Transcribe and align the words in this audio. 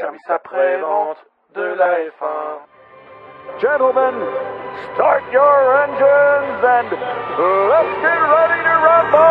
service 0.00 0.28
après-vente 0.28 1.18
de 1.54 1.62
la 1.78 1.98
F1. 2.10 2.66
Gentlemen, 3.60 4.14
start 4.94 5.22
your 5.30 5.76
engines 5.84 6.64
and 6.64 6.90
let's 6.90 7.94
get 8.02 8.18
ready 8.18 8.60
to 8.64 8.74
rumble! 8.82 9.24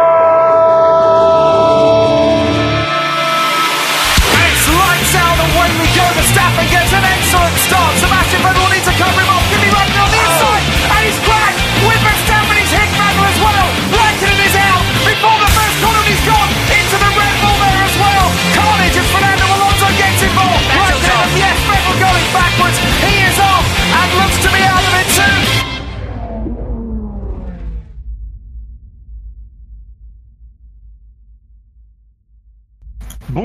It's 4.39 4.65
lights 4.71 5.15
out 5.19 5.37
and 5.43 5.51
away 5.51 5.69
we 5.83 5.87
go. 5.91 6.05
Verstappen 6.15 6.67
gets 6.71 6.93
an 6.93 7.03
excellent 7.03 7.57
start. 7.59 7.93
Sebastian 7.99 8.41
Vettel 8.41 8.69
needs 8.71 8.87
to 8.87 8.95
cover 8.95 9.22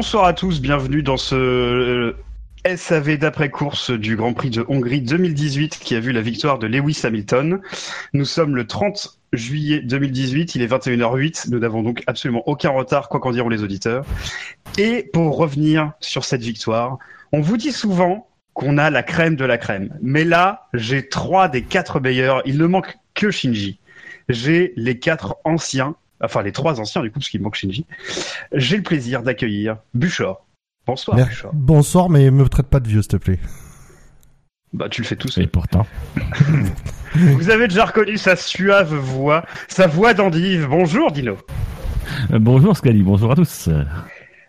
Bonsoir 0.08 0.24
à 0.24 0.32
tous, 0.32 0.62
bienvenue 0.62 1.02
dans 1.02 1.18
ce 1.18 1.34
euh, 1.34 2.16
SAV 2.64 3.18
d'après-course 3.18 3.90
du 3.90 4.16
Grand 4.16 4.32
Prix 4.32 4.48
de 4.48 4.64
Hongrie 4.66 5.02
2018 5.02 5.78
qui 5.78 5.94
a 5.96 6.00
vu 6.00 6.12
la 6.12 6.22
victoire 6.22 6.58
de 6.58 6.66
Lewis 6.66 7.02
Hamilton. 7.04 7.60
Nous 8.14 8.24
sommes 8.24 8.56
le 8.56 8.66
30 8.66 9.20
juillet 9.34 9.82
2018, 9.82 10.54
il 10.54 10.62
est 10.62 10.66
21h08, 10.66 11.50
nous 11.50 11.58
n'avons 11.58 11.82
donc 11.82 12.04
absolument 12.06 12.42
aucun 12.46 12.70
retard, 12.70 13.10
quoi 13.10 13.20
qu'en 13.20 13.32
diront 13.32 13.50
les 13.50 13.62
auditeurs. 13.62 14.06
Et 14.78 15.10
pour 15.12 15.36
revenir 15.36 15.92
sur 16.00 16.24
cette 16.24 16.40
victoire, 16.40 16.96
on 17.32 17.42
vous 17.42 17.58
dit 17.58 17.72
souvent 17.72 18.30
qu'on 18.54 18.78
a 18.78 18.88
la 18.88 19.02
crème 19.02 19.36
de 19.36 19.44
la 19.44 19.58
crème. 19.58 19.94
Mais 20.00 20.24
là, 20.24 20.68
j'ai 20.72 21.06
trois 21.06 21.50
des 21.50 21.64
quatre 21.64 22.00
meilleurs, 22.00 22.40
il 22.46 22.56
ne 22.56 22.64
manque 22.64 22.96
que 23.12 23.30
Shinji. 23.30 23.78
J'ai 24.30 24.72
les 24.74 24.98
quatre 24.98 25.36
anciens, 25.44 25.96
enfin 26.22 26.42
les 26.42 26.52
trois 26.52 26.80
anciens 26.80 27.02
du 27.02 27.10
coup, 27.10 27.18
parce 27.18 27.28
qu'il 27.30 27.40
manque 27.42 27.54
Shinji. 27.54 27.86
J'ai 28.52 28.76
le 28.76 28.82
plaisir 28.82 29.22
d'accueillir 29.22 29.76
Buchor. 29.94 30.44
Bonsoir 30.86 31.16
Mer- 31.16 31.26
Buchor. 31.28 31.50
Bonsoir, 31.54 32.08
mais 32.10 32.30
me 32.30 32.48
traite 32.48 32.66
pas 32.68 32.80
de 32.80 32.88
vieux, 32.88 33.02
s'il 33.02 33.10
te 33.10 33.16
plaît. 33.16 33.38
Bah 34.72 34.88
tu 34.90 35.00
le 35.02 35.06
fais 35.06 35.16
tout 35.16 35.28
seul. 35.28 35.44
Et 35.44 35.46
pourtant. 35.46 35.86
Vous 37.14 37.48
avez 37.50 37.68
déjà 37.68 37.86
reconnu 37.86 38.18
sa 38.18 38.36
suave 38.36 38.94
voix, 38.94 39.44
sa 39.68 39.86
voix 39.86 40.12
d'endive. 40.14 40.66
Bonjour 40.68 41.10
Dino. 41.10 41.36
Euh, 42.32 42.38
bonjour 42.38 42.76
Scali, 42.76 43.02
bonjour 43.02 43.32
à 43.32 43.34
tous. 43.34 43.68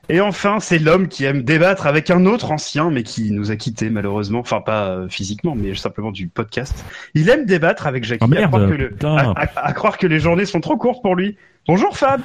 Et 0.10 0.20
enfin, 0.22 0.60
c'est 0.60 0.80
l'homme 0.80 1.08
qui 1.08 1.24
aime 1.26 1.44
débattre 1.44 1.86
avec 1.86 2.10
un 2.10 2.26
autre 2.26 2.52
ancien, 2.52 2.90
mais 2.90 3.04
qui 3.04 3.30
nous 3.32 3.52
a 3.52 3.56
quittés 3.56 3.92
malheureusement. 3.92 4.40
Enfin, 4.40 4.60
pas 4.60 4.88
euh, 4.90 5.08
physiquement, 5.10 5.54
mais 5.56 5.76
simplement 5.76 6.12
du 6.12 6.28
podcast. 6.28 6.84
Il 7.14 7.30
aime 7.30 7.46
débattre 7.46 7.86
avec 7.86 8.04
Jackie. 8.04 8.26
Oh, 8.28 8.34
à, 8.36 8.48
croire 8.48 8.68
que 8.68 8.74
le- 8.74 8.90
putain. 8.90 9.16
à- 9.18 9.34
à- 9.40 9.68
à 9.68 9.74
croire 9.74 9.98
que 10.00 10.08
les 10.08 10.20
journées 10.20 10.46
sont 10.46 10.62
trop 10.62 10.78
courtes 10.78 11.04
pour 11.04 11.16
lui. 11.16 11.38
Bonjour 11.68 11.96
Fab. 11.96 12.22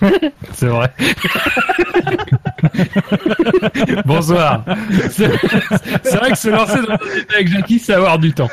C'est 0.52 0.66
vrai. 0.66 0.92
Bonsoir. 4.04 4.64
C'est 5.10 5.26
vrai 6.16 6.30
que 6.30 6.38
se 6.38 6.48
lancer 6.50 6.80
dans 6.82 6.96
débat 6.96 7.34
avec 7.34 7.48
Jackie, 7.48 7.78
c'est 7.78 7.94
avoir 7.94 8.18
du 8.18 8.32
temps. 8.32 8.48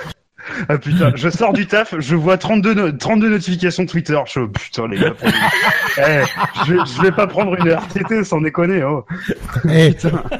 Ah 0.67 0.77
putain, 0.77 1.11
je 1.15 1.29
sors 1.29 1.53
du 1.53 1.67
taf, 1.67 1.95
je 1.99 2.15
vois 2.15 2.37
32, 2.37 2.73
no- 2.73 2.91
32 2.91 3.29
notifications 3.29 3.85
Twitter. 3.85 4.17
Je 4.25 4.31
suis, 4.31 4.47
putain 4.47 4.87
les 4.87 4.99
gars. 4.99 5.11
pour- 5.11 5.29
Eh, 5.97 6.21
je, 6.65 6.73
vais- 6.73 6.79
je 6.85 7.01
vais 7.01 7.11
pas 7.11 7.27
prendre 7.27 7.55
une 7.59 7.69
RTT 7.69 8.23
sans 8.23 8.41
déconner. 8.41 8.83
Oh. 8.83 9.05
Eh, 9.69 9.95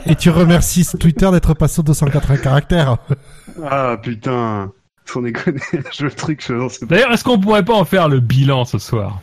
et 0.05 0.15
tu 0.15 0.29
remercies 0.29 0.85
Twitter 0.99 1.29
d'être 1.31 1.53
passé 1.53 1.79
aux 1.79 1.83
280 1.83 2.37
caractères. 2.37 2.97
Ah 3.69 3.97
putain, 4.01 4.71
sans 5.05 5.21
déconner. 5.21 5.59
Je 5.91 6.05
le 6.05 6.11
truc, 6.11 6.43
je 6.45 6.67
c'est 6.69 6.87
pas- 6.87 6.95
D'ailleurs, 6.95 7.11
est-ce 7.11 7.23
qu'on 7.23 7.39
pourrait 7.39 7.65
pas 7.65 7.73
en 7.73 7.85
faire 7.85 8.07
le 8.07 8.19
bilan 8.19 8.63
ce 8.65 8.77
soir 8.77 9.19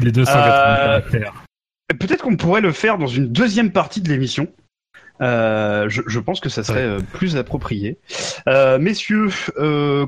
Les 0.00 0.12
280 0.12 0.42
Euh, 0.42 0.76
caractères. 1.00 1.34
Peut-être 1.98 2.22
qu'on 2.22 2.36
pourrait 2.36 2.60
le 2.60 2.72
faire 2.72 2.96
dans 2.98 3.06
une 3.06 3.28
deuxième 3.28 3.70
partie 3.70 4.00
de 4.00 4.08
l'émission. 4.08 4.46
Euh, 5.20 5.88
je, 5.88 6.02
je 6.06 6.18
pense 6.18 6.40
que 6.40 6.48
ça 6.48 6.64
serait 6.64 6.80
euh, 6.82 6.98
plus 7.12 7.36
approprié. 7.36 7.98
Euh, 8.48 8.78
messieurs, 8.78 9.28
euh, 9.58 10.06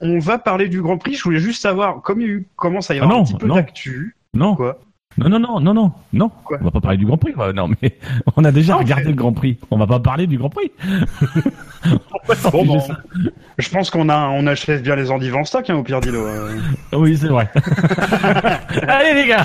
on 0.00 0.18
va 0.18 0.38
parler 0.38 0.68
du 0.68 0.80
Grand 0.82 0.98
Prix. 0.98 1.14
Je 1.14 1.24
voulais 1.24 1.40
juste 1.40 1.62
savoir, 1.62 2.00
comme 2.02 2.20
il 2.20 2.26
y 2.26 2.30
a 2.30 2.32
eu, 2.32 2.46
commence 2.56 2.90
à 2.90 2.94
y 2.94 3.00
Ah 3.00 3.06
non, 3.06 3.20
un 3.20 3.24
petit 3.24 3.34
peu 3.34 3.46
non. 3.46 3.54
d'actu. 3.56 4.16
Non. 4.34 4.54
Quoi 4.56 4.78
Non, 5.18 5.28
non, 5.28 5.38
non, 5.38 5.60
non, 5.60 5.74
non, 5.74 5.92
non. 6.12 6.30
Quoi 6.44 6.58
on 6.60 6.64
va 6.64 6.70
pas 6.72 6.80
parler 6.80 6.98
du 6.98 7.06
Grand 7.06 7.16
Prix. 7.18 7.32
quoi. 7.32 7.52
Non, 7.52 7.68
mais 7.80 7.96
on 8.36 8.44
a 8.44 8.52
déjà 8.52 8.76
regardé 8.76 9.04
le 9.04 9.12
Grand 9.14 9.32
Prix. 9.32 9.58
On 9.70 9.78
va 9.78 9.86
pas 9.86 10.00
parler 10.00 10.26
du 10.26 10.38
Grand 10.38 10.50
Prix. 10.50 10.70
Bon, 12.50 12.64
bon, 12.64 12.82
je 13.58 13.68
pense 13.68 13.90
qu'on 13.90 14.08
a, 14.08 14.28
on 14.28 14.46
achète 14.46 14.82
bien 14.82 14.96
les 14.96 15.10
endives 15.10 15.36
en 15.36 15.44
stock, 15.44 15.68
hein, 15.68 15.74
au 15.74 15.82
pire 15.82 16.00
Dino. 16.00 16.24
euh. 16.26 16.56
Oui, 16.94 17.18
c'est 17.18 17.28
vrai. 17.28 17.50
Allez 18.88 19.12
les 19.12 19.26
gars, 19.28 19.44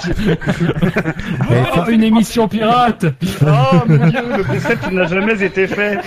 Oh, 1.52 1.90
une 1.90 2.04
émission 2.04 2.48
pirate. 2.48 3.08
Oh 3.46 3.82
mon 3.90 4.08
dieu, 4.08 4.22
le 4.38 4.44
concept 4.46 4.90
n'a 4.90 5.06
jamais 5.08 5.44
été 5.44 5.68
fait. 5.68 5.98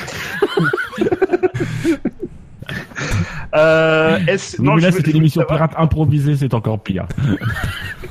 Euh, 3.54 4.18
est-ce... 4.26 4.60
Non, 4.60 4.76
je 4.78 4.82
là, 4.86 4.92
c'était 4.92 5.04
je 5.04 5.10
une 5.10 5.12
veux 5.14 5.18
émission 5.22 5.40
savoir- 5.42 5.68
pirate 5.68 5.72
improvisée, 5.76 6.36
c'est 6.36 6.54
encore 6.54 6.82
pire. 6.82 7.06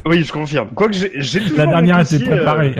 Oui, 0.05 0.23
je 0.23 0.31
confirme. 0.31 0.69
Quoique 0.75 0.93
j'ai, 0.93 1.11
j'ai 1.15 1.39
La 1.55 1.65
dernière 1.67 1.99
était 1.99 2.23
euh, 2.23 2.35
préparée. 2.37 2.75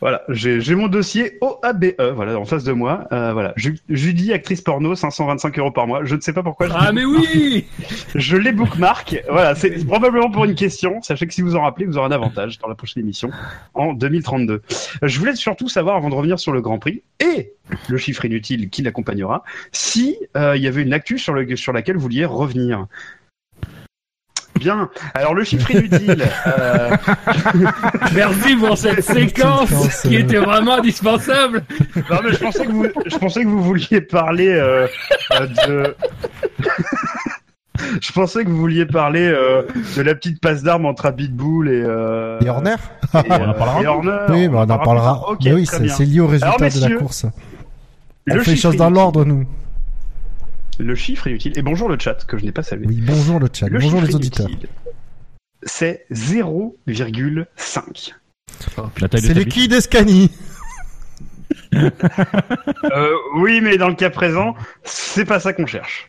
Voilà, 0.00 0.22
j'ai 0.28 0.74
mon 0.74 0.88
dossier 0.88 1.36
OABE, 1.42 1.92
voilà, 2.14 2.38
en 2.38 2.46
face 2.46 2.64
de 2.64 2.72
moi. 2.72 3.06
Euh, 3.12 3.32
voilà, 3.34 3.52
Ju- 3.56 3.78
Judy, 3.90 4.32
actrice 4.32 4.62
porno, 4.62 4.94
525 4.94 5.58
euros 5.58 5.70
par 5.70 5.86
mois. 5.86 6.04
Je 6.04 6.14
ne 6.16 6.20
sais 6.20 6.32
pas 6.32 6.42
pourquoi. 6.42 6.68
Je, 6.68 6.72
Ah 6.74 6.90
mais 6.92 7.04
oui 7.04 7.66
je 8.14 8.36
les 8.38 8.52
bookmark. 8.52 9.22
Voilà, 9.28 9.54
c'est 9.54 9.84
probablement 9.86 10.30
pour 10.30 10.46
une 10.46 10.54
question. 10.54 11.02
Sachez 11.02 11.26
que 11.26 11.34
si 11.34 11.42
vous 11.42 11.54
en 11.54 11.62
rappelez, 11.62 11.84
vous 11.84 11.98
aurez 11.98 12.06
un 12.06 12.12
avantage 12.12 12.58
dans 12.58 12.68
la 12.68 12.74
prochaine 12.74 13.02
émission 13.02 13.30
en 13.74 13.92
2032. 13.92 14.54
Euh, 14.54 14.58
Je 15.08 15.18
voulais 15.18 15.34
surtout 15.36 15.68
savoir, 15.68 15.96
avant 15.96 16.08
de 16.08 16.14
revenir 16.14 16.38
sur 16.38 16.52
le 16.52 16.62
Grand 16.62 16.78
Prix 16.78 17.02
et 17.20 17.52
le 17.88 17.98
chiffre 17.98 18.24
inutile 18.24 18.70
qui 18.70 18.82
l'accompagnera, 18.82 19.44
si 19.70 20.16
euh, 20.36 20.56
il 20.56 20.62
y 20.62 20.66
avait 20.66 20.82
une 20.82 20.92
actu 20.94 21.18
sur, 21.18 21.34
le, 21.34 21.56
sur 21.56 21.72
laquelle 21.74 21.96
vous 21.96 22.02
vouliez 22.02 22.24
revenir. 22.24 22.86
Bien. 24.58 24.90
Alors 25.14 25.34
le 25.34 25.44
chiffre 25.44 25.70
inutile. 25.70 26.24
euh, 26.46 26.90
Merci 28.14 28.56
pour 28.56 28.76
cette 28.76 29.02
séquence 29.02 30.02
qui 30.02 30.16
euh. 30.16 30.20
était 30.20 30.36
vraiment 30.38 30.74
indispensable. 30.74 31.62
Non 32.10 32.18
mais 32.24 32.32
je 32.32 32.38
pensais 32.38 32.66
que 32.66 32.72
vous, 32.72 32.86
je 33.06 33.16
pensais 33.16 33.42
que 33.42 33.48
vous 33.48 33.62
vouliez 33.62 34.00
parler 34.02 34.48
euh, 34.48 34.86
euh, 35.40 35.46
de. 35.66 35.96
je 38.00 38.12
pensais 38.12 38.44
que 38.44 38.50
vous 38.50 38.56
vouliez 38.58 38.84
parler 38.86 39.26
euh, 39.26 39.62
de 39.96 40.02
la 40.02 40.14
petite 40.14 40.40
passe 40.40 40.62
d'armes 40.62 40.86
entre 40.86 41.06
Abitbull 41.06 41.68
et. 41.70 41.82
Euh, 41.82 42.38
Et 42.44 42.48
Horner 42.50 42.74
et, 43.14 43.18
On 43.30 43.48
en 43.48 43.54
parlera. 43.54 43.82
et 43.82 43.86
Horner. 43.86 44.18
Oui, 44.28 44.48
bah, 44.48 44.64
on 44.66 44.70
en 44.70 44.78
parlera. 44.78 45.26
Mais 45.44 45.52
oui, 45.52 45.66
c'est 45.66 46.04
lié 46.04 46.20
au 46.20 46.26
résultat 46.26 46.54
Alors, 46.58 46.70
de 46.72 46.80
la 46.80 46.96
course. 46.96 47.24
On 48.30 48.34
Le 48.34 48.42
fait 48.42 48.50
les 48.52 48.56
choses 48.56 48.76
dans 48.76 48.90
l'ordre, 48.90 49.24
nous. 49.24 49.46
Le 50.80 50.94
chiffre 50.94 51.26
inutile. 51.26 51.52
Et 51.56 51.62
bonjour 51.62 51.90
le 51.90 51.98
chat 51.98 52.24
que 52.26 52.38
je 52.38 52.44
n'ai 52.44 52.52
pas 52.52 52.62
salué. 52.62 52.86
Oui, 52.86 53.02
bonjour 53.02 53.38
le 53.38 53.48
chat, 53.52 53.68
Le 53.68 53.78
bonjour 53.78 54.00
les 54.00 54.14
auditeurs. 54.14 54.48
C'est 55.62 56.06
0,5. 56.10 58.14
La 59.00 59.08
taille 59.08 59.20
de 59.20 59.26
C'est 59.26 59.34
les 59.34 59.44
quilles 59.44 59.68
d'Escani. 59.68 60.30
Euh, 61.72 63.12
oui, 63.36 63.60
mais 63.60 63.76
dans 63.76 63.88
le 63.88 63.94
cas 63.94 64.10
présent, 64.10 64.56
c'est 64.82 65.24
pas 65.24 65.38
ça 65.38 65.52
qu'on 65.52 65.66
cherche. 65.66 66.08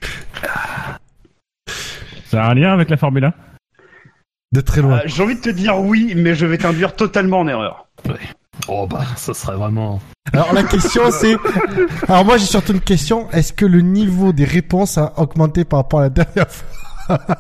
Ça 2.26 2.44
a 2.44 2.50
un 2.50 2.56
lien 2.56 2.74
avec 2.74 2.90
la 2.90 2.98
Formule 2.98 3.26
1 3.26 3.34
De 4.52 4.62
très 4.62 4.82
loin. 4.82 5.00
Euh, 5.00 5.02
J'ai 5.06 5.22
envie 5.22 5.36
de 5.36 5.42
te 5.42 5.50
dire 5.50 5.80
oui, 5.80 6.14
mais 6.16 6.34
je 6.34 6.48
vais 6.48 6.58
t'induire 6.58 6.96
totalement 6.96 7.40
en 7.40 7.48
erreur. 7.48 7.88
Oh 8.68 8.88
bah, 8.88 9.06
ça 9.16 9.34
serait 9.34 9.56
vraiment. 9.56 10.00
Alors 10.34 10.54
la 10.54 10.64
question 10.64 11.04
c'est... 11.12 11.36
Alors 12.08 12.24
moi 12.26 12.38
j'ai 12.38 12.46
surtout 12.46 12.74
une 12.74 12.80
question. 12.82 13.30
Est-ce 13.32 13.54
que 13.54 13.66
le 13.66 13.82
niveau 13.82 14.32
des 14.34 14.46
réponses 14.46 14.98
a 14.98 15.14
augmenté 15.20 15.66
par 15.66 15.80
rapport 15.80 16.00
à 16.00 16.04
la 16.04 16.10
dernière 16.10 16.48
fois? 16.50 17.20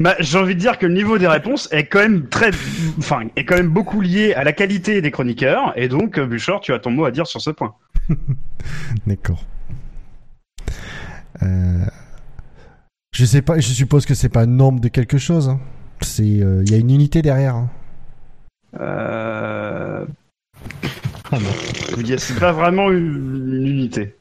Bah, 0.00 0.16
j'ai 0.18 0.38
envie 0.38 0.56
de 0.56 0.60
dire 0.60 0.76
que 0.78 0.86
le 0.86 0.92
niveau 0.94 1.18
des 1.18 1.28
réponses 1.28 1.68
est 1.70 1.86
quand 1.86 2.00
même 2.00 2.28
très, 2.28 2.50
enfin, 2.98 3.20
est 3.36 3.44
quand 3.44 3.54
même 3.54 3.68
beaucoup 3.68 4.00
lié 4.00 4.34
à 4.34 4.42
la 4.42 4.52
qualité 4.52 5.00
des 5.00 5.12
chroniqueurs, 5.12 5.72
et 5.76 5.86
donc, 5.86 6.18
euh, 6.18 6.26
Bouchard, 6.26 6.60
tu 6.60 6.72
as 6.72 6.80
ton 6.80 6.90
mot 6.90 7.04
à 7.04 7.12
dire 7.12 7.28
sur 7.28 7.40
ce 7.40 7.50
point. 7.50 7.74
D'accord. 9.06 9.44
Euh... 11.42 11.84
Je 13.12 13.24
sais 13.24 13.40
pas, 13.42 13.60
je 13.60 13.68
suppose 13.72 14.04
que 14.04 14.14
c'est 14.14 14.28
pas 14.30 14.40
un 14.42 14.46
nombre 14.46 14.80
de 14.80 14.88
quelque 14.88 15.18
chose. 15.18 15.48
hein. 15.48 15.60
C'est, 16.00 16.40
euh, 16.42 16.64
il 16.66 16.72
y 16.72 16.74
a 16.74 16.78
une 16.78 16.90
unité 16.90 17.22
derrière. 17.22 17.54
hein. 17.54 17.70
Euh... 18.80 20.04
je 21.32 21.94
vous 21.96 22.02
dis, 22.02 22.14
c'est 22.18 22.38
pas 22.38 22.52
vraiment 22.52 22.90
une, 22.90 23.66
unité. 23.66 24.14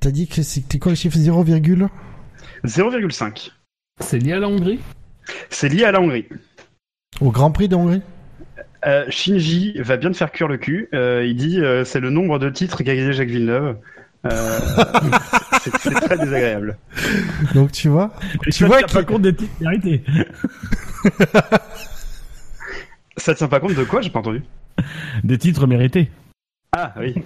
T'as 0.00 0.10
dit 0.10 0.28
que 0.28 0.42
c'était 0.42 0.78
quoi 0.78 0.92
le 0.92 0.96
chiffre 0.96 1.16
0, 1.16 1.44
0,5. 1.44 3.50
C'est 4.00 4.18
lié 4.18 4.32
à 4.32 4.38
la 4.40 4.48
Hongrie? 4.48 4.80
C'est 5.50 5.68
lié 5.68 5.84
à 5.84 5.92
la 5.92 6.00
Hongrie. 6.00 6.26
au 7.20 7.30
Grand 7.30 7.50
Prix 7.50 7.68
de 7.68 7.76
Hongrie? 7.76 8.02
Euh, 8.86 9.04
Shinji 9.08 9.78
va 9.80 9.96
bien 9.96 10.10
te 10.10 10.16
faire 10.16 10.30
cuire 10.30 10.48
le 10.48 10.58
cul. 10.58 10.88
Euh, 10.92 11.24
il 11.26 11.36
dit 11.36 11.58
euh, 11.60 11.84
c'est 11.84 12.00
le 12.00 12.10
nombre 12.10 12.38
de 12.38 12.50
titres 12.50 12.82
qu'a 12.82 12.94
gagné 12.94 13.12
Jacques 13.14 13.28
Villeneuve. 13.28 13.78
Euh, 14.26 14.58
c'est 15.62 15.70
très 15.94 16.18
désagréable. 16.18 16.76
Donc 17.54 17.72
tu 17.72 17.88
vois, 17.88 18.12
Et 18.46 18.50
tu 18.50 18.60
ça 18.60 18.66
vois 18.66 18.78
tient 18.78 18.86
pas 18.88 18.98
qu'il- 19.00 19.06
compte 19.06 19.22
des 19.22 19.34
titres 19.34 19.54
mérités. 19.60 20.02
Ça 23.16 23.34
tient 23.34 23.48
pas 23.48 23.60
compte 23.60 23.74
de 23.74 23.84
quoi 23.84 24.00
J'ai 24.02 24.10
pas 24.10 24.18
entendu. 24.18 24.42
Des 25.24 25.38
titres 25.38 25.66
mérités. 25.66 26.10
Ah 26.76 26.92
oui. 26.98 27.14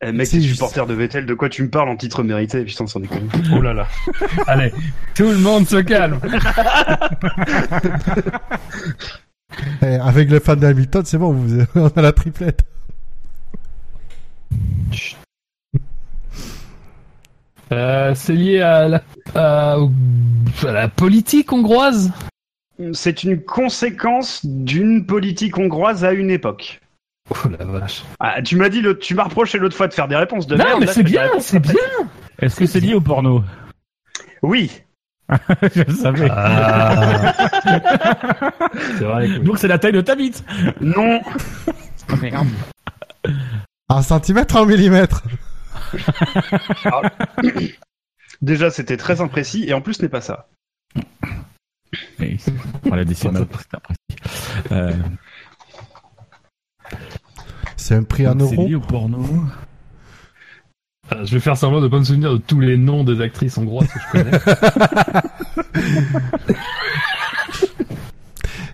Eh, 0.00 0.12
mec, 0.12 0.28
C'est 0.28 0.40
supporter 0.40 0.86
de 0.86 0.94
Vettel, 0.94 1.26
de 1.26 1.34
quoi 1.34 1.48
tu 1.48 1.60
me 1.64 1.70
parles 1.70 1.88
en 1.88 1.96
titre 1.96 2.22
mérité? 2.22 2.64
Putain, 2.64 2.86
sans 2.86 3.00
déconner. 3.00 3.26
Oh 3.52 3.60
là 3.60 3.74
là. 3.74 3.88
Allez, 4.46 4.72
tout 5.16 5.24
le 5.28 5.38
monde 5.38 5.66
se 5.66 5.74
calme. 5.80 6.20
Eh, 9.82 9.86
avec 9.96 10.30
le 10.30 10.38
fan 10.38 10.60
d'Hamilton, 10.60 11.02
c'est 11.04 11.18
bon, 11.18 11.32
vous, 11.32 11.64
on 11.74 11.88
a 11.88 12.00
la 12.02 12.12
triplette. 12.12 12.62
Euh, 17.72 18.14
c'est 18.14 18.34
lié 18.34 18.60
à 18.62 18.88
la, 18.88 19.02
à- 19.34 19.76
à 20.66 20.72
la 20.72 20.88
politique 20.88 21.52
hongroise? 21.52 22.10
C'est 22.92 23.24
une 23.24 23.42
conséquence 23.42 24.44
d'une 24.44 25.04
politique 25.04 25.58
hongroise 25.58 26.04
à 26.04 26.12
une 26.12 26.30
époque. 26.30 26.80
Oh 27.30 27.48
la 27.58 27.64
vache. 27.64 28.04
Ah, 28.20 28.40
tu 28.40 28.56
m'as 28.56 28.68
dit, 28.68 28.80
le, 28.80 28.98
tu 28.98 29.14
m'as 29.14 29.24
reproché 29.24 29.58
l'autre 29.58 29.76
fois 29.76 29.88
de 29.88 29.94
faire 29.94 30.08
des 30.08 30.16
réponses 30.16 30.46
de 30.46 30.56
Non, 30.56 30.64
merde. 30.64 30.80
mais 30.80 30.86
c'est 30.86 31.02
bien, 31.02 31.28
c'est 31.40 31.58
bien. 31.60 31.74
Est-ce 32.38 32.56
que 32.56 32.66
c'est 32.66 32.80
lié 32.80 32.94
au 32.94 33.00
porno 33.00 33.42
Oui. 34.42 34.70
Je 35.74 35.82
le 35.82 35.92
savais. 35.92 36.28
Ah. 36.30 37.34
c'est 38.98 39.04
vrai. 39.04 39.38
Donc 39.40 39.58
c'est 39.58 39.68
la 39.68 39.78
taille 39.78 39.92
de 39.92 40.00
ta 40.00 40.14
bite. 40.14 40.42
Non. 40.80 41.20
En 43.88 44.02
centimètres, 44.02 44.56
en 44.56 44.64
millimètres. 44.64 45.22
Déjà, 48.40 48.70
c'était 48.70 48.96
très 48.96 49.20
imprécis 49.20 49.64
et 49.66 49.74
en 49.74 49.80
plus, 49.80 49.94
ce 49.94 50.02
n'est 50.02 50.08
pas 50.08 50.20
ça. 50.20 50.48
La 52.84 53.04
décimale, 53.04 53.46
c'est. 53.50 54.72
Euh, 54.72 54.92
C'est 57.76 57.94
un 57.94 58.02
prix 58.02 58.26
en 58.26 58.32
c'est 58.38 58.54
euros. 58.56 58.74
au 58.74 58.80
porno. 58.80 59.24
Ah, 61.10 61.24
je 61.24 61.32
vais 61.34 61.40
faire 61.40 61.56
semblant 61.56 61.80
de 61.80 61.88
pas 61.88 61.98
me 61.98 62.04
souvenir 62.04 62.32
de 62.32 62.36
tous 62.38 62.60
les 62.60 62.76
noms 62.76 63.02
des 63.04 63.20
actrices 63.22 63.56
hongroises 63.56 63.88
que 63.88 63.98
je 63.98 64.10
connais. 64.12 64.30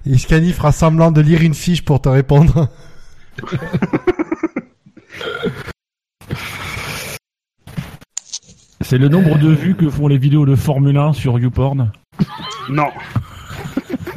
Et 0.07 0.19
Scani 0.19 0.53
fera 0.53 0.73
semblant 0.73 1.13
de 1.13 1.21
lire 1.21 1.43
une 1.43 1.55
fiche 1.55 1.85
pour 1.85 2.01
te 2.01 2.09
répondre? 2.09 2.69
C'est 8.81 8.99
le 8.99 9.09
nombre 9.09 9.39
de 9.39 9.49
vues 9.49 9.75
que 9.75 9.89
font 9.89 10.09
les 10.09 10.19
vidéos 10.19 10.45
de 10.45 10.55
Formule 10.55 10.97
1 10.99 11.15
sur 11.15 11.39
YouPorn? 11.39 11.91
Non. 12.69 12.89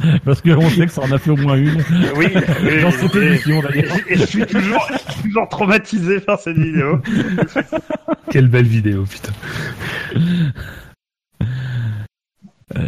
Parce 0.24 0.40
qu'on 0.40 0.68
sait 0.70 0.86
que 0.86 0.92
ça 0.92 1.02
en 1.02 1.12
a 1.12 1.18
fait 1.18 1.30
au 1.30 1.36
moins 1.36 1.56
une. 1.56 1.82
Oui. 2.16 2.26
Dans 2.82 2.90
cette 2.90 3.14
émission 3.14 3.60
d'ailleurs. 3.60 3.96
Et 4.08 4.16
je 4.16 4.24
suis 4.24 4.46
toujours, 4.46 4.86
je 4.92 5.12
suis 5.12 5.22
toujours 5.22 5.48
traumatisé 5.48 6.20
par 6.20 6.38
cette 6.38 6.58
vidéo. 6.58 7.00
Quelle 8.30 8.48
belle 8.48 8.66
vidéo, 8.66 9.04
putain. 9.04 9.32
Euh, 12.76 12.80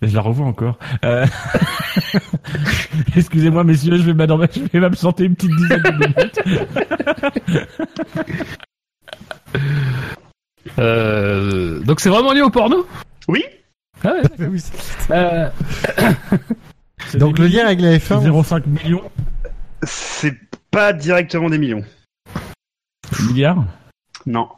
Je 0.00 0.14
la 0.14 0.20
revois 0.20 0.46
encore. 0.46 0.78
Euh, 1.04 1.26
Excusez-moi, 3.16 3.64
messieurs, 3.64 3.96
je 3.96 4.10
vais 4.10 4.26
je 4.26 4.72
vais 4.72 4.80
m'absenter 4.80 5.24
une 5.24 5.34
petite 5.34 5.54
dizaine 5.56 5.82
de 5.82 5.92
minutes. 5.92 6.40
Euh, 10.78 11.80
donc 11.80 12.00
c'est 12.00 12.08
vraiment 12.08 12.32
lié 12.32 12.40
au 12.42 12.50
porno? 12.50 12.86
Oui. 13.28 13.44
Ah 14.04 14.12
ouais. 14.12 14.22
Oui, 14.48 14.60
c'est- 14.60 15.10
Euh, 15.12 15.48
Donc 17.18 17.38
le 17.38 17.46
lien 17.46 17.64
avec 17.66 17.80
la 17.80 17.96
F1, 17.98 18.22
0,5 18.22 18.62
millions 18.66 19.02
C'est 19.82 20.34
pas 20.70 20.92
directement 20.92 21.50
des 21.50 21.58
millions. 21.58 21.84
milliards. 23.28 23.64
Non. 24.26 24.48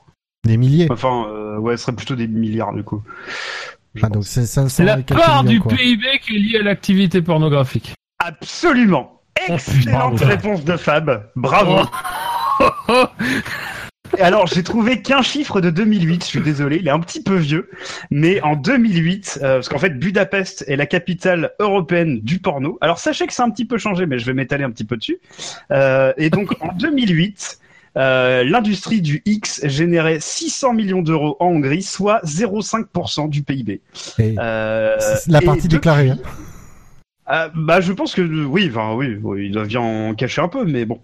des 0.45 0.57
milliers. 0.59 0.89
Enfin, 0.91 1.27
euh, 1.29 1.59
ouais, 1.59 1.77
ce 1.77 1.85
serait 1.85 1.97
plutôt 1.97 2.15
des 2.17 2.29
milliards 2.29 2.75
du 2.75 2.83
coup. 2.85 3.03
Ah, 4.03 4.09
donc 4.09 4.25
c'est 4.25 4.45
500 4.45 4.69
c'est 4.69 4.85
la 4.85 4.99
part 4.99 5.43
millions, 5.45 5.55
du 5.55 5.61
quoi. 5.61 5.73
PIB 5.73 6.19
qui 6.21 6.37
est 6.37 6.39
liée 6.39 6.59
à 6.59 6.63
l'activité 6.63 7.23
pornographique. 7.23 7.95
Absolument. 8.19 9.21
Excellente 9.49 10.15
bravo. 10.17 10.27
réponse 10.27 10.65
de 10.65 10.77
Fab. 10.77 11.31
Bravo. 11.37 11.79
Et 11.81 12.65
Alors, 14.21 14.47
j'ai 14.47 14.63
trouvé 14.63 15.03
qu'un 15.03 15.23
chiffre 15.23 15.61
de 15.61 15.71
2008. 15.71 16.23
Je 16.23 16.29
suis 16.29 16.41
désolé, 16.41 16.77
il 16.81 16.87
est 16.87 16.91
un 16.91 17.01
petit 17.01 17.23
peu 17.23 17.35
vieux, 17.37 17.69
mais 18.11 18.41
en 18.43 18.55
2008, 18.55 19.41
euh, 19.43 19.55
parce 19.57 19.69
qu'en 19.69 19.79
fait, 19.79 19.99
Budapest 19.99 20.65
est 20.69 20.77
la 20.77 20.87
capitale 20.87 21.51
européenne 21.59 22.21
du 22.21 22.39
porno. 22.39 22.79
Alors, 22.81 22.99
sachez 22.99 23.27
que 23.27 23.33
c'est 23.33 23.43
un 23.43 23.51
petit 23.51 23.65
peu 23.65 23.77
changé, 23.79 24.07
mais 24.07 24.19
je 24.19 24.27
vais 24.27 24.35
m'étaler 24.35 24.63
un 24.65 24.71
petit 24.71 24.85
peu 24.85 24.97
dessus. 24.97 25.19
Euh, 25.73 26.13
et 26.17 26.31
donc, 26.31 26.53
en 26.63 26.73
2008. 26.75 27.59
euh, 27.97 28.43
l'industrie 28.43 29.01
du 29.01 29.23
X 29.25 29.61
générait 29.69 30.19
600 30.21 30.73
millions 30.75 31.01
d'euros 31.01 31.37
en 31.39 31.47
Hongrie, 31.47 31.83
soit 31.83 32.21
0,5% 32.25 33.29
du 33.29 33.43
PIB. 33.45 33.81
Et 34.19 34.35
Euh, 34.39 34.97
la 35.29 35.41
partie 35.41 35.63
depuis- 35.69 35.77
déclarée. 35.77 36.11
hein. 36.11 36.19
ah, 37.27 37.51
bah, 37.55 37.81
je 37.81 37.93
pense 37.93 38.13
que 38.15 38.23
oui, 38.23 38.67
enfin 38.69 38.95
oui, 38.97 39.17
oui, 39.23 39.47
il 39.47 39.53
doit 39.53 39.65
bien 39.65 39.81
en 39.81 40.15
cacher 40.15 40.41
un 40.43 40.49
peu, 40.49 40.65
mais 40.65 40.85
bon. 40.85 40.99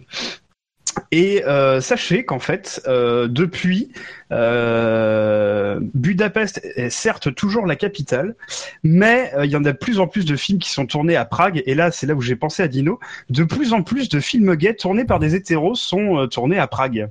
Et 1.11 1.43
euh, 1.45 1.81
sachez 1.81 2.23
qu'en 2.25 2.39
fait, 2.39 2.81
euh, 2.87 3.27
depuis, 3.27 3.91
euh, 4.31 5.79
Budapest 5.93 6.61
est 6.75 6.89
certes 6.89 7.33
toujours 7.35 7.65
la 7.65 7.75
capitale, 7.75 8.35
mais 8.83 9.31
euh, 9.35 9.45
il 9.45 9.51
y 9.51 9.55
en 9.55 9.63
a 9.65 9.71
de 9.71 9.77
plus 9.77 9.99
en 9.99 10.07
plus 10.07 10.25
de 10.25 10.35
films 10.35 10.59
qui 10.59 10.69
sont 10.69 10.85
tournés 10.85 11.15
à 11.15 11.25
Prague. 11.25 11.63
Et 11.65 11.75
là, 11.75 11.91
c'est 11.91 12.07
là 12.07 12.13
où 12.13 12.21
j'ai 12.21 12.35
pensé 12.35 12.63
à 12.63 12.67
Dino. 12.67 12.99
De 13.29 13.43
plus 13.43 13.73
en 13.73 13.83
plus 13.83 14.09
de 14.09 14.19
films 14.19 14.55
gays 14.55 14.75
tournés 14.75 15.05
par 15.05 15.19
des 15.19 15.35
hétéros 15.35 15.75
sont 15.75 16.17
euh, 16.17 16.27
tournés 16.27 16.59
à 16.59 16.67
Prague. 16.67 17.09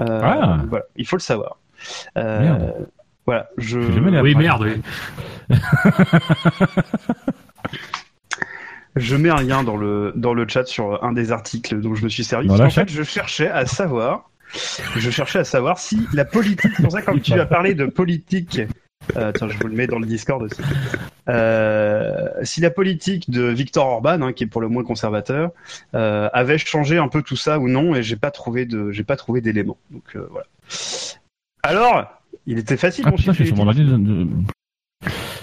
Euh, 0.00 0.20
Ah. 0.22 0.58
Voilà, 0.68 0.84
il 0.96 1.06
faut 1.06 1.16
le 1.16 1.20
savoir. 1.22 1.58
Euh, 2.16 2.40
Merde. 2.40 2.88
Voilà, 3.26 3.48
je. 3.58 3.78
Oui, 3.78 4.34
merde, 4.34 4.62
oui. 4.62 4.80
Je 8.96 9.16
mets 9.16 9.30
un 9.30 9.42
lien 9.42 9.62
dans 9.62 9.76
le 9.76 10.12
dans 10.16 10.34
le 10.34 10.46
chat 10.48 10.66
sur 10.66 11.04
un 11.04 11.12
des 11.12 11.32
articles 11.32 11.80
dont 11.80 11.94
je 11.94 12.04
me 12.04 12.08
suis 12.08 12.24
servi. 12.24 12.48
Chat 12.48 12.70
fait, 12.70 12.90
je 12.90 13.02
cherchais 13.02 13.48
à 13.48 13.66
savoir, 13.66 14.30
je 14.96 15.10
cherchais 15.10 15.40
à 15.40 15.44
savoir 15.44 15.78
si 15.78 16.08
la 16.12 16.24
politique. 16.24 16.72
C'est 16.76 16.82
pour 16.82 16.92
ça 16.92 17.00
que 17.00 17.06
quand 17.06 17.22
tu 17.22 17.38
as 17.38 17.46
parlé 17.46 17.74
de 17.74 17.86
politique, 17.86 18.60
euh, 19.16 19.32
tiens, 19.32 19.48
je 19.48 19.58
vous 19.58 19.68
le 19.68 19.74
mets 19.74 19.86
dans 19.86 19.98
le 19.98 20.06
Discord 20.06 20.42
aussi. 20.42 20.60
Euh, 21.28 22.28
si 22.42 22.60
la 22.60 22.70
politique 22.70 23.30
de 23.30 23.42
Viktor 23.42 23.86
Orban, 23.86 24.22
hein, 24.22 24.32
qui 24.32 24.44
est 24.44 24.46
pour 24.46 24.60
le 24.60 24.68
moins 24.68 24.84
conservateur, 24.84 25.50
euh, 25.94 26.28
avait 26.32 26.58
changé 26.58 26.98
un 26.98 27.08
peu 27.08 27.22
tout 27.22 27.36
ça 27.36 27.58
ou 27.58 27.68
non, 27.68 27.94
et 27.94 28.02
j'ai 28.02 28.16
pas 28.16 28.30
trouvé 28.30 28.64
de, 28.66 28.90
j'ai 28.90 29.04
pas 29.04 29.16
trouvé 29.16 29.40
d'éléments. 29.40 29.78
Donc 29.90 30.02
euh, 30.16 30.26
voilà. 30.30 30.46
Alors, 31.62 32.20
il 32.46 32.58
était 32.58 32.76
facile. 32.76 33.04
Ah 33.06 33.10
mon 33.10 33.16
putain, 33.16 33.32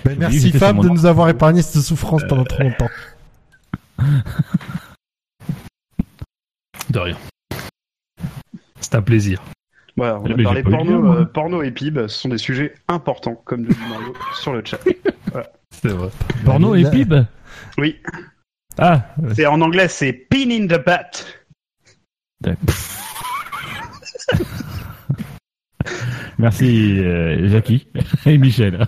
Ben, 0.06 0.18
merci 0.20 0.52
Fab 0.52 0.82
de 0.82 0.90
nous 0.90 1.06
avoir 1.06 1.30
épargné 1.30 1.62
cette 1.62 1.82
souffrance 1.82 2.24
pendant 2.28 2.44
trop 2.44 2.64
longtemps. 2.64 2.90
De 6.90 7.00
rien. 7.00 7.18
C'est 8.80 8.96
un 8.96 9.02
plaisir. 9.02 9.42
Voilà, 9.98 10.20
on 10.20 10.26
a 10.26 10.44
parlé 10.44 10.64
porno, 10.64 11.14
euh, 11.14 11.26
porno 11.26 11.64
et 11.64 11.72
PIB, 11.72 12.08
ce 12.08 12.20
sont 12.20 12.30
des 12.30 12.38
sujets 12.38 12.76
importants, 12.88 13.36
comme 13.46 13.64
le 13.66 13.70
dit 13.74 13.80
Mario 13.90 14.14
sur 14.36 14.54
le 14.54 14.64
chat. 14.64 14.80
C'est 15.72 15.90
vrai. 15.90 16.10
Porno 16.46 16.76
et 16.76 16.84
Là- 16.84 16.90
PIB 16.92 17.24
Oui, 17.80 18.00
Ah, 18.78 19.08
c'est 19.34 19.48
en 19.48 19.60
anglais, 19.62 19.88
c'est 19.88 20.14
pin 20.14 20.50
in 20.52 20.68
the 20.68 20.78
butt. 20.86 21.44
merci 26.38 27.00
euh, 27.00 27.48
Jackie 27.50 27.88
et 28.28 28.38
Michel. 28.38 28.88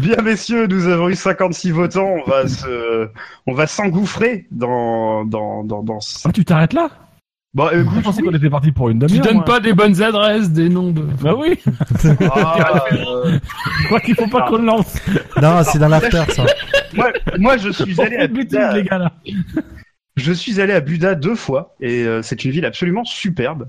Bien 0.00 0.16
messieurs, 0.22 0.66
nous 0.66 0.86
avons 0.86 1.08
eu 1.08 1.14
56 1.14 1.70
votants, 1.70 2.16
on 2.26 2.30
va 2.30 2.46
se, 2.48 3.08
on 3.46 3.54
va 3.54 3.66
s'engouffrer 3.66 4.46
dans, 4.50 5.24
dans, 5.24 5.64
dans, 5.64 5.82
dans 5.82 6.00
ce- 6.00 6.26
Ah, 6.28 6.32
tu 6.32 6.44
t'arrêtes 6.44 6.72
là? 6.72 6.88
Bon, 7.54 7.68
Je 7.72 7.80
écoute, 7.80 8.02
pensais 8.02 8.22
qu'on 8.22 8.34
était 8.34 8.50
parti 8.50 8.70
pour 8.72 8.90
une 8.90 9.00
Tu 9.00 9.06
demi-heure. 9.06 9.24
donnes 9.24 9.36
moi. 9.36 9.44
pas 9.46 9.60
des 9.60 9.72
bonnes 9.72 10.02
adresses, 10.02 10.50
des 10.50 10.68
noms 10.68 10.90
de. 10.90 11.00
Bah 11.00 11.34
oui, 11.36 11.58
ah, 12.30 12.84
euh, 12.92 13.38
je 13.80 13.86
crois 13.86 14.00
qu'il 14.00 14.14
faut 14.14 14.28
pas 14.28 14.42
qu'on 14.42 14.58
le 14.58 14.64
lance. 14.66 14.94
Non, 15.40 15.62
c'est 15.64 15.78
dans 15.78 15.88
l'after 15.88 16.22
ça. 16.30 16.44
moi, 16.94 17.10
moi, 17.38 17.56
je 17.56 17.70
suis 17.70 17.98
allé 18.00 18.16
à 18.18 18.26
Buda- 18.28 18.74
les 18.74 18.82
gars 18.84 18.98
là. 18.98 19.12
Je 20.18 20.32
suis 20.32 20.60
allé 20.60 20.72
à 20.72 20.80
Buda 20.80 21.14
deux 21.14 21.36
fois 21.36 21.76
et 21.80 22.02
euh, 22.02 22.22
c'est 22.22 22.44
une 22.44 22.50
ville 22.50 22.66
absolument 22.66 23.04
superbe. 23.04 23.68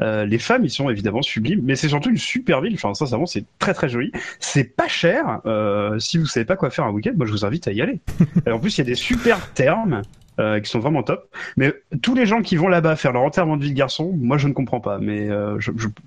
Euh, 0.00 0.24
les 0.24 0.38
femmes, 0.38 0.64
ils 0.64 0.70
sont 0.70 0.88
évidemment 0.88 1.20
sublimes, 1.20 1.60
mais 1.62 1.76
c'est 1.76 1.88
surtout 1.90 2.08
une 2.08 2.16
super 2.16 2.62
ville. 2.62 2.72
Enfin, 2.74 2.94
sincèrement, 2.94 3.26
c'est 3.26 3.44
très 3.58 3.74
très 3.74 3.90
joli. 3.90 4.10
C'est 4.38 4.64
pas 4.64 4.88
cher. 4.88 5.40
Euh, 5.44 5.98
si 5.98 6.16
vous 6.16 6.24
savez 6.24 6.46
pas 6.46 6.56
quoi 6.56 6.70
faire 6.70 6.86
un 6.86 6.90
week-end, 6.90 7.12
moi 7.16 7.26
je 7.26 7.32
vous 7.32 7.44
invite 7.44 7.68
à 7.68 7.72
y 7.72 7.82
aller. 7.82 8.00
Et 8.46 8.50
en 8.50 8.58
plus, 8.58 8.78
il 8.78 8.80
y 8.80 8.80
a 8.80 8.84
des 8.84 8.94
super 8.94 9.50
termes 9.52 10.02
euh, 10.40 10.60
qui 10.60 10.70
sont 10.70 10.80
vraiment 10.80 11.02
top. 11.02 11.28
Mais 11.56 11.72
tous 12.02 12.14
les 12.14 12.26
gens 12.26 12.42
qui 12.42 12.56
vont 12.56 12.68
là-bas 12.68 12.96
faire 12.96 13.12
leur 13.12 13.22
enterrement 13.22 13.56
de 13.56 13.64
vie 13.64 13.70
de 13.70 13.76
garçon, 13.76 14.12
moi 14.16 14.38
je 14.38 14.48
ne 14.48 14.52
comprends 14.52 14.80
pas. 14.80 14.98
Mais 14.98 15.28
euh, 15.28 15.58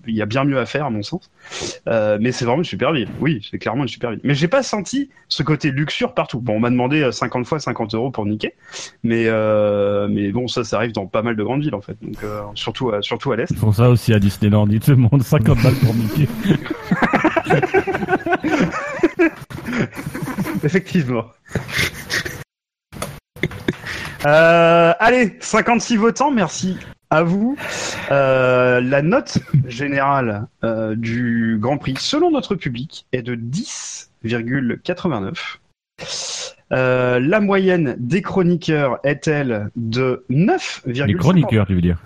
il 0.07 0.15
y 0.15 0.21
a 0.21 0.25
bien 0.25 0.43
mieux 0.43 0.59
à 0.59 0.65
faire 0.65 0.85
à 0.85 0.89
mon 0.89 1.03
sens. 1.03 1.31
Euh, 1.87 2.17
mais 2.19 2.31
c'est 2.31 2.45
vraiment 2.45 2.59
une 2.59 2.65
super 2.65 2.91
ville. 2.91 3.09
Oui, 3.19 3.45
c'est 3.49 3.59
clairement 3.59 3.83
une 3.83 3.89
super 3.89 4.11
ville. 4.11 4.19
Mais 4.23 4.33
j'ai 4.33 4.47
pas 4.47 4.63
senti 4.63 5.09
ce 5.29 5.43
côté 5.43 5.71
luxure 5.71 6.13
partout. 6.13 6.41
Bon, 6.41 6.55
on 6.55 6.59
m'a 6.59 6.69
demandé 6.69 7.01
euh, 7.01 7.11
50 7.11 7.45
fois 7.45 7.59
50 7.59 7.93
euros 7.95 8.11
pour 8.11 8.25
niquer. 8.25 8.53
Mais 9.03 9.23
mais 10.09 10.31
bon, 10.31 10.47
ça, 10.47 10.63
ça 10.63 10.77
arrive 10.77 10.93
dans 10.93 11.07
pas 11.07 11.21
mal 11.21 11.35
de 11.35 11.43
grandes 11.43 11.61
villes 11.61 11.75
en 11.75 11.81
fait. 11.81 11.97
Donc 12.01 12.17
surtout 12.55 12.91
à, 12.91 13.01
surtout 13.01 13.31
à 13.31 13.35
l'est. 13.35 13.51
Ils 13.51 13.57
font 13.57 13.71
ça 13.71 13.89
aussi 13.89 14.13
à 14.13 14.19
Disneyland. 14.19 14.67
Ils 14.69 14.79
te 14.79 14.91
demandent 14.91 15.23
50 15.23 15.61
balles 15.61 15.75
pour 15.75 15.93
Mickey. 15.93 16.27
Effectivement. 20.63 21.25
Euh, 24.25 24.93
allez, 24.99 25.35
56 25.39 25.97
votants, 25.97 26.31
merci 26.31 26.77
à 27.09 27.23
vous. 27.23 27.57
Euh, 28.11 28.79
la 28.79 29.01
note 29.01 29.39
générale 29.67 30.47
euh, 30.63 30.95
du 30.95 31.57
Grand 31.59 31.77
Prix, 31.77 31.95
selon 31.99 32.31
notre 32.31 32.55
public, 32.55 33.05
est 33.11 33.21
de 33.21 33.35
10,89. 33.35 35.57
Euh, 36.71 37.19
la 37.19 37.41
moyenne 37.41 37.97
des 37.99 38.21
chroniqueurs 38.21 38.99
est-elle 39.03 39.69
de 39.75 40.23
9, 40.29 40.83
Les 40.85 41.13
chroniqueurs, 41.15 41.67
tu 41.67 41.75
veux 41.75 41.81
dire? 41.81 42.01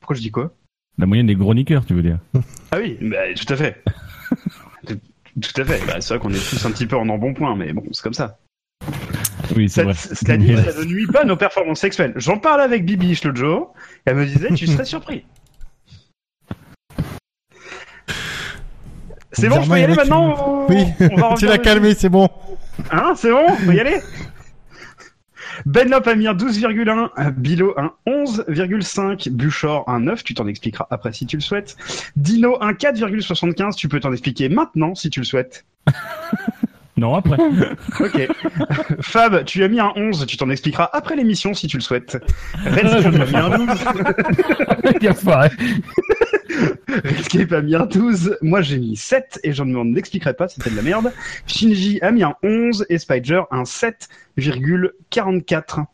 Pourquoi 0.00 0.14
je 0.16 0.22
dis 0.22 0.30
quoi? 0.30 0.52
La 0.98 1.06
moyenne 1.06 1.26
des 1.26 1.36
chroniqueurs, 1.36 1.84
tu 1.84 1.94
veux 1.94 2.02
dire? 2.02 2.18
Ah 2.70 2.78
oui, 2.78 2.96
bah, 3.02 3.34
tout 3.34 3.52
à 3.52 3.56
fait. 3.56 3.82
tout 4.86 5.60
à 5.60 5.64
fait. 5.64 5.84
Bah, 5.86 6.00
c'est 6.00 6.14
vrai 6.14 6.20
qu'on 6.20 6.32
est 6.32 6.48
tous 6.48 6.64
un 6.64 6.70
petit 6.70 6.86
peu 6.86 6.96
en 6.96 7.08
embonpoint, 7.08 7.56
mais 7.56 7.72
bon, 7.72 7.82
c'est 7.90 8.02
comme 8.02 8.14
ça. 8.14 8.38
Oui, 9.54 9.68
c'est 9.68 9.82
Ça, 9.82 9.84
vrai. 9.84 9.94
cela 9.94 10.36
dit, 10.36 10.56
ça 10.56 10.80
ne 10.80 10.84
nuit 10.84 11.06
pas 11.06 11.22
à 11.22 11.24
nos 11.24 11.36
performances 11.36 11.80
sexuelles. 11.80 12.12
J'en 12.16 12.38
parlais 12.38 12.64
avec 12.64 12.84
Bibiche 12.84 13.22
l'autre 13.24 13.38
jour. 13.38 13.74
Elle 14.04 14.16
me 14.16 14.26
disait, 14.26 14.48
tu 14.54 14.66
serais 14.66 14.84
surpris. 14.84 15.24
C'est 19.32 19.48
bon, 19.48 19.62
je 19.62 19.70
peux 19.70 19.78
y 19.78 19.84
aller 19.84 19.94
maintenant 19.94 20.66
Oui, 20.68 20.84
ou 21.00 21.08
on 21.12 21.16
va 21.16 21.34
tu 21.38 21.46
l'as 21.46 21.58
calmé, 21.58 21.94
c'est 21.94 22.08
bon. 22.08 22.28
Hein, 22.90 23.12
c'est 23.16 23.30
bon 23.30 23.44
On 23.48 23.66
peut 23.66 23.74
y 23.74 23.80
aller 23.80 24.00
Benlop 25.64 26.06
a 26.06 26.14
mis 26.14 26.28
un 26.28 26.34
12,1, 26.34 27.32
Bilo 27.32 27.74
un 27.78 27.92
11,5, 28.06 29.30
Buchor 29.30 29.88
un 29.88 30.00
9, 30.00 30.22
tu 30.22 30.34
t'en 30.34 30.46
expliqueras 30.46 30.86
après 30.90 31.12
si 31.12 31.26
tu 31.26 31.36
le 31.36 31.42
souhaites. 31.42 31.76
Dino 32.14 32.58
un 32.62 32.72
4,75, 32.72 33.74
tu 33.74 33.88
peux 33.88 33.98
t'en 34.00 34.12
expliquer 34.12 34.48
maintenant 34.48 34.94
si 34.94 35.10
tu 35.10 35.20
le 35.20 35.24
souhaites. 35.26 35.64
Non, 36.96 37.14
après. 37.14 37.36
Ok. 38.00 38.26
Fab, 39.00 39.44
tu 39.44 39.62
as 39.62 39.68
mis 39.68 39.78
un 39.80 39.92
11, 39.96 40.26
tu 40.26 40.36
t'en 40.36 40.50
expliqueras 40.50 40.90
après 40.92 41.16
l'émission 41.16 41.54
si 41.54 41.66
tu 41.66 41.76
le 41.76 41.82
souhaites. 41.82 42.18
Redscape 42.64 43.14
a 43.14 43.26
mis 43.26 43.36
un 43.36 43.58
12. 43.58 43.68
Quel 45.00 45.14
foiré. 45.14 45.50
Redscape 47.04 47.52
a 47.52 47.62
mis 47.62 47.74
un 47.74 47.86
12. 47.86 48.36
Moi 48.42 48.60
j'ai 48.62 48.78
mis 48.78 48.96
7 48.96 49.40
et 49.44 49.52
je 49.52 49.62
ne 49.62 49.74
m'en 49.74 49.94
expliquerai 49.96 50.34
pas, 50.34 50.48
c'était 50.48 50.70
de 50.70 50.76
la 50.76 50.82
merde. 50.82 51.12
Shinji 51.46 52.00
a 52.00 52.10
mis 52.10 52.22
un 52.22 52.34
11 52.42 52.86
et 52.88 52.96
Spider 52.98 53.42
un 53.50 53.64
7,44. 53.64 55.84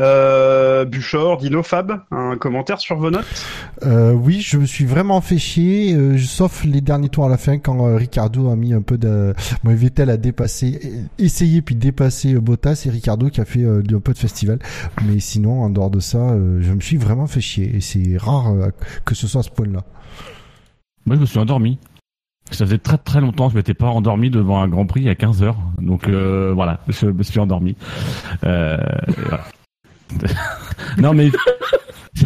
Euh, 0.00 0.84
Buchor, 0.84 1.38
Dino, 1.38 1.62
Fab, 1.62 2.00
un 2.10 2.36
commentaire 2.36 2.80
sur 2.80 2.96
vos 2.96 3.10
notes? 3.10 3.26
Euh, 3.84 4.12
oui, 4.12 4.40
je 4.40 4.58
me 4.58 4.66
suis 4.66 4.84
vraiment 4.84 5.20
fait 5.20 5.38
chier, 5.38 5.94
euh, 5.94 6.18
sauf 6.18 6.64
les 6.64 6.80
derniers 6.80 7.08
tours 7.08 7.26
à 7.26 7.28
la 7.28 7.38
fin 7.38 7.58
quand 7.58 7.86
euh, 7.86 7.96
Ricardo 7.96 8.50
a 8.50 8.56
mis 8.56 8.72
un 8.72 8.82
peu 8.82 8.98
de... 8.98 9.34
Bon, 9.64 9.74
Vettel 9.74 10.10
a 10.10 10.16
dépassé, 10.16 10.80
euh, 10.84 10.88
essayé 11.24 11.62
puis 11.62 11.74
dépassé 11.74 12.34
euh, 12.34 12.40
Bottas 12.40 12.84
et 12.86 12.90
Ricardo 12.90 13.28
qui 13.28 13.40
a 13.40 13.44
fait 13.44 13.62
euh, 13.64 13.82
un 13.92 14.00
peu 14.00 14.12
de 14.12 14.18
festival. 14.18 14.58
Mais 15.06 15.20
sinon, 15.20 15.62
en 15.62 15.70
dehors 15.70 15.90
de 15.90 16.00
ça, 16.00 16.18
euh, 16.18 16.58
je 16.60 16.72
me 16.72 16.80
suis 16.80 16.96
vraiment 16.96 17.26
fait 17.26 17.40
chier 17.40 17.76
et 17.76 17.80
c'est 17.80 18.16
rare 18.16 18.52
euh, 18.52 18.68
que 19.04 19.14
ce 19.14 19.26
soit 19.26 19.40
à 19.40 19.44
ce 19.44 19.50
point-là. 19.50 19.80
Moi, 21.06 21.16
je 21.16 21.20
me 21.20 21.26
suis 21.26 21.38
endormi. 21.38 21.78
Ça 22.50 22.64
faisait 22.64 22.78
très 22.78 22.98
très 22.98 23.20
longtemps 23.20 23.46
que 23.46 23.52
je 23.52 23.58
m'étais 23.58 23.74
pas 23.74 23.86
endormi 23.86 24.28
devant 24.28 24.60
un 24.60 24.68
Grand 24.68 24.84
Prix 24.84 25.08
à 25.08 25.14
15 25.14 25.42
heures. 25.44 25.56
Donc 25.80 26.08
euh, 26.08 26.52
voilà, 26.52 26.80
je 26.88 27.06
me 27.06 27.22
suis 27.22 27.38
endormi. 27.38 27.76
Euh, 28.44 28.76
voilà. 29.18 29.44
Non 30.98 31.14
mais 31.14 31.30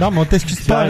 Non, 0.00 0.10
mais 0.10 0.20
on 0.20 0.24
t'excuse 0.24 0.60
pas. 0.66 0.88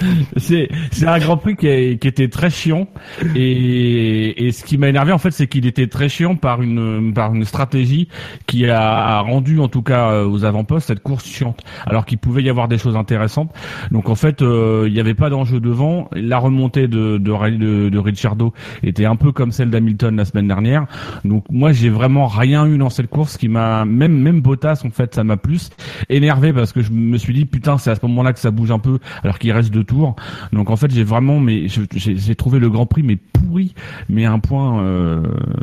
c'est 0.36 0.68
c'est 0.90 1.06
un 1.06 1.18
Grand 1.18 1.36
Prix 1.36 1.56
qui, 1.56 1.66
est- 1.66 2.00
qui 2.00 2.08
était 2.08 2.28
très 2.28 2.50
chiant. 2.50 2.88
Et, 3.34 4.46
et 4.46 4.52
ce 4.52 4.64
qui 4.64 4.78
m'a 4.78 4.88
énervé 4.88 5.12
en 5.12 5.18
fait 5.18 5.30
c'est 5.30 5.46
qu'il 5.46 5.66
était 5.66 5.86
très 5.86 6.08
chiant 6.08 6.36
par 6.36 6.62
une 6.62 7.12
par 7.14 7.34
une 7.34 7.44
stratégie 7.44 8.08
qui 8.46 8.66
a, 8.66 8.80
a 8.80 9.20
rendu 9.20 9.58
en 9.60 9.68
tout 9.68 9.82
cas 9.82 10.10
euh, 10.10 10.28
aux 10.28 10.44
avant-postes 10.44 10.88
cette 10.88 11.00
course 11.02 11.26
chiante. 11.26 11.60
Alors 11.86 12.04
qu'il 12.06 12.18
pouvait 12.18 12.42
y 12.42 12.50
avoir 12.50 12.68
des 12.68 12.78
choses 12.78 12.96
intéressantes. 12.96 13.50
Donc 13.90 14.08
en 14.08 14.14
fait 14.14 14.42
euh, 14.42 14.84
il 14.86 14.92
n'y 14.92 15.00
avait 15.00 15.14
pas 15.14 15.30
d'enjeu 15.30 15.60
devant. 15.60 16.08
La 16.12 16.38
remontée 16.38 16.88
de 16.88 17.18
de, 17.18 17.48
de 17.56 17.88
de 17.88 17.98
Ricciardo 17.98 18.52
était 18.82 19.04
un 19.04 19.16
peu 19.16 19.32
comme 19.32 19.52
celle 19.52 19.70
d'Hamilton 19.70 20.16
la 20.16 20.24
semaine 20.24 20.48
dernière. 20.48 20.86
Donc 21.24 21.44
moi 21.50 21.72
j'ai 21.72 21.88
vraiment 21.90 22.26
rien 22.26 22.66
eu 22.66 22.78
dans 22.78 22.90
cette 22.90 23.08
course 23.08 23.36
qui 23.36 23.48
m'a 23.48 23.84
même 23.84 24.16
même 24.16 24.40
Bottas 24.40 24.82
en 24.84 24.90
fait 24.90 25.14
ça 25.14 25.24
m'a 25.24 25.36
plus 25.36 25.70
énervé 26.08 26.52
parce 26.52 26.72
que 26.72 26.82
je 26.82 26.90
me 26.92 27.16
suis 27.18 27.34
dit 27.34 27.44
putain 27.44 27.78
c'est 27.78 27.90
à 27.90 27.94
ce 27.94 28.00
moment-là 28.06 28.32
que 28.32 28.38
ça 28.40 28.50
bouge 28.50 28.70
un 28.70 28.78
peu 28.78 28.98
alors 29.22 29.38
qu'il 29.38 29.52
reste 29.52 29.70
deux 29.72 29.84
tours 29.88 30.14
donc 30.52 30.70
en 30.70 30.76
fait 30.76 30.90
j'ai 30.90 31.04
vraiment 31.04 31.40
mais 31.40 31.66
j'ai 31.68 32.34
trouvé 32.36 32.58
le 32.60 32.70
Grand 32.70 32.86
Prix 32.86 33.02
mais 33.02 33.16
pourri 33.16 33.74
mais 34.08 34.24
à 34.24 34.32
un 34.32 34.38
point 34.38 34.82
euh, 34.82 35.22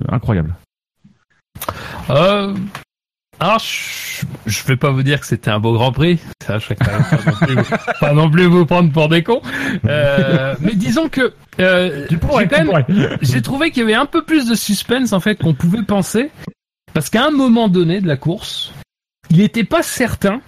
incroyable 0.09 0.55
Euh, 2.09 2.53
alors, 3.39 3.59
je, 3.59 4.25
je 4.45 4.63
vais 4.63 4.77
pas 4.77 4.91
vous 4.91 5.03
dire 5.03 5.19
que 5.19 5.25
c'était 5.25 5.51
un 5.51 5.59
beau 5.59 5.73
Grand 5.73 5.91
Prix. 5.91 6.19
Ça, 6.41 6.57
je 6.57 6.69
vais 6.69 6.75
quand 6.75 6.91
même 6.91 7.03
pas 7.03 7.17
non 7.17 7.33
plus, 7.35 7.77
pas 7.99 8.13
non 8.13 8.29
plus 8.29 8.45
vous 8.45 8.65
prendre 8.65 8.91
pour 8.91 9.09
des 9.09 9.23
cons. 9.23 9.41
Euh, 9.85 10.55
mais 10.61 10.73
disons 10.73 11.09
que 11.09 11.33
euh, 11.59 12.07
j'ai 13.21 13.41
trouvé 13.41 13.71
qu'il 13.71 13.81
y 13.81 13.83
avait 13.83 13.93
un 13.93 14.05
peu 14.05 14.23
plus 14.23 14.47
de 14.47 14.55
suspense 14.55 15.11
en 15.11 15.19
fait 15.19 15.35
qu'on 15.35 15.53
pouvait 15.53 15.83
penser, 15.83 16.31
parce 16.93 17.09
qu'à 17.09 17.25
un 17.25 17.31
moment 17.31 17.67
donné 17.67 17.99
de 17.99 18.07
la 18.07 18.15
course, 18.15 18.73
il 19.29 19.37
n'était 19.37 19.65
pas 19.65 19.83
certain 19.83 20.39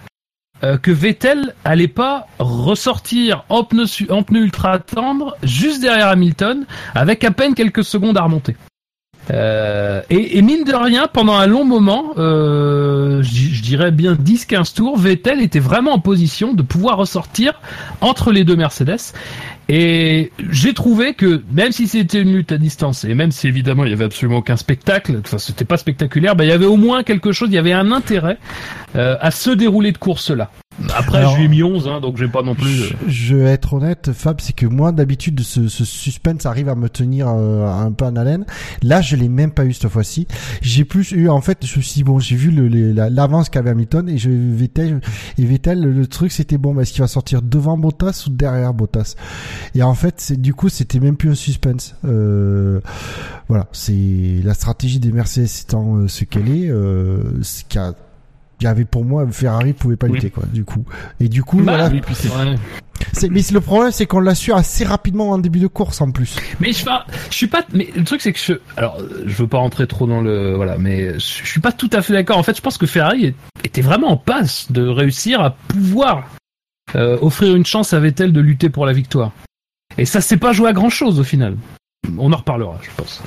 euh, 0.64 0.76
que 0.76 0.90
Vettel 0.90 1.54
allait 1.64 1.88
pas 1.88 2.26
ressortir 2.38 3.44
en 3.48 3.64
pneu, 3.64 3.84
en 4.10 4.22
pneu 4.22 4.40
ultra 4.40 4.78
tendre 4.78 5.36
juste 5.42 5.80
derrière 5.80 6.08
Hamilton, 6.08 6.66
avec 6.94 7.24
à 7.24 7.30
peine 7.30 7.54
quelques 7.54 7.84
secondes 7.84 8.16
à 8.16 8.22
remonter. 8.22 8.56
Euh, 9.30 10.00
et, 10.10 10.38
et 10.38 10.42
mine 10.42 10.64
de 10.64 10.74
rien, 10.74 11.06
pendant 11.12 11.36
un 11.36 11.46
long 11.46 11.64
moment, 11.64 12.14
euh, 12.16 13.22
je 13.22 13.48
je 13.58 13.62
dirais 13.62 13.90
bien 13.90 14.14
10-15 14.14 14.74
tours, 14.74 14.96
Vettel 14.96 15.42
était 15.42 15.58
vraiment 15.58 15.92
en 15.92 15.98
position 15.98 16.54
de 16.54 16.62
pouvoir 16.62 16.96
ressortir 16.96 17.60
entre 18.00 18.32
les 18.32 18.44
deux 18.44 18.56
Mercedes. 18.56 19.12
Et 19.68 20.32
j'ai 20.50 20.72
trouvé 20.72 21.12
que 21.12 21.42
même 21.52 21.72
si 21.72 21.88
c'était 21.88 22.22
une 22.22 22.32
lutte 22.32 22.52
à 22.52 22.58
distance, 22.58 23.04
et 23.04 23.14
même 23.14 23.30
si 23.32 23.48
évidemment 23.48 23.84
il 23.84 23.90
y 23.90 23.92
avait 23.92 24.06
absolument 24.06 24.38
aucun 24.38 24.56
spectacle, 24.56 25.20
enfin 25.22 25.36
c'était 25.36 25.66
pas 25.66 25.76
spectaculaire, 25.76 26.36
ben, 26.36 26.44
il 26.44 26.48
y 26.48 26.52
avait 26.52 26.66
au 26.66 26.76
moins 26.76 27.02
quelque 27.02 27.32
chose, 27.32 27.50
il 27.50 27.54
y 27.54 27.58
avait 27.58 27.72
un 27.72 27.92
intérêt 27.92 28.38
euh, 28.96 29.16
à 29.20 29.30
ce 29.30 29.50
déroulé 29.50 29.92
de 29.92 29.98
course 29.98 30.30
là. 30.30 30.50
Après 30.96 31.18
Alors- 31.18 31.32
je 31.32 31.38
lui 31.38 31.44
ai 31.44 31.48
mis 31.48 31.62
11, 31.62 31.88
hein, 31.88 32.00
donc 32.00 32.16
j'ai 32.16 32.28
pas 32.28 32.42
non 32.42 32.54
plus. 32.54 32.68
Je, 32.70 32.94
je 33.08 33.34
vais 33.36 33.50
être 33.50 33.74
honnête, 33.74 34.12
Fab, 34.12 34.40
c'est 34.40 34.52
que 34.54 34.66
moi, 34.66 34.92
d'habitude, 34.92 35.40
ce, 35.40 35.68
ce 35.68 35.84
suspense 35.84 36.46
arrive 36.46 36.68
à 36.68 36.74
me 36.74 36.88
tenir 36.88 37.26
euh, 37.28 37.66
un 37.66 37.90
peu 37.92 38.04
en 38.04 38.14
haleine. 38.16 38.44
Là, 38.82 39.00
je 39.00 39.16
l'ai 39.16 39.28
même 39.28 39.50
pas 39.50 39.64
eu 39.64 39.72
cette 39.72 39.90
fois-ci. 39.90 40.26
J'ai 40.62 40.84
plus 40.84 41.10
eu, 41.12 41.28
en 41.28 41.40
fait, 41.40 41.66
je 41.66 41.76
me 41.78 41.82
suis 41.82 41.94
dit, 41.94 42.04
bon, 42.04 42.18
j'ai 42.18 42.36
vu 42.36 42.50
le- 42.50 42.92
l'avance 43.08 43.48
qu'avait 43.48 43.70
Hamilton 43.70 44.08
et 44.08 44.18
je 44.18 44.30
Vettel, 44.30 45.00
et 45.36 45.44
Vettel, 45.44 45.80
le, 45.80 45.92
le 45.92 46.06
truc, 46.06 46.30
c'était 46.32 46.58
bon, 46.58 46.74
bah, 46.74 46.82
est-ce 46.82 46.92
qu'il 46.92 47.02
va 47.02 47.08
sortir 47.08 47.42
devant 47.42 47.76
Bottas 47.76 48.24
ou 48.26 48.30
derrière 48.30 48.72
Bottas? 48.74 49.14
Et 49.74 49.82
en 49.82 49.94
fait, 49.94 50.14
c'est, 50.18 50.40
du 50.40 50.54
coup, 50.54 50.68
c'était 50.68 51.00
même 51.00 51.16
plus 51.16 51.30
un 51.30 51.34
suspense. 51.34 51.96
Euh, 52.04 52.80
voilà, 53.48 53.66
c'est 53.72 54.40
la 54.44 54.54
stratégie 54.54 55.00
des 55.00 55.10
Mercedes 55.12 55.48
étant 55.62 55.96
euh, 55.96 56.08
ce 56.08 56.24
qu'elle 56.24 56.48
est, 56.48 56.68
euh, 56.70 57.42
ce 57.42 57.64
qu'il 57.64 57.80
y 57.80 57.84
a- 57.84 57.94
il 58.60 58.64
y 58.64 58.66
avait 58.66 58.84
pour 58.84 59.04
moi 59.04 59.26
Ferrari 59.30 59.72
pouvait 59.72 59.96
pas 59.96 60.06
Oui. 60.06 60.14
lutter 60.14 60.30
quoi 60.30 60.44
du 60.52 60.64
coup 60.64 60.84
et 61.20 61.28
du 61.28 61.42
coup 61.42 61.58
Bah, 61.58 61.72
voilà 61.76 61.88
oui, 61.88 62.00
c'est 63.12 63.30
mais 63.30 63.40
le 63.52 63.60
problème, 63.60 63.92
c'est 63.92 64.06
qu'on 64.06 64.20
l'a 64.20 64.34
su 64.34 64.52
assez 64.52 64.84
rapidement 64.84 65.30
en 65.30 65.38
début 65.38 65.60
de 65.60 65.66
course 65.66 66.00
en 66.00 66.10
plus. 66.10 66.36
Mais 66.60 66.72
je, 66.72 66.84
je 67.30 67.34
suis 67.34 67.46
pas. 67.46 67.64
Mais 67.72 67.88
le 67.96 68.04
truc 68.04 68.20
c'est 68.20 68.32
que 68.32 68.38
je. 68.38 68.54
Alors, 68.76 68.98
je 69.24 69.34
veux 69.34 69.46
pas 69.46 69.58
rentrer 69.58 69.86
trop 69.86 70.06
dans 70.06 70.20
le. 70.20 70.54
Voilà, 70.56 70.78
mais 70.78 71.14
je 71.14 71.18
suis 71.18 71.60
pas 71.60 71.72
tout 71.72 71.88
à 71.92 72.02
fait 72.02 72.12
d'accord. 72.12 72.38
En 72.38 72.42
fait, 72.42 72.56
je 72.56 72.60
pense 72.60 72.76
que 72.76 72.86
Ferrari 72.86 73.34
était 73.64 73.82
vraiment 73.82 74.08
en 74.08 74.16
passe 74.16 74.70
de 74.72 74.86
réussir 74.86 75.40
à 75.40 75.50
pouvoir 75.68 76.28
euh, 76.96 77.18
offrir 77.20 77.54
une 77.54 77.66
chance 77.66 77.92
à 77.92 78.00
Vettel 78.00 78.32
de 78.32 78.40
lutter 78.40 78.68
pour 78.68 78.84
la 78.84 78.92
victoire. 78.92 79.32
Et 79.96 80.04
ça 80.04 80.20
s'est 80.20 80.36
pas 80.36 80.52
joué 80.52 80.68
à 80.68 80.72
grand 80.72 80.90
chose 80.90 81.18
au 81.20 81.24
final. 81.24 81.56
On 82.18 82.32
en 82.32 82.36
reparlera, 82.36 82.78
je 82.82 82.90
pense. 82.96 83.22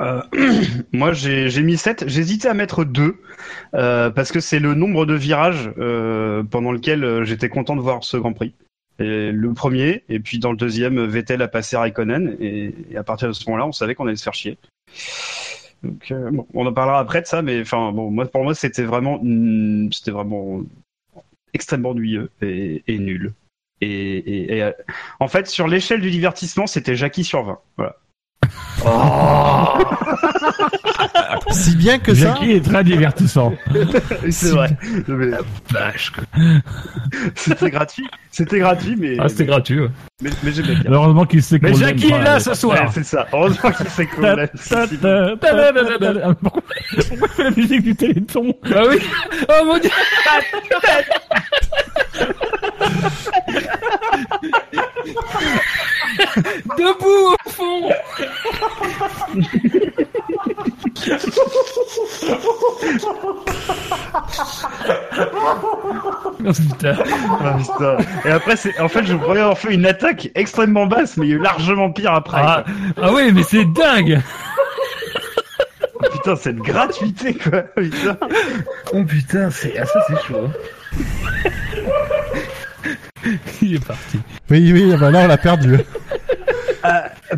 Euh, 0.00 0.22
moi, 0.92 1.12
j'ai 1.12 1.62
mis 1.62 1.76
7. 1.76 2.04
J'hésitais 2.08 2.48
à 2.48 2.54
mettre 2.54 2.84
2 2.84 3.16
euh, 3.74 4.10
parce 4.10 4.32
que 4.32 4.40
c'est 4.40 4.58
le 4.58 4.74
nombre 4.74 5.06
de 5.06 5.14
virages 5.14 5.70
euh, 5.78 6.42
pendant 6.42 6.72
lequel 6.72 7.24
j'étais 7.24 7.48
content 7.48 7.76
de 7.76 7.80
voir 7.80 8.04
ce 8.04 8.16
Grand 8.16 8.32
Prix. 8.32 8.54
Le 9.00 9.52
premier, 9.52 10.02
et 10.08 10.18
puis 10.18 10.40
dans 10.40 10.50
le 10.50 10.56
deuxième, 10.56 11.04
Vettel 11.06 11.40
a 11.42 11.46
passé 11.46 11.76
Raikkonen, 11.76 12.36
et, 12.40 12.74
et 12.90 12.96
à 12.96 13.04
partir 13.04 13.28
de 13.28 13.32
ce 13.32 13.48
moment-là, 13.48 13.64
on 13.64 13.70
savait 13.70 13.94
qu'on 13.94 14.08
allait 14.08 14.16
se 14.16 14.24
faire 14.24 14.34
chier. 14.34 14.58
Donc, 15.84 16.12
on 16.52 16.66
en 16.66 16.72
parlera 16.72 16.98
après 16.98 17.20
de 17.22 17.26
ça, 17.26 17.40
mais 17.40 17.60
enfin, 17.60 17.92
bon, 17.92 18.10
moi, 18.10 18.26
pour 18.26 18.42
moi, 18.42 18.56
c'était 18.56 18.82
vraiment, 18.82 19.20
mm, 19.22 19.92
c'était 19.92 20.10
vraiment 20.10 20.62
extrêmement 21.54 21.90
ennuyeux 21.90 22.28
et 22.42 22.98
nul. 22.98 23.34
Et, 23.80 23.86
et- 23.88 24.56
et, 24.56 24.62
euh, 24.62 24.72
en 25.20 25.28
fait, 25.28 25.46
sur 25.48 25.68
l'échelle 25.68 26.00
du 26.00 26.10
divertissement, 26.10 26.66
c'était 26.66 26.96
Jackie 26.96 27.24
sur 27.24 27.44
20. 27.44 27.58
Voilà. 27.76 27.96
Si 31.50 31.76
bien 31.76 31.98
que 31.98 32.14
ça. 32.14 32.20
Jackie 32.34 32.52
est 32.52 32.64
très 32.64 32.82
divertissant. 32.84 33.52
C'est 34.30 34.50
vrai. 34.50 34.70
Mais 35.08 35.30
Vache. 35.70 36.10
quoi. 36.10 36.24
C'était 37.34 37.70
gratuit. 37.70 38.06
C'était 38.30 38.58
gratuit, 38.60 38.94
mais 38.96 39.16
Ah, 39.18 39.28
c'était 39.28 39.46
gratuit. 39.46 39.80
ouais. 39.80 39.88
mais, 40.22 40.30
mais 40.42 40.52
j'aimais 40.52 40.76
bien. 40.76 40.90
Heureusement 40.92 41.24
qu'il 41.26 41.42
sait 41.42 41.58
Mais 41.60 41.74
Jackie 41.74 42.10
est 42.12 42.22
là 42.22 42.38
ce 42.40 42.50
Ouais, 42.50 42.54
soir. 42.56 42.90
c'est 42.92 43.04
ça. 43.04 43.26
Heureusement 43.32 43.70
qu'il 43.72 43.86
Pourquoi 46.40 46.62
pourquoi 47.08 47.28
il 47.28 47.34
fait 47.34 47.44
la 47.44 47.50
musique 47.50 47.82
du 47.82 47.96
Téléthon? 47.96 48.54
Ah 48.74 48.82
oui. 48.88 48.98
Oh 49.48 49.64
mon 49.66 49.78
dieu. 49.78 49.90
Debout 56.78 57.34
au 57.34 57.50
fond. 57.50 57.90
Oh, 66.46 66.52
putain. 66.52 66.96
Ah, 67.40 67.56
putain. 67.58 67.96
Et 68.24 68.30
après, 68.30 68.56
c'est, 68.56 68.78
en 68.80 68.88
fait, 68.88 69.04
je 69.04 69.14
pourrais 69.14 69.40
avoir 69.40 69.58
fait 69.58 69.74
une 69.74 69.86
attaque 69.86 70.30
extrêmement 70.34 70.86
basse, 70.86 71.16
mais 71.16 71.26
largement 71.28 71.90
pire 71.90 72.12
après. 72.12 72.40
Ah, 72.42 72.64
ah 73.00 73.12
oui, 73.12 73.32
mais 73.32 73.42
c'est 73.42 73.64
dingue. 73.64 74.20
quoi. 75.98 76.10
Putain, 76.10 76.36
cette 76.36 76.56
gratuité, 76.56 77.34
quoi. 77.34 77.62
Putain. 77.62 78.16
Oh 78.92 79.04
putain, 79.04 79.50
c'est 79.50 79.78
ah, 79.78 79.86
ça 79.86 80.00
c'est 80.08 80.26
chaud. 80.26 80.48
Il 83.62 83.74
est 83.74 83.84
parti. 83.84 84.18
Oui, 84.50 84.72
oui, 84.72 84.94
bah 84.98 85.10
là 85.10 85.22
on 85.24 85.26
l'a 85.26 85.38
perdu. 85.38 85.78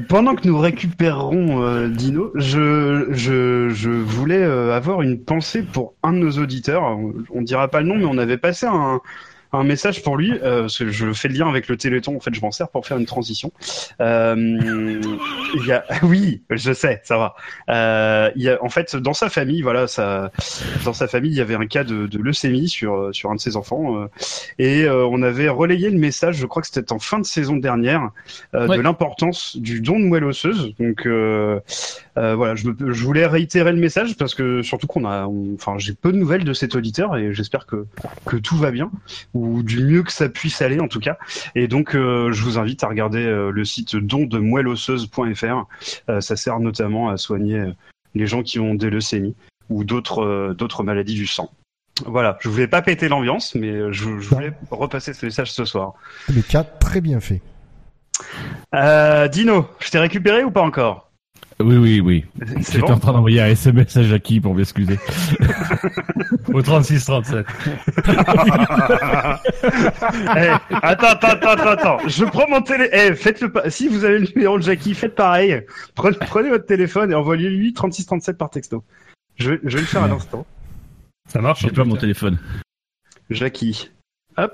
Pendant 0.08 0.34
que 0.36 0.46
nous 0.46 0.58
récupérerons 0.58 1.62
euh, 1.62 1.88
Dino, 1.88 2.30
je, 2.36 3.08
je, 3.10 3.68
je 3.70 3.90
voulais 3.90 4.42
euh, 4.42 4.76
avoir 4.76 5.02
une 5.02 5.18
pensée 5.18 5.62
pour 5.62 5.94
un 6.02 6.12
de 6.12 6.18
nos 6.18 6.30
auditeurs. 6.32 6.82
On, 6.82 7.12
on 7.30 7.42
dira 7.42 7.68
pas 7.68 7.80
le 7.80 7.88
nom, 7.88 7.96
mais 7.96 8.04
on 8.04 8.18
avait 8.18 8.38
passé 8.38 8.66
un, 8.66 9.00
un 9.52 9.64
message 9.64 10.02
pour 10.02 10.16
lui. 10.16 10.32
Euh, 10.42 10.62
parce 10.62 10.78
que 10.78 10.90
je 10.90 11.12
fais 11.12 11.28
le 11.28 11.34
lien 11.34 11.48
avec 11.48 11.68
le 11.68 11.76
Téléthon. 11.76 12.16
En 12.16 12.20
fait, 12.20 12.34
je 12.34 12.40
m'en 12.40 12.50
sers 12.50 12.68
pour 12.68 12.86
faire 12.86 12.98
une 12.98 13.06
transition. 13.06 13.52
Euh, 14.00 14.36
il 15.54 15.66
y 15.66 15.72
a, 15.72 15.84
oui, 16.02 16.42
je 16.50 16.72
sais, 16.72 17.00
ça 17.04 17.18
va. 17.18 17.34
Euh, 17.68 18.30
il 18.36 18.42
y 18.42 18.48
a, 18.48 18.62
en 18.62 18.68
fait, 18.68 18.96
dans 18.96 19.14
sa 19.14 19.28
famille, 19.28 19.62
voilà, 19.62 19.86
ça, 19.86 20.30
dans 20.84 20.92
sa 20.92 21.08
famille, 21.08 21.32
il 21.32 21.36
y 21.36 21.40
avait 21.40 21.54
un 21.54 21.66
cas 21.66 21.84
de, 21.84 22.06
de 22.06 22.18
leucémie 22.18 22.68
sur 22.68 23.10
sur 23.12 23.30
un 23.30 23.34
de 23.34 23.40
ses 23.40 23.56
enfants, 23.56 24.06
et 24.58 24.88
on 24.88 25.22
avait 25.22 25.48
relayé 25.48 25.90
le 25.90 25.98
message. 25.98 26.36
Je 26.36 26.46
crois 26.46 26.62
que 26.62 26.68
c'était 26.68 26.92
en 26.92 26.98
fin 26.98 27.18
de 27.18 27.26
saison 27.26 27.56
dernière 27.56 28.10
Ouais. 28.52 28.76
de 28.76 28.82
l'importance 28.82 29.56
du 29.56 29.80
don 29.80 29.98
de 29.98 30.04
moelle 30.04 30.24
osseuse. 30.24 30.74
Donc 30.78 31.06
voilà, 31.06 32.54
je, 32.54 32.68
voulais 33.04 33.26
réitérer 33.26 33.72
le 33.72 33.78
message 33.78 34.16
parce 34.16 34.34
que 34.34 34.62
surtout 34.62 34.86
qu'on 34.86 35.04
a, 35.04 35.26
enfin 35.54 35.74
j'ai 35.78 35.94
peu 35.94 36.12
de 36.12 36.18
nouvelles 36.18 36.44
de 36.44 36.52
cet 36.52 36.74
auditeur 36.74 37.16
et 37.16 37.32
j'espère 37.32 37.66
que 37.66 37.86
que 38.26 38.36
tout 38.36 38.56
va 38.56 38.70
bien 38.70 38.90
ou 39.34 39.39
du 39.62 39.84
mieux 39.84 40.02
que 40.02 40.12
ça 40.12 40.28
puisse 40.28 40.62
aller 40.62 40.80
en 40.80 40.88
tout 40.88 41.00
cas. 41.00 41.18
Et 41.54 41.68
donc 41.68 41.94
euh, 41.94 42.32
je 42.32 42.42
vous 42.42 42.58
invite 42.58 42.84
à 42.84 42.88
regarder 42.88 43.24
euh, 43.24 43.50
le 43.50 43.64
site 43.64 43.96
dondemoelleosseuse.fr. 43.96 45.66
Euh, 46.08 46.20
ça 46.20 46.36
sert 46.36 46.60
notamment 46.60 47.08
à 47.08 47.16
soigner 47.16 47.64
les 48.14 48.26
gens 48.26 48.42
qui 48.42 48.58
ont 48.58 48.74
des 48.74 48.90
leucémies 48.90 49.34
ou 49.68 49.84
d'autres 49.84 50.54
d'autres 50.56 50.82
maladies 50.82 51.14
du 51.14 51.26
sang. 51.26 51.50
Voilà, 52.06 52.38
je 52.40 52.48
voulais 52.48 52.66
pas 52.66 52.80
péter 52.80 53.08
l'ambiance, 53.08 53.54
mais 53.54 53.92
je, 53.92 54.18
je 54.20 54.28
voulais 54.28 54.52
repasser 54.70 55.12
ce 55.12 55.26
message 55.26 55.52
ce 55.52 55.64
soir. 55.64 55.94
Le 56.28 56.40
cas 56.40 56.64
très 56.64 57.00
bien 57.00 57.20
fait. 57.20 57.42
Euh, 58.74 59.28
Dino, 59.28 59.66
je 59.80 59.90
t'ai 59.90 59.98
récupéré 59.98 60.44
ou 60.44 60.50
pas 60.50 60.62
encore? 60.62 61.09
Oui, 61.60 61.76
oui, 61.76 62.00
oui. 62.00 62.24
C'est 62.62 62.72
J'étais 62.74 62.78
bon 62.86 62.92
en 62.94 62.98
train 62.98 63.12
d'envoyer 63.12 63.42
un 63.42 63.46
SMS 63.48 63.96
à 63.96 64.02
Jackie 64.02 64.40
pour 64.40 64.54
m'excuser. 64.54 64.98
Au 66.52 66.60
36-37. 66.62 67.44
Eh, 70.36 70.48
attends, 70.82 71.06
attends, 71.08 71.28
attends, 71.28 71.48
attends, 71.50 71.68
attends. 71.70 71.98
Je 72.08 72.24
prends 72.24 72.48
mon 72.48 72.62
télé. 72.62 72.88
Eh, 72.92 73.14
faites-le 73.14 73.52
pas. 73.52 73.70
Si 73.70 73.88
vous 73.88 74.04
avez 74.04 74.18
le 74.20 74.26
numéro 74.34 74.58
de 74.58 74.62
Jackie, 74.62 74.94
faites 74.94 75.14
pareil. 75.14 75.62
Prenez, 75.94 76.16
prenez 76.20 76.48
votre 76.50 76.66
téléphone 76.66 77.10
et 77.12 77.14
envoyez-lui 77.14 77.72
3637 77.72 78.38
par 78.38 78.50
texto. 78.50 78.84
Je, 79.36 79.50
vais- 79.52 79.60
je 79.64 79.76
vais 79.76 79.80
le 79.82 79.86
faire 79.86 80.02
à 80.02 80.08
l'instant. 80.08 80.46
Ça 81.28 81.40
marche. 81.40 81.60
J'ai 81.62 81.70
pas 81.70 81.84
mon 81.84 81.96
téléphone. 81.96 82.38
Jackie. 83.30 83.90
Hop. 84.36 84.52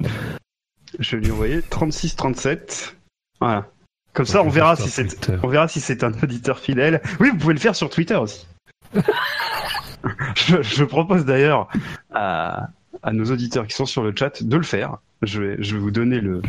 Je 0.98 1.16
vais 1.16 1.24
lui 1.24 1.32
envoyer 1.32 1.62
3637. 1.62 2.96
Voilà. 3.40 3.68
Comme 4.16 4.24
ça, 4.26 4.42
on 4.42 4.48
verra 4.48 4.76
si 4.76 4.88
c'est, 4.88 5.28
on 5.42 5.48
verra 5.48 5.68
si 5.68 5.78
c'est 5.80 6.02
un 6.02 6.10
auditeur 6.22 6.58
fidèle. 6.58 7.02
Oui, 7.20 7.28
vous 7.30 7.36
pouvez 7.36 7.52
le 7.54 7.60
faire 7.60 7.76
sur 7.76 7.90
Twitter 7.90 8.16
aussi. 8.16 8.46
je, 10.34 10.62
je 10.62 10.84
propose 10.84 11.26
d'ailleurs 11.26 11.68
à, 12.14 12.68
à 13.02 13.12
nos 13.12 13.26
auditeurs 13.30 13.66
qui 13.66 13.76
sont 13.76 13.84
sur 13.84 14.02
le 14.02 14.14
chat 14.18 14.42
de 14.42 14.56
le 14.56 14.62
faire. 14.62 14.96
Je 15.20 15.42
vais, 15.42 15.56
je 15.62 15.74
vais 15.74 15.80
vous 15.80 15.90
donner 15.90 16.20
le, 16.20 16.40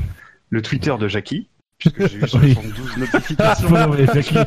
le 0.49 0.61
Twitter 0.61 0.95
de 0.97 1.07
Jackie. 1.09 1.49
Puisque 1.77 2.07
j'ai 2.07 2.17
eu 2.17 2.21
Oui. 2.41 2.53
72 2.55 2.97
notifications. 2.97 3.93
Jackie. 4.13 4.37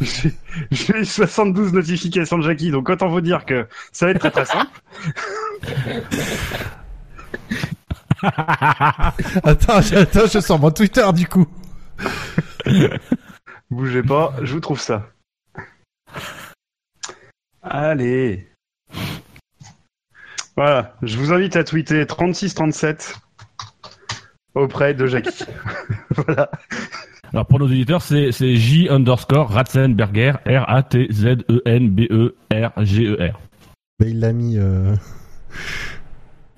J'ai 0.70 0.96
eu 0.98 1.04
72 1.04 1.72
notifications 1.74 2.38
de 2.38 2.42
Jackie, 2.44 2.70
donc 2.70 2.88
autant 2.88 3.08
vous 3.08 3.20
dire 3.20 3.44
que 3.44 3.66
ça 3.92 4.06
va 4.06 4.12
être 4.12 4.18
très 4.20 4.30
très 4.30 4.46
simple. 4.46 4.70
Attends, 9.44 9.80
je- 9.82 9.96
attends, 9.96 10.26
je 10.32 10.40
sors 10.40 10.58
mon 10.58 10.70
Twitter 10.70 11.04
du 11.14 11.26
coup. 11.26 11.46
Bougez 13.70 14.02
pas, 14.02 14.34
je 14.42 14.52
vous 14.52 14.60
trouve 14.60 14.80
ça. 14.80 15.08
Allez. 17.62 18.48
Voilà, 20.56 20.96
je 21.02 21.16
vous 21.16 21.32
invite 21.32 21.56
à 21.56 21.64
tweeter 21.64 22.06
3637 22.06 23.16
auprès 24.54 24.94
de 24.94 25.06
Jackie. 25.06 25.44
voilà. 26.10 26.50
Alors 27.32 27.46
pour 27.46 27.58
nos 27.58 27.64
auditeurs, 27.64 28.02
c'est 28.02 28.30
c'est 28.32 28.56
J 28.56 28.90
underscore 28.90 29.48
Ratzenberger, 29.48 30.34
E 30.46 30.58
R-A-T-Z-E-N-B-E-R-G-E-R. 30.58 33.40
Bah, 33.98 34.06
il 34.06 34.20
l'a 34.20 34.34
mis. 34.34 34.58
Euh... 34.58 34.94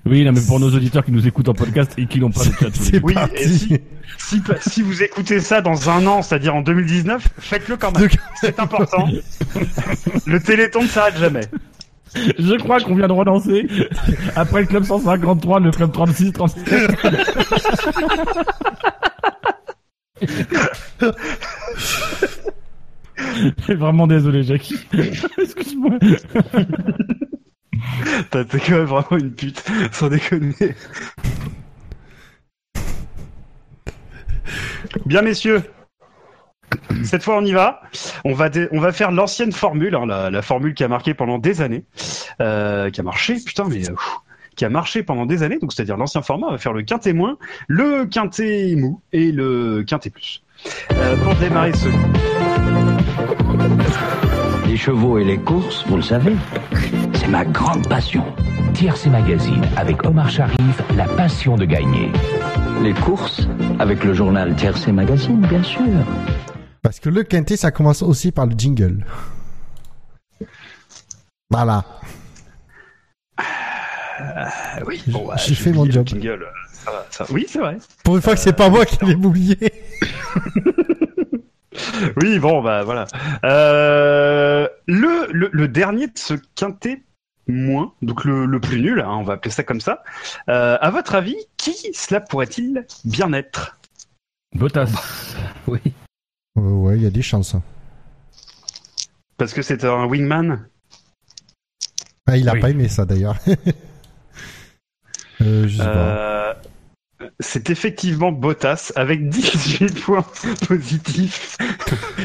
Oui, 0.07 0.23
non, 0.23 0.31
mais 0.33 0.41
pour 0.45 0.59
nos 0.59 0.69
auditeurs 0.69 1.03
qui 1.03 1.11
nous 1.11 1.27
écoutent 1.27 1.49
en 1.49 1.53
podcast 1.53 1.93
et 1.97 2.05
qui 2.05 2.19
n'ont 2.19 2.29
pas 2.29 2.45
de 2.45 2.51
chat. 2.51 2.99
Oui, 3.03 3.15
et 3.35 3.47
si- 3.47 3.79
Si, 4.19 4.41
si 4.61 4.81
vous 4.81 5.01
écoutez 5.03 5.39
ça 5.39 5.61
dans 5.61 5.89
un 5.89 6.05
an, 6.07 6.21
c'est-à-dire 6.21 6.55
en 6.55 6.61
2019, 6.61 7.27
faites-le 7.39 7.75
quand 7.77 7.91
même. 7.97 8.09
C'est 8.41 8.59
important. 8.59 9.07
Le 10.25 10.39
téléthon 10.39 10.83
ne 10.83 10.87
s'arrête 10.87 11.17
jamais. 11.17 11.47
Je 12.15 12.57
crois 12.59 12.79
qu'on 12.79 12.95
vient 12.95 13.07
de 13.07 13.13
relancer, 13.13 13.67
après 14.35 14.61
le 14.61 14.67
club 14.67 14.83
153, 14.85 15.59
le 15.59 15.71
club 15.71 15.91
36, 15.91 16.31
37. 16.31 16.91
Je 23.17 23.63
suis 23.63 23.75
vraiment 23.75 24.07
désolé, 24.07 24.43
Jackie. 24.43 24.75
Excuse-moi. 25.37 25.97
T'as 28.31 28.43
t'es 28.45 28.59
quand 28.59 28.71
même 28.77 28.85
vraiment 28.85 29.17
une 29.17 29.31
pute, 29.31 29.63
sans 29.91 30.09
déconner. 30.09 30.53
Bien 35.05 35.21
messieurs, 35.21 35.63
cette 37.03 37.23
fois 37.23 37.37
on 37.37 37.45
y 37.45 37.51
va. 37.51 37.81
On 38.23 38.33
va, 38.33 38.49
dé- 38.49 38.67
on 38.71 38.79
va 38.79 38.91
faire 38.91 39.11
l'ancienne 39.11 39.51
formule, 39.51 39.95
hein, 39.95 40.05
la, 40.05 40.29
la 40.29 40.41
formule 40.41 40.73
qui 40.73 40.83
a 40.83 40.87
marqué 40.87 41.13
pendant 41.13 41.37
des 41.37 41.61
années, 41.61 41.85
euh, 42.41 42.89
qui 42.89 42.99
a 43.01 43.03
marché, 43.03 43.35
putain, 43.45 43.65
mais 43.69 43.89
euh, 43.89 43.95
qui 44.55 44.65
a 44.65 44.69
marché 44.69 45.03
pendant 45.03 45.25
des 45.25 45.43
années. 45.43 45.57
Donc 45.59 45.73
c'est-à-dire 45.73 45.97
l'ancien 45.97 46.21
format, 46.21 46.47
on 46.47 46.51
va 46.51 46.57
faire 46.57 46.73
le 46.73 46.83
quintet 46.83 47.13
moins, 47.13 47.37
le 47.67 48.05
quintet 48.05 48.75
mou 48.77 49.01
et 49.13 49.31
le 49.31 49.83
quintet 49.83 50.09
plus. 50.09 50.43
Euh, 50.91 51.15
pour 51.17 51.35
démarrer 51.35 51.73
ce 51.73 51.87
Les 54.67 54.77
chevaux 54.77 55.17
et 55.19 55.23
les 55.23 55.37
courses, 55.37 55.85
vous 55.87 55.97
le 55.97 56.01
savez, 56.03 56.33
c'est 57.25 57.31
ma 57.31 57.43
grande 57.43 57.87
passion. 57.89 58.23
TRC 58.75 59.07
Magazine 59.07 59.63
avec 59.77 60.05
Omar 60.05 60.29
Sharif, 60.29 60.81
la 60.95 61.05
passion 61.05 61.55
de 61.55 61.65
gagner. 61.65 62.11
Les 62.83 62.93
courses, 62.93 63.47
avec 63.79 64.03
le 64.03 64.13
journal 64.13 64.55
Tiercé 64.55 64.91
Magazine, 64.91 65.41
bien 65.47 65.63
sûr. 65.63 65.81
Parce 66.83 66.99
que 66.99 67.09
le 67.09 67.23
quintet, 67.23 67.57
ça 67.57 67.71
commence 67.71 68.03
aussi 68.03 68.31
par 68.31 68.45
le 68.45 68.53
jingle. 68.55 69.05
Voilà. 71.49 71.83
oui, 74.85 75.01
bon, 75.07 75.27
bah, 75.27 75.35
J'ai 75.37 75.55
j'ai 75.55 75.55
fait 75.55 75.71
mon 75.71 75.89
job. 75.89 76.07
jingle, 76.07 76.43
euh, 76.43 76.45
ça 76.71 76.91
va, 76.91 77.05
ça 77.09 77.23
va. 77.23 77.33
Oui, 77.33 77.45
c'est 77.49 77.59
vrai. 77.59 77.77
Pour 78.03 78.17
une 78.17 78.21
fois 78.21 78.35
que 78.35 78.39
c'est 78.39 78.53
pas 78.55 78.69
moi 78.69 78.85
qui 78.85 79.03
l'ai 79.03 79.15
oublié. 79.15 79.57
Oui, 82.21 82.39
bon, 82.39 82.61
bah 82.63 82.83
voilà. 82.83 83.05
Euh, 83.43 84.67
le, 84.87 85.27
le, 85.31 85.49
le 85.51 85.67
dernier 85.67 86.07
de 86.07 86.13
ce 86.15 86.33
quintet 86.55 87.03
moins, 87.47 87.93
donc 88.01 88.25
le, 88.25 88.45
le 88.45 88.59
plus 88.59 88.81
nul, 88.81 89.01
hein, 89.01 89.09
on 89.11 89.23
va 89.23 89.33
appeler 89.33 89.51
ça 89.51 89.63
comme 89.63 89.81
ça. 89.81 90.03
Euh, 90.49 90.77
à 90.81 90.89
votre 90.89 91.15
avis, 91.15 91.35
qui 91.57 91.75
cela 91.93 92.21
pourrait-il 92.21 92.85
bien 93.03 93.31
être? 93.33 93.77
Bottas. 94.55 94.87
Oui. 95.67 95.79
Euh, 96.57 96.61
ouais, 96.61 96.97
il 96.97 97.03
y 97.03 97.07
a 97.07 97.09
des 97.09 97.23
chances. 97.23 97.55
Parce 99.37 99.51
que 99.53 99.61
c'est 99.63 99.83
un 99.83 100.05
wingman? 100.05 100.67
Ah, 102.27 102.37
il 102.37 102.47
a 102.49 102.53
Oui. 102.53 102.59
pas 102.59 102.69
aimé 102.69 102.87
ça 102.87 103.05
d'ailleurs. 103.05 103.37
euh, 105.41 105.67
je 105.67 105.77
sais 105.77 105.83
pas. 105.83 106.55
Euh, 107.25 107.29
C'est 107.39 107.69
effectivement 107.69 108.31
Bottas 108.31 108.91
avec 108.95 109.27
18 109.29 110.01
points 110.01 110.25
positifs. 110.67 111.57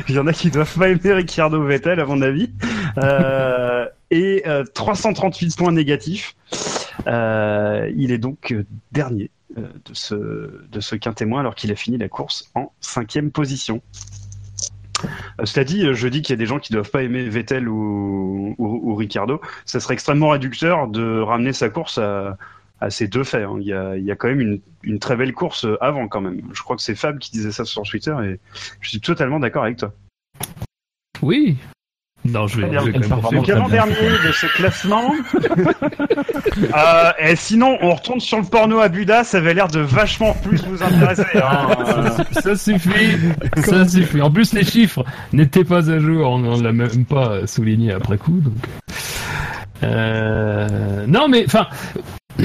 Il 0.09 0.15
y 0.15 0.19
en 0.19 0.27
a 0.27 0.33
qui 0.33 0.51
doivent 0.51 0.79
pas 0.79 0.89
aimer 0.89 1.13
Ricciardo 1.13 1.63
Vettel 1.65 2.01
à 2.01 2.07
mon 2.07 2.23
avis. 2.23 2.51
Euh, 2.99 3.87
et 4.11 4.43
euh, 4.47 4.65
338 4.75 5.57
points 5.57 5.73
négatifs. 5.73 6.35
Euh, 7.07 7.91
il 7.97 8.13
est 8.13 8.19
donc 8.19 8.53
euh, 8.53 8.65
dernier 8.93 9.31
euh, 9.57 9.63
de 9.63 9.95
ce 9.95 10.15
de 10.71 10.81
ce 10.81 10.97
alors 11.39 11.55
qu'il 11.55 11.73
a 11.73 11.77
fini 11.77 11.97
la 11.99 12.09
course 12.09 12.51
en 12.55 12.73
cinquième 12.81 13.31
position. 13.31 13.81
Euh, 15.41 15.45
Cela 15.45 15.65
dit, 15.65 15.87
euh, 15.87 15.95
je 15.95 16.09
dis 16.09 16.23
qu'il 16.23 16.33
y 16.33 16.35
a 16.35 16.37
des 16.39 16.47
gens 16.47 16.59
qui 16.59 16.73
doivent 16.73 16.91
pas 16.91 17.03
aimer 17.03 17.29
Vettel 17.29 17.69
ou, 17.69 18.55
ou, 18.59 18.91
ou 18.91 18.95
Ricciardo. 18.95 19.41
Ça 19.65 19.81
serait 19.81 19.95
extrêmement 19.95 20.29
réducteur 20.31 20.89
de 20.89 21.21
ramener 21.21 21.53
sa 21.53 21.71
course 21.71 21.99
à, 21.99 22.37
à 22.81 22.91
ces 22.91 23.09
deux 23.09 23.25
faits. 23.25 23.45
hein. 23.45 23.57
Il, 23.61 23.67
y 23.67 23.73
a, 23.73 23.97
il 23.97 24.05
y 24.05 24.11
a 24.11 24.17
quand 24.17 24.29
même 24.29 24.41
une, 24.41 24.61
une 24.83 24.99
très 24.99 25.17
belle 25.17 25.33
course 25.33 25.65
euh, 25.65 25.77
avant 25.81 26.09
quand 26.09 26.21
même. 26.21 26.41
Je 26.53 26.63
crois 26.63 26.77
que 26.77 26.83
c'est 26.83 26.95
Fab 26.95 27.19
qui 27.19 27.31
disait 27.31 27.53
ça 27.53 27.65
sur 27.65 27.83
Twitter 27.83 28.15
et 28.25 28.41
je 28.81 28.89
suis 28.89 29.01
totalement 29.01 29.39
d'accord 29.41 29.65
avec 29.65 29.77
toi. 29.79 29.93
Oui. 31.23 31.57
Non, 32.23 32.47
je 32.47 32.61
vais, 32.61 32.71
je 32.79 32.91
vais 32.91 32.93
quand 32.93 33.01
même. 33.31 33.41
Donc 33.41 33.49
avant-dernier 33.49 33.95
de 33.95 34.33
ce 34.33 34.47
classement. 34.57 35.13
Euh, 36.77 37.13
et 37.19 37.37
sinon, 37.37 37.79
on 37.81 37.95
retourne 37.95 38.21
sur 38.21 38.39
le 38.39 38.45
porno 38.45 38.81
à 38.81 38.89
Buda, 38.89 39.25
ça 39.25 39.39
avait 39.39 39.55
l'air 39.55 39.69
de 39.69 39.81
vachement 39.81 40.35
plus 40.35 40.63
vous 40.65 40.83
intéresser. 40.83 41.23
hein. 41.35 42.17
Ça 42.33 42.55
suffit, 42.57 43.17
ça 43.57 43.87
suffit. 43.89 44.21
En 44.21 44.31
plus, 44.31 44.53
les 44.53 44.65
chiffres 44.65 45.05
n'étaient 45.33 45.65
pas 45.65 45.91
à 45.91 45.99
jour, 45.99 46.29
on 46.31 46.39
ne 46.39 46.63
l'a 46.63 46.73
même 46.73 47.05
pas 47.07 47.47
souligné 47.47 47.93
après 47.93 48.19
coup. 48.19 48.41
Donc... 48.41 48.55
Euh... 49.83 51.07
Non, 51.07 51.29
mais 51.29 51.45
enfin, 51.47 51.67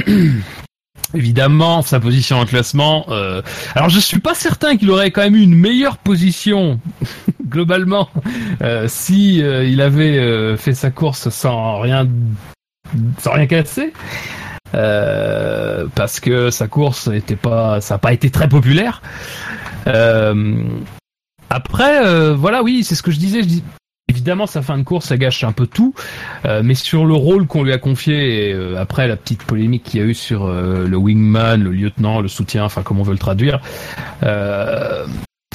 évidemment, 1.14 1.82
sa 1.82 2.00
position 2.00 2.38
en 2.40 2.46
classement. 2.46 3.06
euh, 3.10 3.42
Alors, 3.74 3.90
je 3.90 4.00
suis 4.00 4.20
pas 4.20 4.34
certain 4.34 4.78
qu'il 4.78 4.90
aurait 4.92 5.12
quand 5.12 5.22
même 5.22 5.36
eu 5.36 5.42
une 5.42 5.56
meilleure 5.56 5.98
position 5.98 6.80
globalement 7.48 8.10
euh, 8.62 8.88
si 8.88 9.42
euh, 9.42 9.64
il 9.64 9.82
avait 9.82 10.18
euh, 10.18 10.58
fait 10.58 10.74
sa 10.74 10.92
course 10.92 11.30
sans 11.30 11.80
rien, 11.80 12.08
sans 13.20 13.34
rien 13.34 13.48
casser. 13.48 13.94
Euh, 14.74 15.86
parce 15.96 16.20
que 16.20 16.50
sa 16.50 16.68
course 16.68 17.08
était 17.08 17.38
pas, 17.38 17.80
ça 17.80 17.96
n'a 17.96 18.00
pas 18.00 18.12
été 18.12 18.30
très 18.30 18.50
populaire. 18.50 19.02
Euh, 19.88 20.64
après, 21.50 22.34
voilà, 22.34 22.64
oui, 22.64 22.84
c'est 22.84 22.96
ce 22.96 23.04
que 23.04 23.12
je 23.12 23.20
disais. 23.20 23.44
Je 23.44 23.60
évidemment, 24.08 24.48
sa 24.48 24.62
fin 24.62 24.78
de 24.78 24.84
course, 24.84 25.08
ça 25.08 25.18
gâche 25.18 25.44
un 25.44 25.52
peu 25.52 25.68
tout. 25.68 25.94
Euh, 26.46 26.62
mais 26.64 26.76
sur 26.76 27.06
le 27.06 27.14
rôle 27.14 27.48
qu'on 27.48 27.64
lui 27.64 27.74
a 27.74 27.78
confié, 27.78 28.54
euh, 28.54 28.76
après 28.80 29.08
la 29.08 29.16
petite 29.16 29.44
polémique 29.44 29.84
qu'il 29.84 30.00
y 30.00 30.04
a 30.04 30.06
eu 30.06 30.14
sur 30.14 30.46
euh, 30.46 30.88
le 30.88 30.98
wingman, 30.98 31.64
le 31.64 31.72
lieutenant, 31.72 32.22
le 32.22 32.28
soutien, 32.28 32.64
enfin, 32.64 32.82
comme 32.82 33.00
on 33.00 33.04
veut 33.04 33.14
le 33.14 33.20
traduire, 33.20 33.60
euh, 34.24 35.06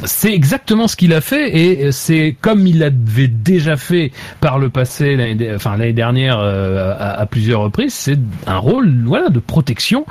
c'est 0.04 0.32
exactement 0.32 0.88
ce 0.88 0.96
qu'il 0.96 1.12
a 1.12 1.20
fait 1.20 1.54
et 1.54 1.92
c'est 1.92 2.34
comme 2.40 2.66
il 2.66 2.78
l'avait 2.78 3.28
déjà 3.28 3.76
fait 3.76 4.12
par 4.40 4.58
le 4.58 4.70
passé, 4.70 5.14
l'année, 5.14 5.54
enfin 5.54 5.76
l'année 5.76 5.92
dernière 5.92 6.38
euh, 6.38 6.94
à, 6.98 7.20
à 7.20 7.26
plusieurs 7.26 7.60
reprises. 7.60 7.92
C'est 7.92 8.18
un 8.46 8.56
rôle, 8.56 9.02
voilà, 9.04 9.28
de 9.28 9.40
protection 9.40 10.06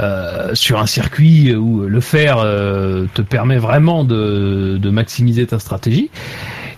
euh, 0.00 0.54
sur 0.54 0.80
un 0.80 0.86
circuit 0.86 1.54
où 1.54 1.82
le 1.82 2.00
faire 2.00 2.38
euh, 2.38 3.06
te 3.12 3.20
permet 3.20 3.58
vraiment 3.58 4.04
de, 4.04 4.78
de 4.80 4.90
maximiser 4.90 5.46
ta 5.46 5.58
stratégie. 5.58 6.10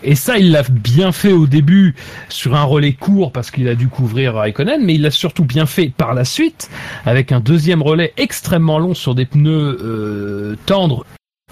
Et 0.03 0.15
ça, 0.15 0.39
il 0.39 0.53
l'a 0.53 0.63
bien 0.63 1.13
fait 1.13 1.33
au 1.33 1.47
début 1.47 1.95
sur 2.29 2.55
un 2.57 2.63
relais 2.65 2.93
court 2.93 3.33
parce 3.33 3.51
qu'il 3.51 3.69
a 3.69 3.75
dû 3.75 3.89
couvrir 3.89 4.35
Raikkonen, 4.35 4.85
mais 4.85 4.95
il 4.95 5.03
l'a 5.03 5.11
surtout 5.11 5.45
bien 5.45 5.67
fait 5.67 5.91
par 5.97 6.15
la 6.15 6.25
suite 6.25 6.71
avec 7.07 7.33
un 7.33 7.41
deuxième 7.41 7.83
relais 7.83 8.13
extrêmement 8.17 8.79
long 8.79 8.95
sur 8.95 9.15
des 9.15 9.27
pneus 9.27 9.79
euh, 9.83 10.57
tendres 10.67 11.05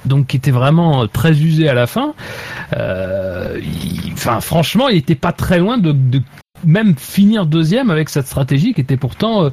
donc 0.04 0.28
qui 0.28 0.36
était 0.36 0.52
vraiment 0.52 1.02
euh, 1.02 1.06
très 1.06 1.32
usé 1.32 1.68
à 1.68 1.74
la 1.74 1.86
fin. 1.86 2.14
Euh, 2.76 3.58
il- 3.60 4.12
Enfin, 4.12 4.40
franchement, 4.40 4.88
il 4.88 4.96
était 4.96 5.14
pas 5.14 5.32
très 5.32 5.58
loin 5.58 5.76
de, 5.78 5.92
de 5.92 6.20
même 6.64 6.94
finir 6.96 7.44
deuxième 7.46 7.90
avec 7.90 8.08
cette 8.08 8.26
stratégie 8.26 8.72
qui 8.72 8.80
était 8.80 8.96
pourtant 8.96 9.44
euh, 9.44 9.50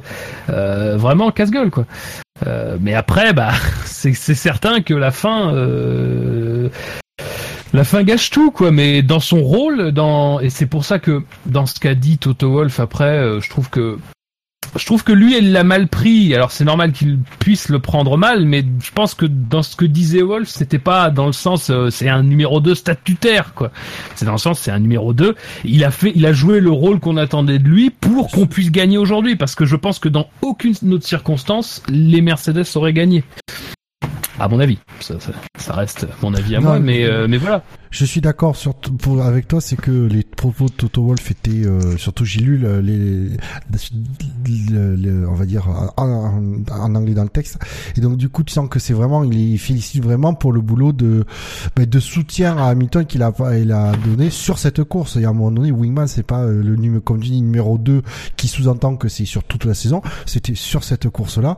euh, 0.48 0.96
vraiment 0.96 1.30
casse-gueule, 1.30 1.70
quoi. 1.70 1.84
Euh, 2.46 2.78
mais 2.80 2.94
après, 2.94 3.32
bah, 3.34 3.52
c'est 3.84 4.14
c'est 4.14 4.34
certain 4.34 4.80
que 4.80 4.94
la 4.94 5.10
fin. 5.10 5.52
La 7.74 7.82
fin 7.82 8.04
gâche 8.04 8.30
tout, 8.30 8.52
quoi. 8.52 8.70
Mais 8.70 9.02
dans 9.02 9.20
son 9.20 9.42
rôle, 9.42 9.90
dans 9.90 10.38
et 10.38 10.48
c'est 10.48 10.66
pour 10.66 10.84
ça 10.84 11.00
que 11.00 11.22
dans 11.44 11.66
ce 11.66 11.80
qu'a 11.80 11.96
dit 11.96 12.18
Toto 12.18 12.52
Wolff 12.52 12.78
après, 12.78 13.18
euh, 13.18 13.40
je 13.40 13.50
trouve 13.50 13.68
que 13.68 13.98
je 14.76 14.86
trouve 14.86 15.04
que 15.04 15.12
lui, 15.12 15.36
elle 15.36 15.52
l'a 15.52 15.64
mal 15.64 15.88
pris. 15.88 16.34
Alors 16.34 16.52
c'est 16.52 16.64
normal 16.64 16.92
qu'il 16.92 17.18
puisse 17.40 17.68
le 17.68 17.80
prendre 17.80 18.16
mal, 18.16 18.44
mais 18.44 18.64
je 18.80 18.92
pense 18.92 19.14
que 19.14 19.26
dans 19.26 19.62
ce 19.64 19.74
que 19.74 19.84
disait 19.84 20.22
Wolf, 20.22 20.48
c'était 20.48 20.78
pas 20.78 21.10
dans 21.10 21.26
le 21.26 21.32
sens 21.32 21.68
euh, 21.70 21.90
c'est 21.90 22.08
un 22.08 22.22
numéro 22.22 22.60
2 22.60 22.76
statutaire 22.76 23.54
quoi. 23.54 23.72
C'est 24.14 24.24
dans 24.24 24.32
le 24.32 24.38
sens 24.38 24.60
c'est 24.60 24.70
un 24.70 24.78
numéro 24.78 25.12
2. 25.12 25.34
Il 25.64 25.82
a 25.82 25.90
fait 25.90 26.12
il 26.14 26.26
a 26.26 26.32
joué 26.32 26.60
le 26.60 26.70
rôle 26.70 27.00
qu'on 27.00 27.16
attendait 27.16 27.58
de 27.58 27.68
lui 27.68 27.90
pour 27.90 28.30
qu'on 28.30 28.46
puisse 28.46 28.70
gagner 28.70 28.98
aujourd'hui 28.98 29.34
parce 29.34 29.56
que 29.56 29.64
je 29.64 29.74
pense 29.74 29.98
que 29.98 30.08
dans 30.08 30.28
aucune 30.42 30.74
autre 30.92 31.06
circonstance, 31.06 31.82
les 31.88 32.20
Mercedes 32.20 32.66
auraient 32.76 32.92
gagné. 32.92 33.24
À 34.40 34.48
mon 34.48 34.58
avis, 34.58 34.78
ça, 35.00 35.20
ça, 35.20 35.30
ça 35.56 35.72
reste 35.74 36.06
mon 36.22 36.34
avis 36.34 36.56
à 36.56 36.60
Non, 36.60 36.64
moi, 36.70 36.78
mais 36.80 37.04
euh, 37.04 37.28
mais 37.28 37.36
voilà. 37.38 37.62
Je 37.90 38.04
suis 38.04 38.20
d'accord 38.20 38.56
sur 38.56 38.74
pour 38.74 39.22
avec 39.22 39.46
toi, 39.46 39.60
c'est 39.60 39.76
que 39.76 39.92
les 39.92 40.24
propos 40.24 40.66
de 40.66 40.72
Toto 40.72 41.04
Wolff 41.04 41.30
étaient 41.30 41.64
euh, 41.64 41.96
surtout 41.96 42.24
j'ai 42.24 42.40
lu 42.40 42.58
le- 42.58 42.80
les, 42.80 43.28
le- 44.70 44.96
le- 44.96 45.28
on 45.28 45.34
va 45.34 45.46
dire 45.46 45.68
en, 45.96 46.02
en- 46.70 46.94
anglais 46.94 47.14
dans 47.14 47.22
le 47.22 47.28
texte 47.28 47.58
et 47.96 48.00
donc 48.00 48.16
du 48.16 48.28
coup 48.28 48.42
tu 48.42 48.52
sens 48.52 48.68
que 48.68 48.78
c'est 48.78 48.92
vraiment 48.94 49.22
il, 49.24 49.58
félicite 49.58 50.02
vraiment 50.02 50.34
pour 50.34 50.52
le 50.52 50.60
boulot 50.60 50.92
de 50.92 51.24
ben, 51.76 51.86
de 51.86 52.00
soutien 52.00 52.56
à 52.58 52.64
Hamilton 52.66 53.06
qu'il 53.06 53.22
a 53.22 53.32
il 53.56 53.70
a 53.72 53.92
donné 54.04 54.30
sur 54.30 54.58
cette 54.58 54.82
course 54.84 55.16
et 55.16 55.24
à 55.24 55.28
un 55.28 55.32
moment 55.32 55.50
donné 55.52 55.70
Wingman 55.70 56.06
c'est 56.08 56.22
pas 56.26 56.40
euh, 56.42 56.62
le 56.62 56.76
numéro 56.76 57.00
comme 57.00 57.20
tu 57.20 57.30
dis 57.30 57.42
numéro 57.42 57.78
2 57.78 58.02
qui 58.36 58.48
sous-entend 58.48 58.96
que 58.96 59.08
c'est 59.08 59.24
sur 59.24 59.44
toute 59.44 59.64
la 59.64 59.74
saison, 59.74 60.02
c'était 60.26 60.54
sur 60.54 60.82
cette 60.84 61.08
course 61.08 61.38
là. 61.38 61.56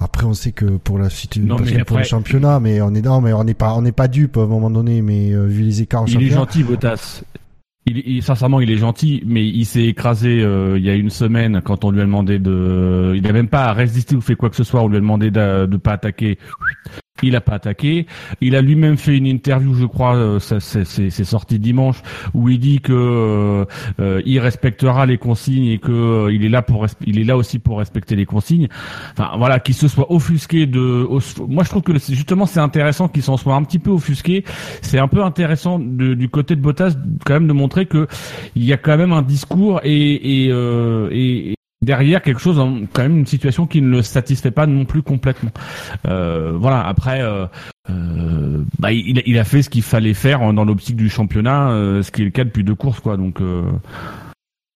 Après, 0.00 0.24
on 0.26 0.34
sait 0.34 0.52
que 0.52 0.64
pour 0.64 0.98
la 0.98 1.10
suite, 1.10 1.38
Non, 1.38 1.56
mais 1.58 1.72
que 1.72 1.82
pour 1.84 1.96
le 1.96 2.02
après- 2.02 2.04
championnat, 2.04 2.60
mais 2.60 2.80
on 2.80 2.94
est 2.94 3.02
non, 3.02 3.20
mais 3.20 3.32
on 3.32 3.42
n'est 3.44 3.54
pas, 3.54 3.74
on 3.74 3.82
n'est 3.82 3.92
pas 3.92 4.06
dupe 4.08 4.36
à 4.36 4.42
un 4.42 4.46
moment 4.46 4.70
donné, 4.70 5.02
mais 5.02 5.32
euh, 5.34 5.46
vu 5.46 5.62
les 5.62 5.82
écarts 5.82 6.04
Il 6.06 6.22
est 6.22 6.30
gentil, 6.30 6.62
Bottas. 6.62 7.22
Il, 7.86 7.98
il- 8.06 8.22
sincèrement, 8.22 8.60
il 8.60 8.70
est 8.70 8.76
gentil, 8.76 9.22
mais 9.26 9.44
il 9.46 9.64
s'est 9.64 9.84
écrasé 9.86 10.42
euh, 10.42 10.78
il 10.78 10.84
y 10.84 10.90
a 10.90 10.94
une 10.94 11.10
semaine 11.10 11.62
quand 11.64 11.84
on 11.84 11.90
lui 11.90 12.00
a 12.00 12.04
demandé 12.04 12.38
de. 12.38 13.12
Il 13.16 13.22
n'a 13.22 13.32
même 13.32 13.48
pas 13.48 13.72
résisté 13.72 14.14
ou 14.14 14.20
fait 14.20 14.34
quoi 14.36 14.50
que 14.50 14.56
ce 14.56 14.62
soit. 14.64 14.82
On 14.82 14.88
lui 14.88 14.98
a 14.98 15.00
demandé 15.00 15.30
de 15.30 15.66
ne 15.66 15.76
pas 15.78 15.92
attaquer. 15.92 16.38
Il 17.22 17.34
a 17.36 17.40
pas 17.40 17.54
attaqué. 17.54 18.06
Il 18.40 18.54
a 18.56 18.62
lui-même 18.62 18.96
fait 18.96 19.16
une 19.16 19.26
interview, 19.26 19.74
je 19.74 19.86
crois, 19.86 20.14
euh, 20.16 20.38
c'est, 20.38 21.24
sorti 21.24 21.58
dimanche, 21.58 22.02
où 22.34 22.48
il 22.48 22.58
dit 22.58 22.80
que 22.80 22.92
euh, 22.92 23.64
euh, 24.00 24.22
il 24.24 24.38
respectera 24.38 25.06
les 25.06 25.18
consignes 25.18 25.66
et 25.66 25.78
que 25.78 25.90
euh, 25.92 26.32
il 26.32 26.44
est 26.44 26.48
là 26.48 26.62
pour, 26.62 26.86
il 27.06 27.18
est 27.18 27.24
là 27.24 27.36
aussi 27.36 27.58
pour 27.58 27.78
respecter 27.78 28.16
les 28.16 28.26
consignes. 28.26 28.68
Enfin, 29.12 29.32
voilà, 29.36 29.58
qu'il 29.60 29.74
se 29.74 29.88
soit 29.88 30.10
offusqué 30.12 30.66
de. 30.66 31.06
Moi, 31.48 31.64
je 31.64 31.68
trouve 31.68 31.82
que 31.82 31.92
justement, 31.98 32.46
c'est 32.46 32.60
intéressant 32.60 33.08
qu'il 33.08 33.22
s'en 33.22 33.36
soit 33.36 33.54
un 33.54 33.62
petit 33.64 33.78
peu 33.78 33.90
offusqué. 33.90 34.44
C'est 34.82 34.98
un 34.98 35.08
peu 35.08 35.22
intéressant 35.24 35.78
de- 35.78 36.14
du 36.14 36.28
côté 36.28 36.56
de 36.56 36.60
Bottas, 36.60 36.94
quand 37.24 37.34
même, 37.34 37.48
de 37.48 37.52
montrer 37.52 37.86
que 37.86 38.06
il 38.54 38.64
y 38.64 38.72
a 38.72 38.76
quand 38.76 38.96
même 38.96 39.12
un 39.12 39.22
discours 39.22 39.80
et 39.84 40.44
et, 40.44 40.48
euh, 40.50 41.08
et 41.12 41.54
derrière 41.82 42.22
quelque 42.22 42.40
chose, 42.40 42.58
hein, 42.58 42.80
quand 42.92 43.02
même 43.02 43.18
une 43.18 43.26
situation 43.26 43.66
qui 43.66 43.80
ne 43.82 43.88
le 43.88 44.02
satisfait 44.02 44.50
pas 44.50 44.66
non 44.66 44.84
plus 44.84 45.02
complètement. 45.02 45.50
Euh, 46.06 46.52
voilà. 46.54 46.86
Après, 46.86 47.22
euh, 47.22 47.46
euh, 47.90 48.62
bah, 48.78 48.92
il, 48.92 49.22
il 49.26 49.38
a 49.38 49.44
fait 49.44 49.62
ce 49.62 49.70
qu'il 49.70 49.82
fallait 49.82 50.14
faire 50.14 50.52
dans 50.52 50.64
l'optique 50.64 50.96
du 50.96 51.08
championnat, 51.08 51.70
euh, 51.70 52.02
ce 52.02 52.10
qui 52.10 52.22
est 52.22 52.24
le 52.26 52.30
cas 52.30 52.44
depuis 52.44 52.64
deux 52.64 52.74
courses, 52.74 53.00
quoi. 53.00 53.16
Donc 53.16 53.40
euh, 53.40 53.62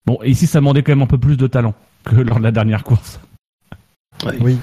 bon, 0.07 0.19
ici, 0.25 0.47
ça 0.47 0.61
demandait 0.61 0.83
quand 0.83 0.93
même 0.93 1.03
un 1.03 1.07
peu 1.07 1.19
plus 1.19 1.37
de 1.37 1.47
talent 1.47 1.75
que 2.05 2.17
lors 2.17 2.39
de 2.39 2.45
la 2.45 2.53
dernière 2.53 2.85
course. 2.85 3.21
Oui. 4.41 4.59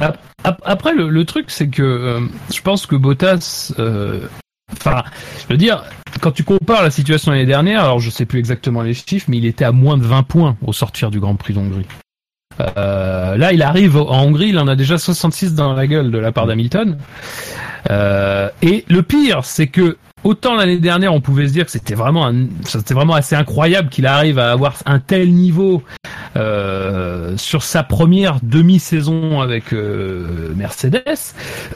Ap- 0.00 0.18
ap- 0.42 0.62
Après, 0.64 0.92
le, 0.94 1.08
le 1.08 1.24
truc, 1.24 1.46
c'est 1.50 1.68
que 1.68 1.82
euh, 1.82 2.20
je 2.52 2.60
pense 2.60 2.86
que 2.86 2.96
Bottas, 2.96 3.72
euh, 3.78 4.26
Enfin, 4.72 5.02
je 5.40 5.46
veux 5.48 5.56
dire, 5.56 5.84
quand 6.20 6.32
tu 6.32 6.44
compares 6.44 6.82
la 6.82 6.90
situation 6.90 7.32
l'année 7.32 7.46
dernière, 7.46 7.84
alors 7.84 8.00
je 8.00 8.10
sais 8.10 8.26
plus 8.26 8.38
exactement 8.38 8.82
les 8.82 8.94
chiffres, 8.94 9.26
mais 9.28 9.38
il 9.38 9.46
était 9.46 9.64
à 9.64 9.72
moins 9.72 9.96
de 9.96 10.04
20 10.04 10.22
points 10.24 10.56
au 10.64 10.72
sortir 10.72 11.10
du 11.10 11.20
Grand 11.20 11.36
Prix 11.36 11.54
d'Hongrie. 11.54 11.86
Euh, 12.76 13.36
là, 13.36 13.52
il 13.52 13.62
arrive 13.62 13.96
en 13.96 14.24
Hongrie, 14.24 14.48
il 14.48 14.58
en 14.58 14.68
a 14.68 14.76
déjà 14.76 14.98
66 14.98 15.54
dans 15.54 15.72
la 15.72 15.86
gueule 15.86 16.10
de 16.10 16.18
la 16.18 16.32
part 16.32 16.46
d'Hamilton. 16.46 16.98
Euh, 17.90 18.48
et 18.62 18.84
le 18.88 19.02
pire, 19.02 19.44
c'est 19.44 19.68
que 19.68 19.96
autant 20.24 20.54
l'année 20.54 20.78
dernière, 20.78 21.14
on 21.14 21.20
pouvait 21.20 21.48
se 21.48 21.52
dire 21.52 21.64
que 21.64 21.70
c'était 21.70 21.94
vraiment, 21.94 22.30
c'était 22.64 22.94
vraiment 22.94 23.14
assez 23.14 23.34
incroyable 23.34 23.88
qu'il 23.88 24.06
arrive 24.06 24.38
à 24.38 24.52
avoir 24.52 24.74
un 24.86 24.98
tel 24.98 25.32
niveau 25.32 25.82
euh, 26.36 27.36
sur 27.36 27.62
sa 27.62 27.82
première 27.82 28.38
demi-saison 28.42 29.40
avec 29.40 29.72
euh, 29.72 30.52
Mercedes. 30.54 31.02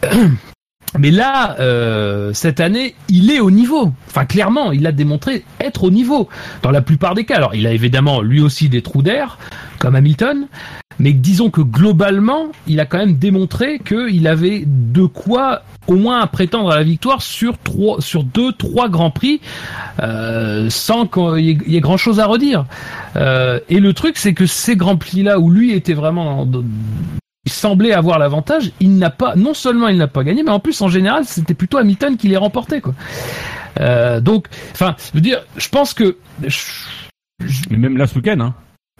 Mais 0.98 1.10
là, 1.10 1.56
euh, 1.58 2.32
cette 2.32 2.60
année, 2.60 2.94
il 3.08 3.30
est 3.32 3.40
au 3.40 3.50
niveau. 3.50 3.92
Enfin, 4.06 4.24
clairement, 4.26 4.70
il 4.72 4.86
a 4.86 4.92
démontré 4.92 5.44
être 5.60 5.84
au 5.84 5.90
niveau 5.90 6.28
dans 6.62 6.70
la 6.70 6.82
plupart 6.82 7.14
des 7.14 7.24
cas. 7.24 7.36
Alors, 7.36 7.54
il 7.54 7.66
a 7.66 7.72
évidemment 7.72 8.20
lui 8.22 8.40
aussi 8.40 8.68
des 8.68 8.80
trous 8.80 9.02
d'air, 9.02 9.38
comme 9.80 9.96
Hamilton, 9.96 10.46
mais 11.00 11.12
disons 11.12 11.50
que 11.50 11.60
globalement, 11.60 12.46
il 12.68 12.78
a 12.78 12.86
quand 12.86 12.98
même 12.98 13.16
démontré 13.16 13.80
qu'il 13.80 14.28
avait 14.28 14.62
de 14.66 15.04
quoi 15.04 15.62
au 15.88 15.96
moins 15.96 16.24
prétendre 16.28 16.70
à 16.70 16.76
la 16.76 16.84
victoire 16.84 17.20
sur 17.20 17.58
trois, 17.58 18.00
sur 18.00 18.22
deux, 18.22 18.52
trois 18.52 18.88
grands 18.88 19.10
prix, 19.10 19.40
euh, 20.00 20.70
sans 20.70 21.06
qu'il 21.06 21.40
y, 21.40 21.76
ait- 21.76 21.80
grand 21.80 21.96
chose 21.96 22.20
à 22.20 22.26
redire. 22.26 22.66
Euh, 23.16 23.58
et 23.68 23.80
le 23.80 23.92
truc, 23.92 24.16
c'est 24.16 24.32
que 24.32 24.46
ces 24.46 24.76
grands 24.76 24.96
prix-là 24.96 25.40
où 25.40 25.50
lui 25.50 25.72
était 25.72 25.92
vraiment 25.94 26.46
semblait 27.52 27.92
avoir 27.92 28.18
l'avantage, 28.18 28.72
il 28.80 28.96
n'a 28.96 29.10
pas, 29.10 29.36
non 29.36 29.54
seulement 29.54 29.88
il 29.88 29.98
n'a 29.98 30.08
pas 30.08 30.24
gagné, 30.24 30.42
mais 30.42 30.50
en 30.50 30.60
plus 30.60 30.80
en 30.80 30.88
général 30.88 31.24
c'était 31.24 31.54
plutôt 31.54 31.78
Hamilton 31.78 32.16
qui 32.16 32.28
les 32.28 32.36
remportait 32.36 32.80
quoi. 32.80 32.94
Euh, 33.80 34.20
donc, 34.20 34.46
enfin, 34.72 34.94
je 34.98 35.12
veux 35.14 35.20
dire, 35.20 35.42
je 35.56 35.68
pense 35.68 35.94
que, 35.94 36.16
Mais 37.70 37.76
même 37.76 37.96
là 37.96 38.06
ce 38.06 38.16
week-end, 38.16 38.40
hein. 38.40 38.54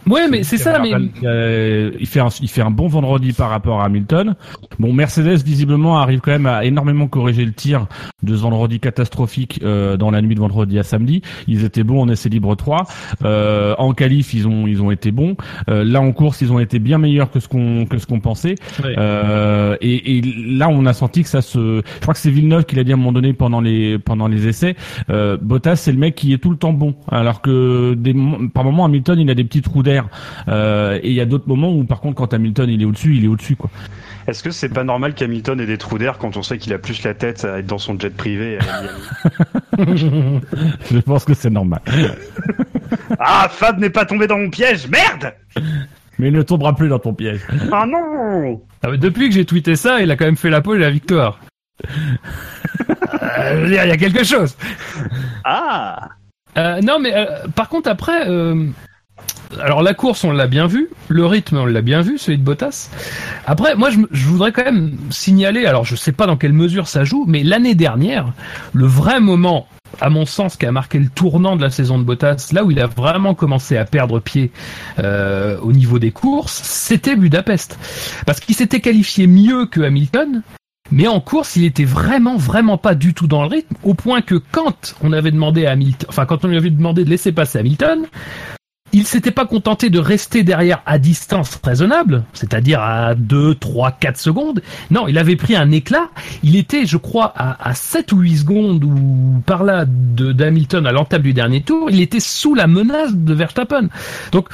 Ouais, 0.08 0.28
mais 0.28 0.42
c'est 0.42 0.58
ça, 0.58 0.78
mais 0.78 0.92
Euh, 1.24 1.90
il 1.98 2.06
fait 2.06 2.20
un, 2.20 2.28
il 2.40 2.48
fait 2.48 2.62
un 2.62 2.70
bon 2.70 2.88
vendredi 2.88 3.32
par 3.32 3.50
rapport 3.50 3.80
à 3.80 3.86
Hamilton. 3.86 4.34
Bon, 4.78 4.92
Mercedes 4.92 5.42
visiblement 5.44 5.98
arrive 5.98 6.20
quand 6.20 6.32
même 6.32 6.46
à 6.46 6.64
énormément 6.64 7.06
corriger 7.06 7.44
le 7.44 7.52
tir 7.52 7.86
de 8.22 8.36
ce 8.36 8.42
vendredi 8.42 8.80
catastrophique 8.80 9.60
euh, 9.62 9.96
dans 9.96 10.10
la 10.10 10.22
nuit 10.22 10.34
de 10.34 10.40
vendredi 10.40 10.78
à 10.78 10.82
samedi. 10.82 11.22
Ils 11.48 11.64
étaient 11.64 11.84
bons 11.84 12.00
en 12.00 12.08
essai 12.08 12.28
libre 12.28 12.54
3. 12.54 12.86
Euh, 13.24 13.74
en 13.78 13.92
qualif, 13.92 14.34
ils 14.34 14.46
ont 14.48 14.66
ils 14.66 14.82
ont 14.82 14.90
été 14.90 15.10
bons. 15.10 15.36
Euh, 15.68 15.84
là 15.84 16.00
en 16.00 16.12
course, 16.12 16.40
ils 16.40 16.52
ont 16.52 16.58
été 16.58 16.78
bien 16.78 16.98
meilleurs 16.98 17.30
que 17.30 17.40
ce 17.40 17.48
qu'on 17.48 17.86
que 17.86 17.98
ce 17.98 18.06
qu'on 18.06 18.20
pensait. 18.20 18.56
Ouais. 18.82 18.94
Euh, 18.98 19.76
et, 19.80 20.18
et 20.18 20.22
là, 20.22 20.68
on 20.68 20.86
a 20.86 20.92
senti 20.92 21.22
que 21.22 21.28
ça 21.28 21.42
se. 21.42 21.82
Je 21.84 22.00
crois 22.00 22.14
que 22.14 22.20
c'est 22.20 22.30
Villeneuve 22.30 22.64
qui 22.64 22.76
l'a 22.76 22.84
dit 22.84 22.92
à 22.92 22.94
un 22.94 22.98
moment 22.98 23.12
donné 23.12 23.32
pendant 23.32 23.60
les 23.60 23.98
pendant 23.98 24.28
les 24.28 24.48
essais. 24.48 24.76
Euh, 25.10 25.36
Bottas, 25.40 25.76
c'est 25.76 25.92
le 25.92 25.98
mec 25.98 26.14
qui 26.14 26.32
est 26.32 26.38
tout 26.38 26.50
le 26.50 26.56
temps 26.56 26.72
bon, 26.72 26.94
alors 27.10 27.40
que 27.40 27.94
des, 27.94 28.14
par 28.52 28.64
moments 28.64 28.84
Hamilton, 28.84 29.18
il 29.20 29.30
a 29.30 29.34
des 29.34 29.44
petits 29.44 29.62
trous 29.62 29.82
d'air. 29.82 29.93
Euh, 30.48 30.98
et 31.02 31.09
il 31.11 31.14
y 31.14 31.20
a 31.20 31.26
d'autres 31.26 31.48
moments 31.48 31.72
où, 31.72 31.85
par 31.85 32.00
contre, 32.00 32.16
quand 32.16 32.33
Hamilton 32.35 32.68
il 32.70 32.83
est 32.83 32.85
au-dessus, 32.85 33.16
il 33.16 33.24
est 33.24 33.28
au-dessus 33.28 33.57
quoi. 33.57 33.70
Est-ce 34.26 34.42
que 34.42 34.50
c'est 34.50 34.70
pas 34.70 34.85
normal 34.85 35.14
qu'Hamilton 35.14 35.61
ait 35.61 35.66
des 35.66 35.76
trous 35.76 35.98
d'air 35.98 36.16
quand 36.16 36.37
on 36.38 36.42
sait 36.42 36.57
qu'il 36.57 36.72
a 36.72 36.78
plus 36.78 37.02
la 37.02 37.12
tête 37.12 37.44
à 37.44 37.59
être 37.59 37.66
dans 37.66 37.76
son 37.78 37.98
jet 37.98 38.14
privé 38.16 38.54
et 38.54 38.59
à 38.59 38.83
Miami? 39.76 40.40
Je 40.90 40.98
pense 41.00 41.24
que 41.24 41.35
c'est 41.35 41.50
normal. 41.50 41.80
Ah, 43.18 43.48
Fab 43.50 43.78
n'est 43.78 43.90
pas 43.90 44.04
tombé 44.04 44.26
dans 44.26 44.38
mon 44.38 44.50
piège, 44.50 44.88
merde 44.88 45.35
Mais 46.18 46.28
il 46.28 46.33
ne 46.33 46.42
tombera 46.42 46.74
plus 46.74 46.88
dans 46.88 46.98
ton 46.98 47.12
piège. 47.12 47.40
Ah 47.72 47.87
non 47.87 48.62
Ah, 48.83 48.88
mais 48.90 48.98
depuis 48.98 49.28
que 49.28 49.35
j'ai 49.35 49.44
tweeté 49.44 49.76
ça, 49.76 50.00
il 50.00 50.11
a 50.11 50.16
quand 50.16 50.24
même 50.24 50.37
fait 50.37 50.50
la 50.50 50.61
pole 50.61 50.78
et 50.78 50.80
la 50.80 50.90
victoire. 50.90 51.38
Euh, 53.22 53.57
je 53.57 53.62
veux 53.62 53.68
dire, 53.68 53.85
il 53.85 53.88
y 53.88 53.92
a 53.92 53.96
quelque 53.96 54.22
chose. 54.24 54.57
Ah 55.44 56.09
Euh, 56.57 56.80
non, 56.83 56.98
mais 57.00 57.14
euh, 57.14 57.48
par 57.54 57.68
contre, 57.68 57.88
après, 57.88 58.28
euh, 58.28 58.66
alors 59.60 59.82
la 59.82 59.94
course, 59.94 60.24
on 60.24 60.32
l'a 60.32 60.46
bien 60.46 60.66
vu, 60.66 60.88
le 61.08 61.26
rythme, 61.26 61.58
on 61.58 61.66
l'a 61.66 61.82
bien 61.82 62.00
vu, 62.00 62.18
celui 62.18 62.38
de 62.38 62.42
Bottas. 62.42 62.90
Après, 63.46 63.74
moi, 63.76 63.90
je, 63.90 63.98
je 64.10 64.26
voudrais 64.26 64.52
quand 64.52 64.64
même 64.64 64.96
signaler, 65.10 65.66
alors 65.66 65.84
je 65.84 65.96
sais 65.96 66.12
pas 66.12 66.26
dans 66.26 66.37
quelle 66.37 66.52
mesure 66.52 66.88
ça 66.88 67.04
joue, 67.04 67.24
mais 67.28 67.42
l'année 67.42 67.74
dernière, 67.74 68.32
le 68.72 68.87
vrai 68.87 69.20
moment, 69.20 69.68
à 70.00 70.10
mon 70.10 70.26
sens, 70.26 70.56
qui 70.56 70.66
a 70.66 70.72
marqué 70.72 70.98
le 70.98 71.08
tournant 71.08 71.56
de 71.56 71.62
la 71.62 71.70
saison 71.70 71.98
de 71.98 72.04
Bottas, 72.04 72.50
là 72.52 72.64
où 72.64 72.70
il 72.70 72.80
a 72.80 72.87
vraiment 72.87 73.34
commencé 73.34 73.76
à 73.76 73.84
perdre 73.84 74.20
pied 74.20 74.50
euh, 74.98 75.58
au 75.60 75.72
niveau 75.72 75.98
des 75.98 76.10
courses, 76.10 76.60
c'était 76.64 77.16
Budapest, 77.16 77.78
parce 78.26 78.40
qu'il 78.40 78.54
s'était 78.54 78.80
qualifié 78.80 79.26
mieux 79.26 79.66
que 79.66 79.80
Hamilton. 79.80 80.42
Mais 80.90 81.08
en 81.08 81.18
course, 81.18 81.56
il 81.56 81.64
était 81.64 81.87
vraiment, 81.87 82.37
vraiment 82.37 82.76
pas 82.76 82.94
du 82.94 83.14
tout 83.14 83.26
dans 83.26 83.42
le 83.42 83.48
rythme, 83.48 83.74
au 83.84 83.94
point 83.94 84.20
que 84.20 84.34
quand 84.34 84.94
on 85.00 85.12
avait 85.12 85.30
demandé 85.30 85.64
à 85.64 85.70
Hamilton, 85.70 86.06
enfin 86.10 86.26
quand 86.26 86.44
on 86.44 86.48
lui 86.48 86.58
avait 86.58 86.68
demandé 86.68 87.04
de 87.04 87.10
laisser 87.10 87.32
passer 87.32 87.58
Hamilton, 87.58 88.06
il 88.94 89.07
s'était 89.09 89.33
pas 89.33 89.44
contenté 89.44 89.90
de 89.90 89.98
rester 89.98 90.44
derrière 90.44 90.80
à 90.87 90.98
distance 90.98 91.59
raisonnable, 91.62 92.22
c'est-à-dire 92.33 92.80
à 92.80 93.16
2, 93.16 93.57
3, 93.57 93.90
4 93.90 94.16
secondes. 94.16 94.62
Non, 94.92 95.09
il 95.09 95.18
avait 95.18 95.35
pris 95.35 95.57
un 95.57 95.72
éclat. 95.72 96.11
Il 96.44 96.54
était, 96.54 96.87
je 96.87 96.96
crois, 96.96 97.33
à, 97.37 97.68
à 97.68 97.74
7 97.74 98.12
ou 98.12 98.20
8 98.20 98.37
secondes 98.38 98.85
ou 98.85 99.42
par 99.44 99.64
là 99.64 99.85
de 99.85 100.30
d'Hamilton 100.30 100.87
à 100.87 100.92
l'entame 100.92 101.22
du 101.22 101.33
dernier 101.33 101.62
tour. 101.62 101.90
Il 101.90 102.00
était 102.00 102.20
sous 102.20 102.54
la 102.54 102.68
menace 102.68 103.12
de 103.14 103.35
Verstappen. 103.35 103.88
Donc, 104.30 104.48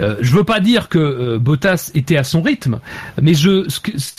euh, 0.00 0.16
je 0.20 0.32
veux 0.32 0.44
pas 0.44 0.60
dire 0.60 0.88
que 0.88 0.98
euh, 0.98 1.38
Bottas 1.38 1.90
était 1.94 2.16
à 2.16 2.24
son 2.24 2.40
rythme, 2.40 2.78
mais 3.20 3.32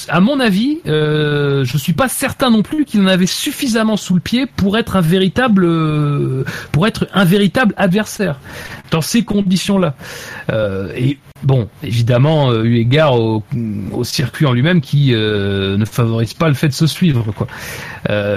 à 0.10 0.20
mon 0.20 0.40
avis, 0.40 0.80
euh, 0.88 1.64
je 1.64 1.78
suis 1.78 1.94
pas 1.94 2.08
certain 2.08 2.50
non 2.50 2.64
plus 2.64 2.86
qu'il 2.86 3.02
en 3.02 3.08
avait 3.08 3.26
suffisamment 3.26 3.98
sous 3.98 4.14
le 4.14 4.20
pied 4.20 4.46
pour 4.46 4.78
être 4.78 4.96
un 4.96 5.02
véritable, 5.02 5.66
euh, 5.66 6.44
pour 6.72 6.88
être 6.88 7.08
un 7.14 7.26
véritable 7.26 7.74
adversaire 7.78 8.40
dans 8.92 9.02
ces 9.02 9.24
conditions-là. 9.24 9.53
Euh, 10.52 10.92
et 10.96 11.18
bon, 11.44 11.70
évidemment, 11.84 12.52
euh, 12.52 12.64
eu 12.64 12.78
égard 12.78 13.20
au, 13.20 13.44
au 13.92 14.04
circuit 14.04 14.46
en 14.46 14.54
lui-même 14.54 14.82
qui 14.82 15.14
euh, 15.14 15.78
ne 15.78 15.86
favorise 15.86 16.34
pas 16.34 16.48
le 16.48 16.54
fait 16.54 16.70
de 16.70 16.74
se 16.74 16.88
suivre, 16.88 17.32
quoi. 17.36 17.48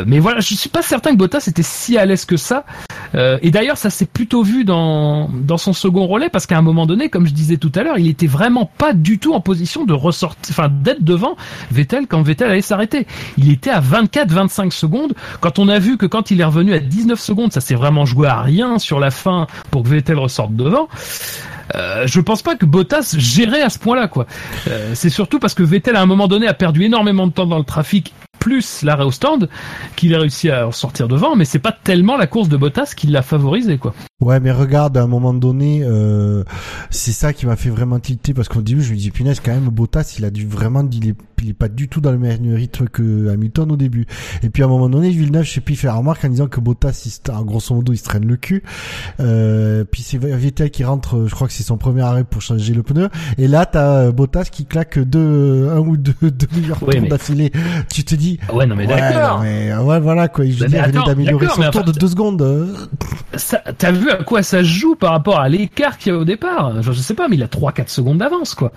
Mais 0.06 0.18
voilà, 0.18 0.40
je 0.40 0.54
suis 0.54 0.68
pas 0.68 0.82
certain 0.82 1.10
que 1.10 1.16
Bottas 1.16 1.44
était 1.48 1.62
si 1.62 1.98
à 1.98 2.04
l'aise 2.04 2.24
que 2.24 2.36
ça. 2.36 2.64
Euh, 3.14 3.38
et 3.42 3.50
d'ailleurs, 3.50 3.78
ça 3.78 3.90
s'est 3.90 4.06
plutôt 4.06 4.42
vu 4.42 4.64
dans 4.64 5.28
dans 5.28 5.58
son 5.58 5.72
second 5.72 6.06
relais 6.06 6.28
parce 6.28 6.46
qu'à 6.46 6.58
un 6.58 6.62
moment 6.62 6.86
donné, 6.86 7.08
comme 7.08 7.26
je 7.26 7.32
disais 7.32 7.56
tout 7.56 7.72
à 7.74 7.82
l'heure, 7.82 7.98
il 7.98 8.08
était 8.08 8.26
vraiment 8.26 8.70
pas 8.78 8.92
du 8.92 9.18
tout 9.18 9.34
en 9.34 9.40
position 9.40 9.84
de 9.84 9.92
ressortir, 9.92 10.54
enfin 10.54 10.68
d'être 10.68 11.02
devant 11.02 11.36
Vettel 11.70 12.06
quand 12.06 12.22
Vettel 12.22 12.50
allait 12.50 12.60
s'arrêter. 12.60 13.06
Il 13.38 13.50
était 13.50 13.70
à 13.70 13.80
24-25 13.80 14.70
secondes. 14.70 15.14
Quand 15.40 15.58
on 15.58 15.68
a 15.68 15.78
vu 15.78 15.96
que 15.96 16.06
quand 16.06 16.30
il 16.30 16.40
est 16.40 16.44
revenu 16.44 16.72
à 16.74 16.78
19 16.78 17.20
secondes, 17.20 17.52
ça 17.52 17.60
s'est 17.60 17.74
vraiment 17.74 18.04
joué 18.04 18.28
à 18.28 18.40
rien 18.40 18.78
sur 18.78 19.00
la 19.00 19.10
fin 19.10 19.46
pour 19.70 19.82
que 19.82 19.88
Vettel 19.88 20.18
ressorte 20.18 20.54
devant. 20.54 20.88
Euh, 21.74 22.06
je 22.06 22.20
pense 22.20 22.42
pas 22.42 22.56
que 22.56 22.64
Bottas 22.64 23.14
gérait 23.18 23.62
à 23.62 23.70
ce 23.70 23.78
point-là, 23.78 24.08
quoi. 24.08 24.26
Euh, 24.68 24.92
c'est 24.94 25.10
surtout 25.10 25.38
parce 25.38 25.54
que 25.54 25.62
Vettel 25.62 25.96
à 25.96 26.00
un 26.00 26.06
moment 26.06 26.28
donné 26.28 26.46
a 26.46 26.54
perdu 26.54 26.84
énormément 26.84 27.26
de 27.26 27.32
temps 27.32 27.46
dans 27.46 27.58
le 27.58 27.64
trafic, 27.64 28.14
plus 28.46 28.82
l'arrêt 28.84 29.02
au 29.02 29.10
stand, 29.10 29.48
qu'il 29.96 30.14
a 30.14 30.20
réussi 30.20 30.50
à 30.50 30.70
sortir 30.70 31.08
devant. 31.08 31.34
Mais 31.34 31.44
c'est 31.44 31.58
pas 31.58 31.72
tellement 31.72 32.16
la 32.16 32.28
course 32.28 32.48
de 32.48 32.56
Bottas 32.56 32.92
qui 32.96 33.08
l'a 33.08 33.22
favorisé, 33.22 33.76
quoi. 33.76 33.92
Ouais, 34.20 34.38
mais 34.38 34.52
regarde, 34.52 34.96
à 34.96 35.02
un 35.02 35.08
moment 35.08 35.34
donné, 35.34 35.80
euh, 35.82 36.44
c'est 36.90 37.10
ça 37.10 37.32
qui 37.32 37.44
m'a 37.44 37.56
fait 37.56 37.70
vraiment 37.70 37.98
tilter 37.98 38.34
parce 38.34 38.48
qu'au 38.48 38.62
début, 38.62 38.82
je 38.82 38.92
me 38.92 38.96
dis, 38.96 39.10
punaise, 39.10 39.40
quand 39.44 39.52
même, 39.52 39.68
Bottas, 39.68 40.14
il 40.18 40.24
a 40.24 40.30
dû 40.30 40.46
vraiment, 40.46 40.88
il 40.90 41.08
est, 41.08 41.14
il 41.42 41.50
est 41.50 41.54
pas 41.54 41.68
du 41.68 41.88
tout 41.88 42.00
dans 42.00 42.12
le 42.12 42.18
même 42.18 42.54
rythme 42.54 42.86
que 42.88 43.28
Hamilton 43.28 43.72
au 43.72 43.76
début. 43.76 44.06
Et 44.44 44.48
puis 44.48 44.62
à 44.62 44.66
un 44.66 44.68
moment 44.68 44.88
donné, 44.88 45.10
Villeneuve, 45.10 45.44
je 45.44 45.54
sais 45.54 45.60
plus, 45.60 45.74
il 45.74 45.76
fait 45.76 45.88
la 45.88 45.94
remarque 45.94 46.24
en 46.24 46.28
disant 46.28 46.46
que 46.46 46.60
Bottas, 46.60 47.02
il 47.04 47.32
en 47.32 47.42
grosso 47.42 47.74
modo, 47.74 47.92
il 47.92 47.96
se 47.98 48.04
traîne 48.04 48.26
le 48.26 48.36
cul. 48.36 48.62
Euh, 49.20 49.84
puis 49.84 50.02
c'est 50.02 50.18
Vettel 50.18 50.70
qui 50.70 50.84
rentre, 50.84 51.26
je 51.26 51.34
crois 51.34 51.48
que 51.48 51.52
c'est 51.52 51.64
son 51.64 51.76
premier 51.76 52.02
arrêt 52.02 52.24
pour 52.24 52.42
changer 52.42 52.74
le 52.74 52.84
pneu. 52.84 53.08
Et 53.38 53.48
là, 53.48 53.66
t'as 53.66 54.04
euh, 54.06 54.12
Bottas 54.12 54.44
qui 54.44 54.66
claque 54.66 54.98
deux, 54.98 55.68
un 55.68 55.80
ou 55.80 55.96
deux, 55.96 56.14
deux 56.22 56.46
meilleurs 56.54 56.78
mais- 56.86 57.08
d'affilée. 57.08 57.50
Tu 57.92 58.04
te 58.04 58.14
dis, 58.14 58.35
Ouais, 58.52 58.66
non, 58.66 58.76
mais 58.76 58.86
ouais, 58.86 58.96
d'accord. 58.96 59.38
non, 59.38 59.44
mais, 59.44 59.74
ouais, 59.74 60.00
voilà, 60.00 60.28
quoi. 60.28 60.44
Je 60.44 60.52
veux 60.52 60.66
dire, 60.68 60.84
il 60.86 60.92
d'améliorer 60.92 61.46
son 61.48 61.70
tour 61.70 61.84
de 61.84 61.92
deux 61.92 62.08
secondes. 62.08 62.42
euh. 62.42 62.66
T'as 63.78 63.90
vu 63.92 64.10
à 64.10 64.16
quoi 64.22 64.42
ça 64.42 64.62
joue 64.62 64.94
par 64.94 65.12
rapport 65.12 65.38
à 65.40 65.48
l'écart 65.48 65.98
qu'il 65.98 66.12
y 66.12 66.16
a 66.16 66.18
au 66.18 66.24
départ? 66.24 66.82
Je, 66.82 66.92
je 66.92 67.00
sais 67.00 67.14
pas, 67.14 67.28
mais 67.28 67.36
il 67.36 67.42
a 67.42 67.46
3-4 67.46 67.88
secondes 67.88 68.18
d'avance, 68.18 68.54
quoi. 68.54 68.72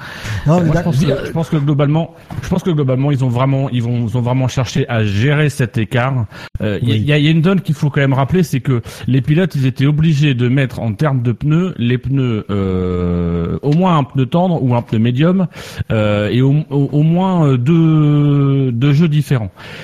Non, 0.46 0.60
mais 0.60 0.66
Moi, 0.66 0.68
je, 0.68 0.74
d'accord. 0.74 0.92
pense 0.94 1.06
que, 1.06 1.26
je 1.28 1.32
pense 1.32 1.50
que 1.50 1.58
globalement, 1.58 2.14
je 2.42 2.50
pense 2.50 2.64
que 2.64 2.70
globalement, 2.72 3.12
ils 3.12 3.24
ont 3.24 3.30
vraiment, 3.30 3.70
ils 3.70 3.82
vont, 3.84 4.06
ils 4.08 4.18
ont 4.18 4.22
vraiment 4.22 4.48
cherché 4.48 4.88
à 4.90 5.04
gérer 5.04 5.50
cet 5.50 5.78
écart. 5.78 6.26
Euh, 6.62 6.78
Il 6.82 6.90
Oui. 6.90 7.00
y, 7.02 7.14
a, 7.14 7.18
il 7.18 7.24
y 7.24 7.28
a 7.28 7.32
une 7.32 7.42
donne 7.42 7.62
qu'il 7.62 7.76
faut 7.76 7.90
quand 7.90 8.02
même 8.02 8.14
rappeler, 8.14 8.44
c'est 8.44 8.60
que 8.60 8.82
les 9.08 9.22
pilotes, 9.22 9.56
ils 9.56 9.66
étaient 9.66 9.86
obligés 9.86 10.34
de 10.34 10.48
mettre 10.50 10.80
en 10.82 10.94
termes 10.94 11.22
de 11.22 11.32
pneus, 11.32 11.74
les 11.78 11.98
pneus 11.98 12.46
euh, 12.50 13.58
au 13.62 13.74
moins 13.74 13.98
un 13.98 14.04
pneu 14.04 14.26
tendre 14.26 14.62
ou 14.62 14.76
un 14.76 14.82
pneu 14.82 15.00
médium, 15.00 15.48
euh, 15.92 16.30
et 16.30 16.42
au, 16.42 16.54
au- 16.70 16.90
au 16.92 17.04
moins 17.04 17.48
euh, 17.48 17.58
deux, 17.58 18.72
deux 18.72 18.94
jeux 18.94 19.08
différents. 19.08 19.39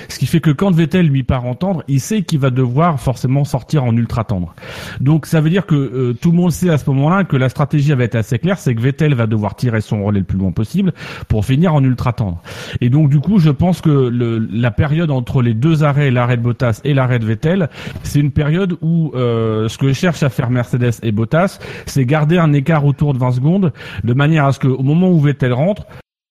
Ce 0.08 0.18
qui 0.18 0.26
fait 0.26 0.40
que 0.40 0.50
quand 0.50 0.70
Vettel 0.70 1.06
lui 1.06 1.22
part 1.22 1.44
en 1.46 1.54
tendre, 1.54 1.82
il 1.88 2.00
sait 2.00 2.22
qu'il 2.22 2.38
va 2.38 2.50
devoir 2.50 3.00
forcément 3.00 3.44
sortir 3.44 3.84
en 3.84 3.96
ultra 3.96 4.24
tendre. 4.24 4.54
Donc 5.00 5.26
ça 5.26 5.40
veut 5.40 5.50
dire 5.50 5.66
que 5.66 5.74
euh, 5.74 6.12
tout 6.20 6.30
le 6.30 6.36
monde 6.36 6.52
sait 6.52 6.70
à 6.70 6.78
ce 6.78 6.88
moment-là 6.90 7.24
que 7.24 7.36
la 7.36 7.48
stratégie 7.48 7.92
va 7.92 8.04
être 8.04 8.14
assez 8.14 8.38
claire, 8.38 8.58
c'est 8.58 8.74
que 8.74 8.80
Vettel 8.80 9.14
va 9.14 9.26
devoir 9.26 9.56
tirer 9.56 9.80
son 9.80 10.04
relais 10.04 10.20
le 10.20 10.24
plus 10.24 10.38
loin 10.38 10.52
possible 10.52 10.92
pour 11.28 11.44
finir 11.44 11.74
en 11.74 11.82
ultra 11.82 12.12
tendre. 12.12 12.40
Et 12.80 12.90
donc 12.90 13.08
du 13.08 13.20
coup, 13.20 13.38
je 13.38 13.50
pense 13.50 13.80
que 13.80 13.90
le, 13.90 14.38
la 14.38 14.70
période 14.70 15.10
entre 15.10 15.42
les 15.42 15.54
deux 15.54 15.84
arrêts, 15.84 16.10
l'arrêt 16.10 16.36
de 16.36 16.42
Bottas 16.42 16.80
et 16.84 16.94
l'arrêt 16.94 17.18
de 17.18 17.26
Vettel, 17.26 17.68
c'est 18.02 18.20
une 18.20 18.30
période 18.30 18.76
où 18.82 19.12
euh, 19.14 19.68
ce 19.68 19.78
que 19.78 19.92
cherche 19.92 20.22
à 20.22 20.28
faire 20.28 20.50
Mercedes 20.50 21.00
et 21.02 21.12
Bottas, 21.12 21.58
c'est 21.86 22.04
garder 22.04 22.38
un 22.38 22.52
écart 22.52 22.84
autour 22.84 23.14
de 23.14 23.18
20 23.18 23.32
secondes, 23.32 23.72
de 24.04 24.14
manière 24.14 24.46
à 24.46 24.52
ce 24.52 24.60
qu'au 24.60 24.82
moment 24.82 25.10
où 25.10 25.20
Vettel 25.20 25.52
rentre, 25.52 25.86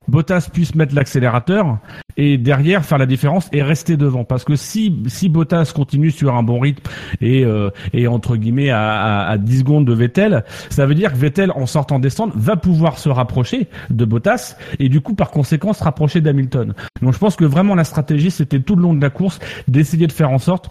Bottas 0.07 0.49
puisse 0.51 0.75
mettre 0.75 0.95
l'accélérateur 0.95 1.77
et 2.17 2.37
derrière 2.37 2.85
faire 2.85 2.97
la 2.97 3.05
différence 3.05 3.49
et 3.51 3.61
rester 3.61 3.97
devant. 3.97 4.23
Parce 4.23 4.43
que 4.43 4.55
si 4.55 5.03
si 5.07 5.29
Bottas 5.29 5.71
continue 5.75 6.11
sur 6.11 6.35
un 6.35 6.43
bon 6.43 6.59
rythme 6.59 6.83
et 7.21 7.43
euh, 7.45 7.69
et 7.93 8.07
entre 8.07 8.35
guillemets 8.35 8.69
à, 8.69 9.25
à, 9.25 9.29
à 9.31 9.37
10 9.37 9.59
secondes 9.59 9.85
de 9.85 9.93
Vettel 9.93 10.43
ça 10.69 10.85
veut 10.85 10.95
dire 10.95 11.11
que 11.11 11.17
Vettel 11.17 11.51
en 11.51 11.65
sortant 11.65 11.99
descendre 11.99 12.33
va 12.35 12.55
pouvoir 12.55 12.97
se 12.97 13.09
rapprocher 13.09 13.67
de 13.89 14.05
Bottas 14.05 14.55
et 14.79 14.89
du 14.89 15.01
coup 15.01 15.15
par 15.15 15.31
conséquent 15.31 15.73
se 15.73 15.83
rapprocher 15.83 16.21
d'Hamilton. 16.21 16.73
Donc 17.01 17.13
je 17.13 17.19
pense 17.19 17.35
que 17.35 17.45
vraiment 17.45 17.75
la 17.75 17.83
stratégie 17.83 18.31
c'était 18.31 18.59
tout 18.59 18.75
le 18.75 18.81
long 18.81 18.93
de 18.93 19.01
la 19.01 19.09
course 19.09 19.39
d'essayer 19.67 20.07
de 20.07 20.11
faire 20.11 20.31
en 20.31 20.39
sorte 20.39 20.69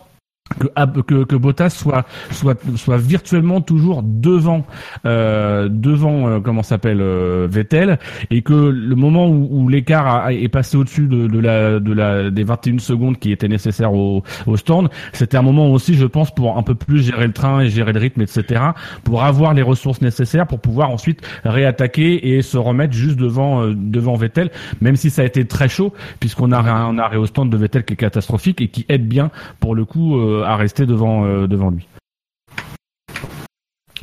que, 0.61 1.01
que, 1.01 1.25
que 1.25 1.37
Bottas 1.37 1.71
soit 1.71 2.05
soit 2.31 2.61
soit 2.77 2.99
virtuellement 2.99 3.63
toujours 3.63 4.03
devant 4.05 4.67
euh, 5.07 5.69
devant 5.71 6.29
euh, 6.29 6.41
comment 6.41 6.63
s'appelle 6.63 7.01
euh, 7.01 7.49
Vettel 7.51 7.99
et 8.31 8.43
que 8.43 8.53
le 8.53 8.95
moment 8.95 9.27
où, 9.27 9.49
où 9.51 9.69
l'écart 9.71 10.29
est 10.29 10.49
passé 10.49 10.77
au-dessus 10.77 11.07
de, 11.07 11.29
de 11.29 11.39
la 11.39 11.81
de 11.81 11.93
la 11.93 12.31
des 12.31 12.45
21 12.45 12.79
secondes 12.79 13.19
qui 13.19 13.33
étaient 13.33 13.49
nécessaires 13.49 13.95
au, 13.95 14.23
au 14.47 14.57
stand 14.59 14.91
c'était 15.15 15.39
un 15.39 15.43
moment 15.43 15.71
aussi 15.71 15.95
je 15.95 16.05
pense 16.05 16.31
pour 16.35 16.59
un 16.59 16.63
peu 16.63 16.75
plus 16.75 17.03
gérer 17.03 17.27
le 17.27 17.33
train 17.33 17.61
et 17.61 17.71
gérer 17.71 17.95
le 17.95 18.01
rythme 18.01 18.21
etc 18.21 18.63
pour 19.03 19.25
avoir 19.25 19.55
les 19.55 19.63
ressources 19.63 20.03
nécessaires 20.03 20.47
pour 20.47 20.61
pouvoir 20.61 20.91
ensuite 20.91 21.23
réattaquer 21.45 22.37
et 22.37 22.43
se 22.43 22.59
remettre 22.59 22.93
juste 22.93 23.17
devant 23.17 23.63
euh, 23.63 23.73
devant 23.75 24.15
Vettel 24.15 24.51
même 24.83 24.97
si 24.97 25.09
ça 25.09 25.23
a 25.23 25.25
été 25.25 25.47
très 25.47 25.71
chaud 25.71 25.95
puisqu'on 26.21 26.53
a 26.53 26.59
un 26.59 26.99
arrêt 26.99 27.17
au 27.17 27.25
stand 27.25 27.49
de 27.49 27.57
Vettel 27.57 27.85
qui 27.85 27.95
est 27.95 27.97
catastrophique 27.97 28.61
et 28.61 28.69
qui 28.69 28.85
aide 28.91 29.09
bien 29.09 29.31
pour 29.59 29.75
le 29.75 29.87
coup 29.87 30.19
euh, 30.19 30.34
à 30.43 30.57
rester 30.57 30.87
devant 30.87 31.25
euh, 31.25 31.47
devant 31.47 31.71
lui. 31.71 31.87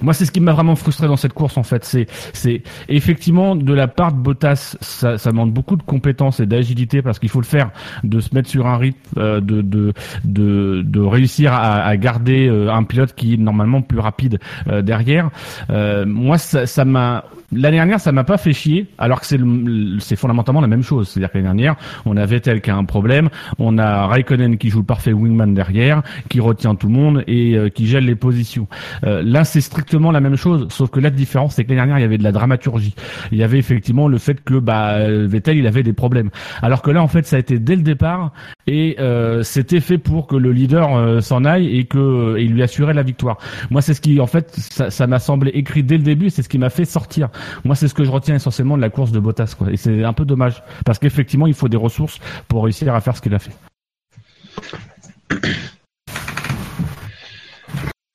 Moi, 0.02 0.14
c'est 0.14 0.26
ce 0.26 0.32
qui 0.32 0.40
m'a 0.40 0.52
vraiment 0.54 0.76
frustré 0.76 1.08
dans 1.08 1.16
cette 1.18 1.34
course, 1.34 1.58
en 1.58 1.64
fait. 1.64 1.84
C'est, 1.86 2.08
c'est 2.34 2.64
effectivement 2.90 3.56
de 3.56 3.74
la 3.74 3.88
part 3.88 4.12
de 4.14 4.18
Bottas, 4.18 4.76
ça, 4.82 5.18
ça 5.18 5.32
demande 5.32 5.52
beaucoup 5.52 5.76
de 5.76 5.84
compétences 5.84 6.40
et 6.40 6.46
d'agilité 6.46 7.02
parce 7.02 7.20
qu'il 7.20 7.30
faut 7.30 7.42
le 7.42 7.46
faire, 7.46 7.72
de 8.04 8.20
se 8.20 8.34
mettre 8.34 8.50
sur 8.50 8.68
un 8.68 8.78
rythme, 8.78 9.00
euh, 9.18 9.42
de, 9.42 9.62
de, 9.62 9.94
de, 10.24 10.82
de 10.86 11.00
réussir 11.00 11.54
à, 11.54 11.84
à 11.84 11.98
garder 11.98 12.48
euh, 12.48 12.72
un 12.72 12.84
pilote 12.84 13.14
qui 13.16 13.34
est 13.36 13.38
normalement 13.38 13.82
plus 13.82 14.00
rapide 14.00 14.40
euh, 14.68 14.82
derrière. 14.82 15.30
Euh, 15.70 16.06
moi, 16.06 16.38
ça, 16.38 16.66
ça 16.66 16.86
m'a 16.86 17.24
L'année 17.54 17.76
dernière, 17.76 18.00
ça 18.00 18.14
m'a 18.14 18.24
pas 18.24 18.38
fait 18.38 18.54
chier, 18.54 18.88
alors 18.98 19.20
que 19.20 19.26
c'est 19.26 19.36
le- 19.38 20.00
c'est 20.00 20.16
fondamentalement 20.16 20.62
la 20.62 20.68
même 20.68 20.84
chose. 20.84 21.10
C'est-à-dire 21.10 21.32
que 21.32 21.38
l'année 21.38 21.48
dernière, 21.48 21.76
on 22.06 22.16
a 22.16 22.26
Vettel 22.26 22.62
qui 22.62 22.72
a 22.72 22.78
un 22.78 22.86
problème, 22.86 23.28
on 23.60 23.78
a 23.78 24.08
Raikkonen 24.08 24.58
qui 24.58 24.70
joue 24.70 24.80
le 24.80 24.86
parfait 24.86 25.12
wingman 25.12 25.54
derrière, 25.54 26.02
qui 26.30 26.40
retient 26.40 26.76
tout 26.76 26.88
le 26.88 26.94
monde 26.94 27.26
et 27.28 27.58
euh, 27.58 27.68
qui 27.68 27.88
gèle 27.88 28.06
les 28.06 28.16
positions. 28.16 28.70
Euh, 29.04 29.22
là, 29.22 29.44
c'est 29.44 29.60
strictement 29.60 29.91
la 30.00 30.20
même 30.20 30.36
chose, 30.36 30.68
sauf 30.70 30.90
que 30.90 31.00
la 31.00 31.10
différence, 31.10 31.56
c'est 31.56 31.64
que 31.64 31.70
l'année 31.70 31.80
dernière, 31.80 32.00
il 32.00 32.02
y 32.02 32.06
avait 32.06 32.18
de 32.18 32.24
la 32.24 32.32
dramaturgie. 32.32 32.96
Il 33.32 33.38
y 33.38 33.44
avait 33.44 33.60
effectivement 33.60 34.08
le 34.08 34.18
fait 34.18 34.42
que 34.44 34.56
bah, 34.56 35.08
Vettel, 35.08 35.58
il 35.58 35.68
avait 35.68 35.84
des 35.84 35.94
problèmes. 35.94 36.30
Alors 36.62 36.82
que 36.82 36.92
là, 36.92 37.02
en 37.04 37.08
fait, 37.08 37.26
ça 37.26 37.36
a 37.36 37.40
été 37.40 37.60
dès 37.60 37.76
le 37.76 37.82
départ 37.82 38.32
et 38.68 38.96
euh, 39.00 39.44
c'était 39.44 39.80
fait 39.80 39.98
pour 39.98 40.28
que 40.28 40.36
le 40.36 40.52
leader 40.52 40.96
euh, 40.96 41.22
s'en 41.22 41.46
aille 41.46 41.78
et 41.78 41.86
que 41.86 42.38
il 42.40 42.54
lui 42.54 42.64
assurait 42.64 42.94
la 42.94 43.04
victoire. 43.04 43.38
Moi, 43.70 43.82
c'est 43.82 43.94
ce 43.94 44.02
qui, 44.02 44.20
en 44.20 44.28
fait, 44.28 44.56
ça 44.56 45.08
m'a 45.08 45.20
semblé 45.20 45.52
écrit 45.52 45.84
dès 45.84 45.98
le 45.98 46.04
début, 46.04 46.30
c'est 46.30 46.44
ce 46.44 46.50
qui 46.50 46.58
m'a 46.58 46.70
fait 46.70 46.86
sortir. 46.86 47.30
Moi, 47.66 47.76
c'est 47.76 47.88
ce 47.88 47.94
que 47.94 48.04
je 48.04 48.12
retiens 48.12 48.36
essentiellement 48.36 48.78
de 48.78 48.82
la 48.82 48.90
course 48.90 49.12
de 49.12 49.20
Bottas, 49.20 49.56
quoi. 49.58 49.72
Et 49.72 49.78
c'est 49.78 50.04
un 50.04 50.14
peu 50.14 50.26
dommage 50.26 50.64
parce 50.86 51.00
qu'effectivement, 51.00 51.48
il 51.48 51.54
faut 51.54 51.68
des 51.68 51.78
ressources 51.78 52.20
pour 52.48 52.64
réussir 52.64 52.94
à 52.96 53.02
faire 53.02 53.16
ce 53.16 53.22
qu'il 53.22 53.34
a 53.34 53.40
fait. 53.40 53.52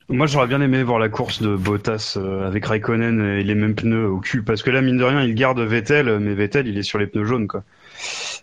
Moi, 0.08 0.26
j'aurais 0.26 0.46
bien 0.46 0.60
aimé 0.60 0.84
voir 0.84 1.00
la 1.00 1.08
course 1.08 1.42
de 1.42 1.56
Bottas 1.56 2.14
euh, 2.16 2.46
avec 2.46 2.64
Raikkonen 2.66 3.20
et 3.20 3.42
les 3.42 3.54
mêmes 3.56 3.74
pneus 3.74 4.08
au 4.08 4.20
cul, 4.20 4.42
parce 4.42 4.62
que 4.62 4.70
là, 4.70 4.80
mine 4.80 4.96
de 4.98 5.02
rien, 5.04 5.22
il 5.22 5.34
garde 5.34 5.58
Vettel, 5.58 6.20
mais 6.20 6.34
Vettel, 6.34 6.68
il 6.68 6.78
est 6.78 6.84
sur 6.84 6.98
les 6.98 7.08
pneus 7.08 7.24
jaunes, 7.24 7.48
quoi. 7.48 7.64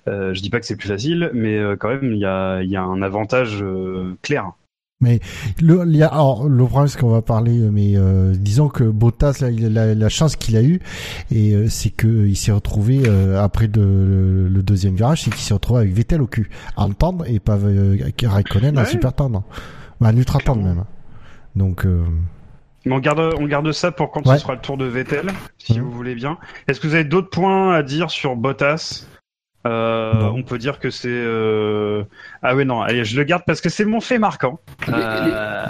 Euh, 0.10 0.34
je 0.34 0.42
dis 0.42 0.50
pas 0.50 0.60
que 0.60 0.66
c'est 0.66 0.76
plus 0.76 0.90
facile, 0.90 1.32
mais 1.34 1.58
euh, 1.58 1.78
quand 1.78 1.88
même, 1.88 2.12
il 2.12 2.18
y 2.18 2.26
a, 2.26 2.62
il 2.62 2.70
y 2.70 2.76
a 2.76 2.84
un 2.84 3.02
avantage 3.02 3.60
euh, 3.62 4.14
clair. 4.22 4.52
Mais 5.00 5.22
le, 5.62 5.84
il 5.88 5.96
y 5.96 6.04
a, 6.04 6.08
alors, 6.08 6.50
le 6.50 6.66
problème, 6.66 6.90
c'est 6.90 7.00
qu'on 7.00 7.10
va 7.10 7.22
parler, 7.22 7.58
euh, 7.62 7.70
mais 7.72 7.94
euh, 7.96 8.34
disons 8.36 8.68
que 8.68 8.84
Bottas, 8.84 9.38
là, 9.40 9.50
il 9.50 9.66
a 9.66 9.70
la, 9.70 9.96
la 9.96 10.10
chance 10.10 10.36
qu'il 10.36 10.58
a 10.58 10.62
eue, 10.64 10.82
et 11.32 11.54
euh, 11.56 11.70
c'est 11.70 11.92
que 11.92 12.28
il 12.28 12.36
s'est 12.36 12.52
retrouvé 12.52 13.04
euh, 13.08 13.42
après 13.42 13.70
de, 13.70 13.80
le, 13.82 14.50
le 14.50 14.64
deuxième 14.64 14.96
virage, 14.96 15.24
c'est 15.24 15.32
qu'il 15.32 15.40
s'est 15.44 15.54
retrouvé 15.54 15.80
avec 15.82 15.94
Vettel 15.94 16.22
au 16.22 16.28
cul, 16.28 16.50
en 16.76 16.92
tendre 16.92 17.26
et 17.26 17.40
pas 17.40 17.58
euh, 17.58 17.98
avec 18.02 18.22
Raikkonen 18.28 18.78
en 18.78 18.84
Ouais. 18.84 18.86
super 18.86 19.14
tendre, 19.14 19.44
bah, 20.02 20.10
en 20.10 20.18
ultra 20.18 20.40
tendre 20.42 20.64
même. 20.64 20.84
Donc, 21.56 21.86
euh, 21.86 22.04
Mais 22.86 22.92
on 22.94 23.00
garde, 23.00 23.34
on 23.40 23.46
garde 23.46 23.72
ça 23.72 23.92
pour 23.92 24.12
quand 24.12 24.26
Ouais. 24.28 24.36
ce 24.36 24.42
sera 24.42 24.54
le 24.56 24.60
tour 24.60 24.78
de 24.78 24.86
Vettel, 24.86 25.28
si 25.58 25.78
Mhm. 25.80 25.86
vous 25.86 25.92
voulez 25.92 26.16
bien. 26.16 26.38
Est-ce 26.68 26.80
que 26.82 26.88
vous 26.88 26.96
avez 26.96 27.04
d'autres 27.06 27.30
points 27.30 27.74
à 27.74 27.82
dire 27.84 28.10
sur 28.12 28.36
Bottas? 28.36 29.06
Euh. 29.66 30.24
On 30.36 30.44
peut 30.44 30.58
dire 30.58 30.78
que 30.80 30.90
c'est... 30.90 31.08
euh, 31.10 32.04
Ah 32.42 32.54
ouais, 32.54 32.66
non, 32.66 32.82
allez, 32.82 33.06
je 33.06 33.16
le 33.16 33.24
garde 33.24 33.44
parce 33.48 33.62
que 33.62 33.70
c'est 33.70 33.86
mon 33.86 34.02
fait 34.02 34.18
marquant. 34.20 34.60
Euh, 34.90 35.66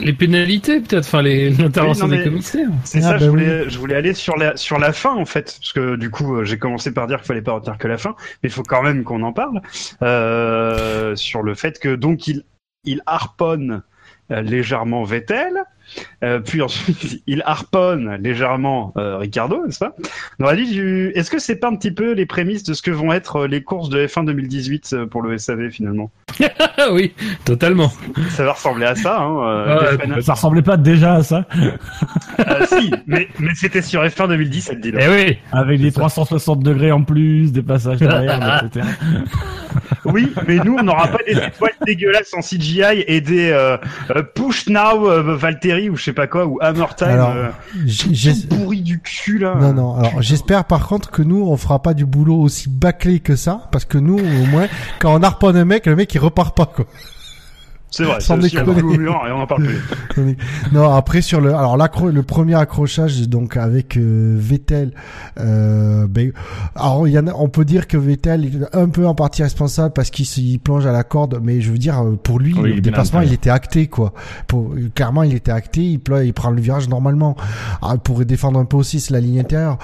Les 0.00 0.12
pénalités, 0.12 0.80
peut-être, 0.80 1.04
enfin, 1.06 1.22
les- 1.22 1.50
l'intervention 1.50 2.06
Oui, 2.08 2.18
des 2.18 2.24
commissaires. 2.24 2.68
C'est 2.82 2.98
Ah, 2.98 3.02
ça, 3.02 3.12
bah 3.12 3.18
je, 3.20 3.28
voulais, 3.30 3.70
je 3.70 3.78
voulais 3.78 3.94
aller 3.94 4.12
sur 4.14 4.36
la, 4.36 4.56
sur 4.56 4.80
la 4.80 4.92
fin 4.92 5.14
en 5.14 5.24
fait, 5.24 5.56
parce 5.60 5.72
que 5.72 5.94
du 5.94 6.10
coup 6.10 6.42
j'ai 6.44 6.58
commencé 6.58 6.92
par 6.92 7.06
dire 7.06 7.18
qu'il 7.18 7.26
fallait 7.26 7.42
pas 7.42 7.52
retenir 7.52 7.78
que 7.78 7.86
la 7.86 7.98
fin, 7.98 8.16
mais 8.42 8.48
il 8.48 8.52
faut 8.52 8.64
quand 8.64 8.82
même 8.82 9.04
qu'on 9.04 9.22
en 9.22 9.32
parle 9.32 9.60
euh, 10.02 11.14
sur 11.14 11.42
le 11.44 11.54
fait 11.54 11.78
que 11.78 11.94
donc 11.94 12.26
il, 12.26 12.42
il 12.84 13.02
harponne 13.06 13.70
euh, 13.70 13.80
légèrement 14.30 15.04
Vettel, 15.04 15.54
euh, 16.22 16.40
puis 16.40 16.60
ensuite 16.62 17.22
il 17.26 17.42
harponne 17.46 18.16
légèrement 18.20 18.92
euh, 18.96 19.16
Ricardo, 19.18 19.64
n'est-ce 19.64 19.78
pas? 19.78 19.94
Noralie, 20.38 20.70
tu- 20.70 21.12
est-ce 21.14 21.30
que 21.30 21.38
c'est 21.38 21.56
pas 21.56 21.68
un 21.68 21.76
petit 21.76 21.92
peu 21.92 22.12
les 22.12 22.26
prémices 22.26 22.62
de 22.62 22.74
ce 22.74 22.82
que 22.82 22.90
vont 22.90 23.12
être 23.12 23.36
euh, 23.36 23.46
les 23.48 23.62
courses 23.62 23.88
de 23.88 24.06
F1 24.06 24.24
2018 24.26 24.90
euh, 24.92 25.06
pour 25.06 25.22
le 25.22 25.36
SAV 25.38 25.70
finalement? 25.70 26.10
oui, 26.92 27.12
totalement. 27.44 27.90
Ça 28.30 28.44
va 28.44 28.52
ressembler 28.52 28.86
à 28.86 28.94
ça. 28.94 29.18
Hein, 29.20 29.36
euh, 29.42 29.80
Ouais, 29.80 29.96
freinages- 29.98 30.20
Ça 30.22 30.32
ressemblait 30.34 30.62
pas 30.62 30.76
déjà 30.76 31.14
à 31.14 31.22
ça 31.22 31.44
Euh, 31.58 32.66
si, 32.68 32.90
mais, 33.06 33.28
mais 33.38 33.50
c'était 33.54 33.82
sur 33.82 34.02
F1 34.02 34.28
2017, 34.28 34.80
dis 34.80 34.92
donc. 34.92 35.00
Eh 35.04 35.08
oui. 35.08 35.38
Avec 35.52 35.80
des 35.80 35.92
360 35.92 36.60
degrés 36.62 36.92
en 36.92 37.02
plus, 37.02 37.52
des 37.52 37.62
passages 37.62 37.98
derrière, 37.98 38.62
etc. 38.72 38.86
Oui, 40.04 40.32
mais 40.46 40.56
nous, 40.64 40.76
on 40.78 40.82
n'aura 40.82 41.08
pas 41.08 41.18
des 41.26 41.32
étoiles 41.32 41.72
dégueulasses 41.84 42.32
en 42.34 42.40
CGI 42.40 43.04
et 43.06 43.20
des 43.20 43.50
euh, 43.50 43.76
euh, 44.14 44.22
Push 44.22 44.68
Now 44.68 45.06
euh, 45.08 45.36
Valtteri 45.36 45.90
ou 45.90 45.96
je 45.96 46.04
sais 46.04 46.12
pas 46.12 46.26
quoi, 46.26 46.46
ou 46.46 46.58
Hammer 46.62 46.86
Time 46.96 47.08
euh, 47.36 47.48
pourri 48.48 48.80
du 48.80 49.00
cul 49.00 49.38
là. 49.38 49.54
non, 49.60 49.72
non. 49.74 49.96
Alors, 49.96 50.22
j'espère 50.22 50.64
par 50.64 50.86
contre 50.86 51.10
que 51.10 51.22
nous, 51.22 51.42
on 51.46 51.56
fera 51.56 51.82
pas 51.82 51.92
du 51.94 52.06
boulot 52.06 52.36
aussi 52.40 52.68
bâclé 52.70 53.20
que 53.20 53.36
ça, 53.36 53.68
parce 53.72 53.84
que 53.84 53.98
nous, 53.98 54.18
au 54.18 54.46
moins, 54.46 54.66
quand 54.98 55.14
on 55.14 55.22
harponne 55.22 55.56
un 55.56 55.64
mec, 55.64 55.86
le 55.86 55.96
mec 55.96 56.14
il 56.14 56.18
repart 56.28 56.56
pas 56.56 56.66
quoi. 56.66 56.84
C'est 57.90 58.04
vrai, 58.04 58.20
Sans 58.20 58.36
c'est 58.36 58.46
aussi 58.46 58.58
un 58.58 58.64
déconner. 58.64 58.82
coup 58.82 58.94
au 58.94 58.98
mur 58.98 59.22
et 59.26 59.32
on 59.32 59.40
en 59.40 59.46
parle 59.46 59.64
plus. 59.64 60.36
non, 60.72 60.92
après 60.92 61.22
sur 61.22 61.40
le, 61.40 61.54
alors 61.54 61.78
l'accro, 61.78 62.10
le 62.10 62.22
premier 62.22 62.54
accrochage 62.54 63.26
donc 63.28 63.56
avec 63.56 63.96
euh, 63.96 64.36
Vettel, 64.38 64.92
euh, 65.40 66.06
ben, 66.06 66.32
alors 66.76 67.08
il 67.08 67.12
y 67.12 67.18
en 67.18 67.26
a, 67.28 67.32
on 67.32 67.48
peut 67.48 67.64
dire 67.64 67.86
que 67.86 67.96
Vettel 67.96 68.44
est 68.44 68.76
un 68.76 68.90
peu 68.90 69.06
en 69.06 69.14
partie 69.14 69.42
responsable 69.42 69.94
parce 69.94 70.10
qu'il 70.10 70.26
il 70.44 70.58
plonge 70.58 70.84
à 70.84 70.92
la 70.92 71.02
corde, 71.02 71.40
mais 71.42 71.62
je 71.62 71.72
veux 71.72 71.78
dire 71.78 71.98
euh, 72.02 72.14
pour 72.22 72.38
lui 72.40 72.54
Oui, 72.58 72.74
le 72.74 72.80
dépassement 72.82 73.22
il 73.22 73.32
était 73.32 73.50
acté 73.50 73.86
quoi. 73.86 74.12
Pour, 74.48 74.74
clairement 74.94 75.22
il 75.22 75.34
était 75.34 75.52
acté, 75.52 75.80
il, 75.80 76.00
il 76.24 76.34
prend 76.34 76.50
le 76.50 76.60
virage 76.60 76.90
normalement. 76.90 77.36
Ah, 77.80 77.96
pour 77.96 78.22
défendre 78.26 78.60
un 78.60 78.66
peu 78.66 78.76
aussi 78.76 79.00
c'est 79.00 79.14
la 79.14 79.20
ligne 79.20 79.40
intérieure. 79.40 79.78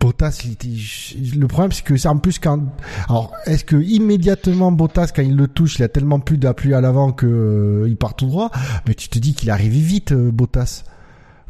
Bottas, 0.00 0.44
il 0.44 1.38
le 1.40 1.46
problème 1.46 1.72
c'est 1.72 1.84
que 1.84 1.96
c'est 1.96 2.08
en 2.08 2.18
plus 2.18 2.38
quand, 2.38 2.60
alors 3.08 3.32
est-ce 3.46 3.64
que 3.64 3.76
immédiatement 3.76 4.70
Bottas 4.72 5.10
quand 5.14 5.22
il 5.22 5.36
le 5.36 5.48
touche, 5.48 5.78
il 5.78 5.82
a 5.82 5.88
tellement 5.88 6.20
plus 6.20 6.38
d'appui 6.38 6.74
à 6.74 6.80
l'avant 6.80 7.12
que 7.12 7.26
euh, 7.26 7.88
il 7.88 7.96
part 7.96 8.14
tout 8.14 8.26
droit, 8.26 8.50
mais 8.86 8.94
tu 8.94 9.08
te 9.08 9.18
dis 9.18 9.34
qu'il 9.34 9.48
est 9.48 9.52
arrivé 9.52 9.78
vite 9.78 10.12
euh, 10.12 10.30
Bottas 10.30 10.84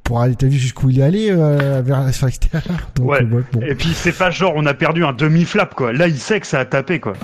pour 0.05 0.21
aller, 0.21 0.37
t'as 0.37 0.47
vu 0.47 0.57
jusqu'où 0.57 0.89
il 0.91 1.01
est 1.01 1.03
allé 1.03 1.29
euh, 1.31 1.83
vers 1.85 2.15
sur 2.15 2.27
l'extérieur. 2.27 2.63
Donc, 2.95 3.09
Ouais. 3.11 3.23
ouais, 3.25 3.43
bon. 3.53 3.61
Et 3.63 3.75
puis 3.75 3.89
c'est 3.93 4.17
pas 4.17 4.31
genre 4.31 4.53
on 4.55 4.65
a 4.65 4.75
perdu 4.75 5.05
un 5.05 5.13
demi-flap 5.13 5.75
quoi. 5.75 5.93
Là 5.93 6.07
il 6.09 6.19
sait 6.19 6.39
que 6.41 6.47
ça 6.47 6.61
a 6.61 6.65
tapé 6.65 7.01
quoi. 7.01 7.15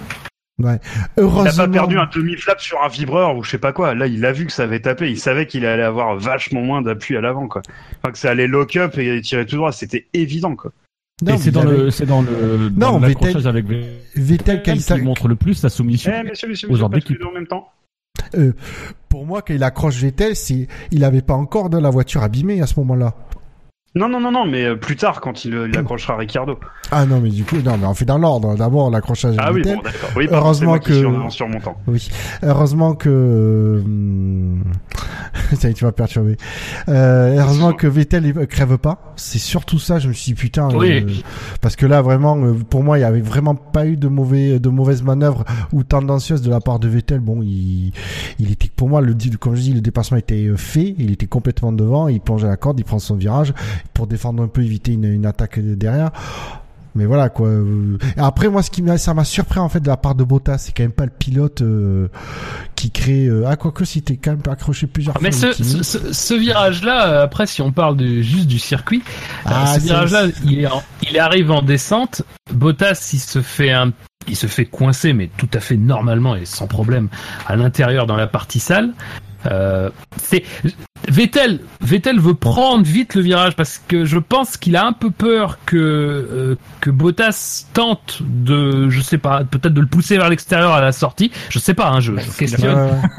Ouais. 0.59 0.79
Il 1.17 1.23
Heureusement. 1.23 1.63
a 1.65 1.67
pas 1.67 1.73
perdu 1.73 1.99
un 1.99 2.09
demi-flap 2.13 2.61
sur 2.61 2.83
un 2.83 2.89
vibreur 2.89 3.37
ou 3.37 3.43
je 3.45 3.51
sais 3.51 3.59
pas 3.59 3.73
quoi. 3.73 3.95
Là 3.95 4.07
il 4.09 4.25
a 4.27 4.33
vu 4.33 4.47
que 4.47 4.53
ça 4.53 4.65
avait 4.65 4.81
tapé. 4.81 5.09
Il 5.11 5.19
savait 5.19 5.47
qu'il 5.47 5.65
allait 5.65 5.83
avoir 5.83 6.17
vachement 6.17 6.61
moins 6.61 6.83
d'appui 6.83 7.17
à 7.17 7.21
l'avant 7.21 7.47
quoi. 7.49 7.63
Enfin 8.03 8.13
que 8.13 8.19
ça 8.19 8.31
allait 8.31 8.49
lock 8.49 8.77
up 8.77 8.99
et 8.99 9.21
tirer 9.23 9.47
tout 9.47 9.57
droit. 9.57 9.71
C'était 9.73 10.09
évident 10.13 10.57
quoi. 10.57 10.73
Non, 11.23 11.39
c'est 11.39 11.51
dans 11.51 11.63
avait- 11.63 11.77
le, 11.77 11.91
c'est 11.91 12.07
dans 12.07 12.23
le, 12.23 12.71
dans 12.71 12.93
Non, 12.93 12.99
l'accrochage 13.01 13.35
Vettel- 13.45 13.49
avec 13.49 13.67
Vettel 14.17 14.63
qui 14.63 15.01
montre 15.03 15.29
le 15.29 15.37
plus 15.37 15.55
sa 15.55 15.69
soumission. 15.69 16.13
Eh 16.15 16.23
messieurs, 16.29 16.49
messieurs, 16.49 16.69
Aux 16.71 16.83
ordres 16.83 16.99
en 17.29 17.33
même 17.33 17.47
temps. 17.47 17.69
Euh, 18.35 18.53
pour 19.09 19.27
moi, 19.27 19.43
quand 19.43 19.55
il 19.55 19.63
accroche 19.63 19.97
Vettel, 19.97 20.37
c'est, 20.37 20.69
il 20.91 21.05
avait 21.05 21.23
pas 21.23 21.35
encore 21.35 21.71
de 21.71 21.79
la 21.79 21.91
voiture 21.91 22.23
abîmée 22.23 22.61
à 22.61 22.67
ce 22.67 22.79
moment-là. 22.81 23.15
Non, 23.95 24.09
non, 24.09 24.21
non, 24.21 24.33
non, 24.33 24.47
mais 24.47 24.65
euh, 24.65 24.75
plus 24.77 24.97
tard, 24.97 25.21
quand 25.21 25.45
il, 25.45 25.55
euh, 25.55 25.69
il 25.69 25.77
accrochera 25.77 26.17
Ricardo. 26.17 26.59
Ah 26.91 27.05
non, 27.05 27.21
mais 27.21 27.29
du 27.29 27.45
coup, 27.45 27.57
non, 27.63 27.77
mais 27.77 27.87
on 27.87 27.93
fait 27.93 28.07
dans 28.07 28.17
l'ordre. 28.17 28.55
D'abord 28.57 28.91
l'accrochage 28.91 29.35
Ah 29.39 29.53
oui, 29.53 29.59
Vettel. 29.61 29.77
bon, 29.77 29.83
d'accord. 29.83 30.11
Oui, 30.17 30.29
pardon, 30.29 30.47
Heureusement 30.47 30.79
que- 30.79 30.95
suis 30.95 31.05
en, 31.05 31.21
en 31.21 31.29
surmontant. 31.31 31.77
Oui, 31.87 32.09
heureusement 32.43 32.95
que 32.95 33.83
hum, 33.85 34.63
ça 35.55 35.69
y 35.69 35.71
est, 35.73 35.75
tu 35.75 35.85
m'as 35.85 35.93
perturbé. 35.93 36.39
Euh, 36.89 37.37
heureusement 37.39 37.75
que 37.75 37.87
Vettel 37.87 38.47
crève 38.47 38.79
pas. 38.79 39.13
C'est 39.17 39.39
surtout 39.39 39.79
ça. 39.79 39.99
Je 39.99 40.09
me 40.09 40.15
suis 40.15 40.33
dit 40.33 40.41
putain, 40.41 40.69
Oui. 40.75 41.05
euh, 41.07 41.13
parce 41.61 41.77
que 41.77 41.85
là 41.85 42.01
vraiment, 42.01 42.39
euh, 42.43 42.55
pour 42.55 42.83
moi, 42.83 42.97
il 42.99 43.03
y 43.03 43.05
avait 43.05 43.21
vraiment 43.21 43.55
pas 43.55 43.87
eu 43.87 43.99
de 43.99 44.09
mauvais, 44.09 44.59
de 44.59 44.69
mauvaises 44.71 45.03
manœuvres 45.03 45.45
ou 45.73 45.83
tendancieuses 45.85 46.41
de 46.41 46.49
la 46.51 46.61
part 46.61 46.79
de 46.79 46.89
Vettel. 46.89 47.21
Bon, 47.21 47.43
il, 47.43 47.93
il 48.39 48.51
était 48.53 48.71
pour 48.75 48.89
moi 48.89 49.03
le, 49.03 49.15
comme 49.39 49.55
je 49.55 49.61
dis, 49.61 49.75
le 49.75 49.83
dépassement 49.83 50.17
était 50.17 50.47
euh, 50.47 50.57
fait. 50.57 50.95
Il 50.99 51.13
était 51.13 51.27
complètement 51.27 51.73
devant. 51.73 52.09
Il 52.09 52.21
plonge 52.23 52.45
à 52.45 52.49
la 52.49 52.57
corde, 52.57 52.81
il 52.81 52.85
prend 52.85 52.99
son 52.99 53.17
virage 53.17 53.53
pour 53.95 54.07
défendre 54.07 54.43
un 54.43 54.49
peu, 54.49 54.63
éviter 54.63 54.93
une, 54.93 55.05
une 55.05 55.27
attaque 55.27 55.59
derrière. 55.61 56.11
Mais 56.95 57.07
voilà 57.07 57.31
quoi. 57.31 57.49
euh. 57.49 57.97
Et 58.19 58.21
Après 58.21 58.51
moi, 58.51 58.63
ce 58.63 58.71
qui 58.71 58.83
m'a, 58.83 58.99
ça 58.99 59.15
m'a 59.15 59.25
surpris 59.25 59.59
en 59.61 59.71
fait 59.71 59.81
de 59.81 59.89
la 59.89 59.97
part 59.97 60.15
de 60.15 60.25
Bottas, 60.25 60.59
c'est 60.59 60.73
quand 60.77 60.83
même 60.83 60.93
pas 60.93 61.07
le 61.07 61.11
pilote 61.11 61.63
euh, 61.63 62.09
qui 62.77 62.91
crée. 62.91 63.25
Euh, 63.29 63.45
ah 63.47 63.57
quoique 63.57 63.87
si 63.87 64.03
t'es 64.03 64.17
quand 64.19 64.33
même 64.33 64.43
accroché 64.51 64.87
plusieurs 64.87 65.17
Mais 65.23 65.33
fois. 65.33 65.53
ce, 65.53 65.57
Kimi. 65.57 65.69
ce, 65.71 65.83
ce- 65.83 66.13
ce 66.13 66.35
virage-là, 66.35 67.07
euh, 67.09 67.25
après, 67.25 67.47
si 67.47 67.63
on 67.63 67.73
parle 67.73 67.97
de, 67.97 68.21
juste 68.21 68.47
du 68.47 68.59
circuit, 68.59 69.03
Ah, 69.47 69.63
euh, 69.63 69.67
ce 69.69 69.81
c'est- 69.81 69.87
virage-là, 69.87 70.27
il, 70.45 70.61
est 70.61 70.67
en- 70.67 70.83
il 71.11 71.19
arrive 71.19 71.51
en 71.51 71.63
descente. 71.63 72.23
Bottas, 72.53 73.09
il 73.15 73.21
se 73.21 73.41
fait 73.41 73.73
un, 73.73 73.93
il 74.29 74.37
se 74.37 74.47
fait 74.47 74.67
coincer, 74.67 75.15
mais 75.15 75.31
tout 75.39 75.49
à 75.55 75.61
fait 75.61 75.79
normalement 75.79 76.37
et 76.37 76.45
sans 76.45 76.67
problème 76.67 77.09
à 77.47 77.57
l'intérieur 77.57 78.05
dans 78.07 78.17
la 78.17 78.27
partie 78.27 78.61
sale. 78.61 78.93
Euh, 79.51 79.91
c'est 80.23 80.45
Vettel. 81.09 81.59
Vettel 81.81 82.21
veut 82.21 82.35
prendre 82.35 82.85
vite 82.85 83.15
le 83.17 83.23
virage 83.23 83.57
parce 83.57 83.81
que 83.89 84.05
je 84.05 84.19
pense 84.19 84.57
qu'il 84.57 84.77
a 84.77 84.87
un 84.87 84.93
peu 84.93 85.11
peur 85.11 85.59
que 85.67 85.77
euh, 85.77 86.55
que 86.81 86.91
Bottas 86.91 87.67
tente 87.75 88.21
de, 88.23 88.89
je 88.89 89.01
sais 89.01 89.19
pas, 89.19 89.43
peut-être 89.45 89.75
de 89.75 89.81
le 89.81 89.87
pousser 89.89 90.17
vers 90.17 90.29
l'extérieur 90.31 90.73
à 90.73 90.81
la 90.81 90.93
sortie. 90.93 91.33
Je 91.51 91.59
sais 91.59 91.75
pas, 91.75 91.89
hein, 91.91 92.01
je, 92.01 92.13
je 92.17 92.39
questionne. 92.39 92.91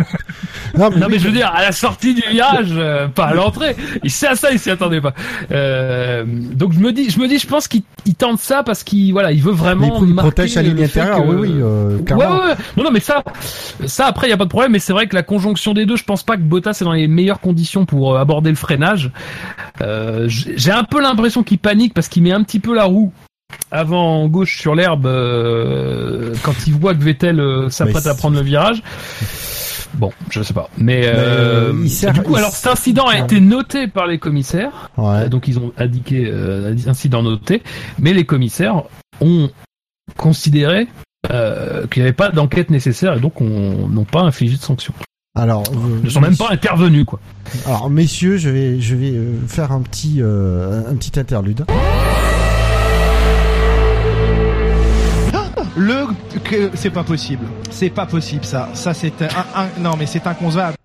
Non 0.76 0.90
mais, 0.90 0.96
Non 1.02 1.08
mais 1.08 1.14
oui, 1.16 1.20
je 1.20 1.26
veux 1.28 1.34
dire 1.34 1.52
à 1.54 1.62
la 1.62 1.72
sortie 1.72 2.16
du 2.16 2.24
virage, 2.32 2.70
euh, 2.72 3.08
pas 3.08 3.26
à 3.26 3.34
l'entrée. 3.36 3.76
Il 4.04 4.10
sait 4.10 4.26
à 4.28 4.36
ça, 4.36 4.52
il 4.52 4.58
s'y 4.58 4.72
attendait 4.72 5.02
pas. 5.02 5.14
Euh, 5.52 6.24
donc 6.26 6.74
je 6.74 6.80
me 6.80 6.92
dis, 6.92 7.10
je 7.12 7.20
me 7.20 7.28
dis, 7.28 7.38
je 7.38 7.46
pense 7.48 7.68
qu'il 7.68 7.84
il 8.06 8.16
tente 8.16 8.40
ça 8.40 8.64
parce 8.64 8.84
qu'il 8.84 9.12
voilà, 9.14 9.32
il 9.32 9.42
veut 9.42 9.52
mais 9.52 9.58
vraiment 9.58 10.00
il 10.04 10.14
marquer 10.14 10.30
protège 10.32 10.52
sa 10.54 10.62
ligne 10.62 10.84
intérieure. 10.84 11.18
que- 11.18 11.28
Oui 11.28 11.36
oui. 11.52 11.54
Euh, 11.62 11.98
Ouais, 11.98 12.04
clairement. 12.04 12.38
ouais, 12.38 12.48
ouais. 12.48 12.56
Non, 12.78 12.84
non, 12.86 12.92
mais 12.92 13.00
ça, 13.00 13.24
ça 13.86 14.08
après, 14.08 14.28
il 14.28 14.30
y 14.32 14.34
a 14.34 14.38
pas 14.38 14.44
de 14.46 14.50
problème. 14.50 14.72
Mais 14.72 14.80
c'est 14.80 14.94
vrai 14.94 15.08
que 15.08 15.16
la 15.16 15.24
conjonction 15.24 15.74
des 15.74 15.86
deux, 15.86 15.96
je 15.96 16.04
pense 16.04 16.13
pas 16.22 16.38
que 16.38 16.44
Bottas 16.44 16.78
est 16.80 16.84
dans 16.84 16.92
les 16.94 17.08
meilleures 17.08 17.40
conditions 17.40 17.86
pour 17.88 18.14
euh, 18.14 18.20
aborder 18.20 18.52
le 18.52 18.56
freinage. 18.56 19.12
Euh, 19.82 20.26
J'ai 20.28 20.72
un 20.72 20.84
peu 20.84 21.02
l'impression 21.02 21.42
qu'il 21.42 21.58
panique 21.58 21.96
parce 21.96 22.08
qu'il 22.10 22.22
met 22.22 22.32
un 22.32 22.44
petit 22.44 22.60
peu 22.60 22.76
la 22.76 22.84
roue 22.84 23.12
avant 23.72 24.28
gauche 24.28 24.60
sur 24.60 24.76
l'herbe 24.76 25.06
euh, 25.08 26.34
quand 26.44 26.54
il 26.68 26.74
voit 26.74 26.94
que 26.94 27.04
Vettel 27.04 27.40
euh, 27.40 27.70
s'apprête 27.72 28.06
à 28.06 28.14
prendre 28.14 28.36
le 28.38 28.44
virage. 28.44 28.84
Bon, 29.96 30.12
je 30.32 30.42
sais 30.42 30.56
pas. 30.56 30.70
Mais, 30.78 31.04
euh, 31.06 31.88
sert- 31.88 32.14
du 32.14 32.22
coup, 32.24 32.36
alors 32.36 32.50
cet 32.52 32.66
incident 32.68 33.06
a 33.08 33.20
été 33.20 33.40
noté 33.40 33.88
par 33.88 34.08
les 34.08 34.18
commissaires. 34.18 34.90
Ouais. 34.98 35.30
Donc 35.30 35.48
ils 35.48 35.60
ont 35.60 35.72
indiqué 35.78 36.32
incident 36.88 37.22
noté, 37.22 37.62
mais 38.00 38.14
les 38.14 38.26
commissaires 38.26 38.84
ont 39.22 39.50
considéré 40.18 40.88
qu'il 41.30 42.02
n'y 42.02 42.08
avait 42.08 42.12
pas 42.12 42.30
d'enquête 42.32 42.70
nécessaire 42.72 43.14
et 43.14 43.20
donc 43.20 43.40
on 43.40 43.88
n'ont 43.88 44.04
pas 44.04 44.22
infligé 44.22 44.58
de 44.58 44.62
sanctions. 44.62 44.94
Alors, 45.36 45.64
euh, 45.74 45.98
Ils 46.02 46.06
ne 46.06 46.10
sont 46.12 46.22
même 46.22 46.38
pas 46.38 46.52
intervenus 46.52 47.06
quoi. 47.06 47.20
Alors, 47.66 47.90
messieurs, 47.90 48.38
je 48.38 48.50
vais, 48.50 48.80
je 48.80 48.94
vais 48.96 49.10
euh, 49.12 49.34
faire 49.48 49.72
un 49.72 49.82
petit, 49.82 50.18
euh, 50.22 50.84
un 50.88 50.96
petit 50.96 51.20
interlude. 51.20 51.66
Le 55.76 56.06
que 56.44 56.70
c'est 56.76 56.92
pas 56.92 57.04
possible. 57.04 57.48
C'est 57.72 57.90
pas 57.90 58.06
possible 58.06 58.46
ça. 58.46 58.70
Ça 58.76 58.94
c'est 58.94 59.24
un, 59.24 59.46
un- 59.64 59.82
non 59.82 59.96
mais 59.98 60.06
c'est 60.06 60.26
inconcevable. 60.28 60.78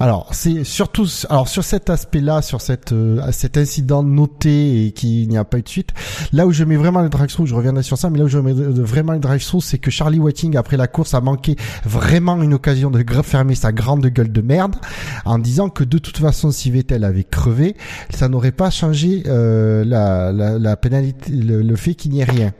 Alors, 0.00 0.28
c'est 0.32 0.64
surtout, 0.64 1.06
alors 1.30 1.48
sur 1.48 1.64
cet 1.64 1.90
aspect-là, 1.90 2.42
sur 2.42 2.60
cette, 2.60 2.92
euh, 2.92 3.20
cet 3.32 3.56
incident 3.56 4.02
noté 4.02 4.86
et 4.86 4.92
qu'il 4.92 5.28
n'y 5.28 5.38
a 5.38 5.44
pas 5.44 5.58
eu 5.58 5.62
de 5.62 5.68
suite, 5.68 5.90
là 6.32 6.46
où 6.46 6.52
je 6.52 6.64
mets 6.64 6.76
vraiment 6.76 7.00
le 7.00 7.08
drive-through, 7.08 7.46
je 7.46 7.54
reviendrai 7.54 7.82
sur 7.82 7.96
ça, 7.96 8.10
mais 8.10 8.18
là 8.18 8.24
où 8.24 8.28
je 8.28 8.38
mets 8.38 8.52
vraiment 8.52 9.12
le 9.12 9.20
drive-through, 9.20 9.62
c'est 9.62 9.78
que 9.78 9.90
Charlie 9.90 10.18
Whiting, 10.18 10.56
après 10.56 10.76
la 10.76 10.86
course, 10.86 11.14
a 11.14 11.20
manqué 11.20 11.56
vraiment 11.84 12.42
une 12.42 12.54
occasion 12.54 12.90
de 12.90 13.04
fermer 13.22 13.54
sa 13.54 13.72
grande 13.72 14.06
gueule 14.06 14.32
de 14.32 14.40
merde, 14.40 14.76
en 15.24 15.38
disant 15.38 15.68
que 15.68 15.84
de 15.84 15.98
toute 15.98 16.18
façon, 16.18 16.50
si 16.50 16.70
Vettel 16.70 17.04
avait 17.04 17.24
crevé, 17.24 17.76
ça 18.10 18.28
n'aurait 18.28 18.52
pas 18.52 18.70
changé 18.70 19.22
euh, 19.26 19.84
la, 19.84 20.32
la, 20.32 20.58
la 20.58 20.76
pénalité, 20.76 21.32
le, 21.32 21.62
le 21.62 21.76
fait 21.76 21.94
qu'il 21.94 22.12
n'y 22.12 22.20
ait 22.20 22.24
rien. 22.24 22.52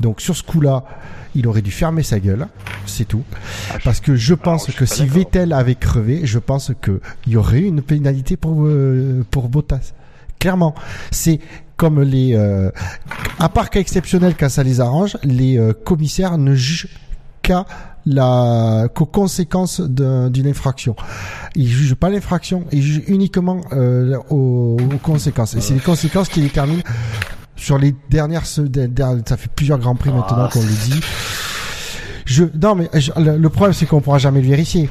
Donc 0.00 0.20
sur 0.20 0.36
ce 0.36 0.42
coup-là, 0.42 0.84
il 1.36 1.46
aurait 1.46 1.62
dû 1.62 1.70
fermer 1.70 2.02
sa 2.02 2.18
gueule, 2.18 2.48
c'est 2.86 3.04
tout. 3.06 3.22
Parce 3.84 4.00
que 4.00 4.16
je 4.16 4.34
pense 4.34 4.66
je 4.66 4.72
suis 4.72 4.78
que 4.80 4.86
si. 4.86 5.06
Vettel 5.06 5.52
avait 5.52 5.74
crevé, 5.76 6.22
je 6.24 6.38
pense 6.40 6.72
que 6.80 7.00
il 7.26 7.34
y 7.34 7.36
aurait 7.36 7.60
eu 7.60 7.64
une 7.66 7.82
pénalité 7.82 8.36
pour 8.36 8.64
euh, 8.64 9.24
pour 9.30 9.48
Bottas. 9.48 9.92
Clairement, 10.38 10.74
c'est 11.10 11.40
comme 11.76 12.00
les 12.02 12.34
euh, 12.34 12.70
à 13.38 13.48
part 13.48 13.70
cas 13.70 13.80
exceptionnel 13.80 14.34
quand 14.38 14.48
ça 14.48 14.62
les 14.62 14.80
arrange, 14.80 15.16
les 15.22 15.58
euh, 15.58 15.72
commissaires 15.72 16.38
ne 16.38 16.54
jugent 16.54 16.88
qu'à 17.42 17.66
la 18.06 18.88
qu'aux 18.94 19.04
conséquences 19.06 19.80
d'un- 19.80 20.30
d'une 20.30 20.46
infraction. 20.46 20.94
Ils 21.54 21.68
jugent 21.68 21.94
pas 21.96 22.08
l'infraction, 22.08 22.64
ils 22.72 22.82
jugent 22.82 23.02
uniquement 23.08 23.60
aux, 24.30 24.76
aux 24.78 24.98
conséquences. 25.02 25.54
Et 25.54 25.60
c'est 25.60 25.74
les 25.74 25.80
conséquences 25.80 26.28
qui 26.28 26.40
déterminent 26.40 26.82
sur 27.56 27.78
les 27.78 27.94
dernières, 28.10 28.46
ça 28.46 28.62
fait 29.36 29.50
plusieurs 29.54 29.78
grands 29.78 29.94
prix 29.96 30.10
maintenant 30.10 30.48
qu'on 30.48 30.60
le 30.62 30.66
dit. 30.68 31.00
Je, 32.24 32.44
non 32.60 32.74
mais 32.74 32.88
je- 32.94 33.12
le, 33.18 33.36
le 33.38 33.48
problème 33.50 33.72
c'est 33.72 33.86
qu'on 33.86 34.00
pourra 34.00 34.18
jamais 34.18 34.40
le 34.40 34.48
vérifier. 34.48 34.88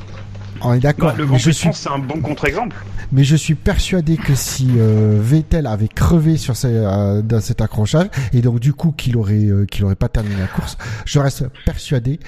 On 0.62 0.74
est 0.74 0.80
d'accord. 0.80 1.10
Bah, 1.10 1.16
le 1.18 1.24
Mais 1.26 1.30
Grand 1.32 1.38
Prix 1.40 1.54
suis, 1.54 1.70
c'est 1.74 1.90
un 1.90 2.00
bon 2.00 2.22
contre-exemple. 2.22 2.76
mais 3.12 3.24
je 3.26 3.36
suis 3.36 3.56
persuadé 3.56 4.16
que 4.16 4.34
si 4.36 4.70
euh, 4.78 5.20
Vettel 5.22 5.68
avait 5.68 5.90
crevé 5.90 6.38
sur 6.38 6.56
ces, 6.56 6.70
euh, 6.72 7.22
dans 7.22 7.42
cet 7.42 7.60
accrochage 7.62 8.08
et 8.34 8.42
donc 8.42 8.60
du 8.62 8.72
coup 8.74 8.92
qu'il 8.94 9.18
aurait 9.18 9.46
euh, 9.46 9.66
qu'il 9.66 9.84
aurait 9.84 9.96
pas 9.96 10.08
terminé 10.08 10.38
la 10.40 10.48
course, 10.48 10.78
je 11.06 11.20
reste 11.20 11.46
persuadé 11.66 12.20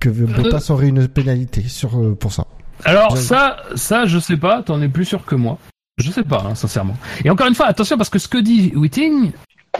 que 0.00 0.08
Bottas 0.08 0.66
aurait 0.70 0.88
une 0.88 1.06
pénalité 1.08 1.62
sur 1.68 1.96
euh, 1.98 2.14
pour 2.18 2.32
ça. 2.32 2.46
Alors 2.84 3.16
ça, 3.16 3.56
ça 3.76 4.06
je 4.06 4.18
sais 4.18 4.36
pas, 4.36 4.62
t'en 4.64 4.82
es 4.82 4.88
plus 4.88 5.04
sûr 5.04 5.24
que 5.24 5.36
moi. 5.36 5.58
Je 5.98 6.10
sais 6.10 6.22
pas, 6.24 6.44
hein, 6.48 6.54
sincèrement. 6.54 6.96
Et 7.24 7.30
encore 7.30 7.46
une 7.46 7.54
fois, 7.54 7.66
attention 7.66 7.96
parce 7.98 8.08
que 8.08 8.18
ce 8.18 8.26
que 8.26 8.38
dit 8.38 8.72
Whiting, 8.74 9.32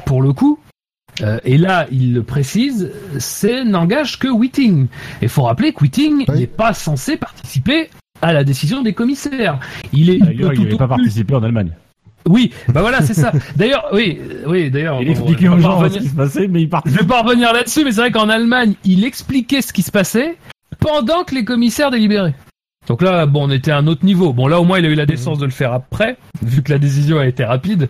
pour 0.06 0.22
le 0.22 0.32
coup, 0.32 0.58
euh, 1.22 1.38
et 1.44 1.58
là 1.58 1.86
il 1.90 2.14
le 2.14 2.22
précise, 2.22 2.90
c'est 3.18 3.64
n'engage 3.64 4.18
que 4.18 4.28
Whiting. 4.28 4.86
Et 5.22 5.28
faut 5.28 5.42
rappeler 5.42 5.72
que 5.72 5.80
Whiting 5.82 6.24
Oui. 6.28 6.40
n'est 6.40 6.46
pas 6.46 6.72
censé 6.74 7.16
participer 7.16 7.90
à 8.22 8.32
la 8.32 8.44
décision 8.44 8.82
des 8.82 8.92
commissaires. 8.92 9.58
Il 9.92 10.10
est 10.10 10.18
D'ailleurs, 10.18 10.52
il 10.54 10.62
n'avait 10.64 10.76
pas 10.76 10.88
participé 10.88 11.34
en 11.34 11.42
Allemagne. 11.42 11.72
Oui, 12.28 12.52
bah 12.68 12.82
voilà, 12.82 13.00
c'est 13.00 13.14
ça. 13.14 13.32
D'ailleurs, 13.56 13.86
oui, 13.94 14.20
oui, 14.46 14.70
d'ailleurs. 14.70 15.00
Il 15.00 15.06
bon, 15.06 15.12
expliquait 15.12 15.46
je 15.46 15.50
aux 15.52 15.58
gens 15.58 15.78
revenir- 15.78 15.94
ce 15.94 16.02
qui 16.04 16.08
se 16.10 16.14
passait, 16.14 16.48
mais 16.48 16.60
il 16.60 16.64
Je 16.66 16.70
participait. 16.70 17.02
vais 17.02 17.08
pas 17.08 17.22
revenir 17.22 17.50
là-dessus, 17.54 17.82
mais 17.82 17.92
c'est 17.92 18.00
vrai 18.02 18.10
qu'en 18.10 18.28
Allemagne, 18.28 18.74
il 18.84 19.04
expliquait 19.06 19.62
ce 19.62 19.72
qui 19.72 19.80
se 19.82 19.90
passait 19.90 20.36
pendant 20.80 21.24
que 21.24 21.34
les 21.34 21.46
commissaires 21.46 21.90
délibéraient. 21.90 22.34
Donc 22.90 23.02
là, 23.02 23.24
bon, 23.26 23.46
on 23.46 23.50
était 23.50 23.70
à 23.70 23.76
un 23.76 23.86
autre 23.86 24.04
niveau. 24.04 24.32
Bon, 24.32 24.48
là, 24.48 24.60
au 24.60 24.64
moins, 24.64 24.80
il 24.80 24.84
a 24.84 24.88
eu 24.88 24.96
la 24.96 25.06
décence 25.06 25.38
de 25.38 25.44
le 25.44 25.52
faire 25.52 25.72
après, 25.72 26.16
vu 26.42 26.60
que 26.60 26.72
la 26.72 26.78
décision 26.78 27.20
a 27.20 27.26
été 27.26 27.44
rapide. 27.44 27.88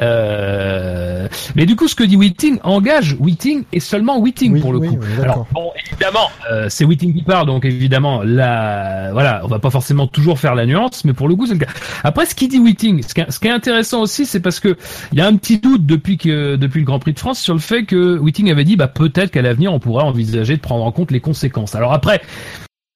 Euh... 0.00 1.28
Mais 1.54 1.64
du 1.64 1.76
coup, 1.76 1.86
ce 1.86 1.94
que 1.94 2.02
dit 2.02 2.16
Whiting 2.16 2.58
engage 2.64 3.16
Whiting 3.20 3.62
et 3.72 3.78
seulement 3.78 4.18
Whiting 4.18 4.54
Oui, 4.54 4.60
pour 4.60 4.72
le 4.72 4.80
oui, 4.80 4.88
coup. 4.88 4.98
Alors, 5.22 5.46
bon, 5.52 5.70
évidemment, 5.86 6.28
euh, 6.50 6.66
c'est 6.68 6.84
Whiting 6.84 7.14
qui 7.14 7.22
parle, 7.22 7.46
donc 7.46 7.64
évidemment, 7.64 8.22
là, 8.24 9.12
voilà, 9.12 9.42
on 9.44 9.46
va 9.46 9.60
pas 9.60 9.70
forcément 9.70 10.08
toujours 10.08 10.40
faire 10.40 10.56
la 10.56 10.66
nuance, 10.66 11.04
mais 11.04 11.12
pour 11.12 11.28
le 11.28 11.36
coup, 11.36 11.46
c'est 11.46 11.54
le 11.54 11.60
cas. 11.60 11.70
Après, 12.02 12.26
ce 12.26 12.34
qui 12.34 12.48
dit 12.48 12.58
Whiting, 12.58 13.04
ce 13.06 13.14
qui 13.14 13.20
est, 13.20 13.30
ce 13.30 13.38
qui 13.38 13.46
est 13.46 13.52
intéressant 13.52 14.00
aussi, 14.00 14.26
c'est 14.26 14.40
parce 14.40 14.58
que 14.58 14.76
il 15.12 15.18
y 15.18 15.20
a 15.20 15.26
un 15.28 15.36
petit 15.36 15.58
doute 15.58 15.86
depuis 15.86 16.16
que 16.16 16.56
depuis 16.56 16.80
le 16.80 16.86
Grand 16.86 16.98
Prix 16.98 17.12
de 17.12 17.18
France 17.20 17.38
sur 17.38 17.54
le 17.54 17.60
fait 17.60 17.84
que 17.84 18.18
Whiting 18.18 18.50
avait 18.50 18.64
dit, 18.64 18.74
bah 18.74 18.88
peut-être 18.88 19.30
qu'à 19.30 19.42
l'avenir, 19.42 19.72
on 19.72 19.78
pourrait 19.78 20.02
envisager 20.02 20.56
de 20.56 20.62
prendre 20.62 20.84
en 20.84 20.90
compte 20.90 21.12
les 21.12 21.20
conséquences. 21.20 21.76
Alors 21.76 21.92
après, 21.92 22.22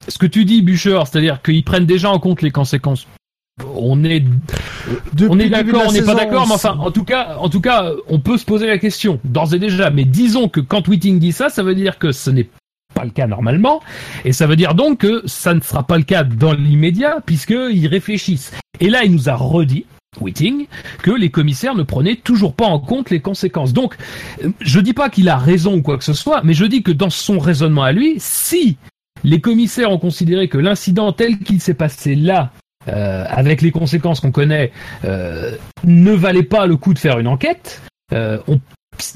ce 0.08 0.18
que 0.18 0.26
tu 0.26 0.44
dis, 0.44 0.62
Bûcher, 0.62 1.00
c'est-à-dire 1.06 1.42
qu'ils 1.42 1.64
prennent 1.64 1.86
déjà 1.86 2.10
en 2.10 2.18
compte 2.18 2.42
les 2.42 2.50
conséquences. 2.50 3.06
On 3.74 4.04
est 4.04 4.22
Depuis 5.14 5.28
on 5.30 5.38
est 5.38 5.48
d'accord, 5.48 5.84
on 5.88 5.92
n'est 5.92 6.02
pas 6.02 6.14
d'accord, 6.14 6.46
mais 6.46 6.54
enfin, 6.54 6.76
en 6.78 6.90
tout 6.90 7.04
cas, 7.04 7.36
en 7.38 7.48
tout 7.48 7.62
cas, 7.62 7.90
on 8.08 8.20
peut 8.20 8.36
se 8.36 8.44
poser 8.44 8.66
la 8.66 8.76
question 8.76 9.18
d'ores 9.24 9.54
et 9.54 9.58
déjà. 9.58 9.90
Mais 9.90 10.04
disons 10.04 10.48
que 10.48 10.60
quand 10.60 10.86
Whiting 10.86 11.18
dit 11.18 11.32
ça, 11.32 11.48
ça 11.48 11.62
veut 11.62 11.74
dire 11.74 11.98
que 11.98 12.12
ce 12.12 12.30
n'est 12.30 12.48
pas 12.94 13.04
le 13.04 13.10
cas 13.10 13.26
normalement, 13.26 13.80
et 14.24 14.32
ça 14.32 14.46
veut 14.46 14.56
dire 14.56 14.74
donc 14.74 14.98
que 14.98 15.22
ça 15.24 15.54
ne 15.54 15.60
sera 15.60 15.86
pas 15.86 15.96
le 15.96 16.04
cas 16.04 16.22
dans 16.22 16.52
l'immédiat, 16.52 17.20
puisqu'ils 17.24 17.86
réfléchissent. 17.86 18.52
Et 18.80 18.90
là, 18.90 19.04
il 19.04 19.12
nous 19.12 19.28
a 19.28 19.34
redit. 19.34 19.86
Whiting, 20.20 20.66
que 21.02 21.10
les 21.10 21.30
commissaires 21.30 21.74
ne 21.74 21.82
prenaient 21.82 22.16
toujours 22.16 22.54
pas 22.54 22.64
en 22.64 22.78
compte 22.78 23.10
les 23.10 23.20
conséquences. 23.20 23.74
Donc, 23.74 23.96
euh, 24.42 24.48
je 24.60 24.80
dis 24.80 24.94
pas 24.94 25.10
qu'il 25.10 25.28
a 25.28 25.36
raison 25.36 25.76
ou 25.76 25.82
quoi 25.82 25.98
que 25.98 26.04
ce 26.04 26.14
soit, 26.14 26.40
mais 26.42 26.54
je 26.54 26.64
dis 26.64 26.82
que 26.82 26.92
dans 26.92 27.10
son 27.10 27.38
raisonnement 27.38 27.82
à 27.82 27.92
lui, 27.92 28.14
si 28.16 28.78
les 29.26 29.40
commissaires 29.40 29.90
ont 29.90 29.98
considéré 29.98 30.48
que 30.48 30.56
l'incident 30.56 31.12
tel 31.12 31.38
qu'il 31.40 31.60
s'est 31.60 31.74
passé 31.74 32.14
là, 32.14 32.52
euh, 32.88 33.24
avec 33.28 33.60
les 33.60 33.72
conséquences 33.72 34.20
qu'on 34.20 34.30
connaît, 34.30 34.70
euh, 35.04 35.56
ne 35.82 36.12
valait 36.12 36.44
pas 36.44 36.66
le 36.66 36.76
coup 36.76 36.94
de 36.94 36.98
faire 37.00 37.18
une 37.18 37.26
enquête. 37.26 37.82
Euh, 38.12 38.38
on, 38.46 38.60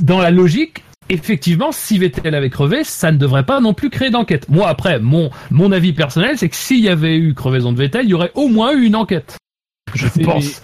dans 0.00 0.18
la 0.18 0.32
logique, 0.32 0.82
effectivement, 1.08 1.70
si 1.70 1.96
Vettel 1.96 2.34
avait 2.34 2.50
crevé, 2.50 2.82
ça 2.82 3.12
ne 3.12 3.18
devrait 3.18 3.46
pas 3.46 3.60
non 3.60 3.72
plus 3.72 3.88
créer 3.88 4.10
d'enquête. 4.10 4.48
Moi, 4.48 4.68
après, 4.68 4.98
mon, 4.98 5.30
mon 5.52 5.70
avis 5.70 5.92
personnel, 5.92 6.36
c'est 6.36 6.48
que 6.48 6.56
s'il 6.56 6.80
y 6.80 6.88
avait 6.88 7.16
eu 7.16 7.32
crevaison 7.32 7.72
de 7.72 7.78
Vettel, 7.78 8.04
il 8.06 8.10
y 8.10 8.14
aurait 8.14 8.32
au 8.34 8.48
moins 8.48 8.72
eu 8.72 8.86
une 8.86 8.96
enquête. 8.96 9.38
Je 9.94 10.08
pense. 10.24 10.60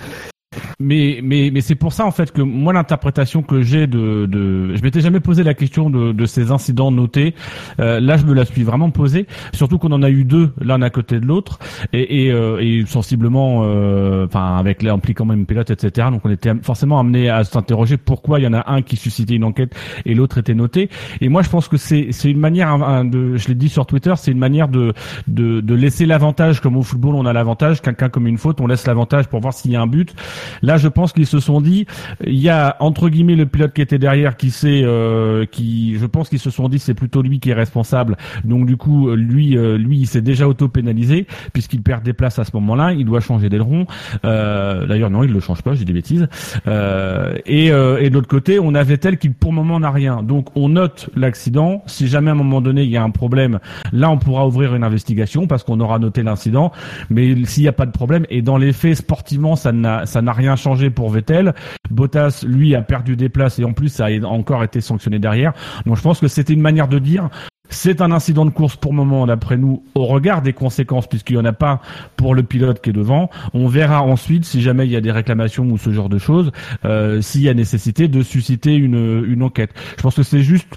Mais 0.81 1.21
mais 1.23 1.51
mais 1.53 1.61
c'est 1.61 1.75
pour 1.75 1.93
ça 1.93 2.05
en 2.07 2.11
fait 2.11 2.33
que 2.33 2.43
moi 2.43 2.73
l'interprétation 2.73 3.43
que 3.43 3.63
j'ai 3.63 3.87
de 3.87 4.27
de 4.27 4.75
je 4.77 4.83
m'étais 4.83 5.01
jamais 5.01 5.21
posé 5.21 5.43
la 5.43 5.55
question 5.55 5.91
de 5.91 6.13
de 6.13 6.27
ces 6.27 6.51
incidents 6.51 6.91
notés. 6.91 7.35
Euh, 7.81 8.01
là 8.01 8.17
je 8.17 8.25
me 8.25 8.35
la 8.35 8.45
suis 8.45 8.63
vraiment 8.63 8.91
posée. 8.91 9.27
Surtout 9.53 9.79
qu'on 9.79 9.93
en 9.93 10.03
a 10.03 10.11
eu 10.11 10.25
deux 10.25 10.53
l'un 10.61 10.83
à 10.83 10.91
côté 10.91 11.21
de 11.21 11.27
l'autre 11.27 11.59
et 11.93 12.27
et, 12.27 12.33
euh, 12.33 12.59
et 12.61 12.85
sensiblement 12.87 13.63
euh, 13.65 14.27
enfin 14.27 14.57
avec 14.57 14.83
l'impliquant 14.83 15.25
même 15.25 15.47
pilote 15.47 15.71
etc. 15.71 16.09
Donc 16.11 16.23
on 16.25 16.31
était 16.31 16.53
forcément 16.63 16.99
amené 16.99 17.31
à 17.31 17.45
s'interroger 17.45 17.97
pourquoi 17.97 18.41
il 18.41 18.45
y 18.45 18.47
en 18.47 18.53
a 18.53 18.71
un 18.71 18.83
qui 18.83 18.97
suscitait 18.97 19.35
une 19.35 19.45
enquête 19.45 19.75
et 20.05 20.15
l'autre 20.15 20.39
était 20.39 20.55
noté. 20.55 20.91
Et 21.21 21.29
moi 21.29 21.43
je 21.43 21.49
pense 21.49 21.69
que 21.69 21.77
c'est 21.77 22.09
c'est 22.13 22.31
une 22.31 22.41
manière 22.41 23.05
de 23.05 23.37
je 23.37 23.49
l'ai 23.49 23.55
dit 23.55 23.69
sur 23.69 23.87
Twitter 23.87 24.15
c'est 24.17 24.31
une 24.31 24.39
manière 24.39 24.69
de 24.69 24.93
de 25.27 25.61
de 25.61 25.75
laisser 25.75 26.07
l'avantage 26.07 26.61
comme 26.61 26.77
au 26.77 26.83
football 26.83 27.15
on 27.15 27.27
a 27.27 27.33
l'avantage 27.33 27.81
quelqu'un 27.81 28.09
comme 28.09 28.27
une 28.27 28.39
faute 28.39 28.61
on 28.61 28.67
laisse 28.67 28.87
l'avantage 28.87 29.27
pour 29.29 29.41
voir 29.41 29.55
s'il 29.55 29.71
y 29.73 29.77
a 29.77 29.81
un 29.81 29.87
but. 29.87 30.15
Là, 30.63 30.77
je 30.77 30.89
pense 30.89 31.13
qu'ils 31.13 31.27
se 31.27 31.41
sont 31.41 31.61
dit, 31.61 31.87
il 32.25 32.39
y 32.39 32.49
a 32.49 32.77
entre 32.81 33.09
guillemets 33.09 33.37
le 33.37 33.47
pilote 33.47 33.73
qui 33.73 33.83
était 33.83 33.99
derrière 33.99 34.37
qui 34.37 34.51
sait, 34.51 34.83
euh, 34.85 35.47
qui, 35.47 35.99
je 35.99 36.07
pense 36.07 36.29
qu'ils 36.29 36.39
se 36.39 36.51
sont 36.51 36.69
dit, 36.69 36.79
c'est 36.79 36.95
plutôt 36.95 37.23
lui 37.23 37.41
qui 37.41 37.51
est 37.51 37.55
responsable. 37.55 38.17
Donc 38.45 38.67
du 38.67 38.77
coup, 38.77 39.11
lui, 39.11 39.57
euh, 39.57 39.77
lui, 39.77 39.99
il 39.99 40.07
s'est 40.07 40.23
déjà 40.23 40.49
auto 40.49 40.69
pénalisé 40.69 41.27
puisqu'il 41.53 41.83
perd 41.83 42.03
des 42.03 42.13
places 42.13 42.39
à 42.39 42.45
ce 42.45 42.51
moment-là. 42.55 42.93
Il 42.93 43.05
doit 43.05 43.21
changer 43.21 43.49
d'aileron. 43.49 43.87
Euh, 44.25 44.87
D'ailleurs, 44.87 45.11
non, 45.11 45.23
il 45.23 45.33
le 45.33 45.41
change 45.41 45.63
pas. 45.63 45.75
J'ai 45.75 45.85
des 45.85 45.93
bêtises. 45.93 46.29
Euh, 46.67 47.37
et, 47.47 47.71
euh, 47.71 47.99
et 48.01 48.11
de 48.11 48.15
l'autre 48.15 48.29
côté, 48.29 48.59
on 48.59 48.75
avait 48.75 48.99
tel 48.99 49.19
qui 49.19 49.29
pour 49.31 49.53
le 49.53 49.57
moment 49.57 49.81
n'a 49.81 49.91
rien. 49.91 50.23
Donc 50.23 50.49
on 50.57 50.69
note 50.69 51.11
l'accident. 51.17 51.83
Si 51.87 52.09
jamais 52.09 52.31
à 52.31 52.33
un 52.33 52.37
moment 52.37 52.61
donné 52.61 52.83
il 52.83 52.91
y 52.91 52.97
a 52.97 53.03
un 53.03 53.11
problème, 53.11 53.59
là 53.93 54.11
on 54.11 54.19
pourra 54.19 54.47
ouvrir 54.47 54.75
une 54.75 54.85
investigation 54.85 55.47
parce 55.47 55.65
qu'on 55.65 55.81
aura 55.81 55.99
noté 55.99 56.23
l'incident. 56.23 56.73
Mais 57.11 57.45
s'il 57.45 57.63
n'y 57.63 57.69
a 57.69 57.73
pas 57.73 57.87
de 57.87 57.93
problème 57.93 58.27
et 58.31 58.43
dans 58.43 58.57
les 58.57 58.73
faits 58.73 58.97
sportivement, 58.97 59.57
ça 59.57 59.73
n'a 59.73 60.07
ça 60.07 60.23
n'a 60.23 60.33
rien 60.37 60.57
changé 60.57 60.91
pour 60.91 61.11
Vettel. 61.11 61.55
Bottas, 61.91 62.45
lui, 62.47 62.75
a 62.75 62.83
perdu 62.83 63.17
des 63.17 63.29
places 63.29 63.59
et 63.59 63.65
en 63.65 63.73
plus, 63.73 63.89
ça 63.89 64.07
a 64.07 64.27
encore 64.27 64.63
été 64.63 64.81
sanctionné 64.81 65.19
derrière. 65.19 65.53
Donc 65.87 65.97
je 65.97 66.03
pense 66.03 66.21
que 66.21 66.29
c'était 66.29 66.53
une 66.53 66.61
manière 66.61 66.89
de 66.89 66.99
dire, 66.99 67.29
c'est 67.69 68.01
un 68.01 68.13
incident 68.13 68.45
de 68.45 68.51
course 68.51 68.77
pour 68.77 68.93
le 68.93 68.97
moment, 68.97 69.27
d'après 69.27 69.57
nous, 69.57 69.83
au 69.95 70.05
regard 70.05 70.43
des 70.43 70.53
conséquences, 70.53 71.07
puisqu'il 71.07 71.35
n'y 71.35 71.43
en 71.43 71.45
a 71.45 71.53
pas 71.53 71.81
pour 72.17 72.35
le 72.35 72.43
pilote 72.43 72.81
qui 72.81 72.91
est 72.91 72.93
devant. 72.93 73.31
On 73.55 73.67
verra 73.69 74.03
ensuite, 74.03 74.45
si 74.45 74.63
jamais 74.63 74.87
il 74.87 74.93
y 74.93 74.97
a 74.97 75.01
des 75.01 75.13
réclamations 75.13 75.65
ou 75.65 75.79
ce 75.79 75.91
genre 75.91 76.09
de 76.09 76.19
choses, 76.19 76.53
euh, 76.85 77.21
s'il 77.21 77.43
y 77.43 77.49
a 77.49 77.55
nécessité 77.55 78.09
de 78.09 78.23
susciter 78.23 78.75
une, 78.75 79.25
une 79.27 79.43
enquête. 79.43 79.71
Je 79.97 80.03
pense 80.03 80.17
que 80.17 80.23
c'est 80.23 80.43
juste, 80.43 80.69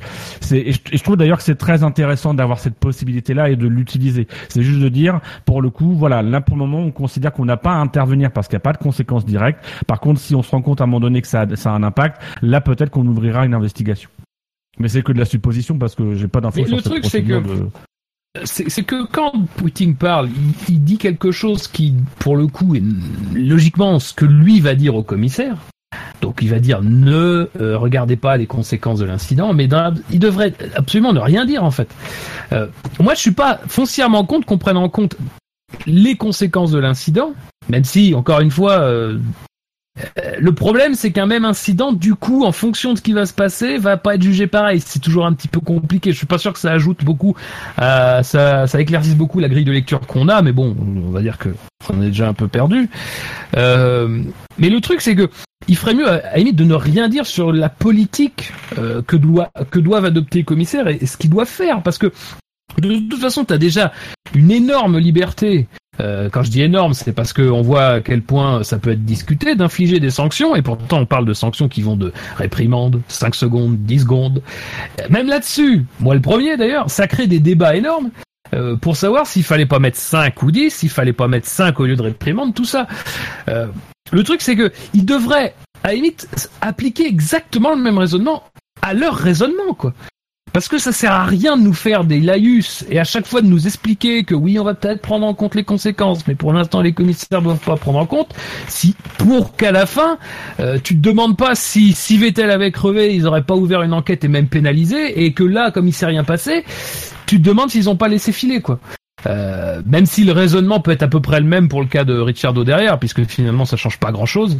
et 0.51 0.71
je, 0.71 1.03
trouve 1.03 1.17
d'ailleurs 1.17 1.37
que 1.37 1.43
c'est 1.43 1.55
très 1.55 1.83
intéressant 1.83 2.33
d'avoir 2.33 2.59
cette 2.59 2.75
possibilité-là 2.75 3.49
et 3.49 3.55
de 3.55 3.67
l'utiliser. 3.67 4.27
C'est 4.49 4.63
juste 4.63 4.79
de 4.79 4.89
dire, 4.89 5.19
pour 5.45 5.61
le 5.61 5.69
coup, 5.69 5.93
voilà, 5.93 6.21
là 6.21 6.41
pour 6.41 6.55
le 6.55 6.65
moment, 6.65 6.79
on 6.79 6.91
considère 6.91 7.31
qu'on 7.33 7.45
n'a 7.45 7.57
pas 7.57 7.73
à 7.73 7.77
intervenir 7.77 8.31
parce 8.31 8.47
qu'il 8.47 8.55
n'y 8.55 8.61
a 8.61 8.61
pas 8.61 8.73
de 8.73 8.77
conséquences 8.77 9.25
directes. 9.25 9.59
Par 9.87 9.99
contre, 9.99 10.19
si 10.19 10.35
on 10.35 10.43
se 10.43 10.51
rend 10.51 10.61
compte 10.61 10.81
à 10.81 10.85
un 10.85 10.87
moment 10.87 10.99
donné 10.99 11.21
que 11.21 11.27
ça 11.27 11.45
ça 11.55 11.71
a 11.71 11.73
un 11.73 11.83
impact, 11.83 12.21
là 12.41 12.61
peut-être 12.61 12.89
qu'on 12.89 13.05
ouvrira 13.07 13.45
une 13.45 13.53
investigation. 13.53 14.09
Mais 14.79 14.87
c'est 14.87 15.01
que 15.01 15.11
de 15.11 15.19
la 15.19 15.25
supposition 15.25 15.77
parce 15.77 15.95
que 15.95 16.15
j'ai 16.15 16.27
pas 16.27 16.41
d'infos 16.41 16.63
le 16.63 16.81
truc, 16.81 17.05
c'est 17.05 17.23
que 17.23 17.41
c'est 18.45 18.83
que 18.83 19.05
quand 19.07 19.31
Poutine 19.57 19.95
parle, 19.95 20.29
il, 20.69 20.83
dit 20.83 20.97
quelque 20.97 21.31
chose 21.31 21.67
qui, 21.67 21.95
pour 22.19 22.37
le 22.37 22.45
coup, 22.45 22.75
est 22.75 22.83
logiquement 23.33 23.97
ce 23.97 24.13
que 24.13 24.25
lui 24.25 24.59
va 24.59 24.75
dire 24.75 24.95
au 24.95 25.01
commissaire. 25.01 25.57
Donc 26.21 26.39
il 26.41 26.49
va 26.49 26.59
dire 26.59 26.81
ne 26.83 27.49
euh, 27.59 27.77
regardez 27.77 28.15
pas 28.15 28.37
les 28.37 28.45
conséquences 28.45 28.99
de 28.99 29.05
l'incident, 29.05 29.53
mais 29.53 29.67
il 30.11 30.19
devrait 30.19 30.53
absolument 30.75 31.13
ne 31.13 31.19
rien 31.19 31.45
dire 31.45 31.63
en 31.63 31.71
fait. 31.71 31.89
Euh, 32.51 32.67
moi 32.99 33.15
je 33.15 33.19
suis 33.19 33.31
pas 33.31 33.59
foncièrement 33.67 34.23
contre 34.25 34.45
qu'on 34.45 34.59
prenne 34.59 34.77
en 34.77 34.89
compte 34.89 35.15
les 35.87 36.15
conséquences 36.15 36.71
de 36.71 36.79
l'incident, 36.79 37.33
même 37.69 37.83
si 37.83 38.13
encore 38.13 38.41
une 38.41 38.51
fois 38.51 38.79
euh, 38.81 39.17
euh, 40.17 40.35
le 40.39 40.53
problème, 40.53 40.95
c'est 40.95 41.11
qu'un 41.11 41.25
même 41.25 41.45
incident, 41.45 41.91
du 41.91 42.15
coup, 42.15 42.45
en 42.45 42.51
fonction 42.51 42.93
de 42.93 42.97
ce 42.97 43.01
qui 43.01 43.13
va 43.13 43.25
se 43.25 43.33
passer, 43.33 43.77
va 43.77 43.97
pas 43.97 44.15
être 44.15 44.21
jugé 44.21 44.47
pareil. 44.47 44.81
C'est 44.85 44.99
toujours 44.99 45.25
un 45.25 45.33
petit 45.33 45.47
peu 45.47 45.59
compliqué. 45.59 46.11
Je 46.11 46.17
suis 46.17 46.27
pas 46.27 46.37
sûr 46.37 46.53
que 46.53 46.59
ça 46.59 46.71
ajoute 46.71 47.03
beaucoup, 47.03 47.35
euh, 47.81 48.23
ça, 48.23 48.67
ça 48.67 48.81
éclaircisse 48.81 49.15
beaucoup 49.15 49.39
la 49.39 49.49
grille 49.49 49.65
de 49.65 49.71
lecture 49.71 50.01
qu'on 50.01 50.27
a, 50.27 50.41
mais 50.41 50.51
bon, 50.51 50.75
on 50.79 51.11
va 51.11 51.21
dire 51.21 51.37
que 51.37 51.49
on 51.89 52.01
est 52.01 52.07
déjà 52.07 52.27
un 52.27 52.33
peu 52.33 52.47
perdu. 52.47 52.89
Euh, 53.57 54.23
mais 54.57 54.69
le 54.69 54.81
truc, 54.81 55.01
c'est 55.01 55.15
que 55.15 55.29
il 55.67 55.75
ferait 55.77 55.93
mieux, 55.93 56.07
à, 56.07 56.37
limite, 56.37 56.55
de 56.55 56.63
ne 56.63 56.73
rien 56.73 57.09
dire 57.09 57.25
sur 57.25 57.51
la 57.51 57.69
politique 57.69 58.53
euh, 58.77 59.01
que, 59.01 59.15
doit, 59.15 59.51
que 59.71 59.79
doivent 59.79 60.05
adopter 60.05 60.39
les 60.39 60.43
commissaires 60.43 60.87
et, 60.87 60.97
et 61.01 61.05
ce 61.05 61.17
qu'ils 61.17 61.29
doivent 61.29 61.47
faire, 61.47 61.83
parce 61.83 61.97
que 61.97 62.11
de 62.77 62.99
toute 63.09 63.19
façon, 63.19 63.45
tu 63.45 63.53
as 63.53 63.57
déjà 63.57 63.91
une 64.33 64.51
énorme 64.51 64.97
liberté 64.99 65.67
euh, 66.01 66.29
quand 66.29 66.43
je 66.43 66.51
dis 66.51 66.61
énorme, 66.61 66.93
c'est 66.93 67.11
parce 67.11 67.33
qu'on 67.33 67.61
voit 67.61 67.85
à 67.85 68.01
quel 68.01 68.21
point 68.21 68.63
ça 68.63 68.77
peut 68.77 68.91
être 68.91 69.03
discuté 69.03 69.55
d'infliger 69.55 69.99
des 69.99 70.09
sanctions, 70.09 70.55
et 70.55 70.61
pourtant 70.61 70.99
on 70.99 71.05
parle 71.05 71.25
de 71.25 71.33
sanctions 71.33 71.67
qui 71.67 71.81
vont 71.81 71.95
de 71.95 72.13
réprimande, 72.37 73.01
5 73.07 73.35
secondes, 73.35 73.77
10 73.79 73.99
secondes. 74.01 74.41
Même 75.09 75.27
là-dessus, 75.27 75.85
moi 75.99 76.15
le 76.15 76.21
premier 76.21 76.57
d'ailleurs, 76.57 76.89
ça 76.89 77.07
crée 77.07 77.27
des 77.27 77.39
débats 77.39 77.75
énormes. 77.75 78.11
Euh, 78.55 78.75
pour 78.75 78.95
savoir 78.95 79.27
s'il 79.27 79.43
fallait 79.43 79.67
pas 79.67 79.77
mettre 79.77 79.97
5 79.97 80.41
ou 80.41 80.51
10, 80.51 80.71
s'il 80.71 80.89
fallait 80.89 81.13
pas 81.13 81.27
mettre 81.27 81.47
5 81.47 81.79
au 81.79 81.85
lieu 81.85 81.95
de 81.95 82.01
réprimande, 82.01 82.55
tout 82.55 82.65
ça. 82.65 82.87
Euh, 83.47 83.67
le 84.11 84.23
truc 84.23 84.41
c'est 84.41 84.55
que 84.55 84.71
ils 84.93 85.05
devraient 85.05 85.53
à 85.83 85.93
limite 85.93 86.49
appliquer 86.61 87.05
exactement 87.05 87.75
le 87.75 87.81
même 87.81 87.97
raisonnement 87.97 88.43
à 88.81 88.93
leur 88.93 89.15
raisonnement 89.15 89.73
quoi. 89.77 89.93
Parce 90.53 90.67
que 90.67 90.77
ça 90.77 90.91
sert 90.91 91.11
à 91.11 91.25
rien 91.25 91.57
de 91.57 91.61
nous 91.61 91.73
faire 91.73 92.03
des 92.03 92.19
laïus 92.19 92.85
et 92.89 92.99
à 92.99 93.03
chaque 93.03 93.27
fois 93.27 93.41
de 93.41 93.47
nous 93.47 93.67
expliquer 93.67 94.23
que 94.23 94.35
oui, 94.35 94.59
on 94.59 94.63
va 94.63 94.73
peut-être 94.73 95.01
prendre 95.01 95.25
en 95.25 95.33
compte 95.33 95.55
les 95.55 95.63
conséquences, 95.63 96.27
mais 96.27 96.35
pour 96.35 96.53
l'instant 96.53 96.81
les 96.81 96.93
commissaires 96.93 97.41
doivent 97.41 97.57
pas 97.59 97.75
prendre 97.75 97.99
en 97.99 98.05
compte. 98.05 98.33
Si 98.67 98.95
pour 99.17 99.55
qu'à 99.55 99.71
la 99.71 99.85
fin, 99.85 100.17
euh, 100.59 100.79
tu 100.83 100.95
te 100.95 101.01
demandes 101.01 101.37
pas 101.37 101.55
si 101.55 101.93
si 101.93 102.17
Vettel 102.17 102.51
avait 102.51 102.71
crevé, 102.71 103.15
ils 103.15 103.27
auraient 103.27 103.43
pas 103.43 103.55
ouvert 103.55 103.83
une 103.83 103.93
enquête 103.93 104.23
et 104.23 104.27
même 104.27 104.47
pénalisé, 104.47 105.23
et 105.23 105.33
que 105.33 105.43
là, 105.43 105.71
comme 105.71 105.87
il 105.87 105.93
s'est 105.93 106.05
rien 106.05 106.23
passé, 106.23 106.63
tu 107.25 107.41
te 107.41 107.47
demandes 107.47 107.69
s'ils 107.69 107.89
ont 107.89 107.97
pas 107.97 108.07
laissé 108.07 108.31
filer 108.31 108.61
quoi. 108.61 108.79
Euh, 109.27 109.81
même 109.85 110.05
si 110.05 110.23
le 110.23 110.31
raisonnement 110.31 110.79
peut 110.79 110.91
être 110.91 111.03
à 111.03 111.07
peu 111.07 111.19
près 111.19 111.39
le 111.39 111.45
même 111.45 111.67
pour 111.67 111.81
le 111.81 111.87
cas 111.87 112.03
de 112.03 112.17
Ricciardo 112.19 112.63
derrière, 112.63 112.99
puisque 112.99 113.23
finalement 113.25 113.65
ça 113.65 113.77
change 113.77 113.99
pas 113.99 114.11
grand 114.11 114.25
chose, 114.25 114.59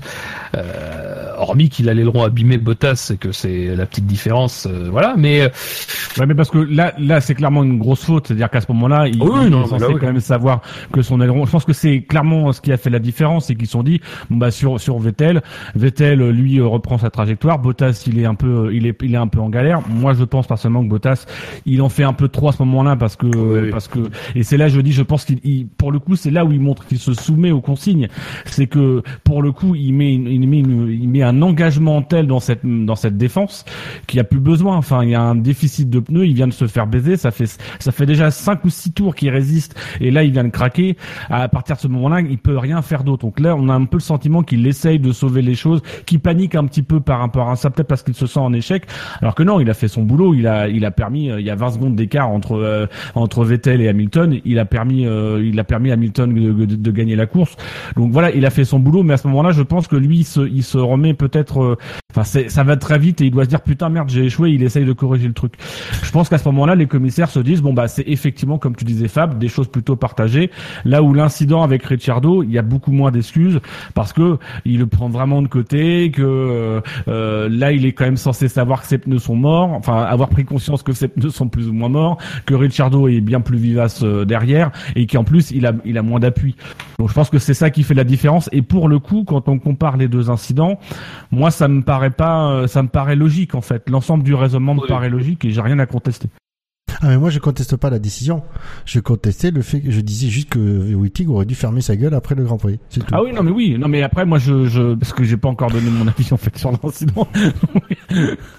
euh, 0.56 1.34
hormis 1.38 1.70
qu'il 1.70 1.90
a 1.90 1.94
l'aileron 1.94 2.24
abîmé 2.24 2.58
Bottas, 2.58 2.96
c'est 2.96 3.18
que 3.18 3.32
c'est 3.32 3.76
la 3.76 3.86
petite 3.86 4.06
différence, 4.06 4.68
euh, 4.70 4.90
voilà. 4.92 5.16
Mais 5.18 5.44
ouais, 6.18 6.26
mais 6.26 6.36
parce 6.36 6.50
que 6.50 6.58
là, 6.58 6.94
là 6.98 7.22
c'est 7.22 7.36
clairement 7.36 7.64
une 7.64 7.80
grosse 7.80 8.04
faute, 8.04 8.28
c'est-à-dire 8.28 8.50
qu'à 8.50 8.62
ce 8.62 8.72
moment-là, 8.72 9.08
il, 9.08 9.22
oui, 9.22 9.48
est 9.48 9.68
censé 9.68 9.86
quand 10.00 10.08
même 10.08 10.20
savoir 10.20 10.62
que 10.92 11.02
son 11.02 11.22
aileron. 11.22 11.46
Je 11.46 11.52
pense 11.52 11.66
que 11.66 11.74
c'est 11.74 12.02
clairement 12.02 12.52
ce 12.52 12.62
qui 12.62 12.72
a 12.72 12.78
fait 12.78 12.90
la 12.90 13.00
différence, 13.00 13.46
c'est 13.46 13.56
qu'ils 13.56 13.68
se 13.68 13.74
sont 13.74 13.84
dit, 13.84 14.02
bon, 14.30 14.38
bah 14.38 14.52
sur 14.52 14.80
sur 14.80 15.00
Vettel, 15.00 15.42
Vettel 15.76 16.30
lui 16.30 16.62
reprend 16.62 16.98
sa 16.98 17.10
trajectoire, 17.10 17.60
Bottas 17.60 18.04
il 18.08 18.20
est 18.20 18.26
un 18.26 18.36
peu, 18.36 18.74
il 18.74 18.86
est 18.86 18.98
il 19.02 19.14
est 19.14 19.18
un 19.18 19.28
peu 19.28 19.40
en 19.40 19.50
galère. 19.50 19.82
Moi 19.88 20.14
je 20.14 20.24
pense 20.24 20.48
personnellement 20.48 20.84
que 20.84 20.90
Bottas, 20.90 21.26
il 21.66 21.82
en 21.82 21.90
fait 21.90 22.04
un 22.04 22.14
peu 22.14 22.28
trop 22.28 22.50
à 22.50 22.52
ce 22.52 22.62
moment-là 22.64 22.96
parce 22.96 23.16
que 23.16 23.72
parce 23.72 23.88
que 23.88 24.00
et 24.36 24.44
c'est 24.50 24.58
là 24.58 24.68
je 24.68 24.82
dis 24.82 24.94
je 24.94 25.04
pense 25.04 25.26
qu'il 25.26 25.68
pour 25.68 25.92
le 25.92 26.00
coup 26.00 26.16
c'est 26.16 26.32
là 26.32 26.44
où 26.44 26.52
il 26.52 26.60
montre 26.60 26.88
qu'il 26.88 26.98
se 26.98 27.14
soumet 27.14 27.52
aux 27.52 27.62
consignes. 27.62 28.08
C'est 28.46 28.66
que 28.66 29.04
pour 29.24 29.44
le 29.44 29.52
coup 29.52 29.76
il 29.76 29.94
met 29.94 30.16
il 30.16 30.48
met 30.48 30.58
il 30.58 31.08
met 31.08 31.22
un 31.22 31.44
engagement 31.44 32.02
tel 32.02 32.26
dans 32.26 32.40
cette 32.40 32.62
dans 32.66 32.96
cette 32.96 33.16
défense 33.16 33.64
qu'il 34.08 34.20
a 34.20 34.24
plus 34.24 34.40
besoin. 34.40 34.76
Enfin 34.76 35.04
il 35.04 35.12
y 35.12 35.16
a 35.16 35.22
un 35.22 35.36
déficit 35.36 35.88
de 35.88 36.00
pneus 36.00 36.26
il 36.26 36.34
vient 36.34 36.48
de 36.48 36.54
se 36.54 36.66
faire 36.66 36.88
baiser. 36.88 37.16
Ça 37.16 37.30
fait 37.30 37.46
ça 37.78 37.92
fait 37.92 38.08
déjà 38.08 38.32
cinq 38.32 38.66
ou 38.66 38.72
six 38.72 38.92
tours 38.92 39.14
qu'il 39.14 39.30
résiste 39.30 39.76
et 40.02 40.10
là 40.10 40.24
il 40.24 40.32
vient 40.32 40.46
de 40.46 40.50
craquer. 40.50 40.98
À 41.30 41.48
partir 41.48 41.76
de 41.76 41.82
ce 41.82 41.88
moment-là 41.88 42.22
il 42.22 42.40
peut 42.40 42.58
rien 42.58 42.82
faire 42.82 43.04
d'autre. 43.04 43.22
Donc 43.22 43.40
là 43.40 43.56
on 43.56 43.70
a 43.70 43.74
un 43.76 43.86
peu 43.86 43.98
le 43.98 44.02
sentiment 44.02 44.42
qu'il 44.42 44.66
essaye 44.66 44.98
de 44.98 45.12
sauver 45.12 45.44
les 45.44 45.54
choses 45.54 45.84
qu'il 46.08 46.22
panique 46.22 46.56
un 46.56 46.66
petit 46.66 46.82
peu 46.82 47.02
par 47.02 47.20
rapport 47.20 47.52
à 47.52 47.56
ça 47.56 47.70
peut-être 47.70 47.88
parce 47.88 48.02
qu'il 48.02 48.16
se 48.16 48.26
sent 48.26 48.40
en 48.40 48.52
échec. 48.54 48.88
Alors 49.22 49.36
que 49.36 49.44
non 49.44 49.60
il 49.60 49.70
a 49.70 49.76
fait 49.76 49.88
son 49.88 50.02
boulot. 50.02 50.34
Il 50.34 50.48
a 50.48 50.68
il 50.68 50.86
a 50.86 50.92
permis 50.92 51.28
il 51.28 51.46
y 51.46 51.52
a 51.52 51.56
20 51.56 51.70
secondes 51.70 51.96
d'écart 51.96 52.32
entre 52.32 52.54
euh, 52.54 52.88
entre 53.14 53.46
Vettel 53.46 53.82
et 53.82 53.88
Hamilton 53.88 54.39
il 54.46 54.60
a 54.60 54.66
permis, 54.66 55.06
euh, 55.06 55.44
il 55.44 55.60
a 55.60 55.64
permis 55.64 55.92
à 55.92 55.94
Hamilton 55.94 56.34
de, 56.34 56.92
gagner 56.92 57.16
la 57.16 57.26
course. 57.26 57.56
Donc 57.96 58.12
voilà, 58.12 58.32
il 58.32 58.46
a 58.46 58.50
fait 58.50 58.66
son 58.66 58.80
boulot, 58.80 59.04
mais 59.04 59.14
à 59.14 59.18
ce 59.18 59.28
moment-là, 59.28 59.52
je 59.52 59.62
pense 59.62 59.88
que 59.88 59.96
lui, 59.96 60.20
il 60.20 60.64
se, 60.64 60.78
remet 60.78 61.14
peut-être, 61.14 61.62
euh, 61.62 61.78
Enfin, 62.16 62.24
ça 62.24 62.64
va 62.64 62.76
très 62.76 62.98
vite 62.98 63.22
et 63.22 63.26
il 63.26 63.30
doit 63.30 63.44
se 63.44 63.50
dire 63.50 63.62
putain 63.62 63.88
merde 63.90 64.10
j'ai 64.10 64.26
échoué. 64.26 64.50
Il 64.50 64.64
essaye 64.64 64.84
de 64.84 64.94
corriger 64.94 65.28
le 65.28 65.36
truc. 65.36 65.54
Je 66.02 66.10
pense 66.10 66.28
qu'à 66.28 66.40
ce 66.40 66.46
moment-là, 66.46 66.74
les 66.74 66.88
commissaires 66.88 67.30
se 67.30 67.38
disent 67.38 67.62
bon 67.62 67.72
bah 67.72 67.88
c'est 67.88 68.04
effectivement 68.08 68.58
comme 68.58 68.76
tu 68.76 68.84
disais 68.84 69.08
Fab, 69.08 69.38
des 69.38 69.48
choses 69.48 69.68
plutôt 69.68 69.96
partagées. 69.96 70.50
Là 70.86 71.04
où 71.04 71.14
l'incident 71.14 71.62
avec 71.62 71.84
Ricciardo, 71.84 72.42
il 72.42 72.52
y 72.52 72.58
a 72.58 72.64
beaucoup 72.64 72.92
moins 72.92 73.12
d'excuses 73.12 73.60
parce 73.94 74.12
que 74.12 74.40
il 74.66 74.80
le 74.80 74.88
prend 74.88 75.08
vraiment 75.08 75.44
de 75.44 75.48
côté, 75.48 76.10
que 76.10 76.24
euh, 76.24 76.82
euh, 77.10 77.48
là 77.48 77.74
il 77.74 77.86
est 77.86 77.92
quand 77.92 78.06
même 78.06 78.18
censé 78.18 78.48
savoir 78.48 78.82
que 78.82 78.88
ses 78.88 78.98
pneus 78.98 79.20
sont 79.20 79.36
morts, 79.36 79.74
enfin 79.74 80.02
avoir 80.02 80.30
pris 80.30 80.46
conscience 80.46 80.82
que 80.82 80.94
ses 80.94 81.10
pneus 81.10 81.30
sont 81.30 81.48
plus 81.48 81.70
ou 81.70 81.74
moins 81.74 81.90
morts, 81.90 82.18
que 82.48 82.56
Ricciardo 82.56 83.08
est 83.08 83.22
bien 83.22 83.40
plus 83.40 83.60
vivace 83.60 84.02
euh, 84.02 84.26
derrière 84.26 84.72
et 84.96 85.06
qu'en 85.06 85.24
plus 85.24 85.52
il 85.52 85.68
a 85.68 85.74
il 85.86 85.96
a 85.96 86.02
moins 86.02 86.20
d'appui. 86.20 86.56
Donc 86.98 87.10
je 87.10 87.14
pense 87.14 87.30
que 87.30 87.38
c'est 87.38 87.54
ça 87.54 87.70
qui 87.70 87.84
fait 87.84 87.94
la 87.94 88.04
différence. 88.04 88.50
Et 88.52 88.64
pour 88.64 88.90
le 88.90 88.98
coup, 88.98 89.26
quand 89.28 89.48
on 89.48 89.60
compare 89.60 89.96
les 89.96 90.08
deux 90.08 90.32
incidents, 90.32 90.80
moi 91.30 91.52
ça 91.52 91.68
me 91.68 91.84
paraît 91.84 91.99
pas, 92.10 92.52
euh, 92.52 92.68
ça 92.68 92.82
me 92.84 92.88
paraît 92.88 93.16
logique 93.16 93.56
en 93.56 93.62
fait. 93.62 93.90
L'ensemble 93.90 94.24
du 94.24 94.34
raisonnement 94.34 94.76
me 94.76 94.88
paraît 94.88 95.10
logique 95.10 95.46
et 95.46 95.52
j'ai 95.52 95.62
rien 95.62 95.80
à 95.80 95.86
contester. 95.86 96.30
Ah 97.02 97.08
mais 97.08 97.18
moi 97.18 97.30
je 97.30 97.40
conteste 97.40 97.78
pas 97.78 97.90
la 97.90 98.00
décision. 98.00 98.44
Je 98.86 99.00
contestais 99.00 99.52
le 99.52 99.62
fait 99.62 99.80
que 99.80 99.92
je 99.92 100.02
disais 100.02 100.28
juste 100.28 100.50
que 100.50 100.60
Wittig 100.94 101.30
aurait 101.30 101.46
dû 101.46 101.56
fermer 101.56 101.82
sa 101.82 101.96
gueule 101.96 102.14
après 102.14 102.36
le 102.36 102.44
Grand 102.44 102.58
Prix. 102.58 102.80
C'est 102.90 103.02
tout. 103.02 103.14
Ah 103.14 103.24
oui 103.24 103.32
non 103.32 103.44
mais 103.44 103.52
oui 103.52 103.78
non 103.80 103.88
mais 103.88 104.02
après 104.02 104.26
moi 104.26 104.38
je, 104.38 104.66
je 104.68 104.96
parce 104.96 105.14
que 105.14 105.24
j'ai 105.24 105.38
pas 105.38 105.50
encore 105.50 105.72
donné 105.72 105.90
mon 105.90 106.08
avis 106.08 106.28
en 106.34 106.38
fait 106.38 106.58
sur 106.58 106.72
l'incident. 106.72 107.28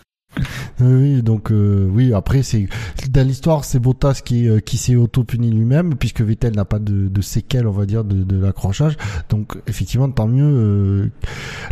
Oui, 0.80 1.22
donc 1.22 1.50
euh, 1.50 1.86
oui. 1.90 2.14
Après, 2.14 2.42
c'est 2.42 2.68
dans 3.10 3.26
l'histoire, 3.26 3.64
c'est 3.64 3.78
Bottas 3.78 4.20
qui 4.24 4.48
euh, 4.48 4.60
qui 4.60 4.78
s'est 4.78 4.94
auto 4.96 5.24
puni 5.24 5.50
lui-même 5.50 5.96
puisque 5.96 6.20
Vettel 6.22 6.54
n'a 6.54 6.64
pas 6.64 6.78
de, 6.78 7.08
de 7.08 7.20
séquelles, 7.20 7.66
on 7.66 7.72
va 7.72 7.84
dire, 7.84 8.04
de, 8.04 8.22
de 8.22 8.36
l'accrochage. 8.38 8.96
Donc 9.28 9.56
effectivement, 9.66 10.10
tant 10.10 10.28
mieux. 10.28 10.44
euh, 10.44 11.10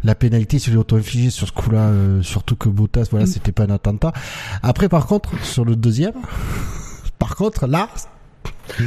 la 0.05 0.15
pénalité 0.15 0.59
se 0.59 0.71
l'est 0.71 0.77
auto 0.77 0.97
infligée 0.97 1.31
sur 1.31 1.47
ce 1.47 1.53
coup-là, 1.53 1.89
euh, 1.89 2.23
surtout 2.23 2.57
que 2.57 2.69
Bottas, 2.69 3.07
voilà, 3.11 3.27
c'était 3.27 3.53
pas 3.53 3.65
un 3.65 3.71
attentat. 3.71 4.13
Après, 4.63 4.89
par 4.89 5.07
contre, 5.07 5.31
sur 5.45 5.65
le 5.65 5.77
deuxième, 5.77 6.15
par 7.19 7.37
contre, 7.37 7.67
là, 7.67 7.89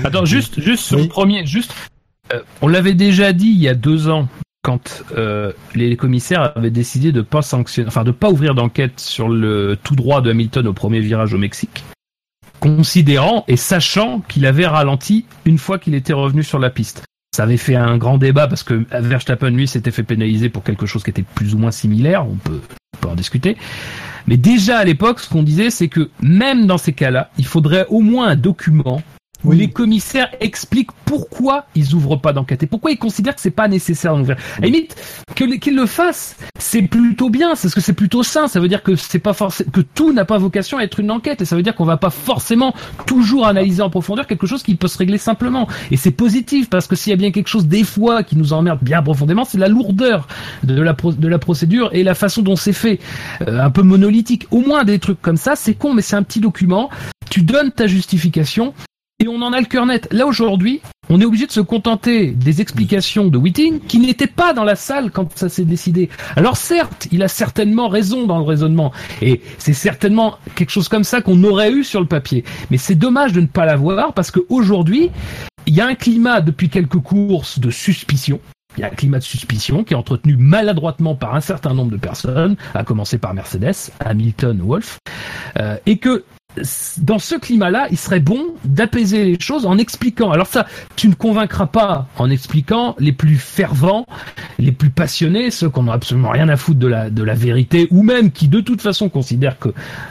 Attends, 0.04 0.26
juste, 0.26 0.60
juste 0.62 0.84
sur 0.84 0.98
Oui. 0.98 1.04
le 1.04 1.10
premier, 1.10 1.46
juste, 1.46 1.74
euh, 2.34 2.42
on 2.62 2.68
l'avait 2.68 2.94
déjà 2.94 3.34
dit 3.34 3.48
il 3.48 3.60
y 3.62 3.68
a 3.68 3.74
deux 3.74 4.10
ans 4.10 4.28
quand 4.62 5.04
euh, 5.16 5.54
les 5.74 5.98
commissaires 5.98 6.54
avaient 6.56 6.72
décidé 6.72 7.12
de 7.12 7.22
pas 7.22 7.42
sanctionner, 7.42 7.88
enfin 7.88 8.04
de 8.04 8.12
pas 8.12 8.30
ouvrir 8.30 8.54
d'enquête 8.54 9.00
sur 9.00 9.28
le 9.28 9.78
tout 9.84 9.96
droit 9.96 10.22
de 10.22 10.30
Hamilton 10.30 10.68
au 10.68 10.74
premier 10.74 11.00
virage 11.00 11.34
au 11.34 11.38
Mexique, 11.38 11.84
considérant 12.60 13.44
et 13.48 13.58
sachant 13.58 14.20
qu'il 14.28 14.46
avait 14.46 14.68
ralenti 14.68 15.26
une 15.46 15.58
fois 15.58 15.80
qu'il 15.80 15.96
était 15.96 16.14
revenu 16.14 16.44
sur 16.44 16.60
la 16.60 16.70
piste. 16.70 17.04
Ça 17.36 17.44
avait 17.44 17.58
fait 17.58 17.76
un 17.76 17.98
grand 17.98 18.18
débat 18.18 18.48
parce 18.48 18.64
que 18.64 18.86
Verstappen 18.92 19.52
lui 19.52 19.68
s'était 19.68 19.92
fait 19.92 20.04
pénaliser 20.04 20.50
pour 20.50 20.64
quelque 20.64 20.86
chose 20.86 21.04
qui 21.04 21.10
était 21.10 21.24
plus 21.24 21.56
ou 21.56 21.58
moins 21.58 21.72
similaire. 21.72 22.28
On 22.28 22.36
peut, 22.36 22.60
on 22.96 22.98
peut 22.98 23.08
en 23.08 23.16
discuter. 23.16 23.56
Mais 24.28 24.38
déjà 24.38 24.80
à 24.80 24.84
l'époque, 24.84 25.22
ce 25.22 25.30
qu'on 25.30 25.42
disait, 25.42 25.70
c'est 25.70 25.88
que 25.88 26.10
même 26.22 26.68
dans 26.68 26.78
ces 26.78 26.94
cas-là, 26.94 27.32
il 27.38 27.46
faudrait 27.46 27.86
au 27.90 28.02
moins 28.02 28.28
un 28.28 28.36
document 28.36 29.02
où 29.44 29.50
Oui. 29.50 29.58
les 29.58 29.70
commissaires 29.70 30.30
expliquent 30.40 30.92
pourquoi 31.06 31.66
ils 31.76 31.94
ouvrent 31.94 32.16
pas 32.18 32.34
d'enquête 32.34 32.64
et 32.64 32.68
pourquoi 32.68 32.92
ils 32.92 32.98
considèrent 32.98 33.36
que 33.36 33.42
c'est 33.42 33.52
pas 33.52 33.68
nécessaire 33.68 34.16
d'ouvrir. 34.16 34.38
À 34.62 34.66
limite, 34.66 34.96
qu'ils 35.36 35.76
le 35.76 35.86
fassent, 35.86 36.36
c'est 36.60 36.82
plutôt 36.84 37.30
bien, 37.30 37.56
c'est 37.56 37.64
parce 37.68 37.76
que 37.76 37.82
c'est 37.82 37.94
plutôt 37.94 38.24
sain. 38.24 38.48
Ça 38.48 38.60
veut 38.60 38.68
dire 38.68 38.84
que 38.84 38.96
c'est 38.96 39.20
pas 39.20 39.34
forcément 39.34 39.70
que 39.72 39.82
tout 39.82 40.14
n'a 40.14 40.26
pas 40.26 40.38
vocation 40.38 40.78
à 40.78 40.84
être 40.84 41.00
une 41.00 41.12
enquête 41.12 41.42
et 41.42 41.46
ça 41.46 41.56
veut 41.56 41.64
dire 41.64 41.76
qu'on 41.76 41.86
va 41.86 41.98
pas 41.98 42.10
forcément 42.10 42.74
toujours 43.06 43.48
analyser 43.48 43.82
en 43.82 43.90
profondeur 43.90 44.28
quelque 44.28 44.48
chose 44.48 44.64
qui 44.64 44.76
peut 44.76 44.88
se 44.88 44.98
régler 44.98 45.18
simplement. 45.18 45.68
Et 45.92 45.98
c'est 45.98 46.12
positif 46.12 46.70
parce 46.70 46.88
que 46.88 46.96
s'il 46.96 47.10
y 47.12 47.14
a 47.14 47.18
bien 47.18 47.32
quelque 47.32 47.48
chose 47.50 47.68
des 47.68 47.84
fois 47.84 48.24
qui 48.24 48.38
nous 48.38 48.54
emmerde 48.54 48.80
bien 48.82 49.02
profondément, 49.02 49.44
c'est 49.46 49.58
la 49.58 49.68
lourdeur 49.68 50.28
de 50.64 50.82
la 50.82 50.94
pro- 50.94 51.12
de 51.14 51.28
la 51.28 51.40
procédure 51.40 51.90
et 51.94 52.04
la 52.04 52.16
façon 52.16 52.42
dont 52.42 52.56
c'est 52.56 52.74
fait, 52.74 53.00
Euh, 53.48 53.60
un 53.62 53.70
peu 53.70 53.82
monolithique. 53.82 54.48
Au 54.52 54.60
moins 54.62 54.84
des 54.84 55.00
trucs 55.00 55.22
comme 55.22 55.38
ça, 55.38 55.56
c'est 55.56 55.74
con, 55.74 55.94
mais 55.94 56.02
c'est 56.02 56.16
un 56.16 56.24
petit 56.24 56.40
document. 56.40 56.90
Tu 57.30 57.42
donnes 57.42 57.72
ta 57.72 57.88
justification 57.88 58.74
et 59.22 59.28
on 59.28 59.42
en 59.44 59.54
a 59.54 59.60
le 59.60 59.68
cœur 59.68 59.86
net. 59.86 60.08
Là 60.12 60.26
aujourd'hui, 60.26 60.82
on 61.10 61.22
est 61.22 61.26
obligé 61.26 61.46
de 61.46 61.52
se 61.52 61.60
contenter 61.60 62.32
des 62.32 62.60
explications 62.60 63.28
de 63.28 63.38
Whiting 63.38 63.80
qui 63.82 64.00
n'était 64.00 64.26
pas 64.26 64.54
dans 64.54 64.64
la 64.64 64.76
salle 64.76 65.12
quand 65.12 65.38
ça 65.38 65.48
s'est 65.48 65.64
décidé. 65.64 66.10
Alors 66.36 66.58
certes, 66.58 67.08
il 67.12 67.22
a 67.22 67.28
certainement 67.28 67.88
raison 67.88 68.26
dans 68.26 68.40
le 68.40 68.44
raisonnement 68.44 68.92
et 69.22 69.42
c'est 69.60 69.74
certainement 69.74 70.38
quelque 70.56 70.72
chose 70.72 70.90
comme 70.90 71.04
ça 71.04 71.22
qu'on 71.22 71.44
aurait 71.44 71.72
eu 71.72 71.84
sur 71.84 72.00
le 72.00 72.08
papier. 72.08 72.44
Mais 72.72 72.78
c'est 72.78 72.96
dommage 72.96 73.32
de 73.32 73.42
ne 73.42 73.48
pas 73.48 73.66
l'avoir 73.66 74.14
parce 74.14 74.32
qu'aujourd'hui, 74.32 75.12
il 75.68 75.76
y 75.76 75.82
a 75.82 75.86
un 75.86 75.96
climat 75.96 76.42
depuis 76.42 76.70
quelques 76.70 77.00
courses 77.00 77.60
de 77.60 77.70
suspicion. 77.70 78.40
Il 78.78 78.82
y 78.82 78.84
a 78.84 78.88
un 78.88 78.92
climat 78.92 79.20
de 79.20 79.24
suspicion 79.24 79.84
qui 79.84 79.94
est 79.94 79.98
entretenu 79.98 80.36
maladroitement 80.38 81.14
par 81.14 81.36
un 81.36 81.42
certain 81.42 81.74
nombre 81.74 81.92
de 81.92 81.98
personnes, 81.98 82.56
à 82.74 82.84
commencer 82.84 83.18
par 83.18 83.34
Mercedes, 83.34 83.92
Hamilton, 84.00 84.62
Wolf, 84.64 84.98
euh, 85.60 85.78
et 85.86 85.98
que 85.98 86.24
dans 86.98 87.20
ce 87.20 87.36
climat-là, 87.36 87.88
il 87.92 87.98
serait 87.98 88.20
bon 88.20 88.48
d'apaiser 88.66 89.26
les 89.26 89.40
choses 89.40 89.66
en 89.66 89.78
expliquant. 89.78 90.32
Alors 90.32 90.48
ça, 90.48 90.66
tu 90.96 91.08
ne 91.08 91.14
convaincras 91.14 91.68
pas 91.68 92.08
en 92.18 92.30
expliquant 92.30 92.96
les 93.00 93.12
plus 93.12 93.38
fervents, 93.38 94.06
les 94.60 94.72
plus 94.72 94.90
passionnés, 94.90 95.52
ceux 95.52 95.70
qui 95.70 95.80
n'ont 95.80 95.92
absolument 95.92 96.30
rien 96.30 96.50
à 96.50 96.58
foutre 96.58 96.80
de 96.80 96.88
la, 96.88 97.10
de 97.10 97.24
la 97.24 97.34
vérité, 97.34 97.88
ou 97.92 98.04
même 98.04 98.32
qui 98.32 98.48
de 98.48 98.60
toute 98.60 98.82
façon 98.82 99.10
considèrent 99.10 99.60
que 99.60 99.70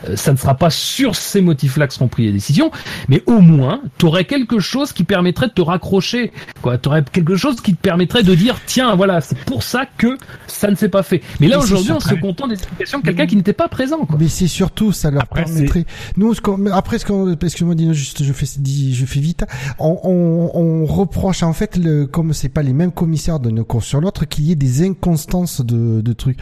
euh, 0.09 0.17
ça 0.17 0.33
ne 0.33 0.39
sera 0.39 0.55
pas 0.55 0.71
sur 0.71 1.15
ces 1.15 1.41
motifs-là 1.41 1.87
que 1.87 1.95
seront 1.95 2.09
prises 2.09 2.27
les 2.27 2.33
décisions, 2.33 2.71
mais 3.09 3.23
au 3.27 3.41
moins, 3.41 3.83
tu 3.99 4.07
aurais 4.07 4.25
quelque 4.25 4.59
chose 4.61 4.93
qui 4.93 5.05
permettrait 5.05 5.49
de 5.49 5.53
te 5.53 5.63
raccrocher, 5.63 6.33
quoi. 6.63 6.79
Tu 6.79 6.89
aurais 6.89 7.05
quelque 7.05 7.37
chose 7.37 7.61
qui 7.61 7.75
te 7.75 7.81
permettrait 7.81 8.23
de 8.23 8.35
dire, 8.35 8.59
tiens, 8.67 8.95
voilà, 8.95 9.21
c'est 9.21 9.39
pour 9.41 9.63
ça 9.63 9.85
que 9.99 10.17
ça 10.47 10.71
ne 10.71 10.75
s'est 10.75 10.89
pas 10.89 11.03
fait. 11.03 11.23
Mais 11.41 11.49
là, 11.49 11.59
aujourd'hui, 11.59 11.93
on 11.93 12.01
se 12.01 12.15
contente 12.15 12.49
des 12.49 12.55
explications 12.55 13.01
de 13.01 13.05
quelqu'un 13.05 13.27
qui 13.27 13.37
n'était 13.37 13.53
pas 13.53 13.69
présent, 13.69 14.07
quoi. 14.07 14.17
Mais 14.19 14.29
c'est 14.29 14.47
surtout, 14.47 14.93
ça 14.93 15.11
leur 15.11 15.23
Après, 15.23 15.45
permettrait. 15.45 15.85
Nous, 16.17 16.30
ce 16.35 16.41
qu'on- 16.41 16.67
après, 16.67 16.99
ce 16.99 17.05
qu'on, 17.07 17.33
excuse-moi, 17.35 17.75
Dino, 17.75 17.93
juste, 17.93 18.23
je 18.23 18.33
fais, 18.33 18.47
dis- 18.59 18.95
je 18.95 19.07
fais 19.07 19.21
vite. 19.21 19.45
On, 19.79 19.99
on, 20.05 20.51
on 20.55 20.87
reproche 20.87 21.43
en 21.43 21.53
fait, 21.53 21.77
le, 21.77 22.07
comme 22.07 22.33
c'est 22.33 22.49
pas 22.49 22.63
les 22.63 22.73
mêmes 22.73 22.93
commissaires 22.93 23.41
d'une 23.41 23.65
course 23.65 23.87
sur 23.87 24.01
l'autre, 24.01 24.25
qu'il 24.27 24.45
y 24.47 24.53
ait 24.53 24.57
des 24.57 24.83
inconstances 24.87 25.61
de, 25.61 26.01
de 26.01 26.13
trucs. 26.13 26.39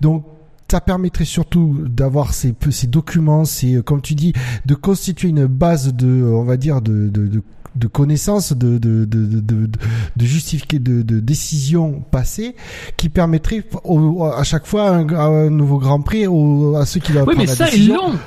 Donc 0.00 0.24
ça 0.70 0.80
permettrait 0.80 1.26
surtout 1.26 1.76
d'avoir 1.86 2.32
ces, 2.32 2.54
ces 2.70 2.86
documents, 2.86 3.44
ces, 3.44 3.74
euh, 3.74 3.82
comme 3.82 4.00
tu 4.00 4.14
dis, 4.14 4.32
de 4.64 4.74
constituer 4.74 5.28
une 5.28 5.44
base 5.46 5.92
de, 5.92 6.06
euh, 6.06 6.34
on 6.34 6.44
va 6.44 6.56
dire, 6.56 6.80
de, 6.80 7.08
de, 7.08 7.26
de 7.26 7.42
de 7.74 7.86
connaissances, 7.86 8.52
de, 8.52 8.76
de, 8.76 9.06
de, 9.06 9.24
de, 9.24 9.40
de, 9.40 10.24
justifier 10.26 10.78
de, 10.78 11.00
de 11.00 11.20
décisions 11.20 12.02
passées 12.10 12.54
qui 12.98 13.08
permettraient 13.08 13.64
au- 13.84 14.24
à 14.24 14.42
chaque 14.44 14.66
fois 14.66 14.90
un, 14.90 15.08
un 15.08 15.48
nouveau 15.48 15.78
Grand 15.78 16.02
Prix 16.02 16.26
au- 16.26 16.76
à 16.76 16.84
ceux 16.84 17.00
qui 17.00 17.12
doivent 17.12 17.26
Oui, 17.28 17.34
mais 17.38 17.46
ça, 17.46 17.64
la 17.64 17.70
ils 17.70 17.72
décision. 17.72 17.94
l'ont. 18.12 18.18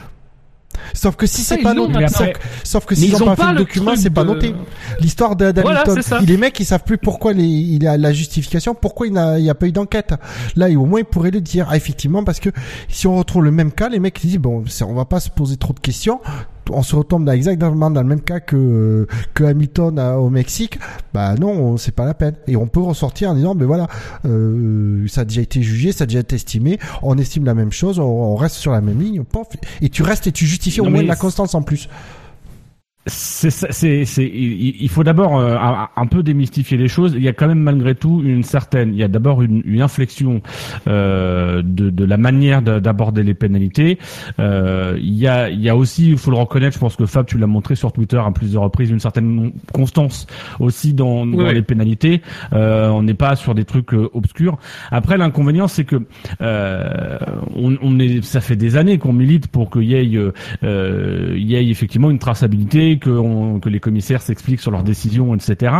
Sauf 0.94 1.16
que 1.16 1.26
si 1.28 1.42
c'est 1.42 1.58
pas 1.58 1.74
noté, 1.74 2.08
sauf, 2.08 2.28
que- 2.34 2.40
sauf 2.64 2.86
que 2.86 2.94
Mais 2.96 3.00
s'ils 3.02 3.10
ils 3.10 3.16
ont 3.16 3.24
ont 3.24 3.36
pas 3.36 3.36
fait 3.36 3.52
le 3.54 3.58
document, 3.60 3.96
c'est 3.96 4.10
pas 4.10 4.24
noté. 4.24 4.56
L'histoire 5.00 5.36
Voilà, 5.38 5.52
d'Hamilton, 5.84 6.04
les 6.26 6.38
mecs 6.38 6.60
ils 6.60 6.66
savent 6.66 6.84
plus 6.84 6.98
pourquoi 6.98 7.34
les, 7.34 7.44
il 7.46 7.88
a 7.88 7.98
la 7.98 8.14
justification, 8.14 8.76
pourquoi 8.76 9.08
il 9.08 9.14
n'a 9.14 9.40
il 9.40 9.46
y 9.46 9.50
a 9.50 9.56
pas 9.56 9.68
eu 9.68 9.72
d'enquête. 9.72 10.14
Là, 10.56 10.70
au 10.70 10.86
moins 10.86 11.00
ils 11.00 11.06
pourraient 11.06 11.32
le 11.32 11.42
dire. 11.42 11.68
Ah, 11.70 11.78
effectivement, 11.78 12.24
parce 12.24 12.40
que 12.40 12.50
si 12.90 13.08
on 13.08 13.16
retrouve 13.18 13.44
le 13.44 13.52
même 13.52 13.72
cas, 13.72 13.90
les 13.90 14.00
mecs 14.00 14.22
ils 14.24 14.28
disent 14.28 14.38
bon, 14.40 14.64
on 14.88 14.94
va 14.94 15.06
pas 15.06 15.20
se 15.20 15.30
poser 15.30 15.58
trop 15.58 15.74
de 15.74 15.80
questions. 15.80 16.20
On 16.72 16.84
se 16.84 16.96
retombe 16.96 17.26
dans 17.26 17.32
exactement 17.32 17.92
dans 17.92 18.02
le 18.02 18.08
même 18.08 18.22
cas 18.22 18.40
que 18.40 19.08
que 19.34 19.44
Hamilton 19.44 20.00
à- 20.00 20.18
au 20.20 20.30
Mexique. 20.30 20.80
Bah 21.14 21.36
non, 21.36 21.78
c'est 21.78 21.94
pas 21.94 22.06
la 22.06 22.14
peine. 22.14 22.36
Et 22.48 22.56
on 22.56 22.68
peut 22.68 22.80
ressortir 22.82 23.30
en 23.30 23.36
disant 23.36 23.56
ben 23.56 23.66
voilà, 23.66 23.88
euh, 24.26 25.08
ça 25.08 25.22
a 25.22 25.26
déjà 25.26 25.42
été 25.42 25.62
jugé, 25.62 25.92
ça 25.92 26.04
a 26.04 26.08
déjà 26.08 26.20
été 26.20 26.36
estimé. 26.36 26.80
On 27.04 27.18
estime 27.18 27.46
la 27.46 27.54
même 27.54 27.72
chose, 27.72 28.00
on, 28.00 28.04
on 28.04 28.36
reste 28.36 28.56
sur 28.56 28.72
la 28.72 28.82
même 28.82 29.00
ligne. 29.00 29.24
pof. 29.24 29.48
et 29.82 29.90
tu 29.90 30.04
restes 30.04 30.28
et 30.28 30.32
tu 30.32 30.46
justifies 30.46 30.82
au 30.82 30.86
moins 30.86 30.94
de 31.00 31.04
mais 31.04 31.08
la 31.10 31.16
constance 31.16 31.56
en 31.56 31.62
plus. 31.62 31.88
C'est, 33.08 33.52
ça- 33.52 33.68
c'est, 33.70 34.04
c'est, 34.06 34.26
il 34.28 34.90
faut 34.90 35.04
d'abord 35.04 35.38
euh, 35.38 35.56
un, 35.96 36.08
peu 36.08 36.24
démystifier 36.24 36.76
les 36.76 36.88
choses. 36.88 37.14
Il 37.16 37.22
y 37.22 37.28
a 37.28 37.34
quand 37.34 37.48
même 37.48 37.60
malgré 37.60 37.94
tout 37.94 38.24
une 38.26 38.42
certaine, 38.42 38.94
il 38.94 38.98
y 39.00 39.04
a 39.04 39.08
d'abord 39.08 39.44
une, 39.44 39.62
une 39.64 39.82
inflexion 39.84 40.42
euh, 40.88 41.62
de, 41.64 41.92
de 41.92 42.04
la 42.04 42.18
manière 42.18 42.64
de- 42.64 42.80
d'aborder 42.80 43.22
les 43.22 43.36
pénalités. 43.36 44.00
Euh, 44.40 44.98
il 45.00 45.14
y 45.14 45.28
a, 45.28 45.50
il 45.52 45.62
y 45.62 45.70
a 45.70 45.76
aussi, 45.76 46.10
il 46.10 46.18
faut 46.18 46.32
le 46.32 46.38
reconnaître, 46.38 46.74
je 46.74 46.80
pense 46.80 46.96
que 46.96 47.06
Fab, 47.06 47.28
tu 47.28 47.38
l'as 47.38 47.46
montré 47.46 47.76
sur 47.76 47.92
Twitter 47.92 48.18
à 48.18 48.32
plusieurs 48.32 48.64
reprises, 48.64 48.90
une 48.90 49.00
certaine 49.00 49.52
constance 49.72 50.26
aussi 50.60 50.94
dans, 50.96 51.26
les 51.26 51.62
pénalités. 51.62 52.22
Euh, 52.54 52.90
on 52.90 53.04
n'est 53.04 53.14
pas 53.14 53.36
sur 53.36 53.54
des 53.54 53.66
trucs 53.66 53.94
euh, 53.94 54.10
obscurs. 54.14 54.58
Après, 54.90 55.18
l'inconvénient, 55.18 55.68
c'est 55.68 55.86
que 55.86 55.98
euh, 56.42 57.18
on, 57.56 57.76
on 57.84 58.00
est, 58.00 58.24
ça 58.24 58.42
fait 58.42 58.56
des 58.56 58.78
années 58.78 58.98
qu'on 58.98 59.14
milite 59.14 59.48
pour 59.48 59.70
qu'il 59.70 59.84
y 59.84 59.94
ait, 59.94 60.06
il 60.06 60.32
y 60.64 61.56
ait 61.56 61.68
effectivement 61.70 62.10
une 62.10 62.20
traçabilité, 62.20 62.95
que, 63.00 63.10
on- 63.10 63.60
que 63.60 63.70
les 63.70 63.80
commissaires 63.80 64.22
s'expliquent 64.22 64.60
sur 64.62 64.72
leurs 64.72 64.84
décisions, 64.84 65.34
etc. 65.36 65.74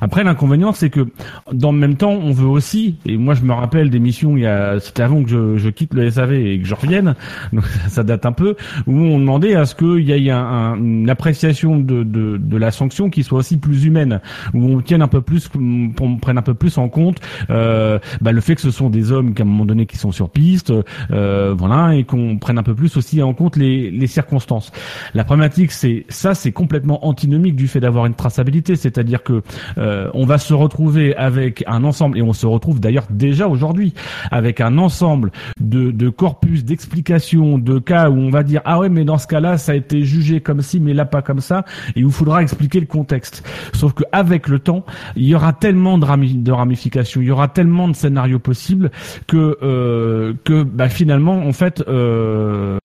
Après, 0.00 0.24
l'inconvénient, 0.24 0.72
c'est 0.72 0.90
que 0.90 1.06
dans 1.52 1.72
le 1.72 1.78
même 1.78 1.96
temps, 1.96 2.12
on 2.12 2.32
veut 2.32 2.46
aussi, 2.46 2.96
et 3.06 3.16
moi 3.16 3.34
je 3.34 3.42
me 3.42 3.52
rappelle 3.52 3.90
des 3.90 3.98
missions, 3.98 4.36
il 4.36 4.42
y 4.42 4.46
a, 4.46 4.78
c'était 4.80 5.02
avant 5.02 5.22
que 5.22 5.28
je, 5.30 5.56
je 5.56 5.68
quitte 5.70 5.94
le 5.94 6.10
SAV 6.10 6.32
et 6.34 6.60
que 6.60 6.66
je 6.66 6.74
revienne, 6.74 7.14
donc 7.52 7.64
ça 7.88 8.02
date 8.04 8.26
un 8.26 8.32
peu, 8.32 8.56
où 8.86 8.92
on 8.92 9.18
demandait 9.18 9.54
à 9.54 9.64
ce 9.66 9.74
qu'il 9.74 10.00
y 10.08 10.12
ait 10.12 10.30
un- 10.30 10.38
un- 10.38 10.76
une 10.76 11.10
appréciation 11.10 11.76
de, 11.78 12.02
de, 12.02 12.36
de 12.38 12.56
la 12.56 12.70
sanction 12.70 13.10
qui 13.10 13.22
soit 13.22 13.38
aussi 13.38 13.56
plus 13.58 13.84
humaine, 13.84 14.20
où 14.54 14.64
on 14.64 14.80
tienne 14.80 15.02
un 15.02 15.08
peu 15.08 15.20
plus, 15.20 15.48
qu'on 15.48 16.16
prenne 16.20 16.38
un 16.38 16.42
peu 16.42 16.54
plus 16.54 16.78
en 16.78 16.88
compte 16.88 17.18
euh, 17.50 17.98
bah, 18.20 18.32
le 18.32 18.40
fait 18.40 18.54
que 18.54 18.60
ce 18.60 18.70
sont 18.70 18.90
des 18.90 19.12
hommes 19.12 19.34
qu'à 19.34 19.42
un 19.42 19.46
moment 19.46 19.64
donné 19.64 19.86
qui 19.86 19.96
sont 19.98 20.12
sur 20.12 20.30
piste, 20.30 20.72
euh, 21.10 21.54
voilà, 21.56 21.94
et 21.94 22.04
qu'on 22.04 22.38
prenne 22.38 22.58
un 22.58 22.62
peu 22.62 22.74
plus 22.74 22.96
aussi 22.96 23.22
en 23.22 23.32
compte 23.34 23.56
les, 23.56 23.90
les 23.90 24.06
circonstances. 24.06 24.72
La 25.14 25.24
problématique, 25.24 25.72
c'est 25.72 26.04
ça, 26.08 26.34
c'est 26.34 26.52
complètement 26.58 27.06
antinomique 27.06 27.54
du 27.54 27.68
fait 27.68 27.78
d'avoir 27.78 28.04
une 28.06 28.14
traçabilité, 28.14 28.74
c'est-à-dire 28.74 29.22
que 29.22 29.42
euh, 29.78 30.10
on 30.12 30.26
va 30.26 30.38
se 30.38 30.52
retrouver 30.54 31.14
avec 31.14 31.62
un 31.68 31.84
ensemble, 31.84 32.18
et 32.18 32.22
on 32.22 32.32
se 32.32 32.46
retrouve 32.46 32.80
d'ailleurs 32.80 33.06
déjà 33.10 33.46
aujourd'hui 33.46 33.94
avec 34.32 34.60
un 34.60 34.76
ensemble 34.76 35.30
de, 35.60 35.92
de 35.92 36.08
corpus 36.08 36.64
d'explications, 36.64 37.58
de 37.58 37.78
cas 37.78 38.10
où 38.10 38.16
on 38.18 38.30
va 38.30 38.42
dire 38.42 38.60
ah 38.64 38.80
ouais 38.80 38.88
mais 38.88 39.04
dans 39.04 39.18
ce 39.18 39.28
cas-là 39.28 39.56
ça 39.56 39.70
a 39.70 39.76
été 39.76 40.02
jugé 40.02 40.40
comme 40.40 40.60
ci 40.60 40.80
mais 40.80 40.94
là 40.94 41.04
pas 41.04 41.22
comme 41.22 41.40
ça, 41.40 41.64
et 41.94 42.00
il 42.00 42.10
faudra 42.10 42.42
expliquer 42.42 42.80
le 42.80 42.86
contexte. 42.86 43.46
Sauf 43.72 43.92
que 43.92 44.02
avec 44.10 44.48
le 44.48 44.58
temps, 44.58 44.84
il 45.14 45.26
y 45.26 45.34
aura 45.36 45.52
tellement 45.52 45.96
de 45.96 46.50
ramifications, 46.50 47.20
il 47.20 47.28
y 47.28 47.30
aura 47.30 47.46
tellement 47.46 47.86
de 47.86 47.94
scénarios 47.94 48.40
possibles 48.40 48.90
que 49.28 49.56
euh, 49.62 50.34
que 50.44 50.64
bah, 50.64 50.88
finalement 50.88 51.38
en 51.46 51.52
fait 51.52 51.84
euh, 51.86 52.78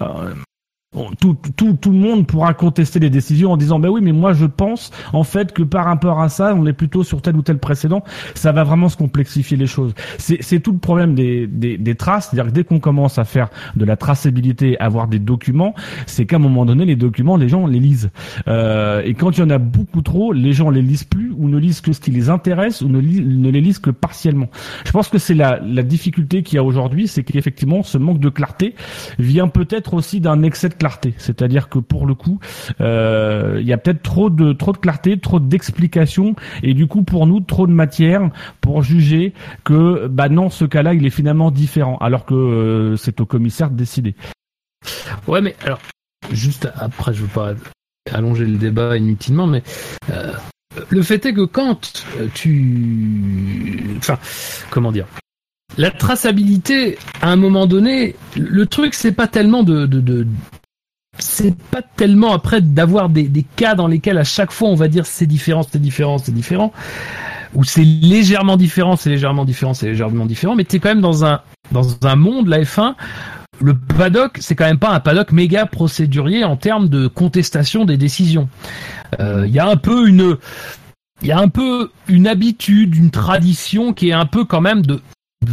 euh, 0.00 0.34
Tout, 1.18 1.38
tout, 1.56 1.72
tout 1.72 1.90
le 1.90 1.98
monde 1.98 2.26
pourra 2.26 2.52
contester 2.52 2.98
les 2.98 3.08
décisions 3.08 3.50
en 3.50 3.56
disant 3.56 3.78
ben 3.78 3.88
oui 3.88 4.02
mais 4.02 4.12
moi 4.12 4.34
je 4.34 4.44
pense 4.44 4.90
en 5.14 5.24
fait 5.24 5.54
que 5.54 5.62
par 5.62 5.86
rapport 5.86 6.20
à 6.20 6.28
ça 6.28 6.54
on 6.54 6.66
est 6.66 6.74
plutôt 6.74 7.02
sur 7.02 7.22
tel 7.22 7.34
ou 7.34 7.40
tel 7.40 7.56
précédent. 7.58 8.04
Ça 8.34 8.52
va 8.52 8.62
vraiment 8.62 8.90
se 8.90 8.98
complexifier 8.98 9.56
les 9.56 9.66
choses. 9.66 9.94
C'est 10.18 10.60
tout 10.60 10.72
le 10.72 10.78
problème 10.78 11.14
des, 11.14 11.46
des, 11.46 11.78
des 11.78 11.94
traces. 11.94 12.28
C'est-à-dire 12.28 12.52
que 12.52 12.54
dès 12.54 12.64
qu'on 12.64 12.78
commence 12.78 13.18
à 13.18 13.24
faire 13.24 13.48
de 13.74 13.86
la 13.86 13.96
traçabilité 13.96 14.78
avoir 14.80 15.08
des 15.08 15.18
documents 15.18 15.74
c'est 16.04 16.26
qu'à 16.26 16.36
un 16.36 16.40
moment 16.40 16.66
donné 16.66 16.84
les 16.84 16.96
documents 16.96 17.38
les 17.38 17.48
gens 17.48 17.66
les 17.66 17.80
lisent. 17.80 18.10
Euh, 18.46 19.00
et 19.02 19.14
quand 19.14 19.30
il 19.30 19.40
y 19.40 19.42
en 19.44 19.50
a 19.50 19.56
beaucoup 19.56 20.02
trop 20.02 20.34
les 20.34 20.52
gens 20.52 20.68
les 20.68 20.82
lisent 20.82 21.04
plus 21.04 21.32
ou 21.34 21.48
ne 21.48 21.56
lisent 21.56 21.80
que 21.80 21.94
ce 21.94 22.00
qui 22.00 22.10
les 22.10 22.28
intéresse 22.28 22.82
ou 22.82 22.88
ne, 22.88 23.00
ne 23.00 23.48
les 23.48 23.62
lisent 23.62 23.78
que 23.78 23.90
partiellement. 23.90 24.48
Je 24.84 24.90
pense 24.90 25.08
que 25.08 25.16
c'est 25.16 25.34
la, 25.34 25.58
la 25.64 25.82
difficulté 25.82 26.42
qu'il 26.42 26.56
y 26.56 26.58
a 26.58 26.62
aujourd'hui 26.62 27.08
c'est 27.08 27.22
qu'effectivement 27.22 27.82
ce 27.82 27.96
manque 27.96 28.18
de 28.18 28.28
clarté 28.28 28.74
vient 29.18 29.48
peut-être 29.48 29.94
aussi 29.94 30.20
d'un 30.20 30.42
excès 30.42 30.68
de 30.68 30.81
clarté. 30.82 31.14
C'est-à-dire 31.16 31.68
que 31.68 31.78
pour 31.78 32.06
le 32.06 32.14
coup, 32.14 32.40
euh, 32.80 33.58
il 33.60 33.66
y 33.68 33.72
a 33.72 33.78
peut-être 33.78 34.02
trop 34.02 34.30
de 34.30 34.52
clarté, 34.52 35.16
trop 35.16 35.38
d'explications, 35.38 36.34
et 36.64 36.74
du 36.74 36.88
coup 36.88 37.04
pour 37.04 37.28
nous 37.28 37.38
trop 37.38 37.68
de 37.68 37.72
matière 37.72 38.30
pour 38.60 38.82
juger 38.82 39.32
que 39.62 40.08
bah 40.08 40.28
non, 40.28 40.50
ce 40.50 40.64
cas-là 40.64 40.94
il 40.94 41.06
est 41.06 41.10
finalement 41.10 41.52
différent, 41.52 41.98
alors 41.98 42.24
que 42.24 42.34
euh, 42.34 42.96
c'est 42.96 43.20
au 43.20 43.26
commissaire 43.26 43.70
de 43.70 43.76
décider. 43.76 44.16
Ouais, 45.28 45.40
mais 45.40 45.54
alors, 45.64 45.78
juste 46.32 46.68
après, 46.74 47.14
je 47.14 47.22
veux 47.22 47.28
pas 47.28 47.52
allonger 48.12 48.44
le 48.44 48.56
débat 48.56 48.96
inutilement, 48.96 49.46
mais 49.46 49.62
euh, 50.10 50.32
le 50.88 51.02
fait 51.02 51.24
est 51.26 51.32
que 51.32 51.44
quand 51.44 52.04
tu. 52.34 53.94
Enfin, 53.98 54.18
comment 54.70 54.90
dire 54.90 55.06
La 55.78 55.92
traçabilité, 55.92 56.98
à 57.20 57.30
un 57.30 57.36
moment 57.36 57.68
donné, 57.68 58.16
le 58.36 58.66
truc, 58.66 58.94
c'est 58.94 59.12
pas 59.12 59.28
tellement 59.28 59.62
de- 59.62 59.86
c'est 61.22 61.56
pas 61.56 61.82
tellement 61.82 62.32
après 62.34 62.60
d'avoir 62.60 63.08
des, 63.08 63.24
des 63.28 63.42
cas 63.44 63.74
dans 63.74 63.86
lesquels 63.88 64.18
à 64.18 64.24
chaque 64.24 64.52
fois 64.52 64.68
on 64.68 64.74
va 64.74 64.88
dire 64.88 65.06
c'est 65.06 65.26
différent, 65.26 65.62
c'est 65.62 65.80
différent, 65.80 66.18
c'est 66.18 66.32
différent, 66.34 66.72
ou 67.54 67.64
c'est 67.64 67.84
légèrement 67.84 68.56
différent, 68.56 68.96
c'est 68.96 69.10
légèrement 69.10 69.44
différent, 69.44 69.74
c'est 69.74 69.86
légèrement 69.88 70.26
différent, 70.26 70.54
mais 70.54 70.64
t'es 70.64 70.78
quand 70.78 70.88
même 70.90 71.00
dans 71.00 71.24
un 71.24 71.40
dans 71.70 71.86
un 72.02 72.16
monde 72.16 72.48
la 72.48 72.60
F1 72.62 72.94
le 73.60 73.78
paddock, 73.78 74.38
c'est 74.40 74.56
quand 74.56 74.64
même 74.64 74.78
pas 74.78 74.90
un 74.90 74.98
paddock 74.98 75.30
méga 75.30 75.66
procédurier 75.66 76.42
en 76.42 76.56
termes 76.56 76.88
de 76.88 77.06
contestation 77.06 77.84
des 77.84 77.96
décisions. 77.96 78.48
Euh, 79.20 79.44
Il 79.46 79.52
y 79.54 79.60
a 79.60 79.68
un 79.68 79.76
peu 79.76 80.08
une, 80.08 80.36
il 81.20 81.28
y 81.28 81.32
a 81.32 81.38
un 81.38 81.48
peu 81.48 81.92
une 82.08 82.26
habitude, 82.26 82.96
une 82.96 83.10
tradition 83.12 83.92
qui 83.92 84.08
est 84.08 84.14
un 84.14 84.26
peu 84.26 84.44
quand 84.44 84.62
même 84.62 84.84
de, 84.84 85.00
de- 85.46 85.52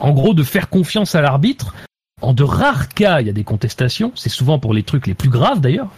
en 0.00 0.10
gros, 0.12 0.34
de 0.34 0.42
faire 0.42 0.68
confiance 0.68 1.14
à 1.14 1.22
l'arbitre. 1.22 1.74
En 2.22 2.32
de 2.32 2.44
rares 2.44 2.88
cas, 2.88 3.20
il 3.20 3.26
y 3.26 3.30
a 3.30 3.34
des 3.34 3.44
contestations. 3.44 4.10
C'est 4.14 4.30
souvent 4.30 4.58
pour 4.58 4.72
les 4.72 4.82
trucs 4.82 5.06
les 5.06 5.12
plus 5.12 5.28
graves 5.28 5.60
d'ailleurs. 5.60 5.88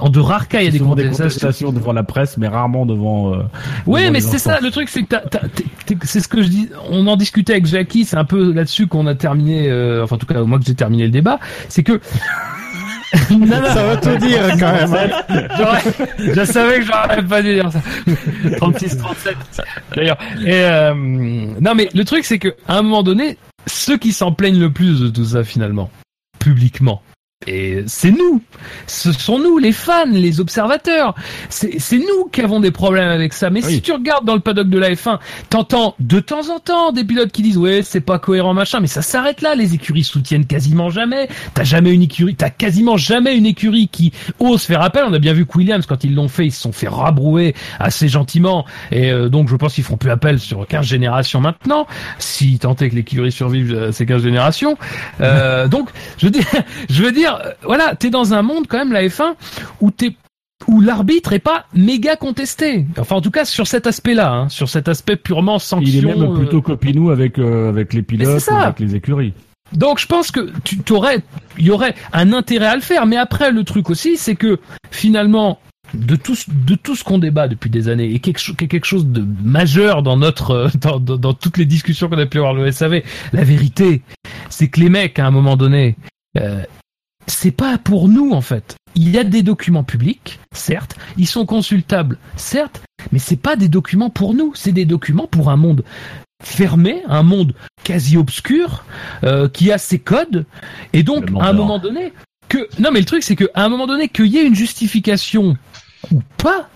En 0.00 0.08
de 0.08 0.18
rares 0.18 0.48
cas, 0.48 0.60
il 0.62 0.64
y 0.64 0.68
a 0.68 0.70
des 0.70 0.78
contestations. 0.78 1.24
contestations 1.24 1.72
devant 1.72 1.92
la 1.92 2.02
presse, 2.02 2.38
mais 2.38 2.48
rarement 2.48 2.86
devant. 2.86 3.34
euh, 3.34 3.42
Oui, 3.84 4.00
devant 4.00 4.12
mais 4.12 4.20
c'est 4.22 4.38
ça, 4.38 4.58
le 4.60 4.70
truc, 4.70 4.88
c'est 4.88 5.02
que 5.02 5.08
t'as- 5.08 5.20
t'as- 5.20 5.46
t'es- 5.48 5.64
t'es- 5.84 5.98
c'est 6.04 6.20
ce 6.20 6.28
que 6.28 6.42
je 6.42 6.48
dis. 6.48 6.70
On 6.88 7.06
en 7.08 7.16
discutait 7.16 7.52
avec 7.52 7.66
Jackie, 7.66 8.06
c'est 8.06 8.16
un 8.16 8.24
peu 8.24 8.54
là-dessus 8.54 8.86
qu'on 8.86 9.06
a 9.06 9.14
terminé, 9.14 9.68
euh, 9.68 10.02
enfin 10.04 10.16
en 10.16 10.18
tout 10.18 10.24
cas 10.26 10.40
moi 10.44 10.58
que 10.58 10.64
j'ai 10.64 10.74
terminé 10.74 11.04
le 11.04 11.10
débat, 11.10 11.38
c'est 11.68 11.82
que. 11.82 12.00
Non, 13.30 13.46
non, 13.46 13.62
Ça 13.68 13.84
va 13.86 13.96
tout 13.98 14.16
dire 14.16 14.40
quand 14.58 14.72
même. 14.72 14.92
hein. 14.92 15.46
J'aurais- 15.56 16.34
je 16.34 16.44
savais 16.44 16.80
que 16.80 16.86
j'aurais 16.86 17.22
pas 17.22 17.42
dû 17.42 17.54
dire 17.54 17.70
ça. 17.70 17.80
36, 18.56 18.96
37. 18.98 19.36
D'ailleurs. 19.94 20.18
Et 20.44 20.52
euh, 20.64 20.92
non, 21.60 21.74
mais 21.76 21.88
le 21.94 22.04
truc, 22.04 22.24
c'est 22.24 22.40
que 22.40 22.56
à 22.66 22.78
un 22.78 22.82
moment 22.82 23.04
donné, 23.04 23.38
ceux 23.66 23.98
qui 23.98 24.12
s'en 24.12 24.32
plaignent 24.32 24.60
le 24.60 24.72
plus 24.72 25.00
de 25.00 25.08
tout 25.08 25.24
ça, 25.24 25.44
finalement, 25.44 25.90
publiquement, 26.38 27.02
et 27.46 27.84
c'est 27.86 28.10
nous. 28.10 28.42
Ce 28.86 29.12
sont 29.12 29.38
nous, 29.38 29.58
les 29.58 29.72
fans, 29.72 30.04
les 30.10 30.40
observateurs. 30.40 31.14
C'est 31.48 31.98
nous 31.98 32.28
qui 32.32 32.40
avons 32.40 32.60
des 32.60 32.70
problèmes 32.70 33.08
avec 33.08 33.32
ça. 33.32 33.50
Mais 33.50 33.62
si 33.62 33.82
tu 33.82 33.92
regardes 33.92 34.24
dans 34.24 34.34
le 34.34 34.40
paddock 34.40 34.68
de 34.68 34.78
la 34.78 34.90
F1, 34.90 35.18
t'entends 35.50 35.94
de 35.98 36.20
temps 36.20 36.50
en 36.50 36.58
temps 36.58 36.92
des 36.92 37.04
pilotes 37.04 37.32
qui 37.32 37.42
disent 37.42 37.58
ouais 37.58 37.82
c'est 37.82 38.00
pas 38.00 38.18
cohérent 38.18 38.54
machin, 38.54 38.80
mais 38.80 38.86
ça 38.86 39.02
s'arrête 39.02 39.42
là. 39.42 39.54
Les 39.54 39.74
écuries 39.74 40.04
soutiennent 40.04 40.46
quasiment 40.46 40.90
jamais. 40.90 41.28
T'as 41.54 41.64
jamais 41.64 41.92
une 41.92 42.02
écurie, 42.02 42.34
t'as 42.34 42.50
quasiment 42.50 42.96
jamais 42.96 43.36
une 43.36 43.46
écurie 43.46 43.88
qui 43.88 44.12
ose 44.38 44.62
faire 44.62 44.82
appel. 44.82 45.04
On 45.06 45.12
a 45.12 45.18
bien 45.18 45.32
vu 45.32 45.46
que 45.46 45.56
Williams 45.58 45.86
quand 45.86 46.04
ils 46.04 46.14
l'ont 46.14 46.28
fait, 46.28 46.46
ils 46.46 46.52
se 46.52 46.60
sont 46.60 46.72
fait 46.72 46.88
rabrouer 46.88 47.54
assez 47.78 48.08
gentiment. 48.08 48.64
Et 48.90 49.10
euh, 49.10 49.28
donc 49.28 49.48
je 49.48 49.56
pense 49.56 49.74
qu'ils 49.74 49.84
feront 49.84 49.96
plus 49.96 50.10
appel 50.10 50.38
sur 50.38 50.66
15 50.66 50.86
générations 50.86 51.40
maintenant, 51.40 51.86
si 52.18 52.58
tant 52.58 52.74
est 52.76 52.90
que 52.90 52.94
l'écurie 52.94 53.32
survive 53.32 53.74
euh, 53.74 53.92
ces 53.92 54.06
15 54.06 54.22
générations. 54.22 54.76
Euh, 55.20 55.68
donc 55.68 55.90
je 56.18 56.26
veux 56.26 56.30
dire, 56.30 56.46
je 56.90 57.02
veux 57.02 57.12
dire, 57.12 57.33
euh, 57.44 57.50
voilà, 57.62 57.94
t'es 57.96 58.10
dans 58.10 58.34
un 58.34 58.42
monde 58.42 58.66
quand 58.68 58.78
même 58.78 58.92
la 58.92 59.02
F1 59.06 59.34
où 59.80 59.90
t'es 59.90 60.16
où 60.66 60.80
l'arbitre 60.80 61.32
est 61.34 61.40
pas 61.40 61.66
méga 61.74 62.16
contesté. 62.16 62.86
Enfin, 62.98 63.16
en 63.16 63.20
tout 63.20 63.30
cas, 63.30 63.44
sur 63.44 63.66
cet 63.66 63.86
aspect-là, 63.86 64.32
hein, 64.32 64.48
sur 64.48 64.68
cet 64.68 64.88
aspect 64.88 65.16
purement 65.16 65.58
sanction. 65.58 65.86
Il 65.86 66.04
est 66.04 66.14
même 66.14 66.22
euh, 66.32 66.34
plutôt 66.36 66.62
copinou 66.62 67.10
avec 67.10 67.38
euh, 67.38 67.68
avec 67.68 67.92
les 67.92 68.02
pilotes, 68.02 68.48
avec 68.50 68.80
les 68.80 68.94
écuries. 68.94 69.34
donc 69.72 69.98
je 69.98 70.06
pense 70.06 70.30
que 70.30 70.50
tu 70.64 70.78
t'aurais, 70.78 71.18
il 71.58 71.66
y 71.66 71.70
aurait 71.70 71.94
un 72.12 72.32
intérêt 72.32 72.66
à 72.66 72.76
le 72.76 72.80
faire. 72.82 73.04
Mais 73.06 73.16
après, 73.16 73.50
le 73.52 73.62
truc 73.64 73.90
aussi, 73.90 74.16
c'est 74.16 74.36
que 74.36 74.58
finalement, 74.90 75.58
de 75.92 76.16
tout, 76.16 76.34
ce- 76.34 76.50
de 76.50 76.76
tout 76.76 76.96
ce 76.96 77.04
qu'on 77.04 77.18
débat 77.18 77.46
depuis 77.46 77.68
des 77.68 77.88
années, 77.88 78.12
et 78.14 78.18
quelque, 78.20 78.38
cho- 78.40 78.54
quelque 78.54 78.86
chose 78.86 79.06
de 79.06 79.22
majeur 79.42 80.02
dans 80.02 80.16
notre, 80.16 80.70
dans, 80.80 80.98
dans, 80.98 81.16
dans 81.18 81.34
toutes 81.34 81.58
les 81.58 81.66
discussions 81.66 82.08
qu'on 82.08 82.18
a 82.18 82.26
pu 82.26 82.38
avoir 82.38 82.54
le 82.54 82.70
SAV, 82.72 83.02
la 83.32 83.44
vérité, 83.44 84.00
c'est 84.48 84.68
que 84.68 84.80
les 84.80 84.88
mecs, 84.88 85.18
à 85.18 85.26
un 85.26 85.30
moment 85.30 85.56
donné, 85.56 85.96
euh, 86.38 86.62
c'est 87.26 87.50
pas 87.50 87.78
pour 87.78 88.08
nous 88.08 88.32
en 88.32 88.40
fait. 88.40 88.76
Il 88.94 89.10
y 89.10 89.18
a 89.18 89.24
des 89.24 89.42
documents 89.42 89.82
publics, 89.82 90.38
certes, 90.52 90.96
ils 91.16 91.26
sont 91.26 91.46
consultables, 91.46 92.18
certes, 92.36 92.82
mais 93.12 93.18
c'est 93.18 93.36
pas 93.36 93.56
des 93.56 93.68
documents 93.68 94.10
pour 94.10 94.34
nous, 94.34 94.52
c'est 94.54 94.72
des 94.72 94.84
documents 94.84 95.26
pour 95.26 95.50
un 95.50 95.56
monde 95.56 95.84
fermé, 96.42 97.02
un 97.08 97.22
monde 97.22 97.54
quasi 97.82 98.16
obscur, 98.16 98.84
euh, 99.24 99.48
qui 99.48 99.72
a 99.72 99.78
ses 99.78 99.98
codes, 99.98 100.46
et 100.92 101.02
donc 101.02 101.30
à 101.40 101.48
un 101.48 101.52
moment 101.52 101.78
donné, 101.78 102.12
que 102.48 102.68
non 102.78 102.90
mais 102.92 103.00
le 103.00 103.06
truc 103.06 103.22
c'est 103.22 103.36
que 103.36 103.50
à 103.54 103.64
un 103.64 103.68
moment 103.68 103.86
donné 103.86 104.08
qu'il 104.08 104.26
y 104.26 104.38
ait 104.38 104.46
une 104.46 104.54
justification 104.54 105.56
ou 106.12 106.20
pas, 106.36 106.68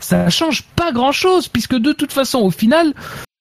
ça 0.00 0.28
change 0.30 0.64
pas 0.76 0.92
grand 0.92 1.12
chose 1.12 1.48
puisque 1.48 1.76
de 1.76 1.92
toute 1.92 2.12
façon 2.12 2.40
au 2.40 2.50
final, 2.50 2.92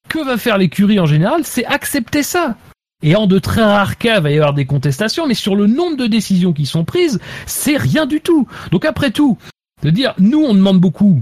que 0.07 0.23
va 0.23 0.37
faire 0.37 0.57
l'écurie 0.57 0.99
en 0.99 1.05
général, 1.05 1.41
c'est 1.45 1.65
accepter 1.65 2.23
ça. 2.23 2.55
Et 3.03 3.15
en 3.15 3.27
de 3.27 3.39
très 3.39 3.63
rares 3.63 3.97
cas, 3.97 4.17
il 4.17 4.23
va 4.23 4.31
y 4.31 4.35
avoir 4.35 4.53
des 4.53 4.65
contestations, 4.65 5.27
mais 5.27 5.33
sur 5.33 5.55
le 5.55 5.67
nombre 5.67 5.97
de 5.97 6.07
décisions 6.07 6.53
qui 6.53 6.65
sont 6.65 6.85
prises, 6.85 7.19
c'est 7.45 7.77
rien 7.77 8.05
du 8.05 8.21
tout. 8.21 8.47
Donc 8.71 8.85
après 8.85 9.11
tout, 9.11 9.37
de 9.83 9.89
dire, 9.89 10.13
nous 10.19 10.43
on 10.43 10.53
demande 10.53 10.79
beaucoup, 10.79 11.21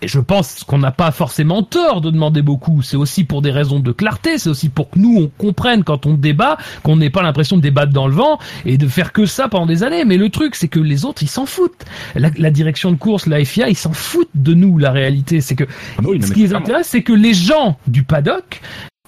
et 0.00 0.08
je 0.08 0.20
pense 0.20 0.62
qu'on 0.62 0.78
n'a 0.78 0.92
pas 0.92 1.10
forcément 1.10 1.62
tort 1.62 2.00
de 2.00 2.10
demander 2.10 2.42
beaucoup. 2.42 2.82
C'est 2.82 2.96
aussi 2.96 3.24
pour 3.24 3.42
des 3.42 3.50
raisons 3.50 3.80
de 3.80 3.90
clarté. 3.90 4.38
C'est 4.38 4.48
aussi 4.48 4.68
pour 4.68 4.90
que 4.90 4.98
nous, 4.98 5.16
on 5.18 5.28
comprenne 5.28 5.82
quand 5.82 6.06
on 6.06 6.14
débat, 6.14 6.56
qu'on 6.84 6.96
n'ait 6.96 7.10
pas 7.10 7.22
l'impression 7.22 7.56
de 7.56 7.62
débattre 7.62 7.92
dans 7.92 8.06
le 8.06 8.14
vent 8.14 8.38
et 8.64 8.78
de 8.78 8.86
faire 8.86 9.12
que 9.12 9.26
ça 9.26 9.48
pendant 9.48 9.66
des 9.66 9.82
années. 9.82 10.04
Mais 10.04 10.16
le 10.16 10.30
truc, 10.30 10.54
c'est 10.54 10.68
que 10.68 10.78
les 10.78 11.04
autres, 11.04 11.22
ils 11.22 11.28
s'en 11.28 11.46
foutent. 11.46 11.84
La, 12.14 12.30
la 12.36 12.50
direction 12.50 12.92
de 12.92 12.96
course, 12.96 13.26
la 13.26 13.44
FIA, 13.44 13.68
ils 13.68 13.76
s'en 13.76 13.92
foutent 13.92 14.30
de 14.36 14.54
nous. 14.54 14.78
La 14.78 14.92
réalité, 14.92 15.40
c'est 15.40 15.56
que 15.56 15.64
ce 15.98 16.32
qui 16.32 16.40
les 16.40 16.54
intéresse, 16.54 16.86
c'est 16.88 17.02
que 17.02 17.12
les 17.12 17.34
gens 17.34 17.76
du 17.88 18.04
paddock 18.04 18.60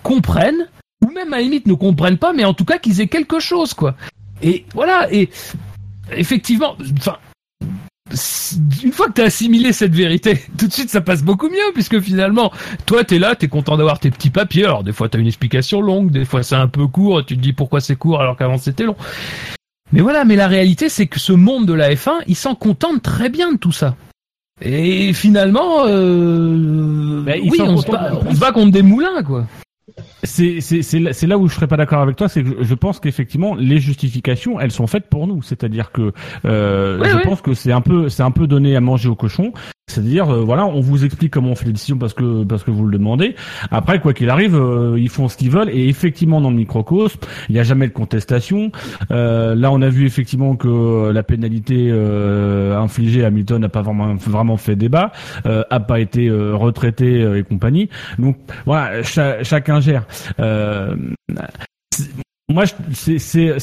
comprennent, 0.02 0.66
ou 1.04 1.10
même 1.10 1.32
à 1.32 1.36
la 1.36 1.42
limite 1.42 1.66
ne 1.66 1.74
comprennent 1.74 2.18
pas, 2.18 2.32
mais 2.32 2.44
en 2.44 2.54
tout 2.54 2.64
cas 2.64 2.78
qu'ils 2.78 3.00
aient 3.00 3.08
quelque 3.08 3.40
chose, 3.40 3.74
quoi. 3.74 3.94
Et 4.42 4.64
voilà. 4.74 5.12
Et 5.12 5.30
effectivement, 6.12 6.76
enfin, 6.98 7.16
une 8.82 8.92
fois 8.92 9.06
que 9.08 9.12
t'as 9.12 9.24
assimilé 9.24 9.72
cette 9.72 9.94
vérité, 9.94 10.40
tout 10.58 10.66
de 10.66 10.72
suite 10.72 10.90
ça 10.90 11.00
passe 11.00 11.22
beaucoup 11.22 11.48
mieux 11.48 11.72
puisque 11.74 12.00
finalement, 12.00 12.52
toi 12.86 13.04
t'es 13.04 13.18
là, 13.18 13.34
t'es 13.36 13.48
content 13.48 13.76
d'avoir 13.76 13.98
tes 13.98 14.10
petits 14.10 14.30
papiers. 14.30 14.64
Alors 14.64 14.84
des 14.84 14.92
fois 14.92 15.08
t'as 15.08 15.18
une 15.18 15.26
explication 15.26 15.80
longue, 15.80 16.10
des 16.10 16.24
fois 16.24 16.42
c'est 16.42 16.56
un 16.56 16.68
peu 16.68 16.86
court, 16.86 17.24
tu 17.24 17.36
te 17.36 17.42
dis 17.42 17.52
pourquoi 17.52 17.80
c'est 17.80 17.96
court 17.96 18.20
alors 18.20 18.36
qu'avant 18.36 18.58
c'était 18.58 18.84
long. 18.84 18.96
Mais 19.92 20.00
voilà, 20.00 20.24
mais 20.24 20.36
la 20.36 20.48
réalité 20.48 20.88
c'est 20.88 21.06
que 21.06 21.20
ce 21.20 21.32
monde 21.32 21.66
de 21.66 21.72
la 21.72 21.94
F1, 21.94 22.22
il 22.26 22.36
s'en 22.36 22.54
contente 22.54 23.02
très 23.02 23.28
bien 23.28 23.52
de 23.52 23.58
tout 23.58 23.72
ça. 23.72 23.96
Et 24.62 25.14
finalement, 25.14 25.86
euh... 25.86 27.22
Ben, 27.22 27.40
oui, 27.42 27.56
se, 27.56 27.90
bat, 27.90 28.12
on 28.26 28.34
se 28.34 28.38
bat 28.38 28.52
contre 28.52 28.72
des 28.72 28.82
moulins 28.82 29.22
quoi. 29.22 29.46
C'est 30.22 31.26
là, 31.26 31.38
où 31.38 31.48
je 31.48 31.54
serais 31.54 31.66
pas 31.66 31.76
d'accord 31.76 32.00
avec 32.00 32.16
toi, 32.16 32.28
c'est 32.28 32.42
que 32.42 32.62
je, 32.62 32.74
pense 32.74 33.00
qu'effectivement 33.00 33.54
les 33.54 33.78
justifications 33.78 34.58
elles 34.60 34.70
sont 34.70 34.86
faites 34.86 35.08
pour 35.08 35.26
nous, 35.26 35.42
c'est-à-dire 35.42 35.92
que 35.92 36.12
euh, 36.44 37.02
je 37.04 37.18
pense 37.18 37.40
que 37.40 37.54
c'est 37.54 37.72
un 37.72 37.80
peu 37.80 38.08
c'est 38.08 38.22
un 38.22 38.30
peu 38.30 38.46
donné 38.46 38.76
à 38.76 38.80
manger 38.80 39.08
au 39.08 39.14
cochon, 39.14 39.52
c'est-à-dire 39.90 40.30
euh, 40.30 40.40
voilà 40.42 40.64
on 40.66 40.80
vous 40.80 41.04
explique 41.04 41.32
comment 41.32 41.50
on 41.50 41.54
fait 41.54 41.66
les 41.66 41.72
décisions 41.72 41.98
parce 41.98 42.14
que 42.14 42.44
parce 42.44 42.64
que 42.64 42.70
vous 42.70 42.86
le 42.86 42.96
demandez. 42.96 43.34
Après 43.70 44.00
quoi 44.00 44.14
qu'il 44.14 44.30
arrive 44.30 44.54
euh, 44.56 44.96
ils 44.98 45.08
font 45.08 45.28
ce 45.28 45.36
qu'ils 45.36 45.50
veulent 45.50 45.70
et 45.70 45.88
effectivement 45.88 46.40
dans 46.40 46.50
le 46.50 46.56
microcosme 46.56 47.20
il 47.48 47.54
n'y 47.54 47.58
a 47.58 47.62
jamais 47.64 47.88
de 47.88 47.92
contestation. 47.92 48.70
Euh, 49.10 49.54
là 49.54 49.70
on 49.72 49.82
a 49.82 49.88
vu 49.88 50.06
effectivement 50.06 50.56
que 50.56 51.10
la 51.10 51.22
pénalité 51.22 51.88
euh, 51.90 52.78
infligée 52.78 53.24
à 53.24 53.26
Hamilton 53.26 53.60
n'a 53.60 53.68
pas 53.68 53.82
vraiment 53.82 54.14
vraiment 54.14 54.56
fait 54.56 54.76
débat, 54.76 55.12
a 55.44 55.80
pas 55.80 56.00
été 56.00 56.30
retraité 56.30 57.20
et 57.38 57.42
compagnie. 57.42 57.88
Donc 58.18 58.36
voilà, 58.66 59.02
cha- 59.02 59.42
chacun 59.42 59.80
gère. 59.80 60.06
Moi, 62.48 62.64
c'est, 62.92 63.18
c'est, 63.18 63.58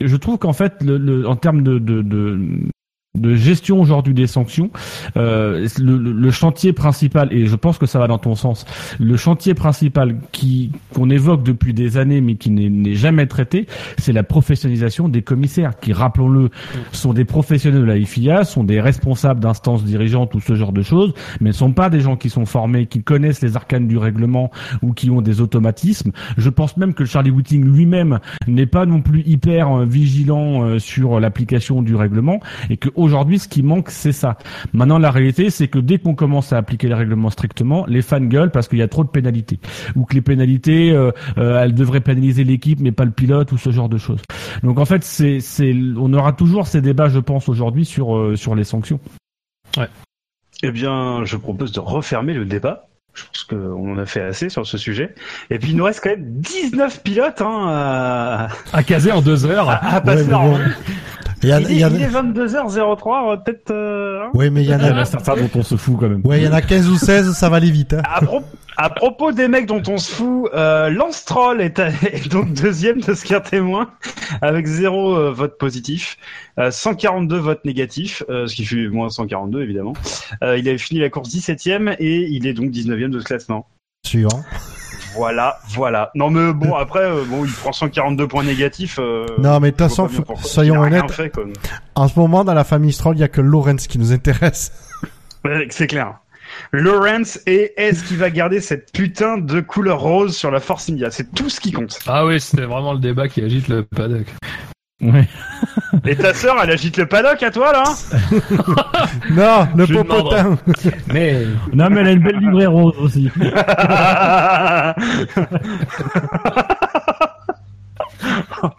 je 0.00 0.16
trouve 0.16 0.38
qu'en 0.38 0.52
fait, 0.52 0.74
le, 0.82 1.26
en 1.26 1.36
termes 1.36 1.62
de, 1.62 1.78
de, 1.78 2.02
de 3.18 3.34
gestion 3.34 3.80
aujourd'hui 3.80 4.14
des 4.14 4.28
sanctions, 4.28 4.70
euh, 5.16 5.66
le, 5.80 5.96
le- 5.96 6.30
chantier 6.30 6.72
principal, 6.72 7.32
et 7.32 7.46
je 7.46 7.56
pense 7.56 7.76
que 7.76 7.86
ça 7.86 7.98
va 7.98 8.06
dans 8.06 8.18
ton 8.18 8.36
sens, 8.36 8.64
le 9.00 9.16
chantier 9.16 9.52
principal 9.54 10.16
qui 10.30 10.70
qu'on 10.94 11.10
évoque 11.10 11.42
depuis 11.42 11.74
des 11.74 11.96
années 11.96 12.20
mais 12.20 12.36
qui 12.36 12.50
n'est, 12.50 12.68
n'est 12.70 12.94
jamais 12.94 13.26
traité, 13.26 13.66
c'est 13.98 14.12
la 14.12 14.22
professionnalisation 14.22 15.08
des 15.08 15.22
commissaires, 15.22 15.78
qui, 15.80 15.92
rappelons-le, 15.92 16.50
sont 16.92 17.12
des 17.12 17.24
professionnels 17.24 17.80
de 17.80 17.84
la 17.86 18.00
FIA, 18.00 18.44
sont 18.44 18.62
des 18.62 18.80
responsables 18.80 19.40
d'instances 19.40 19.82
dirigeantes 19.84 20.32
ou 20.36 20.40
ce 20.40 20.54
genre 20.54 20.72
de 20.72 20.82
choses, 20.82 21.12
mais 21.40 21.48
ne 21.50 21.54
sont 21.54 21.72
pas 21.72 21.90
des 21.90 22.00
gens 22.00 22.16
qui 22.16 22.30
sont 22.30 22.46
formés, 22.46 22.86
qui 22.86 23.02
connaissent 23.02 23.42
les 23.42 23.56
arcanes 23.56 23.88
du 23.88 23.98
règlement 23.98 24.52
ou 24.82 24.92
qui 24.92 25.10
ont 25.10 25.20
des 25.20 25.40
automatismes. 25.40 26.12
Je 26.38 26.48
pense 26.48 26.76
même 26.76 26.94
que 26.94 27.04
Charlie 27.04 27.32
Whiting 27.32 27.64
lui-même 27.64 28.20
n'est 28.46 28.66
pas 28.66 28.86
non 28.86 29.02
plus 29.02 29.22
hyper 29.26 29.80
euh, 29.80 29.84
vigilant 29.84 30.62
euh, 30.62 30.78
sur 30.78 31.18
l'application 31.18 31.82
du 31.82 31.96
règlement 31.96 32.38
et 32.70 32.76
que 32.76 32.88
aujourd'hui 33.00 33.38
ce 33.38 33.48
qui 33.48 33.62
manque 33.62 33.90
c'est 33.90 34.12
ça. 34.12 34.36
Maintenant 34.72 34.98
la 34.98 35.10
réalité 35.10 35.50
c'est 35.50 35.68
que 35.68 35.78
dès 35.78 35.98
qu'on 35.98 36.14
commence 36.14 36.52
à 36.52 36.58
appliquer 36.58 36.88
les 36.88 36.94
règlements 36.94 37.30
strictement, 37.30 37.84
les 37.86 38.02
fans 38.02 38.20
gueulent 38.20 38.50
parce 38.50 38.68
qu'il 38.68 38.78
y 38.78 38.82
a 38.82 38.88
trop 38.88 39.04
de 39.04 39.10
pénalités 39.10 39.58
ou 39.96 40.04
que 40.04 40.14
les 40.14 40.22
pénalités 40.22 40.92
euh, 40.92 41.10
euh, 41.38 41.62
elles 41.62 41.74
devraient 41.74 42.00
pénaliser 42.00 42.44
l'équipe 42.44 42.80
mais 42.80 42.92
pas 42.92 43.04
le 43.04 43.10
pilote 43.10 43.52
ou 43.52 43.58
ce 43.58 43.70
genre 43.70 43.88
de 43.88 43.98
choses. 43.98 44.20
Donc 44.62 44.78
en 44.78 44.84
fait 44.84 45.04
c'est 45.04 45.40
c'est 45.40 45.74
on 45.96 46.12
aura 46.12 46.32
toujours 46.32 46.66
ces 46.66 46.80
débats 46.80 47.08
je 47.08 47.18
pense 47.18 47.48
aujourd'hui 47.48 47.84
sur 47.84 48.16
euh, 48.16 48.36
sur 48.36 48.54
les 48.54 48.64
sanctions. 48.64 49.00
Eh 50.62 50.70
bien, 50.72 51.24
je 51.24 51.36
propose 51.36 51.72
de 51.72 51.80
refermer 51.80 52.34
le 52.34 52.44
débat. 52.44 52.86
Je 53.14 53.24
pense 53.24 53.44
qu'on 53.44 53.94
en 53.94 53.98
a 53.98 54.06
fait 54.06 54.20
assez 54.20 54.48
sur 54.48 54.66
ce 54.66 54.78
sujet. 54.78 55.14
Et 55.48 55.58
puis, 55.58 55.70
il 55.70 55.76
nous 55.76 55.84
reste 55.84 56.00
quand 56.02 56.10
même 56.10 56.40
19 56.40 57.02
pilotes 57.02 57.40
hein, 57.40 57.66
à, 57.68 58.48
À 58.72 58.82
caser 58.82 59.10
en 59.10 59.20
deux 59.20 59.46
heures. 59.46 59.68
à, 59.68 59.94
à 59.96 60.00
passer 60.00 60.26
mais 60.28 60.34
en 60.34 60.50
bon. 60.50 60.58
Il 61.42 61.48
y 61.48 61.52
a, 61.52 61.60
Il, 61.60 61.66
est, 61.66 61.72
il 61.72 61.78
y 61.78 61.84
a- 61.84 61.88
il 61.88 62.02
est 62.02 62.08
22h03, 62.08 63.02
on 63.24 63.28
va 63.28 63.36
peut-être... 63.38 63.70
euh, 63.70 64.24
hein. 64.24 64.30
Ouais, 64.34 64.50
mais 64.50 64.62
il 64.62 64.68
y 64.68 64.74
en 64.74 64.78
Il 64.78 64.86
y 64.86 64.90
en 64.90 64.96
a 64.98 65.04
certains 65.04 65.36
dont 65.36 65.50
on 65.54 65.62
se 65.62 65.76
fout 65.76 65.96
quand 65.98 66.08
même. 66.08 66.20
ouais, 66.24 66.40
il 66.40 66.44
y 66.44 66.48
en 66.48 66.52
a 66.52 66.60
15 66.60 66.88
ou 66.90 66.96
16, 66.96 67.32
ça 67.32 67.48
va 67.48 67.56
aller 67.56 67.70
vite, 67.70 67.94
hein. 67.94 68.02
À, 68.04 68.20
pro- 68.20 68.42
à 68.76 68.90
propos 68.90 69.32
des 69.32 69.48
mecs 69.48 69.66
dont 69.66 69.82
on 69.88 69.96
se 69.98 70.10
fout, 70.12 70.50
euh, 70.54 70.90
Lance 70.90 71.24
Troll 71.24 71.60
est, 71.62 71.78
à- 71.78 71.88
est 72.12 72.30
donc 72.30 72.52
deuxième 72.52 73.00
de 73.00 73.14
ce 73.14 73.24
qu'un 73.24 73.40
témoin, 73.40 73.90
avec 74.42 74.66
zéro 74.66 75.16
euh, 75.16 75.30
vote 75.32 75.56
positif, 75.58 76.18
euh, 76.58 76.70
142 76.70 77.36
votes 77.38 77.64
négatifs, 77.64 78.22
euh, 78.28 78.46
ce 78.46 78.54
qui 78.54 78.64
fait 78.66 78.88
moins 78.88 79.08
142 79.08 79.62
évidemment. 79.62 79.94
Euh, 80.42 80.58
il 80.58 80.68
avait 80.68 80.78
fini 80.78 81.00
la 81.00 81.08
course 81.08 81.30
17ème 81.30 81.96
et 81.98 82.26
il 82.28 82.46
est 82.46 82.52
donc 82.54 82.70
19ème 82.70 83.10
de 83.10 83.20
ce 83.20 83.24
classement. 83.24 83.66
Suivant. 84.06 84.42
Voilà, 85.16 85.58
voilà. 85.70 86.10
Non 86.14 86.30
mais 86.30 86.52
bon 86.52 86.74
après, 86.74 87.04
euh, 87.04 87.24
bon 87.26 87.44
il 87.44 87.50
prend 87.52 87.72
142 87.72 88.26
points 88.28 88.44
négatifs. 88.44 88.98
euh, 89.00 89.26
Non, 89.38 89.58
mais 89.60 89.72
de 89.72 89.76
toute 89.76 89.88
façon, 89.88 90.08
soyons 90.42 90.80
honnêtes. 90.80 91.10
fait. 91.10 91.32
En 91.94 92.08
ce 92.08 92.18
moment, 92.18 92.44
dans 92.44 92.54
la 92.54 92.64
famille 92.64 92.92
Stroll, 92.92 93.16
il 93.16 93.20
y 93.20 93.24
a 93.24 93.28
que 93.28 93.40
Lawrence 93.40 93.86
qui 93.86 93.98
nous 93.98 94.12
intéresse. 94.12 94.72
C'est 95.70 95.86
clair. 95.86 96.14
Lawrence 96.72 97.38
et 97.46 97.72
est-ce 97.76 98.02
qu'il 98.04 98.16
va 98.18 98.28
garder 98.30 98.60
cette 98.60 98.92
putain 98.92 99.38
de 99.38 99.60
couleur 99.60 100.00
rose 100.00 100.36
sur 100.36 100.50
la 100.50 100.60
Force 100.60 100.90
India? 100.90 101.10
C'est 101.10 101.32
tout 101.32 101.48
ce 101.48 101.60
qui 101.60 101.70
compte. 101.72 101.98
Ah 102.06 102.26
oui, 102.26 102.40
c'était 102.40 102.64
vraiment 102.66 102.92
le 102.92 102.98
débat 102.98 103.28
qui 103.28 103.40
agite 103.42 103.68
le 103.68 103.84
paddock. 103.84 104.26
Ouais. 105.00 105.26
Et 106.06 106.14
ta 106.14 106.34
sœur, 106.34 106.56
elle 106.62 106.70
agite 106.70 106.96
le 106.98 107.06
paddock 107.06 107.42
à 107.42 107.50
toi 107.50 107.72
là 107.72 107.84
Non, 109.30 109.68
le 109.76 109.86
Je 109.86 109.94
popotin. 109.94 110.58
Mais 111.12 111.46
Non 111.72 111.88
mais 111.90 112.00
elle 112.02 112.06
a 112.06 112.12
une 112.12 112.22
belle 112.22 112.38
livrée 112.38 112.66
rose 112.66 112.94
aussi. 112.98 113.30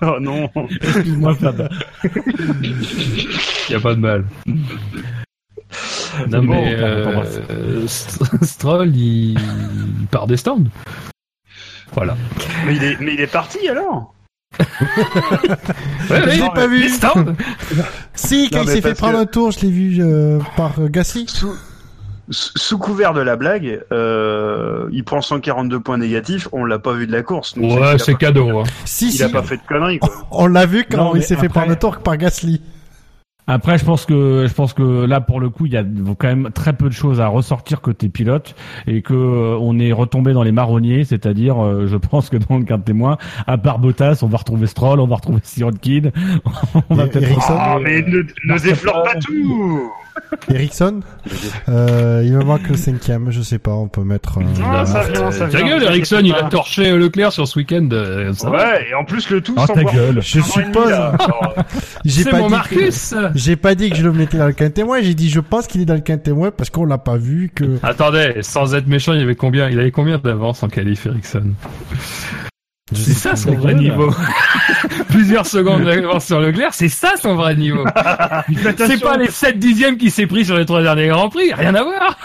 Oh 0.01 0.19
non. 0.19 0.49
Excuse-moi 0.81 1.35
Fab. 1.35 1.69
y 3.69 3.75
a 3.75 3.79
pas 3.79 3.95
de 3.95 3.99
mal. 3.99 4.25
Non 6.29 6.43
bon, 6.43 6.53
mais 6.53 6.75
euh, 6.75 7.23
euh, 7.49 7.87
St- 7.87 8.43
Stroll, 8.45 8.95
il... 8.95 9.31
il 9.39 10.07
part 10.11 10.27
des 10.27 10.37
stands. 10.37 10.63
Voilà. 11.93 12.15
Mais 12.65 12.75
il 12.75 12.83
est, 12.83 12.99
mais 12.99 13.13
il 13.15 13.21
est 13.21 13.31
parti 13.31 13.67
alors? 13.69 14.13
Ouais, 14.59 14.65
Je 16.09 16.41
l'ai 16.41 16.49
pas 16.53 16.67
vu. 16.67 16.89
Si, 18.13 18.49
quand 18.49 18.57
Non, 18.57 18.63
il 18.63 18.69
s'est 18.69 18.81
fait 18.81 18.93
prendre 18.93 19.17
que- 19.17 19.21
un 19.21 19.25
tour, 19.25 19.51
je 19.51 19.61
l'ai 19.61 19.71
vu 19.71 19.97
euh, 20.01 20.39
par 20.57 20.73
Gasly. 20.89 21.25
sous, 22.29 22.77
couvert 22.77 23.13
de 23.13 23.21
la 23.21 23.35
blague, 23.35 23.81
euh, 23.91 24.87
il 24.91 25.03
prend 25.03 25.21
142 25.21 25.79
points 25.79 25.97
négatifs, 25.97 26.47
on 26.51 26.63
l'a 26.65 26.79
pas 26.79 26.93
vu 26.93 27.07
de 27.07 27.11
la 27.11 27.23
course. 27.23 27.57
donc 27.57 27.79
Ouais, 27.79 27.97
c'est 27.97 28.13
pas- 28.13 28.17
cadeau. 28.17 28.59
Hein. 28.59 28.63
Si, 28.85 29.07
Il 29.07 29.11
si. 29.13 29.23
a 29.23 29.29
pas 29.29 29.43
fait 29.43 29.57
de 29.57 29.61
conneries 29.67 29.99
quoi. 29.99 30.09
On 30.31 30.47
l'a 30.47 30.65
vu 30.65 30.85
quand 30.89 30.97
Non, 30.97 31.15
il 31.15 31.23
s'est 31.23 31.35
fait 31.35 31.49
prendre 31.49 31.71
un 31.71 31.75
tour 31.75 31.97
par 31.99 32.17
Gasly. 32.17 32.61
Après, 33.47 33.77
je 33.77 33.85
pense 33.85 34.05
que 34.05 34.45
je 34.47 34.53
pense 34.53 34.73
que 34.73 35.05
là, 35.05 35.19
pour 35.19 35.39
le 35.39 35.49
coup, 35.49 35.65
il 35.65 35.73
y 35.73 35.77
a 35.77 35.83
quand 36.17 36.27
même 36.27 36.51
très 36.53 36.73
peu 36.73 36.87
de 36.87 36.93
choses 36.93 37.19
à 37.19 37.27
ressortir 37.27 37.81
côté 37.81 38.07
pilote 38.07 38.55
et 38.87 39.01
que 39.01 39.13
euh, 39.13 39.57
on 39.59 39.79
est 39.79 39.91
retombé 39.91 40.33
dans 40.33 40.43
les 40.43 40.51
marronniers, 40.51 41.03
c'est-à-dire, 41.03 41.63
euh, 41.63 41.87
je 41.87 41.97
pense 41.97 42.29
que 42.29 42.37
dans 42.37 42.57
le 42.57 42.63
cas 42.63 42.77
de 42.77 42.83
témoin, 42.83 43.17
à 43.47 43.57
part 43.57 43.79
Bottas, 43.79 44.19
on 44.21 44.27
va 44.27 44.37
retrouver 44.37 44.67
Stroll, 44.67 44.99
on 44.99 45.07
va 45.07 45.15
retrouver 45.15 45.39
Sirotkin, 45.43 46.11
on 46.89 46.95
va 46.95 47.07
peut-être. 47.07 47.29
Ah, 47.49 47.73
retrouver, 47.73 48.03
mais 48.03 48.15
euh, 48.15 48.23
ne, 48.45 48.53
ne 48.53 48.59
déflore 48.59 49.03
pas 49.03 49.15
tout 49.15 49.91
Ericsson. 50.49 51.01
Euh, 51.69 52.21
il 52.25 52.33
me 52.33 52.43
manque 52.43 52.67
le 52.69 52.75
cinquième, 52.75 53.31
je 53.31 53.41
sais 53.41 53.59
pas, 53.59 53.71
on 53.71 53.87
peut 53.87 54.03
mettre. 54.03 54.39
euh, 54.39 54.43
Ah, 54.63 54.85
ça 54.85 55.03
vient, 55.03 55.31
ça 55.31 55.47
Ta 55.47 55.61
gueule, 55.61 55.83
Ericsson, 55.83 56.21
il 56.23 56.33
a 56.33 56.43
torché 56.43 56.91
Leclerc 56.97 57.31
sur 57.31 57.47
ce 57.47 57.59
week-end. 57.59 57.87
euh. 57.91 58.33
Ouais, 58.45 58.87
et 58.89 58.93
en 58.93 59.05
plus 59.05 59.29
le 59.29 59.41
tout 59.41 59.55
Oh, 59.57 59.65
sans 59.65 59.73
ta 59.73 59.83
gueule. 59.83 60.19
Je 60.21 60.41
suppose. 60.41 60.93
J'ai 62.05 62.23
C'est 62.23 62.29
pas 62.31 62.39
mon 62.39 62.47
dit 62.47 62.51
Marcus. 62.53 63.09
Que... 63.11 63.31
J'ai 63.35 63.55
pas 63.55 63.75
dit 63.75 63.89
que 63.89 63.95
je 63.95 64.03
le 64.03 64.11
mettais 64.11 64.37
dans 64.37 64.47
le 64.47 64.53
quintémoin, 64.53 65.01
j'ai 65.01 65.13
dit 65.13 65.29
je 65.29 65.39
pense 65.39 65.67
qu'il 65.67 65.81
est 65.81 65.85
dans 65.85 65.93
le 65.93 65.99
quintémoin 66.01 66.51
parce 66.51 66.69
qu'on 66.69 66.85
l'a 66.85 66.97
pas 66.97 67.17
vu 67.17 67.51
que. 67.53 67.77
Attendez, 67.83 68.35
sans 68.41 68.73
être 68.75 68.87
méchant, 68.87 69.13
il 69.13 69.19
y 69.19 69.23
avait 69.23 69.35
combien 69.35 69.69
Il 69.69 69.79
avait 69.79 69.91
combien 69.91 70.17
d'avance 70.17 70.63
en 70.63 70.67
qualif, 70.67 71.05
Ericsson? 71.05 71.43
C'est 72.93 73.13
ça 73.13 73.35
son 73.35 73.53
vrai 73.53 73.73
gueule. 73.73 73.81
niveau. 73.83 74.13
Plusieurs 75.09 75.45
secondes 75.45 75.83
d'avance 75.85 76.25
sur 76.25 76.39
Leclerc, 76.41 76.73
c'est 76.73 76.89
ça 76.89 77.13
son 77.17 77.35
vrai 77.35 77.55
niveau. 77.55 77.85
C'est 78.77 79.01
pas 79.01 79.17
les 79.17 79.29
7 79.29 79.57
dixièmes 79.59 79.97
qu'il 79.97 80.11
s'est 80.11 80.27
pris 80.27 80.43
sur 80.45 80.57
les 80.57 80.65
trois 80.65 80.81
derniers 80.81 81.07
Grands 81.07 81.29
Prix, 81.29 81.53
rien 81.53 81.73
à 81.75 81.83
voir. 81.83 82.17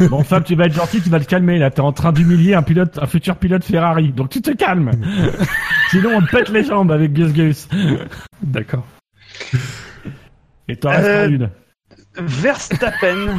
Bon, 0.08 0.22
Fab, 0.24 0.44
tu 0.44 0.54
vas 0.54 0.66
être 0.66 0.74
gentil, 0.74 1.00
tu 1.00 1.10
vas 1.10 1.20
te 1.20 1.26
calmer. 1.26 1.58
Là, 1.58 1.70
t'es 1.70 1.80
en 1.80 1.92
train 1.92 2.12
d'humilier 2.12 2.54
un 2.54 2.62
pilote, 2.62 2.98
un 3.00 3.06
futur 3.06 3.36
pilote 3.36 3.64
Ferrari. 3.64 4.12
Donc 4.12 4.30
tu 4.30 4.40
te 4.42 4.50
calmes. 4.50 4.90
Sinon, 5.90 6.10
on 6.16 6.22
te 6.22 6.30
pète 6.30 6.48
les 6.50 6.64
jambes 6.64 6.90
avec 6.92 7.12
Gus 7.12 7.32
Gus. 7.32 7.68
D'accord. 8.42 8.84
Et 10.68 10.76
t'en 10.76 10.90
restes 10.90 11.04
Euh, 11.06 11.28
une. 11.28 11.50
Verstappen 12.20 13.38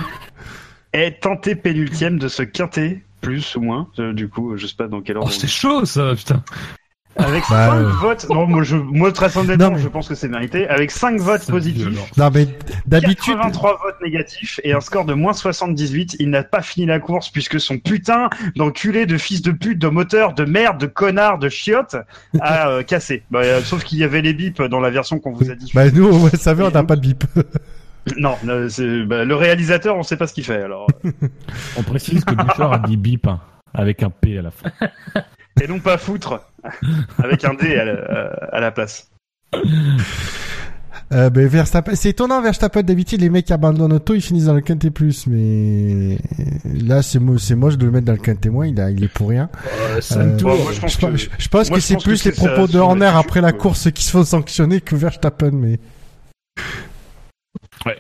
est 0.94 1.22
tenté 1.22 1.56
pénultième 1.56 2.18
de 2.18 2.28
ce 2.28 2.44
quintet, 2.44 3.04
plus 3.22 3.56
ou 3.56 3.62
moins. 3.62 3.88
Euh, 4.00 4.14
du 4.14 4.28
coup, 4.30 4.56
je 4.58 4.66
sais 4.68 4.76
pas 4.76 4.88
dans 4.88 5.02
quel 5.02 5.18
Oh, 5.18 5.22
ordre. 5.22 5.32
c'est 5.34 5.48
chaud 5.48 5.86
ça, 5.86 6.14
putain. 6.16 6.44
Avec 7.16 7.44
Bah, 7.50 7.70
5 7.72 7.74
euh. 7.76 7.90
votes, 8.00 8.30
non, 8.30 8.46
moi, 8.48 8.64
je, 8.64 8.78
moi 8.78 9.12
très 9.12 9.36
honnêtement, 9.38 9.72
Non, 9.72 9.76
mais- 9.76 9.82
je 9.82 9.88
pense 9.90 10.08
que 10.08 10.16
c'est 10.16 10.30
mérité. 10.30 10.70
Avec 10.70 10.90
5 10.90 11.20
votes 11.20 11.46
positifs. 11.48 11.86
Non 12.16 12.30
mais 12.34 12.48
d'habitude. 12.86 13.34
83 13.36 13.80
votes 13.84 13.96
négatifs 14.02 14.62
et 14.64 14.72
un 14.72 14.80
score 14.80 15.04
de 15.04 15.14
moins 15.14 15.34
78, 15.34 16.16
il 16.20 16.30
n'a 16.30 16.44
pas 16.44 16.62
fini 16.62 16.86
la 16.86 17.00
course 17.00 17.30
puisque 17.30 17.60
son 17.60 17.78
putain 17.78 18.30
d'enculé 18.56 19.06
de 19.06 19.18
fils 19.18 19.42
de 19.42 19.52
pute, 19.52 19.80
de 19.80 19.88
moteur, 19.90 20.34
de 20.34 20.46
merde, 20.46 20.80
de 20.80 20.86
connard, 20.86 21.40
de 21.40 21.50
chiotte 21.50 21.98
a 22.40 22.70
euh, 22.70 22.84
cassé. 22.84 23.24
Bah, 23.32 23.40
euh, 23.44 23.62
sauf 23.64 23.84
qu'il 23.84 23.98
y 23.98 24.04
avait 24.06 24.22
les 24.22 24.34
bips 24.34 24.62
dans 24.62 24.80
la 24.80 24.92
version 24.92 25.20
qu'on 25.20 25.34
vous 25.34 25.50
a 25.52 25.56
dit. 25.56 25.72
Bah 25.74 25.90
nous, 25.92 26.08
on 26.08 26.30
savait, 26.30 26.64
on 26.64 26.72
n'a 26.72 26.84
pas 26.84 26.96
de 26.96 27.02
bip. 27.02 27.24
Non, 28.18 28.36
le, 28.46 28.70
c'est- 28.70 29.04
bah, 29.04 29.24
le 29.26 29.36
réalisateur, 29.36 29.96
on 29.96 30.04
sait 30.04 30.18
pas 30.18 30.28
ce 30.28 30.34
qu'il 30.34 30.44
fait. 30.46 30.62
Alors, 30.64 30.88
On 31.78 31.84
précise 31.84 32.24
que 32.26 32.34
Bouchard 32.34 32.74
a 32.74 32.80
dit 32.80 32.98
bip 32.98 33.28
hein, 33.28 33.40
avec 33.74 34.04
un 34.04 34.10
P 34.10 34.38
à 34.38 34.42
la 34.42 34.52
fin. 34.52 34.70
et 35.62 35.68
non 35.68 35.80
pas 35.80 35.98
foutre 35.98 36.40
avec 37.22 37.44
un 37.46 37.54
D 37.54 37.76
à 37.78 37.86
la, 37.86 37.94
à 38.52 38.60
la 38.60 38.72
place. 38.72 39.10
Euh, 41.12 41.32
ben, 41.32 41.48
Verstappen, 41.48 41.96
c'est 41.96 42.10
étonnant, 42.10 42.40
Verstappen, 42.40 42.84
d'habitude, 42.84 43.22
les 43.22 43.32
mecs 43.32 43.46
qui 43.46 43.54
abandonnent 43.54 43.94
auto, 43.94 44.14
ils 44.14 44.22
finissent 44.22 44.46
dans 44.46 44.54
le 44.54 44.62
quintet 44.62 44.92
plus, 44.92 45.26
mais 45.26 46.20
là, 46.84 47.02
c'est 47.02 47.18
mo- 47.18 47.40
c'est 47.40 47.56
moche 47.56 47.80
de 47.80 47.86
le 47.88 47.92
mettre 47.92 48.06
dans 48.06 48.12
le 48.14 48.20
quintet 48.20 48.50
moins, 48.50 48.68
il, 48.68 48.80
a, 48.80 48.92
il 48.92 49.04
est 49.04 49.08
pour 49.08 49.30
rien. 49.30 49.50
Euh, 50.16 50.38
Bon, 50.38 50.56
moi, 50.62 50.72
je 50.72 50.80
pense 50.80 50.92
je, 50.94 50.98
que- 50.98 51.06
pense- 51.08 51.20
je- 51.20 51.30
je 51.40 51.48
pense 51.50 51.70
moi, 51.72 51.78
que 51.78 51.82
je 51.82 51.88
c'est 51.88 51.96
que 51.96 52.04
plus 52.04 52.24
les 52.26 52.32
propos 52.32 52.68
de 52.68 52.78
Horner 52.78 53.10
après 53.12 53.42
la 53.42 53.54
course 53.54 53.90
qui 53.92 54.04
se 54.04 54.12
font 54.12 54.24
sanctionner 54.24 54.82
que 54.82 54.96
Verstappen, 54.96 55.50
mais 55.52 55.80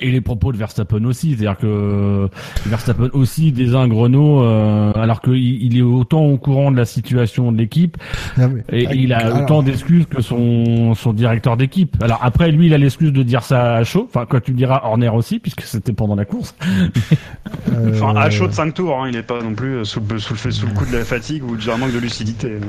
Et 0.02 0.12
les 0.12 0.20
propos 0.20 0.52
de 0.52 0.58
Verstappen 0.58 1.04
aussi, 1.06 1.30
c'est-à-dire 1.30 1.58
que 1.58 2.28
Verstappen 2.66 3.10
aussi 3.14 3.52
désingue 3.54 3.94
Renault 3.94 4.44
euh, 4.44 4.92
alors 4.96 5.22
qu'il 5.22 5.38
il 5.64 5.78
est 5.78 5.82
autant 5.82 6.22
au 6.26 6.38
courant 6.38 6.70
de 6.72 6.76
la 6.78 6.84
situation 6.86 7.52
de 7.54 7.58
l'équipe 7.58 7.96
mais- 8.38 8.64
et 8.72 8.88
il 8.96 9.14
a 9.14 9.20
Alors- 9.20 9.44
autant 9.44 9.64
d'excuses 9.64 10.06
que 10.06 10.22
son, 10.22 10.96
son 10.96 11.14
directeur 11.14 11.56
d'équipe. 11.56 11.96
Alors 12.04 12.20
après, 12.22 12.52
lui, 12.52 12.66
il 12.68 12.74
a 12.74 12.78
l'excuse 12.78 13.14
de 13.14 13.24
dire 13.24 13.42
ça 13.44 13.76
à 13.76 13.84
chaud, 13.86 14.06
enfin 14.10 14.26
quand 14.30 14.42
tu 14.42 14.52
le 14.52 14.58
diras 14.58 14.82
Horner 14.84 15.10
aussi, 15.10 15.40
puisque 15.40 15.62
c'était 15.62 15.94
pendant 15.94 16.16
la 16.16 16.26
course. 16.26 16.56
euh, 17.72 17.92
Enfin, 17.94 18.16
à 18.16 18.30
chaud 18.30 18.48
de 18.48 18.54
5 18.54 18.74
tours, 18.74 19.02
hein, 19.02 19.08
il 19.10 19.16
est 19.16 19.24
pas 19.24 19.42
non 19.42 19.54
plus 19.54 19.86
sous 19.86 20.02
le, 20.10 20.20
sous, 20.20 20.36
le, 20.44 20.52
sous 20.52 20.66
le 20.68 20.74
coup 20.74 20.86
de 20.86 20.98
la 20.98 21.06
fatigue 21.06 21.44
ou 21.44 21.56
d'un 21.56 21.78
manque 21.78 21.94
de 21.94 22.00
lucidité. 22.00 22.58
hein. 22.62 22.68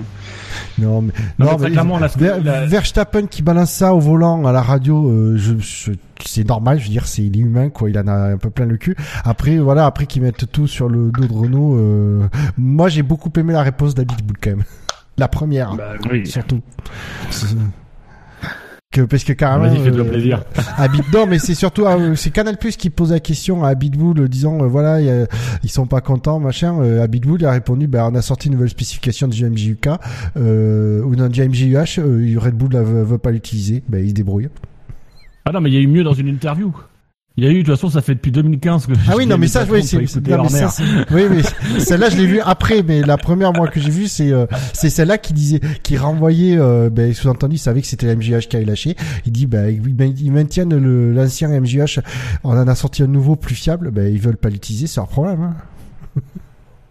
Non, 0.79 1.03
mais, 1.03 1.13
Non, 1.39 1.53
non, 1.53 1.59
mais 1.59 1.71
clairement, 1.71 1.99
Ver- 2.17 2.43
la- 2.43 2.67
Verstappen 2.67 3.27
qui 3.27 3.43
balance 3.43 3.71
ça 3.71 3.95
au 3.95 4.01
volant 4.01 4.45
à 4.47 4.53
la 4.53 4.63
radio, 4.63 5.09
euh, 5.11 5.37
je, 5.37 5.55
je- 5.59 5.93
c'est 6.25 6.47
normal, 6.49 6.79
je 6.79 6.85
veux 6.85 6.91
dire, 6.91 7.07
c'est 7.07 7.23
il 7.23 7.37
est 7.37 7.41
humain, 7.41 7.69
quoi. 7.71 7.89
Il 7.91 7.99
en 7.99 8.07
a 8.07 8.33
un 8.33 8.37
peu 8.37 8.51
plein 8.51 8.67
le 8.67 8.77
cul. 8.77 8.97
Après, 9.25 9.59
voilà, 9.59 9.87
après 9.87 10.07
qu'ils 10.07 10.23
mettent 10.23 10.51
tout 10.51 10.67
sur 10.67 10.89
le 10.89 11.11
dos 11.11 11.25
de 11.27 11.33
Renault, 11.33 11.77
euh, 11.79 12.29
moi 12.59 12.89
j'ai 12.89 13.03
beaucoup 13.03 13.31
aimé 13.37 13.53
la 13.53 13.63
réponse 13.63 13.95
d'Abitboul 13.95 14.37
quand 14.43 14.51
même. 14.51 14.65
La 15.19 15.29
première, 15.29 15.75
Bah, 15.77 15.93
Oui. 16.11 16.27
surtout. 16.27 16.61
Que, 18.93 19.03
parce 19.03 19.23
que 19.23 19.33
carrément. 19.35 19.69
Vas-y, 19.73 19.85
fais-toi 19.85 20.01
euh, 20.05 20.11
plaisir. 20.11 20.43
Non 21.13 21.25
mais 21.29 21.39
c'est 21.39 21.55
surtout 21.55 21.85
euh, 21.87 22.17
c'est 22.17 22.31
Canal 22.31 22.57
Plus 22.59 22.77
qui 22.77 22.91
pose 22.91 23.13
la 23.13 23.21
question 23.21 23.63
à 23.63 23.69
Habitbull 23.69 24.19
euh, 24.23 24.27
disant 24.29 24.61
euh, 24.63 24.67
voilà 24.67 25.01
il 25.01 25.07
y 25.07 25.11
a- 25.11 25.29
ils 25.63 25.71
sont 25.71 25.87
pas 25.87 26.01
contents 26.01 26.41
machin 26.41 26.77
euh, 26.81 27.01
a 27.07 27.51
répondu 27.53 27.87
ben 27.87 28.09
on 28.11 28.17
a 28.17 28.23
sorti 28.23 28.49
une 28.49 28.55
nouvelle 28.55 28.69
spécification 28.69 29.29
du 29.29 29.45
MJUK 29.49 29.89
euh, 30.37 31.03
ou 31.05 31.15
non 31.15 31.29
du 31.29 31.41
MJUH 31.41 32.01
euh, 32.01 32.35
Red 32.37 32.57
Bull 32.57 32.73
ne 32.75 32.81
veut, 32.81 33.05
veut 33.05 33.19
pas 33.19 33.31
l'utiliser 33.31 33.85
ben 33.89 34.03
il 34.05 34.09
se 34.09 34.15
débrouille 34.15 34.49
Ah 35.45 35.53
non, 35.53 35.61
mais 35.61 35.71
il 35.71 35.75
y 35.75 35.79
a 35.79 35.81
eu 35.83 35.87
mieux 35.87 36.03
dans 36.03 36.13
une 36.15 36.27
interview. 36.27 36.75
Il 37.37 37.45
y 37.45 37.47
a 37.47 37.51
eu, 37.51 37.63
de 37.63 37.67
toute 37.69 37.77
façon, 37.77 37.89
ça 37.89 38.03
fait 38.03 38.15
depuis 38.17 38.33
2015 38.33 38.87
que 38.87 38.93
ah 39.09 39.15
oui 39.17 39.25
non 39.25 39.39
mais 39.39 39.47
ça 39.47 39.65
oui 39.71 39.83
c'est 39.85 39.99
non, 39.99 40.03
mais 40.27 40.33
Horner. 40.35 40.49
ça, 40.51 40.69
c'est- 40.69 40.83
oui 41.15 41.23
mais 41.31 41.81
celle-là 41.81 42.11
je 42.11 42.17
l'ai 42.17 42.27
vue 42.27 42.41
après 42.41 42.83
mais 42.83 43.03
la 43.03 43.17
première 43.17 43.53
moi 43.53 43.69
que 43.69 43.81
j'ai 43.81 43.89
vue 43.89 44.09
c'est 44.09 44.33
euh, 44.33 44.47
c'est 44.75 44.91
celle-là 44.91 45.17
qui 45.17 45.33
disait 45.33 45.61
qui 45.85 45.97
renvoyait 45.97 46.59
euh, 46.59 46.91
ben 46.91 47.15
sous-entendu 47.15 47.55
il 47.55 47.59
savait 47.59 47.81
que 47.81 47.87
c'était 47.87 48.07
le 48.13 48.17
MJH 48.17 48.49
qui 48.49 48.57
avait 48.57 48.65
lâché 48.67 48.97
il 49.25 49.33
dit 49.33 49.47
ben 49.47 49.69
ils 49.69 49.81
ben, 49.95 50.13
ils 50.19 50.33
maintiennent 50.33 50.77
le 50.77 51.13
l'ancien 51.15 51.49
MJH 51.49 52.01
on 52.43 52.51
en 52.51 52.67
a 52.69 52.75
sorti 52.75 53.05
un 53.05 53.07
nouveau 53.07 53.37
plus 53.37 53.55
fiable 53.55 53.91
ben 53.93 54.13
ils 54.13 54.21
veulent 54.21 54.37
pas 54.37 54.51
l'utiliser 54.51 54.87
c'est 54.89 55.01
leur 55.01 55.09
problème 55.09 55.41
hein. 55.43 56.21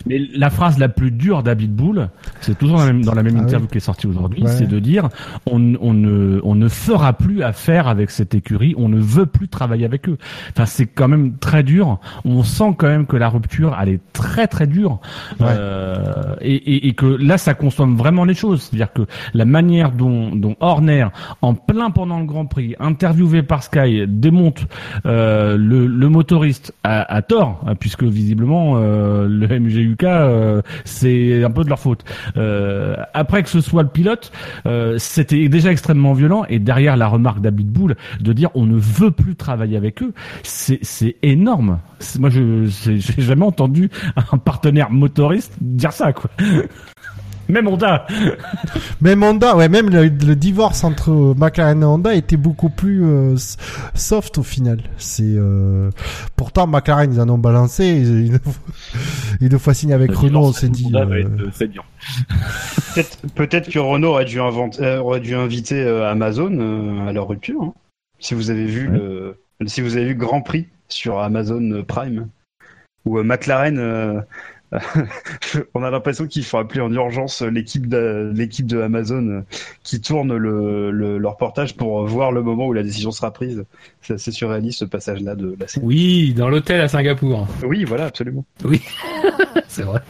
Mais 0.07 0.19
la 0.33 0.49
phrase 0.49 0.77
la 0.79 0.87
plus 0.89 1.11
dure 1.11 1.43
d'Habitbull, 1.43 2.09
c'est 2.41 2.57
toujours 2.57 2.77
dans 2.77 2.85
la 2.85 2.93
même, 2.93 3.03
dans 3.03 3.13
la 3.13 3.23
même 3.23 3.35
Ah 3.37 3.41
interview 3.43 3.65
oui. 3.65 3.71
qui 3.71 3.77
est 3.77 3.81
sortie 3.81 4.07
aujourd'hui, 4.07 4.43
Ouais. 4.43 4.49
c'est 4.49 4.67
de 4.67 4.79
dire 4.79 5.09
on, 5.45 5.75
on, 5.81 5.93
ne, 5.93 6.39
on 6.43 6.55
ne 6.55 6.67
fera 6.69 7.13
plus 7.13 7.43
affaire 7.43 7.87
avec 7.87 8.09
cette 8.09 8.33
écurie, 8.33 8.73
on 8.77 8.87
ne 8.89 8.99
veut 8.99 9.25
plus 9.25 9.47
travailler 9.49 9.85
avec 9.85 10.07
eux. 10.07 10.17
Enfin, 10.51 10.65
c'est 10.65 10.85
quand 10.85 11.07
même 11.07 11.33
très 11.37 11.63
dur. 11.63 11.99
On 12.25 12.43
sent 12.43 12.75
quand 12.77 12.87
même 12.87 13.05
que 13.05 13.17
la 13.17 13.29
rupture, 13.29 13.77
elle 13.81 13.89
est 13.89 14.01
très 14.13 14.47
très 14.47 14.67
dure. 14.67 14.99
Ouais. 15.39 15.47
Euh, 15.49 16.35
et, 16.41 16.55
et, 16.55 16.87
et 16.87 16.93
que 16.93 17.05
là, 17.05 17.37
ça 17.37 17.53
consomme 17.53 17.95
vraiment 17.97 18.23
les 18.25 18.33
choses. 18.33 18.61
C'est-à-dire 18.63 18.93
que 18.93 19.01
la 19.33 19.45
manière 19.45 19.91
dont, 19.91 20.33
dont 20.35 20.55
Horner, 20.59 21.07
en 21.41 21.53
plein 21.55 21.91
pendant 21.91 22.19
le 22.19 22.25
Grand 22.25 22.45
Prix, 22.45 22.75
interviewé 22.79 23.43
par 23.43 23.63
Sky, 23.63 24.05
démonte 24.07 24.65
euh, 25.05 25.57
le, 25.57 25.87
le 25.87 26.09
motoriste 26.09 26.73
à, 26.83 27.01
à 27.13 27.21
tort, 27.21 27.61
hein, 27.67 27.75
puisque 27.75 28.03
visiblement 28.03 28.73
euh, 28.77 29.27
le 29.27 29.45
MGUK, 29.89 30.03
euh, 30.03 30.61
c'est 30.85 31.43
un 31.43 31.51
peu 31.51 31.63
de 31.63 31.69
leur 31.69 31.79
faute. 31.79 32.03
Euh, 32.37 32.95
après 33.13 33.43
que 33.43 33.49
ce 33.49 33.61
soit 33.61 33.83
le 33.83 33.89
pilote, 33.89 34.31
euh, 34.65 34.95
c'était 34.97 35.47
déjà 35.49 35.71
extrêmement 35.71 36.13
violent. 36.13 36.45
Et 36.49 36.59
derrière 36.59 36.97
la 36.97 37.07
remarque 37.07 37.41
d'Abitbull 37.41 37.95
de 38.19 38.33
dire 38.33 38.49
on 38.55 38.65
ne 38.65 38.77
veut 38.77 39.11
plus 39.11 39.35
travailler 39.35 39.77
avec 39.77 40.01
eux, 40.03 40.13
c'est 40.43 41.15
énorme. 41.21 41.79
Moi, 42.19 42.29
je 42.29 42.65
j'ai 42.65 43.21
jamais 43.21 43.45
entendu 43.45 43.89
un 44.31 44.37
partenaire 44.37 44.91
motoriste 44.91 45.53
dire 45.61 45.91
ça, 45.91 46.13
quoi. 46.13 46.29
Même 47.49 47.67
Honda. 47.67 48.05
Même 49.01 49.23
Honda, 49.23 49.55
ouais, 49.55 49.67
même 49.69 49.89
le, 49.89 50.03
le 50.03 50.35
divorce 50.35 50.83
entre 50.83 51.11
euh, 51.11 51.33
McLaren 51.35 51.81
et 51.81 51.85
Honda 51.85 52.13
était 52.13 52.37
beaucoup 52.37 52.69
plus 52.69 53.03
euh, 53.03 53.35
soft 53.95 54.37
au 54.37 54.43
final. 54.43 54.81
C'est 54.97 55.23
euh... 55.25 55.89
pourtant 56.35 56.67
McLaren 56.67 57.11
ils 57.11 57.19
en 57.19 57.27
ont 57.29 57.37
balancé. 57.39 57.85
Ils, 57.87 58.39
ils, 59.41 59.57
fois 59.57 59.73
signé 59.73 59.93
avec 59.95 60.11
Renault, 60.13 60.45
on 60.45 60.53
s'est 60.53 60.69
dit. 60.69 60.91
euh, 60.95 61.23
Peut-être 62.93 63.17
peut-être 63.35 63.69
que 63.69 63.79
Renault 63.79 64.09
aurait 64.09 64.25
dû, 64.25 64.39
inventer, 64.39 64.83
euh, 64.83 65.01
aurait 65.01 65.19
dû 65.19 65.35
inviter 65.35 65.81
euh, 65.81 66.09
Amazon 66.09 66.51
euh, 66.59 67.07
à 67.07 67.13
leur 67.13 67.27
rupture. 67.27 67.61
hein. 67.63 67.73
Si 68.19 68.33
vous 68.35 68.49
avez 68.51 68.65
vu 68.65 68.87
le, 68.87 69.37
si 69.65 69.81
vous 69.81 69.95
avez 69.97 70.05
vu 70.05 70.15
Grand 70.15 70.41
Prix 70.41 70.67
sur 70.87 71.19
Amazon 71.19 71.83
Prime, 71.87 72.27
où 73.05 73.17
euh, 73.17 73.23
McLaren, 73.23 73.77
euh, 73.79 74.19
on 75.73 75.83
a 75.83 75.89
l'impression 75.89 76.27
qu'il 76.27 76.43
faut 76.43 76.57
appeler 76.57 76.81
en 76.81 76.91
urgence 76.93 77.41
l'équipe 77.41 77.87
de 77.87 78.31
l'équipe 78.35 78.67
de 78.67 78.79
Amazon 78.81 79.27
euh, 79.27 79.41
qui 79.83 79.99
tourne 79.99 80.35
le, 80.35 80.91
le, 80.91 81.17
le 81.17 81.27
reportage 81.27 81.75
pour 81.75 82.05
voir 82.05 82.31
le 82.31 82.43
moment 82.43 82.67
où 82.67 82.73
la 82.73 82.83
décision 82.83 83.11
sera 83.11 83.31
prise. 83.31 83.63
C'est 84.01 84.13
assez 84.13 84.31
surréaliste 84.31 84.79
ce 84.79 84.85
passage-là 84.85 85.35
de 85.35 85.55
la 85.59 85.67
série. 85.67 85.85
Oui, 85.85 86.33
dans 86.35 86.49
l'hôtel 86.49 86.81
à 86.81 86.87
Singapour. 86.87 87.47
Oui, 87.63 87.83
voilà, 87.83 88.05
absolument. 88.05 88.45
C'est 89.67 89.83
vrai. 89.83 90.01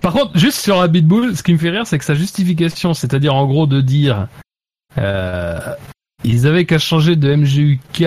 Par 0.00 0.12
contre, 0.12 0.36
juste 0.38 0.58
sur 0.60 0.80
Habitbull, 0.80 1.36
ce 1.36 1.42
qui 1.42 1.52
me 1.52 1.58
fait 1.58 1.70
rire, 1.70 1.86
c'est 1.86 1.98
que 1.98 2.04
sa 2.04 2.14
justification, 2.14 2.94
c'est-à-dire 2.94 3.34
en 3.34 3.46
gros 3.46 3.66
de 3.66 3.80
dire 3.80 4.26
euh, 4.98 5.58
ils 6.24 6.46
avaient 6.46 6.64
qu'à 6.64 6.78
changer 6.78 7.14
de 7.14 7.34
MGUK. 7.34 8.02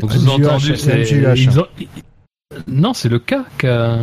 Donc, 0.00 0.12
sous-entendu, 0.12 0.72
MJUH, 0.72 0.76
c'est- 0.76 0.98
MJUH. 1.12 1.34
ils 1.42 1.60
ont- 1.60 1.66
Non, 2.66 2.94
c'est 2.94 3.08
le 3.08 3.18
cas 3.18 3.44
qu'a. 3.58 3.98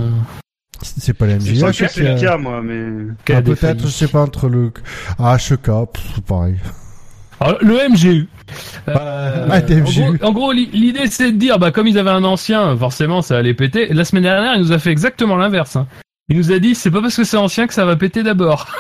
C'est 0.82 1.14
pas 1.14 1.26
la 1.26 1.39
Je 1.39 1.56
sens 1.56 1.78
que 1.78 1.88
c'est 1.88 2.03
le 2.16 2.20
cas, 2.20 2.38
moi, 2.38 2.62
mais 2.62 3.08
Ah. 3.34 3.41
Peut-être, 3.41 3.82
je 3.82 3.88
sais 3.88 4.08
pas 4.08 4.22
entre 4.22 4.49
le 4.49 4.72
ah, 5.20 5.38
HK, 5.38 5.91
pff, 5.91 6.20
pareil. 6.28 6.56
Alors, 7.39 7.58
le 7.62 7.89
MGU. 7.89 8.28
Euh, 8.89 9.47
Ah, 9.51 9.62
t'es 9.62 9.82
en 9.82 9.84
gros, 9.84 10.16
en 10.22 10.32
gros, 10.32 10.51
l'i- 10.51 10.70
l'idée 10.72 11.08
c'est 11.08 11.32
de 11.32 11.38
dire, 11.38 11.58
bah 11.60 11.72
comme 11.72 11.88
ils 11.88 11.97
avaient 11.97 12.10
un 12.12 12.24
ancien, 12.24 12.76
forcément 12.78 13.22
ça 13.22 13.38
allait 13.38 13.53
péter. 13.53 13.88
La 13.93 14.06
semaine 14.06 14.24
dernière, 14.24 14.56
il 14.56 14.62
nous 14.62 14.72
a 14.72 14.80
fait 14.80 14.91
exactement 14.91 15.36
l'inverse. 15.38 15.76
hein. 15.76 15.88
Il 16.30 16.38
nous 16.38 16.51
a 16.51 16.60
dit, 16.60 16.76
c'est 16.76 16.91
pas 16.91 17.01
parce 17.01 17.16
que 17.18 17.24
c'est 17.24 17.38
ancien 17.38 17.68
que 17.68 17.74
ça 17.74 17.86
va 17.86 17.95
péter 17.95 18.24
d'abord. 18.24 18.68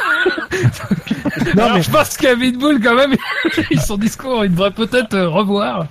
Non 1.55 1.63
Alors, 1.63 1.75
mais 1.77 1.81
je 1.83 1.91
pense 1.91 2.17
qu'à 2.17 2.33
Vidbull, 2.35 2.79
quand 2.81 2.95
même, 2.95 3.13
son 3.85 3.97
discours, 3.97 4.45
il 4.45 4.51
devrait 4.51 4.71
peut-être 4.71 5.13
euh, 5.13 5.27
revoir. 5.29 5.87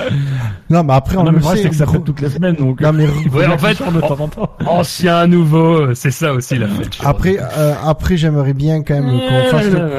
non 0.70 0.82
mais 0.84 0.92
après 0.94 1.16
on 1.16 1.24
non, 1.24 1.32
mais 1.32 1.38
le 1.38 1.44
vrai, 1.44 1.56
sait. 1.56 1.62
c'est 1.64 1.68
que 1.70 1.74
ça 1.76 1.84
gros- 1.84 1.94
pète 1.94 2.04
toutes 2.04 2.20
les 2.20 2.30
semaines, 2.30 2.56
donc. 2.56 2.80
Non 2.80 2.92
mais 2.92 3.06
Ouais, 3.34 3.46
en 3.46 3.58
fait, 3.58 3.78
de 3.92 4.00
temps 4.00 4.20
en 4.20 4.28
temps. 4.28 4.50
ancien, 4.66 5.26
nouveau, 5.26 5.94
c'est 5.94 6.10
ça 6.10 6.32
aussi 6.32 6.56
la 6.58 6.68
fête. 6.68 6.98
après 7.04 7.36
euh, 7.40 7.74
après 7.84 8.16
j'aimerais 8.16 8.52
bien 8.54 8.82
quand 8.82 8.94
même 9.00 9.18
qu'on 9.20 9.50
fasse 9.50 9.66
le, 9.66 9.90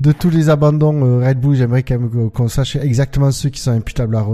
de 0.00 0.12
tous 0.12 0.30
les 0.30 0.48
abandons 0.50 1.04
euh, 1.04 1.26
Red 1.26 1.40
Bull, 1.40 1.56
j'aimerais 1.56 1.82
quand 1.82 1.98
même 1.98 2.30
qu'on- 2.30 2.48
sache 2.48 2.76
exactement 2.76 3.30
ceux 3.30 3.48
qui 3.50 3.60
sont 3.60 3.70
imputables 3.70 4.16
à, 4.16 4.24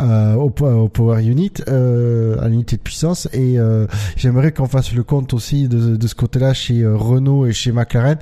euh, 0.00 0.34
au, 0.34 0.52
au 0.64 0.88
Power 0.88 1.22
Unit, 1.24 1.52
euh, 1.68 2.36
à 2.40 2.48
l'unité 2.48 2.76
de 2.76 2.82
puissance, 2.82 3.28
et 3.32 3.58
euh, 3.58 3.86
j'aimerais 4.16 4.52
qu'on 4.52 4.66
fasse 4.68 4.92
le 4.92 5.02
compte 5.02 5.34
aussi 5.34 5.68
de, 5.68 5.96
de 5.96 6.06
ce 6.06 6.14
côté-là 6.14 6.54
chez 6.54 6.82
euh, 6.82 6.94
Renault 6.96 7.46
et 7.46 7.52
chez 7.52 7.72
McLaren, 7.72 8.18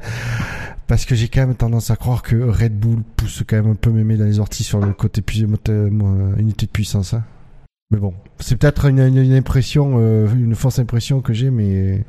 parce 0.86 1.04
que 1.06 1.14
j'ai 1.14 1.28
quand 1.28 1.40
même 1.46 1.54
tendance 1.54 1.90
à 1.90 1.96
croire 1.96 2.22
que 2.22 2.36
Red 2.36 2.78
Bull 2.78 3.02
pousse 3.16 3.42
quand 3.46 3.56
même 3.56 3.70
un 3.72 3.74
peu 3.74 3.90
mémé 3.90 4.16
dans 4.16 4.24
les 4.26 4.38
orties 4.38 4.64
sur 4.64 4.80
le 4.80 4.92
côté 4.92 5.22
pu- 5.22 5.46
mote- 5.46 5.68
euh, 5.70 6.36
unité 6.36 6.66
de 6.66 6.70
puissance. 6.70 7.14
Hein. 7.14 7.24
Mais 7.90 7.98
bon, 7.98 8.14
c'est 8.38 8.56
peut-être 8.56 8.86
une, 8.86 9.00
impression, 9.32 9.94
euh, 9.98 10.26
une 10.34 10.54
fausse 10.54 10.78
impression 10.78 11.20
que 11.20 11.32
j'ai, 11.32 11.50
mais 11.50 12.04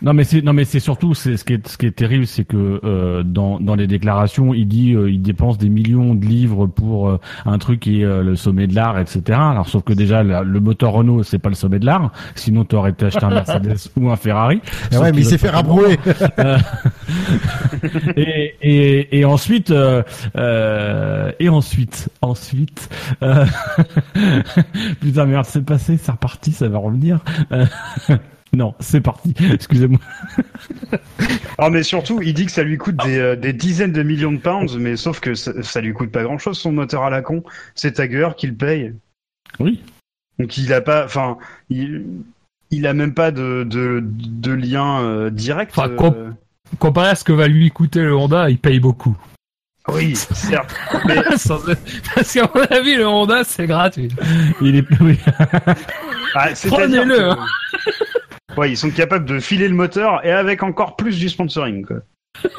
Non 0.00 0.12
mais 0.12 0.22
c'est 0.22 0.42
non 0.42 0.52
mais 0.52 0.64
c'est 0.64 0.78
surtout 0.78 1.12
c'est 1.12 1.36
ce 1.36 1.44
qui 1.44 1.54
est 1.54 1.66
ce 1.66 1.76
qui 1.76 1.86
est 1.86 1.90
terrible 1.90 2.24
c'est 2.28 2.44
que 2.44 2.80
euh, 2.84 3.24
dans 3.24 3.58
dans 3.58 3.74
les 3.74 3.88
déclarations 3.88 4.54
il 4.54 4.66
dit 4.68 4.94
euh, 4.94 5.10
il 5.10 5.20
dépense 5.22 5.58
des 5.58 5.68
millions 5.68 6.14
de 6.14 6.24
livres 6.24 6.68
pour 6.68 7.08
euh, 7.08 7.18
un 7.46 7.58
truc 7.58 7.80
qui 7.80 8.02
est 8.02 8.04
euh, 8.04 8.22
le 8.22 8.36
sommet 8.36 8.68
de 8.68 8.76
l'art 8.76 9.00
etc 9.00 9.22
alors 9.40 9.68
sauf 9.68 9.82
que 9.82 9.92
déjà 9.92 10.22
la- 10.22 10.44
le 10.44 10.60
moteur 10.60 10.92
Renault 10.92 11.24
c'est 11.24 11.40
pas 11.40 11.48
le 11.48 11.56
sommet 11.56 11.80
de 11.80 11.86
l'art 11.86 12.12
sinon 12.36 12.64
t'aurais 12.64 12.90
été 12.90 13.06
acheté 13.06 13.24
un 13.24 13.30
Mercedes 13.30 13.74
ou 13.96 14.08
un 14.08 14.14
Ferrari 14.16 14.60
Sauf 14.92 15.02
ouais, 15.02 15.10
mais 15.10 15.18
il 15.18 15.24
s'est 15.24 15.38
fait 15.38 15.50
rabrouer. 15.50 15.98
Euh, 16.38 16.58
et, 18.16 18.54
et, 18.62 19.18
et 19.18 19.24
ensuite, 19.24 19.70
euh, 19.72 20.02
euh, 20.36 21.32
et 21.40 21.48
ensuite, 21.48 22.08
ensuite, 22.20 22.88
euh, 23.22 23.44
putain 25.00 25.26
merde, 25.26 25.46
c'est 25.48 25.64
passé, 25.64 25.96
c'est 25.96 26.12
reparti, 26.12 26.52
ça 26.52 26.68
va 26.68 26.78
revenir. 26.78 27.18
Non, 28.54 28.74
c'est 28.80 29.00
parti. 29.00 29.34
Excusez-moi. 29.52 29.98
Ah, 31.58 31.70
mais 31.70 31.82
surtout, 31.82 32.20
il 32.20 32.34
dit 32.34 32.46
que 32.46 32.52
ça 32.52 32.62
lui 32.62 32.76
coûte 32.76 32.96
des, 33.04 33.18
euh, 33.18 33.36
des 33.36 33.52
dizaines 33.52 33.92
de 33.92 34.02
millions 34.02 34.32
de 34.32 34.38
pounds, 34.38 34.76
mais 34.76 34.96
sauf 34.96 35.20
que 35.20 35.34
ça, 35.34 35.52
ça 35.62 35.80
lui 35.80 35.92
coûte 35.94 36.10
pas 36.10 36.22
grand 36.22 36.38
chose 36.38 36.58
son 36.58 36.72
moteur 36.72 37.02
à 37.04 37.10
la 37.10 37.22
con. 37.22 37.42
C'est 37.74 37.92
Tiger 37.92 38.28
qui 38.36 38.46
le 38.48 38.54
paye. 38.54 38.92
Oui. 39.58 39.82
Donc 40.38 40.56
il 40.58 40.72
a 40.72 40.80
pas, 40.80 41.04
enfin, 41.04 41.38
il, 41.70 42.04
il 42.70 42.86
a 42.86 42.92
même 42.94 43.14
pas 43.14 43.30
de, 43.30 43.64
de, 43.64 44.02
de 44.04 44.52
lien 44.52 45.00
euh, 45.02 45.30
direct. 45.30 45.72
Enfin, 45.76 45.90
euh, 45.90 45.96
comp- 45.96 46.16
Comparé 46.78 47.08
à 47.10 47.14
ce 47.14 47.24
que 47.24 47.32
va 47.32 47.48
lui 47.48 47.70
coûter 47.70 48.00
le 48.02 48.16
Honda, 48.16 48.48
il 48.50 48.58
paye 48.58 48.80
beaucoup. 48.80 49.16
Oui, 49.88 50.14
certes. 50.16 50.74
Sans- 51.36 51.58
Parce 52.14 52.32
qu'à 52.32 52.48
mon 52.54 52.62
avis, 52.70 52.94
le 52.96 53.06
Honda, 53.06 53.44
c'est 53.44 53.66
gratuit. 53.66 54.08
Il 54.62 54.76
est 54.76 54.86
oui. 55.00 55.18
Ah, 56.34 56.48
Prenez-le, 56.66 57.30
hein. 57.30 57.38
Ouais, 58.56 58.70
ils 58.70 58.76
sont 58.76 58.90
capables 58.90 59.24
de 59.24 59.38
filer 59.40 59.68
le 59.68 59.74
moteur 59.74 60.24
et 60.26 60.30
avec 60.30 60.62
encore 60.62 60.96
plus 60.96 61.18
du 61.18 61.28
sponsoring. 61.28 61.84
Quoi. 61.86 61.96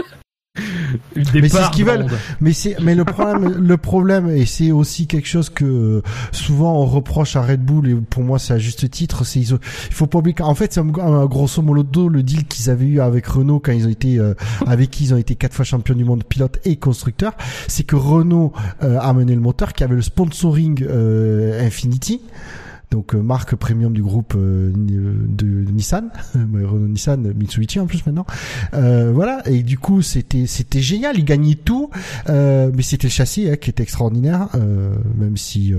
Mais 1.16 1.50
c'est 1.50 1.64
ce 1.64 1.72
qu'ils 1.72 1.86
veulent. 1.86 2.06
Mais 2.40 2.54
c'est, 2.54 2.76
mais 2.80 2.94
le 2.94 3.04
problème, 3.06 3.56
le 3.68 3.78
problème, 3.78 4.30
et 4.30 4.46
c'est 4.46 4.72
aussi 4.72 5.08
quelque 5.08 5.28
chose 5.28 5.50
que 5.50 5.66
euh, 5.66 6.02
souvent 6.32 6.76
on 6.80 6.86
reproche 6.86 7.36
à 7.36 7.42
Red 7.42 7.62
Bull, 7.66 7.90
et 7.90 7.96
pour 7.96 8.22
moi 8.22 8.38
c'est 8.38 8.54
à 8.54 8.60
juste 8.60 8.88
titre, 8.92 9.24
c'est 9.26 9.40
ils 9.40 9.56
ont- 9.56 9.60
il 9.88 9.94
faut 9.96 10.06
pas 10.06 10.20
oublier 10.20 10.36
qu'en 10.36 10.54
fait 10.54 10.72
c'est 10.72 10.80
un, 10.80 10.90
un- 11.00 11.26
grosso 11.26 11.64
modo 11.64 12.08
le 12.08 12.22
deal 12.22 12.46
qu'ils 12.46 12.70
avaient 12.70 12.86
eu 12.86 13.00
avec 13.00 13.26
Renault 13.26 13.60
quand 13.60 13.72
ils 13.72 13.88
ont 13.88 13.90
été, 13.90 14.20
euh, 14.20 14.36
avec 14.68 14.92
qui 14.92 15.06
ils 15.06 15.14
ont 15.16 15.18
été 15.18 15.34
quatre 15.36 15.54
fois 15.56 15.66
champions 15.66 15.96
du 15.96 16.06
monde 16.06 16.24
pilote 16.24 16.60
et 16.66 16.76
constructeur, 16.76 17.34
c'est 17.68 17.84
que 17.84 17.96
Renault 17.96 18.54
euh, 18.84 19.00
a 19.00 19.12
mené 19.14 19.34
le 19.34 19.42
moteur, 19.42 19.74
qui 19.74 19.84
avait 19.84 19.96
le 19.96 20.04
sponsoring 20.04 20.86
euh, 20.88 21.66
Infinity. 21.66 22.22
Donc 22.94 23.16
euh, 23.16 23.24
marque 23.24 23.56
premium 23.56 23.92
du 23.92 24.04
groupe 24.04 24.36
euh, 24.36 24.72
euh, 24.72 25.14
de 25.28 25.72
Nissan, 25.72 26.12
Renault 26.36 26.88
Nissan, 26.88 27.34
Mitsubishi 27.34 27.80
en 27.80 27.88
plus 27.88 28.06
maintenant. 28.06 28.28
Voilà. 28.72 29.42
Et 29.48 29.64
du 29.64 29.80
coup 29.80 30.04
c'était 30.04 30.46
c'était 30.46 30.82
génial, 30.82 31.18
ils 31.18 31.26
gagnaient 31.26 31.56
tout, 31.56 31.90
mais 32.28 32.84
c'était 32.84 33.08
le 33.08 33.12
châssis 33.12 33.50
hein, 33.50 33.56
qui 33.56 33.72
était 33.72 33.82
extraordinaire, 33.82 34.50
même 35.18 35.38
si 35.38 35.74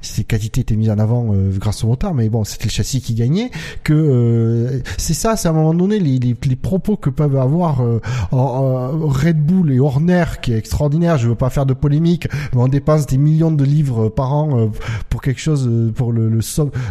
ses 0.00 0.24
qualités 0.24 0.60
étaient 0.60 0.76
mises 0.76 0.90
en 0.90 0.98
avant 0.98 1.28
euh, 1.32 1.52
grâce 1.58 1.84
au 1.84 1.88
moteur, 1.88 2.14
mais 2.14 2.28
bon, 2.28 2.44
c'était 2.44 2.66
le 2.66 2.70
châssis 2.70 3.00
qui 3.00 3.14
gagnait. 3.14 3.50
Que 3.84 3.92
euh, 3.92 4.80
c'est 4.96 5.14
ça, 5.14 5.36
c'est 5.36 5.48
à 5.48 5.50
un 5.50 5.54
moment 5.54 5.74
donné 5.74 5.98
les, 5.98 6.18
les, 6.18 6.36
les 6.42 6.56
propos 6.56 6.96
que 6.96 7.10
peuvent 7.10 7.36
avoir 7.36 7.82
euh, 7.82 8.00
Red 8.32 9.44
Bull 9.44 9.72
et 9.72 9.80
Horner, 9.80 10.24
qui 10.42 10.52
est 10.52 10.58
extraordinaire. 10.58 11.18
Je 11.18 11.28
veux 11.28 11.34
pas 11.34 11.50
faire 11.50 11.66
de 11.66 11.74
polémique, 11.74 12.28
mais 12.54 12.60
on 12.60 12.68
dépense 12.68 13.06
des 13.06 13.18
millions 13.18 13.50
de 13.50 13.64
livres 13.64 14.08
par 14.08 14.32
an 14.32 14.58
euh, 14.58 14.66
pour 15.08 15.22
quelque 15.22 15.40
chose, 15.40 15.66
euh, 15.68 15.90
pour 15.90 16.12
le 16.12 16.28
le, 16.28 16.40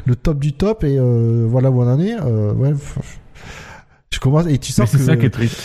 le 0.05 0.15
top 0.15 0.39
du 0.39 0.53
top, 0.53 0.83
et 0.83 0.97
euh, 0.97 1.45
voilà 1.49 1.71
où 1.71 1.81
on 1.81 1.87
en 1.87 1.99
est. 1.99 2.15
Euh, 2.21 2.53
ouais. 2.53 2.73
Je 4.11 4.19
commence 4.19 4.45
et 4.47 4.57
tu 4.57 4.71
Mais 4.71 4.85
sens 4.85 4.89
c'est 4.91 4.97
que 4.97 5.03
ça 5.03 5.17
qui 5.17 5.25
est 5.25 5.29
triste. 5.29 5.57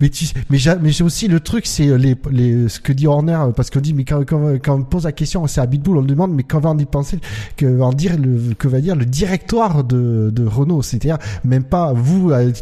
mais 0.00 0.08
tu, 0.10 0.24
mais 0.48 0.58
j'ai, 0.58 0.74
mais 0.80 0.90
j'ai 0.90 1.02
aussi 1.02 1.26
le 1.26 1.40
truc, 1.40 1.66
c'est 1.66 1.98
les, 1.98 2.16
les, 2.30 2.68
ce 2.68 2.78
que 2.78 2.92
dit 2.92 3.08
Horner, 3.08 3.46
parce 3.56 3.68
qu'on 3.68 3.80
dit, 3.80 3.94
mais 3.94 4.04
quand, 4.04 4.24
quand, 4.24 4.58
quand 4.62 4.76
on 4.76 4.82
pose 4.84 5.04
la 5.04 5.12
question, 5.12 5.46
c'est 5.48 5.60
à 5.60 5.66
Bitbull, 5.66 5.98
on 5.98 6.00
le 6.02 6.06
demande, 6.06 6.32
mais 6.32 6.44
quand 6.44 6.60
va 6.60 6.70
en 6.70 6.78
y 6.78 6.84
penser, 6.84 7.18
que 7.56 7.66
va 7.66 7.86
en 7.86 7.92
dire 7.92 8.16
le, 8.16 8.54
que 8.54 8.68
va 8.68 8.80
dire 8.80 8.94
le 8.94 9.06
directoire 9.06 9.82
de, 9.82 10.30
de 10.32 10.46
Renault, 10.46 10.82
c'est-à-dire 10.82 11.18
même 11.42 11.64
pas 11.64 11.92
vous, 11.92 12.30
euh, 12.30 12.52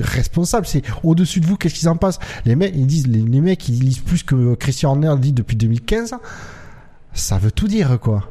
responsable, 0.00 0.66
c'est 0.66 0.82
au-dessus 1.02 1.40
de 1.40 1.46
vous, 1.46 1.56
qu'est-ce 1.56 1.74
qu'ils 1.74 1.88
en 1.88 1.96
passent? 1.96 2.18
Les 2.46 2.56
mecs, 2.56 2.72
ils 2.74 2.86
disent, 2.86 3.06
les, 3.06 3.20
les 3.20 3.40
mecs, 3.40 3.68
ils 3.68 3.78
lisent 3.78 4.00
plus 4.00 4.22
que 4.22 4.54
Christian 4.54 4.90
Horner 4.90 5.14
dit 5.20 5.32
depuis 5.32 5.56
2015. 5.56 6.14
Ça 7.12 7.38
veut 7.38 7.50
tout 7.50 7.68
dire, 7.68 7.98
quoi. 8.00 8.30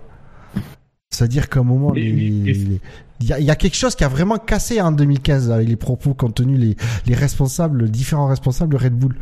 C'est-à-dire 1.12 1.49
qu'à 1.49 1.62
un 1.62 1.64
moment, 1.64 1.93
les- 1.93 2.12
les- 2.12 2.82
il 3.22 3.28
y 3.28 3.34
a, 3.34 3.39
il 3.39 3.45
y 3.45 3.49
a 3.49 3.55
quelque 3.55 3.76
chose 3.76 3.95
qui 3.95 4.03
a 4.03 4.08
vraiment 4.10 4.38
cassé 4.38 4.80
en 4.82 4.91
2015 4.91 5.49
avec 5.51 5.68
les 5.68 5.76
propos 5.76 6.14
qu'ont 6.14 6.30
tenus 6.30 6.60
les, 6.60 6.76
les 7.08 7.16
responsables, 7.16 7.84
les 7.86 7.89
différents 7.89 8.28
responsables 8.28 8.72
de 8.74 8.78
Red 8.78 8.93
Bull. 8.93 9.16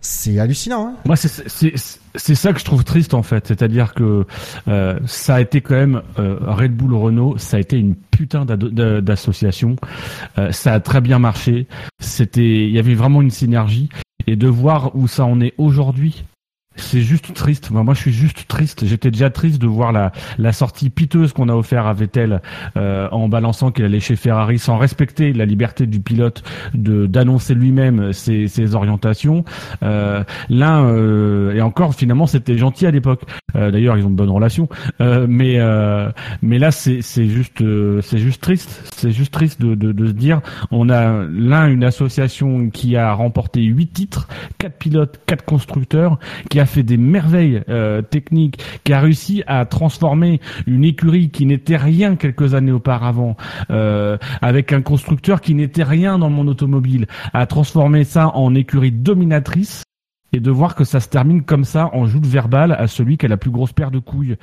C'est 0.00 0.38
hallucinant, 0.38 0.88
hein 0.88 0.94
Moi, 1.06 1.16
c'est 1.16 2.34
ça 2.34 2.52
que 2.52 2.60
je 2.60 2.64
trouve 2.64 2.84
triste 2.84 3.14
en 3.14 3.22
fait, 3.24 3.46
c'est-à-dire 3.48 3.94
que 3.94 4.26
euh, 4.68 4.98
ça 5.06 5.36
a 5.36 5.40
été 5.40 5.60
quand 5.60 5.74
même 5.74 6.02
euh, 6.18 6.36
Red 6.40 6.76
Bull 6.76 6.94
Renault, 6.94 7.36
ça 7.38 7.56
a 7.56 7.60
été 7.60 7.78
une 7.78 7.94
putain 7.96 8.44
d'association, 8.44 9.76
Euh, 10.38 10.52
ça 10.52 10.74
a 10.74 10.80
très 10.80 11.00
bien 11.00 11.18
marché, 11.18 11.66
c'était, 12.00 12.66
il 12.66 12.70
y 12.70 12.78
avait 12.78 12.94
vraiment 12.94 13.22
une 13.22 13.30
synergie 13.30 13.88
et 14.28 14.36
de 14.36 14.46
voir 14.48 14.94
où 14.94 15.08
ça 15.08 15.24
en 15.24 15.40
est 15.40 15.54
aujourd'hui. 15.58 16.24
C'est 16.78 17.00
juste 17.02 17.34
triste. 17.34 17.70
Moi, 17.70 17.94
je 17.94 18.00
suis 18.00 18.12
juste 18.12 18.46
triste. 18.48 18.86
J'étais 18.86 19.10
déjà 19.10 19.30
triste 19.30 19.60
de 19.60 19.66
voir 19.66 19.92
la, 19.92 20.12
la 20.38 20.52
sortie 20.52 20.90
piteuse 20.90 21.32
qu'on 21.32 21.48
a 21.48 21.54
offert 21.54 21.86
à 21.86 21.92
Vettel 21.92 22.40
euh, 22.76 23.08
en 23.10 23.28
balançant 23.28 23.70
qu'il 23.72 23.84
allait 23.84 24.00
chez 24.00 24.16
Ferrari 24.16 24.58
sans 24.58 24.78
respecter 24.78 25.32
la 25.32 25.44
liberté 25.44 25.86
du 25.86 26.00
pilote 26.00 26.42
de 26.74 27.06
d'annoncer 27.06 27.54
lui-même 27.54 28.12
ses, 28.12 28.48
ses 28.48 28.74
orientations. 28.74 29.44
Euh, 29.82 30.22
L'un 30.48 30.84
euh, 30.84 31.54
et 31.54 31.60
encore 31.62 31.94
finalement 31.94 32.26
c'était 32.26 32.56
gentil 32.56 32.86
à 32.86 32.90
l'époque. 32.90 33.22
Euh, 33.56 33.70
D'ailleurs 33.70 33.96
ils 33.98 34.04
ont 34.04 34.10
de 34.10 34.14
bonnes 34.16 34.30
relations, 34.30 34.68
Euh, 35.00 35.26
mais 35.28 35.56
euh, 35.58 36.10
mais 36.42 36.58
là 36.58 36.70
c'est 36.70 37.00
juste 37.26 37.62
c'est 38.02 38.18
juste 38.18 38.42
triste. 38.42 38.82
C'est 38.94 39.12
juste 39.12 39.32
triste 39.32 39.60
de, 39.60 39.74
de, 39.74 39.92
de 39.92 40.06
se 40.06 40.12
dire 40.12 40.40
on 40.70 40.88
a 40.90 41.24
l'un 41.24 41.68
une 41.68 41.84
association 41.84 42.70
qui 42.70 42.96
a 42.96 43.12
remporté 43.12 43.62
huit 43.62 43.88
titres, 43.92 44.28
quatre 44.58 44.78
pilotes, 44.78 45.20
quatre 45.26 45.44
constructeurs, 45.44 46.18
qui 46.50 46.60
a 46.60 46.66
fait 46.68 46.82
des 46.82 46.96
merveilles 46.96 47.62
euh, 47.68 48.02
techniques, 48.02 48.62
qui 48.84 48.92
a 48.92 49.00
réussi 49.00 49.42
à 49.46 49.64
transformer 49.64 50.40
une 50.66 50.84
écurie 50.84 51.30
qui 51.30 51.46
n'était 51.46 51.76
rien 51.76 52.16
quelques 52.16 52.54
années 52.54 52.72
auparavant, 52.72 53.36
euh, 53.70 54.16
avec 54.40 54.72
un 54.72 54.82
constructeur 54.82 55.40
qui 55.40 55.54
n'était 55.54 55.82
rien 55.82 56.18
dans 56.18 56.30
monde 56.30 56.48
automobile, 56.48 57.06
à 57.32 57.46
transformer 57.46 58.04
ça 58.04 58.28
en 58.36 58.54
écurie 58.54 58.92
dominatrice. 58.92 59.87
Et 60.34 60.40
de 60.40 60.50
voir 60.50 60.74
que 60.74 60.84
ça 60.84 61.00
se 61.00 61.08
termine 61.08 61.42
comme 61.42 61.64
ça 61.64 61.88
en 61.94 62.06
joute 62.06 62.26
verbale 62.26 62.72
à 62.72 62.86
celui 62.86 63.16
qui 63.16 63.24
a 63.24 63.30
la 63.30 63.38
plus 63.38 63.50
grosse 63.50 63.72
paire 63.72 63.90
de 63.90 63.98
couilles. 63.98 64.36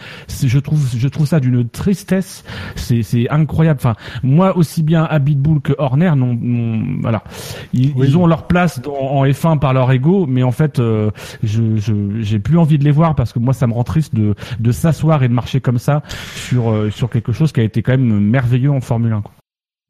Je 0.43 0.57
trouve, 0.57 0.83
je 0.97 1.07
trouve 1.07 1.27
ça 1.27 1.39
d'une 1.39 1.69
tristesse. 1.69 2.43
C'est, 2.75 3.03
c'est 3.03 3.29
incroyable. 3.29 3.79
Enfin, 3.79 3.93
moi 4.23 4.57
aussi 4.57 4.81
bien 4.81 5.03
Abitbull 5.03 5.61
que 5.61 5.73
Horner, 5.77 6.13
non, 6.17 6.35
non- 6.41 6.97
voilà, 7.01 7.23
ils, 7.71 7.93
Oui. 7.95 8.07
ils 8.07 8.17
ont 8.17 8.25
leur 8.25 8.47
place 8.47 8.81
dans- 8.81 8.95
en 8.95 9.25
F1 9.25 9.59
par 9.59 9.73
leur 9.75 9.91
ego, 9.91 10.25
mais 10.27 10.41
en 10.41 10.51
fait, 10.51 10.79
euh, 10.79 11.11
je, 11.43 11.75
je, 11.77 11.93
j'ai 12.19 12.39
plus 12.39 12.57
envie 12.57 12.79
de 12.79 12.83
les 12.83 12.89
voir 12.91 13.13
parce 13.13 13.31
que 13.31 13.37
moi, 13.37 13.53
ça 13.53 13.67
me 13.67 13.73
rend 13.73 13.83
triste 13.83 14.15
de, 14.15 14.33
de 14.59 14.71
s'asseoir 14.71 15.21
et 15.21 15.27
de 15.27 15.33
marcher 15.33 15.61
comme 15.61 15.77
ça 15.77 16.01
sur, 16.35 16.71
euh, 16.71 16.89
sur 16.89 17.11
quelque 17.11 17.31
chose 17.31 17.51
qui 17.51 17.59
a 17.59 17.63
été 17.63 17.83
quand 17.83 17.91
même 17.91 18.19
merveilleux 18.21 18.71
en 18.71 18.81
Formule 18.81 19.13
1. 19.13 19.21
quoi. 19.21 19.31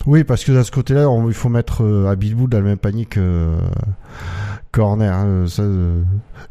Oui, 0.07 0.23
parce 0.25 0.43
que 0.43 0.51
de 0.51 0.61
ce 0.61 0.71
côté-là, 0.71 1.09
on- 1.09 1.29
il 1.29 1.33
faut 1.33 1.49
mettre 1.49 1.83
euh, 1.83 2.15
Bilbao 2.17 2.47
dans 2.47 2.59
le 2.59 2.65
même 2.65 2.77
panier 2.77 3.05
Horner. 4.77 5.07
hein, 5.07 5.45
ça, 5.47 5.63
euh. 5.63 6.01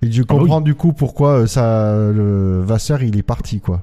Et 0.02 0.10
je 0.10 0.22
Ah 0.22 0.32
comprends 0.34 0.60
du 0.60 0.74
coup 0.74 0.92
pourquoi 0.92 1.40
euh, 1.40 1.46
ça, 1.46 1.94
le 2.12 2.62
Vasseur, 2.62 3.02
il 3.02 3.16
est 3.16 3.22
parti, 3.22 3.60
quoi. 3.60 3.82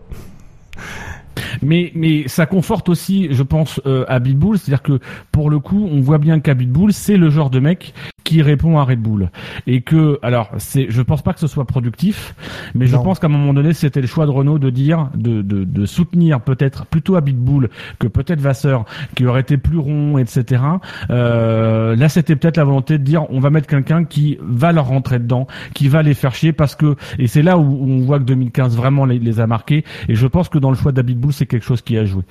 Mais, 1.61 1.91
mais 1.95 2.27
ça 2.27 2.45
conforte 2.45 2.89
aussi, 2.89 3.29
je 3.31 3.43
pense, 3.43 3.79
euh, 3.85 4.05
à 4.07 4.19
Bull, 4.19 4.57
c'est-à-dire 4.57 4.81
que 4.81 4.99
pour 5.31 5.49
le 5.49 5.59
coup, 5.59 5.87
on 5.91 6.01
voit 6.01 6.17
bien 6.17 6.39
qu'à 6.39 6.53
Bull, 6.53 6.93
c'est 6.93 7.17
le 7.17 7.29
genre 7.29 7.49
de 7.49 7.59
mec 7.59 7.93
qui 8.23 8.41
répond 8.41 8.77
à 8.77 8.83
Red 8.83 9.01
Bull, 9.01 9.29
et 9.67 9.81
que, 9.81 10.19
alors, 10.21 10.49
c'est, 10.57 10.87
je 10.89 11.01
pense 11.01 11.21
pas 11.21 11.33
que 11.33 11.39
ce 11.39 11.47
soit 11.47 11.65
productif, 11.65 12.35
mais 12.75 12.87
je 12.87 12.95
pense 12.95 13.19
qu'à 13.19 13.27
un 13.27 13.31
moment 13.31 13.53
donné, 13.53 13.73
c'était 13.73 14.01
le 14.01 14.07
choix 14.07 14.25
de 14.25 14.31
Renault 14.31 14.59
de 14.59 14.69
dire, 14.69 15.09
de, 15.15 15.41
de, 15.41 15.63
de 15.63 15.85
soutenir 15.85 16.41
peut-être 16.41 16.85
plutôt 16.85 17.15
à 17.15 17.21
Bull 17.21 17.69
que 17.99 18.07
peut-être 18.07 18.41
Vasseur, 18.41 18.85
qui 19.15 19.25
aurait 19.25 19.41
été 19.41 19.57
plus 19.57 19.77
rond, 19.77 20.17
etc. 20.17 20.63
Euh, 21.09 21.95
là, 21.95 22.09
c'était 22.09 22.35
peut-être 22.35 22.57
la 22.57 22.63
volonté 22.63 22.97
de 22.97 23.03
dire, 23.03 23.25
on 23.29 23.39
va 23.39 23.49
mettre 23.49 23.67
quelqu'un 23.67 24.03
qui 24.03 24.37
va 24.41 24.71
leur 24.71 24.87
rentrer 24.87 25.19
dedans, 25.19 25.47
qui 25.73 25.87
va 25.87 26.01
les 26.01 26.13
faire 26.13 26.33
chier, 26.33 26.53
parce 26.53 26.75
que, 26.75 26.95
et 27.19 27.27
c'est 27.27 27.41
là 27.41 27.57
où, 27.57 27.63
où 27.63 27.89
on 27.89 27.99
voit 28.01 28.19
que 28.19 28.25
2015 28.25 28.75
vraiment 28.75 29.05
les, 29.05 29.19
les 29.19 29.39
a 29.39 29.47
marqués, 29.47 29.83
et 30.07 30.15
je 30.15 30.27
pense 30.27 30.49
que 30.49 30.57
dans 30.57 30.69
le 30.69 30.77
choix 30.77 30.91
d'Abitbull, 30.91 31.33
c'est 31.33 31.45
quelque 31.45 31.65
chose 31.65 31.81
qui 31.81 31.97
a 31.97 32.05
joué. 32.05 32.23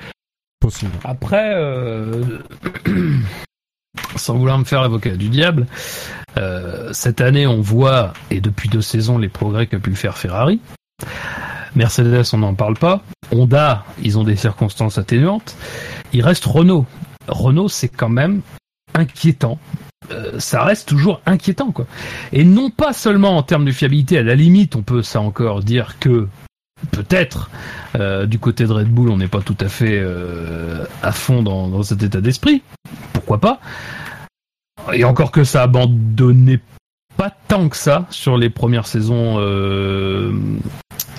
Possible. 0.61 0.93
Après, 1.05 1.55
euh, 1.55 2.23
sans 4.17 4.37
vouloir 4.37 4.59
me 4.59 4.65
faire 4.65 4.83
l'avocat 4.83 5.17
du 5.17 5.29
diable, 5.29 5.67
euh, 6.39 6.93
cette 6.93 7.21
année 7.21 7.47
on 7.47 7.61
voit, 7.61 8.13
et 8.31 8.41
depuis 8.41 8.69
deux 8.69 8.83
saisons, 8.83 9.19
les 9.19 9.29
progrès 9.29 9.67
qu'a 9.67 9.79
pu 9.79 9.95
faire 9.95 10.17
Ferrari. 10.17 10.61
Mercedes, 11.77 12.25
on 12.33 12.39
n'en 12.39 12.55
parle 12.55 12.77
pas. 12.77 13.03
Honda, 13.33 13.85
ils 14.03 14.19
ont 14.19 14.25
des 14.25 14.37
circonstances 14.37 14.99
atténuantes. 14.99 15.55
Il 16.13 16.23
reste 16.23 16.45
Renault. 16.45 16.87
Renault, 17.29 17.69
c'est 17.69 17.89
quand 17.89 18.09
même 18.09 18.41
inquiétant. 18.95 19.59
Euh, 20.11 20.39
ça 20.41 20.65
reste 20.65 20.89
toujours 20.89 21.21
inquiétant, 21.27 21.71
quoi. 21.71 21.87
Et 22.33 22.45
non 22.45 22.71
pas 22.71 22.93
seulement 22.93 23.37
en 23.37 23.43
termes 23.43 23.65
de 23.65 23.73
fiabilité, 23.73 24.19
à 24.19 24.23
la 24.23 24.35
limite, 24.35 24.75
on 24.75 24.83
peut 24.83 25.03
ça 25.03 25.21
encore 25.21 25.63
dire 25.63 25.99
que 26.01 26.27
peut-être 26.91 27.51
euh, 27.97 28.27
du 28.27 28.39
côté 28.39 28.67
de 28.67 28.73
Red 28.73 28.89
Bull, 28.89 29.11
on 29.11 29.17
n'est 29.17 29.29
pas 29.29 29.41
tout 29.41 29.57
à 29.61 29.69
fait 29.69 29.99
euh, 29.99 30.85
à 31.03 31.13
fond 31.13 31.43
dans, 31.43 31.69
dans 31.69 31.83
cet 31.83 32.03
état 32.03 32.21
d'esprit. 32.21 32.63
Pourquoi 33.13 33.39
pas? 33.39 33.61
Et 34.93 35.05
encore 35.05 35.31
que 35.31 35.45
ça 35.45 35.61
a 35.61 35.65
abandonné 35.65 36.61
pas 37.17 37.31
tant 37.49 37.69
que 37.69 37.77
ça 37.77 38.07
sur 38.11 38.39
les 38.39 38.49
premières 38.49 38.87
saisons, 38.87 39.37
euh, 39.39 40.33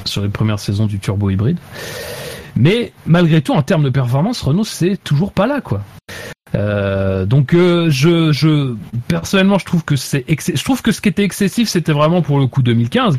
sur 0.05 0.23
les 0.23 0.29
premières 0.29 0.59
saisons 0.59 0.87
du 0.87 0.99
turbo 0.99 1.29
hybride. 1.29 1.59
Mais 2.55 2.93
malgré 3.05 3.41
tout, 3.41 3.53
en 3.53 3.61
termes 3.61 3.83
de 3.83 3.89
performance, 3.89 4.41
Renault 4.41 4.63
c'est 4.63 4.97
toujours 5.03 5.31
pas 5.31 5.47
là, 5.47 5.61
quoi. 5.61 5.81
Euh, 6.53 7.25
donc 7.25 7.53
euh, 7.53 7.89
je, 7.89 8.33
je 8.33 8.75
personnellement 9.07 9.57
je 9.57 9.65
trouve 9.65 9.85
que 9.85 9.95
c'est 9.95 10.25
je 10.27 10.63
trouve 10.63 10.81
que 10.81 10.91
ce 10.91 10.99
qui 10.99 11.07
était 11.07 11.23
excessif 11.23 11.69
c'était 11.69 11.93
vraiment 11.93 12.21
pour 12.21 12.39
le 12.39 12.47
coup 12.47 12.61
2015. 12.61 13.17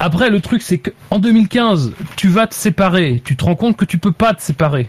Après 0.00 0.30
le 0.30 0.40
truc 0.40 0.62
c'est 0.62 0.78
que 0.78 0.90
en 1.10 1.18
2015 1.18 1.92
tu 2.16 2.28
vas 2.28 2.46
te 2.46 2.54
séparer, 2.54 3.20
tu 3.24 3.36
te 3.36 3.44
rends 3.44 3.56
compte 3.56 3.76
que 3.76 3.84
tu 3.84 3.98
peux 3.98 4.12
pas 4.12 4.32
te 4.32 4.42
séparer. 4.42 4.88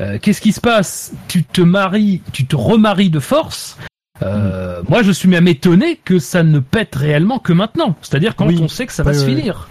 Euh, 0.00 0.18
Qu'est-ce 0.20 0.40
qui 0.40 0.52
se 0.52 0.60
passe? 0.60 1.12
Tu 1.28 1.44
te 1.44 1.60
maries, 1.60 2.20
tu 2.32 2.46
te 2.46 2.56
remaries 2.56 3.10
de 3.10 3.20
force. 3.20 3.78
Euh, 4.24 4.80
moi, 4.88 5.02
je 5.02 5.10
suis 5.12 5.28
même 5.28 5.48
étonné 5.48 5.98
que 6.04 6.18
ça 6.18 6.42
ne 6.42 6.58
pète 6.58 6.94
réellement 6.94 7.38
que 7.38 7.52
maintenant. 7.52 7.96
C'est-à-dire 8.02 8.36
quand 8.36 8.46
Oui. 8.46 8.58
on 8.62 8.68
sait 8.68 8.86
que 8.86 8.92
ça 8.92 9.02
va 9.02 9.10
Oui, 9.12 9.16
se 9.18 9.24
oui. 9.26 9.36
finir. 9.36 9.68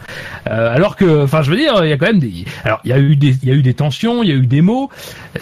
Euh, 0.50 0.74
alors 0.74 0.96
que, 0.96 1.24
enfin, 1.24 1.42
je 1.42 1.50
veux 1.52 1.58
dire, 1.58 1.84
il 1.84 1.90
y 1.90 1.94
a 1.94 1.98
quand 1.98 2.06
même 2.08 2.20
des. 2.20 2.46
Alors, 2.64 2.80
il 2.84 2.90
y 2.90 2.94
a 2.94 3.00
eu 3.00 3.16
des, 3.16 3.36
il 3.42 3.50
y 3.50 3.52
a 3.52 3.56
eu 3.56 3.62
des 3.64 3.74
tensions, 3.74 4.22
il 4.24 4.30
y 4.30 4.32
a 4.32 4.36
eu 4.36 4.46
des 4.48 4.62
mots. 4.62 4.90
Euh, 5.36 5.40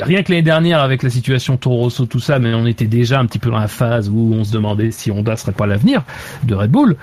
Rien 0.00 0.22
que 0.22 0.30
l'année 0.32 0.42
dernière 0.42 0.80
avec 0.80 1.02
la 1.02 1.10
situation 1.10 1.56
Toro 1.56 1.76
Rosso, 1.76 2.06
tout 2.06 2.20
ça, 2.20 2.38
mais 2.38 2.54
on 2.54 2.66
était 2.66 2.86
déjà 2.86 3.18
un 3.20 3.26
petit 3.26 3.38
peu 3.38 3.50
dans 3.50 3.58
la 3.58 3.68
phase 3.68 4.08
où 4.08 4.32
on 4.34 4.44
se 4.44 4.52
demandait 4.52 4.90
si 4.90 5.10
Honda 5.10 5.36
serait 5.36 5.52
pas 5.52 5.66
l'avenir 5.66 6.02
de 6.44 6.54
Red 6.54 6.70
Bull. 6.70 6.96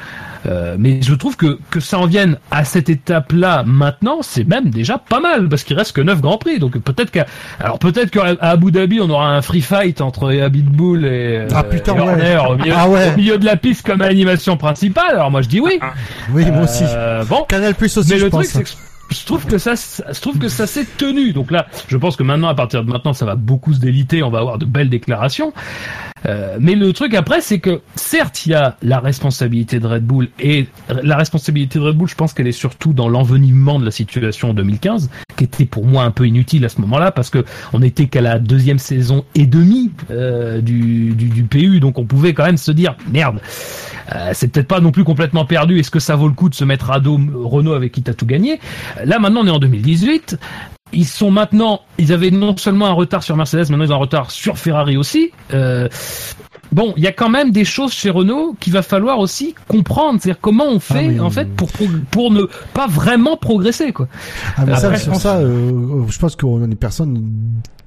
Euh, 0.47 0.75
mais 0.77 1.01
je 1.01 1.13
trouve 1.15 1.35
que 1.37 1.57
que 1.71 1.79
ça 1.79 1.97
en 1.99 2.05
vienne 2.05 2.37
à 2.51 2.63
cette 2.65 2.89
étape-là 2.89 3.63
maintenant, 3.65 4.19
c'est 4.21 4.43
même 4.47 4.69
déjà 4.69 4.97
pas 4.99 5.19
mal 5.19 5.49
parce 5.49 5.63
qu'il 5.63 5.75
reste 5.75 5.93
que 5.95 6.01
9 6.01 6.21
grands 6.21 6.37
prix. 6.37 6.59
Donc 6.59 6.77
peut-être 6.79 7.09
qu'à 7.11 7.25
alors 7.59 7.79
peut-être 7.79 8.11
qu'à 8.11 8.35
Abu 8.41 8.71
Dhabi 8.71 8.99
on 9.01 9.09
aura 9.09 9.29
un 9.35 9.41
free 9.41 9.61
fight 9.61 10.01
entre 10.01 10.31
Habitbull 10.39 11.05
et, 11.05 11.14
Ah, 11.53 11.59
euh, 11.65 11.69
putain, 11.69 11.95
et 11.95 11.99
Horner 11.99 12.23
ouais. 12.23 12.37
au, 12.49 12.55
milieu, 12.57 12.73
Ah, 12.75 12.89
ouais. 12.89 13.11
au 13.13 13.17
milieu 13.17 13.37
de 13.37 13.45
la 13.45 13.55
piste 13.55 13.85
comme 13.85 14.01
animation 14.01 14.57
principale. 14.57 15.11
Alors 15.11 15.31
moi 15.31 15.41
je 15.41 15.47
dis 15.49 15.59
oui. 15.59 15.79
Oui, 16.33 16.45
moi 16.51 16.63
aussi. 16.63 16.83
Euh, 16.85 17.23
bon, 17.25 17.43
Canal 17.47 17.75
Plus 17.75 17.95
aussi, 17.97 18.11
mais 18.13 18.19
je 18.19 18.25
le 18.25 18.29
pense. 18.31 18.49
truc 18.49 18.67
c'est 18.67 18.75
que 18.75 19.15
je 19.15 19.25
trouve 19.25 19.45
que 19.45 19.57
ça, 19.59 19.75
ça- 19.75 20.03
je 20.11 20.19
trouve 20.19 20.39
que 20.39 20.47
ça 20.47 20.65
s'est 20.65 20.85
tenu. 20.97 21.31
Donc 21.31 21.51
là, 21.51 21.67
je 21.87 21.95
pense 21.97 22.15
que 22.15 22.23
maintenant, 22.23 22.47
à 22.47 22.55
partir 22.55 22.83
de 22.83 22.89
maintenant, 22.91 23.13
ça 23.13 23.25
va 23.25 23.35
beaucoup 23.35 23.73
se 23.73 23.79
déliter. 23.79 24.23
On 24.23 24.31
va 24.31 24.39
avoir 24.39 24.57
de 24.57 24.65
belles 24.65 24.89
déclarations. 24.89 25.53
Euh, 26.27 26.57
mais 26.59 26.75
le 26.75 26.91
truc 26.93 27.13
après, 27.13 27.41
c'est 27.41 27.59
que 27.59 27.81
certes, 27.95 28.45
il 28.45 28.51
y 28.51 28.55
a 28.55 28.77
la 28.81 28.99
responsabilité 28.99 29.79
de 29.79 29.87
Red 29.87 30.03
Bull 30.03 30.29
et 30.39 30.67
la 31.03 31.17
responsabilité 31.17 31.79
de 31.79 31.83
Red 31.85 31.97
Bull, 31.97 32.07
je 32.07 32.15
pense 32.15 32.33
qu'elle 32.33 32.47
est 32.47 32.51
surtout 32.51 32.93
dans 32.93 33.09
l'envenimement 33.09 33.79
de 33.79 33.85
la 33.85 33.91
situation 33.91 34.51
en 34.51 34.53
2015, 34.53 35.09
qui 35.37 35.43
était 35.43 35.65
pour 35.65 35.85
moi 35.85 36.03
un 36.03 36.11
peu 36.11 36.27
inutile 36.27 36.65
à 36.65 36.69
ce 36.69 36.81
moment-là 36.81 37.11
parce 37.11 37.29
que 37.29 37.45
on 37.73 37.81
était 37.81 38.07
qu'à 38.07 38.21
la 38.21 38.39
deuxième 38.39 38.79
saison 38.79 39.25
et 39.35 39.45
demie 39.45 39.91
euh, 40.11 40.61
du, 40.61 41.13
du, 41.13 41.29
du 41.29 41.43
PU, 41.43 41.79
donc 41.79 41.99
on 41.99 42.05
pouvait 42.05 42.33
quand 42.33 42.45
même 42.45 42.57
se 42.57 42.71
dire 42.71 42.95
merde. 43.11 43.39
Euh, 44.13 44.31
c'est 44.33 44.49
peut-être 44.49 44.67
pas 44.67 44.79
non 44.79 44.91
plus 44.91 45.03
complètement 45.03 45.45
perdu. 45.45 45.79
Est-ce 45.79 45.91
que 45.91 45.99
ça 45.99 46.15
vaut 46.15 46.27
le 46.27 46.33
coup 46.33 46.49
de 46.49 46.55
se 46.55 46.63
mettre 46.63 46.91
à 46.91 46.99
dos 46.99 47.19
Renault 47.43 47.73
avec 47.73 47.91
qui 47.91 48.03
t'as 48.03 48.13
tout 48.13 48.25
gagné? 48.25 48.59
Là 49.03 49.19
maintenant 49.19 49.41
on 49.43 49.47
est 49.47 49.51
en 49.51 49.59
2018. 49.59 50.37
Ils 50.93 51.07
sont 51.07 51.31
maintenant, 51.31 51.81
ils 51.97 52.13
avaient 52.13 52.31
non 52.31 52.55
seulement 52.57 52.85
un 52.85 52.91
retard 52.93 53.23
sur 53.23 53.35
Mercedes, 53.35 53.69
maintenant 53.69 53.85
ils 53.85 53.91
ont 53.91 53.95
un 53.95 53.99
retard 53.99 54.29
sur 54.31 54.57
Ferrari 54.57 54.97
aussi. 54.97 55.31
Euh, 55.53 55.89
bon, 56.71 56.93
il 56.95 57.03
y 57.03 57.07
a 57.07 57.11
quand 57.11 57.27
même 57.29 57.51
des 57.51 57.65
choses 57.65 57.91
chez 57.91 58.11
Renault 58.11 58.55
qu'il 58.59 58.71
va 58.71 58.83
falloir 58.83 59.17
aussi 59.19 59.55
comprendre, 59.67 60.19
c'est-à-dire 60.21 60.39
comment 60.39 60.65
on 60.69 60.79
fait 60.79 61.07
mais- 61.07 61.19
en 61.19 61.31
fait 61.31 61.49
pour 61.55 61.69
pour 62.11 62.31
ne 62.31 62.43
pas 62.73 62.85
vraiment 62.87 63.35
progresser 63.35 63.91
quoi. 63.93 64.07
Ah, 64.57 64.63
mais 64.65 64.75
ça, 64.75 64.95
sur 64.95 65.15
ça, 65.15 65.37
euh, 65.37 66.03
je 66.07 66.19
pense 66.19 66.35
qu'on 66.35 66.69
est 66.69 66.75
personne 66.75 67.31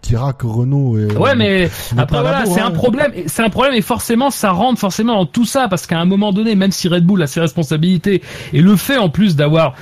dira 0.03 0.33
que 0.33 0.47
Renault 0.47 0.99
est, 0.99 1.17
Ouais, 1.17 1.35
mais 1.37 1.71
après 1.97 2.21
voilà, 2.21 2.47
c'est 2.47 2.61
hein. 2.61 2.67
un 2.67 2.71
problème. 2.73 3.13
et 3.15 3.29
C'est 3.29 3.43
un 3.43 3.51
problème 3.51 3.75
et 3.75 3.83
forcément, 3.83 4.31
ça 4.31 4.51
rentre 4.51 4.81
forcément 4.81 5.15
dans 5.15 5.27
tout 5.27 5.45
ça 5.45 5.69
parce 5.69 5.87
qu'à 5.87 5.99
un 6.01 6.05
moment 6.05 6.33
donné, 6.33 6.57
même 6.57 6.73
si 6.73 6.89
Red 6.89 7.05
Bull 7.07 7.23
a 7.23 7.27
ses 7.29 7.41
responsabilités 7.41 8.23
et 8.53 8.61
le 8.61 8.75
fait 8.77 8.97
en 8.99 9.09
plus 9.09 9.37
d'avoir 9.37 9.75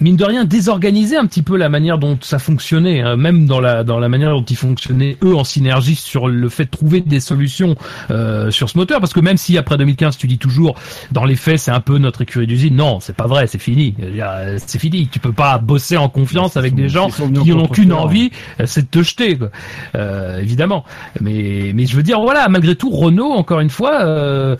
mine 0.00 0.16
de 0.16 0.24
rien 0.24 0.44
désorganisé 0.44 1.16
un 1.16 1.26
petit 1.26 1.42
peu 1.42 1.56
la 1.56 1.68
manière 1.68 1.98
dont 1.98 2.18
ça 2.20 2.38
fonctionnait, 2.38 3.00
hein, 3.00 3.16
même 3.16 3.46
dans 3.46 3.60
la 3.60 3.84
dans 3.84 3.98
la 3.98 4.08
manière 4.08 4.30
dont 4.30 4.44
ils 4.44 4.56
fonctionnaient 4.56 5.16
eux 5.24 5.34
en 5.34 5.44
synergie 5.44 5.94
sur 5.94 6.28
le 6.28 6.48
fait 6.48 6.64
de 6.64 6.70
trouver 6.70 7.00
des 7.00 7.20
solutions 7.20 7.76
euh, 8.10 8.50
sur 8.50 8.68
ce 8.70 8.78
moteur, 8.78 9.00
parce 9.00 9.12
que 9.12 9.20
même 9.20 9.36
si 9.36 9.58
après 9.58 9.76
2015 9.76 10.16
tu 10.16 10.26
dis 10.26 10.38
toujours 10.38 10.76
dans 11.12 11.24
les 11.24 11.36
faits 11.36 11.58
c'est 11.58 11.70
un 11.70 11.80
peu 11.80 11.98
notre 11.98 12.22
écurie 12.22 12.46
d'usine, 12.46 12.76
non 12.76 13.00
c'est 13.00 13.16
pas 13.16 13.26
vrai, 13.26 13.46
c'est 13.46 13.58
fini, 13.58 13.94
c'est 14.66 14.78
fini, 14.78 15.08
tu 15.08 15.18
peux 15.18 15.32
pas 15.32 15.58
bosser 15.58 15.96
en 15.96 16.08
confiance 16.08 16.56
avec 16.56 16.74
des 16.74 16.88
gens 16.88 17.08
qui 17.10 17.50
n'ont 17.50 17.68
qu'une 17.68 17.92
envie, 17.92 18.30
euh, 18.60 18.64
c'est 18.66 18.82
de 18.82 18.86
te 18.86 19.02
jeter, 19.02 19.36
quoi. 19.36 19.50
Euh, 19.94 20.38
évidemment. 20.40 20.84
Mais 21.20 21.72
mais 21.74 21.86
je 21.86 21.96
veux 21.96 22.02
dire 22.02 22.20
voilà, 22.20 22.48
malgré 22.48 22.74
tout 22.74 22.90
Renault 22.90 23.32
encore 23.32 23.60
une 23.60 23.70
fois, 23.70 24.02
euh, 24.02 24.56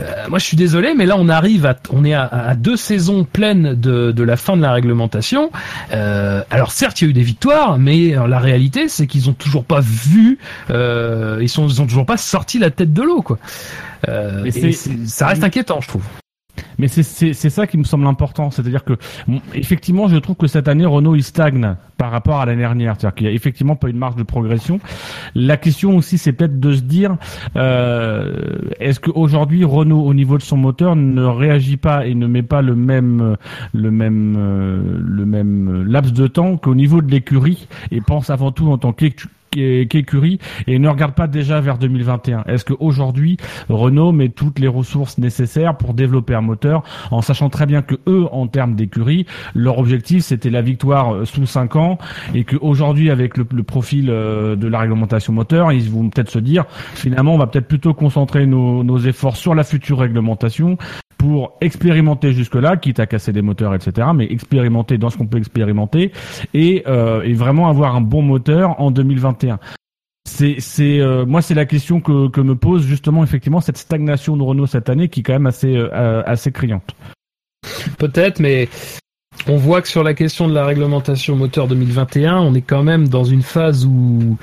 euh, 0.00 0.28
moi 0.28 0.38
je 0.38 0.44
suis 0.44 0.56
désolé, 0.56 0.94
mais 0.96 1.06
là 1.06 1.16
on 1.18 1.28
arrive 1.28 1.66
à 1.66 1.76
on 1.90 2.04
est 2.04 2.14
à, 2.14 2.24
à 2.24 2.54
deux 2.54 2.76
saisons 2.76 3.24
pleines 3.24 3.74
de 3.74 4.12
de 4.12 4.22
la 4.22 4.36
fin 4.36 4.56
de 4.56 4.62
la 4.62 4.72
réglementation. 4.82 5.50
Euh, 5.92 6.42
alors 6.50 6.72
certes 6.72 7.00
il 7.00 7.04
y 7.04 7.06
a 7.08 7.10
eu 7.10 7.14
des 7.14 7.22
victoires, 7.22 7.78
mais 7.78 8.16
euh, 8.16 8.26
la 8.26 8.38
réalité 8.38 8.88
c'est 8.88 9.06
qu'ils 9.06 9.30
ont 9.30 9.34
toujours 9.34 9.64
pas 9.64 9.80
vu, 9.80 10.38
euh, 10.70 11.38
ils 11.40 11.48
sont 11.48 11.68
ils 11.68 11.80
ont 11.80 11.86
toujours 11.86 12.06
pas 12.06 12.16
sorti 12.16 12.58
la 12.58 12.70
tête 12.70 12.92
de 12.92 13.02
l'eau 13.02 13.22
quoi. 13.22 13.38
Euh, 14.08 14.44
et 14.44 14.72
ça 15.06 15.26
reste 15.28 15.44
inquiétant 15.44 15.80
je 15.80 15.88
trouve. 15.88 16.04
Mais 16.78 16.88
c'est 16.88 17.50
ça 17.50 17.66
qui 17.66 17.78
me 17.78 17.84
semble 17.84 18.06
important, 18.06 18.50
c'est-à-dire 18.50 18.84
que 18.84 18.94
effectivement, 19.54 20.08
je 20.08 20.16
trouve 20.16 20.36
que 20.36 20.46
cette 20.46 20.68
année 20.68 20.86
Renault 20.86 21.14
il 21.14 21.22
stagne 21.22 21.76
par 21.98 22.10
rapport 22.10 22.40
à 22.40 22.46
l'année 22.46 22.62
dernière, 22.62 22.94
c'est-à-dire 22.98 23.14
qu'il 23.14 23.26
y 23.26 23.30
a 23.30 23.32
effectivement 23.32 23.76
pas 23.76 23.88
une 23.88 23.98
marge 23.98 24.16
de 24.16 24.22
progression. 24.22 24.80
La 25.34 25.56
question 25.56 25.96
aussi, 25.96 26.18
c'est 26.18 26.32
peut-être 26.32 26.58
de 26.58 26.72
se 26.72 26.80
dire, 26.82 27.16
euh, 27.56 28.58
est-ce 28.80 29.00
qu'aujourd'hui 29.00 29.64
Renault 29.64 30.02
au 30.02 30.14
niveau 30.14 30.38
de 30.38 30.42
son 30.42 30.56
moteur 30.56 30.96
ne 30.96 31.22
réagit 31.24 31.76
pas 31.76 32.06
et 32.06 32.14
ne 32.14 32.26
met 32.26 32.42
pas 32.42 32.62
le 32.62 32.74
même 32.74 33.36
le 33.72 33.90
même 33.90 34.34
euh, 34.38 34.82
le 35.04 35.26
même 35.26 35.84
laps 35.84 36.12
de 36.12 36.26
temps 36.26 36.56
qu'au 36.56 36.74
niveau 36.74 37.02
de 37.02 37.10
l'écurie 37.10 37.68
et 37.90 38.00
pense 38.00 38.30
avant 38.30 38.50
tout 38.52 38.68
en 38.70 38.78
tant 38.78 38.92
qu'é- 38.92 39.14
qu'écurie 39.52 40.38
et 40.66 40.78
ne 40.78 40.88
regarde 40.88 41.14
pas 41.14 41.26
déjà 41.26 41.60
vers 41.60 41.78
2021. 41.78 42.44
Est-ce 42.46 42.64
qu'aujourd'hui 42.64 43.36
Renault 43.68 44.12
met 44.12 44.30
toutes 44.30 44.58
les 44.58 44.68
ressources 44.68 45.18
nécessaires 45.18 45.76
pour 45.76 45.94
développer 45.94 46.34
un 46.34 46.40
moteur 46.40 46.82
en 47.10 47.20
sachant 47.22 47.50
très 47.50 47.66
bien 47.66 47.82
que 47.82 47.96
eux, 48.06 48.26
en 48.32 48.46
termes 48.46 48.74
d'écurie, 48.74 49.26
leur 49.54 49.78
objectif 49.78 50.24
c'était 50.24 50.50
la 50.50 50.62
victoire 50.62 51.14
euh, 51.14 51.24
sous 51.24 51.46
5 51.46 51.76
ans 51.76 51.98
et 52.34 52.44
qu'aujourd'hui 52.44 53.10
avec 53.10 53.36
le, 53.36 53.44
profil 53.62 54.08
euh, 54.10 54.56
de 54.56 54.66
la 54.66 54.80
réglementation 54.80 55.32
moteur, 55.32 55.72
ils 55.72 55.90
vont 55.90 56.08
peut-être 56.08 56.30
se 56.30 56.38
dire 56.38 56.64
finalement 56.94 57.34
on 57.34 57.38
va 57.38 57.46
peut-être 57.46 57.68
plutôt 57.68 57.94
concentrer 57.94 58.46
nos 58.46 58.98
efforts 58.98 59.36
sur 59.36 59.54
la 59.54 59.64
future 59.64 59.98
réglementation 59.98 60.78
pour 61.22 61.56
expérimenter 61.60 62.32
jusque-là, 62.32 62.76
quitte 62.76 62.98
à 62.98 63.06
casser 63.06 63.32
des 63.32 63.42
moteurs, 63.42 63.76
etc., 63.76 64.08
mais 64.12 64.24
expérimenter 64.24 64.98
dans 64.98 65.08
ce 65.08 65.16
qu'on 65.16 65.28
peut 65.28 65.38
expérimenter 65.38 66.10
et, 66.52 66.82
euh, 66.88 67.22
et 67.22 67.32
vraiment 67.32 67.68
avoir 67.68 67.94
un 67.94 68.00
bon 68.00 68.22
moteur 68.22 68.80
en 68.80 68.90
2021. 68.90 69.60
C'est, 70.28 70.56
c'est, 70.58 70.98
euh, 70.98 71.24
moi, 71.24 71.40
c'est 71.40 71.54
la 71.54 71.64
question 71.64 72.00
que, 72.00 72.28
que 72.28 72.40
me 72.40 72.56
pose 72.56 72.84
justement 72.84 73.22
effectivement 73.22 73.60
cette 73.60 73.76
stagnation 73.76 74.36
de 74.36 74.42
Renault 74.42 74.66
cette 74.66 74.88
année 74.88 75.08
qui 75.08 75.20
est 75.20 75.22
quand 75.22 75.34
même 75.34 75.46
assez, 75.46 75.76
euh, 75.76 76.24
assez 76.26 76.50
criante. 76.50 76.96
Peut-être, 77.98 78.40
mais 78.40 78.68
on 79.46 79.58
voit 79.58 79.80
que 79.80 79.88
sur 79.88 80.02
la 80.02 80.14
question 80.14 80.48
de 80.48 80.54
la 80.54 80.66
réglementation 80.66 81.36
moteur 81.36 81.68
2021, 81.68 82.38
on 82.38 82.52
est 82.54 82.62
quand 82.62 82.82
même 82.82 83.06
dans 83.06 83.22
une 83.22 83.42
phase 83.42 83.86
où 83.86 84.36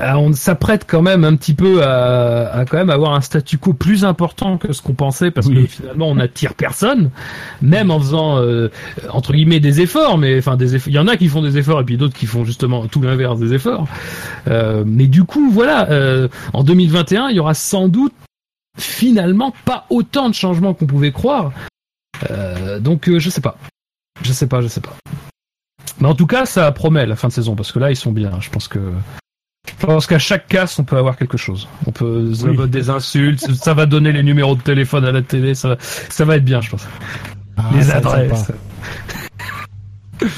on 0.00 0.32
s'apprête 0.32 0.84
quand 0.86 1.02
même 1.02 1.24
un 1.24 1.36
petit 1.36 1.54
peu 1.54 1.82
à, 1.82 2.52
à 2.52 2.64
quand 2.64 2.76
même 2.76 2.90
avoir 2.90 3.14
un 3.14 3.20
statu 3.20 3.58
quo 3.58 3.72
plus 3.72 4.04
important 4.04 4.58
que 4.58 4.72
ce 4.72 4.82
qu'on 4.82 4.94
pensait 4.94 5.30
parce 5.30 5.48
que 5.48 5.66
finalement 5.66 6.08
on 6.08 6.16
n'attire 6.16 6.54
personne, 6.54 7.10
même 7.60 7.90
en 7.90 7.98
faisant 8.00 8.38
euh, 8.38 8.70
entre 9.10 9.32
guillemets 9.32 9.60
des 9.60 9.80
efforts, 9.80 10.18
mais 10.18 10.38
enfin 10.38 10.56
des. 10.56 10.74
Il 10.86 10.92
y 10.92 10.98
en 10.98 11.08
a 11.08 11.16
qui 11.16 11.28
font 11.28 11.42
des 11.42 11.58
efforts 11.58 11.80
et 11.80 11.84
puis 11.84 11.96
d'autres 11.96 12.16
qui 12.16 12.26
font 12.26 12.44
justement 12.44 12.86
tout 12.86 13.02
l'inverse 13.02 13.38
des 13.38 13.54
efforts. 13.54 13.86
Euh, 14.48 14.84
mais 14.86 15.06
du 15.06 15.24
coup, 15.24 15.50
voilà, 15.50 15.90
euh, 15.90 16.28
en 16.52 16.64
2021, 16.64 17.28
il 17.28 17.36
y 17.36 17.40
aura 17.40 17.54
sans 17.54 17.88
doute 17.88 18.14
finalement 18.78 19.52
pas 19.64 19.86
autant 19.90 20.28
de 20.28 20.34
changements 20.34 20.74
qu'on 20.74 20.86
pouvait 20.86 21.12
croire. 21.12 21.52
Donc 22.80 23.10
je 23.18 23.30
sais 23.30 23.40
pas. 23.40 23.56
Je 24.22 24.32
sais 24.32 24.46
pas, 24.46 24.60
je 24.60 24.68
sais 24.68 24.80
pas. 24.80 24.94
Mais 26.00 26.08
en 26.08 26.14
tout 26.14 26.26
cas, 26.26 26.46
ça 26.46 26.70
promet 26.72 27.04
la 27.06 27.16
fin 27.16 27.28
de 27.28 27.32
saison 27.32 27.56
parce 27.56 27.72
que 27.72 27.78
là 27.78 27.90
ils 27.90 27.96
sont 27.96 28.12
bien. 28.12 28.32
Je 28.40 28.50
pense 28.50 28.68
que 28.68 28.78
je 29.68 29.86
pense 29.86 30.06
qu'à 30.06 30.18
chaque 30.18 30.48
casse 30.48 30.78
on 30.78 30.84
peut 30.84 30.96
avoir 30.96 31.16
quelque 31.16 31.36
chose. 31.38 31.68
On 31.86 31.92
peut 31.92 32.34
ça 32.34 32.46
Oui. 32.48 32.56
va 32.56 32.66
des 32.66 32.90
insultes, 32.90 33.52
ça 33.54 33.74
va 33.74 33.86
donner 33.86 34.12
les 34.12 34.22
numéros 34.22 34.54
de 34.56 34.62
téléphone 34.62 35.04
à 35.04 35.12
la 35.12 35.22
télé, 35.22 35.54
ça 35.54 35.68
va, 35.70 35.76
ça 35.80 36.24
va 36.24 36.36
être 36.36 36.44
bien, 36.44 36.60
je 36.60 36.70
pense. 36.70 36.86
Ah, 37.56 37.64
les 37.74 37.90
adresses. 37.90 38.50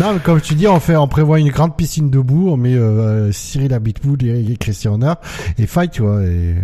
Non, 0.00 0.14
mais 0.14 0.20
comme 0.20 0.40
tu 0.40 0.54
dis, 0.54 0.66
on 0.66 0.80
fait, 0.80 0.96
on 0.96 1.08
prévoit 1.08 1.38
une 1.40 1.50
grande 1.50 1.76
piscine 1.76 2.08
debout, 2.10 2.48
on 2.48 2.56
met 2.56 2.74
euh, 2.74 3.30
Cyril 3.32 3.74
Abitboul 3.74 4.24
et, 4.24 4.52
et 4.52 4.56
Christian 4.56 4.92
Horner 4.92 5.12
et 5.58 5.66
fight, 5.66 5.90
tu 5.92 6.02
vois, 6.02 6.22
et 6.22 6.54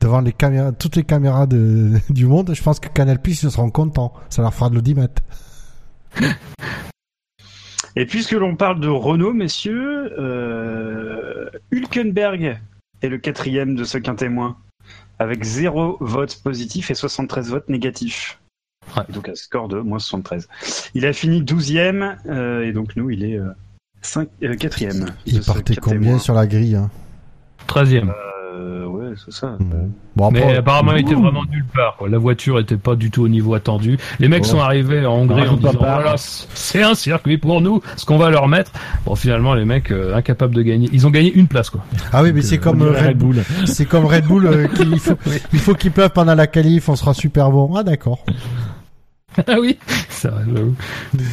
devant 0.00 0.20
les 0.22 0.32
caméras, 0.32 0.72
toutes 0.72 0.96
les 0.96 1.02
caméras 1.04 1.46
de, 1.46 1.92
du 2.10 2.26
monde, 2.26 2.50
je 2.54 2.62
pense 2.62 2.80
que 2.80 2.88
Canal 2.88 3.20
Plus 3.20 3.42
ils 3.42 3.50
seront 3.50 3.70
contents. 3.70 4.12
Ça 4.30 4.40
leur 4.42 4.54
fera 4.54 4.70
de 4.70 4.74
l'audimat. 4.74 5.08
Et 7.96 8.06
puisque 8.06 8.32
l'on 8.32 8.56
parle 8.56 8.80
de 8.80 8.88
Renault, 8.88 9.32
messieurs, 9.32 10.12
euh, 10.18 11.48
Hülkenberg 11.70 12.60
est 13.02 13.08
le 13.08 13.18
quatrième 13.18 13.74
de 13.74 13.84
ce 13.84 13.98
quintémoin. 13.98 14.56
avec 15.20 15.44
0 15.44 15.98
votes 16.00 16.42
positifs 16.42 16.90
et 16.90 16.94
73 16.94 17.50
votes 17.50 17.68
négatifs. 17.68 18.40
Ouais. 18.96 19.04
Donc 19.10 19.28
un 19.28 19.34
score 19.34 19.68
de 19.68 19.78
moins 19.78 20.00
73. 20.00 20.48
Il 20.94 21.06
a 21.06 21.12
fini 21.12 21.42
12e 21.42 22.16
euh, 22.26 22.64
et 22.64 22.72
donc 22.72 22.96
nous, 22.96 23.10
il 23.10 23.24
est 23.24 23.38
euh, 23.38 23.50
5, 24.02 24.28
euh, 24.42 24.54
4e. 24.54 25.08
Il 25.26 25.40
partait 25.42 25.74
quatrième 25.74 26.02
combien 26.02 26.18
sur 26.18 26.34
la 26.34 26.46
grille 26.46 26.76
hein? 26.76 26.90
13e. 27.68 28.12
Euh, 28.54 28.86
ouais, 28.86 29.14
c'est 29.24 29.32
ça. 29.32 29.56
Bon, 30.16 30.30
Mais 30.30 30.40
après, 30.40 30.56
apparemment, 30.58 30.92
il 30.92 31.00
était 31.00 31.14
vraiment 31.14 31.44
nulle 31.50 31.64
part. 31.74 31.96
Quoi. 31.96 32.08
La 32.08 32.18
voiture 32.18 32.60
était 32.60 32.76
pas 32.76 32.94
du 32.94 33.10
tout 33.10 33.22
au 33.22 33.28
niveau 33.28 33.54
attendu. 33.54 33.98
Les 34.20 34.28
mecs 34.28 34.44
Ouais. 34.44 34.48
sont 34.48 34.60
arrivés 34.60 35.04
en 35.04 35.14
Hongrie 35.14 35.48
en 35.48 35.56
disant 35.56 35.72
voilà, 35.76 36.14
c'est 36.16 36.82
un 36.82 36.94
circuit 36.94 37.38
pour 37.38 37.60
nous, 37.60 37.80
ce 37.96 38.04
qu'on 38.04 38.16
va 38.18 38.30
leur 38.30 38.46
mettre. 38.46 38.70
Bon, 39.06 39.14
finalement, 39.16 39.54
les 39.54 39.64
mecs 39.64 39.90
euh, 39.90 40.14
incapables 40.14 40.54
de 40.54 40.62
gagner. 40.62 40.88
Ils 40.92 41.06
ont 41.06 41.10
gagné 41.10 41.32
une 41.32 41.48
place, 41.48 41.70
quoi. 41.70 41.82
Ah 42.12 42.22
oui, 42.22 42.32
mais 42.32 42.42
c'est 42.42 42.58
comme 42.58 42.82
euh, 42.82 42.90
dirait 42.90 43.08
Red 43.08 43.18
Bull. 43.18 43.42
C'est 43.66 43.86
comme 43.86 44.04
Red 44.04 44.26
Bull. 44.26 44.68
qu'il 44.74 44.98
faut, 45.00 45.18
il 45.52 45.58
faut 45.58 45.74
qu'il 45.76 45.90
pleuve 45.90 46.10
pendant 46.10 46.34
la 46.34 46.46
qualif, 46.46 46.88
on 46.88 46.96
sera 46.96 47.12
super 47.14 47.50
bon. 47.50 47.74
Ah 47.76 47.82
d'accord. 47.82 48.24
ah 49.48 49.56
oui, 49.60 49.78
ça 50.08 50.30
va. 50.30 50.38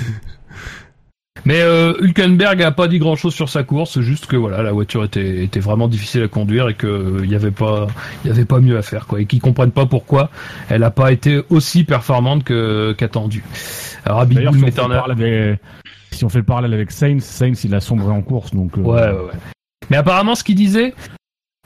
Mais 1.46 1.62
euh, 1.62 1.94
Hülkenberg 2.02 2.62
a 2.62 2.72
pas 2.72 2.88
dit 2.88 3.00
grand 3.00 3.16
chose 3.16 3.34
sur 3.34 3.48
sa 3.50 3.64
course, 3.64 4.00
juste 4.02 4.26
que 4.28 4.36
voilà, 4.36 4.62
la 4.64 4.72
voiture 4.74 5.04
était, 5.04 5.44
était 5.44 5.60
vraiment 5.62 5.88
difficile 5.88 6.24
à 6.24 6.28
conduire 6.28 6.68
et 6.70 6.74
que 6.74 7.22
il 7.24 7.32
y 7.32 7.36
avait 7.36 7.52
pas, 7.52 7.88
il 8.24 8.28
y 8.28 8.32
avait 8.32 8.46
pas 8.46 8.60
mieux 8.60 8.78
à 8.78 8.82
faire 8.82 9.08
quoi, 9.08 9.22
et 9.22 9.26
qu'ils 9.26 9.40
comprennent 9.42 9.72
pas 9.72 9.86
pourquoi 9.86 10.30
elle 10.70 10.84
a 10.84 10.92
pas 10.92 11.12
été 11.12 11.42
aussi 11.50 11.84
performante 11.86 12.44
que 12.44 12.92
qu'attendu. 12.98 13.44
Alors 14.06 14.26
D'ailleurs, 14.26 14.54
si, 14.54 14.60
on 14.60 14.66
met 14.66 14.72
fait 14.72 14.82
en 14.82 14.88
le 14.90 14.96
parallèle 14.96 15.24
avec- 15.24 15.60
si 16.12 16.26
on 16.26 16.30
fait 16.30 16.40
le 16.40 16.44
parallèle 16.44 16.74
avec 16.74 16.92
Sainz, 16.92 17.24
Sainz 17.24 17.64
il 17.64 17.74
a 17.74 17.80
sombré 17.80 18.12
en 18.12 18.22
course 18.22 18.54
donc. 18.54 18.78
euh, 18.78 18.82
Ouais, 18.82 19.02
ouais, 19.02 19.12
ouais. 19.12 19.32
Mais 19.90 19.98
apparemment, 19.98 20.36
ce 20.36 20.44
qu'il 20.44 20.56
disait, 20.56 20.94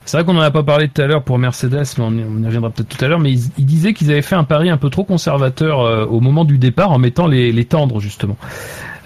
c'est 0.04 0.16
vrai 0.16 0.24
qu'on 0.24 0.36
en 0.38 0.42
a 0.42 0.50
pas 0.52 0.62
parlé 0.62 0.88
tout 0.88 1.02
à 1.02 1.06
l'heure 1.08 1.24
pour 1.24 1.38
Mercedes, 1.38 1.82
mais 1.98 2.04
on 2.04 2.12
y, 2.16 2.46
reviendra 2.46 2.70
peut-être 2.70 2.96
tout 2.96 3.04
à 3.04 3.08
l'heure, 3.08 3.18
mais 3.18 3.32
il, 3.32 3.40
il 3.58 3.66
disait 3.66 3.92
qu'ils 3.94 4.10
avaient 4.12 4.22
fait 4.22 4.36
un 4.36 4.44
pari 4.44 4.70
un 4.70 4.76
peu 4.76 4.90
trop 4.90 5.02
conservateur 5.04 5.80
euh, 5.80 6.06
au 6.06 6.20
moment 6.20 6.44
du 6.44 6.56
départ 6.58 6.92
en 6.92 6.98
mettant 6.98 7.26
les, 7.26 7.50
les 7.52 7.64
tendres, 7.64 7.98
justement. 8.00 8.36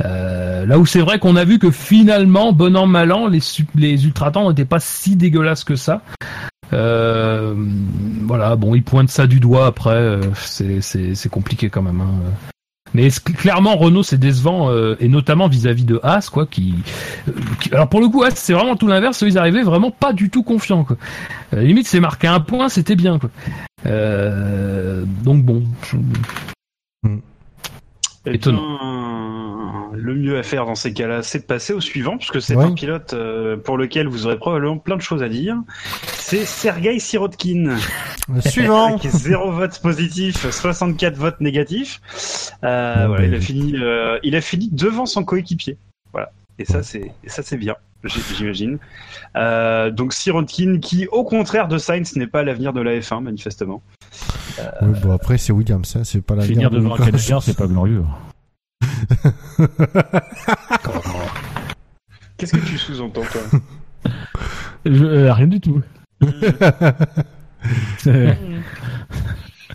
Euh, 0.04 0.66
là 0.66 0.78
où 0.78 0.86
c'est 0.86 1.00
vrai 1.00 1.18
qu'on 1.18 1.36
a 1.36 1.44
vu 1.44 1.58
que 1.58 1.70
finalement, 1.70 2.52
bon 2.52 2.76
an, 2.76 2.86
mal 2.86 3.12
an, 3.12 3.26
les, 3.26 3.40
les 3.74 4.04
ultra 4.04 4.30
tendres 4.30 4.50
n'étaient 4.50 4.64
pas 4.64 4.80
si 4.80 5.16
dégueulasses 5.16 5.64
que 5.64 5.76
ça. 5.76 6.02
Euh, 6.72 7.54
voilà, 8.22 8.56
bon, 8.56 8.74
ils 8.74 8.82
pointent 8.82 9.10
ça 9.10 9.26
du 9.26 9.40
doigt 9.40 9.66
après, 9.66 9.90
euh, 9.90 10.20
c'est 10.34 11.28
compliqué 11.28 11.68
quand 11.68 11.82
même. 11.82 12.00
Hein. 12.00 12.30
Mais 12.92 13.08
clairement, 13.10 13.76
Renault 13.76 14.02
c'est 14.02 14.18
décevant 14.18 14.70
euh, 14.70 14.96
et 14.98 15.08
notamment 15.08 15.48
vis-à-vis 15.48 15.84
de 15.84 16.00
Haas, 16.02 16.28
quoi. 16.30 16.46
Qui, 16.46 16.74
alors 17.72 17.88
pour 17.88 18.00
le 18.00 18.08
coup, 18.08 18.22
Haas 18.24 18.32
c'est 18.34 18.52
vraiment 18.52 18.76
tout 18.76 18.88
l'inverse. 18.88 19.22
Ils 19.22 19.38
arrivaient 19.38 19.62
vraiment 19.62 19.90
pas 19.90 20.12
du 20.12 20.30
tout 20.30 20.42
confiants, 20.42 20.84
quoi. 20.84 20.96
Euh, 21.54 21.62
limite, 21.62 21.86
c'est 21.86 22.00
marqué 22.00 22.26
un 22.26 22.40
point, 22.40 22.68
c'était 22.68 22.96
bien, 22.96 23.18
quoi. 23.18 23.30
Euh, 23.86 25.04
donc 25.22 25.44
bon. 25.44 25.62
Eh 27.06 27.18
Étonnant. 28.26 28.78
bien, 28.80 29.90
le 29.94 30.14
mieux 30.14 30.38
à 30.38 30.42
faire 30.42 30.66
dans 30.66 30.74
ces 30.74 30.92
cas-là, 30.92 31.22
c'est 31.22 31.40
de 31.40 31.44
passer 31.44 31.72
au 31.72 31.80
suivant, 31.80 32.16
puisque 32.18 32.40
c'est 32.42 32.54
Ouais. 32.54 32.64
un 32.64 32.72
pilote 32.72 33.12
euh, 33.14 33.56
pour 33.56 33.76
lequel 33.78 34.08
vous 34.08 34.26
aurez 34.26 34.36
probablement 34.36 34.78
plein 34.78 34.96
de 34.96 35.02
choses 35.02 35.22
à 35.22 35.28
dire. 35.28 35.56
C'est 36.14 36.44
Sergei 36.44 36.98
Sirotkin. 36.98 37.76
Le 38.32 38.40
suivant. 38.40 38.96
Avec 38.96 39.10
0 39.10 39.52
votes 39.52 39.80
positifs, 39.80 40.48
64 40.50 41.16
votes 41.16 41.40
négatifs. 41.40 42.00
Euh, 42.62 43.08
ben, 43.08 43.24
il, 43.24 43.34
a 43.34 43.40
fini, 43.40 43.74
euh, 43.76 44.18
il 44.22 44.36
a 44.36 44.40
fini 44.40 44.68
devant 44.70 45.06
son 45.06 45.24
coéquipier. 45.24 45.76
Voilà. 46.12 46.30
Et 46.58 46.64
ça, 46.64 46.82
c'est, 46.82 47.10
ça, 47.26 47.42
c'est 47.42 47.56
bien, 47.56 47.74
j'imagine. 48.04 48.78
Euh, 49.36 49.90
donc 49.90 50.12
Sirotkin, 50.12 50.78
qui, 50.80 51.06
au 51.08 51.24
contraire 51.24 51.68
de 51.68 51.78
Sainz, 51.78 52.16
n'est 52.16 52.26
pas 52.26 52.42
l'avenir 52.42 52.72
de 52.72 52.80
la 52.80 52.98
F1, 52.98 53.20
manifestement. 53.22 53.82
Ouais, 54.58 54.88
bon 55.02 55.12
après 55.12 55.38
c'est 55.38 55.52
Williams, 55.52 55.96
hein, 55.96 56.02
c'est 56.04 56.20
pas 56.22 56.34
la 56.34 56.42
Finir 56.42 56.70
de 56.70 56.76
devant 56.78 56.90
un 56.94 56.96
Lucas. 56.96 57.06
Canadien, 57.12 57.40
c'est 57.40 57.56
pas 57.56 57.66
glorieux. 57.66 58.04
Qu'est-ce 62.36 62.52
que 62.52 62.66
tu 62.66 62.78
sous-entends, 62.78 63.22
toi? 63.30 63.42
Je- 64.86 65.04
euh, 65.04 65.32
rien 65.32 65.46
du 65.46 65.60
tout. 65.60 65.82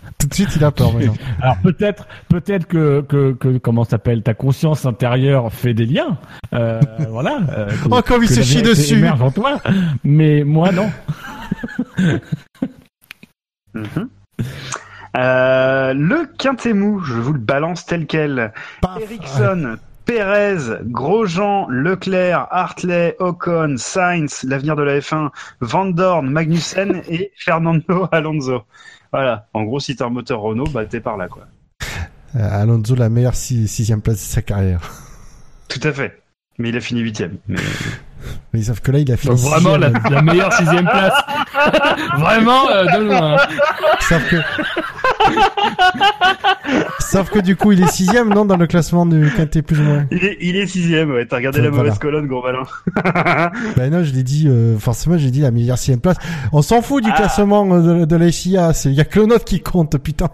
Tout 0.18 0.26
de 0.28 0.34
suite 0.34 0.48
il 0.56 0.64
a 0.64 0.70
peur 0.70 0.92
maintenant. 0.92 1.14
Alors 1.42 1.56
peut-être, 1.62 2.06
peut-être 2.28 2.66
que, 2.66 3.00
que, 3.02 3.32
que 3.32 3.58
comment 3.58 3.84
s'appelle, 3.84 4.22
ta 4.22 4.34
conscience 4.34 4.86
intérieure 4.86 5.52
fait 5.52 5.74
des 5.74 5.86
liens. 5.86 6.18
Euh, 6.54 6.80
voilà. 7.10 7.38
euh, 7.56 7.68
que- 7.68 7.88
Oh, 7.90 8.00
comme 8.06 8.22
il 8.24 8.28
se 8.28 8.42
chie 8.42 8.62
dessus. 8.62 8.94
émerge 8.98 9.22
en 9.22 9.30
toi. 9.30 9.60
Mais 10.04 10.42
moi 10.44 10.72
non. 10.72 10.90
Mhm. 13.74 14.08
Euh, 15.16 15.94
le 15.94 16.26
quintémou, 16.38 17.00
je 17.00 17.14
vous 17.14 17.32
le 17.32 17.38
balance 17.38 17.86
tel 17.86 18.06
quel. 18.06 18.52
Paf. 18.82 19.00
Ericsson, 19.00 19.76
Perez, 20.04 20.82
Grosjean, 20.84 21.66
Leclerc, 21.70 22.46
Hartley, 22.50 23.16
Ocon, 23.18 23.76
Sainz, 23.78 24.44
l'avenir 24.44 24.76
de 24.76 24.82
la 24.82 24.98
F1, 24.98 25.30
Van 25.60 25.86
Dorn, 25.86 26.28
Magnussen 26.30 27.02
et 27.08 27.32
Fernando 27.36 28.08
Alonso. 28.12 28.64
Voilà. 29.16 29.48
En 29.54 29.64
gros, 29.64 29.80
si 29.80 29.96
t'as 29.96 30.06
un 30.06 30.10
moteur 30.10 30.40
Renault, 30.40 30.66
bah 30.72 30.84
t'es 30.84 31.00
par 31.00 31.16
là, 31.16 31.26
quoi. 31.28 31.46
Euh, 32.34 32.62
Alonso 32.62 32.94
la 32.94 33.08
meilleure 33.08 33.34
six- 33.34 33.66
sixième 33.66 34.02
place 34.02 34.16
de 34.16 34.20
sa 34.20 34.42
carrière. 34.42 34.92
Tout 35.68 35.80
à 35.82 35.92
fait. 35.92 36.22
Mais 36.58 36.68
il 36.68 36.76
a 36.76 36.80
fini 36.80 37.00
huitième. 37.00 37.38
Mais... 37.48 37.56
Mais 38.52 38.62
sauf 38.62 38.80
que 38.80 38.90
là 38.92 38.98
il 38.98 39.10
a 39.12 39.16
fait 39.16 39.28
Donc 39.28 39.38
vraiment 39.38 39.76
la, 39.76 39.90
la 40.10 40.22
meilleure 40.22 40.52
sixième 40.52 40.84
place. 40.86 41.14
vraiment 42.18 42.68
euh, 42.70 42.84
de 42.86 43.04
loin. 43.04 43.34
hein. 43.34 43.46
Sauf 44.00 44.28
que 44.30 44.36
sauf 47.00 47.30
que 47.30 47.38
du 47.38 47.56
coup 47.56 47.72
il 47.72 47.82
est 47.82 47.90
sixième 47.90 48.28
non 48.32 48.44
dans 48.44 48.56
le 48.56 48.66
classement 48.66 49.06
du 49.06 49.30
quintet 49.36 49.62
plus 49.62 49.78
ou 49.78 49.82
moins. 49.82 50.04
Il 50.10 50.24
est, 50.24 50.36
il 50.40 50.56
est 50.56 50.66
sixième, 50.66 51.10
ouais. 51.12 51.26
T'as 51.26 51.36
regardé 51.36 51.60
la 51.60 51.70
Voilà. 51.70 51.84
mauvaise 51.84 51.98
colonne, 51.98 52.26
gros 52.26 52.42
malin. 52.42 52.62
Ben 53.76 53.90
non 53.90 54.04
je 54.04 54.12
l'ai 54.12 54.22
dit 54.22 54.46
euh, 54.48 54.78
forcément 54.78 55.16
j'ai 55.18 55.30
dit 55.30 55.40
la 55.40 55.50
meilleure 55.50 55.78
sixième 55.78 56.00
place. 56.00 56.16
On 56.52 56.62
s'en 56.62 56.82
fout 56.82 57.02
du 57.04 57.10
Ah. 57.12 57.16
classement 57.16 57.66
euh, 57.72 58.00
de, 58.00 58.04
de 58.04 58.16
la 58.16 58.30
FIA, 58.30 58.72
il 58.86 58.92
y 58.92 59.00
a 59.00 59.04
que 59.04 59.20
le 59.20 59.26
nôtre 59.26 59.44
qui 59.44 59.60
compte 59.60 59.96
putain. 59.98 60.28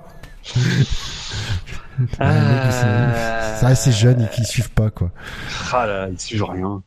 Ah. 2.19 2.25
Les 3.63 3.69
mecs, 3.69 3.83
ils 3.83 3.83
sont- 3.83 3.83
Ça 3.83 3.83
reste 3.83 3.83
ces 3.83 3.93
jeunes 3.93 4.23
et 4.23 4.29
qui 4.35 4.45
suivent 4.45 4.71
pas 4.71 4.91
quoi. 4.91 5.11
Ah 5.73 5.87
là, 5.87 6.09
il 6.11 6.19
suit 6.21 6.41
rien. 6.43 6.83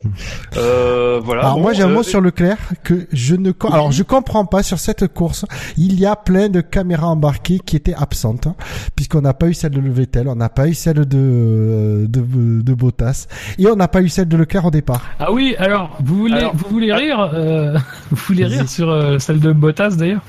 Euh, 0.56 1.20
voilà. 1.24 1.42
Alors 1.42 1.54
Bon, 1.56 1.62
moi 1.62 1.72
j'ai 1.72 1.82
un 1.82 1.88
euh, 1.90 1.94
mot 1.94 2.02
sur 2.02 2.20
Leclerc 2.20 2.58
que 2.84 3.06
je 3.12 3.34
ne 3.34 3.52
alors 3.72 3.92
je 3.92 4.02
comprends 4.02 4.44
pas 4.44 4.62
sur 4.62 4.78
cette 4.78 5.06
course 5.08 5.44
il 5.76 5.98
y 5.98 6.06
a 6.06 6.16
plein 6.16 6.48
de 6.48 6.60
caméras 6.60 7.08
embarquées 7.08 7.58
qui 7.64 7.76
étaient 7.76 7.94
absentes 7.94 8.46
hein, 8.46 8.54
puisqu'on 8.94 9.20
n'a 9.22 9.34
pas 9.34 9.46
eu 9.48 9.54
celle 9.54 9.70
de 9.72 9.80
Vettel 9.80 10.28
on 10.28 10.34
n'a 10.36 10.48
pas 10.48 10.68
eu 10.68 10.74
celle 10.74 11.06
de 11.06 11.16
euh, 11.18 12.06
de, 12.08 12.62
de 12.62 12.74
Bottas 12.74 13.26
et 13.58 13.66
on 13.66 13.76
n'a 13.76 13.88
pas 13.88 14.02
eu 14.02 14.08
celle 14.08 14.28
de 14.28 14.36
Leclerc 14.36 14.64
au 14.66 14.70
départ 14.70 15.02
Ah 15.18 15.32
oui, 15.32 15.54
alors 15.58 15.96
vous 16.02 16.16
voulez 16.16 16.34
Alors- 16.34 16.54
vous 16.56 16.68
voulez 16.68 16.92
rire 16.92 17.30
euh, 17.34 17.76
vous 18.10 18.16
voulez 18.28 18.44
rire 18.46 18.68
sur 18.68 18.90
euh, 18.90 19.18
celle 19.18 19.40
de 19.40 19.52
Bottas 19.52 19.90
d'ailleurs? 19.96 20.22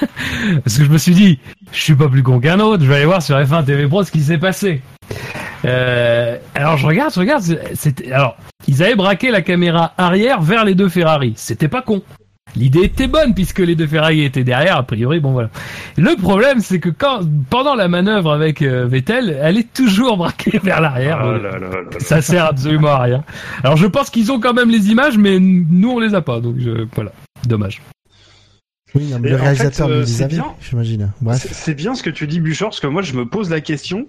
Parce 0.64 0.78
que 0.78 0.84
je 0.84 0.90
me 0.90 0.98
suis 0.98 1.14
dit, 1.14 1.38
je 1.72 1.80
suis 1.80 1.94
pas 1.94 2.08
plus 2.08 2.22
con 2.22 2.40
qu'un 2.40 2.60
autre, 2.60 2.82
je 2.82 2.88
vais 2.88 2.96
aller 2.96 3.04
voir 3.04 3.22
sur 3.22 3.36
F1 3.36 3.64
TV 3.64 3.86
Pro 3.86 4.02
ce 4.04 4.10
qui 4.10 4.20
s'est 4.22 4.38
passé. 4.38 4.80
Euh, 5.64 6.38
alors 6.54 6.76
je 6.76 6.86
regarde, 6.86 7.12
je 7.12 7.20
regarde, 7.20 7.42
c'était 7.74 8.12
alors 8.12 8.36
ils 8.66 8.82
avaient 8.82 8.94
braqué 8.94 9.30
la 9.30 9.42
caméra 9.42 9.92
arrière 9.98 10.40
vers 10.40 10.64
les 10.64 10.74
deux 10.74 10.88
Ferrari. 10.88 11.34
C'était 11.36 11.68
pas 11.68 11.82
con. 11.82 12.02
L'idée 12.56 12.82
était 12.82 13.06
bonne 13.06 13.34
puisque 13.34 13.60
les 13.60 13.76
deux 13.76 13.86
Ferrari 13.86 14.24
étaient 14.24 14.42
derrière, 14.42 14.76
a 14.76 14.82
priori, 14.82 15.20
bon 15.20 15.32
voilà. 15.32 15.50
Le 15.96 16.16
problème, 16.20 16.60
c'est 16.60 16.80
que 16.80 16.88
quand, 16.88 17.20
pendant 17.48 17.74
la 17.74 17.86
manœuvre 17.86 18.32
avec 18.32 18.62
euh, 18.62 18.86
Vettel, 18.86 19.38
elle 19.40 19.58
est 19.58 19.72
toujours 19.72 20.16
braquée 20.16 20.58
vers 20.62 20.80
l'arrière. 20.80 21.20
Oh. 21.24 21.98
Ça 22.00 22.20
sert 22.22 22.46
absolument 22.46 22.88
à 22.88 23.02
rien. 23.02 23.24
Alors 23.62 23.76
je 23.76 23.86
pense 23.86 24.10
qu'ils 24.10 24.32
ont 24.32 24.40
quand 24.40 24.54
même 24.54 24.70
les 24.70 24.90
images, 24.90 25.16
mais 25.16 25.38
nous 25.38 25.90
on 25.90 26.00
les 26.00 26.14
a 26.14 26.22
pas, 26.22 26.40
donc 26.40 26.56
je... 26.58 26.86
voilà, 26.94 27.12
dommage. 27.46 27.80
Oui 28.94 29.04
non, 29.10 29.18
le 29.18 29.34
en 29.34 29.38
réalisateur 29.42 29.88
fait, 29.88 29.92
euh, 29.94 30.00
les 30.00 30.22
avait 30.22 30.34
bien. 30.36 30.46
j'imagine 30.60 31.12
C'est 31.36 31.74
bien 31.74 31.94
ce 31.94 32.02
que 32.02 32.10
tu 32.10 32.26
dis, 32.26 32.40
Bouchard, 32.40 32.68
parce 32.70 32.80
que 32.80 32.86
moi 32.86 33.02
je 33.02 33.14
me 33.14 33.24
pose 33.26 33.50
la 33.50 33.60
question 33.60 34.08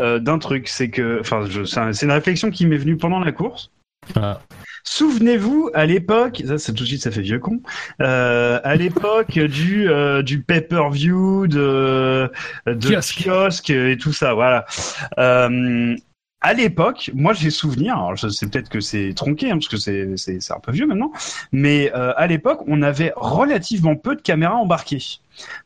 euh, 0.00 0.18
d'un 0.18 0.38
truc. 0.38 0.68
C'est 0.68 0.90
que, 0.90 1.18
enfin, 1.20 1.44
c'est 1.66 1.78
un- 1.80 1.92
c'est 1.92 2.06
une 2.06 2.12
réflexion 2.12 2.50
qui 2.50 2.66
m'est 2.66 2.76
venue 2.78 2.96
pendant 2.96 3.18
la 3.20 3.32
course. 3.32 3.70
Ah. 4.16 4.40
Souvenez-vous, 4.82 5.70
à 5.74 5.84
l'époque, 5.84 6.42
ça, 6.46 6.56
c'est 6.58 6.72
tout 6.72 6.84
de 6.84 6.88
suite, 6.88 7.02
ça 7.02 7.10
fait 7.10 7.20
vieux 7.20 7.38
con. 7.38 7.60
Euh, 8.00 8.58
à 8.64 8.74
l'époque 8.76 9.38
du 9.38 9.88
euh, 9.90 10.22
du 10.22 10.40
pay-per-view, 10.42 11.46
de 11.46 12.30
de 12.66 12.88
Kiosque. 12.88 13.22
kiosque 13.24 13.70
et 13.70 13.98
tout 13.98 14.12
ça, 14.14 14.32
voilà. 14.32 14.64
Euh, 15.18 15.94
à 16.40 16.54
l'époque, 16.54 17.10
moi 17.14 17.32
j'ai 17.34 17.50
souvenir, 17.50 17.94
alors 17.94 18.16
je 18.16 18.26
peut-être 18.26 18.70
que 18.70 18.80
c'est 18.80 19.12
tronqué, 19.14 19.50
hein, 19.50 19.54
parce 19.54 19.68
que 19.68 19.76
c'est 19.76 20.16
c'est 20.16 20.40
c'est 20.40 20.52
un 20.54 20.60
peu 20.60 20.72
vieux 20.72 20.86
maintenant, 20.86 21.12
mais 21.52 21.92
euh, 21.94 22.12
à 22.16 22.26
l'époque, 22.26 22.60
on 22.66 22.80
avait 22.82 23.12
relativement 23.16 23.94
peu 23.96 24.16
de 24.16 24.22
caméras 24.22 24.56
embarquées. 24.56 25.20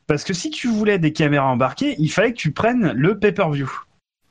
Parce 0.06 0.24
que 0.24 0.32
si 0.32 0.50
tu 0.50 0.68
voulais 0.68 0.98
des 0.98 1.12
caméras 1.12 1.46
embarquées, 1.46 1.94
il 1.98 2.10
fallait 2.10 2.32
que 2.32 2.38
tu 2.38 2.52
prennes 2.52 2.92
le 2.92 3.18
pay-per-view. 3.18 3.70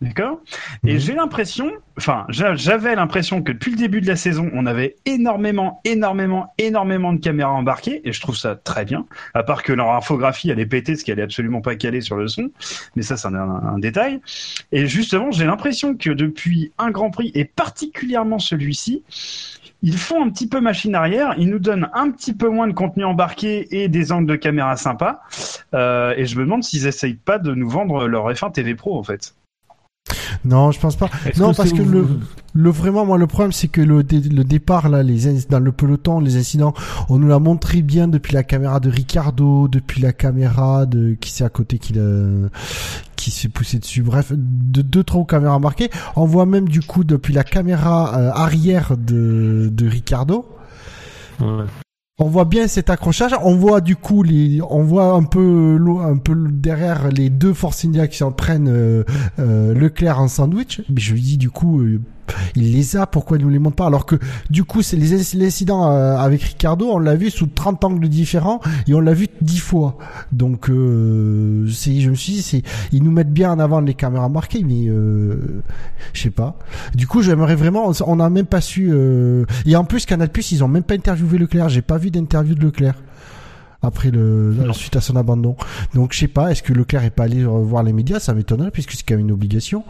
D'accord 0.04 0.42
Et 0.86 1.00
j'ai 1.00 1.14
l'impression, 1.14 1.72
enfin, 1.98 2.26
j'a- 2.28 2.56
j'avais 2.56 2.94
l'impression 2.94 3.42
que 3.42 3.54
depuis 3.54 3.72
le 3.72 3.78
début 3.78 4.02
de 4.02 4.08
la 4.08 4.18
saison, 4.18 4.50
on 4.54 4.66
avait 4.66 4.98
énormément, 5.06 5.80
énormément, 5.86 6.54
énormément 6.58 7.14
de 7.14 7.20
caméras 7.20 7.54
embarquées, 7.54 8.02
et 8.04 8.12
je 8.12 8.20
trouve 8.20 8.36
ça 8.36 8.58
très 8.58 8.84
bien. 8.84 9.06
À 9.34 9.44
part 9.44 9.64
que 9.64 9.72
leur 9.72 9.92
infographie, 9.92 10.50
elle 10.50 10.60
est 10.60 10.66
pétée, 10.66 10.98
ce 10.98 11.06
qu'elle 11.06 11.20
est 11.20 11.24
absolument 11.24 11.62
pas 11.62 11.76
calée 11.78 12.02
sur 12.02 12.18
le 12.18 12.28
son. 12.28 12.52
Mais 12.98 13.02
ça, 13.02 13.16
c'est 13.16 13.30
un, 13.30 13.34
un 13.36 13.80
détail. 13.80 14.20
Et 14.74 14.88
justement, 14.88 15.32
j'ai 15.32 15.46
l'impression 15.46 15.96
que 15.96 16.10
depuis 16.10 16.74
un 16.78 16.92
Grand 16.92 17.10
Prix, 17.10 17.32
et 17.34 17.46
particulièrement 17.46 18.40
celui-ci, 18.40 19.04
ils 19.86 19.98
font 19.98 20.22
un 20.24 20.30
petit 20.30 20.48
peu 20.48 20.60
machine 20.62 20.96
arrière, 20.96 21.34
ils 21.38 21.50
nous 21.50 21.60
donnent 21.60 21.90
un 21.94 22.10
petit 22.12 22.34
peu 22.34 22.50
moins 22.50 22.68
de 22.68 22.74
contenu 22.74 23.06
embarqué 23.06 23.84
et 23.84 23.88
des 23.90 24.12
angles 24.12 24.28
de 24.30 24.36
caméra 24.36 24.76
sympas. 24.78 25.22
Euh, 25.74 26.14
et 26.18 26.26
je 26.26 26.38
me 26.38 26.44
demande 26.44 26.64
s'ils 26.64 26.88
essayent 26.88 27.16
pas 27.16 27.38
de 27.40 27.54
nous 27.54 27.70
vendre 27.70 28.08
leur 28.08 28.30
F1 28.30 28.52
TV 28.52 28.76
Pro, 28.76 28.98
en 28.98 29.04
fait. 29.04 29.36
Non, 30.46 30.72
je 30.72 30.80
pense 30.80 30.96
pas. 30.98 31.10
Non, 31.38 31.52
que 31.52 31.58
parce 31.58 31.72
que 31.72 31.82
le, 31.82 32.06
le 32.54 32.70
vraiment, 32.70 33.06
moi, 33.06 33.18
le 33.18 33.28
problème, 33.28 33.52
c'est 33.54 33.70
que 33.70 33.80
le, 33.82 34.04
dé- 34.04 34.20
le 34.20 34.44
départ, 34.44 34.90
là, 34.90 35.02
les, 35.04 35.42
dans 35.50 35.60
le 35.60 35.72
peloton, 35.72 36.20
les 36.20 36.36
incidents, 36.36 36.74
on 37.10 37.18
nous 37.18 37.28
l'a 37.28 37.40
montré 37.40 37.82
bien 37.82 38.08
depuis 38.10 38.34
la 38.34 38.44
caméra 38.44 38.80
de 38.82 38.90
Ricardo, 38.90 39.68
depuis 39.70 40.02
la 40.02 40.12
caméra 40.12 40.86
de, 40.86 41.16
qui 41.20 41.32
c'est 41.32 41.46
à 41.46 41.50
côté, 41.50 41.80
qui 41.80 41.94
l'a, 41.94 42.50
qui 43.16 43.32
s'est 43.32 43.48
poussé 43.48 43.80
dessus. 43.80 44.02
Bref, 44.04 44.34
de 44.36 44.82
deux, 44.82 45.04
trois 45.04 45.26
caméras 45.26 45.60
marquées. 45.60 45.90
On 46.18 46.26
voit 46.26 46.46
même, 46.46 46.68
du 46.68 46.82
coup, 46.82 47.06
depuis 47.06 47.34
la 47.34 47.44
caméra 47.46 48.18
euh, 48.18 48.32
arrière 48.34 48.98
de, 48.98 49.70
de 49.72 49.88
Ricardo. 49.88 50.46
Ouais. 51.40 51.64
On 52.20 52.30
voit 52.30 52.46
bien 52.46 52.68
cet 52.68 52.92
accrochage. 52.92 53.32
On 53.42 53.56
voit 53.56 53.82
du 53.82 53.96
coup 53.96 54.22
les, 54.22 54.62
on 54.62 54.84
voit 54.84 55.14
un 55.14 55.24
peu 55.24 55.80
un 56.04 56.18
peu 56.18 56.36
derrière 56.52 57.10
les 57.10 57.32
deux 57.32 57.54
Force 57.54 57.86
India 57.86 58.08
qui 58.08 58.18
s'entraînent 58.18 58.70
euh, 58.70 59.04
euh, 59.40 59.74
Leclerc 59.74 60.20
en 60.20 60.28
sandwich. 60.28 60.82
Mais 60.90 61.02
je 61.02 61.16
dis 61.16 61.38
du 61.40 61.50
coup, 61.50 61.82
euh, 61.82 62.00
il 62.56 62.72
les 62.72 62.96
a. 62.98 63.08
Pourquoi 63.08 63.38
il 63.38 63.44
nous 63.44 63.50
les 63.50 63.60
montre 63.60 63.76
pas 63.76 63.86
Alors 63.88 64.06
que 64.06 64.16
du 64.50 64.64
coup, 64.64 64.82
c'est 64.82 64.98
les 64.98 65.14
inc- 65.16 65.38
l'incident 65.38 65.92
euh, 65.92 66.16
avec 66.18 66.42
Ricardo. 66.44 66.88
On 66.92 67.00
l'a 67.00 67.16
vu 67.16 67.30
sous 67.30 67.48
30 67.48 67.84
angles 67.84 68.08
différents 68.10 68.60
et 68.88 68.94
on 68.94 69.00
l'a 69.00 69.14
vu 69.14 69.28
10 69.42 69.58
fois. 69.60 69.98
Donc 70.32 70.70
euh, 70.70 71.68
c'est, 71.72 72.00
je 72.00 72.10
me 72.10 72.16
suis 72.16 72.34
dit, 72.34 72.42
c'est, 72.42 72.62
ils 72.92 73.04
nous 73.04 73.12
mettent 73.12 73.32
bien 73.34 73.52
en 73.52 73.60
avant 73.60 73.80
les 73.82 73.94
caméras 73.94 74.30
marquées, 74.30 74.64
mais 74.68 74.88
euh, 74.88 75.62
je 76.14 76.22
sais 76.22 76.30
pas. 76.30 76.58
Du 76.96 77.08
coup, 77.08 77.22
j'aimerais 77.22 77.56
vraiment. 77.56 77.92
On 78.06 78.16
n'a 78.18 78.30
même 78.30 78.46
pas 78.46 78.62
su. 78.62 78.90
euh, 78.92 79.46
Et 79.66 79.76
en 79.76 79.84
plus, 79.84 80.06
Canal 80.06 80.30
Plus, 80.30 80.52
ils 80.52 80.64
ont 80.64 80.68
même 80.68 80.84
pas 80.84 80.96
interviewé 80.96 81.38
Leclerc. 81.38 81.70
J'ai 81.70 81.82
pas 81.82 81.98
vu 81.98 82.12
d'interview 82.12 82.56
de 82.56 82.62
Leclerc 82.66 82.96
après 83.84 84.12
le 84.12 84.56
suite 84.74 84.96
à 84.96 85.02
son 85.02 85.16
abandon. 85.16 85.56
Donc 85.94 86.14
je 86.14 86.20
sais 86.20 86.28
pas, 86.28 86.52
est-ce 86.52 86.64
que 86.64 86.74
Leclerc 86.74 87.04
est 87.04 87.10
pas 87.10 87.24
allé 87.24 87.44
voir 87.44 87.84
les 87.84 87.94
médias? 87.94 88.20
Ça 88.20 88.34
m'étonnerait 88.34 88.72
puisque 88.72 88.92
c'est 88.94 89.04
quand 89.08 89.16
même 89.16 89.26
une 89.26 89.32
obligation 89.32 89.84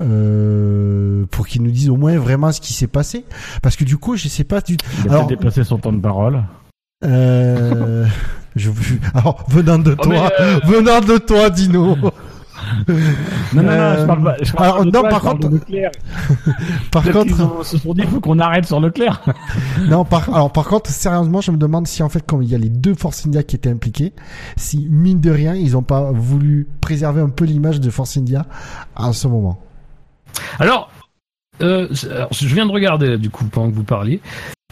euh, 0.00 1.24
pour 1.30 1.46
qu'ils 1.46 1.62
nous 1.62 1.70
disent 1.70 1.90
au 1.90 1.96
moins 1.96 2.18
vraiment 2.18 2.52
ce 2.52 2.60
qui 2.60 2.72
s'est 2.72 2.86
passé. 2.86 3.24
Parce 3.62 3.76
que 3.76 3.84
du 3.84 3.96
coup, 3.98 4.16
je 4.16 4.28
sais 4.28 4.44
pas. 4.44 4.60
Du... 4.60 4.76
Il 5.04 5.10
a 5.10 5.12
Alors, 5.14 5.26
dépassé 5.26 5.64
son 5.64 5.78
temps 5.78 5.92
de 5.92 6.00
parole. 6.00 6.42
euh, 7.04 8.06
je... 8.56 8.70
alors 9.14 9.44
venant 9.48 9.78
de 9.78 9.96
Oh, 9.98 10.02
toi, 10.02 10.30
euh, 10.40 10.58
venant 10.64 11.00
de 11.00 11.18
toi, 11.18 11.50
Dino. 11.50 11.96
Non, 12.88 12.94
non, 13.54 13.62
non, 13.62 13.96
je 13.98 14.04
parle 14.06 14.22
pas. 14.24 14.36
Je 14.42 14.52
parle 14.52 14.64
alors, 14.66 14.80
de 14.80 14.90
non, 14.90 15.00
toi, 15.00 15.08
par 15.08 15.18
je 15.20 15.24
parle 15.24 15.38
contre- 15.38 15.48
de 15.50 15.54
Leclerc. 15.56 15.90
Par 16.90 17.02
Peut-être 17.02 17.12
contre, 17.18 17.26
qu'ils 17.34 17.42
ont- 17.42 17.62
se 17.62 17.78
sont 17.78 17.94
dit, 17.94 18.02
faut 18.02 18.20
qu'on 18.20 18.38
arrête 18.38 18.66
sur 18.66 18.80
Leclerc. 18.80 19.22
Non, 19.88 20.04
par, 20.04 20.32
alors 20.34 20.52
par 20.52 20.64
contre, 20.66 20.90
sérieusement, 20.90 21.40
je 21.40 21.50
me 21.50 21.56
demande 21.56 21.86
si 21.86 22.02
en 22.02 22.08
fait, 22.08 22.22
quand 22.26 22.40
il 22.40 22.48
y 22.48 22.54
a 22.54 22.58
les 22.58 22.68
deux 22.68 22.94
Force 22.94 23.26
India 23.26 23.42
qui 23.42 23.56
étaient 23.56 23.70
impliqués, 23.70 24.12
si 24.56 24.86
mine 24.90 25.20
de 25.20 25.30
rien, 25.30 25.54
ils 25.54 25.76
ont 25.76 25.82
pas 25.82 26.10
voulu 26.12 26.66
préserver 26.80 27.20
un 27.20 27.28
peu 27.28 27.44
l'image 27.44 27.80
de 27.80 27.90
Force 27.90 28.16
India 28.16 28.46
à 28.96 29.12
ce 29.12 29.26
moment. 29.28 29.58
Alors, 30.58 30.90
euh, 31.62 31.88
alors, 32.10 32.28
je 32.32 32.46
viens 32.46 32.66
de 32.66 32.72
regarder 32.72 33.08
là, 33.08 33.16
du 33.16 33.28
coup 33.30 33.44
pendant 33.44 33.70
que 33.70 33.74
vous 33.74 33.84
parliez. 33.84 34.20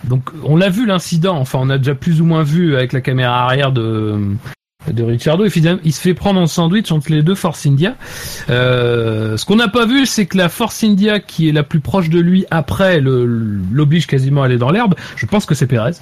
Donc, 0.05 0.31
on 0.45 0.57
l'a 0.57 0.71
vu 0.71 0.87
l'incident. 0.87 1.37
Enfin, 1.39 1.59
on 1.61 1.69
a 1.71 1.77
déjà 1.79 1.95
plus 1.95 2.21
ou 2.23 2.25
moins 2.25 2.43
vu 2.43 2.75
avec 2.77 2.93
la 2.93 3.01
caméra 3.03 3.45
arrière 3.45 3.73
de 3.73 4.19
de 4.89 5.03
Ricciardo. 5.03 5.45
Et 5.45 5.51
finalement, 5.51 5.81
il 5.85 5.93
se 5.93 6.01
fait 6.01 6.15
prendre 6.15 6.41
en 6.41 6.47
sandwich 6.47 6.91
entre 6.93 7.11
les 7.13 7.23
deux 7.23 7.35
Force 7.35 7.67
India. 7.67 7.97
Euh, 8.49 9.37
ce 9.37 9.45
qu'on 9.45 9.57
n'a 9.57 9.69
pas 9.69 9.87
vu, 9.87 10.07
c'est 10.07 10.27
que 10.27 10.37
la 10.37 10.49
Force 10.49 10.83
India 10.85 11.21
qui 11.21 11.49
est 11.49 11.53
la 11.53 11.63
plus 11.63 11.81
proche 11.81 12.09
de 12.09 12.21
lui 12.21 12.45
après 12.51 13.01
l'oblige 13.01 14.07
quasiment 14.07 14.43
à 14.43 14.47
aller 14.47 14.59
dans 14.59 14.71
l'herbe. 14.71 14.95
Je 15.17 15.27
pense 15.27 15.47
que 15.47 15.55
c'est 15.55 15.67
Perez. 15.67 15.93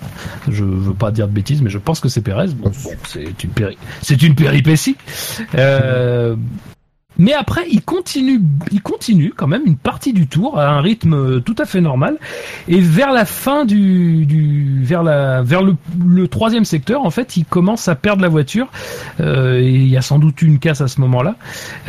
Je 0.49 0.65
veux 0.65 0.95
pas 0.95 1.11
dire 1.11 1.29
de 1.29 1.33
bêtises, 1.33 1.63
mais 1.63 1.71
je 1.71 1.79
pense 1.79 2.01
que 2.01 2.09
c'est 2.09 2.23
Perez. 2.23 2.49
Bon, 2.49 2.71
bon, 2.83 2.91
c'est 3.07 3.45
une 3.45 3.51
péri 3.51 3.79
c'est 4.03 4.23
une 4.23 4.35
péripétie. 4.35 4.97
Euh, 5.55 6.37
mais 7.19 7.33
après, 7.33 7.67
il 7.71 7.83
continue, 7.83 8.41
il 8.71 8.81
continue 8.81 9.33
quand 9.37 9.49
même 9.49 9.63
une 9.67 9.77
partie 9.77 10.13
du 10.13 10.29
tour 10.29 10.59
à 10.59 10.69
un 10.69 10.81
rythme 10.81 11.15
euh, 11.15 11.41
tout 11.41 11.57
à 11.59 11.65
fait 11.65 11.81
normal. 11.81 12.17
Et 12.69 12.81
vers 12.81 13.13
la 13.13 13.25
fin 13.25 13.65
du, 13.65 14.25
du 14.25 14.83
vers 14.83 15.03
la, 15.03 15.43
vers 15.43 15.63
le, 15.63 16.29
troisième 16.29 16.65
secteur, 16.65 17.05
en 17.05 17.11
fait, 17.11 17.37
il 17.37 17.45
commence 17.45 17.89
à 17.89 17.95
perdre 17.95 18.23
la 18.23 18.29
voiture. 18.29 18.69
Euh, 19.21 19.61
il 19.61 19.89
y 19.89 19.97
a 19.97 20.03
sans 20.03 20.19
doute 20.19 20.43
une 20.43 20.59
casse 20.59 20.81
à 20.81 20.89
ce 20.89 21.01
moment-là. 21.01 21.37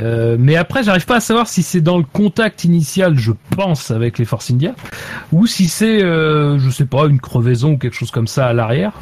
Euh, 0.01 0.38
mais 0.39 0.56
après, 0.56 0.84
j'arrive 0.84 1.06
pas 1.06 1.18
à 1.18 1.19
savoir 1.19 1.47
si 1.47 1.61
c'est 1.61 1.81
dans 1.81 1.97
le 1.97 2.06
contact 2.11 2.64
initial, 2.64 3.18
je 3.18 3.31
pense, 3.56 3.91
avec 3.91 4.18
les 4.18 4.26
Force 4.26 4.49
India, 4.51 4.73
ou 5.31 5.45
si 5.45 5.68
c'est, 5.68 6.03
euh, 6.03 6.57
je 6.60 6.69
sais 6.69 6.85
pas, 6.85 7.06
une 7.06 7.19
crevaison 7.19 7.73
ou 7.73 7.77
quelque 7.77 7.95
chose 7.95 8.11
comme 8.11 8.27
ça 8.27 8.47
à 8.47 8.53
l'arrière. 8.53 8.93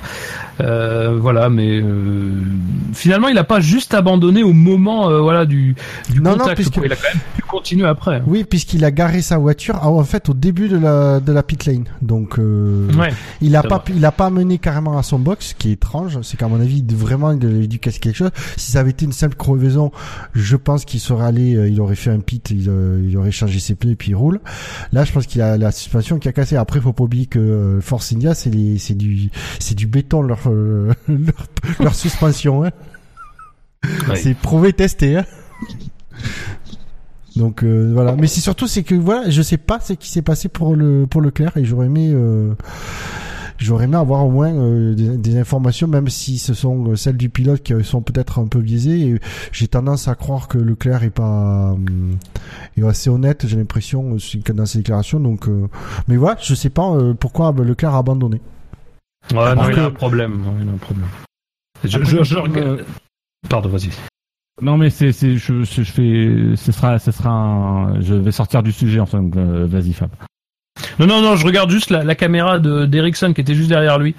Euh, 0.59 1.17
voilà, 1.19 1.49
mais 1.49 1.79
euh, 1.79 2.41
finalement, 2.93 3.27
il 3.27 3.37
a 3.37 3.43
pas 3.43 3.59
juste 3.59 3.93
abandonné 3.93 4.43
au 4.43 4.53
moment, 4.53 5.21
voilà, 5.21 5.45
du, 5.45 5.75
du 6.09 6.16
Non, 6.21 6.31
non, 6.31 6.37
contact. 6.39 6.55
puisque-. 6.55 6.77
Il 6.83 6.91
a 6.91 6.95
quand 6.95 7.09
même 7.13 7.21
pu 7.35 7.41
continuer 7.43 7.87
après. 7.87 8.21
Oui, 8.27 8.43
puisqu'il 8.43 8.83
a 8.85 8.91
garé 8.91 9.21
sa 9.21 9.37
voiture 9.37 9.77
ah, 9.81 9.89
en 9.89 10.03
fait 10.03 10.29
au 10.29 10.33
début 10.33 10.67
de 10.69 10.77
la 10.77 11.19
de 11.19 11.31
la 11.31 11.43
pit 11.43 11.65
lane. 11.65 11.85
Donc 12.01 12.39
euh, 12.39 12.91
Ouais. 12.97 13.09
il 13.41 13.55
a 13.55 13.63
pas 13.63 13.77
vrai. 13.79 13.93
il 13.95 14.05
a 14.05 14.11
pas 14.11 14.29
mené 14.29 14.57
carrément 14.57 14.97
à 14.97 15.03
son 15.03 15.19
box, 15.19 15.47
ce 15.49 15.55
qui 15.55 15.69
est 15.69 15.73
étrange. 15.73 16.19
C'est 16.23 16.37
qu'à 16.37 16.47
mon 16.47 16.59
avis, 16.61 16.83
vraiment 16.89 17.31
il 17.31 17.45
avait 17.45 17.67
dû 17.67 17.79
casser 17.79 17.99
quelque 17.99 18.15
chose. 18.15 18.31
Si 18.57 18.71
ça 18.71 18.79
avait 18.79 18.91
été 18.91 19.05
une 19.05 19.13
simple 19.13 19.35
crevaison, 19.35 19.91
je 20.33 20.55
pense 20.55 20.85
qu'il 20.85 20.99
serait 20.99 21.25
allé, 21.25 21.55
euh, 21.55 21.69
il 21.69 21.79
aurait 21.81 21.95
fait 21.95 22.11
un 22.11 22.19
pit, 22.19 22.49
il, 22.51 22.67
euh, 22.69 23.01
il 23.07 23.15
aurait 23.17 23.31
changé 23.31 23.59
ses 23.59 23.75
pneus 23.75 23.91
et 23.91 23.95
puis 23.95 24.11
il 24.11 24.15
roule. 24.15 24.39
Là, 24.91 25.03
je 25.03 25.11
pense 25.11 25.25
qu'il 25.27 25.41
a 25.41 25.57
la 25.57 25.71
suspension 25.71 26.19
qui 26.19 26.27
a 26.27 26.31
cassé. 26.31 26.55
Après, 26.55 26.79
faut 26.81 26.93
pas 26.93 27.03
oublier 27.03 27.25
que 27.25 27.39
euh, 27.39 27.81
Force 27.81 28.13
India, 28.13 28.33
c'est 28.33 28.51
c'est 28.77 28.95
du 28.95 29.29
c'est 29.59 29.75
du 29.75 29.87
béton 29.87 30.21
leur 30.21 30.39
euh, 30.47 30.93
leur, 31.07 31.47
leur 31.79 31.95
suspension. 31.95 32.63
Hein. 32.63 32.71
Ouais. 34.09 34.15
C'est 34.15 34.33
prouvé, 34.35 34.73
testé. 34.73 35.17
Hein. 35.17 35.25
Donc 37.35 37.63
euh, 37.63 37.91
voilà, 37.93 38.15
mais 38.15 38.27
c'est 38.27 38.41
surtout 38.41 38.67
c'est 38.67 38.83
que 38.83 38.95
voilà, 38.95 39.29
je 39.29 39.41
sais 39.41 39.57
pas 39.57 39.79
ce 39.79 39.93
qui 39.93 40.09
s'est 40.09 40.21
passé 40.23 40.49
pour 40.49 40.75
le 40.75 41.05
pour 41.07 41.21
Leclerc 41.21 41.55
et 41.57 41.65
j'aurais 41.65 41.85
aimé 41.85 42.09
euh, 42.11 42.55
j'aurais 43.59 43.83
aimé 43.85 43.95
avoir 43.95 44.25
au 44.25 44.31
moins 44.31 44.51
euh, 44.55 44.95
des, 44.95 45.17
des 45.17 45.37
informations, 45.37 45.87
même 45.87 46.07
si 46.09 46.39
ce 46.39 46.55
sont 46.55 46.95
celles 46.95 47.17
du 47.17 47.29
pilote 47.29 47.61
qui 47.61 47.73
sont 47.83 48.01
peut-être 48.01 48.39
un 48.39 48.47
peu 48.47 48.59
biaisées. 48.59 49.01
Et 49.01 49.19
j'ai 49.51 49.67
tendance 49.67 50.07
à 50.07 50.15
croire 50.15 50.47
que 50.47 50.57
Leclerc 50.57 51.03
est 51.03 51.11
pas 51.11 51.75
est 52.75 52.83
assez 52.83 53.09
honnête. 53.11 53.45
J'ai 53.47 53.57
l'impression 53.57 54.17
dans 54.53 54.65
ses 54.65 54.77
déclarations. 54.79 55.19
Donc, 55.19 55.47
euh, 55.47 55.67
mais 56.07 56.17
voilà, 56.17 56.37
je 56.41 56.55
sais 56.55 56.71
pas 56.71 56.89
euh, 56.91 57.13
pourquoi 57.13 57.51
Leclerc 57.51 57.93
a 57.93 57.99
abandonné. 57.99 58.41
Ouais, 59.31 59.53
non, 59.55 59.69
il 59.69 59.77
a 59.77 59.85
un 59.85 59.91
problème. 59.91 60.41
ouais, 60.41 60.53
il 60.63 60.69
a 60.69 60.71
un 60.71 60.77
problème. 60.77 61.07
Je, 61.83 61.97
Après, 61.97 62.09
je, 62.09 62.23
je 62.23 62.35
euh, 62.35 62.41
regarde- 62.41 62.85
Pardon, 63.47 63.69
vas-y. 63.69 63.89
Non 64.61 64.77
mais 64.77 64.89
c'est 64.89 65.11
c'est 65.11 65.37
je, 65.37 65.63
je 65.63 65.83
je 65.83 65.91
fais 65.91 66.55
ce 66.55 66.71
sera 66.71 66.97
ce 66.99 67.11
sera 67.11 67.29
un, 67.29 68.01
je 68.01 68.15
vais 68.15 68.31
sortir 68.31 68.63
du 68.63 68.71
sujet 68.71 68.99
enfin 68.99 69.21
donc, 69.21 69.35
euh, 69.37 69.65
vas-y 69.67 69.93
Fab. 69.93 70.09
Non, 70.99 71.05
non, 71.07 71.21
non, 71.21 71.35
je 71.35 71.45
regarde 71.45 71.69
juste 71.69 71.89
la, 71.91 72.03
la 72.03 72.15
caméra 72.15 72.57
de 72.59 72.85
d'Ericsson 72.85 73.33
qui 73.33 73.41
était 73.41 73.53
juste 73.53 73.69
derrière 73.69 73.99
lui. 73.99 74.15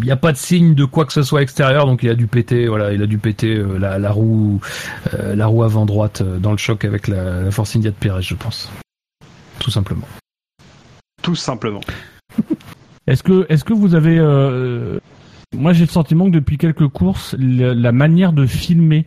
Il 0.00 0.04
n'y 0.04 0.10
a 0.10 0.16
pas 0.16 0.32
de 0.32 0.36
signe 0.36 0.74
de 0.74 0.84
quoi 0.84 1.06
que 1.06 1.12
ce 1.12 1.22
soit 1.22 1.40
extérieur, 1.42 1.86
donc 1.86 2.02
il 2.02 2.10
a 2.10 2.14
dû 2.14 2.26
péter, 2.26 2.66
voilà, 2.66 2.92
il 2.92 3.02
a 3.02 3.06
dû 3.06 3.16
péter 3.18 3.56
euh, 3.56 3.78
la, 3.78 3.98
la 3.98 4.10
roue, 4.10 4.60
euh, 5.14 5.34
la 5.34 5.46
roue 5.46 5.62
avant 5.62 5.86
droite 5.86 6.20
euh, 6.22 6.38
dans 6.38 6.50
le 6.50 6.58
choc 6.58 6.84
avec 6.84 7.08
la, 7.08 7.42
la 7.42 7.50
Force 7.50 7.74
India 7.76 7.90
de 7.90 7.96
Perez, 7.96 8.22
je 8.22 8.34
pense. 8.34 8.70
Tout 9.58 9.70
simplement. 9.70 10.06
Tout 11.22 11.36
simplement. 11.36 11.80
Est-ce 13.06 13.22
que 13.22 13.46
est-ce 13.48 13.64
que 13.64 13.72
vous 13.72 13.94
avez 13.96 14.16
euh, 14.18 14.98
moi 15.56 15.72
j'ai 15.72 15.84
le 15.84 15.90
sentiment 15.90 16.26
que 16.26 16.30
depuis 16.34 16.56
quelques 16.56 16.86
courses 16.88 17.34
le- 17.38 17.72
la 17.72 17.90
manière 17.92 18.32
de 18.32 18.46
filmer 18.46 19.06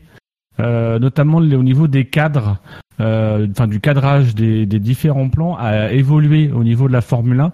notamment 0.60 1.40
le- 1.40 1.58
au 1.58 1.64
niveau 1.64 1.88
des 1.88 2.06
cadres 2.06 2.58
euh, 2.58 2.85
enfin 3.00 3.68
du 3.68 3.80
cadrage 3.80 4.36
des, 4.36 4.66
des 4.66 4.80
différents 4.80 5.30
plans 5.30 5.56
a 5.58 5.92
évolué 5.92 6.52
au 6.52 6.64
niveau 6.64 6.88
de 6.88 6.94
la 6.94 7.02
Formule 7.02 7.40
1. 7.40 7.52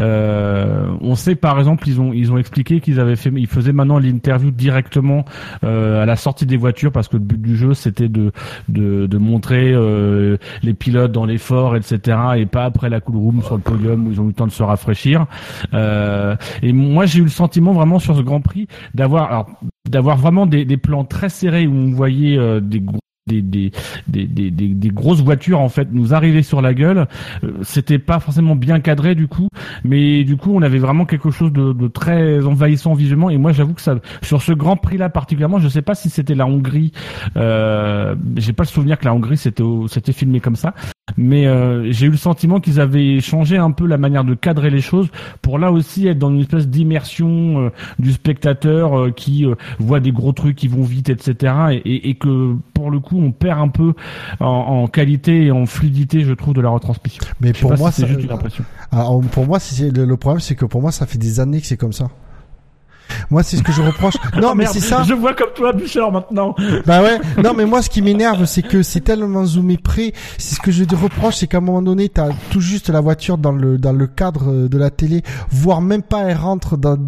Euh, 0.00 0.86
on 1.00 1.14
sait 1.14 1.34
par 1.34 1.58
exemple 1.58 1.88
ils 1.88 2.00
ont 2.00 2.12
ils 2.12 2.32
ont 2.32 2.38
expliqué 2.38 2.80
qu'ils 2.80 3.00
avaient 3.00 3.16
fait 3.16 3.32
ils 3.34 3.46
faisaient 3.46 3.72
maintenant 3.72 3.98
l'interview 3.98 4.50
directement 4.50 5.24
euh, 5.64 6.02
à 6.02 6.06
la 6.06 6.16
sortie 6.16 6.46
des 6.46 6.56
voitures 6.56 6.92
parce 6.92 7.08
que 7.08 7.16
le 7.16 7.22
but 7.22 7.40
du 7.40 7.56
jeu 7.56 7.74
c'était 7.74 8.08
de 8.08 8.32
de, 8.68 9.06
de 9.06 9.18
montrer 9.18 9.72
euh, 9.72 10.36
les 10.62 10.74
pilotes 10.74 11.12
dans 11.12 11.24
l'effort 11.24 11.76
etc 11.76 12.18
et 12.36 12.46
pas 12.46 12.64
après 12.64 12.90
la 12.90 13.00
cool 13.00 13.16
room 13.16 13.42
sur 13.42 13.56
le 13.56 13.62
podium 13.62 14.06
où 14.06 14.12
ils 14.12 14.20
ont 14.20 14.24
eu 14.24 14.28
le 14.28 14.32
temps 14.32 14.46
de 14.46 14.52
se 14.52 14.62
rafraîchir. 14.62 15.26
Euh, 15.74 16.36
et 16.62 16.72
moi 16.72 17.06
j'ai 17.06 17.20
eu 17.20 17.24
le 17.24 17.28
sentiment 17.28 17.72
vraiment 17.72 17.98
sur 17.98 18.16
ce 18.16 18.22
Grand 18.22 18.40
Prix 18.40 18.66
d'avoir 18.94 19.46
d'avoir 19.88 20.16
vraiment 20.16 20.46
des, 20.46 20.64
des 20.64 20.76
plans 20.76 21.04
très 21.04 21.28
serrés 21.28 21.66
où 21.66 21.74
on 21.74 21.92
voyait 21.92 22.38
euh, 22.38 22.60
des 22.60 22.80
gros 22.80 23.00
des, 23.26 23.42
des, 23.42 23.70
des, 24.08 24.26
des, 24.26 24.50
des 24.50 24.88
grosses 24.88 25.20
voitures 25.22 25.60
en 25.60 25.68
fait 25.68 25.88
nous 25.92 26.12
arrivaient 26.14 26.42
sur 26.42 26.60
la 26.60 26.74
gueule. 26.74 27.06
Euh, 27.44 27.52
C'était 27.62 27.98
pas 27.98 28.18
forcément 28.20 28.56
bien 28.56 28.80
cadré 28.80 29.14
du 29.14 29.28
coup, 29.28 29.48
mais 29.84 30.24
du 30.24 30.36
coup 30.36 30.52
on 30.54 30.62
avait 30.62 30.78
vraiment 30.78 31.04
quelque 31.04 31.30
chose 31.30 31.52
de, 31.52 31.88
très 31.88 32.44
envahissant 32.44 32.94
visuellement. 32.94 33.30
Et 33.30 33.38
moi 33.38 33.52
j'avoue 33.52 33.74
que 33.74 33.80
ça, 33.80 33.96
sur 34.22 34.42
ce 34.42 34.52
Grand 34.52 34.76
Prix 34.76 34.96
là 34.98 35.08
particulièrement, 35.08 35.58
je 35.58 35.68
sais 35.68 35.82
pas 35.82 35.94
si 35.94 36.10
c'était 36.10 36.34
la 36.34 36.46
Hongrie. 36.46 36.92
Euh, 37.36 38.14
J'ai 38.36 38.52
pas 38.52 38.64
le 38.64 38.68
souvenir 38.68 38.98
que 38.98 39.04
la 39.04 39.14
Hongrie 39.14 39.36
c'était 39.36 39.62
c'était 39.88 40.12
filmé 40.12 40.40
comme 40.40 40.56
ça, 40.56 40.74
mais 41.16 41.46
euh, 41.46 41.90
j'ai 41.92 42.06
eu 42.06 42.10
le 42.10 42.16
sentiment 42.16 42.60
qu'ils 42.60 42.80
avaient 42.80 43.20
changé 43.20 43.56
un 43.56 43.70
peu 43.70 43.86
la 43.86 43.98
manière 43.98 44.24
de 44.24 44.34
cadrer 44.34 44.70
les 44.70 44.80
choses 44.80 45.08
pour 45.42 45.58
là 45.58 45.70
aussi 45.72 46.06
être 46.06 46.18
dans 46.18 46.30
une 46.30 46.40
espèce 46.40 46.68
d'immersion 46.68 47.60
euh, 47.66 47.70
du 47.98 48.12
spectateur 48.12 48.98
euh, 48.98 49.10
qui 49.10 49.44
euh, 49.46 49.54
voit 49.78 50.00
des 50.00 50.12
gros 50.12 50.32
trucs 50.32 50.56
qui 50.56 50.68
vont 50.68 50.82
vite, 50.82 51.08
etc. 51.08 51.54
Et, 51.72 51.76
et- 51.76 52.08
et 52.10 52.14
que 52.14 52.54
pour 52.74 52.90
le 52.90 53.00
coup 53.00 53.18
on 53.20 53.32
perd 53.32 53.60
un 53.60 53.68
peu 53.68 53.94
en, 54.40 54.46
en 54.46 54.86
qualité 54.86 55.44
et 55.46 55.50
en 55.50 55.66
fluidité, 55.66 56.22
je 56.22 56.32
trouve, 56.32 56.54
de 56.54 56.60
la 56.60 56.68
retransmission. 56.70 57.22
Mais 57.40 57.52
pour 57.52 57.70
moi, 57.78 57.90
si 57.90 58.00
c'est 58.02 58.06
juste 58.08 58.24
une 58.24 58.32
impression. 58.32 58.64
Alors, 58.90 59.20
pour 59.30 59.46
moi, 59.46 59.58
c'est 59.58 59.90
le, 59.90 60.04
le 60.04 60.16
problème, 60.16 60.40
c'est 60.40 60.54
que 60.54 60.64
pour 60.64 60.80
moi, 60.82 60.92
ça 60.92 61.06
fait 61.06 61.18
des 61.18 61.40
années 61.40 61.60
que 61.60 61.66
c'est 61.66 61.76
comme 61.76 61.92
ça. 61.92 62.08
Moi, 63.30 63.42
c'est 63.42 63.56
ce 63.56 63.62
que 63.62 63.72
je 63.72 63.82
reproche. 63.82 64.14
Non, 64.40 64.50
Oh, 64.52 64.54
mais 64.54 64.66
c'est 64.66 64.80
ça. 64.80 65.02
Je 65.02 65.14
vois 65.14 65.34
comme 65.34 65.52
toi, 65.54 65.72
Bouchard, 65.72 66.10
maintenant. 66.12 66.54
Bah 66.86 67.02
ouais. 67.02 67.18
Non, 67.42 67.54
mais 67.54 67.64
moi, 67.64 67.80
ce 67.80 67.88
qui 67.88 68.02
m'énerve, 68.02 68.44
c'est 68.44 68.62
que 68.62 68.82
c'est 68.82 69.00
tellement 69.00 69.44
zoomé 69.46 69.76
près. 69.78 70.12
C'est 70.36 70.56
ce 70.56 70.60
que 70.60 70.70
je 70.70 70.84
te 70.84 70.94
reproche, 70.94 71.36
c'est 71.36 71.46
qu'à 71.46 71.58
un 71.58 71.60
moment 71.60 71.80
donné, 71.82 72.08
t'as 72.08 72.30
tout 72.50 72.60
juste 72.60 72.88
la 72.90 73.00
voiture 73.00 73.38
dans 73.38 73.52
le 73.52 73.78
dans 73.78 73.92
le 73.92 74.06
cadre 74.06 74.68
de 74.68 74.78
la 74.78 74.90
télé, 74.90 75.22
voire 75.50 75.80
même 75.80 76.02
pas 76.02 76.22
elle 76.24 76.36
rentre 76.36 76.76
dans 76.76 76.98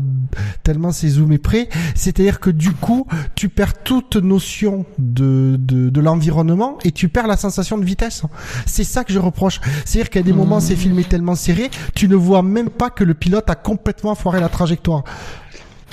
tellement 0.62 0.92
c'est 0.92 1.08
zoomé 1.08 1.38
près. 1.38 1.68
C'est-à-dire 1.94 2.40
que 2.40 2.50
du 2.50 2.72
coup, 2.72 3.06
tu 3.34 3.48
perds 3.48 3.82
toute 3.82 4.16
notion 4.16 4.86
de 4.98 5.56
de, 5.58 5.90
de 5.90 6.00
l'environnement 6.00 6.78
et 6.84 6.92
tu 6.92 7.08
perds 7.08 7.26
la 7.26 7.36
sensation 7.36 7.76
de 7.78 7.84
vitesse. 7.84 8.22
C'est 8.66 8.84
ça 8.84 9.04
que 9.04 9.12
je 9.12 9.18
reproche. 9.18 9.60
C'est-à-dire 9.84 10.10
qu'à 10.10 10.22
des 10.22 10.32
moments, 10.32 10.60
c'est 10.60 10.76
filmé 10.76 11.04
tellement 11.04 11.34
serré, 11.34 11.70
tu 11.94 12.08
ne 12.08 12.16
vois 12.16 12.42
même 12.42 12.70
pas 12.70 12.90
que 12.90 13.04
le 13.04 13.14
pilote 13.14 13.48
a 13.50 13.54
complètement 13.54 14.14
foiré 14.14 14.40
la 14.40 14.48
trajectoire. 14.48 15.04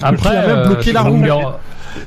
Après, 0.03 0.29
il 0.33 0.37
a 0.37 0.47
même 0.47 0.57
euh, 0.59 0.65
bloqué 0.67 0.91
la 0.91 1.01
roue. 1.01 1.23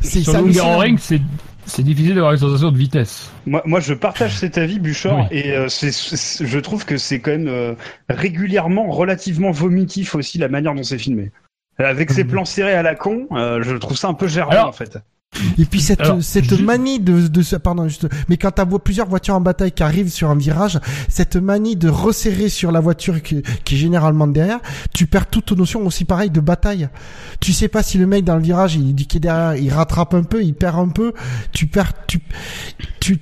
C'est. 0.01 0.29
Hungaroring, 0.35 0.99
c'est 0.99 1.21
c'est 1.67 1.83
difficile 1.83 2.15
d'avoir 2.15 2.33
une 2.33 2.39
sensation 2.39 2.71
de 2.71 2.77
vitesse. 2.77 3.31
Moi, 3.47 3.63
moi, 3.65 3.81
je 3.81 3.95
partage 3.95 4.37
cet 4.37 4.59
avis, 4.59 4.79
Bouchard, 4.79 5.17
Oui. 5.31 5.39
et 5.39 5.53
euh, 5.57 5.69
c'est, 5.69 5.93
c'est- 5.93 6.45
je 6.45 6.59
trouve 6.59 6.85
que 6.85 6.99
c'est 6.99 7.21
quand 7.21 7.31
même 7.31 7.49
euh, 7.49 7.75
régulièrement 8.11 8.91
relativement 8.91 9.51
vomitif 9.51 10.15
aussi 10.15 10.37
la 10.39 10.49
manière 10.49 10.75
dont 10.75 10.83
c'est 10.83 10.99
filmé. 10.99 11.31
Avec 11.79 12.11
Mhm. 12.11 12.17
ces 12.17 12.25
plans 12.25 12.45
serrés 12.45 12.75
à 12.75 12.83
la 12.83 12.95
con, 12.95 13.27
euh, 13.33 13.63
je 13.63 13.75
trouve 13.77 13.97
ça 13.97 14.09
un 14.09 14.15
peu 14.15 14.27
Alors, 14.51 14.69
en 14.69 14.73
fait. 14.73 14.99
Et 15.59 15.65
puis 15.65 15.81
cette 15.81 16.01
Alors, 16.01 16.23
cette 16.23 16.49
juste- 16.49 16.63
manie 16.63 17.01
de 17.01 17.27
de 17.29 17.57
pardon 17.57 17.89
juste 17.89 18.07
mais 18.29 18.37
quand 18.37 18.51
t'as 18.53 18.65
plusieurs 18.67 19.09
voitures 19.09 19.35
en 19.35 19.41
bataille 19.41 19.73
qui 19.73 19.83
arrivent 19.83 20.11
sur 20.11 20.31
un 20.31 20.37
virage, 20.37 20.79
cette 21.09 21.37
manie 21.37 21.77
de 21.77 21.89
resserrer 21.89 22.49
sur 22.49 22.73
la 22.73 22.81
voiture 22.81 23.23
qui, 23.23 23.43
qui 23.65 23.75
est 23.75 23.79
généralement 23.79 24.27
derrière, 24.27 24.61
tu 24.93 25.07
perds 25.07 25.27
toute 25.27 25.53
notion 25.53 25.87
aussi 25.87 26.05
pareil 26.05 26.31
de 26.31 26.41
bataille. 26.41 26.89
Tu 27.41 27.53
sais 27.53 27.69
pas 27.69 27.83
si 27.83 27.99
le 27.99 28.07
mec 28.07 28.25
dans 28.25 28.37
le 28.37 28.43
virage 28.43 28.75
il 28.77 28.95
dit 28.95 29.07
qu'il 29.07 29.19
est 29.19 29.21
derrière, 29.21 29.57
il 29.57 29.71
rattrape 29.73 30.15
un 30.15 30.23
peu, 30.25 30.43
il 30.43 30.55
perd 30.55 30.79
un 30.79 30.89
peu, 30.89 31.13
tu 31.53 31.67
perds 31.67 31.93
tu 32.07 32.21
tu 33.01 33.19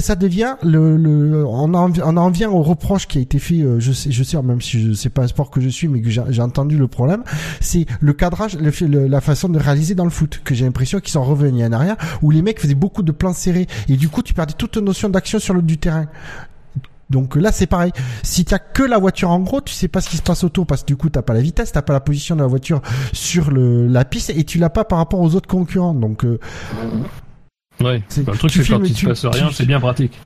ça 0.00 0.14
devient 0.16 0.56
le, 0.62 0.96
le 0.96 1.44
on 1.46 1.72
en 1.74 1.90
on 2.04 2.16
en 2.16 2.30
vient 2.30 2.50
au 2.50 2.62
reproche 2.62 3.06
qui 3.08 3.18
a 3.18 3.20
été 3.20 3.38
fait 3.38 3.60
euh, 3.62 3.80
je 3.80 3.92
sais 3.92 4.10
je 4.12 4.22
sais 4.22 4.40
même 4.42 4.60
si 4.60 4.80
je 4.88 4.92
sais 4.92 5.08
pas 5.08 5.22
un 5.22 5.26
sport 5.28 5.50
que 5.50 5.60
je 5.60 5.68
suis 5.70 5.88
mais 5.88 6.00
que 6.02 6.10
j'ai 6.10 6.22
j'ai 6.28 6.42
entendu 6.42 6.76
le 6.76 6.86
problème 6.88 7.22
c'est 7.60 7.86
le 8.00 8.12
cadrage 8.12 8.58
le- 8.58 9.06
la 9.06 9.20
façon 9.22 9.48
de 9.48 9.58
réaliser 9.58 9.94
dans 9.94 10.04
le 10.04 10.10
foot 10.10 10.40
que 10.44 10.54
j'ai 10.54 10.64
l'impression 10.66 11.00
qu'ils 11.00 11.12
sont 11.12 11.24
revenus 11.24 11.51
en 11.52 11.72
arrière 11.72 11.96
où 12.22 12.30
les 12.30 12.42
mecs 12.42 12.60
faisaient 12.60 12.74
beaucoup 12.74 13.02
de 13.02 13.12
plans 13.12 13.32
serrés 13.34 13.66
et 13.88 13.96
du 13.96 14.08
coup 14.08 14.22
tu 14.22 14.34
perdais 14.34 14.54
toute 14.56 14.76
notion 14.78 15.08
d'action 15.08 15.38
sur 15.38 15.54
le 15.54 15.62
du 15.62 15.78
terrain 15.78 16.06
donc 17.10 17.36
là 17.36 17.52
c'est 17.52 17.66
pareil. 17.66 17.92
Si 18.22 18.46
tu 18.46 18.54
as 18.54 18.58
que 18.58 18.82
la 18.82 18.96
voiture 18.96 19.28
en 19.28 19.38
gros, 19.40 19.60
tu 19.60 19.74
sais 19.74 19.88
pas 19.88 20.00
ce 20.00 20.08
qui 20.08 20.16
se 20.16 20.22
passe 20.22 20.44
autour 20.44 20.66
parce 20.66 20.80
que 20.82 20.86
du 20.86 20.96
coup 20.96 21.10
t'as 21.10 21.20
pas 21.20 21.34
la 21.34 21.42
vitesse, 21.42 21.70
t'as 21.72 21.82
pas 21.82 21.92
la 21.92 22.00
position 22.00 22.36
de 22.36 22.40
la 22.40 22.46
voiture 22.46 22.80
sur 23.12 23.50
le 23.50 23.86
la 23.86 24.06
piste 24.06 24.30
et 24.30 24.44
tu 24.44 24.56
l'as 24.56 24.70
pas 24.70 24.84
par 24.84 24.96
rapport 24.96 25.20
aux 25.20 25.34
autres 25.34 25.48
concurrents. 25.48 25.92
Donc 25.92 26.24
euh, 26.24 26.38
Ouais. 27.82 28.02
C'est- 28.08 28.22
Bah, 28.22 28.32
le 28.32 28.38
truc, 28.38 28.52
c'est 28.52 28.66
quand 28.66 28.80
il 28.82 28.96
se 28.96 29.06
passe 29.06 29.26
rien, 29.26 29.48
tu- 29.48 29.54
c'est 29.54 29.66
bien 29.66 29.80
pratique. 29.80 30.18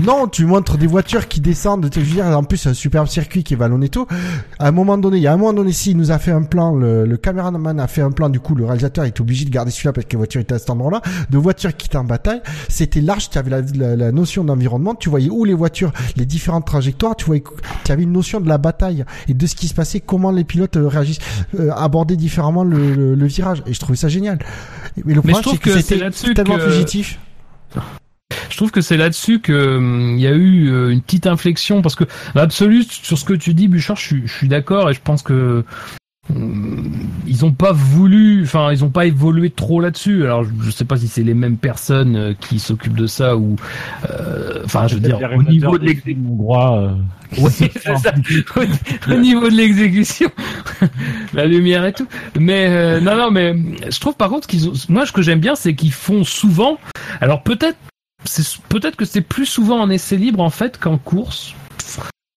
Non, 0.00 0.26
tu 0.26 0.44
montres 0.44 0.76
des 0.76 0.88
voitures 0.88 1.28
qui 1.28 1.40
descendent. 1.40 1.88
Tu 1.88 2.00
veux 2.00 2.14
dire, 2.14 2.24
en 2.26 2.42
plus, 2.42 2.56
c'est 2.56 2.70
un 2.70 2.74
superbe 2.74 3.06
circuit 3.06 3.44
qui 3.44 3.54
est 3.54 3.56
vallonné 3.56 3.86
et 3.86 3.88
tout. 3.90 4.08
À 4.58 4.66
un 4.66 4.72
moment 4.72 4.98
donné, 4.98 5.18
il 5.18 5.22
y 5.22 5.28
a 5.28 5.32
un 5.32 5.36
moment 5.36 5.52
donné, 5.52 5.70
si 5.70 5.92
il 5.92 5.96
nous 5.96 6.10
a 6.10 6.18
fait 6.18 6.32
un 6.32 6.42
plan, 6.42 6.74
le, 6.74 7.06
le 7.06 7.16
caméraman 7.16 7.78
a 7.78 7.86
fait 7.86 8.02
un 8.02 8.10
plan, 8.10 8.28
du 8.28 8.40
coup, 8.40 8.56
le 8.56 8.64
réalisateur 8.64 9.04
est 9.04 9.20
obligé 9.20 9.44
de 9.44 9.50
garder 9.50 9.70
celui-là 9.70 9.92
parce 9.92 10.06
que 10.08 10.14
la 10.14 10.18
voiture 10.18 10.40
était 10.40 10.54
à 10.54 10.58
cet 10.58 10.70
endroit-là. 10.70 11.00
De 11.30 11.38
voitures 11.38 11.76
qui 11.76 11.86
étaient 11.86 11.96
en 11.96 12.02
bataille. 12.02 12.42
C'était 12.68 13.00
large, 13.00 13.30
tu 13.30 13.38
avais 13.38 13.50
la, 13.50 13.60
la, 13.60 13.94
la 13.94 14.10
notion 14.10 14.42
d'environnement. 14.42 14.96
Tu 14.96 15.08
voyais 15.08 15.30
où 15.30 15.44
les 15.44 15.54
voitures, 15.54 15.92
les 16.16 16.26
différentes 16.26 16.66
trajectoires. 16.66 17.14
Tu 17.14 17.26
voyais, 17.26 17.44
tu 17.84 17.92
avais 17.92 18.02
une 18.02 18.12
notion 18.12 18.40
de 18.40 18.48
la 18.48 18.58
bataille 18.58 19.04
et 19.28 19.34
de 19.34 19.46
ce 19.46 19.54
qui 19.54 19.68
se 19.68 19.74
passait, 19.74 20.00
comment 20.00 20.32
les 20.32 20.42
pilotes 20.42 20.76
euh, 20.76 20.88
réagissent, 20.88 21.20
euh, 21.60 21.70
abordaient 21.70 22.16
différemment 22.16 22.64
le, 22.64 22.94
le, 22.96 23.14
le 23.14 23.26
virage. 23.26 23.62
Et 23.66 23.74
je 23.74 23.78
trouvais 23.78 23.96
ça 23.96 24.08
génial. 24.08 24.40
Mais 25.04 25.14
le 25.14 25.22
je 25.24 25.28
problème, 25.28 25.42
c'est 25.52 25.58
que, 25.58 25.80
c'était 25.80 26.34
tellement 26.34 26.56
que- 26.56 26.68
fugitif. 26.68 27.20
Je 28.52 28.56
trouve 28.58 28.70
que 28.70 28.82
c'est 28.82 28.98
là-dessus 28.98 29.40
que 29.40 29.76
hum, 29.78 30.14
il 30.16 30.20
y 30.20 30.26
a 30.26 30.32
eu 30.32 30.68
euh, 30.70 30.90
une 30.90 31.00
petite 31.00 31.26
inflexion 31.26 31.80
parce 31.80 31.94
que 31.94 32.04
l'absolu 32.34 32.84
sur 32.84 33.16
ce 33.16 33.24
que 33.24 33.32
tu 33.32 33.54
dis 33.54 33.66
Bouchard, 33.66 33.96
je 33.96 34.02
suis, 34.06 34.22
je 34.26 34.32
suis 34.32 34.48
d'accord 34.48 34.90
et 34.90 34.94
je 34.94 35.00
pense 35.02 35.22
que 35.22 35.64
hum, 36.30 36.92
ils 37.26 37.44
ont 37.46 37.52
pas 37.52 37.72
voulu, 37.72 38.42
enfin 38.44 38.70
ils 38.72 38.84
ont 38.84 38.90
pas 38.90 39.06
évolué 39.06 39.48
trop 39.48 39.80
là-dessus. 39.80 40.24
Alors 40.24 40.44
je, 40.44 40.70
sais 40.70 40.84
pas 40.84 40.98
si 40.98 41.08
c'est 41.08 41.22
les 41.22 41.32
mêmes 41.34 41.56
personnes 41.56 42.14
euh, 42.16 42.34
qui 42.38 42.58
s'occupent 42.58 42.98
de 42.98 43.06
ça 43.06 43.36
ou 43.38 43.56
euh, 44.10 44.60
enfin 44.66 44.86
je 44.86 44.94
veux 44.96 45.00
dire 45.00 45.18
au 45.36 45.42
niveau 45.42 45.78
de 45.78 45.86
l'exécution. 45.86 46.22
euh. 46.78 46.90
Au, 47.38 47.48
au 49.10 49.14
niveau 49.16 49.48
de 49.48 49.54
l'exécution, 49.54 50.30
la 51.32 51.46
lumière 51.46 51.86
et 51.86 51.94
tout. 51.94 52.06
Mais 52.38 52.66
euh, 52.68 53.00
non, 53.00 53.16
non, 53.16 53.30
mais 53.30 53.56
je 53.90 53.98
trouve 54.00 54.14
par 54.16 54.28
contre 54.28 54.46
qu'ils 54.46 54.68
ont. 54.68 54.74
Moi, 54.90 55.06
ce 55.06 55.12
que 55.12 55.22
j'aime 55.22 55.40
bien, 55.40 55.54
c'est 55.54 55.74
qu'ils 55.74 55.92
font 55.94 56.24
souvent. 56.24 56.76
Alors 57.22 57.42
peut-être, 57.42 57.78
peut-être 58.68 58.96
que 58.96 59.04
c'est 59.04 59.20
plus 59.20 59.46
souvent 59.46 59.80
en 59.80 59.90
essai 59.90 60.16
libre 60.16 60.40
en 60.40 60.50
fait 60.50 60.78
qu'en 60.78 60.98
course. 60.98 61.54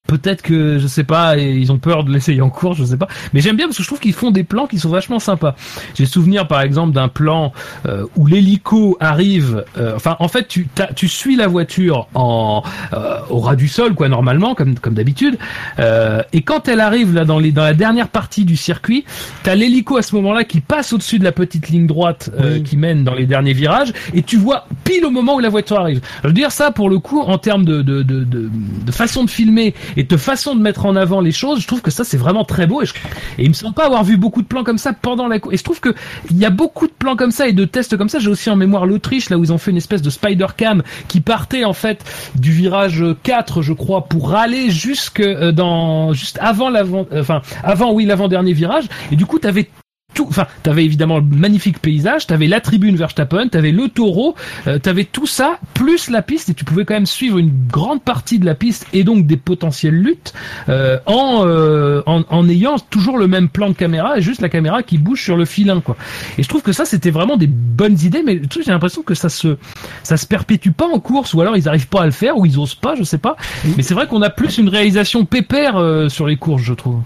Peut-être 0.07 0.41
que 0.43 0.77
je 0.77 0.87
sais 0.87 1.03
pas, 1.03 1.35
ils 1.37 1.71
ont 1.71 1.77
peur 1.79 2.03
de 2.03 2.11
l'essayer 2.13 2.41
en 2.41 2.49
course, 2.49 2.77
je 2.77 2.85
sais 2.85 2.97
pas. 2.97 3.07
Mais 3.33 3.41
j'aime 3.41 3.55
bien 3.57 3.65
parce 3.65 3.77
que 3.77 3.83
je 3.83 3.87
trouve 3.87 3.99
qu'ils 3.99 4.13
font 4.13 4.29
des 4.31 4.43
plans 4.43 4.67
qui 4.67 4.77
sont 4.77 4.89
vachement 4.89 5.19
sympas. 5.19 5.55
J'ai 5.95 6.05
souvenir 6.05 6.47
par 6.47 6.61
exemple 6.61 6.93
d'un 6.93 7.07
plan 7.07 7.53
euh, 7.87 8.05
où 8.15 8.27
l'hélico 8.27 8.97
arrive. 8.99 9.65
euh, 9.77 9.95
enfin, 9.95 10.15
en 10.19 10.27
fait, 10.27 10.47
tu 10.47 10.67
tu 10.95 11.07
suis 11.07 11.35
la 11.35 11.47
voiture 11.47 12.07
en 12.13 12.61
euh, 12.93 13.17
au 13.29 13.39
ras 13.39 13.55
du 13.55 13.67
sol, 13.67 13.95
quoi, 13.95 14.07
normalement, 14.09 14.53
comme 14.55 14.77
comme 14.77 14.93
d'habitude. 14.93 15.37
Euh, 15.79 16.21
et 16.33 16.41
quand 16.41 16.67
elle 16.67 16.81
arrive 16.81 17.13
là 17.13 17.25
dans 17.25 17.39
les 17.39 17.51
dans 17.51 17.63
la 17.63 17.73
dernière 17.73 18.09
partie 18.09 18.45
du 18.45 18.55
circuit, 18.55 19.05
t'as 19.43 19.55
l'hélico 19.55 19.97
à 19.97 20.01
ce 20.01 20.15
moment-là 20.15 20.43
qui 20.43 20.61
passe 20.61 20.93
au-dessus 20.93 21.17
de 21.19 21.23
la 21.23 21.31
petite 21.31 21.69
ligne 21.69 21.87
droite 21.87 22.29
euh, 22.39 22.55
Oui. 22.55 22.63
qui 22.63 22.77
mène 22.77 23.03
dans 23.03 23.15
les 23.15 23.25
derniers 23.25 23.53
virages, 23.53 23.91
et 24.13 24.21
tu 24.21 24.37
vois 24.37 24.67
pile 24.83 25.03
au 25.05 25.09
moment 25.09 25.35
où 25.35 25.39
la 25.39 25.49
voiture 25.49 25.79
arrive. 25.79 26.01
Je 26.23 26.27
veux 26.27 26.33
dire 26.33 26.51
ça 26.51 26.71
pour 26.71 26.89
le 26.89 26.99
coup 26.99 27.21
en 27.21 27.37
termes 27.39 27.65
de 27.65 27.81
de 27.81 28.03
de, 28.03 28.23
de, 28.23 28.49
de 28.85 28.91
façon 28.91 29.23
de 29.23 29.29
filmer 29.29 29.73
et 29.97 30.03
de 30.03 30.17
façon 30.17 30.55
de 30.55 30.61
mettre 30.61 30.85
en 30.85 30.95
avant 30.95 31.21
les 31.21 31.31
choses, 31.31 31.61
je 31.61 31.67
trouve 31.67 31.81
que 31.81 31.91
ça 31.91 32.03
c'est 32.03 32.17
vraiment 32.17 32.45
très 32.45 32.67
beau 32.67 32.81
et, 32.81 32.85
je, 32.85 32.93
et 33.37 33.43
il 33.43 33.49
me 33.49 33.53
semble 33.53 33.73
pas 33.73 33.85
avoir 33.85 34.03
vu 34.03 34.17
beaucoup 34.17 34.41
de 34.41 34.47
plans 34.47 34.63
comme 34.63 34.77
ça 34.77 34.93
pendant 34.93 35.27
la. 35.27 35.37
Et 35.51 35.57
je 35.57 35.63
trouve 35.63 35.79
que 35.79 35.93
il 36.31 36.37
y 36.37 36.45
a 36.45 36.49
beaucoup 36.49 36.87
de 36.87 36.93
plans 36.93 37.15
comme 37.15 37.31
ça 37.31 37.47
et 37.47 37.53
de 37.53 37.65
tests 37.65 37.97
comme 37.97 38.09
ça. 38.09 38.19
J'ai 38.19 38.29
aussi 38.29 38.49
en 38.49 38.55
mémoire 38.55 38.85
l'Autriche 38.85 39.29
là 39.29 39.37
où 39.37 39.43
ils 39.43 39.53
ont 39.53 39.57
fait 39.57 39.71
une 39.71 39.77
espèce 39.77 40.01
de 40.01 40.09
spider 40.09 40.47
cam 40.57 40.83
qui 41.07 41.21
partait 41.21 41.65
en 41.65 41.73
fait 41.73 42.03
du 42.35 42.51
virage 42.51 43.03
4 43.23 43.61
je 43.61 43.73
crois 43.73 44.05
pour 44.05 44.35
aller 44.35 44.69
jusque 44.69 45.19
euh, 45.19 45.51
dans 45.51 46.13
juste 46.13 46.37
avant 46.41 46.69
l'avant 46.69 47.05
euh, 47.11 47.21
enfin 47.21 47.41
avant 47.63 47.91
oui 47.93 48.05
l'avant-dernier 48.05 48.53
virage 48.53 48.85
et 49.11 49.15
du 49.15 49.25
coup 49.25 49.39
t'avais 49.39 49.69
tout, 50.15 50.25
enfin, 50.27 50.47
t'avais 50.63 50.83
évidemment 50.83 51.17
le 51.17 51.25
magnifique 51.25 51.79
paysage, 51.79 52.25
t'avais 52.25 52.47
la 52.47 52.61
tribune 52.61 52.95
Verstappen, 52.95 53.47
t'avais 53.49 53.71
le 53.71 53.89
taureau, 53.89 54.33
euh, 54.65 54.79
t'avais 54.79 55.03
tout 55.03 55.27
ça, 55.27 55.59
plus 55.75 56.09
la 56.09 56.23
piste, 56.23 56.49
et 56.49 56.53
tu 56.55 56.63
pouvais 56.63 56.85
quand 56.85 56.95
même 56.95 57.05
suivre 57.05 57.37
une 57.37 57.51
grande 57.69 58.01
partie 58.01 58.39
de 58.39 58.45
la 58.45 58.55
piste 58.55 58.87
et 58.93 59.03
donc 59.03 59.27
des 59.27 59.37
potentielles 59.37 59.93
luttes, 59.93 60.33
euh, 60.69 60.97
en, 61.05 61.43
euh, 61.45 62.01
en, 62.07 62.23
en 62.29 62.49
ayant 62.49 62.77
toujours 62.89 63.17
le 63.17 63.27
même 63.27 63.49
plan 63.49 63.69
de 63.69 63.75
caméra 63.75 64.17
et 64.17 64.21
juste 64.21 64.41
la 64.41 64.49
caméra 64.49 64.81
qui 64.81 64.97
bouge 64.97 65.21
sur 65.21 65.37
le 65.37 65.45
filin, 65.45 65.81
quoi. 65.81 65.97
Et 66.37 66.43
je 66.43 66.49
trouve 66.49 66.61
que 66.61 66.71
ça, 66.71 66.85
c'était 66.85 67.11
vraiment 67.11 67.37
des 67.37 67.47
bonnes 67.47 67.99
idées, 68.01 68.23
mais 68.23 68.35
le 68.35 68.47
truc, 68.47 68.63
j'ai 68.65 68.71
l'impression 68.71 69.03
que 69.03 69.13
ça 69.13 69.29
se, 69.29 69.57
ça 70.01 70.17
se 70.17 70.25
perpétue 70.25 70.71
pas 70.71 70.87
en 70.87 70.99
course, 70.99 71.33
ou 71.33 71.41
alors 71.41 71.57
ils 71.57 71.67
arrivent 71.67 71.89
pas 71.89 72.01
à 72.01 72.05
le 72.05 72.11
faire, 72.11 72.37
ou 72.37 72.45
ils 72.45 72.57
osent 72.57 72.75
pas, 72.75 72.95
je 72.95 73.03
sais 73.03 73.17
pas. 73.17 73.35
Mais 73.75 73.83
c'est 73.83 73.93
vrai 73.93 74.07
qu'on 74.07 74.21
a 74.21 74.29
plus 74.29 74.57
une 74.57 74.69
réalisation 74.69 75.25
pépère 75.25 75.75
euh, 75.75 76.07
sur 76.07 76.25
les 76.25 76.37
courses, 76.37 76.63
je 76.63 76.73
trouve. 76.73 77.01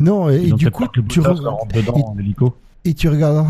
Non, 0.00 0.28
et, 0.30 0.52
du 0.52 0.70
coup, 0.70 0.86
tu, 0.88 1.00
re- 1.20 1.72
dedans 1.74 1.94
en 2.14 2.18
hélico. 2.18 2.54
et 2.84 2.94
tu 2.94 3.08
regardes 3.08 3.46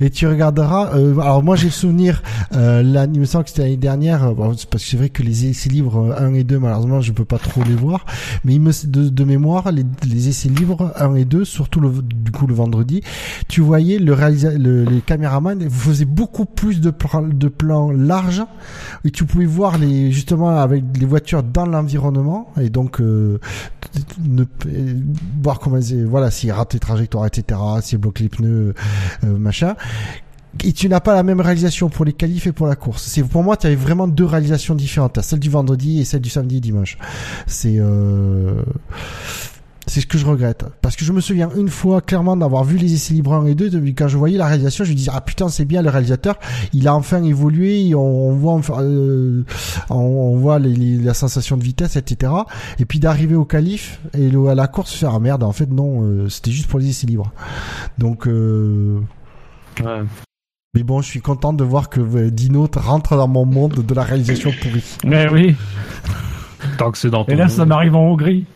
et 0.00 0.10
tu 0.10 0.26
regarderas. 0.26 0.94
Euh, 0.94 1.18
alors 1.18 1.42
moi 1.42 1.56
j'ai 1.56 1.66
le 1.66 1.72
souvenir, 1.72 2.22
euh, 2.54 2.82
il 3.12 3.20
me 3.20 3.24
semble 3.24 3.44
que 3.44 3.50
c'était 3.50 3.62
l'année 3.62 3.76
dernière. 3.76 4.24
euh, 4.24 4.34
parce 4.34 4.64
que 4.66 4.78
c'est 4.78 4.96
vrai 4.96 5.08
que 5.08 5.22
les 5.22 5.46
essais 5.46 5.68
libres 5.68 6.14
1 6.18 6.34
et 6.34 6.44
2 6.44 6.58
malheureusement 6.58 7.00
je 7.00 7.12
peux 7.12 7.24
pas 7.24 7.38
trop 7.38 7.62
les 7.64 7.74
voir, 7.74 8.04
mais 8.44 8.54
il 8.54 8.60
me 8.60 8.72
de, 8.86 9.24
mémoire 9.24 9.70
les, 9.72 10.28
essais 10.28 10.48
libres 10.48 10.92
1 10.96 11.14
et 11.14 11.24
2, 11.24 11.44
surtout 11.44 11.80
le, 11.80 11.90
du 12.02 12.30
coup 12.30 12.46
le 12.46 12.54
vendredi, 12.54 13.02
tu 13.48 13.60
voyais 13.60 13.98
le 13.98 14.14
le, 14.58 14.84
les 14.84 15.00
caméramans 15.00 15.68
faisaient 15.70 16.04
beaucoup 16.04 16.44
plus 16.44 16.80
de 16.80 16.90
plans 16.90 17.22
de 17.22 17.48
plans 17.48 17.90
larges 17.90 18.42
et 19.04 19.10
tu 19.10 19.24
pouvais 19.24 19.46
voir 19.46 19.78
les 19.78 20.12
justement 20.12 20.56
avec 20.56 20.84
les 20.98 21.06
voitures 21.06 21.42
dans 21.42 21.66
l'environnement 21.66 22.52
et 22.60 22.70
donc 22.70 23.00
euh, 23.00 23.38
ne, 24.22 24.44
euh, 24.66 24.94
voir 25.42 25.58
comment 25.58 25.78
voilà 26.06 26.30
s'ils 26.30 26.52
ratent 26.52 26.74
les 26.74 26.80
trajectoires 26.80 27.26
etc 27.26 27.60
s'ils 27.80 27.98
bloquent 27.98 28.22
les 28.22 28.28
pneus 28.28 28.74
euh, 29.24 29.38
et 30.62 30.72
tu 30.72 30.88
n'as 30.88 31.00
pas 31.00 31.14
la 31.14 31.22
même 31.22 31.40
réalisation 31.40 31.88
pour 31.88 32.04
les 32.04 32.12
qualifs 32.12 32.46
et 32.46 32.52
pour 32.52 32.66
la 32.66 32.76
course. 32.76 33.18
Pour 33.30 33.42
moi, 33.42 33.56
tu 33.56 33.66
avais 33.66 33.76
vraiment 33.76 34.06
deux 34.06 34.24
réalisations 34.24 34.74
différentes, 34.74 35.20
celle 35.20 35.40
du 35.40 35.50
vendredi 35.50 36.00
et 36.00 36.04
celle 36.04 36.20
du 36.20 36.30
samedi 36.30 36.58
et 36.58 36.60
dimanche. 36.60 36.96
C'est 37.46 37.76
euh... 37.78 38.62
c'est 39.86 40.00
ce 40.00 40.06
que 40.06 40.16
je 40.16 40.24
regrette 40.24 40.64
parce 40.80 40.96
que 40.96 41.04
je 41.04 41.12
me 41.12 41.20
souviens 41.20 41.50
une 41.56 41.68
fois 41.68 42.00
clairement 42.00 42.36
d'avoir 42.36 42.64
vu 42.64 42.78
les 42.78 42.94
essais 42.94 43.12
libres 43.12 43.34
1 43.34 43.46
et 43.46 43.54
2 43.54 43.68
depuis 43.68 43.94
quand 43.94 44.08
je 44.08 44.16
voyais 44.16 44.38
la 44.38 44.46
réalisation, 44.46 44.84
je 44.84 44.92
me 44.92 44.96
disais 44.96 45.10
ah 45.12 45.20
putain, 45.20 45.48
c'est 45.48 45.64
bien 45.64 45.82
le 45.82 45.90
réalisateur, 45.90 46.38
il 46.72 46.88
a 46.88 46.94
enfin 46.94 47.22
évolué, 47.22 47.94
on, 47.94 48.32
voit 48.32 48.60
euh, 48.80 49.42
on, 49.90 50.36
voit 50.36 50.58
la 50.58 51.14
sensation 51.14 51.56
de 51.56 51.64
vitesse 51.64 51.96
etc. 51.96 52.32
Et 52.78 52.84
puis 52.84 53.00
d'arriver 53.00 53.34
au 53.34 53.44
qualif 53.44 54.00
et 54.16 54.30
à 54.48 54.54
la 54.54 54.68
course 54.68 54.94
faire 54.94 55.14
ah 55.14 55.20
merde, 55.20 55.42
en 55.42 55.52
fait 55.52 55.70
non, 55.70 56.02
euh, 56.02 56.28
c'était 56.28 56.52
juste 56.52 56.68
pour 56.68 56.78
les 56.78 56.88
essais 56.88 57.06
libres. 57.06 57.32
Donc 57.98 58.28
mais 60.74 60.82
bon, 60.82 61.00
je 61.02 61.08
suis 61.08 61.20
content 61.20 61.52
de 61.52 61.62
voir 61.62 61.88
que 61.88 62.00
euh, 62.00 62.30
Dino 62.30 62.68
rentre 62.74 63.16
dans 63.16 63.28
mon 63.28 63.46
monde 63.46 63.74
de 63.74 63.94
la 63.94 64.02
réalisation 64.02 64.50
pourrie. 64.60 64.96
Mais 65.04 65.28
oui. 65.28 65.54
Tant 66.78 66.90
que 66.90 66.98
c'est 66.98 67.10
dans 67.10 67.24
Et 67.26 67.32
ton 67.32 67.36
là, 67.36 67.48
ça 67.48 67.64
m'arrive 67.64 67.94
en 67.94 68.10
Hongrie. 68.10 68.46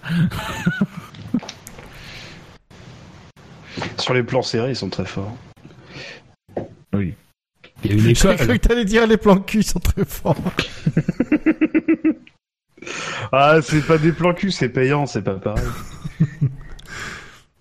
Sur 3.98 4.14
les 4.14 4.22
plans 4.22 4.42
serrés, 4.42 4.70
ils 4.70 4.76
sont 4.76 4.88
très 4.88 5.04
forts. 5.04 5.36
Oui. 6.92 7.14
Il 7.84 7.90
y 7.90 7.94
a 7.94 7.96
une 7.96 8.00
J'ai 8.14 8.36
cru 8.36 8.58
que 8.58 8.66
t'allais 8.66 8.84
dire 8.84 9.06
les 9.06 9.16
plans 9.16 9.38
cul 9.38 9.62
sont 9.62 9.80
très 9.80 10.04
forts. 10.04 10.36
Ah, 13.32 13.58
c'est 13.60 13.86
pas 13.86 13.98
des 13.98 14.12
plans 14.12 14.32
cul, 14.32 14.50
c'est 14.50 14.70
payant, 14.70 15.04
c'est 15.04 15.22
pas 15.22 15.34
pareil. 15.34 15.64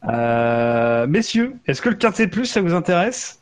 Euh, 0.07 1.05
messieurs, 1.07 1.55
est-ce 1.65 1.81
que 1.81 1.89
le 1.89 1.95
quintet 1.95 2.27
plus 2.27 2.45
ça 2.45 2.61
vous 2.61 2.73
intéresse? 2.73 3.41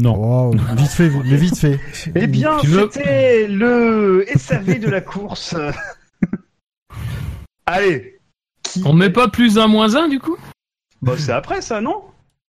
Non. 0.00 0.16
Wow, 0.16 0.52
vite 0.76 0.88
fait, 0.90 1.08
vous- 1.08 1.22
mais 1.22 1.36
vite 1.36 1.58
fait. 1.58 1.78
Eh 2.14 2.26
bien, 2.26 2.58
c'était 2.60 3.46
le 3.48 4.24
SAV 4.36 4.78
de 4.80 4.88
la 4.88 5.00
course. 5.02 5.54
Allez. 7.66 8.18
Qui... 8.62 8.82
On 8.84 8.92
met 8.92 9.10
pas 9.10 9.28
plus 9.28 9.58
un 9.58 9.68
moins 9.68 9.94
un 9.96 10.08
du 10.08 10.18
coup? 10.18 10.36
Bah, 11.02 11.12
c'est 11.16 11.32
après 11.32 11.60
ça, 11.60 11.80
non? 11.80 12.02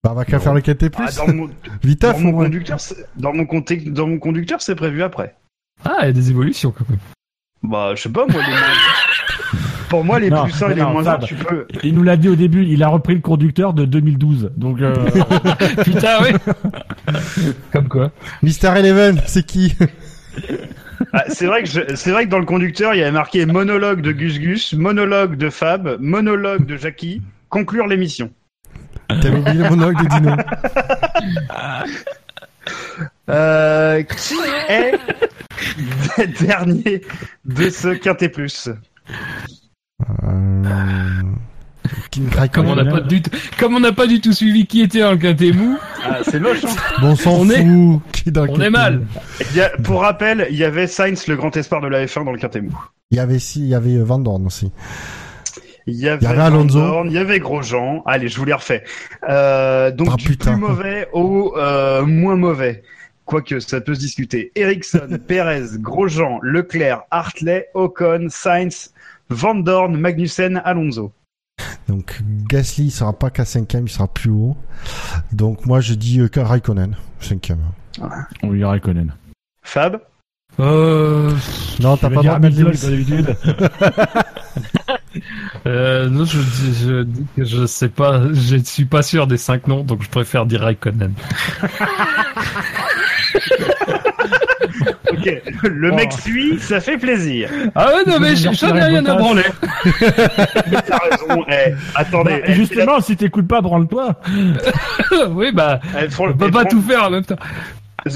Bah, 0.02 0.10
on 0.12 0.14
va 0.14 0.24
qu'à 0.24 0.40
faire 0.40 0.54
le 0.54 0.60
quintet 0.60 0.90
plus. 0.90 1.04
Ah, 1.06 1.12
dans 1.26 1.32
mon, 1.32 1.50
Vite, 1.82 2.02
dans 2.02 2.14
faut 2.14 2.20
mon 2.20 2.32
moins. 2.32 2.44
conducteur, 2.44 2.80
c'est- 2.80 3.06
dans 3.16 3.32
mon 3.34 3.44
conte- 3.44 3.92
dans 3.92 4.06
mon 4.06 4.18
conducteur, 4.18 4.62
c'est 4.62 4.74
prévu 4.74 5.02
après. 5.02 5.36
Ah, 5.84 5.98
il 6.02 6.06
y 6.06 6.08
a 6.08 6.12
des 6.12 6.30
évolutions 6.30 6.72
quand 6.76 6.88
même. 6.88 6.98
Bah, 7.62 7.92
je 7.94 8.02
sais 8.02 8.08
pas, 8.08 8.26
moi, 8.26 8.40
les 8.42 8.50
moins... 8.52 8.60
Pour 9.90 10.04
moi, 10.04 10.20
les 10.20 10.30
Non, 10.30 10.44
plus 10.44 10.62
1 10.62 10.70
et 10.70 10.74
les 10.76 10.82
non, 10.82 10.90
moins 10.92 11.02
Fab. 11.04 11.22
1, 11.24 11.26
tu 11.26 11.34
peux... 11.34 11.66
Il 11.82 11.94
nous 11.94 12.04
l'a 12.04 12.16
dit 12.16 12.28
au 12.28 12.36
début, 12.36 12.64
il 12.64 12.82
a 12.84 12.88
repris 12.88 13.14
le 13.14 13.20
conducteur 13.20 13.74
de 13.74 13.84
2012. 13.84 14.52
Donc, 14.56 14.80
euh, 14.80 14.94
Putain, 15.84 16.22
oui. 16.22 16.30
Comme 17.72 17.88
quoi. 17.88 18.10
Mister 18.42 18.68
Eleven, 18.76 19.20
c'est 19.26 19.44
qui? 19.44 19.74
Ah, 21.12 21.24
c'est 21.28 21.46
vrai 21.46 21.62
que 21.62 21.68
je- 21.68 21.94
c'est 21.94 22.10
vrai 22.12 22.24
que 22.26 22.30
dans 22.30 22.38
le 22.38 22.44
conducteur, 22.44 22.94
il 22.94 22.98
y 22.98 23.02
avait 23.02 23.10
marqué 23.10 23.46
monologue 23.46 24.00
de 24.02 24.12
Gus 24.12 24.38
Gus, 24.38 24.74
monologue 24.74 25.36
de 25.36 25.48
Fab, 25.50 25.96
monologue 26.00 26.66
de 26.66 26.76
Jackie, 26.76 27.22
conclure 27.48 27.86
l'émission. 27.86 28.30
T'avais 29.08 29.38
oublié 29.38 29.58
le 29.62 29.70
monologue 29.70 30.02
de 30.02 30.08
Dino. 30.08 30.36
Euh, 33.28 34.02
qui 34.02 34.34
est 34.68 34.98
dernier 36.42 37.02
de 37.44 37.70
ce 37.70 37.88
quintet 37.94 38.28
plus? 38.28 38.68
Euh... 40.24 41.22
Comme 42.52 42.68
on 42.68 42.76
n'a 42.76 42.84
pas 42.84 43.00
du 43.00 43.22
tout, 43.22 43.30
comme 43.58 43.74
on 43.76 43.80
n'a 43.80 43.92
pas 43.92 44.06
du 44.06 44.20
tout 44.20 44.32
suivi 44.32 44.66
qui 44.66 44.82
était 44.82 45.00
dans 45.00 45.12
le 45.12 45.16
quintet 45.18 45.52
mou, 45.52 45.76
ah, 46.04 46.18
C'est 46.22 46.40
moche. 46.40 46.64
Hein 46.64 46.68
Bon, 47.00 47.08
on 47.08 47.16
s'en 47.16 47.32
On 47.32 47.44
fout. 47.44 47.52
est- 47.56 48.12
Qui 48.12 48.28
est 48.28 48.32
dans 48.32 48.44
le 48.44 48.50
on 48.50 48.60
est 48.60 48.70
mal. 48.70 49.02
Il 49.50 49.56
y 49.56 49.60
a- 49.60 49.70
pour 49.70 50.00
rappel, 50.02 50.46
il 50.50 50.56
y 50.56 50.64
avait 50.64 50.86
Sainz, 50.86 51.26
le 51.26 51.36
grand 51.36 51.56
espoir 51.56 51.80
de 51.80 51.88
la 51.88 52.04
F1 52.06 52.24
dans 52.24 52.32
le 52.32 52.38
quintet 52.38 52.60
mou. 52.60 52.72
Il 53.10 53.16
y 53.16 53.20
avait 53.20 53.38
si, 53.38 53.60
il 53.60 53.66
y 53.68 53.74
avait 53.74 53.96
euh, 53.96 54.04
Van 54.04 54.18
Dorn 54.18 54.46
aussi. 54.46 54.70
Il 55.86 55.94
y 55.96 56.08
avait, 56.08 56.18
Il 56.20 56.24
y 56.24 56.26
avait 56.28 56.40
Alonso. 56.42 56.78
Van 56.78 56.86
Dorn, 56.88 57.08
il 57.08 57.14
y 57.14 57.18
avait 57.18 57.40
Grosjean. 57.40 58.02
Allez, 58.06 58.28
je 58.28 58.36
vous 58.38 58.44
les 58.44 58.52
refais. 58.52 58.84
Euh, 59.28 59.90
donc 59.90 60.08
Ah, 60.12 60.16
du 60.16 60.24
putain. 60.28 60.52
plus 60.52 60.60
mauvais 60.60 61.08
au 61.12 61.54
euh, 61.56 62.04
moins 62.06 62.36
mauvais. 62.36 62.82
Quoique, 63.24 63.60
ça 63.60 63.80
peut 63.80 63.94
se 63.94 64.00
discuter. 64.00 64.52
Ericsson, 64.54 65.08
Perez, 65.26 65.78
Grosjean, 65.78 66.38
Leclerc, 66.42 67.02
Hartley, 67.10 67.66
Ocon, 67.74 68.26
Sainz, 68.28 68.92
Van 69.30 69.54
Dorn, 69.54 69.96
Magnussen, 69.96 70.60
Alonso. 70.64 71.12
Donc 71.90 72.20
Gasly 72.48 72.84
il 72.84 72.90
sera 72.92 73.12
pas 73.12 73.30
qu'à 73.30 73.44
cinquième, 73.44 73.86
il 73.86 73.90
sera 73.90 74.06
plus 74.06 74.30
haut. 74.30 74.56
Donc 75.32 75.66
moi 75.66 75.80
je 75.80 75.94
dis 75.94 76.20
euh, 76.20 76.28
que 76.28 76.38
Raikkonen, 76.38 76.94
cinquième. 77.18 77.58
on 78.44 78.50
lui 78.50 78.64
Raikkonen. 78.64 79.12
Fab 79.64 80.00
euh, 80.60 81.32
Non, 81.80 81.96
Tu 81.96 82.02
t'as 82.02 82.10
pas 82.10 82.22
comme 82.22 82.40
d'habitude. 82.42 83.36
euh, 85.66 86.08
non, 86.08 86.24
je 86.24 86.38
je 86.38 87.06
que 87.34 87.44
je 87.44 87.66
sais 87.66 87.88
pas, 87.88 88.22
je 88.32 88.54
ne 88.54 88.62
suis 88.62 88.84
pas 88.84 89.02
sûr 89.02 89.26
des 89.26 89.36
cinq 89.36 89.66
noms, 89.66 89.82
donc 89.82 90.04
je 90.04 90.10
préfère 90.10 90.46
dire 90.46 90.60
Raikkonen. 90.60 91.12
Ok, 95.10 95.42
le 95.64 95.90
Oh. 95.90 95.94
mec 95.94 96.12
suit, 96.12 96.58
ça 96.60 96.80
fait 96.80 96.98
plaisir. 96.98 97.50
Ah 97.74 97.88
ouais, 97.94 98.04
non, 98.10 98.18
mais 98.20 98.36
j'en 98.36 98.52
ai 98.76 98.82
rien 98.82 99.04
à 99.06 99.14
branler. 99.14 99.42
Mais 99.84 100.76
T'as 100.86 100.98
raison. 100.98 101.44
Eh, 101.48 101.72
attendez. 101.94 102.40
Bah, 102.40 102.46
eh, 102.46 102.52
justement, 102.54 103.00
si 103.00 103.16
t'écoutes 103.16 103.48
pas, 103.48 103.60
branle-toi. 103.60 104.20
oui, 105.30 105.52
bah, 105.52 105.80
eh, 105.98 106.06
on 106.18 106.32
peut 106.32 106.50
pas 106.50 106.64
tout 106.64 106.80
faire 106.82 107.04
en 107.04 107.10
même 107.10 107.24
temps. 107.24 107.36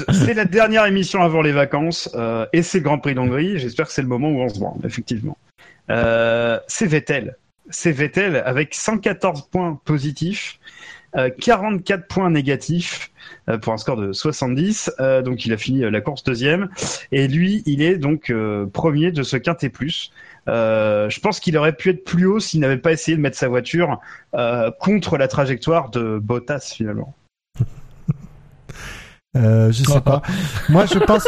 C'est 0.09 0.33
la 0.33 0.45
dernière 0.45 0.85
émission 0.85 1.21
avant 1.21 1.41
les 1.43 1.51
vacances 1.51 2.09
euh, 2.15 2.45
et 2.53 2.63
c'est 2.63 2.79
le 2.79 2.83
Grand 2.83 2.97
Prix 2.97 3.13
d'Hongrie. 3.13 3.59
J'espère 3.59 3.85
que 3.85 3.93
c'est 3.93 4.01
le 4.01 4.07
moment 4.07 4.29
où 4.29 4.41
on 4.41 4.49
se 4.49 4.59
branle, 4.59 4.79
effectivement. 4.83 5.37
Euh, 5.91 6.59
c'est 6.67 6.87
Vettel. 6.87 7.35
C'est 7.69 7.91
Vettel 7.91 8.41
avec 8.45 8.73
114 8.73 9.47
points 9.51 9.79
positifs, 9.85 10.59
euh, 11.15 11.29
44 11.29 12.07
points 12.07 12.29
négatifs 12.29 13.11
euh, 13.49 13.57
pour 13.57 13.73
un 13.73 13.77
score 13.77 13.97
de 13.97 14.11
70. 14.11 14.91
Euh, 14.99 15.21
donc 15.21 15.45
il 15.45 15.53
a 15.53 15.57
fini 15.57 15.83
euh, 15.83 15.91
la 15.91 16.01
course 16.01 16.23
deuxième. 16.23 16.69
Et 17.11 17.27
lui, 17.27 17.63
il 17.65 17.81
est 17.81 17.97
donc 17.97 18.29
euh, 18.29 18.65
premier 18.65 19.11
de 19.11 19.23
ce 19.23 19.37
quintet 19.37 19.69
plus. 19.69 20.11
Euh, 20.47 21.09
je 21.09 21.19
pense 21.19 21.39
qu'il 21.39 21.57
aurait 21.57 21.75
pu 21.75 21.89
être 21.89 22.03
plus 22.03 22.25
haut 22.25 22.39
s'il 22.39 22.59
n'avait 22.59 22.77
pas 22.77 22.91
essayé 22.91 23.17
de 23.17 23.21
mettre 23.21 23.37
sa 23.37 23.47
voiture 23.47 23.99
euh, 24.35 24.71
contre 24.79 25.17
la 25.17 25.27
trajectoire 25.27 25.89
de 25.89 26.19
Bottas 26.19 26.71
finalement. 26.75 27.15
Euh, 29.35 29.71
je 29.71 29.83
sais 29.83 30.01
pas. 30.01 30.21
Moi, 30.69 30.85
je 30.85 30.99
pense. 30.99 31.27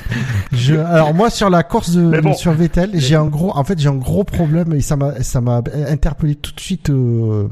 je, 0.52 0.74
alors 0.74 1.12
moi, 1.14 1.30
sur 1.30 1.50
la 1.50 1.62
course 1.62 1.90
de, 1.90 2.32
sur 2.34 2.52
Vettel, 2.52 2.90
j'ai 2.94 3.16
un 3.16 3.26
gros. 3.26 3.56
En 3.56 3.64
fait, 3.64 3.78
j'ai 3.78 3.88
un 3.88 3.96
gros 3.96 4.24
problème 4.24 4.72
et 4.72 4.80
ça 4.80 4.96
m'a, 4.96 5.22
ça 5.22 5.40
m'a 5.40 5.62
interpellé 5.88 6.34
tout 6.34 6.52
de 6.54 6.60
suite 6.60 6.90
euh, 6.90 7.48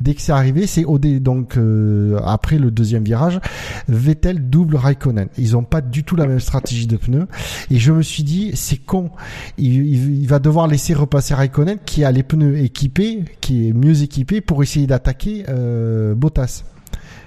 dès 0.00 0.14
que 0.14 0.20
c'est 0.20 0.32
arrivé. 0.32 0.66
C'est 0.66 0.84
au 0.84 0.98
dé, 0.98 1.18
donc 1.20 1.56
euh, 1.56 2.20
après 2.24 2.58
le 2.58 2.70
deuxième 2.70 3.04
virage, 3.04 3.40
Vettel 3.88 4.48
double 4.48 4.76
Raikkonen. 4.76 5.28
Ils 5.38 5.56
ont 5.56 5.64
pas 5.64 5.80
du 5.80 6.04
tout 6.04 6.16
la 6.16 6.26
même 6.26 6.40
stratégie 6.40 6.86
de 6.86 6.96
pneus 6.96 7.26
et 7.70 7.78
je 7.78 7.92
me 7.92 8.02
suis 8.02 8.22
dit, 8.22 8.52
c'est 8.54 8.76
con. 8.76 9.10
Il, 9.56 9.86
il, 9.86 10.22
il 10.22 10.28
va 10.28 10.38
devoir 10.38 10.68
laisser 10.68 10.94
repasser 10.94 11.34
Raikkonen 11.34 11.78
qui 11.84 12.04
a 12.04 12.12
les 12.12 12.22
pneus 12.22 12.58
équipés, 12.58 13.24
qui 13.40 13.68
est 13.68 13.72
mieux 13.72 14.02
équipé 14.02 14.40
pour 14.40 14.62
essayer 14.62 14.86
d'attaquer 14.86 15.44
euh, 15.48 16.14
Bottas. 16.14 16.64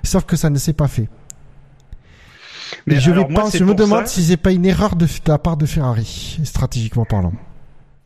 Sauf 0.04 0.26
que 0.26 0.36
ça 0.36 0.50
ne 0.50 0.58
s'est 0.58 0.74
pas 0.74 0.88
fait. 0.88 1.10
Mais 2.88 3.00
je 3.00 3.12
vais 3.12 3.26
moi, 3.30 3.46
me 3.46 3.74
demande 3.74 4.06
ça- 4.08 4.14
si 4.14 4.24
c'est 4.24 4.38
pas 4.38 4.52
une 4.52 4.66
erreur 4.66 4.96
de, 4.96 5.06
de 5.06 5.12
la 5.28 5.38
part 5.38 5.58
de 5.58 5.66
Ferrari, 5.66 6.40
stratégiquement 6.44 7.06
parlant. 7.06 7.34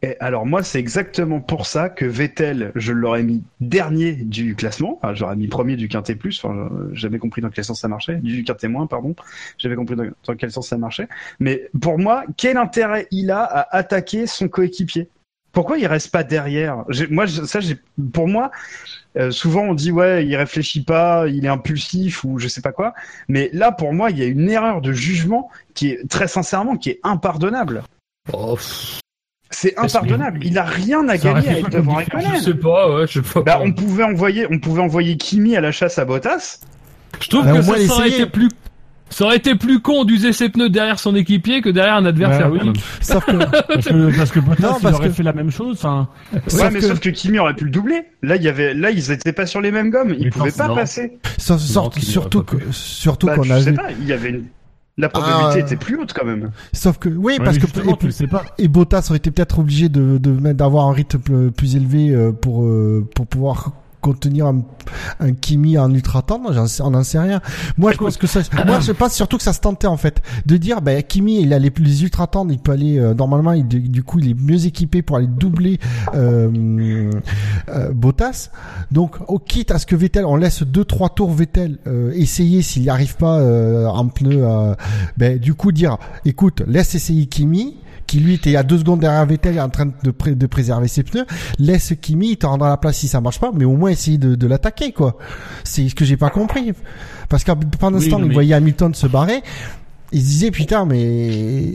Et 0.02 0.18
alors 0.20 0.46
moi, 0.46 0.62
c'est 0.62 0.78
exactement 0.80 1.40
pour 1.40 1.66
ça 1.66 1.90
que 1.90 2.06
Vettel, 2.06 2.72
je 2.76 2.92
l'aurais 2.92 3.24
mis 3.24 3.42
dernier 3.60 4.12
du 4.14 4.54
classement. 4.54 5.00
Enfin, 5.02 5.16
j'aurais 5.16 5.36
mis 5.36 5.48
premier 5.48 5.78
du 5.78 5.88
quintet 5.88 6.16
plus. 6.16 6.40
Enfin, 6.44 6.70
j'avais 6.92 7.18
compris 7.18 7.42
dans 7.42 7.50
quel 7.50 7.64
sens 7.64 7.80
ça 7.82 7.88
marchait. 7.88 8.18
Du 8.18 8.44
quintet 8.44 8.68
moins, 8.68 8.86
pardon. 8.86 9.16
J'avais 9.58 9.76
compris 9.76 9.96
dans 9.96 10.36
quel 10.36 10.52
sens 10.52 10.68
ça 10.68 10.78
marchait. 10.78 11.08
Mais 11.40 11.70
pour 11.82 11.98
moi, 11.98 12.24
quel 12.38 12.58
intérêt 12.58 13.08
il 13.10 13.32
a 13.32 13.42
à 13.44 13.76
attaquer 13.76 14.28
son 14.28 14.48
coéquipier? 14.48 15.10
Pourquoi 15.56 15.80
il 15.80 15.88
reste 15.88 16.12
pas 16.12 16.24
derrière? 16.24 16.84
Moi, 17.10 17.26
ça, 17.28 17.60
j'ai, 17.60 17.78
pour 18.14 18.28
moi, 18.28 18.52
euh, 19.18 19.32
souvent 19.32 19.62
on 19.62 19.74
dit 19.74 19.92
ouais, 19.92 20.26
il 20.26 20.36
réfléchit 20.36 20.84
pas, 20.84 21.26
il 21.28 21.46
est 21.46 21.48
impulsif 21.50 22.24
ou 22.24 22.38
je 22.38 22.48
sais 22.48 22.62
pas 22.62 22.72
quoi. 22.74 22.94
Mais 23.28 23.50
là, 23.54 23.72
pour 23.72 23.94
moi, 23.94 24.12
il 24.12 24.20
y 24.20 24.22
a 24.22 24.26
une 24.28 24.50
erreur 24.50 24.82
de 24.82 24.92
jugement 24.92 25.50
qui 25.74 25.90
est 25.90 26.08
très 26.10 26.28
sincèrement 26.28 26.78
qui 26.78 26.92
est 26.92 27.00
impardonnable. 27.04 27.82
Oh, 28.34 28.58
C'est 29.50 29.78
impardonnable. 29.78 30.40
Il 30.44 30.58
a 30.58 30.64
rien 30.66 31.08
à 31.08 31.18
Ça 31.18 31.34
gagner 31.34 31.48
à 31.50 31.60
être 31.60 31.70
devant 31.70 31.98
différence 32.00 32.24
je 32.24 32.28
Raikkonen. 32.28 32.44
sais 32.44 32.60
pas, 32.60 32.94
ouais, 32.96 33.08
je 33.08 33.22
sais 33.22 33.34
pas. 33.34 33.42
Bah, 33.42 33.60
on 33.62 33.72
pouvait 33.72 34.04
envoyer, 34.04 34.46
on 34.52 34.60
pouvait 34.60 34.82
envoyer 34.82 35.16
Kimi 35.18 35.56
à 35.56 35.62
la 35.62 35.72
chasse 35.72 35.98
à 35.98 36.06
Bottas. 36.06 36.60
Je 37.22 37.30
trouve 37.30 37.48
Euh, 37.48 37.56
que 37.56 37.62
ça, 37.62 37.78
ça 37.88 37.94
aurait 37.94 38.10
été 38.10 38.26
plus, 38.26 38.50
ça 39.10 39.26
aurait 39.26 39.38
été 39.38 39.56
plus 39.56 39.80
con 39.82 40.04
d'user 40.04 40.34
ses 40.34 40.50
pneus 40.50 40.70
derrière 40.70 41.00
son 41.00 41.16
équipier 41.16 41.62
que 41.62 41.70
derrière 41.70 41.96
un 41.96 42.06
adversaire. 42.06 42.50
Bah 42.50 42.58
oui. 42.64 42.74
Sauf 43.02 43.24
que, 43.26 43.38
Parce 43.38 43.86
que, 43.88 44.18
parce 44.18 44.32
que 44.32 44.40
Bottas, 44.40 44.68
Non, 44.70 44.76
il 44.78 44.82
parce 44.84 44.96
aurait 44.98 45.08
que- 45.10 45.14
fait 45.14 45.24
la 45.24 45.34
même 45.34 45.52
chose. 45.52 45.78
Enfin, 45.78 46.10
Ouais, 46.34 46.40
sauf 46.48 46.72
mais 46.74 46.80
que- 46.80 46.88
sauf 46.88 47.00
que 47.00 47.10
Kimi 47.10 47.40
aurait 47.40 47.54
pu 47.56 47.66
le 47.66 47.72
doubler. 47.72 48.02
Là, 48.24 48.36
il 48.36 48.44
y 48.44 48.48
avait, 48.50 48.74
là, 48.74 48.90
ils 48.92 49.12
étaient 49.12 49.32
pas 49.34 49.46
sur 49.46 49.62
les 49.62 49.72
mêmes 49.72 49.90
gommes. 49.92 50.14
Ils 50.18 50.26
Mais 50.26 50.30
pouvaient 50.32 50.52
pas 50.52 50.68
non. 50.68 50.76
passer. 50.76 51.18
sauf- 51.38 51.62
surtout 51.62 52.44
pas 52.44 52.58
que, 52.58 52.64
surtout 52.72 53.28
Bah, 53.28 53.36
qu'on 53.36 53.44
je 53.44 53.54
a 53.54 53.62
sais 53.62 53.72
vu. 53.72 53.78
pas. 53.78 53.92
Il 54.02 54.08
y 54.08 54.14
avait 54.14 54.30
une, 54.30 54.44
la 54.98 55.10
probabilité 55.10 55.54
Ah, 55.56 55.60
était 55.60 55.76
plus 55.76 55.98
haute 55.98 56.14
quand 56.14 56.26
même. 56.26 56.52
Sauf 56.74 56.98
que, 56.98 57.10
oui, 57.10 57.34
ouais, 57.38 57.46
parce 57.46 57.58
que, 57.58 57.66
et, 57.68 57.98
tu 57.98 58.06
le 58.08 58.12
sais 58.12 58.28
pas. 58.28 58.44
et 58.58 58.68
Bottas 58.68 59.08
aurait 59.10 59.18
été 59.18 59.30
peut-être 59.32 59.60
obligé 59.60 59.88
de, 59.90 60.18
d'avoir 60.54 60.88
un 60.88 60.94
rythme 60.94 61.20
plus- 61.20 61.52
plus 61.52 61.76
élevé 61.76 62.10
euh, 62.12 62.32
pour, 62.32 62.64
euh, 62.66 63.08
pour 63.16 63.28
pouvoir 63.28 63.72
contenir 64.06 64.46
un, 64.46 64.62
un 65.20 65.34
Kimi 65.34 65.80
en 65.80 65.92
ultra 65.92 66.22
tendre, 66.22 66.54
j'en 66.54 66.68
sais, 66.68 66.84
on 66.84 66.92
n'en 66.92 67.04
sait 67.04 67.18
rien. 67.18 67.42
Moi, 67.76 67.92
je 67.92 67.98
pense 67.98 68.18
que 68.18 68.28
ça, 68.28 68.42
moi, 68.68 68.80
je 68.80 68.92
pense 68.92 69.14
surtout 69.14 69.38
que 69.38 69.44
ça 69.44 69.52
se 69.52 69.62
tentait, 69.62 69.88
en 69.88 69.98
fait, 69.98 70.22
de 70.46 70.58
dire, 70.58 70.84
ben, 70.84 71.02
Kimi, 71.02 71.42
il 71.42 71.54
a 71.54 71.58
les, 71.60 71.74
les 71.76 72.04
ultra 72.04 72.28
tendres, 72.28 72.52
il 72.52 72.60
peut 72.60 72.74
aller, 72.74 73.00
euh, 73.00 73.16
normalement, 73.16 73.54
il, 73.54 73.68
du 73.68 74.04
coup, 74.04 74.20
il 74.20 74.30
est 74.30 74.40
mieux 74.40 74.68
équipé 74.68 75.02
pour 75.02 75.18
aller 75.18 75.26
doubler, 75.26 75.80
euh, 76.14 77.12
euh, 77.70 77.92
Bottas. 77.94 78.52
Donc, 78.92 79.16
au 79.28 79.40
quitte 79.40 79.72
à 79.72 79.80
ce 79.80 79.88
que 79.88 79.96
Vettel, 79.96 80.26
on 80.26 80.36
laisse 80.36 80.62
deux, 80.62 80.86
trois 80.86 81.10
tours 81.10 81.32
Vettel, 81.32 81.80
euh, 81.88 82.12
essayer 82.14 82.62
s'il 82.62 82.84
n'y 82.84 82.90
arrive 82.90 83.16
pas, 83.16 83.40
euh, 83.40 83.88
en 83.88 84.08
pneu, 84.08 84.46
ben, 85.18 85.40
du 85.40 85.56
coup, 85.56 85.72
dire, 85.72 85.98
écoute, 86.26 86.62
laisse 86.68 86.94
essayer 86.94 87.26
Kimi, 87.26 87.78
qui 88.08 88.20
lui 88.20 88.36
était 88.36 88.56
à 88.56 88.64
deux 88.64 88.78
secondes 88.78 89.00
derrière 89.00 89.26
Vettel 89.26 89.60
en 89.60 89.70
train 89.70 89.88
de, 90.04 90.12
pré- 90.12 90.36
de 90.36 90.46
préserver 90.48 90.88
ses 90.88 91.04
pneus, 91.04 91.26
laisse 91.60 91.94
Kimi, 92.02 92.32
il 92.32 92.38
te 92.38 92.46
rendra 92.46 92.70
la 92.70 92.78
place 92.78 92.98
si 92.98 93.08
ça 93.08 93.22
marche 93.22 93.40
pas, 93.40 93.52
mais 93.54 93.66
au 93.66 93.76
moins 93.76 93.90
essayer 93.90 94.18
de, 94.18 94.36
de 94.36 94.48
l'attaquer, 94.48 94.92
quoi. 94.92 95.18
C'est 95.64 95.90
ce 95.90 95.96
que 95.96 96.06
j'ai 96.06 96.18
pas 96.18 96.30
compris. 96.30 96.74
Parce 97.30 97.44
que 97.44 97.52
pendant 97.80 98.00
ce 98.00 98.06
Oui, 98.06 98.12
temps, 98.12 98.22
il 98.24 98.32
voyait 98.32 98.54
Hamilton 98.54 98.94
se 98.94 99.08
barrer, 99.08 99.42
il 100.12 100.20
se 100.22 100.26
disait, 100.26 100.52
putain, 100.52 100.86
mais 100.86 101.72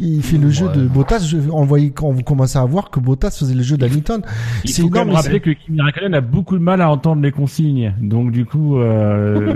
il 0.00 0.22
fait 0.22 0.38
le 0.38 0.50
jeu 0.50 0.68
de 0.70 0.86
Bottas, 0.86 1.18
je- 1.20 1.36
on 1.50 1.64
voyait 1.66 1.90
quand 1.90 2.06
on 2.06 2.16
commençait 2.22 2.58
à 2.58 2.64
voir 2.64 2.90
que 2.90 2.98
Bottas 2.98 3.30
faisait 3.38 3.54
le 3.54 3.62
jeu 3.62 3.76
d'Hamilton. 3.76 4.22
Il 4.64 4.70
C'est 4.70 4.80
faut 4.80 4.88
quand 4.88 5.02
énorme, 5.02 5.08
même 5.08 5.16
mais 5.16 5.22
rappeler 5.22 5.40
que 5.40 5.50
Kimi 5.50 5.82
Raikkonen 5.82 6.14
a 6.14 6.22
beaucoup 6.22 6.56
de 6.56 6.62
mal 6.62 6.80
à 6.80 6.90
entendre 6.90 7.20
les 7.20 7.30
consignes. 7.30 7.94
Donc 8.00 8.30
du 8.32 8.46
coup, 8.46 8.78
euh, 8.78 9.48
Ouais, 9.48 9.54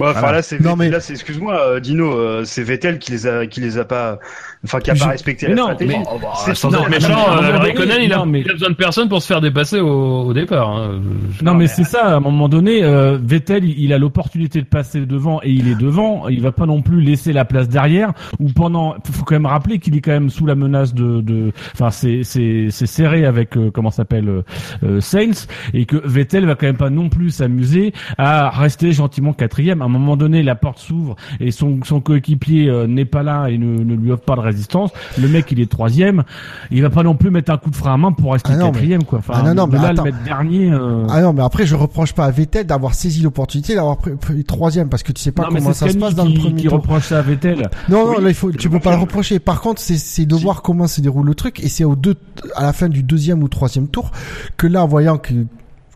enfin 0.00 0.12
Voilà. 0.12 0.32
là, 0.32 0.42
c'est, 0.42 0.60
Non, 0.60 0.76
mais- 0.76 0.88
là, 0.88 1.00
c'est, 1.00 1.12
excuse-moi, 1.12 1.60
euh, 1.60 1.80
Dino, 1.80 2.10
euh, 2.10 2.44
c'est 2.46 2.62
Vettel 2.62 2.98
qui 2.98 3.10
les 3.12 3.26
a, 3.26 3.46
qui 3.46 3.60
les 3.60 3.76
a 3.76 3.84
pas, 3.84 4.18
enfin, 4.66 4.80
qui 4.80 4.90
a 4.90 4.94
Je- 4.94 5.00
pas 5.04 5.10
respecté 5.10 5.46
mais 5.48 5.54
la 5.54 5.60
non, 5.60 5.64
stratégie. 5.64 5.98
mais- 5.98 6.04
Oh, 6.12 6.18
bah, 6.20 6.28
C'est- 6.44 6.54
sans 6.54 6.70
non, 6.70 6.78
être 6.80 6.90
mais- 6.90 6.96
méchant, 6.96 7.18
euh, 7.42 7.58
Raikkonen, 7.58 7.98
il 8.02 8.12
a, 8.12 8.18
non, 8.18 8.26
mais- 8.26 8.40
il 8.42 8.50
a 8.50 8.52
besoin 8.52 8.70
de 8.70 8.74
personne 8.74 9.08
pour 9.08 9.22
se 9.22 9.26
faire 9.26 9.40
dépasser 9.40 9.80
au, 9.80 10.22
au 10.26 10.32
départ. 10.34 10.68
hein. 10.70 11.00
Non 11.42 11.52
mais 11.54 11.60
mais- 11.60 11.66
c'est 11.66 11.84
ça. 11.84 12.06
À 12.06 12.16
un 12.16 12.20
moment 12.20 12.48
donné, 12.48 12.82
euh, 12.82 13.18
Vettel, 13.22 13.64
il, 13.64 13.78
il 13.80 13.92
a 13.92 13.98
l'opportunité 13.98 14.60
de 14.60 14.66
passer 14.66 15.00
devant 15.06 15.40
et 15.42 15.50
il 15.50 15.68
est 15.68 15.74
devant. 15.74 16.28
Il 16.28 16.40
va 16.42 16.52
pas 16.52 16.66
non 16.66 16.82
plus 16.82 17.00
laisser 17.00 17.32
la 17.32 17.44
place 17.44 17.68
derrière. 17.68 18.12
Ou 18.40 18.48
pendant, 18.52 18.94
faut 19.10 19.24
quand 19.24 19.34
même 19.34 19.46
rappeler 19.46 19.78
qu'il 19.78 19.96
est 19.96 20.00
quand 20.00 20.12
même 20.12 20.30
sous 20.30 20.46
la 20.46 20.54
menace 20.54 20.94
de, 20.94 21.20
de, 21.20 21.52
enfin 21.74 21.90
c'est 21.90 22.22
c'est 22.22 22.68
c'est 22.70 22.86
serré 22.86 23.24
avec 23.24 23.56
euh, 23.56 23.70
comment 23.72 23.90
ça 23.90 23.98
s'appelle 23.98 24.28
euh, 24.28 24.42
euh, 24.84 25.00
Sainz 25.00 25.46
et 25.74 25.84
que 25.86 25.96
Vettel 26.04 26.46
va 26.46 26.54
quand 26.54 26.66
même 26.66 26.76
pas 26.76 26.90
non 26.90 27.08
plus 27.08 27.30
s'amuser 27.30 27.92
à 28.18 28.50
rester 28.50 28.92
gentiment 28.92 29.32
quatrième. 29.32 29.82
À 29.82 29.86
un 29.86 29.88
moment 29.88 30.16
donné, 30.16 30.42
la 30.42 30.54
porte 30.54 30.78
s'ouvre 30.78 31.16
et 31.40 31.50
son 31.50 31.80
son 31.84 32.00
coéquipier 32.00 32.68
euh, 32.68 32.86
n'est 32.86 33.04
pas 33.04 33.22
là 33.22 33.48
et 33.48 33.58
ne, 33.58 33.82
ne 33.84 33.94
lui 33.94 34.10
offre 34.12 34.24
pas 34.24 34.36
de 34.36 34.40
résistance. 34.56 34.90
Le 35.20 35.28
mec, 35.28 35.46
il 35.52 35.60
est 35.60 35.70
troisième. 35.70 36.24
Il 36.70 36.82
va 36.82 36.90
pas 36.90 37.02
non 37.02 37.14
plus 37.14 37.30
mettre 37.30 37.52
un 37.52 37.58
coup 37.58 37.70
de 37.70 37.76
frein 37.76 37.94
à 37.94 37.96
main 37.96 38.12
pour 38.12 38.32
rester 38.32 38.50
Ah 38.52 38.56
non, 38.56 38.66
mais- 38.66 38.72
quatrième 38.72 39.04
quoi. 39.04 39.18
Enfin, 39.20 39.34
Ah 39.36 39.42
non, 39.42 39.54
non, 39.54 39.66
de 39.68 39.76
là 39.76 39.92
le 39.92 40.02
mettre 40.02 40.22
dernier. 40.24 40.70
euh, 40.72 41.06
Ah 41.10 41.20
non, 41.22 41.32
mais 41.32 41.42
après, 41.42 41.66
je 41.66 41.74
reproche 41.74 42.12
pas 42.12 42.24
à 42.24 42.30
Vettel 42.30 42.66
d'avoir 42.66 42.94
saisi 42.94 43.22
l'opportunité 43.22 43.74
d'avoir 43.74 43.98
pris, 43.98 44.44
troisième 44.44 44.88
parce 44.88 45.02
que 45.02 45.12
tu 45.12 45.22
sais 45.22 45.32
pas 45.32 45.44
comment 45.48 45.72
ça 45.72 45.88
se 45.88 45.96
passe 45.96 46.14
dans 46.14 46.24
le 46.24 46.34
premier 46.34 46.54
qui 46.62 46.68
tour. 46.68 46.74
reproche 46.78 47.04
ça 47.04 47.18
à 47.18 47.22
Vettel. 47.22 47.68
Non, 47.88 48.06
non, 48.12 48.18
là, 48.20 48.28
il 48.28 48.34
faut, 48.34 48.50
tu 48.52 48.68
peux 48.70 48.80
pas 48.80 48.92
le 48.94 49.00
reprocher. 49.00 49.38
Par 49.38 49.60
contre, 49.60 49.80
c'est, 49.80 49.96
c'est 49.96 50.26
de 50.26 50.34
voir 50.34 50.62
comment 50.62 50.86
se 50.86 51.00
déroule 51.00 51.26
le 51.26 51.34
truc, 51.34 51.60
et 51.60 51.68
c'est 51.68 51.84
au 51.84 51.96
deux, 51.96 52.14
à 52.54 52.62
la 52.62 52.72
fin 52.72 52.88
du 52.88 53.02
deuxième 53.02 53.42
ou 53.42 53.48
troisième 53.48 53.88
tour, 53.88 54.10
que 54.56 54.66
là, 54.66 54.82
en 54.84 54.86
voyant 54.88 55.18
que, 55.18 55.32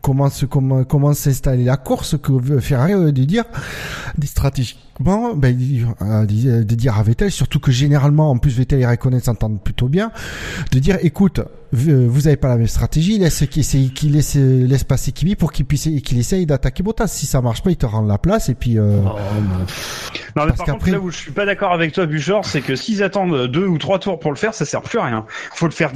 comment 0.01 0.31
se, 0.31 0.47
comment, 0.47 0.85
comment 0.85 1.14
s'installer. 1.14 1.64
La 1.64 1.77
course, 1.77 2.16
que 2.18 2.60
Ferrari 2.60 2.93
de 3.12 3.24
dire, 3.24 3.44
stratégiquement, 4.24 5.35
ben, 5.35 5.56
euh, 6.02 6.24
de 6.24 6.74
dire 6.74 6.98
à 6.98 7.02
Vettel, 7.02 7.31
surtout 7.31 7.60
que 7.60 7.72
généralement, 7.72 8.31
en 8.31 8.39
plus, 8.39 8.56
Vettel 8.56 8.81
et 8.81 8.86
Raikkonen 8.86 9.20
s'entendent 9.20 9.62
plutôt 9.62 9.89
bien, 9.89 10.10
de 10.72 10.78
dire, 10.78 10.98
écoute, 11.02 11.40
vous 11.72 12.26
avez 12.26 12.36
pas 12.36 12.48
la 12.48 12.56
même 12.56 12.66
stratégie, 12.66 13.18
laisse 13.18 13.44
qu'il 13.47 14.12
laisse, 14.12 14.34
laisse 14.34 14.84
passer 14.84 15.12
Kimi 15.12 15.36
pour 15.36 15.52
qu'il 15.52 15.64
puisse, 15.66 15.88
qu'il 16.05 16.18
essaye 16.18 16.47
d'attaquer 16.47 16.82
Bottas. 16.82 17.06
Si 17.09 17.26
ça 17.26 17.40
marche 17.40 17.62
pas, 17.62 17.70
il 17.70 17.76
te 17.76 17.86
rend 17.86 18.02
la 18.02 18.18
place, 18.18 18.48
et 18.48 18.55
puis, 18.55 18.78
euh, 18.78 18.98
Oh, 19.05 19.09
non. 19.09 19.59
Non, 20.36 20.44
mais 20.44 20.52
Parce 20.52 20.59
par 20.59 20.66
contre, 20.66 20.90
là 20.90 21.01
où 21.01 21.10
je 21.10 21.16
suis 21.16 21.32
pas 21.32 21.44
d'accord 21.47 21.72
avec 21.72 21.92
toi, 21.92 22.06
Buchor, 22.06 22.44
c'est 22.44 22.60
que 22.60 22.76
s'ils 22.76 23.02
attendent 23.02 23.47
deux 23.48 23.66
ou 23.66 23.78
trois 23.78 23.98
tours 23.98 24.18
pour 24.20 24.30
le 24.30 24.36
faire, 24.36 24.55
ça 24.55 24.64
sert 24.64 24.82
plus 24.82 24.98
à 24.98 25.05
rien. 25.05 25.26
Faut 25.55 25.66
le 25.66 25.72
faire. 25.72 25.92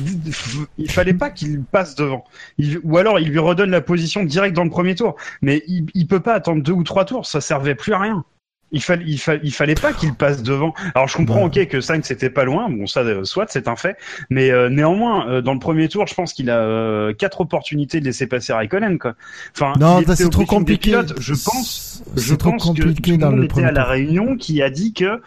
Il 0.78 0.90
fallait 0.90 1.14
pas 1.14 1.30
qu'il 1.30 1.62
passe 1.62 1.94
devant. 1.94 2.24
Il- 2.58 2.80
Ou 2.82 2.98
alors, 2.98 3.18
il 3.20 3.28
lui 3.28 3.38
redonne 3.38 3.70
la 3.70 3.80
position 3.80 4.24
direct 4.24 4.54
dans 4.56 4.64
le 4.64 4.70
premier 4.70 4.94
tour. 4.96 5.14
Mais 5.42 5.62
il, 5.68 5.86
il 5.94 6.06
peut 6.06 6.20
pas 6.20 6.34
attendre 6.34 6.62
deux 6.62 6.72
ou 6.72 6.82
trois 6.82 7.04
tours. 7.04 7.26
Ça 7.26 7.40
servait 7.40 7.74
plus 7.76 7.92
à 7.92 7.98
rien. 7.98 8.24
Il 8.72 8.82
fallait, 8.82 9.04
il, 9.06 9.18
fa- 9.18 9.36
il 9.36 9.52
fallait 9.52 9.76
pas 9.76 9.92
qu'il 9.92 10.14
passe 10.14 10.42
devant. 10.42 10.74
Alors 10.96 11.06
je 11.06 11.16
comprends, 11.16 11.44
ok, 11.44 11.66
que 11.68 11.80
Sainz 11.80 12.04
c'était 12.06 12.30
pas 12.30 12.44
loin. 12.44 12.68
Bon, 12.68 12.86
ça, 12.86 13.00
euh, 13.00 13.22
soit 13.24 13.46
c'est 13.48 13.68
un 13.68 13.76
fait. 13.76 13.96
Mais 14.30 14.50
euh, 14.50 14.68
néanmoins, 14.68 15.28
euh, 15.28 15.42
dans 15.42 15.52
le 15.52 15.60
premier 15.60 15.88
tour, 15.88 16.06
je 16.08 16.14
pense 16.14 16.32
qu'il 16.32 16.50
a 16.50 16.58
euh, 16.58 17.12
quatre 17.12 17.40
opportunités 17.40 18.00
de 18.00 18.04
laisser 18.06 18.26
passer 18.26 18.52
Raikkonen, 18.52 18.98
quoi. 18.98 19.14
Enfin, 19.54 19.74
non, 19.78 20.02
c'est 20.16 20.28
trop 20.28 20.44
compliqué. 20.44 20.90
pilotes. 20.90 21.14
Je 21.20 21.34
pense 21.34 22.02
je 22.16 22.20
c'est 22.20 22.36
trop 22.36 22.50
pense 22.50 22.64
que 22.64 22.82
compliqué 22.82 23.12
tout 23.12 23.18
dans 23.18 23.30
le 23.30 23.44
était 23.44 23.64
à 23.64 23.70
la 23.70 23.84
réunion 23.84 24.36
qui 24.36 24.60
a 24.60 24.70
dit 24.70 24.92
que 24.92 25.20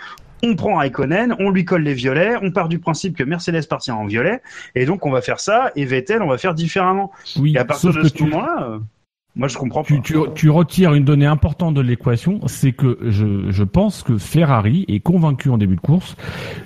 on 0.44 0.56
prend 0.56 0.76
Raikkonen, 0.76 1.36
on 1.40 1.50
lui 1.50 1.66
colle 1.66 1.82
les 1.84 1.96
violets, 1.96 2.36
on 2.42 2.52
part 2.52 2.68
du 2.70 2.80
principe 2.80 3.18
que 3.18 3.24
Mercedes 3.24 3.66
partira 3.68 3.98
en 3.98 4.06
violet, 4.06 4.42
et 4.76 4.86
donc 4.86 5.06
on 5.06 5.10
va 5.10 5.22
faire 5.22 5.40
ça, 5.40 5.72
et 5.76 5.86
Vettel, 5.86 6.22
on 6.22 6.28
va 6.28 6.38
faire 6.38 6.54
différemment. 6.54 7.12
Oui, 7.38 7.54
Et 7.56 7.58
à 7.58 7.66
partir 7.66 7.92
de 7.92 8.04
ce 8.04 8.10
tu, 8.14 8.24
moment-là, 8.26 8.68
euh, 8.70 8.80
moi 9.38 9.48
je 9.48 9.58
comprends 9.58 9.84
pas. 9.84 9.88
tu, 9.88 10.02
tu, 10.02 10.16
tu 10.36 10.50
retires 10.50 10.94
une 10.94 11.06
donnée 11.06 11.26
importante 11.28 11.74
de 11.76 11.82
l'équation, 11.82 12.40
c'est 12.48 12.72
que 12.74 12.98
je, 13.08 13.50
je 13.50 13.64
pense 13.64 14.04
que 14.04 14.18
Ferrari 14.18 14.84
est 14.88 15.00
convaincu 15.00 15.50
en 15.50 15.58
début 15.58 15.76
de 15.76 15.82
course, 15.82 16.16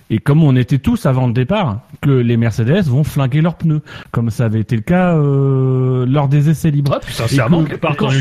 et 0.10 0.18
comme 0.20 0.42
on 0.44 0.56
était 0.56 0.80
tous 0.80 1.06
avant 1.06 1.28
le 1.28 1.34
départ, 1.34 1.82
que 2.02 2.10
les 2.10 2.38
Mercedes 2.38 2.84
vont 2.86 3.04
flinguer 3.04 3.42
leurs 3.42 3.56
pneus, 3.56 3.82
comme 4.12 4.30
ça 4.30 4.46
avait 4.46 4.62
été 4.62 4.76
le 4.76 4.82
cas 4.82 5.16
euh, 5.18 6.06
lors 6.08 6.28
des 6.28 6.50
essais 6.50 6.72
libres. 6.72 6.94
Ouais, 6.94 7.00
puis 7.02 7.14
sincèrement, 7.14 7.62
Et 7.62 7.66
que- 7.66 7.76
part, 7.76 7.96
quand 7.96 8.08
que- 8.08 8.14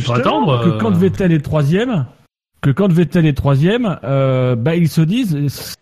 que 0.64 0.68
euh, 0.68 0.78
quand 0.78 0.90
Vettel 0.90 1.32
est 1.32 1.40
troisième, 1.40 2.06
que 2.60 2.70
quand 2.70 2.93
Vettel 2.93 3.24
est 3.27 3.32
troisième, 3.36 3.98
euh, 4.05 4.55
bah 4.56 4.74
ils 4.77 4.89
se 4.89 5.01
disent, 5.01 5.77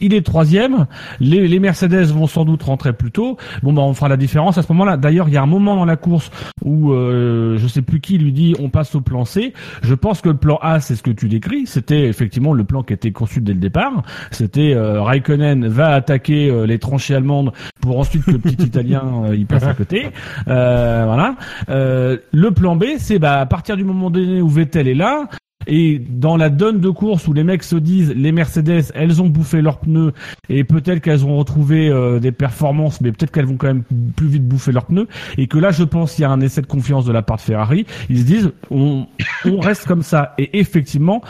il 0.00 0.14
est 0.14 0.24
troisième, 0.24 0.86
les, 1.20 1.48
les 1.48 1.60
Mercedes 1.60 2.06
vont 2.06 2.26
sans 2.26 2.44
doute 2.44 2.62
rentrer 2.62 2.92
plus 2.92 3.10
tôt. 3.10 3.36
Bon 3.62 3.72
bah 3.72 3.82
on 3.82 3.94
fera 3.94 4.08
la 4.08 4.16
différence 4.16 4.58
à 4.58 4.62
ce 4.62 4.72
moment-là. 4.72 4.96
D'ailleurs, 4.96 5.28
il 5.28 5.34
y 5.34 5.36
a 5.36 5.42
un 5.42 5.46
moment 5.46 5.76
dans 5.76 5.84
la 5.84 5.96
course 5.96 6.30
où 6.64 6.92
euh, 6.92 7.56
je 7.58 7.66
sais 7.66 7.82
plus 7.82 8.00
qui 8.00 8.18
lui 8.18 8.32
dit 8.32 8.54
on 8.60 8.68
passe 8.68 8.94
au 8.94 9.00
plan 9.00 9.24
C. 9.24 9.52
Je 9.82 9.94
pense 9.94 10.20
que 10.20 10.28
le 10.28 10.36
plan 10.36 10.58
A 10.62 10.80
c'est 10.80 10.96
ce 10.96 11.02
que 11.02 11.10
tu 11.10 11.28
décris. 11.28 11.66
C'était 11.66 12.06
effectivement 12.06 12.52
le 12.52 12.64
plan 12.64 12.82
qui 12.82 12.92
était 12.92 13.12
conçu 13.12 13.40
dès 13.40 13.52
le 13.52 13.60
départ. 13.60 14.02
C'était 14.30 14.74
euh, 14.74 15.02
Raikkonen 15.02 15.66
va 15.68 15.94
attaquer 15.94 16.50
euh, 16.50 16.66
les 16.66 16.78
tranchées 16.78 17.14
allemandes 17.14 17.52
pour 17.80 17.98
ensuite 17.98 18.24
que 18.24 18.30
le 18.32 18.38
petit 18.38 18.64
Italien 18.66 19.24
euh, 19.24 19.36
il 19.36 19.46
passe 19.46 19.64
à 19.64 19.74
côté. 19.74 20.10
Euh, 20.48 21.04
voilà. 21.06 21.36
Euh, 21.68 22.18
le 22.32 22.50
plan 22.50 22.76
B 22.76 22.84
c'est 22.98 23.18
bah 23.18 23.40
à 23.40 23.46
partir 23.46 23.76
du 23.76 23.84
moment 23.84 24.10
donné 24.10 24.40
où 24.40 24.48
Vettel 24.48 24.88
est 24.88 24.94
là. 24.94 25.28
Et 25.66 25.98
dans 25.98 26.36
la 26.36 26.48
donne 26.48 26.80
de 26.80 26.88
course 26.88 27.28
où 27.28 27.32
les 27.34 27.44
mecs 27.44 27.62
se 27.64 27.76
disent 27.76 28.12
les 28.16 28.32
Mercedes 28.32 28.84
elles 28.94 29.20
ont 29.20 29.28
bouffé 29.28 29.60
leurs 29.60 29.78
pneus 29.78 30.12
et 30.48 30.64
peut-être 30.64 31.00
qu'elles 31.00 31.24
ont 31.26 31.36
retrouvé 31.36 31.88
euh, 31.90 32.18
des 32.18 32.32
performances 32.32 33.00
mais 33.02 33.12
peut-être 33.12 33.30
qu'elles 33.30 33.44
vont 33.44 33.56
quand 33.58 33.66
même 33.66 33.82
plus 34.16 34.26
vite 34.26 34.46
bouffer 34.48 34.72
leurs 34.72 34.86
pneus. 34.86 35.06
Et 35.36 35.46
que 35.48 35.58
là 35.58 35.70
je 35.70 35.84
pense 35.84 36.14
qu'il 36.14 36.22
y 36.22 36.24
a 36.24 36.30
un 36.30 36.40
essai 36.40 36.62
de 36.62 36.66
confiance 36.66 37.04
de 37.04 37.12
la 37.12 37.22
part 37.22 37.36
de 37.36 37.42
Ferrari. 37.42 37.84
Ils 38.08 38.18
se 38.20 38.24
disent 38.24 38.52
on, 38.70 39.06
on 39.44 39.60
reste 39.60 39.86
comme 39.86 40.02
ça. 40.02 40.34
Et 40.38 40.58
effectivement 40.58 41.20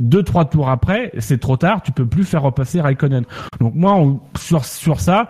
deux 0.00 0.22
trois 0.22 0.44
tours 0.44 0.68
après 0.68 1.10
c'est 1.18 1.38
trop 1.40 1.56
tard. 1.56 1.82
Tu 1.82 1.92
peux 1.92 2.06
plus 2.06 2.24
faire 2.24 2.42
repasser 2.42 2.80
Raikkonen. 2.80 3.24
Donc 3.60 3.74
moi 3.74 3.94
on- 3.96 4.20
sur 4.38 4.64
sur 4.64 5.00
ça 5.00 5.28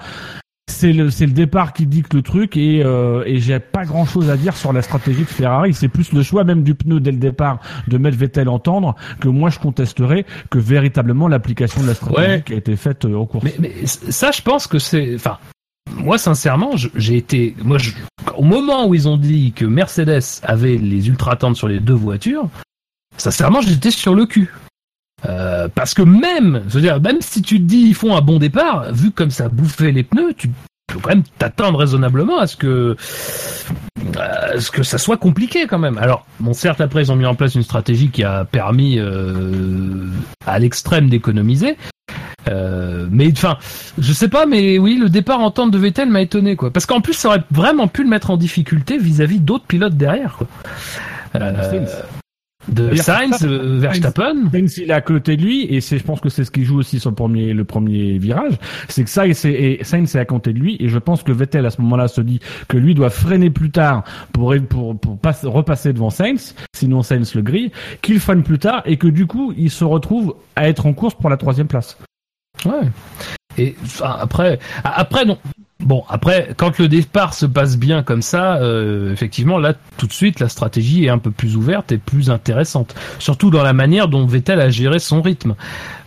c'est 0.70 0.93
le 0.93 1.11
c'est 1.11 1.27
le 1.27 1.32
départ 1.32 1.73
qui 1.73 1.86
dicte 1.86 2.15
le 2.15 2.23
truc 2.23 2.57
et 2.57 2.82
euh, 2.85 3.23
et 3.27 3.39
j'ai 3.39 3.59
pas 3.59 3.85
grand 3.85 4.05
chose 4.05 4.31
à 4.31 4.36
dire 4.36 4.57
sur 4.57 4.73
la 4.73 4.82
stratégie 4.82 5.20
de 5.23 5.27
Ferrari 5.27 5.73
c'est 5.74 5.89
plus 5.89 6.12
le 6.12 6.23
choix 6.23 6.45
même 6.45 6.62
du 6.62 6.74
pneu 6.74 7.01
dès 7.01 7.11
le 7.12 7.19
départ 7.19 7.61
de 7.89 7.99
mettre 7.99 8.16
Vettel 8.16 8.49
en 8.49 8.59
tendre 8.59 8.95
que 9.20 9.28
moi 9.28 9.51
je 9.51 9.59
contesterais 9.59 10.24
que 10.51 10.59
véritablement 10.59 11.28
l'application 11.28 11.82
de 11.82 11.86
la 11.86 11.95
stratégie 11.95 12.19
Ouais. 12.28 12.43
qui 12.45 12.53
a 12.53 12.57
été 12.57 12.77
faite 12.77 13.05
euh, 13.05 13.15
en 13.16 13.27
course 13.27 13.45
Mais, 13.45 13.55
mais 13.59 13.73
ça, 13.86 14.31
je 14.31 14.43
pense 14.43 14.66
que 14.66 14.78
c'est. 14.78 15.15
Enfin, 15.15 15.39
moi, 15.97 16.19
sincèrement, 16.19 16.73
j'ai 16.95 17.16
été, 17.16 17.55
moi, 17.65 17.78
je- 17.78 17.93
au 18.36 18.43
moment 18.43 18.86
où 18.86 18.95
ils 18.95 19.09
ont 19.09 19.16
dit 19.16 19.53
que 19.53 19.65
Mercedes 19.65 20.20
avait 20.43 20.77
les 20.77 21.09
ultra 21.09 21.36
tendres 21.36 21.57
sur 21.57 21.69
les 21.69 21.81
deux 21.81 21.95
voitures, 21.95 22.49
sincèrement, 23.16 23.61
j'étais 23.61 23.90
sur 23.90 24.15
le 24.15 24.27
cul. 24.27 24.51
Euh, 25.27 25.69
parce 25.74 25.95
que 25.95 26.03
même, 26.03 26.62
je 26.69 26.74
veux 26.74 26.81
dire, 26.81 27.01
même 27.01 27.20
si 27.20 27.43
tu 27.43 27.59
te 27.59 27.65
dis 27.65 27.89
ils 27.89 27.95
font 27.95 28.16
un 28.16 28.20
bon 28.20 28.39
départ, 28.39 28.93
vu 28.93 29.11
comme 29.11 29.31
ça 29.31 29.49
bouffait 29.49 29.90
les 29.90 30.05
pneus, 30.05 30.35
tu 30.36 30.49
peux 30.86 31.01
quand 31.01 31.11
même 31.11 31.24
t'attendre 31.39 31.78
raisonnablement 31.78 32.39
à 32.39 32.47
ce 32.47 32.57
que 32.57 32.97
à 34.16 34.61
ce 34.61 34.70
que 34.70 34.82
ça 34.82 34.99
soit 34.99 35.16
compliqué 35.16 35.66
quand 35.66 35.78
même. 35.78 35.99
Alors, 35.99 36.24
bon, 36.40 36.53
certes, 36.53 36.81
après 36.81 37.03
ils 37.03 37.12
ont 37.12 37.16
mis 37.16 37.27
en 37.27 37.35
place 37.35 37.55
une 37.55 37.62
stratégie 37.62 38.11
qui 38.11 38.23
a 38.23 38.45
permis 38.45 38.99
euh, 38.99 40.07
à 40.47 40.59
l'extrême 40.59 41.09
d'économiser. 41.09 41.77
Euh, 42.49 43.07
mais 43.11 43.31
enfin, 43.32 43.59
je 43.99 44.12
sais 44.12 44.28
pas, 44.28 44.47
mais 44.47 44.78
oui, 44.78 44.97
le 44.97 45.09
départ 45.09 45.40
en 45.40 45.51
tente 45.51 45.70
de 45.70 45.78
Vettel 45.78 46.09
m'a 46.09 46.23
étonné, 46.23 46.57
quoi. 46.57 46.70
Parce 46.70 46.86
qu'en 46.86 47.01
plus, 47.01 47.15
ça 47.15 47.28
aurait 47.28 47.43
vraiment 47.51 47.89
pu 47.89 48.03
le 48.03 48.09
mettre 48.09 48.31
en 48.31 48.36
difficulté 48.36 48.97
vis-à-vis 48.97 49.40
d'autres 49.40 49.66
pilotes 49.66 49.97
derrière, 49.97 50.36
quoi. 50.36 50.47
Euh, 51.36 51.85
de 52.66 52.94
Sainz, 52.97 53.44
euh, 53.44 53.78
Verstappen. 53.78 54.51
Sainz, 54.52 54.78
il 54.78 54.90
est 54.90 54.93
à 54.93 55.01
côté 55.01 55.36
de 55.36 55.43
lui, 55.43 55.62
et 55.72 55.80
c'est, 55.80 55.97
je 55.98 56.05
pense 56.05 56.20
que 56.20 56.28
c'est 56.28 56.44
ce 56.44 56.51
qui 56.51 56.64
joue 56.64 56.78
aussi 56.78 56.98
sur 56.98 57.10
le 57.10 57.14
premier, 57.14 57.55
le 57.55 57.64
premier 57.64 58.18
virage. 58.18 58.55
C'est 58.89 59.05
que 59.05 59.10
Sainz 59.10 59.44
est, 59.44 59.52
et 59.80 59.85
Sainz 59.85 60.14
est 60.16 60.18
à 60.18 60.24
côté 60.24 60.52
de 60.52 60.59
lui, 60.59 60.76
et 60.80 60.89
je 60.89 60.98
pense 60.98 61.22
que 61.22 61.32
Vettel, 61.32 61.64
à 61.66 61.70
ce 61.70 61.80
moment-là, 61.82 62.09
se 62.09 62.20
dit 62.20 62.40
que 62.66 62.76
lui 62.76 62.94
doit 62.94 63.10
freiner 63.10 63.48
plus 63.51 63.70
tard 63.70 64.02
pour, 64.32 64.55
pour, 64.68 64.98
pour 64.98 65.18
pas- 65.18 65.36
repasser 65.44 65.93
devant 65.93 66.10
Sainz, 66.10 66.55
sinon 66.74 67.02
Sainz 67.02 67.35
le 67.35 67.43
grille, 67.43 67.70
qu'il 68.02 68.18
freine 68.20 68.43
plus 68.43 68.59
tard, 68.59 68.82
et 68.86 68.97
que 68.97 69.06
du 69.06 69.26
coup, 69.26 69.55
il 69.56 69.70
se 69.70 69.85
retrouve 69.85 70.35
à 70.56 70.68
être 70.68 70.86
en 70.86 70.93
course 70.93 71.14
pour 71.14 71.30
la 71.30 71.36
troisième 71.36 71.68
place. 71.68 71.97
Ouais. 72.66 72.89
Et 73.56 73.76
enfin, 73.82 74.16
après, 74.20 74.59
après 74.85 75.24
non. 75.24 75.39
Bon, 75.84 76.02
après, 76.09 76.48
quand 76.56 76.76
le 76.78 76.88
départ 76.88 77.34
se 77.34 77.46
passe 77.46 77.76
bien 77.76 78.02
comme 78.02 78.20
ça, 78.20 78.56
euh, 78.56 79.12
effectivement, 79.12 79.59
là, 79.59 79.74
tout 79.96 80.09
de 80.09 80.12
suite, 80.12 80.40
la 80.40 80.48
stratégie 80.48 81.05
est 81.05 81.09
un 81.09 81.18
peu 81.18 81.30
plus 81.30 81.56
ouverte 81.56 81.92
et 81.92 81.98
plus 81.98 82.30
intéressante. 82.30 82.96
Surtout 83.20 83.50
dans 83.50 83.62
la 83.62 83.72
manière 83.72 84.09
dont 84.09 84.26
Vettel 84.26 84.60
a 84.60 84.70
géré 84.70 84.98
son 84.98 85.22
rythme. 85.22 85.55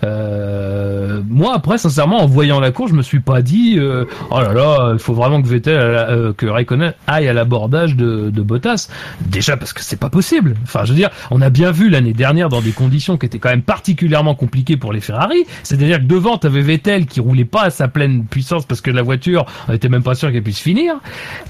Euh, 0.03 1.22
moi, 1.27 1.53
après, 1.56 1.77
sincèrement, 1.77 2.22
en 2.22 2.27
voyant 2.27 2.60
la 2.60 2.72
course, 2.72 2.91
je 2.91 2.95
me 2.95 3.02
suis 3.02 3.22
pas 3.22 3.41
dit, 3.41 3.76
euh, 3.77 4.06
oh 4.30 4.41
là 4.41 4.53
là, 4.53 4.89
il 4.93 4.99
faut 4.99 5.14
vraiment 5.14 5.41
que 5.41 5.48
Vettel, 5.48 5.77
euh, 5.77 6.34
que 6.34 6.48
Raikkonen 6.48 6.93
aille 7.07 7.30
à 7.30 7.34
l'abordage 7.34 7.95
de, 7.95 8.30
de 8.30 8.41
Bottas. 8.41 8.89
Déjà 9.22 9.56
parce 9.56 9.72
que 9.72 9.81
c'est 9.81 9.99
pas 9.99 10.10
possible. 10.10 10.56
Enfin, 10.64 10.84
je 10.84 10.91
veux 10.91 10.98
dire, 10.98 11.11
on 11.30 11.41
a 11.41 11.49
bien 11.49 11.72
vu 11.72 11.89
l'année 11.89 12.14
dernière 12.14 12.49
dans 12.49 12.61
des 12.61 12.72
conditions 12.72 13.18
qui 13.18 13.26
étaient 13.26 13.39
quand 13.39 13.49
même 13.49 13.61
particulièrement 13.61 14.35
compliquées 14.35 14.76
pour 14.76 14.91
les 14.91 15.02
Ferrari. 15.02 15.45
C'est-à-dire 15.64 15.99
que 15.99 16.06
devant, 16.06 16.38
t'avais 16.38 16.61
Vettel 16.61 17.06
qui 17.06 17.22
roulait 17.22 17.45
pas 17.45 17.64
à 17.64 17.69
sa 17.69 17.88
pleine 17.88 18.26
puissance 18.26 18.65
parce 18.65 18.81
que 18.81 18.91
la 18.91 19.02
voiture, 19.02 19.45
on 19.68 19.74
était 19.74 19.90
même 19.90 20.04
pas 20.04 20.16
sûr 20.16 20.32
qu'elle 20.32 20.44
puisse 20.44 20.60
finir. 20.60 20.96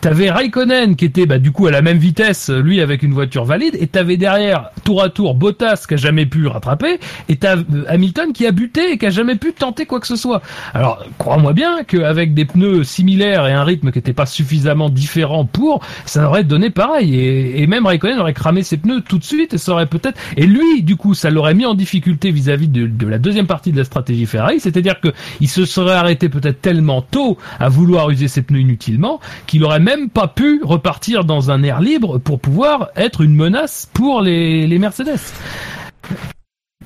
T'avais 0.02 0.30
Raikkonen 0.30 0.96
qui 0.96 1.06
était, 1.06 1.26
bah, 1.26 1.40
du 1.40 1.52
coup, 1.52 1.68
à 1.68 1.72
la 1.72 1.82
même 1.82 1.98
vitesse, 1.98 2.50
lui, 2.50 2.82
avec 2.82 3.04
une 3.04 3.14
voiture 3.14 3.46
valide. 3.46 3.78
Et 3.80 3.88
t'avais 3.88 4.18
derrière, 4.18 4.72
tour 4.84 5.04
à 5.04 5.10
tour, 5.10 5.36
Bottas 5.36 5.86
qui 5.88 5.96
a 5.96 5.98
jamais 5.98 6.26
pu 6.26 6.48
rattraper. 6.48 7.00
Et 7.30 7.36
t'as 7.38 7.58
euh, 7.58 7.86
Hamilton 7.88 8.34
qui 8.34 8.46
a 8.46 8.52
buté 8.52 8.94
et 8.94 8.98
qui 8.98 9.06
a 9.06 9.10
jamais 9.10 9.36
pu 9.36 9.54
tenter 9.54 9.86
quoi 9.86 10.00
que 10.00 10.08
ce 10.08 10.16
soit. 10.16 10.42
Alors, 10.74 11.04
crois-moi 11.18 11.54
bien 11.54 11.84
qu'avec 11.84 12.34
des 12.34 12.46
pneus 12.46 12.84
similaires 12.84 13.48
et 13.48 13.54
un 13.54 13.64
rythme 13.64 13.92
qui 13.92 13.98
n'était 13.98 14.14
pas 14.14 14.26
suffisamment 14.26 14.90
différent 14.90 15.46
pour, 15.46 15.82
ça 16.06 16.28
aurait 16.28 16.44
donné 16.44 16.70
pareil. 16.70 17.16
Et, 17.20 17.68
même 17.68 17.86
Raikkonen 17.86 18.20
aurait 18.20 18.34
cramé 18.34 18.64
ses 18.64 18.78
pneus 18.78 19.02
tout 19.02 19.18
de 19.18 19.24
suite 19.24 19.54
et 19.54 19.58
ça 19.58 19.72
aurait 19.72 19.86
peut-être, 19.86 20.20
et 20.36 20.46
lui, 20.46 20.84
du 20.84 20.98
coup, 20.98 21.14
ça 21.14 21.30
l'aurait 21.30 21.54
mis 21.54 21.66
en 21.66 21.74
difficulté 21.74 22.32
vis-à-vis 22.32 22.68
de, 22.68 23.08
la 23.08 23.18
deuxième 23.18 23.48
partie 23.48 23.72
de 23.72 23.78
la 23.78 23.84
stratégie 23.84 24.26
Ferrari. 24.26 24.60
C'est-à-dire 24.60 25.00
que 25.00 25.10
il 25.40 25.48
se 25.48 25.66
serait 25.66 25.94
arrêté 25.94 26.30
peut-être 26.30 26.62
tellement 26.62 27.02
tôt 27.02 27.38
à 27.60 27.70
vouloir 27.70 28.01
user 28.10 28.28
ses 28.28 28.42
pneus 28.42 28.62
inutilement 28.62 29.20
qu'il 29.48 29.64
aurait 29.64 29.80
même 29.80 30.10
pas 30.10 30.28
pu 30.28 30.62
repartir 30.64 31.26
dans 31.26 31.52
un 31.52 31.64
air 31.64 31.82
libre 31.82 32.18
pour 32.18 32.40
pouvoir 32.40 32.90
être 32.96 33.22
une 33.22 33.36
menace 33.36 33.90
pour 33.94 34.22
les 34.22 34.80
Mercedes. 34.80 35.20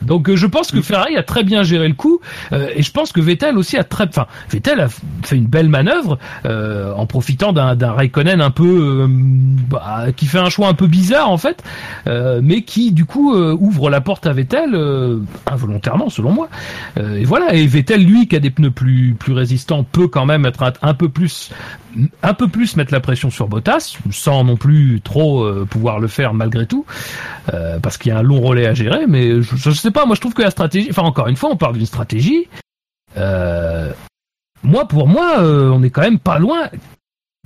Donc 0.01 0.29
euh, 0.29 0.35
je 0.35 0.45
pense 0.45 0.71
que 0.71 0.81
Ferrari 0.81 1.17
a 1.17 1.23
très 1.23 1.43
bien 1.43 1.63
géré 1.63 1.87
le 1.87 1.93
coup 1.93 2.19
euh, 2.53 2.69
et 2.75 2.83
je 2.83 2.91
pense 2.91 3.11
que 3.11 3.21
Vettel 3.21 3.57
aussi 3.57 3.77
a 3.77 3.83
très, 3.83 4.07
enfin 4.07 4.27
Vettel 4.49 4.79
a 4.79 4.87
fait 4.89 5.37
une 5.37 5.47
belle 5.47 5.69
manœuvre 5.69 6.19
euh, 6.45 6.93
en 6.93 7.05
profitant 7.05 7.53
d'un 7.53 7.75
d'un 7.75 7.93
Raikkonen 7.93 8.41
un 8.41 8.51
peu 8.51 8.65
euh, 8.65 9.07
bah, 9.09 10.07
qui 10.15 10.25
fait 10.25 10.39
un 10.39 10.49
choix 10.49 10.67
un 10.67 10.73
peu 10.73 10.87
bizarre 10.87 11.29
en 11.29 11.37
fait, 11.37 11.63
euh, 12.07 12.41
mais 12.43 12.61
qui 12.61 12.91
du 12.91 13.05
coup 13.05 13.33
ouvre 13.35 13.89
la 13.89 14.01
porte 14.01 14.27
à 14.27 14.33
Vettel 14.33 14.71
euh, 14.73 15.19
involontairement 15.47 16.09
selon 16.09 16.31
moi. 16.31 16.49
Euh, 16.97 17.15
et 17.15 17.23
voilà 17.23 17.53
et 17.53 17.65
Vettel 17.65 18.03
lui 18.03 18.27
qui 18.27 18.35
a 18.35 18.39
des 18.39 18.51
pneus 18.51 18.71
plus 18.71 19.15
plus 19.17 19.33
résistants 19.33 19.83
peut 19.83 20.07
quand 20.07 20.25
même 20.25 20.45
être 20.45 20.63
un, 20.63 20.73
un 20.81 20.93
peu 20.93 21.09
plus 21.09 21.51
un 22.23 22.33
peu 22.33 22.47
plus 22.47 22.75
mettre 22.75 22.93
la 22.93 22.99
pression 22.99 23.29
sur 23.29 23.47
Bottas 23.47 23.97
sans 24.11 24.43
non 24.43 24.57
plus 24.57 25.01
trop 25.01 25.43
euh, 25.43 25.65
pouvoir 25.69 25.99
le 25.99 26.07
faire 26.07 26.33
malgré 26.33 26.65
tout 26.65 26.85
euh, 27.53 27.79
parce 27.79 27.97
qu'il 27.97 28.11
y 28.11 28.15
a 28.15 28.19
un 28.19 28.23
long 28.23 28.41
relais 28.41 28.67
à 28.67 28.73
gérer 28.73 29.07
mais 29.07 29.41
je, 29.41 29.71
sais 29.71 29.91
pas 29.91 30.05
moi 30.05 30.15
je 30.15 30.21
trouve 30.21 30.33
que 30.33 30.41
la 30.41 30.51
stratégie 30.51 30.87
enfin 30.89 31.03
encore 31.03 31.27
une 31.27 31.35
fois 31.35 31.49
on 31.51 31.57
parle 31.57 31.77
d'une 31.77 31.85
stratégie 31.85 32.47
euh, 33.17 33.91
moi 34.63 34.87
pour 34.87 35.07
moi 35.07 35.39
euh, 35.39 35.69
on 35.69 35.83
est 35.83 35.89
quand 35.89 36.01
même 36.01 36.19
pas 36.19 36.39
loin 36.39 36.69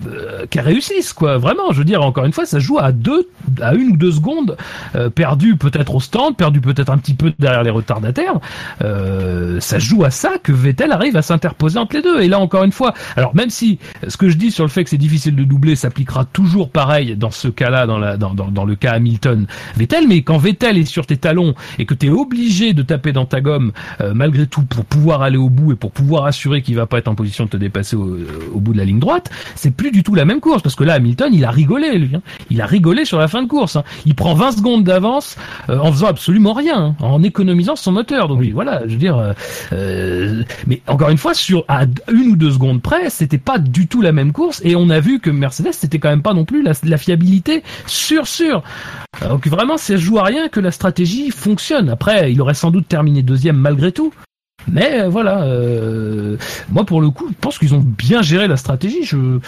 euh, 0.08 0.46
qu'elle 0.50 0.64
réussisse 0.66 1.12
quoi. 1.12 1.38
Vraiment 1.38 1.72
je 1.72 1.80
veux 1.80 1.84
dire 1.84 2.02
encore 2.02 2.24
une 2.24 2.32
fois 2.32 2.46
ça 2.46 2.60
joue 2.60 2.78
à 2.80 2.92
deux 2.94 3.28
à 3.62 3.74
une 3.74 3.92
ou 3.92 3.98
deux 3.98 4.14
secondes 4.14 4.56
euh, 4.96 5.10
perdu 5.10 5.58
peut-être 5.58 5.94
au 5.96 6.00
stand 6.00 6.38
perdu 6.38 6.62
peut-être 6.62 6.90
un 6.90 6.98
petit 6.98 7.14
peu 7.14 7.34
derrière 7.38 7.64
les 7.64 7.70
retardataires. 7.70 8.40
Euh, 8.82 9.60
ça 9.60 9.78
joue 9.78 10.06
à 10.06 10.10
ça 10.10 10.38
que 10.42 10.54
Vettel 10.54 10.94
arrive 10.94 11.18
à 11.18 11.22
s'interposer 11.22 11.80
entre 11.80 11.98
les 11.98 12.02
deux. 12.02 12.22
Et 12.22 12.30
là 12.30 12.40
encore 12.40 12.64
une 12.64 12.72
fois 12.72 12.94
alors 13.18 13.36
même 13.36 13.50
si 13.50 13.78
ce 14.08 14.16
que 14.16 14.30
je 14.30 14.38
dis 14.38 14.52
sur 14.52 14.64
le 14.64 14.70
fait 14.70 14.86
que 14.86 14.90
c'est 14.90 14.98
difficile 14.98 15.36
de 15.36 15.44
doubler 15.44 15.76
s'appliquera 15.76 16.24
toujours 16.24 16.70
pareil 16.70 17.18
dans 17.18 17.32
ce 17.32 17.50
cas-là 17.50 17.86
dans, 17.86 17.98
la, 17.98 18.16
dans, 18.16 18.34
dans, 18.34 18.48
dans 18.48 18.66
le 18.66 18.76
cas 18.76 18.94
Hamilton 18.94 19.48
Vettel 19.76 20.08
mais 20.08 20.22
quand 20.22 20.38
Vettel 20.38 20.78
est 20.78 20.86
sur 20.86 21.06
tes 21.06 21.18
talons 21.18 21.56
et 21.78 21.86
que 21.86 21.94
tu 21.94 22.08
es 22.08 22.10
obligé 22.10 22.74
de 22.74 22.84
taper 22.84 23.12
dans 23.12 23.26
ta 23.26 23.42
gomme 23.42 23.74
euh, 24.00 24.14
malgré 24.14 24.48
tout 24.48 24.64
pour 24.64 24.86
pouvoir 24.86 25.24
aller 25.24 25.38
au 25.38 25.50
bout 25.50 25.74
et 25.74 25.76
pour 25.76 25.92
pouvoir 25.92 26.26
assurer 26.26 26.62
qu'il 26.62 26.76
va 26.76 26.86
pas 26.86 27.00
être 27.00 27.10
en 27.10 27.16
position 27.16 27.46
de 27.46 27.50
te 27.50 27.58
dépasser 27.58 27.98
au, 27.98 28.18
au 28.54 28.60
bout 28.60 28.72
de 28.72 28.78
la 28.78 28.86
ligne 28.86 29.00
droite 29.00 29.30
c'est 29.56 29.72
plus 29.72 29.89
du 29.92 30.04
tout 30.04 30.16
la 30.16 30.26
même 30.26 30.40
course 30.40 30.62
parce 30.62 30.76
que 30.76 30.84
là 30.84 30.94
Hamilton 30.94 31.34
il 31.34 31.46
a 31.46 31.52
rigolé 31.52 31.98
lui 31.98 32.16
hein. 32.16 32.22
il 32.50 32.62
a 32.62 32.66
rigolé 32.66 33.06
sur 33.06 33.20
la 33.20 33.28
fin 33.28 33.42
de 33.42 33.48
course 33.48 33.76
hein. 33.76 33.84
il 34.06 34.16
prend 34.16 34.34
20 34.34 34.52
secondes 34.54 34.84
d'avance 34.84 35.38
euh, 35.70 35.80
en 35.80 35.92
faisant 35.92 36.08
absolument 36.08 36.54
rien 36.54 36.96
hein, 37.00 37.06
en 37.06 37.24
économisant 37.24 37.76
son 37.76 37.92
moteur. 37.92 38.28
Donc 38.28 38.44
voilà 38.54 38.82
je 38.86 38.94
veux 38.94 39.00
dire 39.00 39.18
euh, 39.18 39.34
euh, 39.74 40.44
mais 40.68 40.82
encore 40.88 41.10
une 41.10 41.18
fois 41.18 41.34
sur 41.34 41.66
à 41.68 41.84
une 42.12 42.30
ou 42.30 42.36
deux 42.36 42.52
secondes 42.52 42.82
près 42.82 43.10
c'était 43.10 43.38
pas 43.38 43.58
du 43.58 43.88
tout 43.88 44.02
la 44.02 44.12
même 44.12 44.32
course 44.32 44.62
et 44.64 44.76
on 44.76 44.90
a 44.90 45.00
vu 45.00 45.20
que 45.20 45.30
Mercedes 45.30 45.74
c'était 45.74 46.00
quand 46.00 46.10
même 46.10 46.22
pas 46.22 46.34
non 46.34 46.46
plus 46.46 46.62
la, 46.62 46.74
la 46.84 46.98
fiabilité 46.98 47.64
sur 47.86 48.28
sûr 48.28 48.64
donc 49.22 49.48
vraiment 49.48 49.78
ça 49.78 49.98
joue 49.98 50.20
à 50.20 50.24
rien 50.24 50.50
que 50.50 50.60
la 50.60 50.72
stratégie 50.72 51.32
fonctionne. 51.32 51.90
Après 51.90 52.32
il 52.32 52.42
aurait 52.42 52.54
sans 52.54 52.72
doute 52.72 52.88
terminé 52.88 53.22
deuxième 53.22 53.58
malgré 53.58 53.92
tout 53.92 54.14
mais 54.72 55.02
euh, 55.02 55.10
voilà, 55.10 55.44
euh, 55.44 56.38
moi 56.72 56.86
pour 56.86 57.02
le 57.02 57.10
coup, 57.10 57.28
je 57.30 57.36
pense 57.40 57.58
qu'ils 57.58 57.74
ont 57.74 57.84
bien 57.84 58.22
géré 58.22 58.48
la 58.48 58.58
stratégie. 58.58 59.04
Je, 59.04 59.40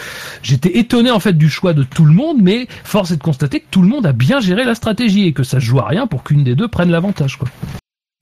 j'étais 0.42 0.78
étonné 0.78 1.10
en 1.10 1.20
fait 1.20 1.34
du 1.34 1.48
choix 1.48 1.72
de 1.72 1.82
tout 1.82 2.04
le 2.04 2.12
monde, 2.12 2.38
mais 2.40 2.66
force 2.84 3.10
est 3.10 3.16
de 3.16 3.22
constater 3.22 3.60
que 3.60 3.66
tout 3.70 3.82
le 3.82 3.88
monde 3.88 4.06
a 4.06 4.12
bien 4.12 4.40
géré 4.40 4.64
la 4.64 4.74
stratégie 4.74 5.26
et 5.26 5.32
que 5.32 5.42
ça 5.42 5.58
joue 5.58 5.78
à 5.78 5.86
rien 5.86 6.06
pour 6.06 6.22
qu'une 6.22 6.44
des 6.44 6.54
deux 6.54 6.68
prenne 6.68 6.90
l'avantage. 6.90 7.38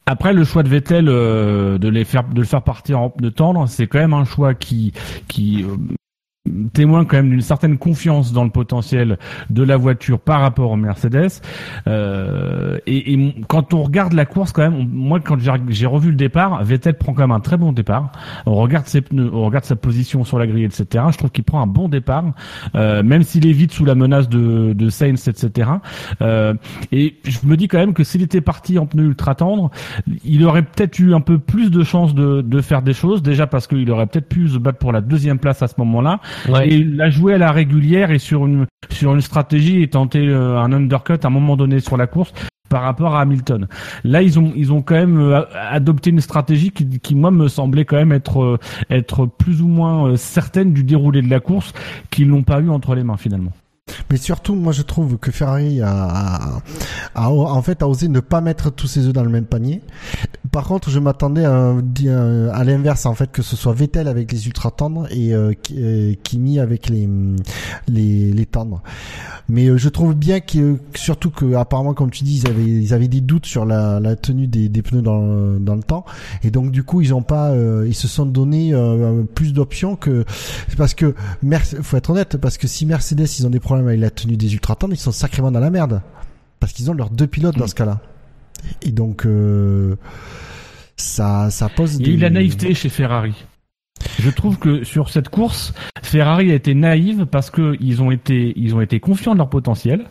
Après 0.07 0.33
le 0.33 0.45
choix 0.45 0.63
de 0.63 0.69
Vettel 0.69 1.09
euh, 1.09 1.79
de 1.79 2.05
faire 2.05 2.25
de 2.25 2.41
le 2.41 2.47
faire 2.47 2.63
partir 2.63 3.01
en 3.01 3.11
pneu 3.11 3.31
tendre, 3.31 3.69
c'est 3.69 3.87
quand 3.87 4.01
même 4.01 4.15
un 4.15 4.25
choix 4.25 4.55
qui 4.55 4.93
qui 5.29 5.65
témoin 6.73 7.05
quand 7.05 7.19
même 7.19 7.29
d'une 7.29 7.43
certaine 7.43 7.77
confiance 7.77 8.33
dans 8.33 8.45
le 8.45 8.51
potentiel 8.51 9.19
de 9.51 9.63
la 9.63 9.77
voiture 9.77 10.19
par 10.19 10.41
rapport 10.41 10.71
au 10.71 10.77
Mercedes. 10.77 11.29
Euh, 11.87 12.79
et, 12.87 13.13
et 13.13 13.35
quand 13.47 13.75
on 13.75 13.83
regarde 13.83 14.15
la 14.15 14.25
course, 14.25 14.53
quand 14.53 14.63
même, 14.63 14.89
moi 14.91 15.21
quand 15.21 15.37
j'ai 15.69 15.87
revu 15.87 16.11
le 16.11 16.17
départ, 16.17 16.65
Vettel 16.65 16.97
prend 16.97 17.13
quand 17.13 17.23
même 17.23 17.31
un 17.31 17.41
très 17.41 17.59
bon 17.59 17.73
départ. 17.73 18.13
On 18.47 18.55
regarde 18.55 18.87
ses 18.87 19.03
pneus, 19.03 19.31
on 19.33 19.45
regarde 19.45 19.67
sa 19.67 19.77
position 19.77 20.25
sur 20.25 20.39
la 20.39 20.47
grille, 20.47 20.65
etc. 20.65 21.05
Je 21.13 21.19
trouve 21.19 21.31
qu'il 21.31 21.45
prend 21.45 21.61
un 21.61 21.67
bon 21.67 21.89
départ, 21.89 22.25
euh, 22.75 23.03
même 23.03 23.23
s'il 23.23 23.47
est 23.47 23.53
vite 23.53 23.73
sous 23.73 23.85
la 23.85 23.95
menace 23.95 24.31
de, 24.31 24.73
de 24.73 24.89
Sainz, 24.89 25.29
etc. 25.29 25.71
Euh, 26.23 26.55
et 26.91 27.17
je 27.25 27.39
me 27.45 27.59
dis 27.59 27.69
quand 27.69 27.79
même 27.79 27.93
que 27.93 28.03
s'il 28.03 28.23
était 28.23 28.41
parti 28.41 28.79
en 28.79 28.87
pneu 28.87 29.05
ultra 29.05 29.35
tendre, 29.35 29.71
il 30.25 30.45
aurait 30.47 30.63
peut-être 30.63 30.99
eu 30.99 31.13
un 31.13 31.21
peu 31.21 31.39
plus 31.39 31.71
de 31.71 31.85
chances 31.85 32.15
de, 32.15 32.41
de 32.41 32.61
faire 32.63 32.81
des 32.81 32.95
choses. 32.95 33.23
Déjà 33.23 33.47
parce 33.47 33.67
qu'il 33.67 33.91
aurait 33.91 34.07
peut-être 34.07 34.29
pu 34.29 34.49
se 34.49 34.57
battre 34.57 34.79
pour 34.79 34.93
la 34.93 35.03
deuxième 35.03 35.39
place 35.39 35.61
à 35.63 35.69
ce 35.69 35.75
moment-là 35.79 36.21
Ouais. 36.49 36.69
et 36.69 36.85
la 36.85 37.11
jouer 37.11 37.35
à 37.35 37.39
la 37.39 37.53
régulière 37.53 38.11
et 38.11 38.19
sur 38.19 38.47
une 38.47 38.67
sur 38.91 39.15
une 39.15 39.21
stratégie 39.21 39.83
et 39.83 39.89
tenter 39.89 40.27
euh, 40.29 40.59
un 40.59 40.73
undercut 40.73 41.15
à 41.23 41.27
un 41.27 41.31
moment 41.31 41.57
donné 41.57 41.81
sur 41.81 41.97
la 41.97 42.07
course 42.07 42.33
par 42.69 42.83
rapport 42.83 43.17
à 43.17 43.23
Hamilton. 43.23 43.67
Là, 44.05 44.23
ils 44.23 44.39
ont 44.39 44.53
ils 44.55 44.73
ont 44.73 44.81
quand 44.83 44.95
même 44.95 45.19
euh, 45.19 45.43
adopté 45.71 46.11
une 46.11 46.21
stratégie 46.21 46.71
qui, 46.71 46.87
qui 47.01 47.15
moi 47.15 47.31
me 47.31 47.49
semblait 47.49 47.85
quand 47.85 47.97
même 47.97 48.13
être 48.13 48.43
euh, 48.43 48.59
être 48.91 49.27
plus 49.27 49.61
ou 49.63 49.69
moins 49.69 50.17
certaine 50.17 50.73
du 50.73 50.85
déroulé 50.85 51.21
de 51.23 51.29
la 51.31 51.41
course 51.41 51.73
qu'ils 52.11 52.29
n'ont 52.29 52.43
pas 52.45 52.61
eu 52.61 52.69
entre 52.71 52.95
les 52.95 53.03
mains 53.03 53.17
finalement. 53.17 53.53
Mais 54.09 54.19
surtout, 54.19 54.55
moi, 54.55 54.73
je 54.73 54.83
trouve 54.83 55.19
que 55.19 55.33
Ferrari 55.33 55.81
a, 55.83 55.91
a, 55.91 56.61
a- 57.17 57.29
en 57.29 57.61
fait 57.63 57.83
a 57.83 57.89
osé 57.89 58.07
ne 58.07 58.21
pas 58.21 58.41
mettre 58.41 58.71
tous 58.71 58.87
ses 58.87 59.09
œufs 59.09 59.13
dans 59.13 59.25
le 59.25 59.31
même 59.31 59.47
panier. 59.47 59.81
Par 60.53 60.65
contre, 60.65 60.89
je 60.91 60.99
m'attendais 60.99 61.45
à, 61.45 61.69
à 62.53 62.65
l'inverse, 62.65 63.05
en 63.07 63.15
fait, 63.15 63.31
que 63.31 63.43
ce 63.43 63.57
soit 63.57 63.75
Vettel 63.75 64.09
avec 64.09 64.33
les 64.33 64.47
ultra 64.47 64.71
tendres 64.71 65.07
et 65.13 65.35
euh, 65.35 65.53
euh, 65.77 66.15
Kimi 66.23 66.59
avec 66.59 66.89
les, 66.89 67.09
les 67.89 68.33
les 68.33 68.47
tendres. 68.47 68.83
Mais 69.49 69.69
euh, 69.69 69.77
je 69.77 69.89
trouve 69.91 70.15
bien 70.15 70.41
que 70.41 70.79
surtout 70.95 71.31
que 71.31 71.55
apparemment, 71.55 71.93
comme 71.93 72.11
tu 72.11 72.25
dis, 72.25 72.39
ils 72.43 72.49
avaient 72.49 72.65
ils 72.65 72.95
avaient 72.95 73.07
des 73.09 73.21
doutes 73.21 73.45
sur 73.47 73.67
la, 73.67 74.01
la 74.01 74.17
tenue 74.17 74.47
des, 74.47 74.69
des 74.69 74.81
pneus 74.83 75.03
dans 75.03 75.21
le- 75.21 75.59
dans 75.61 75.75
le 75.75 75.83
temps, 75.83 76.05
et 76.43 76.51
donc 76.51 76.71
du 76.71 76.85
coup, 76.85 77.01
ils 77.03 77.13
ont 77.13 77.23
pas, 77.23 77.51
euh, 77.51 77.85
ils 77.87 77.95
se 77.95 78.09
sont 78.09 78.27
donné 78.27 78.73
euh, 78.73 79.23
plus 79.23 79.53
d'options 79.53 79.95
que 79.95 80.25
c'est 80.69 80.77
parce 80.77 80.95
que 80.95 81.15
faut 81.83 81.97
être 81.99 82.11
honnête, 82.11 82.39
parce 82.39 82.57
que 82.59 82.67
si 82.67 82.87
Mercedes 82.87 83.27
ils 83.39 83.47
ont 83.47 83.51
des 83.51 83.61
problèmes 83.61 83.87
avec 83.89 84.01
la 84.01 84.11
tenue 84.11 84.37
des 84.39 84.53
ultra 84.55 84.75
tendres, 84.75 84.95
ils 84.95 84.99
sont 85.01 85.13
sacrément 85.13 85.51
dans 85.53 85.61
la 85.61 85.71
merde 85.71 86.01
parce 86.61 86.73
qu'ils 86.73 86.91
ont 86.91 86.95
leurs 86.95 87.11
deux 87.11 87.27
pilotes 87.27 87.57
dans 87.59 87.67
ce 87.67 87.75
cas-là. 87.75 88.01
Et 88.83 88.93
donc 88.93 89.27
euh, 89.27 89.97
ça 90.97 91.51
ça 91.51 91.69
pose 91.69 91.97
Il 91.97 92.01
y 92.01 92.05
a 92.05 92.07
des 92.07 92.13
eu 92.15 92.17
la 92.19 92.31
naïveté 92.31 92.75
chez 92.75 92.89
Ferrari. 92.89 93.35
Je 94.19 94.31
trouve 94.31 94.59
que 94.59 94.83
sur 94.83 95.11
cette 95.11 95.29
course, 95.29 95.75
Ferrari 96.03 96.51
a 96.51 96.55
été 96.55 96.75
naïve 96.75 97.27
parce 97.27 97.51
que 97.51 97.77
ils 97.81 98.01
ont 98.03 98.11
été 98.11 98.55
ils 98.57 98.75
ont 98.75 98.81
été 98.81 98.99
confiants 98.99 99.33
de 99.35 99.39
leur 99.39 99.51
potentiel. 99.51 100.07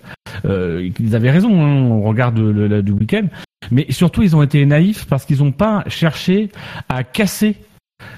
Euh, 0.46 0.90
ils 1.00 1.16
avaient 1.16 1.32
raison 1.32 1.62
hein, 1.64 1.90
au 1.90 2.02
regard 2.02 2.32
de, 2.32 2.44
le- 2.44 2.68
le- 2.68 2.84
du 2.84 2.92
week-end, 2.92 3.26
mais 3.72 3.88
surtout 3.90 4.22
ils 4.22 4.36
ont 4.36 4.44
été 4.44 4.64
naïfs 4.66 5.06
parce 5.06 5.26
qu'ils 5.26 5.40
n'ont 5.40 5.52
pas 5.52 5.84
cherché 5.88 6.50
à 6.88 7.04
casser 7.04 7.56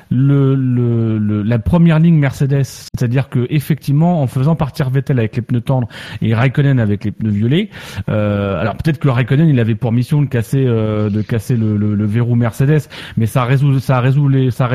le, 0.09 0.55
le, 0.55 1.17
le- 1.17 1.41
la 1.43 1.59
première 1.59 1.99
ligne 1.99 2.15
Mercedes, 2.17 2.63
c'est-à-dire 2.63 3.29
que 3.29 3.47
effectivement 3.49 4.21
en 4.21 4.27
faisant 4.27 4.55
partir 4.55 4.89
Vettel 4.89 5.19
avec 5.19 5.35
les 5.35 5.41
pneus 5.41 5.61
tendres 5.61 5.87
et 6.21 6.33
Raikkonen 6.33 6.79
avec 6.79 7.03
les 7.05 7.11
pneus 7.11 7.31
violets, 7.31 7.69
euh, 8.09 8.59
alors 8.59 8.75
peut-être 8.77 8.99
que 8.99 9.07
Raikkonen 9.09 9.47
il 9.49 9.59
avait 9.59 9.75
pour 9.75 9.91
mission 9.91 10.21
de 10.21 10.27
casser 10.27 10.65
euh, 10.65 11.09
de 11.09 11.21
casser 11.21 11.55
le, 11.55 11.77
le, 11.77 12.05
verrou 12.05 12.35
Mercedes, 12.35 12.81
mais 13.17 13.25
ça 13.25 13.43
résout 13.45 13.79
ça 13.79 13.99
résout 13.99 14.27
les, 14.27 14.51
ça, 14.51 14.69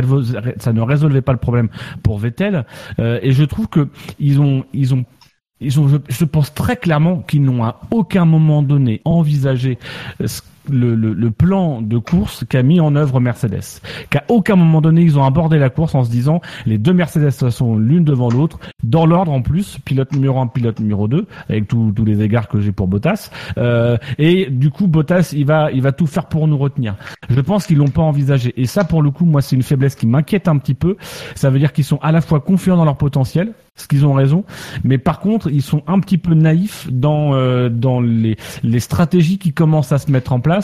ça 0.59 0.73
ne 0.73 0.81
résolvait 0.81 1.23
pas 1.23 1.33
le 1.33 1.39
problème 1.39 1.69
pour 2.03 2.19
Vettel 2.19 2.65
Euh, 2.99 3.19
et 3.23 3.33
je 3.33 3.45
trouve 3.45 3.69
que 3.69 3.89
ils 4.19 4.41
ont 4.41 4.65
ils 4.73 4.95
ont 4.95 5.05
ils 5.61 5.81
ont, 5.81 5.89
je, 5.89 5.97
je 6.09 6.25
pense 6.25 6.53
très 6.55 6.77
clairement 6.77 7.21
qu'ils 7.23 7.43
n'ont 7.43 7.65
à 7.65 7.81
aucun 7.91 8.25
moment 8.27 8.63
donné 8.63 9.01
envisagé 9.05 9.79
ce- 10.25 10.43
le, 10.71 10.95
le, 10.95 11.13
le 11.13 11.31
plan 11.31 11.81
de 11.83 11.99
course 11.99 12.45
qu'a 12.49 12.63
mis 12.63 12.81
en 12.81 12.97
œuvre 12.97 13.21
Mercedes. 13.21 13.81
Qu'à 14.11 14.25
aucun 14.29 14.57
moment 14.57 14.81
donné, 14.81 15.03
ils 15.03 15.19
ont 15.19 15.25
abordé 15.25 15.59
la 15.59 15.71
course 15.71 15.95
en 15.95 16.05
se 16.05 16.11
disant 16.11 16.41
les 16.67 16.79
deux 16.79 16.93
Mercedes 16.93 17.31
sont 17.31 17.77
l'une 17.77 18.05
devant 18.05 18.29
l'autre, 18.29 18.59
dans 18.83 19.07
l'ordre 19.07 19.33
en 19.33 19.43
plus, 19.43 19.79
pilote 19.85 20.13
numéro 20.13 20.41
un, 20.41 20.47
pilote 20.47 20.81
numéro 20.81 21.09
deux, 21.09 21.27
avec 21.49 21.69
tous 21.69 21.93
tous 21.93 22.05
les 22.05 22.23
égards 22.23 22.49
que 22.49 22.61
j'ai 22.61 22.73
pour 22.73 22.89
Bottas. 22.89 23.31
Euh, 23.59 23.97
et 24.19 24.49
du 24.51 24.71
coup, 24.71 24.87
Bottas, 24.87 25.33
il 25.37 25.47
va, 25.47 25.71
il 25.73 25.83
va 25.83 25.93
tout 25.93 26.07
faire 26.07 26.27
pour 26.27 26.47
nous 26.49 26.59
retenir. 26.59 26.97
Je 27.29 27.41
pense 27.41 27.67
qu'ils 27.67 27.79
l'ont 27.79 27.89
pas 27.89 28.03
envisagé. 28.03 28.53
Et 28.61 28.67
ça, 28.67 28.85
pour 28.85 29.03
le 29.03 29.11
coup, 29.11 29.25
moi, 29.25 29.43
c'est 29.43 29.57
une 29.57 29.63
faiblesse 29.63 29.95
qui 29.95 30.07
m'inquiète 30.07 30.49
un 30.49 30.59
petit 30.59 30.75
peu. 30.75 30.97
Ça 31.35 31.51
veut 31.51 31.59
dire 31.59 31.73
qu'ils 31.73 31.85
sont 31.85 31.99
à 32.03 32.13
la 32.13 32.21
fois 32.21 32.41
confiants 32.41 32.77
dans 32.77 32.85
leur 32.85 32.97
potentiel, 32.97 33.53
ce 33.77 33.87
qu'ils 33.87 34.07
ont 34.07 34.15
raison, 34.15 34.45
mais 34.85 34.97
par 34.97 35.21
contre, 35.21 35.51
ils 35.51 35.63
sont 35.63 35.83
un 35.87 36.01
petit 36.01 36.17
peu 36.17 36.33
naïfs 36.35 36.89
dans 36.91 37.35
euh, 37.35 37.69
dans 37.69 38.01
les 38.01 38.37
les 38.63 38.81
stratégies 38.81 39.37
qui 39.37 39.53
commencent 39.53 39.93
à 39.93 39.99
se 39.99 40.11
mettre 40.11 40.33
en 40.33 40.41
place 40.41 40.56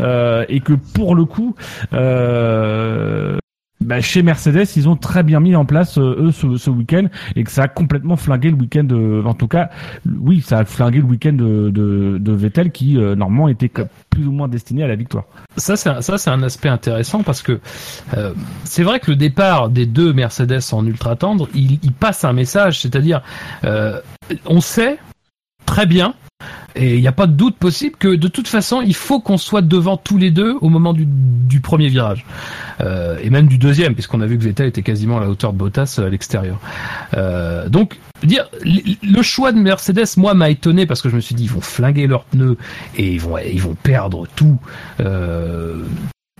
euh, 0.00 0.44
et 0.48 0.60
que 0.60 0.72
pour 0.72 1.14
le 1.14 1.24
coup. 1.24 1.54
Euh, 1.92 3.38
bah, 3.84 4.00
chez 4.00 4.22
Mercedes, 4.22 4.66
ils 4.76 4.88
ont 4.88 4.96
très 4.96 5.22
bien 5.22 5.40
mis 5.40 5.54
en 5.54 5.66
place 5.66 5.98
euh, 5.98 6.16
eux 6.18 6.32
ce, 6.32 6.70
week-end 6.70 7.08
et 7.36 7.44
que 7.44 7.50
ça 7.50 7.64
a 7.64 7.68
complètement 7.68 8.16
flingué 8.16 8.50
le 8.50 8.56
week-end. 8.56 8.84
De, 8.84 9.22
en 9.24 9.34
tout 9.34 9.46
cas, 9.46 9.68
oui, 10.06 10.40
ça 10.40 10.58
a 10.58 10.64
flingué 10.64 10.98
le 10.98 11.04
week-end 11.04 11.34
de, 11.34 12.32
Vettel 12.32 12.70
qui 12.70 12.96
euh, 12.96 13.14
normalement 13.14 13.48
était 13.48 13.70
plus 14.08 14.26
ou 14.26 14.32
moins 14.32 14.48
destiné 14.48 14.84
à 14.84 14.88
la 14.88 14.96
victoire. 14.96 15.24
Ça, 15.58 15.76
c'est 15.76 16.00
ça, 16.00 16.18
c'est 16.18 16.30
un 16.30 16.42
aspect 16.42 16.70
intéressant 16.70 17.22
parce 17.22 17.42
que 17.42 17.60
euh, 18.16 18.32
c'est 18.64 18.82
vrai 18.82 19.00
que 19.00 19.10
le 19.10 19.16
départ 19.16 19.68
des 19.68 19.86
deux 19.86 20.14
Mercedes 20.14 20.60
en 20.72 20.86
ultra 20.86 21.14
tendre, 21.16 21.48
il, 21.54 21.78
il 21.82 21.92
passe 21.92 22.24
un 22.24 22.32
message, 22.32 22.80
c'est-à-dire, 22.80 23.22
euh, 23.64 24.00
on 24.46 24.60
sait 24.62 24.98
très 25.66 25.86
bien. 25.86 26.14
Et 26.76 26.96
il 26.96 27.00
n'y 27.00 27.08
a 27.08 27.12
pas 27.12 27.26
de 27.26 27.32
doute 27.32 27.56
possible 27.56 27.96
que 27.96 28.08
de 28.08 28.28
toute 28.28 28.48
façon, 28.48 28.80
il 28.80 28.94
faut 28.94 29.20
qu'on 29.20 29.38
soit 29.38 29.62
devant 29.62 29.96
tous 29.96 30.18
les 30.18 30.30
deux 30.30 30.56
au 30.60 30.68
moment 30.68 30.92
du, 30.92 31.60
premier 31.60 31.88
virage. 31.88 32.26
Euh, 32.80 33.18
et 33.22 33.30
même 33.30 33.46
du 33.46 33.58
deuxième, 33.58 33.94
puisqu'on 33.94 34.20
a 34.20 34.26
vu 34.26 34.36
que 34.38 34.44
Vettel 34.44 34.66
était 34.66 34.82
quasiment 34.82 35.18
à 35.18 35.20
la 35.20 35.28
hauteur 35.28 35.52
de 35.52 35.58
Bottas 35.58 36.00
à 36.04 36.08
l'extérieur. 36.08 36.58
Euh, 37.16 37.68
donc, 37.68 37.98
dire 38.24 38.48
le 38.64 39.22
choix 39.22 39.52
de 39.52 39.58
Mercedes, 39.58 40.16
moi, 40.16 40.34
m'a 40.34 40.50
étonné 40.50 40.86
parce 40.86 41.00
que 41.00 41.08
je 41.08 41.16
me 41.16 41.20
suis 41.20 41.34
dit, 41.34 41.44
ils 41.44 41.50
vont 41.50 41.60
flinguer 41.60 42.06
leurs 42.06 42.24
pneus 42.24 42.56
et 42.96 43.12
ils 43.12 43.20
vont, 43.20 43.38
ils 43.38 43.62
vont 43.62 43.76
perdre 43.80 44.26
tout. 44.34 44.58
Euh, 45.00 45.84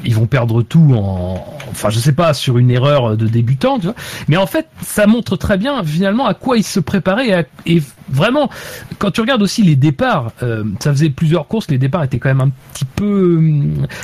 ils 0.05 0.14
vont 0.14 0.26
perdre 0.26 0.62
tout 0.62 0.94
en, 0.94 1.44
enfin, 1.70 1.90
je 1.90 1.98
sais 1.98 2.12
pas, 2.12 2.35
sur 2.35 2.59
une 2.59 2.70
erreur 2.70 3.16
de 3.16 3.26
débutant, 3.26 3.78
tu 3.78 3.86
vois. 3.86 3.94
Mais 4.28 4.36
en 4.36 4.47
fait, 4.47 4.66
ça 4.82 5.06
montre 5.06 5.36
très 5.36 5.56
bien, 5.59 5.82
finalement, 5.85 6.26
à 6.26 6.35
quoi 6.35 6.56
ils 6.56 6.62
se 6.64 6.81
préparaient 6.81 7.28
et, 7.28 7.35
à- 7.35 7.44
et 7.66 7.82
vraiment, 8.10 8.51
quand 8.98 9.10
tu 9.10 9.20
regardes 9.20 9.43
aussi 9.43 9.62
les 9.62 9.76
départs, 9.76 10.32
euh, 10.43 10.64
ça 10.81 10.90
faisait 10.93 11.10
plusieurs 11.10 11.47
courses, 11.48 11.68
les 11.70 11.78
départs 11.78 12.05
étaient 12.05 12.18
quand 12.18 12.28
même 12.28 12.40
un 12.40 12.51
petit 12.72 12.85
peu, 12.85 13.40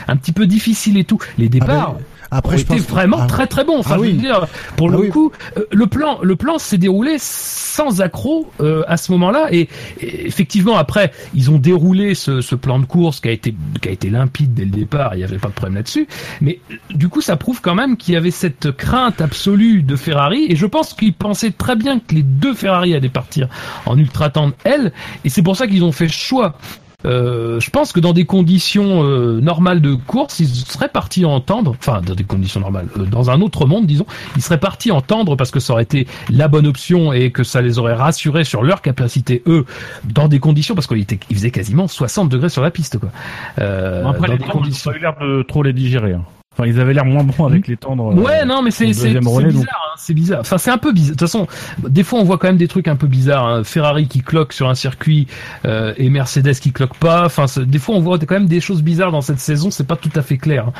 un 0.08 0.16
petit 0.16 0.32
peu 0.32 0.46
difficiles 0.46 0.96
et 0.98 1.04
tout. 1.04 1.18
Les 1.38 1.48
départs. 1.48 1.96
Après, 2.30 2.58
je 2.58 2.64
pense 2.66 2.82
que- 2.82 2.90
vraiment 2.90 3.18
ah, 3.20 3.26
très 3.26 3.46
très 3.46 3.64
bons. 3.64 3.78
Enfin, 3.78 3.94
ah 3.94 3.98
je 3.98 4.02
veux 4.04 4.06
oui. 4.10 4.14
dire, 4.14 4.46
pour 4.76 4.88
Ah 4.88 4.92
le 4.92 4.98
oui. 4.98 5.08
coup, 5.08 5.32
euh, 5.56 5.64
le 5.72 5.86
plan, 5.86 6.18
le 6.22 6.36
plan 6.36 6.58
s'est 6.58 6.78
déroulé 6.78 7.16
sans 7.18 8.00
accroc 8.00 8.50
euh, 8.60 8.82
à 8.86 8.96
ce 8.96 9.10
moment-là. 9.12 9.48
Et, 9.50 9.68
et 10.00 10.26
effectivement, 10.26 10.76
après, 10.76 11.12
ils 11.34 11.50
ont 11.50 11.58
déroulé 11.58 12.14
ce, 12.14 12.40
ce 12.40 12.54
plan 12.54 12.78
de 12.78 12.84
course 12.86 13.20
qui 13.20 13.28
a 13.28 13.32
été 13.32 13.54
qui 13.80 13.88
a 13.88 13.92
été 13.92 14.10
limpide 14.10 14.54
dès 14.54 14.64
le 14.64 14.70
départ. 14.70 15.14
Il 15.14 15.18
n'y 15.18 15.24
avait 15.24 15.38
pas 15.38 15.48
de 15.48 15.54
problème 15.54 15.74
là-dessus. 15.76 16.06
Mais 16.40 16.60
du 16.90 17.08
coup, 17.08 17.20
ça 17.20 17.36
prouve 17.36 17.60
quand 17.60 17.74
même 17.74 17.96
qu'il 17.96 18.14
y 18.14 18.16
avait 18.16 18.30
cette 18.30 18.70
crainte 18.72 19.20
absolue 19.20 19.82
de 19.82 19.96
Ferrari. 19.96 20.46
Et 20.48 20.56
je 20.56 20.66
pense 20.66 20.94
qu'ils 20.94 21.14
pensaient 21.14 21.50
très 21.52 21.76
bien 21.76 21.98
que 21.98 22.14
les 22.14 22.22
deux 22.22 22.54
Ferrari 22.54 22.94
allaient 22.94 23.08
partir 23.08 23.48
en 23.86 23.98
ultra 23.98 24.30
tendre 24.30 24.54
L. 24.64 24.92
Et 25.24 25.28
c'est 25.28 25.42
pour 25.42 25.56
ça 25.56 25.66
qu'ils 25.66 25.84
ont 25.84 25.92
fait 25.92 26.08
ce 26.08 26.12
choix. 26.14 26.56
Euh, 27.06 27.58
je 27.60 27.70
pense 27.70 27.92
que 27.92 28.00
dans 28.00 28.12
des 28.12 28.24
conditions 28.26 29.02
euh, 29.04 29.40
normales 29.40 29.80
de 29.80 29.94
course, 29.94 30.40
ils 30.40 30.48
seraient 30.48 30.88
partis 30.88 31.24
en 31.24 31.40
tendre, 31.40 31.74
enfin 31.78 32.00
dans 32.04 32.14
des 32.14 32.24
conditions 32.24 32.60
normales, 32.60 32.88
euh, 32.98 33.04
dans 33.04 33.30
un 33.30 33.40
autre 33.40 33.66
monde, 33.66 33.86
disons, 33.86 34.06
ils 34.36 34.42
seraient 34.42 34.60
partis 34.60 34.90
en 34.90 35.00
tendre 35.00 35.36
parce 35.36 35.50
que 35.50 35.60
ça 35.60 35.72
aurait 35.72 35.82
été 35.84 36.06
la 36.30 36.48
bonne 36.48 36.66
option 36.66 37.12
et 37.12 37.30
que 37.30 37.42
ça 37.44 37.62
les 37.62 37.78
aurait 37.78 37.94
rassurés 37.94 38.44
sur 38.44 38.62
leur 38.62 38.82
capacité, 38.82 39.42
eux, 39.46 39.64
dans 40.04 40.28
des 40.28 40.40
conditions, 40.40 40.74
parce 40.74 40.86
qu'il 40.86 40.98
était- 40.98 41.20
il 41.30 41.36
faisait 41.36 41.50
quasiment 41.50 41.88
60 41.88 42.28
degrés 42.28 42.48
sur 42.50 42.62
la 42.62 42.70
piste, 42.70 42.98
quoi. 42.98 43.10
Euh, 43.58 44.04
Après, 44.06 44.26
dans 44.28 44.32
les 44.34 44.38
des 44.38 44.44
conditions. 44.44 44.90
l'air 44.92 45.16
de 45.20 45.42
trop 45.42 45.62
les 45.62 45.72
digérer. 45.72 46.12
hein. 46.14 46.24
Enfin, 46.52 46.66
ils 46.68 46.80
avaient 46.80 46.92
l'air 46.92 47.04
moins 47.04 47.22
bons 47.22 47.46
avec 47.46 47.68
les 47.68 47.76
tendres. 47.76 48.10
euh, 48.10 48.20
Ouais, 48.20 48.44
non, 48.44 48.60
mais 48.60 48.72
c'est 48.72 48.86
c'est 48.92 49.08
bizarre, 49.20 49.52
donc. 49.60 49.68
hein, 49.70 49.94
c'est 49.96 50.14
bizarre. 50.14 50.40
Enfin, 50.40 50.58
c'est 50.58 50.70
un 50.72 50.78
peu 50.78 50.92
bizarre. 50.92 51.14
De 51.14 51.18
toute 51.18 51.28
façon, 51.28 51.46
des 51.88 52.02
fois, 52.02 52.18
on 52.18 52.24
voit 52.24 52.38
quand 52.38 52.48
même 52.48 52.56
des 52.56 52.66
trucs 52.66 52.88
un 52.88 52.96
peu 52.96 53.06
bizarres. 53.06 53.46
hein. 53.46 53.64
Ferrari 53.64 54.08
qui 54.08 54.20
cloque 54.20 54.52
sur 54.52 54.68
un 54.68 54.74
circuit 54.74 55.28
euh, 55.64 55.94
et 55.96 56.10
Mercedes 56.10 56.54
qui 56.60 56.72
cloque 56.72 56.96
pas. 56.96 57.24
Enfin, 57.24 57.44
des 57.64 57.78
fois, 57.78 57.94
on 57.94 58.00
voit 58.00 58.18
quand 58.18 58.34
même 58.34 58.46
des 58.48 58.60
choses 58.60 58.82
bizarres 58.82 59.12
dans 59.12 59.20
cette 59.20 59.38
saison. 59.38 59.70
C'est 59.70 59.86
pas 59.86 59.96
tout 59.96 60.10
à 60.16 60.22
fait 60.22 60.38
clair 60.38 60.66
hein, 60.68 60.72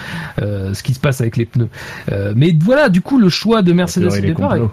euh, 0.43 0.75
ce 0.75 0.83
qui 0.83 0.93
se 0.93 1.01
passe 1.01 1.21
avec 1.21 1.37
les 1.37 1.47
pneus. 1.47 1.69
Euh, 2.11 2.33
mais 2.35 2.53
voilà, 2.61 2.89
du 2.89 3.01
coup, 3.01 3.19
le 3.21 3.29
choix 3.29 3.63
de 3.63 3.73
Mercedes 3.73 4.07
au 4.07 4.11
départ. 4.35 4.71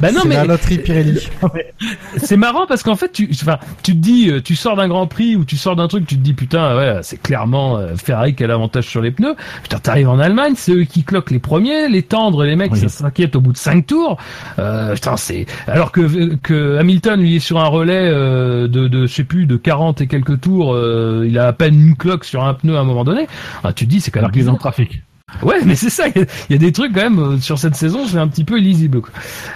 Bah 0.00 0.10
non, 0.10 0.20
c'est 0.22 0.28
mais 0.28 0.34
la 0.34 0.44
loterie 0.44 0.78
Pirelli. 0.78 1.28
c'est 2.16 2.36
marrant 2.36 2.66
parce 2.66 2.82
qu'en 2.82 2.96
fait, 2.96 3.12
tu, 3.12 3.28
enfin, 3.32 3.58
tu 3.82 3.92
te 3.92 3.98
dis, 3.98 4.28
euh, 4.30 4.40
tu 4.40 4.56
sors 4.56 4.74
d'un 4.76 4.88
Grand 4.88 5.06
Prix 5.06 5.36
ou 5.36 5.44
tu 5.44 5.56
sors 5.56 5.76
d'un 5.76 5.86
truc, 5.86 6.06
tu 6.06 6.16
te 6.16 6.20
dis 6.20 6.34
putain, 6.34 6.76
ouais, 6.76 6.98
c'est 7.02 7.20
clairement 7.20 7.76
euh, 7.76 7.94
Ferrari 7.96 8.34
qui 8.34 8.42
a 8.42 8.46
l'avantage 8.48 8.86
sur 8.88 9.00
les 9.00 9.10
pneus. 9.12 9.36
Putain, 9.62 9.78
t'arrives 9.78 10.08
en 10.08 10.18
Allemagne, 10.18 10.54
c'est 10.56 10.72
eux 10.72 10.84
qui 10.84 11.04
cloquent 11.04 11.30
les 11.32 11.38
premiers, 11.38 11.88
les 11.88 12.02
tendres, 12.02 12.44
les 12.44 12.56
mecs, 12.56 12.72
Oui. 12.72 12.80
ça 12.80 12.88
s'inquiète 12.88 13.36
au 13.36 13.40
bout 13.40 13.52
de 13.52 13.56
cinq 13.58 13.86
tours. 13.86 14.16
Euh, 14.58 14.94
putain, 14.94 15.16
c'est 15.16 15.46
alors 15.68 15.92
que 15.92 16.34
que 16.36 16.78
Hamilton 16.78 17.20
lui 17.20 17.36
est 17.36 17.40
sur 17.40 17.60
un 17.60 17.66
relais 17.68 18.08
euh, 18.10 18.66
de, 18.68 18.88
de, 18.88 19.06
je 19.06 19.12
sais 19.14 19.24
plus, 19.24 19.46
de 19.46 19.56
40 19.56 20.00
et 20.00 20.06
quelques 20.08 20.40
tours, 20.40 20.74
euh, 20.74 21.24
il 21.28 21.38
a 21.38 21.46
à 21.46 21.52
peine 21.52 21.74
une 21.80 21.96
cloque 21.96 22.24
sur 22.24 22.42
un 22.44 22.54
pneu 22.54 22.76
à 22.76 22.80
un 22.80 22.84
moment 22.84 23.04
donné. 23.04 23.26
Ah, 23.62 23.72
tu 23.72 23.84
te 23.84 23.90
dis, 23.90 24.00
c'est 24.00 24.10
quand 24.10 24.20
même 24.20 24.24
Alors 24.24 24.32
qu'ils 24.32 24.42
ont 24.50 24.54
bizarre. 24.54 24.54
le 24.54 24.58
trafic. 24.60 25.02
Ouais, 25.42 25.60
mais 25.64 25.74
c'est 25.76 25.90
ça. 25.90 26.04
Il 26.08 26.26
y 26.50 26.54
a- 26.54 26.58
des 26.58 26.72
trucs 26.72 26.92
quand 26.92 27.02
même 27.02 27.18
euh, 27.18 27.38
sur 27.38 27.58
cette 27.58 27.74
saison, 27.74 28.06
c'est 28.06 28.18
un 28.18 28.28
petit 28.28 28.44
peu 28.44 28.58
illisible. 28.58 29.00
quoi. 29.00 29.12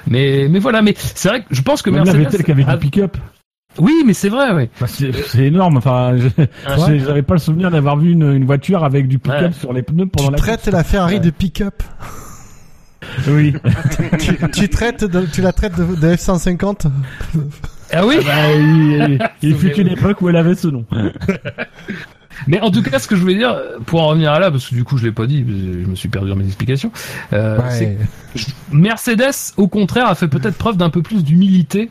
Mais 0.09 0.49
mais 0.51 0.59
voilà, 0.59 0.83
mais 0.83 0.95
c'est 0.97 1.29
vrai 1.29 1.41
que 1.43 1.47
je 1.55 1.63
pense 1.63 1.83
que 1.83 1.91
Même 1.91 2.05
la 2.05 2.13
Mercedes. 2.13 2.25
Vettel 2.31 2.45
qui 2.45 2.51
avait 2.53 2.65
a- 2.65 2.77
du 2.77 2.79
pick-up. 2.79 3.17
oui, 3.79 3.93
mais 4.07 4.15
c'est 4.15 4.29
vrai, 4.31 4.53
oui. 4.53 4.69
Bah, 4.81 4.87
c'est 4.89 5.45
énorme. 5.45 5.77
Enfin, 5.77 6.17
j'avais 6.65 7.23
pas 7.23 7.35
le 7.35 7.41
souvenir 7.41 7.71
d'avoir 7.71 7.97
vu 7.99 8.13
une, 8.13 8.33
une 8.33 8.45
voiture 8.47 8.85
avec 8.85 9.07
du 9.09 9.19
pick-up 9.19 9.41
Ouais. 9.43 9.53
sur 9.53 9.73
les 9.73 9.83
pneus 9.83 10.07
pendant 10.07 10.29
Tu 10.29 10.33
la 10.33 10.39
traites 10.39 10.67
la 10.67 10.83
Ferrari 10.83 11.21
de 11.21 11.31
pick-up. 11.31 11.83
Oui. 13.29 13.55
tu, 14.19 14.37
tu 14.51 14.69
traites 14.69 15.05
de- 15.05 15.27
tu 15.27 15.41
la 15.43 15.53
traites 15.53 15.77
de, 15.77 15.85
de 15.85 16.15
F-150? 16.17 16.87
Ah 17.93 18.05
oui. 18.05 18.17
Bah, 18.27 18.33
il 18.53 19.19
il 19.43 19.55
fut 19.59 19.79
une 19.81 19.89
époque 19.89 20.21
où 20.23 20.29
elle 20.29 20.37
avait 20.37 20.55
ce 20.57 20.69
nom. 20.69 20.85
Mais 22.47 22.61
en 22.61 22.71
tout 22.71 22.83
cas, 22.83 22.99
ce 22.99 23.07
que 23.09 23.17
je 23.17 23.21
voulais 23.23 23.37
dire, 23.37 23.57
pour 23.87 24.03
en 24.03 24.09
revenir 24.09 24.33
à 24.33 24.39
là, 24.39 24.51
parce 24.51 24.69
que 24.69 24.75
du 24.75 24.85
coup, 24.85 24.97
je 24.99 25.05
l'ai 25.05 25.13
pas 25.13 25.27
dit, 25.27 25.45
je 25.47 25.87
me 25.89 25.95
suis 25.95 26.09
perdu 26.09 26.29
dans 26.29 26.37
mes 26.37 26.47
explications. 26.47 26.91
euh, 27.33 27.59
Ouais. 27.59 27.97
Mercedes, 28.71 29.55
au 29.57 29.69
contraire, 29.69 30.09
a 30.09 30.15
fait 30.15 30.29
peut-être 30.29 30.57
preuve 30.57 30.77
d'un 30.77 30.91
peu 30.91 31.01
plus 31.03 31.25
d'humilité 31.25 31.91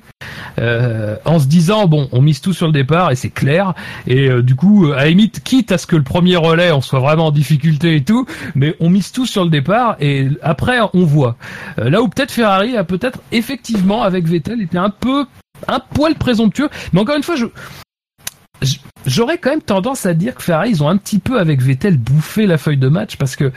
euh, 0.59 1.15
en 1.25 1.39
se 1.39 1.47
disant 1.47 1.87
bon, 1.87 2.07
on 2.11 2.21
mise 2.21 2.41
tout 2.41 2.53
sur 2.53 2.67
le 2.67 2.73
départ 2.73 3.11
et 3.11 3.15
c'est 3.15 3.29
clair. 3.29 3.73
Et 4.07 4.29
euh, 4.29 4.41
du 4.43 4.55
coup, 4.55 4.91
à 4.95 5.05
limite, 5.07 5.43
quitte 5.43 5.71
à 5.71 5.77
ce 5.77 5.87
que 5.87 5.95
le 5.95 6.03
premier 6.03 6.35
relais, 6.35 6.71
on 6.71 6.81
soit 6.81 6.99
vraiment 6.99 7.27
en 7.27 7.31
difficulté 7.31 7.95
et 7.95 8.03
tout, 8.03 8.25
mais 8.53 8.75
on 8.79 8.89
mise 8.89 9.11
tout 9.11 9.25
sur 9.25 9.43
le 9.43 9.49
départ 9.49 9.95
et 9.99 10.27
après 10.41 10.77
on 10.93 11.03
voit. 11.05 11.35
Euh, 11.79 11.89
là 11.89 12.01
où 12.01 12.07
peut-être 12.07 12.31
Ferrari 12.31 12.77
a 12.77 12.83
peut-être 12.83 13.19
effectivement 13.31 14.03
avec 14.03 14.25
Vettel 14.27 14.61
été 14.61 14.77
un 14.77 14.89
peu 14.91 15.25
un 15.67 15.79
poil 15.79 16.15
présomptueux, 16.15 16.69
mais 16.93 16.99
encore 16.99 17.15
une 17.15 17.23
fois, 17.23 17.35
je 17.37 17.45
J'aurais 19.05 19.37
quand 19.37 19.51
même 19.51 19.61
tendance 19.61 20.05
à 20.07 20.15
dire 20.15 20.33
que 20.33 20.41
Ferrari, 20.41 20.71
ils 20.71 20.83
ont 20.83 20.89
un 20.89 20.97
petit 20.97 21.19
peu 21.19 21.39
avec 21.39 21.61
Vettel 21.61 21.97
bouffé 21.97 22.47
la 22.47 22.57
feuille 22.57 22.77
de 22.77 22.87
match 22.87 23.17
parce 23.17 23.35
que 23.35 23.45
euh, 23.45 23.51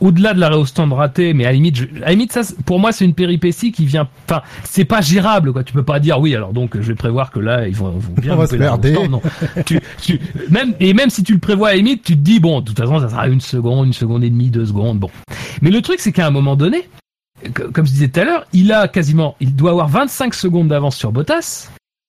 au-delà 0.00 0.32
de 0.32 0.40
l'arrêt 0.40 0.56
au 0.56 0.64
stand 0.64 0.92
raté, 0.92 1.34
mais 1.34 1.44
à 1.44 1.48
la 1.48 1.52
limite, 1.52 1.76
je, 1.76 1.84
à 2.02 2.06
la 2.06 2.10
limite 2.12 2.32
ça, 2.32 2.40
pour 2.64 2.78
moi, 2.78 2.92
c'est 2.92 3.04
une 3.04 3.14
péripétie 3.14 3.70
qui 3.70 3.84
vient. 3.84 4.08
Enfin, 4.26 4.42
c'est 4.64 4.86
pas 4.86 5.02
gérable 5.02 5.52
quoi. 5.52 5.62
Tu 5.62 5.74
peux 5.74 5.82
pas 5.82 6.00
dire 6.00 6.18
oui. 6.18 6.34
Alors 6.34 6.54
donc, 6.54 6.74
je 6.74 6.88
vais 6.88 6.94
prévoir 6.94 7.30
que 7.30 7.38
là, 7.38 7.68
ils 7.68 7.76
vont, 7.76 7.90
vont 7.90 8.14
bien. 8.16 8.32
On 8.32 8.36
va 8.36 8.46
se 8.46 8.56
stand. 8.56 9.10
Non. 9.10 9.20
tu, 9.66 9.80
tu, 10.00 10.20
même 10.50 10.74
et 10.80 10.94
même 10.94 11.10
si 11.10 11.22
tu 11.22 11.34
le 11.34 11.38
prévois 11.38 11.68
à 11.68 11.70
la 11.72 11.76
limite, 11.76 12.02
tu 12.02 12.14
te 12.14 12.20
dis 12.20 12.40
bon, 12.40 12.60
de 12.60 12.66
toute 12.66 12.78
façon, 12.78 12.98
ça 12.98 13.10
sera 13.10 13.28
une 13.28 13.42
seconde, 13.42 13.88
une 13.88 13.92
seconde 13.92 14.24
et 14.24 14.30
demie, 14.30 14.50
deux 14.50 14.66
secondes. 14.66 14.98
Bon. 14.98 15.10
Mais 15.60 15.70
le 15.70 15.82
truc, 15.82 16.00
c'est 16.00 16.12
qu'à 16.12 16.26
un 16.26 16.30
moment 16.30 16.56
donné, 16.56 16.88
comme 17.74 17.86
je 17.86 17.92
disais 17.92 18.08
tout 18.08 18.20
à 18.20 18.24
l'heure, 18.24 18.46
il 18.54 18.72
a 18.72 18.88
quasiment, 18.88 19.36
il 19.40 19.54
doit 19.54 19.72
avoir 19.72 19.88
25 19.88 20.32
secondes 20.34 20.68
d'avance 20.68 20.96
sur 20.96 21.12
Bottas 21.12 21.68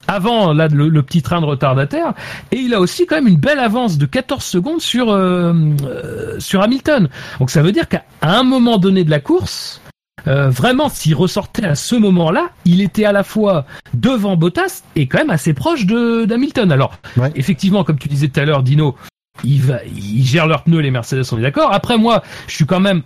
avant 0.09 0.53
là 0.53 0.67
le, 0.67 0.89
le 0.89 1.03
petit 1.03 1.21
train 1.21 1.39
de 1.41 1.45
retardataire 1.45 2.13
et 2.51 2.57
il 2.57 2.73
a 2.73 2.79
aussi 2.79 3.05
quand 3.05 3.15
même 3.15 3.27
une 3.27 3.37
belle 3.37 3.59
avance 3.59 3.97
de 3.97 4.05
14 4.05 4.43
secondes 4.43 4.81
sur 4.81 5.11
euh, 5.11 5.53
euh, 5.85 6.39
sur 6.39 6.61
Hamilton. 6.61 7.09
Donc 7.39 7.49
ça 7.51 7.61
veut 7.61 7.71
dire 7.71 7.87
qu'à 7.87 8.03
un 8.21 8.43
moment 8.43 8.77
donné 8.77 9.03
de 9.03 9.09
la 9.11 9.19
course, 9.19 9.81
euh, 10.27 10.49
vraiment 10.49 10.89
s'il 10.89 11.15
ressortait 11.15 11.65
à 11.65 11.75
ce 11.75 11.95
moment-là, 11.95 12.49
il 12.65 12.81
était 12.81 13.05
à 13.05 13.11
la 13.11 13.23
fois 13.23 13.65
devant 13.93 14.35
Bottas 14.35 14.83
et 14.95 15.07
quand 15.07 15.19
même 15.19 15.29
assez 15.29 15.53
proche 15.53 15.85
de 15.85 16.25
d'Hamilton. 16.25 16.71
Alors 16.71 16.93
Ouais. 17.17 17.31
effectivement, 17.35 17.83
comme 17.83 17.99
tu 17.99 18.07
disais 18.09 18.27
tout 18.29 18.39
à 18.39 18.45
l'heure, 18.45 18.63
Dino, 18.63 18.95
il 19.43 19.61
va, 19.61 19.77
il 19.85 20.23
gère 20.25 20.47
leurs 20.47 20.63
pneus 20.63 20.79
les 20.81 20.91
Mercedes, 20.91 21.23
on 21.31 21.37
est 21.37 21.41
d'accord. 21.43 21.71
Après 21.73 21.97
moi, 21.97 22.23
je 22.47 22.55
suis 22.55 22.65
quand 22.65 22.79
même 22.81 23.03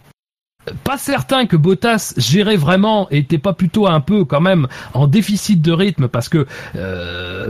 pas 0.84 0.98
certain 0.98 1.46
que 1.46 1.56
Bottas 1.58 2.14
gérait 2.18 2.56
vraiment 2.56 3.08
et 3.12 3.18
était 3.20 3.38
pas 3.38 3.54
plutôt 3.54 3.88
un 3.88 4.00
peu 4.00 4.26
quand 4.26 4.42
même 4.42 4.68
en 4.94 5.08
déficit 5.08 5.62
de 5.62 5.72
rythme 5.72 6.08
parce 6.08 6.30
que 6.30 6.46
euh, 6.76 7.50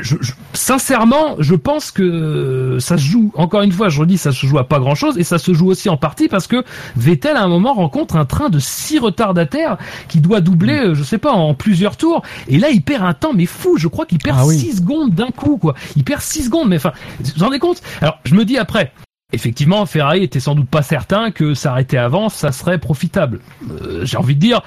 je, 0.00 0.16
je- 0.20 0.32
sincèrement 0.52 1.36
je 1.38 1.54
pense 1.54 1.90
que 1.90 2.78
ça 2.80 2.98
se 2.98 3.04
joue 3.04 3.32
encore 3.36 3.62
une 3.62 3.72
fois 3.72 3.88
je 3.88 4.00
redis 4.00 4.18
ça 4.18 4.32
se 4.32 4.44
joue 4.46 4.58
à 4.58 4.68
pas 4.68 4.80
grand 4.80 4.94
chose 4.94 5.16
et 5.18 5.24
ça 5.24 5.38
se 5.38 5.54
joue 5.54 5.68
aussi 5.68 5.88
en 5.88 5.96
partie 5.96 6.28
parce 6.28 6.46
que 6.46 6.62
Vettel 6.96 7.36
à 7.36 7.42
un 7.42 7.48
moment 7.48 7.74
rencontre 7.74 8.16
un 8.16 8.24
train 8.24 8.48
de 8.50 8.58
six 8.58 8.98
retardataires 8.98 9.78
qui 10.08 10.20
doit 10.20 10.40
doubler 10.40 10.78
euh, 10.78 10.94
je 10.94 11.02
sais 11.02 11.18
pas 11.18 11.32
en 11.32 11.54
plusieurs 11.54 11.96
tours 11.96 12.22
et 12.48 12.58
là 12.58 12.70
il 12.70 12.82
perd 12.82 13.04
un 13.04 13.14
temps 13.14 13.32
mais 13.34 13.46
fou 13.46 13.76
je 13.78 13.88
crois 13.88 14.04
qu'il 14.04 14.18
perd 14.18 14.36
Ah 14.40 14.46
oui. 14.46 14.58
6 14.58 14.76
secondes 14.78 15.14
d'un 15.14 15.30
coup 15.30 15.56
quoi. 15.58 15.74
Il 15.96 16.04
perd 16.04 16.20
6 16.20 16.44
secondes 16.46 16.68
mais 16.68 16.76
enfin 16.76 16.92
vous 17.20 17.30
vous 17.36 17.44
rendez 17.44 17.58
compte? 17.58 17.80
Alors 18.00 18.18
je 18.24 18.34
me 18.34 18.44
dis 18.44 18.58
après 18.58 18.92
Effectivement, 19.32 19.84
Ferrari 19.86 20.22
était 20.22 20.40
sans 20.40 20.54
doute 20.54 20.68
pas 20.68 20.82
certain 20.82 21.30
que 21.30 21.52
s'arrêter 21.54 21.98
avant, 21.98 22.28
ça 22.30 22.50
serait 22.52 22.78
profitable. 22.78 23.40
Euh, 23.82 24.04
J'ai 24.04 24.16
envie 24.16 24.34
de 24.34 24.40
dire, 24.40 24.62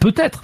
peut-être. 0.00 0.42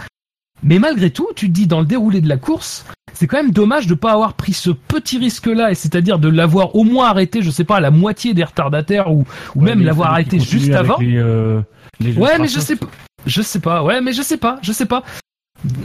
Mais 0.62 0.78
malgré 0.78 1.10
tout, 1.10 1.26
tu 1.34 1.48
te 1.48 1.52
dis 1.52 1.66
dans 1.66 1.80
le 1.80 1.86
déroulé 1.86 2.20
de 2.20 2.28
la 2.28 2.36
course, 2.36 2.84
c'est 3.14 3.26
quand 3.26 3.36
même 3.38 3.50
dommage 3.50 3.86
de 3.88 3.94
pas 3.94 4.12
avoir 4.12 4.34
pris 4.34 4.52
ce 4.52 4.70
petit 4.70 5.18
risque-là, 5.18 5.70
et 5.72 5.74
c'est-à-dire 5.74 6.18
de 6.20 6.28
l'avoir 6.28 6.76
au 6.76 6.84
moins 6.84 7.08
arrêté, 7.08 7.42
je 7.42 7.50
sais 7.50 7.64
pas, 7.64 7.76
à 7.76 7.80
la 7.80 7.90
moitié 7.90 8.32
des 8.34 8.44
retardataires 8.44 9.10
ou, 9.10 9.24
ou 9.56 9.60
même 9.60 9.78
l'avoir 9.86 10.10
arrêté 10.12 10.38
juste 10.38 10.66
avant. 10.78 10.96
euh, 11.16 11.60
Ouais, 12.20 12.38
mais 12.38 12.48
je 12.48 12.60
sais 12.60 12.76
pas. 12.76 12.86
Je 13.26 13.42
sais 13.42 13.60
pas. 13.60 13.82
Ouais, 13.82 14.00
mais 14.00 14.12
je 14.12 14.22
sais 14.22 14.36
pas. 14.36 14.58
Je 14.62 14.70
sais 14.72 14.86
pas. 14.86 15.02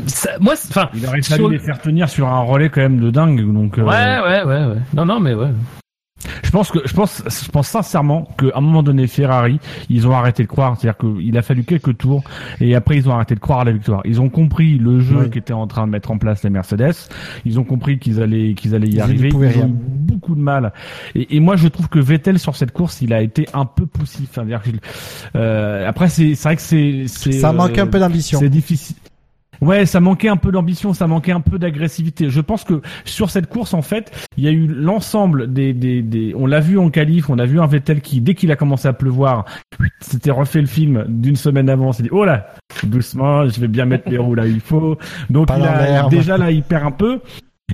Ça- 0.07 0.37
moi, 0.39 0.53
enfin. 0.69 0.89
Il 0.93 1.05
aurait 1.05 1.21
sur 1.21 1.35
fallu 1.37 1.43
le- 1.45 1.53
les 1.53 1.59
faire 1.59 1.79
tenir 1.79 2.09
sur 2.09 2.27
un 2.27 2.41
relais 2.41 2.69
quand 2.69 2.81
même 2.81 2.99
de 2.99 3.09
dingue. 3.11 3.51
Donc, 3.53 3.77
euh, 3.79 3.83
Ouais, 3.83 4.19
ouais, 4.19 4.43
ouais, 4.43 4.65
ouais. 4.73 4.81
Non, 4.93 5.05
non, 5.05 5.19
mais 5.19 5.33
ouais. 5.33 5.49
Je 6.43 6.49
pense 6.49 6.71
que 6.71 6.79
je 6.85 6.93
pense 6.93 7.21
je 7.27 7.49
pense 7.49 7.67
sincèrement 7.67 8.27
qu'à 8.39 8.47
un 8.55 8.61
moment 8.61 8.81
donné 8.83 9.05
Ferrari 9.07 9.59
ils 9.89 10.07
ont 10.07 10.13
arrêté 10.13 10.43
de 10.43 10.47
croire. 10.47 10.75
C'est-à-dire 10.79 10.97
qu'il 10.97 11.37
a 11.37 11.41
fallu 11.41 11.63
quelques 11.63 11.95
tours 11.97 12.23
et 12.59 12.73
après 12.75 12.97
ils 12.97 13.07
ont 13.07 13.13
arrêté 13.13 13.35
de 13.35 13.39
croire 13.39 13.59
à 13.59 13.63
la 13.65 13.71
victoire. 13.71 14.01
Ils 14.05 14.19
ont 14.19 14.29
compris 14.29 14.77
le 14.77 14.99
jeu 14.99 15.27
qu'était 15.29 15.53
en 15.53 15.67
train 15.67 15.85
de 15.85 15.91
mettre 15.91 16.09
en 16.11 16.17
place 16.17 16.43
les 16.43 16.49
Mercedes. 16.49 16.95
Ils 17.45 17.59
ont 17.59 17.63
compris 17.63 17.99
qu'ils 17.99 18.21
allaient 18.21 18.53
qu'ils 18.55 18.73
allaient 18.75 18.87
y 18.87 18.93
Ils 18.95 19.01
arriver. 19.01 19.29
ils 19.29 19.35
ont 19.61 19.67
eu 19.67 19.71
beaucoup 19.71 20.35
de 20.35 20.41
mal. 20.41 20.73
Et, 21.15 21.37
et 21.37 21.39
moi 21.39 21.55
je 21.55 21.67
trouve 21.67 21.87
que 21.87 21.99
Vettel 21.99 22.39
sur 22.39 22.55
cette 22.55 22.71
course 22.71 23.01
il 23.01 23.13
a 23.13 23.21
été 23.21 23.47
un 23.53 23.65
peu 23.65 23.85
poussif. 23.85 24.29
C'est-à-dire 24.33 24.61
qu'il- 24.63 24.79
euh, 25.35 25.87
après 25.87 26.09
c'est 26.09 26.33
c'est 26.35 26.43
vrai 26.49 26.55
que 26.55 26.61
c'est 26.61 27.03
c'est 27.07 27.31
Ça 27.33 27.49
euh, 27.49 27.53
manque 27.53 27.77
un 27.77 27.87
peu 27.87 27.99
d'ambition. 27.99 28.39
c'est 28.39 28.49
difficile 28.49 28.95
Ouais, 29.61 29.85
ça 29.85 29.99
manquait 29.99 30.29
un 30.29 30.37
peu 30.37 30.51
d'ambition, 30.51 30.93
ça 30.93 31.07
manquait 31.07 31.31
un 31.31 31.41
peu 31.41 31.59
d'agressivité. 31.59 32.29
Je 32.29 32.41
pense 32.41 32.63
que 32.63 32.81
sur 33.05 33.29
cette 33.29 33.47
course, 33.47 33.73
en 33.73 33.81
fait, 33.81 34.11
il 34.37 34.43
y 34.43 34.47
a 34.47 34.51
eu 34.51 34.67
l'ensemble 34.67 35.51
des, 35.51 35.73
des, 35.73 36.01
des, 36.01 36.33
on 36.35 36.45
l'a 36.45 36.59
vu 36.59 36.77
en 36.77 36.89
qualif, 36.89 37.29
on 37.29 37.39
a 37.39 37.45
vu 37.45 37.59
un 37.59 37.67
Vettel 37.67 38.01
qui, 38.01 38.21
dès 38.21 38.35
qu'il 38.35 38.51
a 38.51 38.55
commencé 38.55 38.87
à 38.87 38.93
pleuvoir, 38.93 39.45
s'était 39.99 40.31
refait 40.31 40.61
le 40.61 40.67
film 40.67 41.05
d'une 41.07 41.35
semaine 41.35 41.69
avant, 41.69 41.91
s'est 41.91 42.03
dit, 42.03 42.09
oh 42.11 42.25
là, 42.25 42.47
doucement, 42.83 43.47
je 43.47 43.59
vais 43.59 43.67
bien 43.67 43.85
mettre 43.85 44.09
les 44.09 44.17
roues 44.17 44.35
là 44.35 44.43
où 44.43 44.47
il 44.47 44.59
faut. 44.59 44.97
Donc 45.29 45.47
Pas 45.47 45.57
il 45.57 45.65
a, 45.65 46.07
déjà 46.09 46.37
là, 46.37 46.51
il 46.51 46.63
perd 46.63 46.85
un 46.85 46.91
peu. 46.91 47.19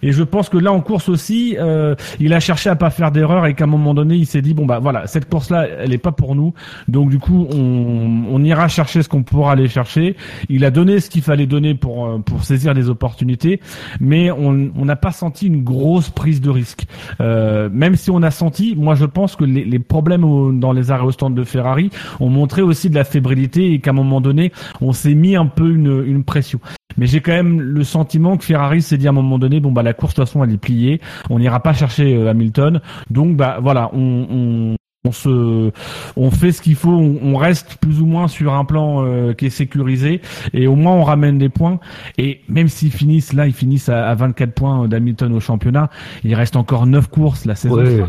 Et 0.02 0.12
je 0.12 0.24
pense 0.24 0.50
que 0.50 0.58
là 0.58 0.74
en 0.74 0.82
course 0.82 1.08
aussi, 1.08 1.56
euh, 1.60 1.94
il 2.20 2.34
a 2.34 2.40
cherché 2.40 2.68
à 2.68 2.76
pas 2.76 2.90
faire 2.90 3.12
d'erreur 3.12 3.46
et 3.46 3.54
qu'à 3.54 3.66
un 3.66 3.68
moment 3.68 3.94
donné, 3.94 4.16
il 4.16 4.26
s'est 4.26 4.42
dit 4.42 4.56
bon 4.56 4.66
bah 4.66 4.80
voilà, 4.80 5.06
cette 5.06 5.30
course-là, 5.30 5.68
elle 5.68 5.94
est 5.94 6.00
pas 6.00 6.12
pour 6.12 6.34
nous. 6.36 6.52
Donc 6.88 7.12
du 7.12 7.20
coup, 7.20 7.48
on, 7.54 8.24
on 8.28 8.44
ira 8.44 8.68
chercher 8.68 9.04
ce 9.04 9.08
qu'on 9.08 9.22
pourra 9.22 9.52
aller 9.52 9.68
chercher. 9.68 10.16
Il 10.50 10.66
a 10.66 10.72
donné 10.72 11.00
ce 11.00 11.12
qu'il 11.12 11.22
fallait 11.22 11.46
donner 11.46 11.76
pour 11.76 12.08
euh, 12.08 12.18
pour 12.18 12.44
saisir 12.44 12.74
les 12.74 12.90
opportunités, 12.90 13.62
mais 14.00 14.32
on 14.32 14.72
on 14.76 14.86
n'a 14.86 14.96
pas 14.96 15.12
senti 15.12 15.46
une 15.46 15.64
grosse 15.64 16.10
prise 16.10 16.42
de 16.42 16.50
risque. 16.50 16.86
Euh, 17.22 17.70
même 17.72 17.96
si 17.96 18.10
on 18.10 18.24
a 18.24 18.32
senti, 18.32 18.76
moi 18.76 18.96
je 18.96 19.06
pense 19.06 19.36
que 19.36 19.46
les, 19.46 19.64
les 19.64 19.80
problèmes 19.80 20.24
au- 20.24 20.52
dans 20.52 20.72
les 20.72 20.90
arrêts 20.90 21.06
au 21.06 21.12
stand 21.12 21.36
de 21.36 21.44
Ferrari 21.44 21.92
ont 22.20 22.30
montré 22.30 22.64
aussi 22.64 22.90
de 22.90 22.96
la 22.96 23.04
fébrilité 23.04 23.72
et 23.74 23.80
qu'à 23.80 23.92
un 23.92 23.94
moment 23.94 24.22
donné, 24.22 24.52
on 24.82 24.92
s'est 24.92 25.14
mis 25.14 25.36
un 25.36 25.46
peu 25.46 25.70
une, 25.70 26.04
une 26.08 26.24
pression. 26.24 26.60
Mais 26.98 27.08
j'ai 27.08 27.22
quand 27.22 27.32
même 27.32 27.60
le 27.60 27.84
sentiment 27.84 28.38
que 28.38 28.46
Ferrari 28.46 28.82
s'est 28.82 28.98
dit 28.98 29.08
à 29.08 29.10
un 29.10 29.14
moment 29.14 29.40
donné, 29.40 29.60
bon 29.60 29.72
bah 29.72 29.84
la 29.84 29.94
course 29.94 30.14
de 30.14 30.22
toute 30.22 30.28
façon 30.28 30.44
elle 30.44 30.52
est 30.52 30.58
pliée, 30.58 31.02
on 31.30 31.40
n'ira 31.40 31.60
pas 31.60 31.74
chercher 31.74 32.16
euh, 32.16 32.30
Hamilton, 32.30 32.82
donc 33.10 33.36
bah 33.36 33.58
voilà, 33.62 33.90
on, 33.94 34.76
on, 35.06 35.12
se, 35.12 35.72
on 36.16 36.32
fait 36.32 36.52
ce 36.52 36.62
qu'il 36.62 36.76
faut, 36.76 36.92
on, 36.92 37.36
reste 37.36 37.78
plus 37.78 38.00
ou 38.00 38.06
moins 38.06 38.28
sur 38.28 38.54
un 38.54 38.64
plan 38.64 39.04
euh, 39.06 39.34
qui 39.34 39.48
est 39.48 39.50
sécurisé. 39.50 40.22
Et 40.54 40.68
au 40.68 40.76
moins 40.76 40.94
on 40.94 41.04
ramène 41.04 41.38
des 41.38 41.50
points. 41.50 41.80
Et 42.18 42.42
même 42.48 42.68
s'ils 42.68 42.92
finissent 42.92 43.34
là, 43.34 43.48
ils 43.48 43.54
finissent 43.54 43.90
à, 43.90 44.08
à 44.08 44.16
24 44.16 44.54
points 44.54 44.88
d'Hamilton 44.88 45.34
au 45.34 45.40
championnat, 45.40 45.90
il 46.24 46.36
reste 46.36 46.56
encore 46.56 46.86
9 46.86 47.10
courses 47.10 47.46
la 47.46 47.56
saison. 47.56 48.08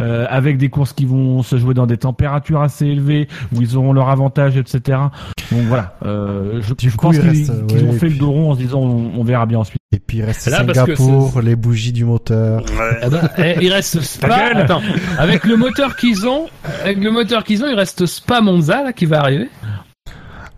Euh, 0.00 0.26
avec 0.28 0.58
des 0.58 0.70
courses 0.70 0.92
qui 0.92 1.04
vont 1.06 1.42
se 1.44 1.56
jouer 1.56 1.72
dans 1.72 1.86
des 1.86 1.98
températures 1.98 2.60
assez 2.60 2.84
élevées, 2.86 3.28
où 3.54 3.62
ils 3.62 3.76
auront 3.76 3.92
leur 3.92 4.08
avantage, 4.08 4.56
etc. 4.56 4.98
Donc 5.52 5.60
voilà, 5.68 5.94
euh, 6.04 6.60
je, 6.62 6.74
Du 6.74 6.90
je 6.90 6.96
coup, 6.96 7.06
pense 7.06 7.16
il 7.16 7.22
qu'ils 7.30 7.50
ont 7.84 7.92
fait 7.92 8.06
le 8.06 8.10
puis- 8.10 8.18
dos 8.18 8.32
rond 8.32 8.50
en 8.50 8.54
se 8.54 8.58
disant 8.58 8.80
on, 8.80 9.12
on 9.16 9.22
verra 9.22 9.46
bien 9.46 9.60
ensuite. 9.60 9.78
Et 9.94 10.00
puis 10.00 10.18
il 10.18 10.24
reste 10.24 10.48
Là, 10.48 10.58
Singapour, 10.58 11.40
les 11.42 11.54
bougies 11.54 11.92
du 11.92 12.04
moteur. 12.04 12.64
Ah 13.02 13.08
bah, 13.08 13.30
eh, 13.38 13.54
il 13.62 13.72
reste 13.72 14.00
Spa. 14.00 14.34
Attends, 14.56 14.82
avec 15.16 15.44
le 15.44 15.56
moteur 15.56 15.94
qu'ils 15.94 16.26
ont, 16.26 16.46
avec 16.82 16.98
le 16.98 17.12
moteur 17.12 17.44
qu'ils 17.44 17.62
ont, 17.62 17.68
il 17.68 17.76
reste 17.76 18.04
Spa 18.06 18.40
Monza 18.40 18.82
là 18.82 18.92
qui 18.92 19.06
va 19.06 19.20
arriver. 19.20 19.48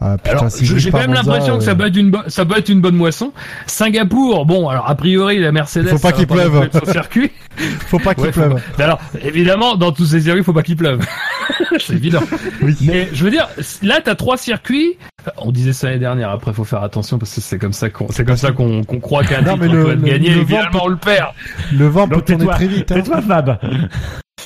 Ah 0.00 0.16
putain, 0.18 0.50
si 0.50 0.66
j'ai 0.66 0.90
même 0.90 1.14
l'impression 1.14 1.56
que 1.58 1.64
ça 1.64 1.70
euh, 1.70 1.74
peut 1.74 1.86
être 1.86 1.96
une 1.96 2.10
bonne, 2.10 2.28
ça 2.28 2.44
être 2.56 2.68
une 2.68 2.80
bonne 2.82 2.96
moisson. 2.96 3.32
Singapour, 3.66 4.44
bon, 4.44 4.68
alors 4.68 4.88
a 4.90 4.94
priori 4.94 5.38
la 5.38 5.52
Mercedes. 5.52 5.88
Faut 5.88 5.98
pas 5.98 6.12
qu'il 6.12 6.26
pleuve. 6.26 6.68
circuit. 6.92 7.30
Faut 7.86 7.98
pas 7.98 8.14
qu'il 8.14 8.24
Ouais, 8.24 8.30
pleuve. 8.32 8.60
pas- 8.76 8.84
Alors, 8.84 9.00
évidemment, 9.24 9.76
dans 9.76 9.92
tous 9.92 10.04
ces 10.04 10.20
circuits, 10.20 10.44
faut 10.44 10.52
pas 10.52 10.62
qu'il 10.62 10.76
pleuve. 10.76 11.00
C'est 11.78 11.94
évident. 11.94 12.20
Oui. 12.60 12.76
Mais 12.82 13.08
je 13.14 13.24
veux 13.24 13.30
dire, 13.30 13.48
là, 13.82 14.00
t'as 14.04 14.14
trois 14.14 14.36
circuits. 14.36 14.98
On 15.38 15.50
disait 15.52 15.72
ça 15.72 15.86
l'année 15.86 16.00
dernière. 16.00 16.30
Après, 16.30 16.52
faut 16.52 16.64
faire 16.64 16.82
attention 16.82 17.18
parce 17.18 17.34
que 17.34 17.40
c'est 17.40 17.58
comme 17.58 17.72
ça 17.72 17.88
qu'on, 17.88 18.08
c'est 18.10 18.24
comme 18.26 18.36
ça 18.36 18.52
qu'on, 18.52 18.84
qu'on 18.84 19.00
croit 19.00 19.24
qu'un 19.24 19.38
titre 19.42 19.56
peut 19.56 19.64
être 19.64 19.72
le- 19.72 19.96
gagné 19.96 20.44
finalement 20.44 20.80
on 20.84 20.88
le 20.88 20.96
perd. 20.96 21.28
Le 21.72 21.86
vent 21.88 22.06
peut 22.06 22.20
tourner 22.20 22.46
très 22.46 22.66
vite. 22.66 22.92
Hein. 22.92 22.96
tais-toi 22.96 23.22
Fab. 23.22 23.58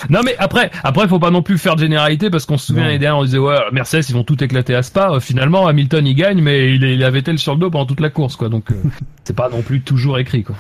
Non 0.08 0.20
mais 0.24 0.34
après, 0.38 0.70
après 0.82 1.06
faut 1.08 1.18
pas 1.18 1.30
non 1.30 1.42
plus 1.42 1.58
faire 1.58 1.76
de 1.76 1.80
généralité 1.80 2.30
parce 2.30 2.46
qu'on 2.46 2.56
se 2.58 2.68
souvient 2.68 2.84
l'année 2.84 2.98
dernière 2.98 3.18
on 3.18 3.24
disait 3.24 3.38
ouais 3.38 3.56
Mercedes 3.72 4.04
ils 4.08 4.14
vont 4.14 4.24
tout 4.24 4.42
éclater 4.42 4.74
à 4.74 4.82
Spa. 4.82 5.10
Euh, 5.12 5.20
finalement 5.20 5.66
Hamilton 5.66 6.06
il 6.06 6.14
gagne 6.14 6.40
mais 6.40 6.74
il, 6.74 6.82
il 6.84 7.04
avait 7.04 7.22
tel 7.22 7.38
sur 7.38 7.54
le 7.54 7.60
dos 7.60 7.70
pendant 7.70 7.86
toute 7.86 8.00
la 8.00 8.10
course 8.10 8.36
quoi 8.36 8.48
donc 8.48 8.70
euh, 8.70 8.74
c'est 9.24 9.36
pas 9.36 9.48
non 9.50 9.62
plus 9.62 9.82
toujours 9.82 10.18
écrit 10.18 10.42
quoi. 10.44 10.56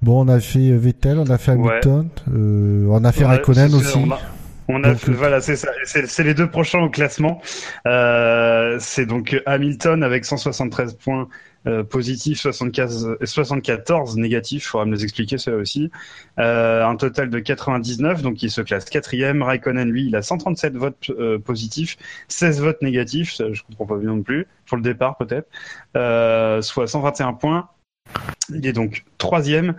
Bon, 0.00 0.24
on 0.24 0.28
a 0.28 0.40
fait 0.40 0.70
euh, 0.70 0.78
Vettel, 0.78 1.18
on 1.18 1.30
a 1.30 1.38
fait 1.38 1.52
Ouais. 1.52 1.68
Hamilton, 1.70 2.08
euh, 2.34 2.86
on 2.90 3.04
a 3.04 3.12
fait 3.12 3.20
Ouais, 3.24 3.30
Raikkonen 3.36 3.72
aussi. 3.74 3.96
On 3.98 4.10
a, 4.10 4.18
on 4.68 4.82
a 4.82 4.88
Donc, 4.90 4.98
fait- 4.98 5.12
voilà, 5.12 5.40
c'est 5.40 5.54
ça. 5.54 5.68
C'est 5.84 6.08
c'est 6.08 6.24
les 6.24 6.34
deux 6.34 6.50
prochains 6.50 6.80
au 6.80 6.90
classement. 6.90 7.40
Euh, 7.86 8.76
c'est 8.80 9.06
donc 9.06 9.40
Hamilton 9.46 10.02
avec 10.02 10.24
173 10.24 10.94
points 10.94 11.28
euh, 11.66 11.84
positif, 11.84 12.40
75, 12.40 13.16
74 13.22 14.16
négatifs, 14.16 14.64
il 14.64 14.66
faudra 14.66 14.84
me 14.86 14.94
les 14.96 15.04
expliquer 15.04 15.38
ça 15.38 15.52
aussi. 15.52 15.90
Euh, 16.38 16.84
un 16.84 16.96
total 16.96 17.30
de 17.30 17.38
99, 17.38 18.22
donc 18.22 18.42
il 18.42 18.50
se 18.50 18.60
classe 18.60 18.84
quatrième. 18.86 19.42
Raikkonen, 19.42 19.88
lui, 19.90 20.06
il 20.06 20.16
a 20.16 20.22
137 20.22 20.74
votes 20.76 21.10
euh, 21.10 21.38
positifs, 21.38 21.96
16 22.28 22.60
votes 22.60 22.82
négatifs, 22.82 23.32
ça, 23.34 23.44
je 23.52 23.62
comprends 23.62 23.86
pas 23.86 23.96
bien 23.96 24.10
non 24.10 24.22
plus, 24.22 24.46
pour 24.66 24.76
le 24.76 24.82
départ 24.82 25.16
peut-être, 25.16 25.48
euh, 25.96 26.62
soit 26.62 26.86
121 26.86 27.34
points. 27.34 27.68
Il 28.50 28.66
est 28.66 28.72
donc 28.72 29.04
troisième. 29.18 29.74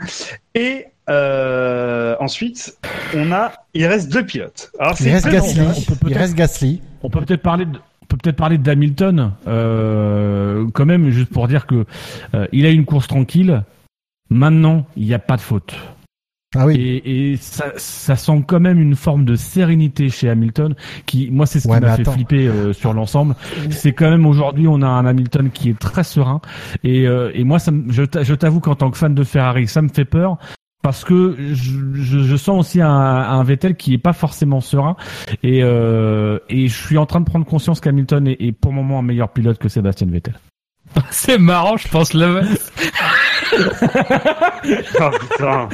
Et 0.56 0.86
euh, 1.10 2.16
ensuite, 2.20 2.78
on 3.14 3.32
a, 3.34 3.52
il 3.74 3.86
reste 3.86 4.10
deux 4.12 4.26
pilotes. 4.26 4.72
Alors, 4.80 4.96
Il 5.02 5.10
reste. 5.12 5.28
Gasly. 5.28 5.60
on 5.62 5.66
peut 5.74 5.82
Il 5.92 5.98
peut-être- 5.98 6.18
reste 6.18 6.34
Gasly. 6.36 6.82
On 7.04 7.10
peut 7.10 7.20
peut-être 7.22 7.42
parler 7.42 7.66
de 7.66 7.78
peut 8.14 8.22
peut-être 8.22 8.36
parler 8.36 8.58
d'Hamilton 8.58 9.32
euh, 9.48 10.68
quand 10.74 10.86
même 10.86 11.10
juste 11.10 11.32
pour 11.32 11.48
dire 11.48 11.66
que 11.66 11.86
euh, 12.36 12.48
il 12.52 12.66
a 12.66 12.70
une 12.70 12.86
course 12.86 13.08
tranquille. 13.08 13.64
Maintenant, 14.30 14.86
il 14.96 15.06
n'y 15.06 15.14
a 15.14 15.20
pas 15.20 15.36
de 15.36 15.42
faute. 15.42 15.76
Ah 16.56 16.68
oui. 16.68 16.76
Et, 16.76 17.32
et 17.32 17.38
ça, 17.38 17.72
ça 17.78 18.16
sent 18.16 18.44
quand 18.48 18.60
même 18.60 18.80
une 18.80 18.96
forme 18.96 19.26
de 19.26 19.36
sérénité 19.36 20.10
chez 20.10 20.30
Hamilton, 20.30 20.76
qui, 21.08 21.32
moi, 21.32 21.48
c'est 21.48 21.60
ce 21.60 21.68
Ouais, 21.68 21.80
qui 21.80 21.86
m'a 21.86 21.96
fait 21.96 22.04
flipper 22.04 22.48
euh, 22.48 22.74
sur 22.74 22.94
l'ensemble. 22.94 23.36
C'est 23.72 23.94
quand 23.94 24.10
même 24.10 24.28
aujourd'hui, 24.28 24.68
on 24.68 24.82
a 24.84 24.88
un 24.88 25.06
Hamilton 25.06 25.50
qui 25.50 25.70
est 25.70 25.80
très 25.80 26.04
serein. 26.04 26.42
Et, 26.84 27.08
euh, 27.08 27.32
et 27.34 27.44
moi, 27.44 27.58
ça, 27.58 27.72
je 27.90 28.34
t'avoue 28.36 28.60
qu'en 28.60 28.76
tant 28.76 28.92
que 28.92 28.98
fan 28.98 29.16
de 29.16 29.24
Ferrari, 29.24 29.68
ça 29.68 29.82
me 29.82 29.90
fait 29.90 30.06
peur. 30.06 30.38
Parce 30.84 31.06
que 31.06 31.36
je, 31.40 31.72
je, 31.94 32.20
je 32.20 32.36
sens 32.36 32.60
aussi 32.60 32.82
un, 32.82 32.90
un 32.90 33.44
Vettel 33.44 33.76
qui 33.76 33.94
est 33.94 33.98
pas 33.98 34.12
forcément 34.12 34.60
serein 34.60 34.98
et, 35.42 35.64
euh, 35.64 36.40
et 36.50 36.68
je 36.68 36.86
suis 36.86 36.98
en 36.98 37.06
train 37.06 37.22
de 37.22 37.26
prendre 37.26 37.46
conscience 37.46 37.80
qu'Hamilton 37.80 38.28
est, 38.28 38.36
est 38.40 38.52
pour 38.52 38.72
le 38.72 38.78
moment 38.78 39.00
un 39.00 39.02
meilleur 39.02 39.30
pilote 39.30 39.58
que 39.58 39.70
Sébastien 39.70 40.08
Vettel. 40.08 40.38
C'est 41.10 41.38
marrant, 41.38 41.78
je 41.78 41.88
pense 41.88 42.14
le 42.14 42.42
Oh, 45.00 45.10
putain. 45.20 45.68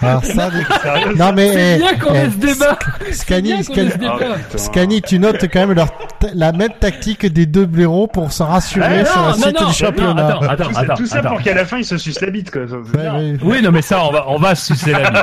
Alors 0.00 0.24
ça, 0.24 0.50
Sérieux 0.82 1.14
non 1.16 1.32
mais 1.34 1.52
C'est 1.52 1.74
eh, 1.74 1.78
bien 1.78 1.98
qu'on 1.98 2.14
eh, 2.14 2.28
débat. 2.28 2.78
Scani, 3.12 3.62
Scani. 3.64 3.90
Oh. 4.02 4.56
Scani, 4.56 5.02
tu 5.02 5.18
notes 5.18 5.42
quand 5.52 5.60
même 5.60 5.72
leur 5.72 5.88
la 6.34 6.52
même 6.52 6.72
tactique 6.80 7.26
des 7.26 7.44
deux 7.44 7.66
blaireaux 7.66 8.06
pour 8.06 8.32
se 8.32 8.42
rassurer 8.42 9.00
Eh 9.02 9.04
sur 9.04 9.20
non, 9.20 9.26
la 9.28 9.34
suite 9.34 9.60
non, 9.60 9.68
du 9.68 9.74
championnat. 9.74 10.26
attends, 10.26 10.40
attends, 10.42 10.64
tout, 10.64 10.72
ça- 10.74 10.80
attends, 10.80 10.94
tout 10.94 11.06
ça 11.06 11.18
attends. 11.18 11.28
pour 11.30 11.42
qu'à 11.42 11.54
la 11.54 11.64
fin, 11.66 11.78
il 11.78 11.84
se 11.84 11.98
suce 11.98 12.20
la 12.22 12.30
bite, 12.30 12.50
quoi. 12.50 12.62
Ouais, 12.62 13.10
ouais. 13.10 13.36
Oui, 13.42 13.60
non, 13.62 13.70
mais 13.72 13.82
ça, 13.82 14.02
on 14.06 14.10
va, 14.10 14.24
on 14.28 14.38
va 14.38 14.54
se 14.54 14.74
sucer 14.74 14.92
la 14.92 15.10
vie. 15.10 15.16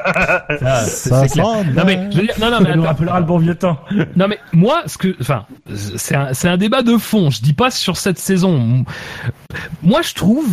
Ça, 0.59 0.75
c'est- 0.85 1.09
Ça 1.09 1.21
c'est 1.23 1.29
clair. 1.29 1.45
Non, 1.75 1.83
mais, 1.85 2.07
je 2.11 2.17
veux 2.17 2.23
dire, 2.23 2.35
non, 2.39 2.51
non, 2.51 2.57
mais 2.61 2.69
Ça 2.69 2.75
nous 2.75 2.81
attends. 2.83 2.91
rappellera 2.91 3.19
le 3.19 3.25
bon 3.25 3.37
vieux 3.39 3.55
temps. 3.55 3.79
Non 4.15 4.27
mais 4.27 4.37
moi, 4.53 4.83
ce 4.85 4.97
que, 4.97 5.15
enfin, 5.21 5.45
c'est 5.97 6.15
un, 6.15 6.33
c'est 6.33 6.47
un 6.49 6.57
débat 6.57 6.83
de 6.83 6.97
fond. 6.97 7.29
Je 7.31 7.41
dis 7.41 7.53
pas 7.53 7.71
sur 7.71 7.97
cette 7.97 8.19
saison. 8.19 8.85
Moi, 9.81 10.01
je 10.03 10.13
trouve 10.13 10.45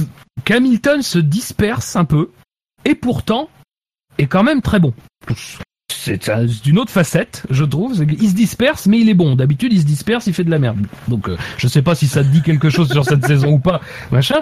qu'Hamilton 0.44 1.02
se 1.02 1.19
disperse 1.19 1.97
un 1.97 2.05
peu, 2.05 2.31
et 2.85 2.94
pourtant 2.94 3.48
est 4.19 4.27
quand 4.27 4.43
même 4.43 4.62
très 4.62 4.81
bon. 4.81 4.93
C'est 5.93 6.28
un- 6.28 6.47
c'est 6.47 6.66
une 6.66 6.78
autre 6.78 6.90
facette, 6.93 7.44
je 7.51 7.65
trouve. 7.65 7.94
qu'il 8.06 8.28
se 8.28 8.35
disperse, 8.35 8.86
mais 8.86 9.01
il 9.01 9.09
est 9.09 9.15
bon. 9.15 9.35
D'habitude, 9.36 9.73
il 9.73 9.81
se 9.81 9.85
disperse, 9.86 10.27
il 10.27 10.35
fait 10.35 10.44
de 10.44 10.51
la 10.51 10.59
merde. 10.59 10.78
Donc, 11.09 11.28
euh, 11.28 11.36
je 11.56 11.66
sais 11.69 11.82
pas 11.82 11.94
si 11.94 12.06
ça 12.06 12.23
te 12.23 12.28
dit 12.28 12.43
quelque 12.43 12.70
chose 12.70 12.90
sur 12.90 13.05
cette 13.05 13.27
saison 13.27 13.52
ou 13.55 13.59
pas, 13.59 13.81
machin. 14.10 14.36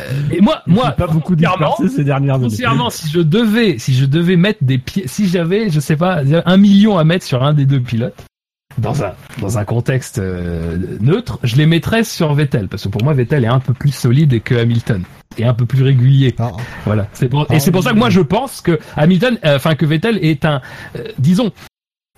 Euh, 0.00 0.04
Et 0.30 0.40
moi, 0.40 0.62
Il 0.66 0.74
moi, 0.74 0.92
pas 0.92 1.06
beaucoup 1.08 1.34
dispersé 1.34 1.88
ces 1.88 2.04
dernières 2.04 2.36
années. 2.36 2.44
Foncièrement, 2.50 2.90
si 2.90 3.08
je 3.10 3.20
devais, 3.20 3.78
si 3.78 3.94
je 3.94 4.04
devais 4.06 4.36
mettre 4.36 4.62
des 4.62 4.78
pieds, 4.78 5.08
si 5.08 5.26
j'avais, 5.28 5.70
je 5.70 5.80
sais 5.80 5.96
pas, 5.96 6.22
un 6.46 6.56
million 6.56 6.96
à 6.98 7.04
mettre 7.04 7.24
sur 7.26 7.42
un 7.42 7.52
des 7.52 7.66
deux 7.66 7.80
pilotes, 7.80 8.24
dans 8.78 9.04
un, 9.04 9.12
dans 9.40 9.58
un 9.58 9.64
contexte 9.64 10.18
euh, 10.18 10.98
neutre, 11.00 11.38
je 11.42 11.56
les 11.56 11.66
mettrais 11.66 12.04
sur 12.04 12.32
Vettel, 12.34 12.68
parce 12.68 12.84
que 12.84 12.88
pour 12.88 13.02
moi, 13.02 13.12
Vettel 13.14 13.44
est 13.44 13.48
un 13.48 13.60
peu 13.60 13.74
plus 13.74 13.92
solide 13.92 14.42
que 14.42 14.54
Hamilton. 14.54 15.02
Et 15.36 15.44
un 15.44 15.54
peu 15.54 15.66
plus 15.66 15.82
régulier. 15.82 16.34
Ah, 16.38 16.52
Voilà. 16.84 17.06
C'est 17.12 17.28
pour, 17.28 17.46
Ah, 17.48 17.54
et 17.54 17.60
c'est 17.60 17.70
pour 17.70 17.82
ça 17.82 17.92
que 17.92 17.98
moi, 17.98 18.10
je 18.10 18.20
pense 18.20 18.60
que 18.60 18.78
Hamilton, 18.96 19.38
euh, 19.44 19.56
enfin, 19.56 19.74
que 19.74 19.86
Vettel 19.86 20.18
est 20.24 20.44
un, 20.44 20.60
euh, 20.96 21.04
disons, 21.18 21.52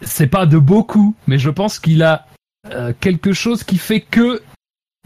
c'est 0.00 0.26
pas 0.26 0.46
de 0.46 0.58
beaucoup, 0.58 1.14
mais 1.26 1.38
je 1.38 1.50
pense 1.50 1.78
qu'il 1.78 2.02
a 2.02 2.26
euh, 2.72 2.92
quelque 2.98 3.32
chose 3.32 3.64
qui 3.64 3.78
fait 3.78 4.00
que 4.00 4.42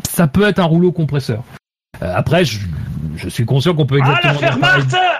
ça 0.08 0.26
peut 0.26 0.46
être 0.46 0.58
un 0.58 0.64
rouleau 0.64 0.92
compresseur. 0.92 1.44
Euh, 2.02 2.12
après, 2.14 2.44
je, 2.44 2.58
je 3.16 3.28
suis 3.28 3.44
conscient 3.44 3.74
qu'on 3.74 3.86
peut 3.86 4.00
Ah, 4.02 4.18
exactement 4.32 4.66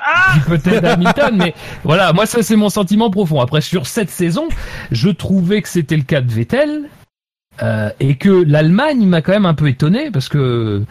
Ah 0.06 0.34
du 0.34 0.40
côté 0.40 0.80
d'Hamilton, 0.80 1.36
mais 1.36 1.54
voilà, 1.84 2.12
moi 2.12 2.26
ça 2.26 2.42
c'est 2.42 2.56
mon 2.56 2.68
sentiment 2.68 3.10
profond. 3.10 3.40
Après 3.40 3.60
sur 3.60 3.86
cette 3.86 4.10
saison, 4.10 4.48
je 4.90 5.08
trouvais 5.10 5.62
que 5.62 5.68
c'était 5.68 5.96
le 5.96 6.02
cas 6.02 6.20
de 6.20 6.32
Vettel 6.32 6.88
euh, 7.62 7.90
et 8.00 8.16
que 8.16 8.30
l'Allemagne 8.30 9.06
m'a 9.06 9.22
quand 9.22 9.32
même 9.32 9.46
un 9.46 9.54
peu 9.54 9.68
étonné 9.68 10.10
parce 10.10 10.28
que 10.28 10.84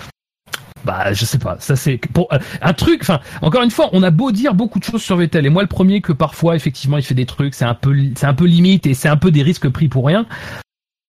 bah 0.86 1.14
je 1.14 1.26
sais 1.26 1.40
pas, 1.40 1.58
ça 1.60 1.76
c'est 1.76 1.98
pour 1.98 2.28
euh, 2.34 2.38
un 2.62 2.74
truc. 2.74 3.00
Enfin, 3.02 3.20
encore 3.42 3.64
une 3.64 3.72
fois, 3.72 3.90
on 3.94 4.04
a 4.04 4.12
beau 4.12 4.32
dire 4.32 4.54
beaucoup 4.54 4.80
de 4.80 4.84
choses 4.86 5.02
sur 5.02 5.18
Vettel 5.18 5.46
et 5.46 5.50
moi 5.50 5.62
le 5.64 5.68
premier 5.68 6.00
que 6.02 6.14
parfois 6.14 6.56
effectivement 6.56 6.98
il 6.98 7.04
fait 7.04 7.14
des 7.16 7.26
trucs, 7.26 7.54
c'est 7.54 7.66
un 7.66 7.74
peu 7.76 7.96
c'est 8.16 8.26
un 8.28 8.34
peu 8.34 8.46
limite 8.46 8.86
et 8.86 8.94
c'est 8.94 9.10
un 9.10 9.18
peu 9.18 9.32
des 9.32 9.44
risques 9.44 9.68
pris 9.70 9.88
pour 9.90 10.06
rien. 10.06 10.26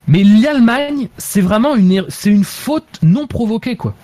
Mais 0.07 0.23
l'Allemagne, 0.25 1.09
c'est 1.19 1.41
vraiment 1.41 1.77
une 1.77 1.91
er- 1.93 2.05
c'est 2.09 2.31
une 2.31 2.45
faute 2.45 2.99
non 3.03 3.27
provoquée 3.27 3.77
quoi. 3.77 3.95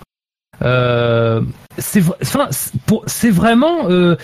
Euh, 0.63 1.41
c'est 1.77 2.01
enfin 2.21 2.47
c'est 2.51 2.73
c'est 3.07 3.31
vraiment 3.31 3.89
euh, 3.89 4.15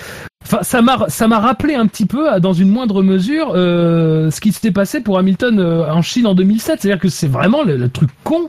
Enfin, 0.43 0.59
ça 0.61 0.81
m'a 0.81 1.09
ça 1.09 1.27
m'a 1.27 1.39
rappelé 1.39 1.75
un 1.75 1.87
petit 1.87 2.05
peu, 2.05 2.39
dans 2.39 2.53
une 2.53 2.69
moindre 2.69 3.03
mesure, 3.03 3.51
euh, 3.53 4.31
ce 4.31 4.39
qui 4.39 4.53
s'était 4.53 4.71
passé 4.71 5.01
pour 5.01 5.17
Hamilton 5.17 5.59
euh, 5.59 5.91
en 5.91 6.01
Chine 6.01 6.25
en 6.25 6.35
2007. 6.35 6.79
C'est-à-dire 6.79 7.01
que 7.01 7.09
c'est 7.09 7.27
vraiment 7.27 7.63
le, 7.63 7.75
le 7.75 7.89
truc 7.89 8.09
con, 8.23 8.47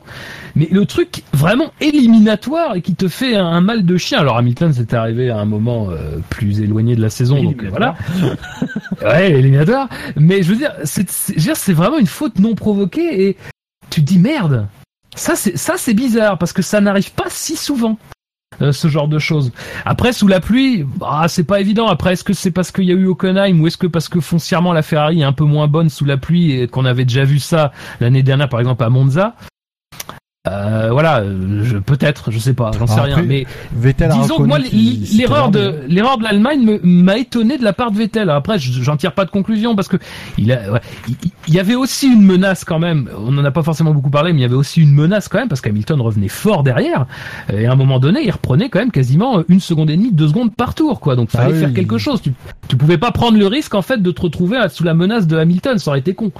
mais 0.54 0.68
le 0.70 0.86
truc 0.86 1.24
vraiment 1.32 1.72
éliminatoire 1.80 2.76
et 2.76 2.82
qui 2.82 2.94
te 2.94 3.08
fait 3.08 3.34
un, 3.34 3.46
un 3.46 3.60
mal 3.60 3.84
de 3.84 3.96
chien. 3.96 4.20
Alors 4.20 4.36
Hamilton, 4.36 4.72
c'était 4.72 4.94
arrivé 4.94 5.30
à 5.30 5.38
un 5.38 5.44
moment 5.44 5.88
euh, 5.90 6.18
plus 6.30 6.60
éloigné 6.60 6.94
de 6.94 7.02
la 7.02 7.10
saison, 7.10 7.42
donc 7.42 7.64
voilà. 7.64 7.96
ouais, 9.02 9.32
éliminatoire. 9.32 9.88
Mais 10.14 10.44
je 10.44 10.50
veux 10.50 10.56
dire, 10.56 10.74
c'est 10.84 11.10
c'est- 11.10 11.32
je 11.32 11.38
veux 11.38 11.44
dire, 11.46 11.56
c'est 11.56 11.72
vraiment 11.72 11.98
une 11.98 12.06
faute 12.06 12.38
non 12.38 12.54
provoquée 12.54 13.28
et 13.28 13.36
tu 13.90 14.02
te 14.02 14.06
dis 14.06 14.20
merde. 14.20 14.68
Ça 15.18 15.34
c'est 15.76 15.94
bizarre 15.94 16.38
parce 16.38 16.52
que 16.52 16.62
ça 16.62 16.80
n'arrive 16.80 17.12
pas 17.12 17.26
si 17.28 17.56
souvent. 17.56 17.98
euh, 18.60 18.72
ce 18.72 18.88
genre 18.88 19.06
de 19.08 19.18
choses. 19.18 19.52
Après, 19.84 20.12
sous 20.12 20.26
la 20.26 20.40
pluie, 20.40 20.84
bah, 20.96 21.26
c'est 21.28 21.44
pas 21.44 21.60
évident. 21.60 21.86
Après, 21.86 22.14
est-ce 22.14 22.24
que 22.24 22.32
c'est 22.32 22.50
parce 22.50 22.72
qu'il 22.72 22.84
y 22.84 22.90
a 22.90 22.94
eu 22.94 23.06
Hockenheim 23.06 23.60
ou 23.60 23.66
est-ce 23.68 23.76
que 23.76 23.86
parce 23.86 24.08
que 24.08 24.20
foncièrement 24.20 24.72
la 24.72 24.82
Ferrari 24.82 25.20
est 25.20 25.24
un 25.24 25.32
peu 25.32 25.44
moins 25.44 25.68
bonne 25.68 25.88
sous 25.90 26.04
la 26.04 26.16
pluie 26.16 26.52
et 26.60 26.66
qu'on 26.66 26.84
avait 26.84 27.04
déjà 27.04 27.24
vu 27.24 27.38
ça 27.38 27.72
l'année 28.00 28.22
dernière, 28.22 28.48
par 28.48 28.58
exemple 28.60 28.82
à 28.82 28.88
Monza 28.88 29.34
euh, 30.52 30.88
voilà, 30.92 31.20
euh, 31.20 31.62
je- 31.64 31.76
peut-être, 31.78 32.30
je 32.30 32.38
sais 32.38 32.54
pas, 32.54 32.70
j'en 32.78 32.86
sais 32.86 33.00
rien. 33.00 33.14
après, 33.16 33.26
Mais 33.26 33.46
Vettel 33.74 34.10
disons 34.20 34.36
que 34.38 34.42
moi, 34.42 34.58
l'erreur 34.58 35.50
de 35.50 35.74
l'erreur 35.88 36.18
de 36.18 36.24
l'Allemagne 36.24 36.78
m'a 36.82 37.16
étonné 37.18 37.58
de 37.58 37.64
la 37.64 37.72
part 37.72 37.90
de 37.90 37.96
Vettel. 37.98 38.30
Après, 38.30 38.58
je- 38.58 38.82
j'en 38.82 38.96
tire 38.96 39.12
pas 39.12 39.24
de 39.24 39.30
conclusion 39.30 39.74
parce 39.76 39.88
que 39.88 39.96
il, 40.38 40.52
a, 40.52 40.70
ouais, 40.72 40.80
il, 41.08 41.16
il 41.48 41.54
y 41.54 41.58
avait 41.60 41.74
aussi 41.74 42.06
une 42.08 42.22
menace 42.22 42.64
quand 42.64 42.78
même. 42.78 43.08
On 43.18 43.36
en 43.38 43.44
a 43.44 43.50
pas 43.50 43.62
forcément 43.62 43.92
beaucoup 43.92 44.10
parlé, 44.10 44.32
mais 44.32 44.40
il 44.40 44.42
y 44.42 44.46
avait 44.46 44.54
aussi 44.54 44.80
une 44.80 44.92
menace 44.92 45.28
quand 45.28 45.38
même 45.38 45.48
parce 45.48 45.60
qu'Hamilton 45.60 46.00
revenait 46.00 46.28
fort 46.28 46.62
derrière 46.62 47.06
et 47.52 47.66
à 47.66 47.72
un 47.72 47.76
moment 47.76 47.98
donné, 47.98 48.20
il 48.24 48.30
reprenait 48.30 48.68
quand 48.68 48.78
même 48.78 48.90
quasiment 48.90 49.42
une 49.48 49.60
seconde 49.60 49.90
et 49.90 49.96
demie, 49.96 50.12
deux 50.12 50.28
secondes 50.28 50.54
par 50.54 50.74
tour, 50.74 51.00
quoi. 51.00 51.16
Donc, 51.16 51.28
Ah 51.34 51.38
fallait 51.38 51.54
oui. 51.54 51.60
faire 51.60 51.72
quelque 51.72 51.98
chose. 51.98 52.20
Tu, 52.22 52.32
tu 52.68 52.76
pouvais 52.76 52.98
pas 52.98 53.10
prendre 53.10 53.38
le 53.38 53.46
risque 53.46 53.74
en 53.74 53.82
fait 53.82 54.02
de 54.02 54.10
te 54.10 54.20
retrouver 54.20 54.58
sous 54.70 54.84
la 54.84 54.94
menace 54.94 55.26
de 55.26 55.36
Hamilton, 55.36 55.78
ça 55.78 55.90
aurait 55.90 56.00
été 56.00 56.14
con. 56.14 56.32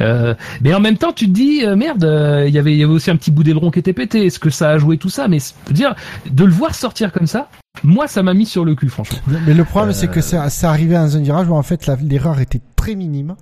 Euh, 0.00 0.34
mais 0.62 0.74
en 0.74 0.80
même 0.80 0.96
temps, 0.96 1.12
tu 1.12 1.26
te 1.26 1.30
dis 1.32 1.64
euh, 1.64 1.76
merde, 1.76 2.04
euh, 2.04 2.44
il 2.48 2.54
y 2.54 2.58
avait 2.58 2.72
il 2.72 2.78
y 2.78 2.82
avait 2.84 2.92
aussi 2.92 3.10
un 3.10 3.16
petit 3.16 3.30
bout 3.30 3.42
d'aileron 3.48 3.70
qui 3.70 3.78
était 3.78 3.92
pété. 3.92 4.26
Est-ce 4.26 4.38
que 4.38 4.50
ça 4.50 4.70
a 4.70 4.78
joué 4.78 4.98
tout 4.98 5.10
ça? 5.10 5.28
Mais 5.28 5.38
je 5.38 5.68
veux 5.68 5.74
dire 5.74 5.94
de 6.30 6.44
le 6.44 6.52
voir 6.52 6.74
sortir 6.74 7.12
comme 7.12 7.26
ça, 7.26 7.48
moi, 7.82 8.08
ça 8.08 8.22
m'a 8.22 8.34
mis 8.34 8.46
sur 8.46 8.64
le 8.64 8.74
cul, 8.74 8.88
franchement. 8.88 9.18
Mais 9.46 9.54
le 9.54 9.64
problème, 9.64 9.92
c'est 9.92 10.08
que 10.08 10.20
c'est 10.20 10.38
c'est 10.50 10.66
arrivé 10.66 10.94
dans 10.94 11.16
un 11.16 11.20
virage 11.20 11.48
où 11.48 11.54
en 11.54 11.62
fait 11.62 11.90
l'erreur 12.02 12.40
était 12.40 12.60
très 12.76 12.94
minime. 12.94 13.36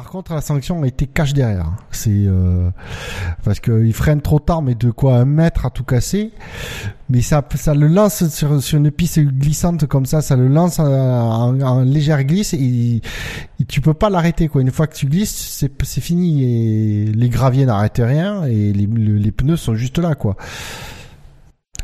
Par 0.00 0.08
contre, 0.08 0.32
la 0.32 0.40
sanction 0.40 0.82
a 0.82 0.86
été 0.86 1.06
cache 1.06 1.34
derrière. 1.34 1.72
C'est 1.90 2.08
euh, 2.10 2.70
parce 3.44 3.60
qu'il 3.60 3.92
freine 3.92 4.22
trop 4.22 4.38
tard, 4.38 4.62
mais 4.62 4.74
de 4.74 4.90
quoi 4.90 5.16
un 5.16 5.26
mètre 5.26 5.66
à 5.66 5.70
tout 5.70 5.84
casser. 5.84 6.32
Mais 7.10 7.20
ça, 7.20 7.46
ça 7.56 7.74
le 7.74 7.86
lance 7.86 8.26
sur, 8.30 8.50
une 8.78 8.90
piste 8.90 9.20
glissante 9.20 9.84
comme 9.84 10.06
ça, 10.06 10.22
ça 10.22 10.36
le 10.36 10.48
lance 10.48 10.78
en, 10.78 11.60
en- 11.60 11.82
légère 11.82 12.24
glisse 12.24 12.54
et, 12.54 13.02
tu 13.68 13.82
peux 13.82 13.92
pas 13.92 14.08
l'arrêter 14.08 14.48
quoi. 14.48 14.62
Une 14.62 14.70
fois 14.70 14.86
que 14.86 14.94
tu 14.94 15.04
glisses, 15.04 15.68
c'est 15.82 16.00
fini 16.00 16.44
et 16.44 17.04
les 17.12 17.28
graviers 17.28 17.66
n'arrêtent 17.66 18.00
rien 18.02 18.44
et 18.44 18.72
les, 18.72 18.86
le- 18.86 19.18
les 19.18 19.32
pneus 19.32 19.58
sont 19.58 19.74
juste 19.74 19.98
là 19.98 20.14
quoi. 20.14 20.34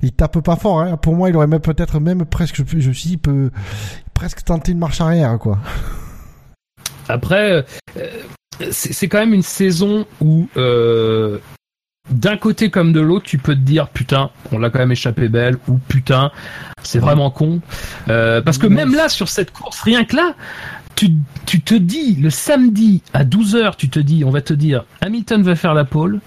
Il 0.01 0.13
tape 0.13 0.41
pas 0.41 0.57
fort. 0.57 0.81
Hein. 0.81 0.97
Pour 0.97 1.15
moi, 1.17 1.29
il 1.29 1.37
aurait 1.37 1.49
même 1.49 1.61
peut-être 1.61 2.01
même 2.01 2.25
presque, 2.25 2.63
je, 2.67 2.91
suis 2.93 3.19
peut 3.19 3.51
presque 4.15 4.43
tenter 4.43 4.73
une 4.73 4.79
marche 4.79 5.03
arrière 5.03 5.39
quoi. 5.39 5.59
Après, 7.09 7.65
euh, 7.97 8.11
c'est 8.71 9.09
quand 9.09 9.19
même 9.19 9.35
une 9.35 9.43
saison 9.43 10.07
où, 10.21 10.49
euh, 10.57 11.39
d'un 12.11 12.37
côté 12.37 12.71
comme 12.71 12.93
de 12.93 13.01
l'autre, 13.01 13.27
tu 13.27 13.39
peux 13.39 13.55
te 13.55 13.61
dire 13.61 13.89
putain, 13.89 14.31
on 14.53 14.59
l'a 14.59 14.71
quand 14.71 14.79
même 14.79 14.93
échappé 14.93 15.29
belle, 15.29 15.57
ou 15.69 15.79
putain, 15.89 16.31
c'est 16.83 16.99
vraiment 16.99 17.31
con. 17.31 17.61
Euh, 18.09 18.41
parce 18.41 18.59
que 18.59 18.67
même 18.67 18.95
là, 18.95 19.09
sur 19.09 19.29
cette 19.29 19.53
course, 19.53 19.81
rien 19.81 20.05
que 20.05 20.17
là, 20.17 20.35
tu, 20.95 21.11
tu 21.45 21.61
te 21.61 21.75
dis, 21.75 22.15
le 22.15 22.31
samedi 22.31 23.03
à 23.13 23.25
12h, 23.25 23.77
tu 23.77 23.91
te 23.91 23.99
dis, 23.99 24.25
on 24.25 24.31
va 24.31 24.41
te 24.41 24.55
dire, 24.55 24.85
Hamilton 25.01 25.43
va 25.43 25.55
faire 25.55 25.75
la 25.75 25.85
pole, 25.85 26.21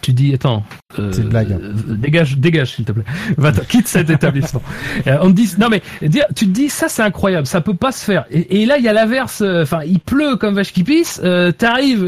tu 0.00 0.12
dis 0.12 0.34
attends, 0.34 0.64
euh, 0.98 1.10
C'est 1.12 1.22
une 1.22 1.28
blague. 1.28 1.52
euh, 1.52 1.72
dégage, 1.96 2.36
dégage 2.38 2.74
s'il 2.74 2.84
te 2.84 2.92
plaît. 2.92 3.04
Va 3.38 3.52
quitte 3.52 3.88
cet 3.88 4.10
établissement. 4.10 4.62
Euh, 5.06 5.18
on 5.22 5.28
te 5.30 5.36
dit 5.36 5.54
non 5.58 5.68
mais 5.70 5.82
dire, 6.08 6.24
tu 6.34 6.46
te 6.46 6.50
dis 6.50 6.68
ça 6.68 6.88
c'est 6.88 7.02
incroyable, 7.02 7.46
ça 7.46 7.60
peut 7.60 7.74
pas 7.74 7.92
se 7.92 8.04
faire. 8.04 8.24
Et, 8.30 8.62
et 8.62 8.66
là 8.66 8.78
il 8.78 8.84
y 8.84 8.88
a 8.88 8.92
l'inverse. 8.92 9.40
euh, 9.42 9.62
Enfin 9.62 9.80
il 9.86 10.00
pleut 10.00 10.36
comme 10.36 10.54
vache 10.54 10.72
qui 10.72 10.84
pisse. 10.84 11.20
T'arrives, 11.58 12.04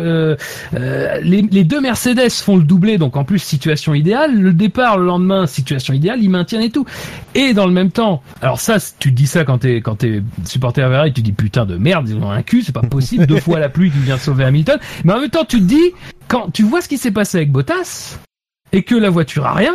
les, 1.23 1.43
les 1.43 1.65
deux 1.65 1.81
Mercedes 1.81 2.31
font 2.31 2.57
le 2.57 2.63
doublé, 2.65 2.99
donc 2.99 3.17
en 3.17 3.25
plus 3.25 3.39
situation 3.39 3.95
idéale. 3.95 4.35
Le 4.41 4.53
départ 4.53 4.99
le 4.99 5.07
lendemain 5.07 5.47
situation 5.47 5.95
idéale, 5.95 6.23
ils 6.23 6.31
maintiennent 6.31 6.63
et 6.63 6.71
tout. 6.71 6.87
Et 7.35 7.55
dans 7.55 7.67
le 7.67 7.73
même 7.73 7.91
temps, 7.91 8.23
alors 8.41 8.61
ça 8.61 8.77
tu 8.99 9.11
te 9.11 9.17
dis 9.17 9.27
ça 9.27 9.45
quand 9.45 9.59
t'es 9.59 9.77
quand 9.77 9.97
t'es 9.97 10.23
supporter 10.45 10.83
Ferrari, 10.89 11.13
tu 11.13 11.21
te 11.23 11.27
dis 11.27 11.33
putain 11.33 11.67
de 11.67 11.77
merde 11.77 12.09
ils 12.09 12.17
ont 12.17 12.31
un 12.31 12.43
cul, 12.43 12.63
c'est 12.63 12.73
pas 12.73 12.81
possible. 12.83 13.27
Deux 13.27 13.37
fois 13.41 13.59
la 13.59 13.69
pluie 13.69 13.91
qui 13.91 13.99
vient 13.99 14.19
sauver 14.19 14.45
Hamilton. 14.45 14.79
Mais 15.05 15.13
en 15.13 15.21
même 15.21 15.31
temps 15.31 15.45
tu 15.47 15.59
te 15.59 15.65
dis 15.65 15.93
quand 16.29 16.51
tu 16.53 16.63
vois 16.63 16.81
ce 16.81 16.89
qui 16.89 16.99
s'est 16.99 17.11
passé 17.11 17.39
avec 17.39 17.53
Bottas 17.53 18.19
et 18.73 18.83
que 18.83 18.95
la 18.95 19.11
voiture 19.11 19.47
a 19.47 19.53
rien, 19.55 19.75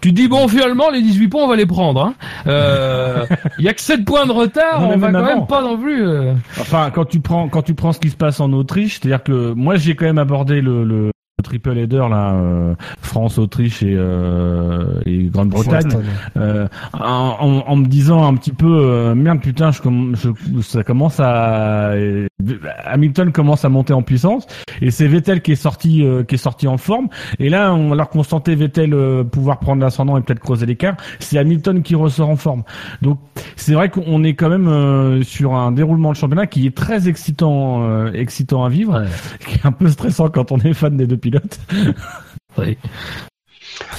tu 0.00 0.10
te 0.10 0.14
dis 0.14 0.28
bon 0.28 0.46
finalement 0.48 0.90
les 0.90 1.00
18 1.02 1.28
points 1.28 1.44
on 1.44 1.48
va 1.48 1.56
les 1.56 1.66
prendre. 1.66 2.00
hein. 2.02 2.14
Euh, 2.46 3.24
Il 3.58 3.64
y 3.64 3.68
a 3.68 3.74
que 3.74 3.80
7 3.80 4.04
points 4.04 4.26
de 4.26 4.32
retard, 4.32 4.80
Non, 4.80 4.90
on 4.92 4.96
va 4.98 5.08
quand 5.10 5.14
avant. 5.18 5.26
même 5.38 5.46
pas 5.46 5.62
non 5.62 5.78
plus. 5.78 6.06
euh, 6.06 6.34
Enfin, 6.60 6.90
quand 6.94 7.04
tu 7.06 7.20
prends 7.20 7.48
quand 7.48 7.62
tu 7.62 7.74
prends 7.74 7.92
ce 7.92 8.00
qui 8.00 8.10
se 8.10 8.16
passe 8.16 8.40
en 8.40 8.52
Autriche, 8.52 9.00
c'est-à-dire 9.00 9.22
que 9.22 9.52
moi 9.52 9.76
j'ai 9.76 9.94
quand 9.96 10.04
même 10.06 10.18
abordé 10.18 10.60
le, 10.60 10.84
le 10.84 11.10
triple 11.46 11.76
header 11.78 12.04
là, 12.10 12.32
euh, 12.34 12.74
France, 13.00 13.38
Autriche 13.38 13.82
et, 13.82 13.94
euh, 13.96 15.00
et 15.06 15.24
Grande-Bretagne, 15.24 15.90
euh, 16.36 16.68
en, 16.92 17.36
en- 17.40 17.64
en 17.70 17.76
me 17.76 17.86
disant 17.86 18.26
un 18.26 18.34
petit 18.34 18.52
peu 18.52 18.66
euh, 18.68 19.14
merde 19.14 19.40
putain, 19.40 19.70
je, 19.70 19.80
je- 20.14 20.60
ça 20.60 20.82
commence 20.84 21.18
à 21.20 21.92
Hamilton 22.84 23.32
commence 23.32 23.64
à 23.64 23.68
monter 23.68 23.92
en 23.92 24.02
puissance 24.02 24.46
et 24.82 24.90
c'est 24.90 25.06
Vettel 25.06 25.40
qui 25.42 25.52
est 25.52 25.56
sorti 25.56 26.04
euh, 26.04 26.22
qui 26.22 26.34
est 26.34 26.38
sorti 26.38 26.68
en 26.68 26.76
forme 26.76 27.08
et 27.38 27.48
là 27.48 27.72
on, 27.74 27.92
alors 27.92 28.08
qu'on 28.10 28.22
sentait 28.22 28.54
Vettel 28.54 28.92
euh, 28.92 29.24
pouvoir 29.24 29.58
prendre 29.58 29.82
l'ascendant 29.82 30.16
et 30.18 30.20
peut-être 30.20 30.40
creuser 30.40 30.66
l'écart, 30.66 30.96
c'est 31.18 31.38
Hamilton 31.38 31.82
qui 31.82 31.94
ressort 31.94 32.28
en 32.28 32.36
forme. 32.36 32.62
Donc 33.02 33.18
c'est 33.56 33.72
vrai 33.74 33.88
qu'on 33.88 34.22
est 34.24 34.34
quand 34.34 34.48
même 34.48 34.68
euh, 34.68 35.22
sur 35.22 35.54
un 35.54 35.72
déroulement 35.72 36.10
de 36.12 36.16
championnat 36.16 36.46
qui 36.46 36.66
est 36.66 36.76
très 36.76 37.08
excitant, 37.08 37.82
euh, 37.82 38.12
excitant 38.12 38.64
à 38.64 38.68
vivre, 38.68 39.04
qui 39.46 39.54
est 39.56 39.66
un 39.66 39.72
peu 39.72 39.88
stressant 39.88 40.28
quand 40.28 40.52
on 40.52 40.58
est 40.58 40.72
fan 40.74 40.96
des 40.96 41.06
deux 41.06 41.16
pilotes. 41.16 41.35
oui. 42.58 42.76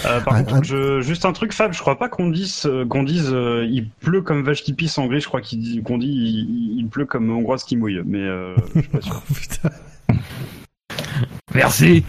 Euh, 0.05 0.19
par 0.21 0.33
Ah, 0.35 0.43
contre, 0.43 0.55
ah. 0.57 0.63
je, 0.63 1.01
juste 1.01 1.25
un 1.25 1.33
truc, 1.33 1.53
Fab, 1.53 1.71
je 1.73 1.79
crois 1.79 1.97
pas 1.99 2.09
qu'on 2.09 2.29
dise, 2.29 2.63
euh, 2.65 2.85
qu'on 2.85 3.03
dise, 3.03 3.29
euh, 3.31 3.65
il 3.69 3.89
pleut 3.89 4.21
comme 4.21 4.43
vache 4.43 4.63
qui 4.63 4.73
pisse 4.73 4.97
en 4.97 5.05
gris. 5.07 5.21
Je 5.21 5.27
crois 5.27 5.41
dit- 5.41 5.81
qu'on 5.83 5.97
dit, 5.97 6.07
il, 6.07 6.79
il 6.79 6.87
pleut 6.87 7.05
comme 7.05 7.29
hongroise 7.29 7.63
qui 7.63 7.77
mouille. 7.77 8.01
Mais 8.05 8.19
euh, 8.23 8.55
je 8.75 8.79
suis 8.81 8.89
pas 8.89 9.01
sûr. 9.01 9.21
Putain. 9.33 9.69
Merci. 11.53 12.03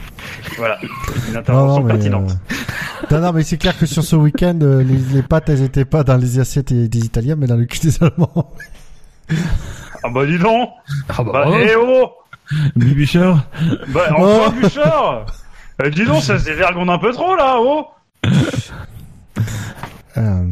Voilà, 0.56 0.78
une 0.82 1.32
Non, 1.34 1.38
intervention 1.40 1.80
non, 1.80 1.86
mais, 1.86 1.92
pertinente. 1.94 2.30
euh, 2.30 3.06
non, 3.10 3.20
non, 3.20 3.32
mais 3.32 3.42
c'est 3.42 3.56
clair 3.56 3.78
que 3.78 3.86
sur 3.86 4.02
ce 4.04 4.16
week-end, 4.16 4.58
les, 4.60 4.84
les 4.84 5.22
pattes, 5.22 5.48
elles 5.48 5.62
étaient 5.62 5.84
pas 5.84 6.04
dans 6.04 6.16
les 6.16 6.38
assiettes 6.38 6.72
des, 6.72 6.88
des 6.88 6.98
Italiens, 7.00 7.36
mais 7.36 7.46
dans 7.46 7.56
le 7.56 7.64
cul 7.64 7.80
des 7.80 8.02
Allemands. 8.02 8.52
Ah 10.02 10.08
bah 10.10 10.26
dis 10.26 10.38
donc. 10.38 10.70
Ah 11.08 11.22
bah, 11.22 11.24
Bah, 11.24 11.32
bravo. 11.44 11.56
eh 11.58 11.74
oh. 11.76 12.10
Bibicher, 12.76 13.34
Bah 13.88 14.00
Oh. 14.18 14.40
enfin 14.46 14.60
Bouchard. 14.60 15.26
Euh, 15.82 15.90
dis 15.90 16.04
donc, 16.04 16.22
ça 16.22 16.38
se 16.38 16.44
dévergonde 16.44 16.90
un 16.90 16.98
peu 16.98 17.12
trop 17.12 17.36
là, 17.36 17.56
oh. 17.60 17.86
Euh, 20.16 20.44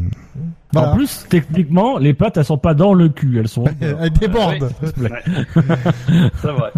voilà. 0.73 0.91
En 0.91 0.95
plus, 0.95 1.25
techniquement, 1.29 1.97
les 1.97 2.13
pattes, 2.13 2.37
elles 2.37 2.45
sont 2.45 2.57
pas 2.57 2.73
dans 2.73 2.93
le 2.93 3.09
cul, 3.09 3.39
elles 3.39 3.47
sont. 3.47 3.65
elles 3.81 4.09
débordent. 4.11 4.69
C'est 4.81 6.51
vrai. 6.51 6.71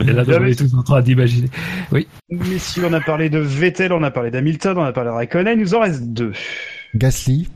Et 0.00 0.12
là, 0.12 0.24
on 0.28 0.44
est 0.44 0.58
tous 0.58 0.74
en 0.74 0.82
train 0.82 1.00
d'imaginer. 1.00 1.48
Mais 1.92 2.58
si 2.58 2.80
on 2.80 2.92
a 2.92 3.00
parlé 3.00 3.30
de 3.30 3.38
Vettel, 3.38 3.92
on 3.92 4.02
a 4.02 4.10
parlé 4.10 4.30
d'Hamilton, 4.30 4.76
on 4.78 4.82
a 4.84 4.92
parlé 4.92 5.10
de 5.10 5.14
Raikkonen, 5.14 5.58
il 5.58 5.62
nous 5.62 5.74
en 5.74 5.80
reste 5.80 6.02
deux. 6.04 6.32
Gasly. 6.94 7.48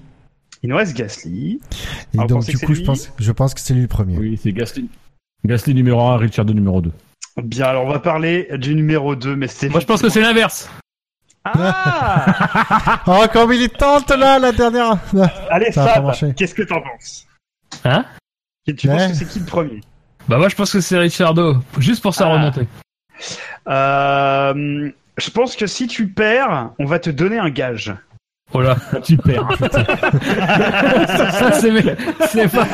Il 0.63 0.71
nous 0.71 0.77
reste 0.77 0.97
Gasly. 0.97 1.61
Et 2.15 2.19
Ah, 2.19 2.27
donc, 2.27 2.47
du 2.47 2.59
coup, 2.59 2.75
je 2.75 2.83
pense, 2.83 3.13
je 3.19 3.33
pense 3.33 3.53
que 3.55 3.61
c'est 3.61 3.75
lui 3.75 3.83
le 3.83 3.89
premier. 3.89 4.17
Oui, 4.17 4.41
c'est 4.43 4.53
Gasly. 4.53 4.89
Gasly 5.47 5.75
numéro 5.75 6.01
1, 6.01 6.17
Richard 6.19 6.47
numéro 6.47 6.81
2. 6.81 6.91
Bien, 7.43 7.67
alors 7.67 7.85
on 7.85 7.89
va 7.91 7.99
parler 7.99 8.49
du 8.59 8.75
numéro 8.75 9.15
2, 9.17 9.37
mais 9.37 9.47
c'est... 9.49 9.69
Moi, 9.69 9.81
je 9.81 9.87
pense 9.87 10.01
que 10.03 10.09
c'est 10.09 10.21
l'inverse. 10.21 10.71
Ah 11.45 13.03
Oh, 13.07 13.25
comme 13.33 13.53
il 13.53 13.63
est 13.63 13.77
tente 13.77 14.11
là, 14.11 14.39
la 14.39 14.53
dernière. 14.53 14.97
Allez, 15.51 15.71
Ça 15.73 15.87
Fab, 15.87 16.05
marcher. 16.05 16.35
qu'est-ce 16.37 16.55
que 16.55 16.63
t'en 16.63 16.81
penses 16.81 17.27
Hein 17.85 18.05
Et 18.67 18.75
Tu 18.75 18.89
penses 18.89 19.09
que 19.09 19.15
c'est 19.15 19.29
qui 19.29 19.39
le 19.41 19.45
premier 19.45 19.81
Bah 20.29 20.39
moi, 20.39 20.49
je 20.49 20.55
pense 20.57 20.73
que 20.73 20.81
c'est 20.81 20.99
Richardo, 20.99 21.57
juste 21.79 22.03
pour 22.03 22.15
sa 22.15 22.27
Ah. 22.27 22.33
remontée. 22.33 22.67
euh, 23.69 24.91
Je 25.19 25.31
pense 25.31 25.57
que 25.57 25.67
si 25.67 25.87
tu 25.87 26.09
perds, 26.09 26.71
on 26.79 26.85
va 26.85 26.99
te 26.99 27.11
donner 27.11 27.39
un 27.39 27.51
gage. 27.51 27.95
Oh 28.53 28.61
là. 28.63 28.77
Super. 29.03 29.49
ça, 29.59 29.69
ça, 31.31 31.53
c'est 31.53 32.49
pas. 32.49 32.67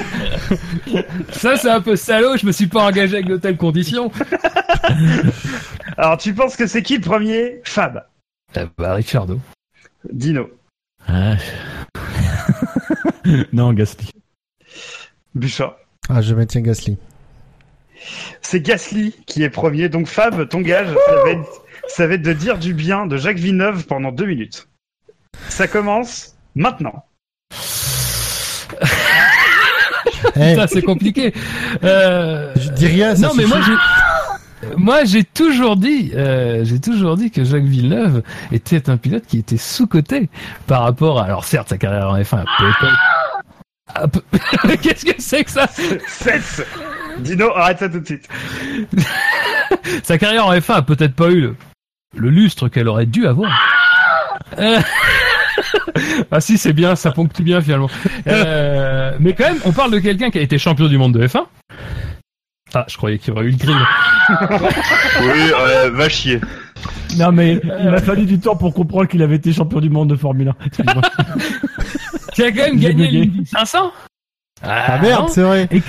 Ça, 1.31 1.57
c'est 1.57 1.71
un 1.71 1.81
peu 1.81 1.97
salaud. 1.97 2.37
Je 2.37 2.47
me 2.47 2.53
suis 2.53 2.67
pas 2.67 2.85
engagé 2.85 3.17
avec 3.17 3.27
de 3.27 3.37
telles 3.37 3.57
conditions. 3.57 4.11
Alors, 5.97 6.19
tu 6.19 6.35
penses 6.35 6.57
que 6.57 6.67
c'est 6.67 6.83
qui 6.83 6.97
le 6.97 7.01
premier? 7.01 7.61
Fab. 7.65 8.05
Eh 8.55 8.65
bah, 8.77 8.95
Richardo. 8.95 9.41
Dino. 10.11 10.51
Ah. 11.09 11.37
non, 13.53 13.73
Gasly. 13.73 14.11
Bouchard. 15.35 15.77
Ah, 16.09 16.21
je 16.21 16.35
maintiens 16.35 16.61
Gasly. 16.61 16.99
C'est 18.43 18.61
Gasly 18.61 19.13
qui 19.27 19.43
est 19.43 19.51
premier. 19.51 19.89
Donc, 19.89 20.07
Fab, 20.07 20.49
ton 20.49 20.61
gage, 20.61 20.95
ça 21.07 21.23
va, 21.23 21.31
être, 21.31 21.63
ça 21.89 22.07
va 22.07 22.15
être 22.15 22.23
de 22.23 22.33
dire 22.33 22.59
du 22.59 22.75
bien 22.75 23.07
de 23.07 23.17
Jacques 23.17 23.39
Villeneuve 23.39 23.87
pendant 23.87 24.13
deux 24.13 24.27
minutes. 24.27 24.69
Ça 25.49 25.67
commence 25.69 26.35
maintenant. 26.55 27.05
Eh, 30.37 30.55
Ça, 30.55 30.67
c'est 30.67 30.83
compliqué. 30.83 31.35
Euh... 31.85 32.53
je 32.57 32.71
dis 32.71 32.87
rien, 32.87 33.15
ça 33.15 33.29
Non, 33.29 33.35
mais 33.37 33.45
moi, 33.47 33.59
suffit. 33.59 33.71
j'ai. 33.73 34.77
Moi, 34.77 35.05
j'ai 35.05 35.25
toujours 35.25 35.77
dit, 35.77 36.13
euh, 36.15 36.65
j'ai 36.65 36.81
toujours 36.81 37.17
dit 37.17 37.31
que 37.33 37.43
Jacques 37.45 37.65
Villeneuve 37.65 38.23
était 38.53 38.89
un 38.89 38.97
pilote 38.97 39.25
qui 39.27 39.39
était 39.39 39.57
sous-coté 39.57 40.31
par 40.69 40.83
rapport 40.83 41.21
à, 41.21 41.25
alors 41.25 41.45
certes, 41.45 41.69
sa 41.71 41.79
carrière 41.79 42.09
en 42.11 42.17
F1 42.19 42.45
peut-être. 42.59 42.97
Ah, 43.95 44.07
peu- 44.09 44.23
Qu'est-ce 44.81 45.05
que 45.05 45.13
c'est 45.19 45.43
que 45.45 45.51
ça? 45.51 45.67
Cesse 46.07 46.63
Dino, 47.19 47.51
arrête 47.57 47.81
ça 47.81 47.89
tout 47.89 47.99
de 48.01 48.07
suite. 48.07 48.29
Sa 50.05 50.17
carrière 50.17 50.47
en 50.47 50.55
F1 50.55 50.75
a 50.75 50.83
peut-être 50.83 51.15
pas 51.17 51.29
eu 51.31 51.41
le, 51.41 51.57
le 52.17 52.31
lustre 52.31 52.69
qu'elle 52.69 52.87
aurait 52.89 53.07
dû 53.07 53.27
avoir. 53.27 53.51
Euh, 54.59 54.81
ah 56.31 56.41
si, 56.41 56.59
c'est 56.59 56.73
bien, 56.73 56.97
ça 56.97 57.11
ponctue 57.11 57.43
bien 57.43 57.61
finalement. 57.61 57.91
Euh, 58.27 59.17
mais 59.21 59.35
quand 59.35 59.45
même, 59.45 59.61
on 59.65 59.73
parle 59.73 59.93
de 59.93 59.99
quelqu'un 59.99 60.31
qui 60.31 60.39
a 60.39 60.43
été 60.43 60.59
champion 60.59 60.89
du 60.89 60.99
monde 60.99 61.15
de 61.15 61.27
F1. 61.27 61.45
Ah, 62.75 62.85
je 62.89 62.97
croyais 62.97 63.19
qu'il 63.19 63.35
y 63.35 63.37
aurait 63.37 63.47
eu 63.47 63.51
le 63.51 63.57
grill. 63.57 63.77
Oui, 65.21 65.53
euh, 65.53 65.91
va 65.91 66.09
chier. 66.09 66.41
Non, 67.19 67.33
mais 67.33 67.61
il 67.81 67.91
m'a 67.91 68.01
fallu 68.01 68.25
du 68.25 68.39
temps 68.39 68.57
pour 68.57 68.73
comprendre 68.73 69.09
qu'il 69.09 69.21
avait 69.23 69.37
été 69.37 69.53
champion 69.53 69.81
du 69.81 69.91
monde 69.91 70.11
de 70.11 70.17
Formule 70.17 70.49
1. 70.49 70.67
Excuse-moi. 70.67 71.03
Qui 72.33 72.45
a 72.45 72.53
quand 72.53 72.63
même 72.63 72.79
gagné 72.79 73.07
bugué. 73.07 73.19
l'Indy 73.27 73.47
500. 73.47 73.93
Ah 74.63 74.99
merde, 74.99 75.23
non 75.23 75.29
c'est 75.29 75.43
vrai. 75.43 75.69
Et 75.71 75.83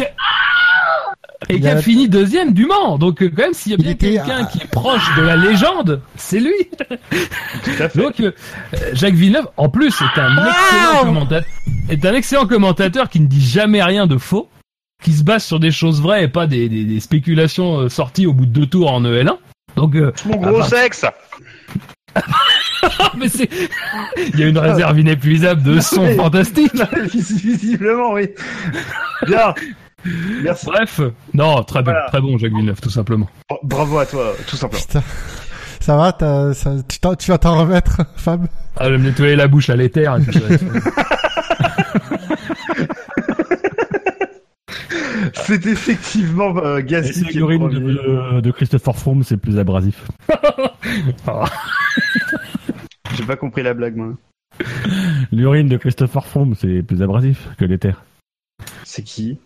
et 1.49 1.55
Il 1.55 1.61
qui 1.61 1.67
a 1.67 1.73
a- 1.73 1.81
fini 1.81 2.07
deuxième 2.09 2.53
du 2.53 2.65
Mans. 2.65 2.97
Donc 2.97 3.21
euh, 3.21 3.29
quand 3.35 3.43
même, 3.43 3.53
s'il 3.53 3.71
y 3.71 3.75
a 3.75 3.77
bien 3.77 3.93
quelqu'un 3.95 4.43
à- 4.43 4.45
qui 4.45 4.59
est 4.59 4.67
proche 4.71 5.03
de 5.17 5.21
la 5.23 5.35
légende, 5.35 6.01
c'est 6.15 6.39
lui. 6.39 6.53
Tout 7.63 7.71
à 7.83 7.89
fait. 7.89 7.99
Donc, 7.99 8.19
euh, 8.19 8.31
Jacques 8.93 9.13
Villeneuve, 9.15 9.47
en 9.57 9.69
plus, 9.69 9.93
est 10.01 10.19
un 10.19 10.35
excellent 10.37 11.03
commentateur, 11.05 11.43
est 11.89 12.05
un 12.05 12.13
excellent 12.13 12.45
commentateur 12.47 13.09
qui 13.09 13.19
ne 13.19 13.27
dit 13.27 13.45
jamais 13.45 13.81
rien 13.83 14.07
de 14.07 14.17
faux, 14.17 14.49
qui 15.03 15.11
se 15.13 15.23
base 15.23 15.43
sur 15.43 15.59
des 15.59 15.71
choses 15.71 16.01
vraies 16.01 16.23
et 16.23 16.27
pas 16.27 16.47
des, 16.47 16.69
des- 16.69 16.85
des 16.85 16.99
spéculations 16.99 17.79
euh, 17.81 17.89
sorties 17.89 18.25
au 18.27 18.33
bout 18.33 18.45
de 18.45 18.51
deux 18.51 18.65
tours 18.67 18.91
en 18.91 19.03
EL1. 19.03 19.37
Donc, 19.75 19.95
euh, 19.95 20.11
Mon 20.25 20.37
gros 20.37 20.61
Ah, 20.61 20.67
sexe 20.67 21.05
mais 23.17 23.27
c'est, 23.27 23.49
il 24.33 24.39
y 24.39 24.43
a 24.43 24.47
une 24.47 24.57
réserve 24.59 24.99
inépuisable 24.99 25.63
de 25.63 25.79
sons 25.79 26.07
fantastiques. 26.15 26.71
Visiblement, 27.11 28.13
oui. 28.13 28.27
Bien. 29.25 29.53
Merci. 30.43 30.65
Bref, 30.65 31.01
non, 31.33 31.63
très 31.63 31.83
bon, 31.83 31.93
très 32.07 32.21
bon, 32.21 32.37
Jacques 32.37 32.53
Villeneuve, 32.53 32.81
tout 32.81 32.89
simplement. 32.89 33.29
Bravo 33.63 33.99
à 33.99 34.05
toi, 34.05 34.33
tout 34.47 34.55
simplement. 34.55 34.81
Putain. 34.85 35.03
Ça 35.79 35.97
va, 35.97 36.13
t'as- 36.13 36.53
ça- 36.53 36.75
tu, 36.87 36.99
t'en- 36.99 37.15
tu 37.15 37.29
vas 37.31 37.37
t'en 37.37 37.59
remettre, 37.59 38.01
Fab? 38.15 38.47
Ah, 38.77 38.85
je 38.85 38.91
vais 38.91 38.97
me 38.97 39.03
nettoyer 39.09 39.35
la 39.35 39.47
bouche 39.47 39.69
à 39.69 39.75
l'éther. 39.75 40.15
et 40.17 40.21
puis 40.21 40.39
C'est 45.33 45.65
effectivement 45.65 46.55
euh, 46.57 46.81
Gasly 46.81 47.13
c'est 47.13 47.21
qui 47.25 47.29
est 47.29 47.33
le 47.33 47.39
l'urine 47.39 47.59
premier. 47.61 47.79
de, 47.79 48.39
de 48.41 48.51
Christopher 48.51 48.95
Froome, 48.95 49.23
c'est 49.23 49.37
plus 49.37 49.57
abrasif. 49.59 50.07
J'ai 53.15 53.23
pas 53.25 53.35
compris 53.35 53.63
la 53.63 53.73
blague, 53.73 53.95
moi. 53.95 54.13
L'urine 55.31 55.67
de 55.67 55.77
Christopher 55.77 56.25
Froome, 56.25 56.55
c'est 56.55 56.83
plus 56.83 57.01
abrasif 57.01 57.47
que 57.57 57.65
l'éther. 57.65 58.03
C'est 58.83 59.03
qui? 59.03 59.39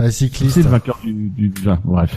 Un 0.00 0.04
C'est 0.06 0.10
cycliste. 0.12 0.56
le 0.58 0.62
vainqueur 0.64 0.98
du, 1.02 1.12
du, 1.12 1.48
du- 1.48 1.68
enfin, 1.68 1.80
bref. 1.84 2.14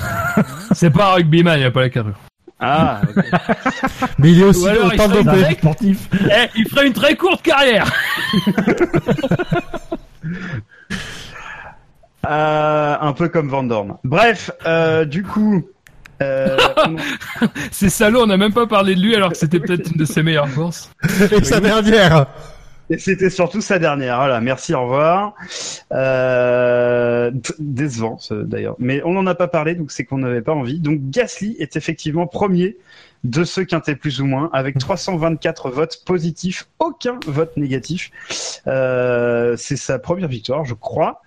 C'est 0.72 0.90
pas 0.90 1.12
un 1.12 1.14
rugbyman, 1.14 1.56
il 1.56 1.60
n'y 1.60 1.64
a 1.66 1.70
pas 1.70 1.80
la 1.82 1.88
carrure. 1.90 2.16
Ah, 2.60 3.00
ok. 3.16 3.24
Mais 4.18 4.32
il 4.32 4.40
est 4.40 4.44
aussi 4.44 4.66
alors, 4.68 4.92
il 4.92 5.00
autant 5.00 5.08
ferait 5.10 5.20
une 5.20 5.24
dopé. 5.26 5.40
très- 5.42 5.54
sportif. 5.54 6.08
Eh, 6.12 6.48
il 6.56 6.68
ferait 6.68 6.86
une 6.86 6.92
très 6.92 7.16
courte 7.16 7.42
carrière. 7.42 7.90
Euh, 12.28 12.96
un 13.00 13.12
peu 13.12 13.28
comme 13.28 13.48
Van 13.48 13.62
Dorn. 13.62 13.98
Bref, 14.02 14.50
euh, 14.66 15.04
du 15.04 15.22
coup, 15.22 15.64
euh, 16.22 16.56
on- 16.88 16.96
C'est 17.70 17.88
salaud, 17.88 18.22
on 18.22 18.26
n'a 18.26 18.36
même 18.36 18.52
pas 18.52 18.66
parlé 18.66 18.96
de 18.96 19.00
lui 19.00 19.14
alors 19.14 19.30
que 19.30 19.36
c'était 19.36 19.60
peut-être 19.60 19.92
une 19.92 19.98
de 19.98 20.04
ses 20.04 20.24
meilleures 20.24 20.52
courses. 20.52 20.90
Et 21.30 21.44
sa 21.44 21.60
dernière. 21.60 22.26
Et 22.90 22.98
c'était 22.98 23.30
surtout 23.30 23.60
sa 23.60 23.78
dernière. 23.78 24.16
Voilà, 24.16 24.40
merci, 24.40 24.74
au 24.74 24.82
revoir. 24.82 25.34
Euh, 25.92 27.30
décevant 27.58 28.18
ce- 28.18 28.34
d'ailleurs, 28.34 28.76
mais 28.78 29.02
on 29.04 29.12
n'en 29.12 29.26
a 29.26 29.34
pas 29.34 29.48
parlé, 29.48 29.74
donc 29.74 29.90
c'est 29.90 30.04
qu'on 30.04 30.18
n'avait 30.18 30.42
pas 30.42 30.52
envie. 30.54 30.80
Donc 30.80 31.00
Gasly 31.10 31.56
est 31.58 31.76
effectivement 31.76 32.26
premier 32.26 32.76
de 33.24 33.42
ce 33.42 33.60
quintet 33.60 33.96
plus 33.96 34.20
ou 34.20 34.26
moins, 34.26 34.50
avec 34.52 34.78
324 34.78 35.70
votes 35.70 36.02
positifs, 36.06 36.68
aucun 36.78 37.18
vote 37.26 37.56
négatif. 37.56 38.12
Euh, 38.68 39.56
c'est 39.56 39.76
sa 39.76 39.98
première 39.98 40.28
victoire, 40.28 40.64
je 40.64 40.74
crois. 40.74 41.22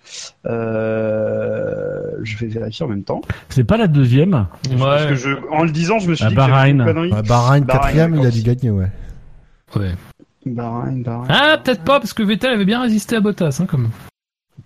Euh, 0.45 2.11
je 2.23 2.37
vais 2.37 2.47
vérifier 2.47 2.85
en 2.85 2.89
même 2.89 3.03
temps. 3.03 3.21
C'est 3.49 3.63
pas 3.65 3.75
la 3.77 3.87
deuxième. 3.87 4.47
Parce 4.79 5.05
que 5.07 5.15
je, 5.15 5.29
en 5.51 5.63
le 5.63 5.71
disant, 5.71 5.99
je 5.99 6.09
me 6.09 6.15
suis 6.15 6.23
À 6.25 6.29
dit 6.29 6.35
que 6.35 6.39
Bahreïn. 6.39 6.75
dit 6.75 6.79
une 6.79 6.85
connerie. 6.85 7.11
Ouais, 7.13 7.21
Bahreïn 7.21 7.65
Bahreïn, 7.65 7.65
quatrième, 7.65 8.15
il 8.15 8.25
a 8.25 8.31
dû 8.31 8.43
gagner, 8.43 8.69
ouais. 8.69 8.87
Ouais. 9.75 9.91
Ah, 11.29 11.57
peut-être 11.63 11.83
pas, 11.83 11.99
parce 11.99 12.13
que 12.13 12.23
Vettel 12.23 12.53
avait 12.53 12.65
bien 12.65 12.81
résisté 12.81 13.15
à 13.15 13.19
Bottas, 13.19 13.59
hein, 13.61 13.65
quand 13.67 13.77
même. 13.77 13.91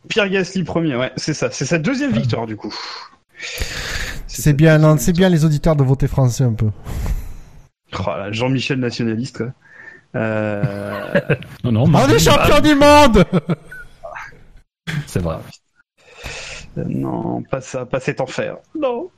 Pierre 0.08 0.30
Gasly 0.30 0.64
premier, 0.64 0.96
ouais, 0.96 1.12
c'est 1.16 1.34
ça. 1.34 1.50
C'est 1.52 1.66
sa 1.66 1.80
deuxième 1.80 2.12
victoire 2.12 2.46
du 2.46 2.56
coup. 2.56 2.74
C'est 4.28 4.54
bien, 4.54 4.78
non, 4.78 4.98
c'est 4.98 5.14
bien 5.14 5.30
les 5.30 5.46
auditeurs 5.46 5.76
de 5.76 5.84
voter 5.84 6.08
français 6.08 6.44
un 6.44 6.54
peu. 6.54 6.70
Oh 8.00 8.04
là, 8.08 8.32
Jean-Michel 8.32 8.80
nationaliste 8.80 9.38
quoi. 9.38 9.48
Euh... 10.16 11.20
Non, 11.64 11.72
non, 11.72 11.84
On 11.94 12.08
est 12.10 12.20
champion 12.20 12.60
du 12.60 12.76
monde 12.76 13.26
C'est 15.08 15.22
vrai. 15.22 15.38
euh, 16.78 16.84
non, 16.88 17.42
pas 17.44 17.62
ça, 17.62 17.86
pas 17.86 18.00
cet 18.00 18.22
enfer. 18.22 18.58
Non. 18.80 19.10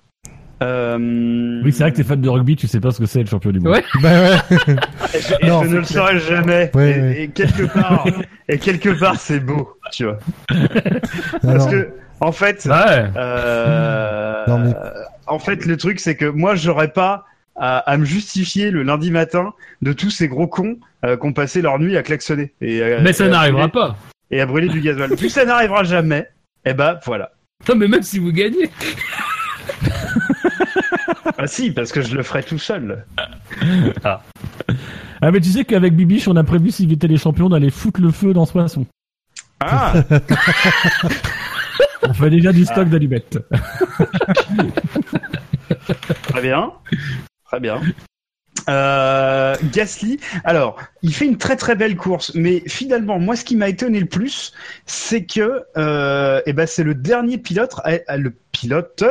Euh... 0.63 1.61
Oui, 1.63 1.71
c'est 1.73 1.83
vrai 1.83 1.91
que 1.91 1.97
t'es 1.97 2.03
fan 2.03 2.21
de 2.21 2.29
rugby, 2.29 2.55
tu 2.55 2.67
sais 2.67 2.79
pas 2.79 2.91
ce 2.91 2.99
que 2.99 3.05
c'est 3.05 3.19
le 3.21 3.25
champion 3.27 3.51
du 3.51 3.59
monde. 3.59 3.73
Ouais. 3.73 3.83
Ben 4.01 4.29
ouais. 4.31 4.57
Et 5.13 5.19
je, 5.19 5.33
et 5.41 5.47
Non, 5.49 5.63
je 5.63 5.69
ne 5.69 5.75
le 5.77 5.83
saurais 5.83 6.19
jamais. 6.19 6.71
Ouais, 6.73 6.91
et, 6.91 7.01
ouais. 7.01 7.21
et 7.23 7.27
quelque 7.29 7.63
part, 7.63 8.05
et 8.49 8.57
quelque 8.57 8.89
part, 8.99 9.19
c'est 9.19 9.39
beau, 9.41 9.77
tu 9.91 10.05
vois. 10.05 10.17
Parce 11.41 11.65
non. 11.65 11.71
que, 11.71 11.89
en 12.21 12.31
fait, 12.31 12.65
Ouais. 12.65 13.05
euh, 13.17 14.43
Non, 14.47 14.59
mais- 14.59 14.73
en 15.27 15.39
fait, 15.39 15.65
le 15.65 15.75
truc, 15.77 15.99
c'est 15.99 16.15
que 16.15 16.25
moi, 16.25 16.55
j'aurais 16.55 16.89
pas 16.93 17.25
à, 17.57 17.77
à 17.79 17.97
me 17.97 18.05
justifier 18.05 18.71
le 18.71 18.83
lundi 18.83 19.11
matin 19.11 19.53
de 19.81 19.91
tous 19.93 20.09
ces 20.09 20.27
gros 20.27 20.47
cons 20.47 20.77
euh, 21.03 21.17
qui 21.17 21.25
ont 21.25 21.33
passé 21.33 21.61
leur 21.61 21.79
nuit 21.79 21.97
à 21.97 22.03
klaxonner. 22.03 22.53
Et, 22.61 22.81
à- 22.83 23.01
Mais 23.01 23.11
ça 23.13 23.25
et 23.25 23.29
n'arrivera 23.29 23.67
brûler- 23.67 23.71
pas. 23.89 23.97
Et 24.31 24.41
à 24.41 24.45
brûler 24.45 24.67
du 24.69 24.81
gasoil. 24.81 25.15
Que 25.15 25.29
ça 25.29 25.45
n'arrivera 25.45 25.83
jamais, 25.83 26.27
eh 26.65 26.73
ben 26.73 26.97
voilà. 27.05 27.31
Non, 27.67 27.75
mais 27.75 27.87
même 27.87 28.03
si 28.03 28.19
vous 28.19 28.31
gagnez. 28.31 28.69
Ah 31.37 31.47
si, 31.47 31.71
parce 31.71 31.91
que 31.91 32.01
je 32.01 32.15
le 32.15 32.23
ferai 32.23 32.43
tout 32.43 32.59
seul. 32.59 33.05
Ah, 34.03 34.21
mais 35.31 35.39
tu 35.41 35.49
sais 35.49 35.65
qu'avec 35.65 35.95
Bibiche, 35.95 36.27
on 36.27 36.35
a 36.35 36.43
prévu, 36.43 36.71
s'il 36.71 36.91
était 36.91 37.07
les 37.07 37.17
champions, 37.17 37.49
d'aller 37.49 37.71
foutre 37.71 38.01
le 38.01 38.11
feu 38.11 38.33
dans 38.33 38.45
Soissons. 38.45 38.85
Ah, 39.59 39.93
On 42.07 42.13
fait 42.13 42.29
déjà 42.29 42.51
du 42.51 42.65
stock 42.65 42.87
d'allumettes. 42.89 43.39
très 46.27 46.41
bien. 46.41 46.71
Très 47.45 47.59
bien. 47.59 47.81
Euh, 48.69 49.55
Gasly, 49.73 50.19
alors, 50.43 50.79
il 51.01 51.13
fait 51.13 51.25
une 51.25 51.37
très 51.37 51.55
très 51.55 51.75
belle 51.75 51.95
course, 51.95 52.31
mais 52.35 52.61
finalement, 52.67 53.19
moi, 53.19 53.35
ce 53.35 53.45
qui 53.45 53.55
m'a 53.55 53.69
étonné 53.69 53.99
le 53.99 54.07
plus, 54.07 54.53
c'est 54.85 55.25
que, 55.25 55.63
euh, 55.77 56.41
eh 56.45 56.53
ben, 56.53 56.65
c'est 56.65 56.83
le 56.83 56.95
dernier 56.95 57.37
pilote, 57.37 57.73
à- 57.83 58.17
le 58.17 58.33
pilote 58.51 59.03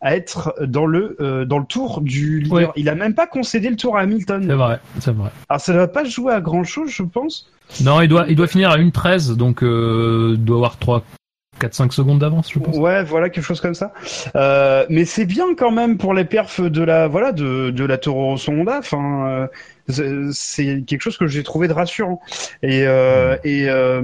à 0.00 0.16
être 0.16 0.54
dans 0.66 0.86
le 0.86 1.16
euh, 1.20 1.44
dans 1.44 1.58
le 1.58 1.64
tour 1.66 2.00
du 2.00 2.40
leader. 2.40 2.58
Ouais. 2.58 2.68
Il 2.76 2.88
a 2.88 2.94
même 2.94 3.14
pas 3.14 3.26
concédé 3.26 3.68
le 3.70 3.76
tour 3.76 3.96
à 3.96 4.00
C'est 4.00 4.04
Hamilton. 4.04 4.52
vrai, 4.52 4.80
c'est 4.98 5.14
vrai. 5.14 5.30
Alors, 5.48 5.60
ça 5.60 5.72
ne 5.72 5.78
va 5.78 5.88
pas 5.88 6.04
jouer 6.04 6.32
à 6.32 6.40
grand 6.40 6.64
chose, 6.64 6.90
je 6.90 7.02
pense. 7.02 7.50
Non, 7.84 8.00
il 8.00 8.08
doit, 8.08 8.24
il 8.28 8.36
doit 8.36 8.46
finir 8.46 8.70
à 8.70 8.78
1.13, 8.78 9.36
donc 9.36 9.62
euh, 9.62 10.32
il 10.34 10.44
doit 10.44 10.56
avoir 10.56 10.78
3, 10.78 11.04
4, 11.60 11.74
5 11.74 11.92
secondes 11.92 12.18
d'avance, 12.18 12.50
je 12.52 12.58
pense. 12.58 12.76
Ouais, 12.76 13.04
voilà 13.04 13.28
quelque 13.28 13.44
chose 13.44 13.60
comme 13.60 13.74
ça. 13.74 13.92
Euh, 14.36 14.86
mais 14.88 15.04
c'est 15.04 15.26
bien 15.26 15.54
quand 15.56 15.70
même 15.70 15.98
pour 15.98 16.14
les 16.14 16.24
perfs 16.24 16.60
de 16.62 16.82
la 16.82 17.06
voilà 17.06 17.32
de 17.32 17.70
de 17.70 17.84
la 17.84 17.98
Toro 17.98 18.30
Rosso 18.30 18.50
Honda. 18.50 18.78
Enfin, 18.78 19.48
c'est- 19.90 20.82
quelque 20.86 21.00
chose 21.02 21.16
que 21.18 21.26
j'ai 21.26 21.42
trouvé 21.42 21.68
de 21.68 21.72
rassurant. 21.72 22.20
Et 22.62 22.82
euh, 22.86 23.36
et 23.44 23.68
euh, 23.68 24.00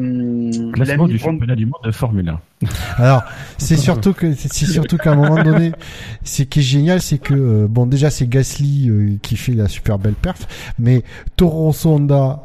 Classement 0.72 1.04
l'ami 1.04 1.12
du 1.12 1.18
championnat 1.18 1.54
du 1.56 1.66
monde 1.66 1.80
de 1.84 1.90
Formule 1.92 2.28
1. 2.28 2.40
Alors, 2.96 3.22
c'est 3.58 3.76
surtout 3.76 4.12
que 4.14 4.32
c'est 4.34 4.52
surtout 4.52 4.96
qu'à 4.96 5.12
un 5.12 5.16
moment 5.16 5.42
donné, 5.42 5.72
ce 6.24 6.42
qui 6.42 6.60
est 6.60 6.62
génial, 6.62 7.00
c'est 7.02 7.18
que 7.18 7.34
euh, 7.34 7.66
bon, 7.68 7.86
déjà 7.86 8.10
c'est 8.10 8.26
Gasly 8.26 8.88
euh, 8.88 9.16
qui 9.22 9.36
fait 9.36 9.52
la 9.52 9.68
super 9.68 9.98
belle 9.98 10.14
perf, 10.14 10.46
mais 10.78 11.02
Toro 11.36 11.74
Honda, 11.84 12.42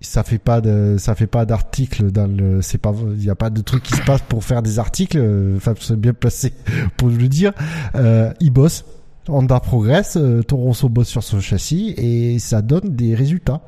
ça 0.00 0.22
fait 0.22 0.38
pas 0.38 0.60
de 0.60 0.96
ça 0.98 1.14
fait 1.14 1.26
pas 1.26 1.46
d'article 1.46 2.10
dans 2.10 2.26
le 2.26 2.60
c'est 2.60 2.76
pas 2.78 2.92
il 3.16 3.24
y 3.24 3.30
a 3.30 3.34
pas 3.34 3.48
de 3.50 3.60
truc 3.62 3.82
qui 3.82 3.94
se 3.94 4.02
passe 4.02 4.20
pour 4.22 4.44
faire 4.44 4.60
des 4.62 4.78
articles. 4.78 5.16
euh, 5.18 5.58
Fab 5.60 5.76
c'est 5.80 5.98
bien 5.98 6.12
placé 6.12 6.52
pour 6.96 7.08
le 7.08 7.28
dire. 7.28 7.52
Euh, 7.94 8.32
ils 8.40 8.50
bossent. 8.50 8.84
Honda 9.28 9.60
progresse, 9.60 10.16
euh, 10.16 10.42
Toro 10.42 10.64
Rosso 10.64 10.88
bosse 10.88 11.08
sur 11.08 11.22
son 11.22 11.40
châssis 11.40 11.94
et 11.96 12.38
ça 12.38 12.62
donne 12.62 12.94
des 12.94 13.14
résultats. 13.14 13.60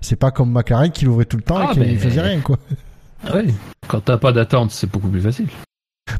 C'est 0.00 0.16
pas 0.16 0.30
comme 0.30 0.52
McLaren 0.52 0.90
qui 0.90 1.04
l'ouvrait 1.04 1.24
tout 1.24 1.36
le 1.36 1.42
temps 1.42 1.56
Ah, 1.58 1.70
et 1.70 1.74
qui 1.74 1.80
mais- 1.80 1.96
faisait 1.96 2.20
rien 2.20 2.40
quoi. 2.40 2.58
Ouais. 3.32 3.46
Quand 3.88 4.00
t'as 4.00 4.18
pas 4.18 4.32
d'attente, 4.32 4.70
c'est 4.70 4.90
beaucoup 4.90 5.08
plus 5.08 5.20
facile. 5.20 5.46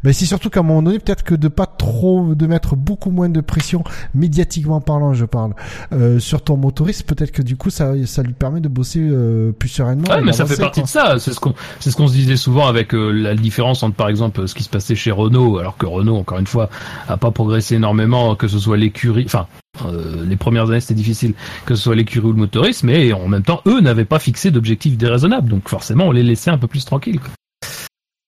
Mais 0.04 0.12
c'est 0.12 0.26
surtout 0.26 0.50
qu'à 0.50 0.60
un 0.60 0.62
moment 0.62 0.82
donné, 0.82 0.98
peut-être 0.98 1.24
que 1.24 1.34
de 1.34 1.48
pas 1.48 1.66
trop, 1.66 2.34
de 2.34 2.46
mettre 2.46 2.76
beaucoup 2.76 3.10
moins 3.10 3.28
de 3.28 3.40
pression, 3.40 3.84
médiatiquement 4.14 4.80
parlant, 4.80 5.14
je 5.14 5.24
parle, 5.24 5.54
euh, 5.92 6.18
sur 6.18 6.42
ton 6.42 6.56
motoriste, 6.56 7.04
peut-être 7.04 7.32
que 7.32 7.42
du 7.42 7.56
coup, 7.56 7.70
ça, 7.70 7.92
ça 8.06 8.22
lui 8.22 8.34
permet 8.34 8.60
de 8.60 8.68
bosser 8.68 9.00
euh, 9.00 9.52
plus 9.52 9.68
sereinement. 9.68 10.08
Ouais, 10.08 10.20
mais 10.22 10.32
ça 10.32 10.46
fait 10.46 10.58
partie 10.58 10.80
quoi. 10.80 10.86
de 10.86 10.90
ça. 10.90 11.18
C'est 11.18 11.32
ce 11.32 11.40
qu'on, 11.40 11.54
c'est 11.80 11.90
ce 11.90 11.96
qu'on 11.96 12.08
se 12.08 12.12
disait 12.12 12.36
souvent 12.36 12.66
avec 12.66 12.94
euh, 12.94 13.10
la 13.10 13.34
différence 13.34 13.82
entre, 13.82 13.96
par 13.96 14.08
exemple, 14.08 14.46
ce 14.46 14.54
qui 14.54 14.62
se 14.62 14.68
passait 14.68 14.94
chez 14.94 15.10
Renault, 15.10 15.58
alors 15.58 15.76
que 15.76 15.86
Renault, 15.86 16.16
encore 16.16 16.38
une 16.38 16.46
fois, 16.46 16.68
a 17.08 17.16
pas 17.16 17.30
progressé 17.30 17.76
énormément, 17.76 18.34
que 18.36 18.48
ce 18.48 18.58
soit 18.58 18.76
l'écurie, 18.76 19.24
enfin, 19.26 19.46
euh, 19.86 20.24
les 20.26 20.36
premières 20.36 20.68
années 20.70 20.80
c'était 20.80 20.94
difficile, 20.94 21.34
que 21.66 21.74
ce 21.74 21.82
soit 21.82 21.94
l'écurie 21.94 22.26
ou 22.28 22.32
le 22.32 22.38
motoriste, 22.38 22.84
mais 22.84 23.12
en 23.12 23.28
même 23.28 23.42
temps, 23.42 23.60
eux 23.66 23.80
n'avaient 23.80 24.04
pas 24.04 24.18
fixé 24.18 24.50
d'objectifs 24.50 24.96
déraisonnables, 24.96 25.48
donc 25.48 25.68
forcément, 25.68 26.06
on 26.06 26.12
les 26.12 26.22
laissait 26.22 26.50
un 26.50 26.58
peu 26.58 26.66
plus 26.66 26.84
tranquilles. 26.84 27.20
quoi. 27.20 27.30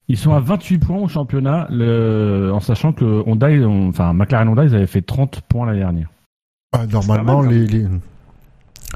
Ils 0.09 0.17
sont 0.17 0.35
à 0.35 0.41
28 0.41 0.79
points 0.79 0.99
au 0.99 1.09
championnat, 1.09 1.67
le... 1.71 2.51
en 2.55 2.61
sachant 2.61 2.93
que 2.93 3.05
Honda, 3.27 3.51
ils 3.51 3.65
ont- 3.65 3.89
enfin 3.89 4.13
McLaren 4.13 4.49
Honda, 4.49 4.65
ils 4.65 4.75
avaient 4.75 4.87
fait 4.87 5.03
30 5.03 5.41
points 5.49 5.67
l'année 5.67 5.81
dernière. 5.81 6.09
Ah, 6.73 6.87
normalement, 6.87 7.43
mal, 7.43 7.51
les, 7.53 7.67
les, 7.67 7.87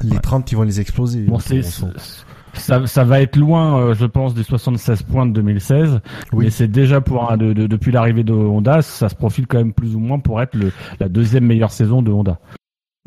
les 0.03 0.19
30, 0.19 0.51
ils 0.51 0.55
vont 0.55 0.63
les 0.63 0.79
exploser. 0.79 1.21
Bon, 1.23 1.39
c'est, 1.39 1.63
ça, 2.53 2.85
ça 2.85 3.03
va 3.05 3.21
être 3.21 3.35
loin, 3.37 3.79
euh, 3.79 3.93
je 3.93 4.05
pense, 4.05 4.33
des 4.33 4.43
76 4.43 5.03
points 5.03 5.25
de 5.25 5.31
2016. 5.33 5.99
Oui. 6.33 6.45
Mais 6.45 6.49
c'est 6.51 6.67
déjà 6.67 7.01
pour 7.01 7.31
un, 7.31 7.37
de, 7.37 7.53
de- 7.53 7.67
depuis 7.67 7.91
l'arrivée 7.91 8.23
de 8.23 8.33
Honda, 8.33 8.81
ça 8.81 9.09
se 9.09 9.15
profile 9.15 9.47
quand 9.47 9.57
même 9.57 9.73
plus 9.73 9.95
ou 9.95 9.99
moins 9.99 10.19
pour 10.19 10.41
être 10.41 10.55
le, 10.55 10.71
la 10.99 11.07
deuxième 11.09 11.45
meilleure 11.45 11.71
saison 11.71 12.01
de 12.01 12.11
Honda. 12.11 12.39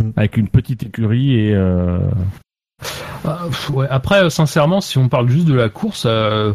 Mm. 0.02 0.10
Avec 0.16 0.36
une 0.39 0.48
petite 0.48 0.82
écurie 0.85 1.35
et 1.39 1.55
euh, 1.55 1.98
Ah, 3.24 3.43
pff, 3.47 3.70
ouais. 3.70 3.86
Après, 3.90 4.24
euh, 4.24 4.31
sincèrement, 4.31 4.81
si 4.81 4.98
on 4.98 5.09
parle 5.09 5.28
juste 5.28 5.47
de 5.47 5.55
la 5.55 5.68
course, 5.68 6.05
euh, 6.06 6.52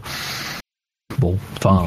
bon, 1.19 1.37
enfin, 1.57 1.85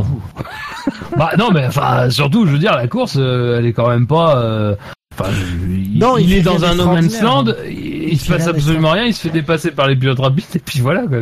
bah 1.16 1.30
non, 1.38 1.50
mais 1.52 1.66
enfin, 1.66 2.10
surtout, 2.10 2.46
je 2.46 2.52
veux 2.52 2.58
dire, 2.58 2.76
la 2.76 2.88
course, 2.88 3.16
euh, 3.18 3.58
elle 3.58 3.66
est 3.66 3.72
quand 3.72 3.88
même 3.88 4.06
pas. 4.06 4.38
euh, 4.42 4.74
Enfin, 5.14 5.28
il, 5.68 5.98
Non, 5.98 6.16
il 6.16 6.30
il 6.30 6.36
est 6.38 6.40
dans 6.40 6.64
un 6.64 6.74
no 6.74 6.86
man's 6.86 7.20
land, 7.20 7.42
d'extraordinaire. 7.42 7.56
il, 7.70 8.12
Il 8.14 8.18
se 8.18 8.32
passe 8.32 8.46
absolument 8.48 8.92
rien, 8.92 9.04
il 9.04 9.12
se 9.12 9.20
fait 9.20 9.28
dépasser 9.28 9.70
par 9.70 9.86
les 9.86 9.94
pilotes 9.94 10.18
rapides, 10.20 10.46
et 10.54 10.58
puis 10.58 10.80
voilà, 10.80 11.06
quoi. 11.06 11.18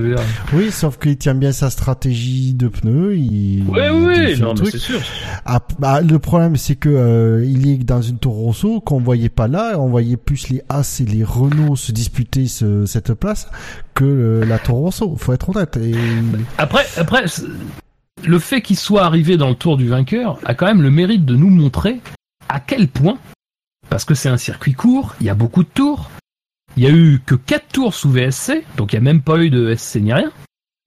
Oui, 0.52 0.70
sauf 0.70 0.96
qu'il 0.96 1.16
tient 1.16 1.34
bien 1.34 1.50
sa 1.50 1.70
stratégie 1.70 2.54
de 2.54 2.68
pneus. 2.68 3.16
Il, 3.16 3.64
oui, 3.68 3.78
le 3.80 4.36
non, 4.36 4.54
c'est 4.64 4.78
sûr. 4.78 5.00
Ah, 5.44 5.58
bah, 5.80 6.02
le 6.02 6.18
problème, 6.20 6.54
c'est 6.54 6.76
que 6.76 6.88
euh, 6.88 7.44
il 7.44 7.68
est 7.68 7.78
dans 7.78 8.00
une 8.00 8.18
Toro 8.18 8.42
Rosso 8.42 8.80
qu'on 8.80 9.00
voyait 9.00 9.28
pas 9.28 9.48
là. 9.48 9.72
On 9.80 9.88
voyait 9.88 10.16
plus 10.16 10.50
les 10.50 10.62
As 10.68 11.00
et 11.00 11.04
les 11.04 11.24
Renault 11.24 11.74
se 11.74 11.90
disputer 11.90 12.46
ce- 12.46 12.86
cette 12.86 13.12
place 13.14 13.48
que 13.94 14.04
euh, 14.04 14.44
la 14.46 14.60
Toro 14.60 14.82
Rosso. 14.82 15.16
Faut 15.18 15.32
être 15.32 15.48
honnête. 15.50 15.76
Et... 15.82 15.94
Après, 16.58 16.86
après, 16.96 17.24
le 18.24 18.38
fait 18.38 18.62
qu'il 18.62 18.76
soit 18.76 19.04
arrivé 19.04 19.36
dans 19.36 19.48
le 19.48 19.54
tour 19.54 19.76
du 19.76 19.88
vainqueur 19.88 20.38
a 20.44 20.54
quand 20.54 20.66
même 20.66 20.82
le 20.82 20.90
mérite 20.90 21.24
de 21.24 21.36
nous 21.36 21.50
montrer 21.50 22.00
à 22.48 22.60
quel 22.60 22.88
point, 22.88 23.18
parce 23.88 24.04
que 24.04 24.14
c'est 24.14 24.28
un 24.28 24.36
circuit 24.36 24.74
court, 24.74 25.14
il 25.20 25.26
y 25.26 25.30
a 25.30 25.34
beaucoup 25.34 25.62
de 25.62 25.68
tours, 25.68 26.10
il 26.76 26.82
y 26.82 26.86
a 26.86 26.90
eu 26.90 27.20
que 27.24 27.34
4 27.34 27.68
tours 27.72 27.94
sous 27.94 28.10
VSC, 28.10 28.64
donc 28.76 28.92
il 28.92 28.96
n'y 28.96 29.08
a 29.08 29.12
même 29.12 29.22
pas 29.22 29.38
eu 29.38 29.50
de 29.50 29.74
SC 29.74 29.96
ni 29.96 30.12
rien. 30.12 30.32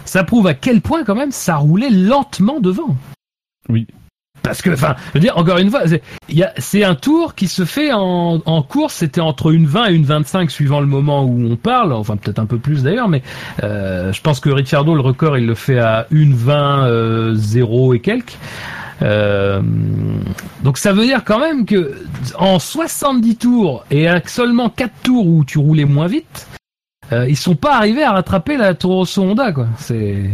Ça 0.05 0.23
prouve 0.23 0.47
à 0.47 0.53
quel 0.53 0.81
point 0.81 1.03
quand 1.03 1.15
même 1.15 1.31
ça 1.31 1.55
roulait 1.55 1.89
lentement 1.89 2.59
devant. 2.59 2.95
Oui. 3.69 3.87
Parce 4.43 4.61
que, 4.61 4.69
enfin, 4.71 4.95
je 5.07 5.13
veux 5.13 5.19
dire, 5.21 5.37
encore 5.37 5.57
une 5.57 5.69
fois, 5.71 5.81
c'est- 5.87 6.83
un 6.83 6.95
tour 6.95 7.33
qui 7.33 7.47
se 7.47 7.63
fait 7.65 7.91
en, 7.93 8.41
en 8.45 8.61
course. 8.61 8.95
C'était 8.95 9.21
entre 9.21 9.51
une 9.51 9.65
20 9.65 9.87
et 9.89 9.93
une 9.93 10.03
25 10.03 10.51
suivant 10.51 10.81
le 10.81 10.85
moment 10.85 11.23
où 11.23 11.47
on 11.49 11.55
parle. 11.55 11.93
Enfin, 11.93 12.17
peut-être 12.17 12.39
un 12.39 12.45
peu 12.45 12.57
plus 12.57 12.83
d'ailleurs, 12.83 13.07
mais 13.07 13.23
euh, 13.63 14.11
je 14.11 14.21
pense 14.21 14.39
que 14.39 14.49
Ricciardo, 14.49 14.93
le 14.95 15.01
record, 15.01 15.37
il 15.37 15.45
le 15.45 15.55
fait 15.55 15.79
à 15.79 16.05
une 16.11 16.33
20 16.33 16.87
euh, 16.87 17.35
0 17.35 17.93
et 17.93 17.99
quelques. 17.99 18.37
Euh, 19.01 19.61
donc 20.63 20.77
ça 20.77 20.93
veut 20.93 21.05
dire 21.05 21.23
quand 21.25 21.39
même 21.39 21.65
que 21.65 21.93
en 22.37 22.59
70 22.59 23.35
tours 23.37 23.83
et 23.91 24.07
avec 24.07 24.29
seulement 24.29 24.69
4 24.69 24.91
tours 25.03 25.25
où 25.27 25.43
tu 25.43 25.57
roulais 25.57 25.85
moins 25.85 26.07
vite, 26.07 26.47
euh, 27.11 27.27
ils 27.27 27.35
sont 27.35 27.55
pas 27.55 27.75
arrivés 27.75 28.03
à 28.03 28.11
rattraper 28.13 28.55
la 28.55 28.73
Toro 28.75 29.05
Honda 29.17 29.51
quoi. 29.51 29.67
C'est 29.77 30.29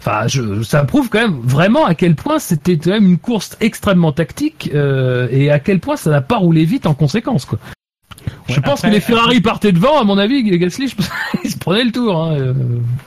Enfin, 0.00 0.26
je, 0.28 0.62
ça 0.62 0.84
prouve 0.84 1.08
quand 1.10 1.20
même 1.20 1.40
vraiment 1.44 1.84
à 1.84 1.94
quel 1.94 2.14
point 2.14 2.38
c'était 2.38 2.78
quand 2.78 2.90
même 2.90 3.04
une 3.06 3.18
course 3.18 3.56
extrêmement 3.60 4.12
tactique 4.12 4.70
euh, 4.74 5.28
et 5.30 5.50
à 5.50 5.58
quel 5.58 5.78
point 5.78 5.96
ça 5.96 6.10
n'a 6.10 6.22
pas 6.22 6.38
roulé 6.38 6.64
vite 6.64 6.86
en 6.86 6.94
conséquence. 6.94 7.44
Quoi. 7.44 7.58
je 8.48 8.60
pense 8.60 8.78
après- 8.80 8.88
que 8.88 8.94
les 8.94 9.00
Ferrari 9.00 9.40
partaient 9.42 9.72
devant, 9.72 10.00
à 10.00 10.04
mon 10.04 10.16
avis, 10.16 10.42
Gasly, 10.58 10.88
je 10.88 10.96
ils 11.44 11.50
se 11.50 11.58
prenaient 11.58 11.84
le 11.84 11.92
tour. 11.92 12.16
Hein. 12.16 12.32
euh. 12.38 12.54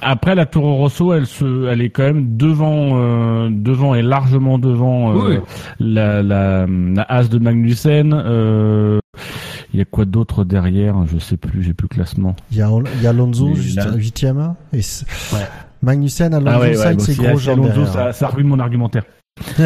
Après 0.02 0.36
la 0.36 0.46
Toro 0.46 0.76
Rosso, 0.76 1.14
elle 1.14 1.26
se, 1.26 1.68
elle 1.68 1.82
est 1.82 1.90
quand 1.90 2.04
même 2.04 2.38
devant, 2.38 2.92
euh, 3.00 3.50
devant 3.52 3.96
et 3.96 4.04
largement 4.04 4.60
devant 4.60 5.12
euh, 5.16 5.30
Oui. 5.30 5.38
la, 5.80 6.22
la, 6.22 6.68
la 6.68 7.02
As 7.10 7.28
de 7.28 7.40
Magnussen. 7.40 8.14
euh, 8.14 9.00
Il 9.74 9.80
y 9.80 9.82
a 9.82 9.86
quoi 9.86 10.06
d'autre 10.06 10.44
derrière 10.44 10.96
Je 11.12 11.18
sais 11.18 11.38
plus, 11.38 11.64
j'ai 11.64 11.74
plus 11.74 11.88
le 11.90 11.96
classement. 11.96 12.36
Il 12.52 12.58
y 12.58 12.62
a, 12.62 12.70
il 12.98 13.02
y 13.02 13.08
a 13.08 13.10
Alonso 13.10 13.56
juste 13.56 13.78
là- 13.78 13.86
à 13.92 13.96
huitième. 13.96 14.54
Et 14.74 14.82
c'est- 14.84 15.06
Ouais. 15.34 15.48
Magnussen, 15.84 16.34
Alonso, 16.34 16.52
Ah 16.52 16.60
ouais, 16.60 16.78
ouais, 16.78 16.94
bon, 16.94 17.00
c'est 17.00 17.14
si 17.14 17.22
gros 17.22 17.38
si 17.38 17.50
Alonso, 17.50 17.86
ça, 17.86 18.14
ça 18.14 18.28
ruine 18.28 18.48
mon 18.48 18.60
argumentaire. 18.60 19.04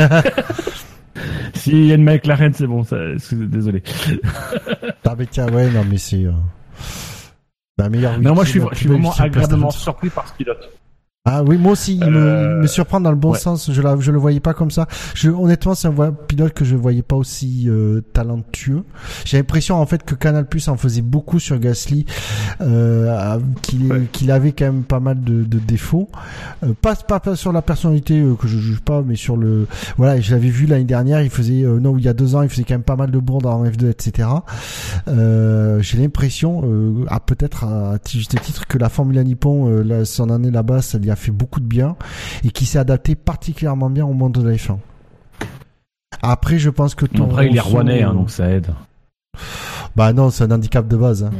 S'il 1.53 1.85
y 1.85 1.91
a 1.91 1.95
une 1.95 2.03
McLaren, 2.03 2.53
c'est 2.53 2.67
bon. 2.67 2.83
Ça, 2.83 2.97
désolé. 3.31 3.83
Ah, 5.09 5.15
mais 5.17 5.25
tiens, 5.25 5.47
ouais, 5.47 5.69
non, 5.69 5.85
mais 5.89 5.97
c'est. 5.97 6.25
Euh... 6.25 6.33
La 7.77 7.87
meilleure 7.87 8.19
Non, 8.19 8.35
moi 8.35 8.43
je 8.43 8.49
suis, 8.49 8.61
je 8.73 8.75
suis 8.75 8.89
vraiment 8.89 9.13
agréablement 9.13 9.71
surpris 9.71 10.09
par 10.09 10.27
ce 10.27 10.33
pilote. 10.33 10.69
Ah 11.29 11.43
oui, 11.43 11.57
moi 11.57 11.73
aussi, 11.73 11.97
il, 11.97 12.09
me, 12.09 12.17
Euh, 12.17 12.53
il 12.55 12.61
me 12.61 12.67
surprend 12.67 13.01
dans 13.01 13.09
le 13.11 13.17
bon 13.17 13.33
ouais. 13.33 13.39
sens. 13.39 13.69
Je, 13.71 13.81
la, 13.81 13.97
je 13.99 14.11
le 14.11 14.17
voyais 14.17 14.39
pas 14.39 14.53
comme 14.53 14.71
ça. 14.71 14.87
Je, 15.13 15.29
honnêtement, 15.29 15.75
c'est 15.75 15.89
un 15.89 16.11
pilote 16.27 16.53
que 16.53 16.63
je 16.63 16.75
voyais 16.77 17.01
pas 17.01 17.17
aussi 17.17 17.65
euh, 17.67 17.99
talentueux. 18.13 18.83
J'ai 19.25 19.35
l'impression 19.37 19.75
en 19.75 19.85
fait 19.85 20.03
que 20.03 20.15
Canal 20.15 20.47
Plus 20.47 20.67
en 20.69 20.77
faisait 20.77 21.01
beaucoup 21.01 21.39
sur 21.39 21.59
Gasly, 21.59 22.05
euh, 22.61 23.39
qu'il 23.61 24.07
qu'il 24.13 24.31
avait 24.31 24.53
quand 24.53 24.65
même 24.65 24.83
pas 24.83 25.01
mal 25.01 25.21
de, 25.21 25.43
de 25.43 25.59
défauts. 25.59 26.07
Euh, 26.63 26.73
pas, 26.81 26.95
pas 26.95 27.19
pas 27.19 27.35
sur 27.35 27.51
la 27.51 27.61
personnalité 27.61 28.21
euh, 28.21 28.35
que 28.35 28.47
je 28.47 28.57
juge 28.57 28.79
pas, 28.79 29.01
mais 29.05 29.15
sur 29.17 29.35
le 29.35 29.67
voilà. 29.97 30.21
Je 30.21 30.31
l'avais 30.33 30.49
vu 30.49 30.65
l'année 30.65 30.85
dernière, 30.85 31.21
il 31.21 31.29
faisait 31.29 31.63
euh, 31.63 31.79
non, 31.79 31.97
il 31.97 32.05
y 32.05 32.07
a 32.07 32.13
deux 32.13 32.35
ans, 32.35 32.41
il 32.41 32.49
faisait 32.49 32.63
quand 32.63 32.75
même 32.75 32.83
pas 32.83 32.95
mal 32.95 33.11
de 33.11 33.19
bourdes 33.19 33.45
en 33.47 33.65
F2, 33.65 33.89
etc. 33.89 34.29
Euh, 35.09 35.81
J'ai 35.81 35.97
l'impression, 35.97 36.61
euh, 36.63 37.05
à 37.09 37.19
peut-être 37.19 37.65
à 37.65 37.97
juste 38.09 38.39
titre, 38.41 38.65
que 38.67 38.77
la 38.77 38.87
Formule 38.89 39.19
Nippon, 39.23 39.69
euh, 39.69 39.83
là, 39.83 40.05
son 40.05 40.29
année 40.29 40.51
là-bas, 40.51 40.81
ça 40.81 40.97
lui 40.97 41.11
a 41.11 41.15
fait 41.17 41.31
beaucoup 41.31 41.59
de 41.59 41.65
bien 41.65 41.95
et 42.43 42.51
qui 42.51 42.65
s'est 42.65 42.79
adapté 42.79 43.15
particulièrement 43.15 43.89
bien 43.89 44.05
au 44.05 44.13
monde 44.13 44.33
de 44.33 44.47
la 44.47 44.55
F1. 44.55 44.77
Après, 46.21 46.57
je 46.57 46.69
pense 46.69 46.95
que 46.95 47.05
ton 47.05 47.25
Après, 47.25 47.47
il 47.47 47.55
est 47.55 47.59
rouennais, 47.59 48.03
hein, 48.03 48.13
donc 48.13 48.29
ça 48.29 48.49
aide. 48.49 48.67
Bah 49.95 50.13
non, 50.13 50.29
c'est 50.29 50.45
un 50.45 50.51
handicap 50.51 50.87
de 50.87 50.97
base. 50.97 51.23
Hein. 51.23 51.31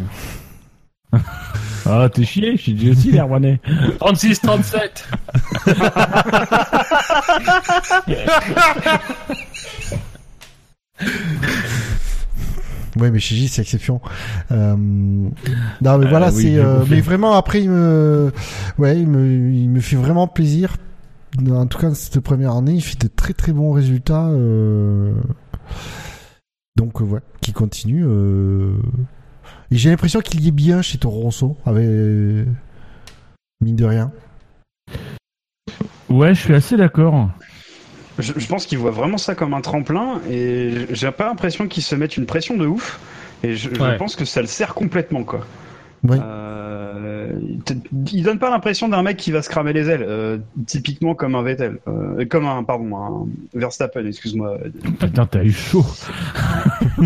Ah, 1.90 2.10
t'es 2.10 2.26
chié, 2.26 2.58
j'ai 2.58 2.74
dit 2.74 2.91
aussi, 2.91 3.14
les 3.14 3.22
rouennais. 3.22 3.62
36, 3.99 4.41
37. 4.41 5.08
Ouais, 12.99 13.11
mais 13.11 13.19
chez 13.19 13.36
J, 13.36 13.48
c'est 13.48 13.61
exception. 13.61 14.02
Euh... 14.52 14.76
Non, 14.76 15.98
mais 15.98 16.07
voilà, 16.07 16.32
oui, 16.32 16.44
c'est. 16.44 16.57
euh. 16.57 16.84
Mais 16.90 17.02
vraiment, 17.02 17.34
après, 17.34 17.61
il 17.61 17.69
me, 17.69 18.32
ouais, 18.78 18.99
il 18.99 19.07
me, 19.07 19.52
il 19.52 19.69
me 19.69 19.80
fait 19.80 19.95
vraiment 19.95 20.28
plaisir. 20.28 20.78
En 21.52 21.68
tout 21.68 21.78
cas, 21.78 21.94
cette 21.94 22.19
première 22.22 22.53
année, 22.53 22.74
il 22.74 22.82
fait 22.82 22.99
de 22.99 23.07
très 23.07 23.34
très 23.34 23.52
bons 23.53 23.72
résultats. 23.72 24.28
Euh... 24.28 25.14
Donc, 26.76 27.02
euh, 27.02 27.06
ouais, 27.06 27.19
qui 27.41 27.53
continue. 27.53 28.03
Euh... 28.06 28.74
Et 29.69 29.78
j'ai 29.78 29.90
l'impression 29.90 30.22
qu'il 30.22 30.41
y 30.41 30.48
est 30.48 30.52
bien 30.52 30.82
chez 30.82 30.98
Toro 30.98 31.22
Rosso, 31.22 31.57
avec 31.65 31.86
mine 33.61 33.76
de 33.76 33.86
rien. 33.86 34.11
Ouais, 36.10 36.34
je 36.34 36.40
suis 36.40 36.53
assez 36.53 36.78
d'accord. 36.78 37.30
Je, 38.19 38.34
je 38.35 38.48
pense 38.48 38.65
qu'ils 38.65 38.77
voient 38.80 38.91
vraiment 38.91 39.18
ça 39.18 39.35
comme 39.35 39.53
un 39.53 39.61
tremplin 39.61 40.22
et 40.30 40.88
j'ai 40.91 41.11
pas 41.11 41.26
l'impression 41.27 41.68
qu'ils 41.68 41.84
se 41.84 41.95
mettent 41.95 42.18
une 42.18 42.26
pression 42.26 42.57
de 42.57 42.65
ouf. 42.65 42.99
Et 43.44 43.56
je, 43.56 43.69
je 43.73 43.80
Ouais. 43.81 43.98
pense 43.98 44.15
que 44.15 44.26
ça 44.26 44.41
le 44.41 44.48
sert 44.48 44.73
complètement 44.73 45.23
quoi. 45.23 45.45
Oui. 46.03 46.18
Euh, 46.22 47.31
il 48.14 48.23
donne 48.23 48.39
pas 48.39 48.49
l'impression 48.49 48.88
d'un 48.88 49.02
mec 49.03 49.18
qui 49.18 49.31
va 49.31 49.41
se 49.41 49.49
cramer 49.49 49.73
les 49.73 49.89
ailes, 49.89 50.06
euh, 50.07 50.38
typiquement 50.65 51.15
comme 51.15 51.35
un 51.35 51.41
Vettel, 51.44 51.80
euh, 51.88 52.23
comme 52.30 52.45
un 52.45 52.64
pardon 52.64 52.95
un 52.95 53.26
Verstappen, 53.60 54.06
excuse-moi. 54.06 54.57
Putain, 54.99 55.26
t'as 55.26 55.44
eu 55.44 55.52
chaud. 55.52 55.85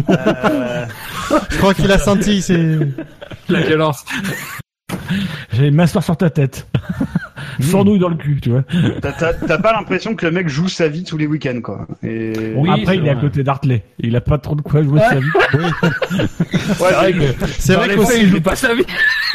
Euh, 0.10 0.86
Je 1.50 1.58
crois 1.58 1.74
qu'il 1.74 1.92
a 1.92 1.98
senti, 1.98 2.42
c'est. 2.42 2.78
La 3.50 3.62
violence. 3.62 4.06
J'allais 5.52 5.72
m'asseoir 5.72 6.04
sur 6.04 6.16
ta 6.18 6.30
tête. 6.30 6.68
Sans 7.60 7.84
nouille 7.84 8.00
dans 8.00 8.10
le 8.10 8.16
cul, 8.16 8.40
tu 8.42 8.50
vois. 8.52 8.64
T'as- 9.02 9.58
pas 9.58 9.74
l'impression 9.74 10.16
que 10.16 10.26
le 10.26 10.32
mec 10.32 10.48
joue 10.50 10.68
sa 10.68 10.88
vie 10.88 11.04
tous 11.04 11.18
les 11.18 11.28
week-ends 11.28 11.60
quoi. 11.62 11.86
Et... 12.04 12.34
Oui, 12.56 12.70
Après, 12.72 12.98
il 12.98 13.06
est 13.06 13.10
à 13.10 13.16
côté 13.16 13.44
d'Hartley. 13.44 13.84
Il 14.00 14.16
a 14.16 14.22
pas 14.22 14.38
trop 14.38 14.56
de 14.56 14.62
quoi 14.62 14.82
jouer 14.84 15.00
sa 15.00 15.20
vie. 15.20 15.28
C'est 17.60 17.76
vrai 17.76 17.90
C'est 17.90 17.96
qu'on 17.96 18.12
il 18.18 18.28
joue 18.30 18.42
pas 18.42 18.56
sa 18.56 18.74
vie. 18.74 18.84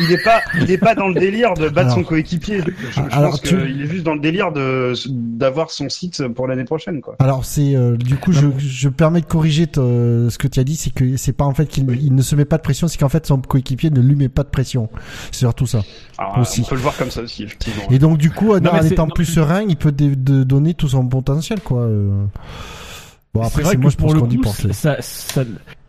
il 0.01 0.12
est 0.12 0.23
pas, 0.24 0.41
il 0.61 0.70
est 0.70 0.78
pas 0.78 0.95
dans 0.95 1.09
le 1.09 1.15
délire 1.15 1.55
de 1.55 1.69
battre 1.69 1.89
Alors- 1.93 1.95
son 1.99 2.03
coéquipier. 2.05 2.61
Je, 2.61 2.93
je 2.95 3.01
Alors, 3.16 3.31
pense 3.31 3.43
tu- 3.43 3.57
qu'il 3.57 3.83
est 3.83 3.87
juste 3.87 4.05
dans 4.05 4.15
le 4.15 4.20
délire 4.20 4.53
de 4.53 4.93
d'avoir 5.09 5.70
son 5.70 5.89
site 5.89 6.27
pour 6.35 6.47
l'année 6.49 6.65
prochaine 6.65 7.01
quoi. 7.01 7.16
Alors 7.19 7.45
c'est 7.45 7.74
euh, 7.77 7.97
du 7.97 8.16
coup 8.16 8.33
je, 8.33 8.47
je 8.59 8.89
permets 8.89 9.20
de 9.20 9.27
corriger 9.27 9.66
ce 9.74 10.37
que 10.39 10.49
tu 10.49 10.61
as 10.61 10.65
dit, 10.65 10.77
c'est 10.77 10.93
que 10.93 11.16
c'est 11.16 11.33
pas 11.33 11.45
en 11.45 11.55
fait 11.55 11.66
qu'il 11.66 11.87
il 12.01 12.15
ne 12.15 12.23
se 12.23 12.35
met 12.37 12.45
pas 12.45 12.57
de 12.57 12.62
pression, 12.62 12.89
c'est 12.89 12.99
qu'en 12.99 13.09
fait 13.09 13.27
son 13.27 13.39
coéquipier 13.39 13.91
ne 13.91 14.01
lui 14.01 14.16
met 14.16 14.28
pas 14.28 14.43
de 14.43 14.49
pression. 14.49 14.89
C'est 15.33 15.41
surtout 15.41 15.66
ça. 15.66 15.81
Alors, 16.19 16.39
Aussi. 16.39 16.62
On 16.62 16.69
peut 16.69 16.74
le 16.77 16.81
voir 16.81 16.97
comme 16.97 17.11
ça 17.11 17.20
aussi 17.23 17.45
effectivement. 17.45 17.83
Et 17.91 17.95
donc 17.98 18.18
du 18.18 18.31
coup, 18.31 18.52
en 18.52 18.56
étant 18.59 19.06
non, 19.06 19.12
plus 19.14 19.24
serein, 19.24 19.62
il 19.62 19.77
peut 19.77 19.93
donner 19.93 20.74
tout 20.74 20.89
son 20.89 21.06
potentiel 21.06 21.60
quoi. 21.60 21.82
euh. 21.82 22.24
Bon 23.35 23.43
après 23.43 23.64
c'est 23.64 23.77
moi 23.77 23.90
je 23.90 23.97
pour 23.97 24.09
pense 24.12 24.20
qu'on 24.20 24.31
y 24.31 24.39
pense. 24.39 24.70
ça, 24.73 24.97
ça, 25.01 25.44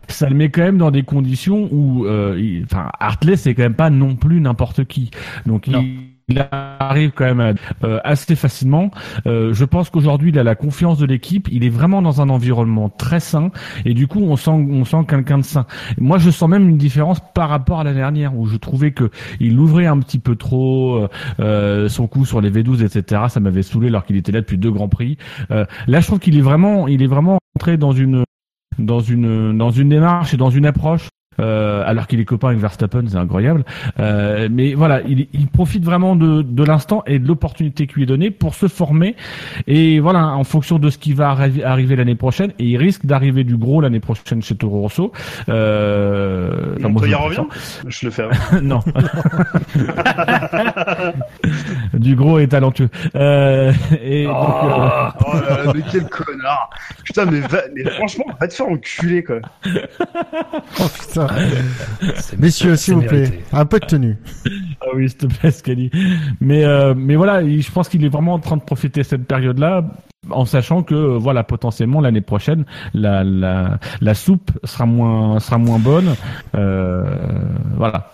ça 0.08 0.28
le 0.28 0.34
met 0.34 0.50
quand 0.50 0.62
même 0.62 0.78
dans 0.78 0.90
des 0.90 1.02
conditions 1.02 1.68
où, 1.72 2.06
euh, 2.06 2.62
enfin, 2.64 2.90
Hartley, 2.98 3.36
c'est 3.36 3.54
quand 3.54 3.62
même 3.62 3.74
pas 3.74 3.90
non 3.90 4.16
plus 4.16 4.40
n'importe 4.40 4.84
qui. 4.84 5.10
Donc, 5.46 5.66
Non. 5.66 5.80
il, 5.82 6.17
il 6.28 6.46
arrive 6.50 7.12
quand 7.12 7.34
même 7.34 7.56
euh, 7.84 8.00
assez 8.04 8.36
facilement. 8.36 8.90
Euh, 9.26 9.52
je 9.52 9.64
pense 9.64 9.90
qu'aujourd'hui, 9.90 10.30
il 10.30 10.38
a 10.38 10.42
la 10.42 10.54
confiance 10.54 10.98
de 10.98 11.06
l'équipe. 11.06 11.48
Il 11.50 11.64
est 11.64 11.68
vraiment 11.68 12.02
dans 12.02 12.20
un 12.20 12.28
environnement 12.28 12.88
très 12.88 13.20
sain, 13.20 13.50
et 13.84 13.94
du 13.94 14.06
coup, 14.06 14.20
on 14.20 14.36
sent, 14.36 14.50
on 14.50 14.84
sent 14.84 15.04
quelqu'un 15.08 15.38
de 15.38 15.44
sain. 15.44 15.66
Moi, 15.98 16.18
je 16.18 16.30
sens 16.30 16.48
même 16.48 16.68
une 16.68 16.78
différence 16.78 17.20
par 17.34 17.48
rapport 17.48 17.80
à 17.80 17.84
la 17.84 17.94
dernière, 17.94 18.36
où 18.36 18.46
je 18.46 18.56
trouvais 18.56 18.92
que 18.92 19.10
il 19.40 19.58
ouvrait 19.58 19.86
un 19.86 19.98
petit 19.98 20.18
peu 20.18 20.36
trop 20.36 20.96
euh, 20.96 21.08
euh, 21.40 21.88
son 21.88 22.06
coup 22.06 22.24
sur 22.24 22.40
les 22.40 22.50
V12, 22.50 22.84
etc. 22.84 23.22
Ça 23.28 23.40
m'avait 23.40 23.62
saoulé 23.62 23.88
alors 23.88 24.04
qu'il 24.04 24.16
était 24.16 24.32
là 24.32 24.40
depuis 24.40 24.58
deux 24.58 24.70
grands 24.70 24.88
prix. 24.88 25.18
Euh, 25.50 25.64
là, 25.86 26.00
je 26.00 26.06
trouve 26.06 26.18
qu'il 26.18 26.36
est 26.36 26.42
vraiment, 26.42 26.88
il 26.88 27.02
est 27.02 27.06
vraiment 27.06 27.38
entré 27.56 27.76
dans 27.76 27.92
une 27.92 28.24
dans 28.78 29.00
une 29.00 29.58
dans 29.58 29.70
une 29.70 29.88
démarche 29.88 30.34
et 30.34 30.36
dans 30.36 30.50
une 30.50 30.66
approche 30.66 31.08
euh, 31.40 31.82
alors 31.86 32.06
qu'il 32.06 32.20
est 32.20 32.24
copain 32.24 32.48
avec 32.48 32.60
Verstappen, 32.60 33.02
c'est 33.08 33.16
incroyable. 33.16 33.64
Euh, 34.00 34.48
mais 34.50 34.74
voilà, 34.74 35.00
il, 35.02 35.28
il 35.32 35.46
profite 35.48 35.84
vraiment 35.84 36.16
de, 36.16 36.42
de 36.42 36.64
l'instant 36.64 37.02
et 37.06 37.18
de 37.18 37.26
l'opportunité 37.26 37.86
qui 37.86 37.94
lui 37.96 38.02
est 38.04 38.06
donnée 38.06 38.30
pour 38.30 38.54
se 38.54 38.68
former. 38.68 39.14
Et 39.66 40.00
voilà, 40.00 40.26
en 40.28 40.44
fonction 40.44 40.78
de 40.78 40.90
ce 40.90 40.98
qui 40.98 41.12
va 41.12 41.34
arri- 41.34 41.62
arriver 41.64 41.96
l'année 41.96 42.14
prochaine, 42.14 42.52
et 42.58 42.64
il 42.64 42.76
risque 42.76 43.06
d'arriver 43.06 43.44
du 43.44 43.56
gros 43.56 43.80
l'année 43.80 44.00
prochaine 44.00 44.42
chez 44.42 44.54
Toro 44.56 44.80
Rosso. 44.80 45.12
Euh, 45.48 46.74
enfin, 46.78 46.88
moi, 46.88 47.02
Montoya 47.02 47.18
je 47.18 47.22
revient? 47.40 47.44
Je 47.86 48.06
le 48.06 48.10
fais. 48.12 48.22
avant. 48.22 48.34
non. 48.62 48.80
du 51.94 52.14
gros 52.16 52.38
et 52.38 52.48
talentueux. 52.48 52.88
Euh, 53.14 53.72
et 54.02 54.24
donc, 54.24 54.34
euh, 54.36 55.08
Oh 55.26 55.34
là 55.34 55.64
là, 55.64 55.72
mais 55.74 55.82
quel 55.90 56.04
connard 56.08 56.70
Putain, 57.04 57.24
mais, 57.26 57.40
va- 57.40 57.62
mais 57.74 57.84
franchement, 57.90 58.24
va 58.40 58.48
te 58.48 58.54
faire 58.54 58.68
enculer 58.68 59.22
quoi. 59.22 59.36
Oh 60.80 60.86
putain. 61.00 61.26
Messieurs, 62.38 62.76
s'il 62.76 62.94
vous 62.94 63.02
plaît, 63.02 63.42
un 63.52 63.64
peu 63.66 63.80
de 63.80 63.86
tenue. 63.86 64.16
Ah 64.80 64.86
oui, 64.94 65.08
s'il 65.08 65.18
te 65.18 65.26
plaît, 65.26 65.50
Scali. 65.50 65.90
Mais 66.40 66.64
euh, 66.64 66.94
mais 66.96 67.16
voilà, 67.16 67.42
il- 67.42 67.62
je 67.62 67.70
pense 67.70 67.88
qu'il 67.88 68.04
est 68.04 68.08
vraiment 68.08 68.34
en 68.34 68.38
train 68.38 68.56
de 68.56 68.62
profiter 68.62 69.00
de 69.00 69.06
cette 69.06 69.26
période-là, 69.26 69.84
en 70.30 70.44
sachant 70.44 70.82
que 70.84 70.94
euh, 70.94 71.18
voilà, 71.18 71.42
potentiellement 71.42 72.00
l'année 72.00 72.20
prochaine, 72.20 72.64
la 72.94 73.24
la 73.24 73.78
la 74.00 74.14
soupe 74.14 74.52
sera 74.64 74.86
moins 74.86 75.40
sera 75.40 75.58
moins 75.58 75.78
bonne. 75.80 76.14
Euh, 76.54 77.04
voilà. 77.76 78.12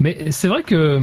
Mais 0.00 0.32
c'est 0.32 0.48
vrai 0.48 0.64
que 0.64 1.00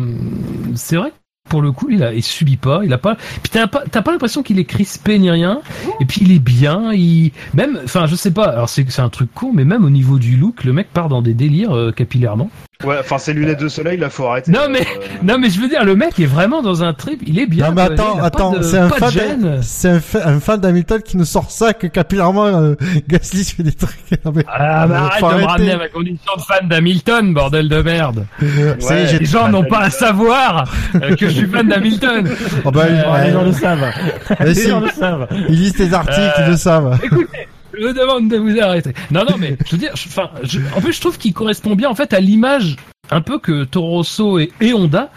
c'est 0.76 0.98
vrai 0.98 1.14
pour 1.50 1.62
le 1.62 1.72
coup, 1.72 1.88
il, 1.90 2.04
a, 2.04 2.14
il 2.14 2.24
subit 2.24 2.58
pas, 2.58 2.82
il 2.86 2.94
a 2.94 2.98
pas. 2.98 3.16
Puis 3.16 3.52
t'as 3.52 3.68
pas, 3.68 3.84
t'as 3.90 4.02
pas 4.02 4.12
l'impression 4.12 4.44
qu'il 4.44 4.60
est 4.60 4.66
crispé 4.66 5.20
ni 5.20 5.30
rien. 5.30 5.62
Et 6.00 6.06
puis 6.06 6.22
il 6.22 6.32
est 6.32 6.40
bien, 6.40 6.94
il 6.94 7.32
même, 7.54 7.80
enfin 7.84 8.06
je 8.08 8.16
sais 8.16 8.32
pas. 8.32 8.46
Alors 8.46 8.70
c'est, 8.70 8.90
c'est 8.90 9.02
un 9.02 9.10
truc 9.10 9.34
con, 9.34 9.52
mais 9.54 9.66
même 9.66 9.84
au 9.84 9.90
niveau 9.90 10.20
du 10.20 10.38
look, 10.38 10.64
le 10.64 10.74
mec 10.74 10.94
part 10.94 11.10
dans 11.10 11.22
des 11.22 11.34
délires 11.34 11.76
euh, 11.76 11.92
capillairement. 11.92 12.50
Ouais, 12.86 12.96
enfin, 12.98 13.18
ces 13.18 13.34
lunettes 13.34 13.60
de 13.60 13.68
soleil, 13.68 13.98
là, 13.98 14.10
faut 14.10 14.26
arrêter. 14.28 14.54
Non 14.54 14.70
mais, 14.70 14.80
Euh, 14.80 15.06
non 15.22 15.38
mais 15.38 15.50
je 15.50 15.60
veux 15.60 15.68
dire, 15.68 15.84
le 15.84 15.98
mec 15.98 16.18
est 16.18 16.26
vraiment 16.26 16.62
dans 16.62 16.82
un 16.82 16.94
trip. 16.94 17.22
Il 17.28 17.38
est 17.38 17.46
bien. 17.46 17.68
Non 17.68 17.74
mais 17.76 17.82
attends, 17.82 18.24
attends, 18.24 18.56
c'est 18.62 18.78
un 18.78 18.88
fan, 18.88 19.60
c'est 19.62 19.90
un, 19.90 20.00
fa- 20.00 20.26
un 20.26 20.40
fan 20.40 20.62
d'Hamilton 20.62 21.02
qui 21.02 21.18
nous 21.18 21.26
sort 21.26 21.52
ça 21.52 21.74
que 21.74 21.88
capillairement 21.88 22.46
euh, 22.46 22.76
Gasly 23.10 23.44
fait 23.44 23.64
des 23.64 23.74
trucs. 23.74 23.98
Non, 24.26 24.32
mais- 24.34 24.46
Ah, 24.48 24.88
bah, 24.88 24.98
arrête 25.12 25.20
Faut 25.20 25.30
de 25.30 25.42
me 25.42 25.46
ramener 25.46 25.72
à 25.74 25.78
ma 25.78 25.90
condition 25.90 26.32
de 26.38 26.42
fan 26.42 26.70
d'Hamilton, 26.70 27.34
bordel 27.34 27.68
de 27.68 27.82
merde. 27.82 28.26
Les 28.40 29.26
gens 29.26 29.50
n'ont 29.50 29.66
pas 29.66 29.80
à 29.80 29.90
savoir 29.90 30.72
euh, 30.96 31.18
que 31.18 31.28
je 31.28 31.34
suis 31.34 31.48
fan 31.48 31.68
d'Hamilton. 31.68 32.30
Oh, 32.64 32.72
bah, 32.72 32.84
Euh, 32.88 33.12
ouais. 33.14 33.26
Les 33.28 33.34
gens 33.34 33.44
le 33.44 33.52
savent. 33.52 33.92
Mais 34.40 34.46
Les 34.46 34.56
si. 34.56 34.70
gens 34.70 34.80
le 34.80 34.90
savent. 34.90 35.28
Ils 35.50 35.56
lisent 35.60 35.74
tes 35.74 35.94
articles, 35.94 36.18
Euh, 36.40 36.44
ils 36.46 36.52
le 36.52 36.56
savent. 36.58 36.98
Écoutez, 37.04 37.48
je 37.80 37.88
vous 37.88 37.94
demande 37.94 38.30
de 38.30 38.38
vous 38.38 38.60
arrêter. 38.60 38.94
Non, 39.12 39.24
non, 39.30 39.38
mais 39.40 39.58
je 39.66 39.72
veux 39.72 39.78
dire, 39.78 39.96
je- 39.96 40.08
enfin, 40.08 40.30
je- 40.44 40.60
en 40.76 40.82
plus, 40.82 40.94
je 40.94 41.02
trouve 41.02 41.18
qu'il 41.18 41.34
correspond 41.34 41.76
bien 41.76 41.90
en 41.90 41.96
fait 41.96 42.14
à 42.14 42.20
l'image 42.20 42.76
un 43.12 43.22
peu 43.22 43.40
que 43.40 43.64
Toro 43.64 43.90
Rosso 43.98 44.40
et, 44.40 44.52
et 44.62 44.74
Honda. 44.74 45.10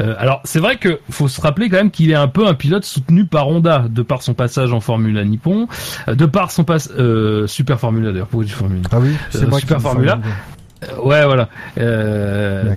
Euh, 0.00 0.14
alors, 0.18 0.40
c'est 0.44 0.58
vrai 0.58 0.76
que 0.76 0.98
faut 1.08 1.28
se 1.28 1.40
rappeler 1.40 1.68
quand 1.68 1.76
même 1.76 1.92
qu'il 1.92 2.10
est 2.10 2.14
un 2.16 2.26
peu 2.26 2.46
un 2.48 2.54
pilote 2.54 2.84
soutenu 2.84 3.26
par 3.26 3.46
Honda, 3.48 3.84
de 3.88 4.02
par 4.02 4.22
son 4.22 4.34
passage 4.34 4.72
en 4.72 4.80
Formule 4.80 5.16
1 5.18 5.24
Nippon, 5.24 5.68
euh, 6.08 6.14
de 6.16 6.26
par 6.26 6.50
son 6.50 6.64
passe 6.64 6.90
euh, 6.98 7.46
Super 7.46 7.78
Formula 7.78 8.10
d'ailleurs. 8.10 8.26
Pourquoi 8.26 8.44
je 8.44 8.48
dis 8.48 8.54
Formule 8.58 8.82
Ah 8.90 8.98
oui, 8.98 9.14
c'est 9.30 9.44
Euh, 9.44 9.46
moi 9.46 9.60
Super 9.60 9.80
Formula. 9.80 10.12
formule. 10.12 10.30
Euh, 10.30 11.02
Ouais, 11.02 11.24
voilà. 11.24 11.48
Euh. 11.78 12.74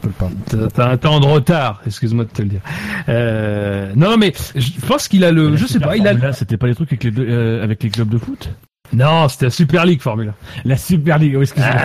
T'as- 0.75 0.89
un 0.89 0.97
temps 0.97 1.19
de 1.19 1.25
retard, 1.27 1.81
excuse-moi 1.85 2.25
de 2.25 2.29
te 2.31 2.41
le 2.41 2.47
dire. 2.49 2.61
Euh, 3.09 3.91
non, 3.95 4.17
mais 4.17 4.33
je 4.55 4.71
pense 4.87 5.07
qu'il 5.07 5.23
a 5.23 5.31
le, 5.31 5.55
je 5.55 5.65
sais 5.65 5.79
pas, 5.79 5.95
il 5.97 6.07
a. 6.07 6.11
Formula, 6.11 6.33
C'était 6.33 6.57
pas 6.57 6.67
les 6.67 6.75
trucs 6.75 6.89
avec 6.91 7.03
les, 7.03 7.11
deux- 7.11 7.27
euh, 7.29 7.63
avec 7.63 7.83
les 7.83 7.89
clubs 7.89 8.09
de 8.09 8.17
foot? 8.17 8.49
Non, 8.93 9.29
c'était 9.29 9.45
la 9.45 9.51
Super 9.51 9.85
League 9.85 10.01
Formula. 10.01 10.33
La 10.65 10.75
Super 10.77 11.17
League, 11.17 11.35
oui, 11.35 11.43
excusez-moi. 11.43 11.81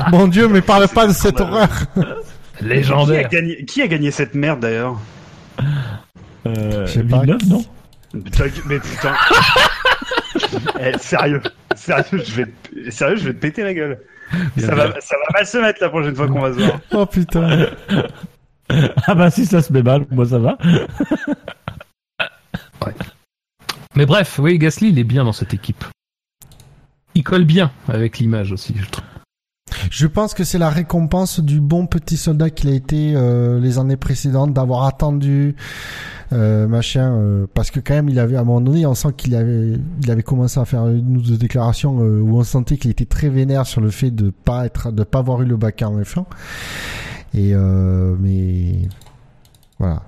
Ah, 0.00 0.10
Mon 0.10 0.28
dieu, 0.28 0.48
mais 0.48 0.60
parle 0.60 0.86
pas 0.88 1.06
de 1.06 1.12
cette 1.12 1.40
horreur. 1.40 1.68
Qui 1.94 2.00
a, 2.00 2.66
légendaire. 2.68 3.28
gagné, 3.28 3.64
qui 3.64 3.80
a 3.82 3.86
gagné 3.88 4.10
cette 4.10 4.34
merde 4.34 4.60
d'ailleurs 4.60 5.00
Euh. 6.46 6.84
Villeneuve, 6.86 7.46
non 7.48 7.64
Mais 8.14 8.78
putain. 8.78 9.14
Eh, 10.80 10.98
sérieux, 10.98 11.40
sérieux, 11.76 12.22
je 12.24 12.34
vais, 12.34 12.46
te- 12.46 12.90
sérieux, 12.90 13.16
je 13.16 13.24
vais 13.26 13.34
te 13.34 13.38
péter 13.38 13.62
la 13.62 13.74
gueule. 13.74 13.98
Ça 14.58 14.74
va, 14.74 15.00
ça 15.00 15.14
va 15.16 15.32
mal 15.34 15.46
se 15.46 15.58
mettre 15.58 15.78
la 15.82 15.88
prochaine 15.90 16.14
fois 16.16 16.26
qu'on 16.26 16.40
va 16.40 16.52
se 16.52 16.58
voir. 16.58 16.78
Oh 16.92 17.06
putain. 17.06 17.66
Ah 19.06 19.14
bah 19.14 19.30
si 19.30 19.44
ça 19.46 19.60
se 19.62 19.72
met 19.72 19.82
mal, 19.82 20.04
moi 20.10 20.26
ça 20.26 20.38
va. 20.38 20.56
Mais 23.94 24.06
bref, 24.06 24.38
oui, 24.38 24.58
Gasly, 24.58 24.88
il 24.88 24.98
est 24.98 25.04
bien 25.04 25.24
dans 25.24 25.32
cette 25.32 25.52
équipe. 25.54 25.84
Il 27.14 27.24
colle 27.24 27.44
bien 27.44 27.70
avec 27.88 28.18
l'image 28.18 28.52
aussi, 28.52 28.74
je 28.76 28.88
trouve. 28.90 29.04
Je 29.90 30.06
pense 30.06 30.34
que 30.34 30.44
c'est 30.44 30.58
la 30.58 30.70
récompense 30.70 31.40
du 31.40 31.60
bon 31.60 31.86
petit 31.86 32.16
soldat 32.16 32.50
qu'il 32.50 32.70
a 32.70 32.74
été 32.74 33.12
euh, 33.14 33.60
les 33.60 33.78
années 33.78 33.96
précédentes, 33.96 34.52
d'avoir 34.52 34.84
attendu 34.84 35.56
euh, 36.32 36.66
machin, 36.66 37.14
euh, 37.14 37.46
parce 37.52 37.70
que 37.70 37.80
quand 37.80 37.94
même 37.94 38.08
il 38.08 38.18
avait 38.18 38.36
à 38.36 38.40
un 38.40 38.44
moment 38.44 38.60
donné, 38.60 38.86
on 38.86 38.94
sent 38.94 39.12
qu'il 39.16 39.34
avait, 39.34 39.74
il 40.02 40.10
avait 40.10 40.22
commencé 40.22 40.58
à 40.58 40.64
faire 40.64 40.88
une 40.88 41.16
ou 41.18 41.22
deux 41.22 41.36
déclarations 41.36 41.96
où 41.98 42.38
on 42.38 42.44
sentait 42.44 42.76
qu'il 42.76 42.90
était 42.90 43.04
très 43.04 43.28
vénère 43.28 43.66
sur 43.66 43.80
le 43.80 43.90
fait 43.90 44.10
de 44.10 44.30
pas 44.30 44.66
être, 44.66 44.92
de 44.92 45.04
pas 45.04 45.18
avoir 45.18 45.42
eu 45.42 45.46
le 45.46 45.56
bac 45.56 45.82
en 45.82 46.00
F1. 46.00 46.24
Et 47.34 47.54
mais 47.54 48.88
voilà. 49.78 50.02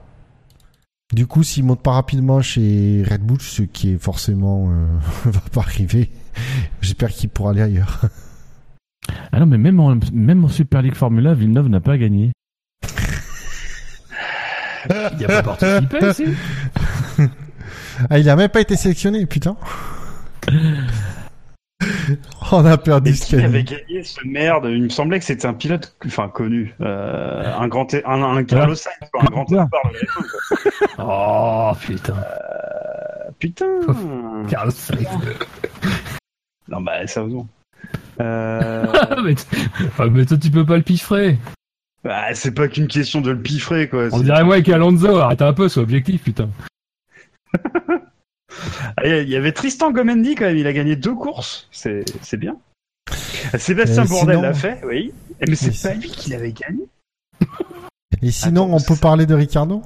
Du 1.12 1.26
coup, 1.26 1.42
s'il 1.42 1.64
monte 1.64 1.82
pas 1.82 1.92
rapidement 1.92 2.40
chez 2.40 3.04
Red 3.08 3.20
Bull, 3.20 3.40
ce 3.40 3.62
qui 3.62 3.90
est 3.92 3.98
forcément 3.98 4.70
va 5.24 5.40
pas 5.52 5.60
arriver, 5.60 6.10
j'espère 6.80 7.10
qu'il 7.10 7.28
pourra 7.28 7.50
aller 7.50 7.62
ailleurs. 7.62 8.00
Ah 9.32 9.38
non, 9.38 9.44
mais 9.44 9.58
même 9.58 9.80
en, 9.80 9.98
même 10.14 10.46
en 10.46 10.48
Super 10.48 10.80
League 10.80 10.94
Formula, 10.94 11.34
Villeneuve 11.34 11.68
n'a 11.68 11.80
pas 11.80 11.98
gagné. 11.98 12.32
Il 14.88 15.24
a 15.24 15.42
pas 15.42 15.42
participé 15.42 16.06
aussi. 16.06 16.24
Ah, 18.08 18.18
il 18.18 18.28
a 18.30 18.36
même 18.36 18.48
pas 18.48 18.62
été 18.62 18.76
sélectionné, 18.76 19.26
putain. 19.26 19.56
On 22.52 22.64
a 22.64 22.78
perdu 22.78 23.10
Et 23.10 23.14
ce 23.14 23.26
qui 23.26 23.36
avait 23.36 23.64
gagné 23.64 24.04
ce 24.04 24.26
merde? 24.26 24.66
Il 24.70 24.84
me 24.84 24.88
semblait 24.88 25.18
que 25.18 25.24
c'était 25.24 25.46
un 25.46 25.54
pilote, 25.54 25.96
enfin 26.06 26.28
connu, 26.28 26.74
euh, 26.80 27.52
un 27.58 27.68
grand, 27.68 27.92
un, 27.94 28.22
un 28.22 28.44
Carlos 28.44 28.74
Sainz, 28.74 28.94
quoi, 29.12 29.22
un 29.22 29.26
grand 29.26 29.44
espoir 29.44 29.82
de 29.90 29.98
la 29.98 30.00
F1, 30.00 30.96
quoi. 30.96 31.72
Oh 31.74 31.76
putain. 31.80 32.16
Putain. 33.38 33.80
Carlos 34.48 34.70
Sainz. 34.70 35.06
Non 36.68 36.80
bah 36.80 37.06
sérieusement. 37.06 37.46
Euh... 38.20 38.86
mais, 39.24 39.34
ah, 39.98 40.08
toi, 40.26 40.38
tu 40.38 40.50
peux 40.50 40.64
pas 40.64 40.76
le 40.76 40.82
piffrer. 40.82 41.38
bah, 42.04 42.34
c'est 42.34 42.52
pas 42.52 42.68
qu'une 42.68 42.86
question 42.88 43.20
de 43.20 43.30
le 43.30 43.40
piffrer 43.40 43.88
quoi. 43.88 44.08
On 44.12 44.18
C'est- 44.18 44.24
dirait 44.24 44.44
moi 44.44 44.54
avec 44.54 44.68
Alonso. 44.68 45.16
Arrête 45.18 45.42
un 45.42 45.52
peu, 45.52 45.68
c'est 45.68 45.80
objectif, 45.80 46.22
putain. 46.22 46.48
Ah, 48.96 49.06
Il 49.06 49.28
y 49.28 49.34
avait 49.36 49.50
Tristan 49.52 49.90
Gomendi 49.90 50.36
quand 50.36 50.44
même, 50.44 50.56
il 50.56 50.66
a 50.68 50.72
gagné 50.72 50.94
deux 50.94 51.14
courses, 51.14 51.66
c'est 51.72 52.04
c'est 52.22 52.36
bien. 52.36 52.56
Sébastien 53.58 54.04
Euh, 54.04 54.06
Bourdel 54.06 54.40
l'a 54.40 54.54
fait, 54.54 54.80
oui. 54.86 55.12
Eh, 55.40 55.44
Mais 55.48 55.56
c'est 55.56 55.88
pas 55.88 55.94
lui 55.94 56.08
qui 56.08 56.30
l'avait 56.30 56.52
gagné. 56.52 56.84
Et 58.22 58.30
sinon, 58.30 58.66
Attends, 58.66 58.76
on 58.76 58.94
peut 58.94 59.00
parler 59.00 59.26
de 59.26 59.34
Ricardo? 59.34 59.82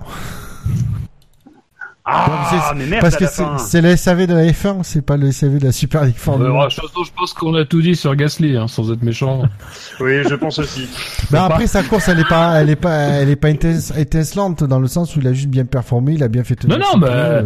Ah, 2.11 2.73
mais 2.75 2.87
merde, 2.87 3.03
Parce 3.03 3.17
que 3.17 3.25
c'est 3.59 3.81
le 3.83 3.95
SAV 3.97 4.27
de 4.27 4.35
la 4.35 4.45
F1, 4.47 4.83
c'est 4.83 5.03
pas 5.03 5.17
le 5.19 5.31
SAV 5.31 5.59
de 5.59 5.67
la 5.67 5.73
Super 5.73 6.05
League 6.05 6.17
Formula. 6.17 6.49
Euh, 6.49 6.69
je 6.71 6.81
pense- 6.81 7.07
je 7.07 7.13
pense 7.15 7.35
qu'on 7.35 7.55
a 7.55 7.65
tout 7.67 7.83
dit 7.83 7.95
sur 7.97 8.17
Gasly, 8.17 8.57
hein, 8.57 8.67
sans 8.67 8.91
être 8.93 9.03
méchant. 9.03 9.43
Oui, 10.01 10.23
je 10.29 10.35
pense 10.37 10.59
aussi. 10.61 10.89
Bah 11.31 11.45
après 11.45 11.67
sa 11.67 11.83
course, 11.83 12.09
elle 12.09 12.21
est 12.21 12.29
pas, 12.29 12.61
elle 12.61 12.71
est 12.71 12.77
pas, 12.77 12.95
elle 12.95 13.29
est 13.29 13.37
pas 13.37 13.51
étince- 13.51 13.93
étincelante 13.99 14.63
dans 14.63 14.79
le 14.79 14.87
sens 14.87 15.15
où 15.17 15.19
il 15.21 15.27
a 15.27 15.33
juste 15.33 15.49
bien 15.49 15.65
performé, 15.65 16.13
il 16.15 16.23
a 16.23 16.29
bien 16.29 16.45
fait 16.45 16.55
tenir 16.55 16.79
Non, 16.79 16.99
non, 16.99 17.07
euh, 17.07 17.43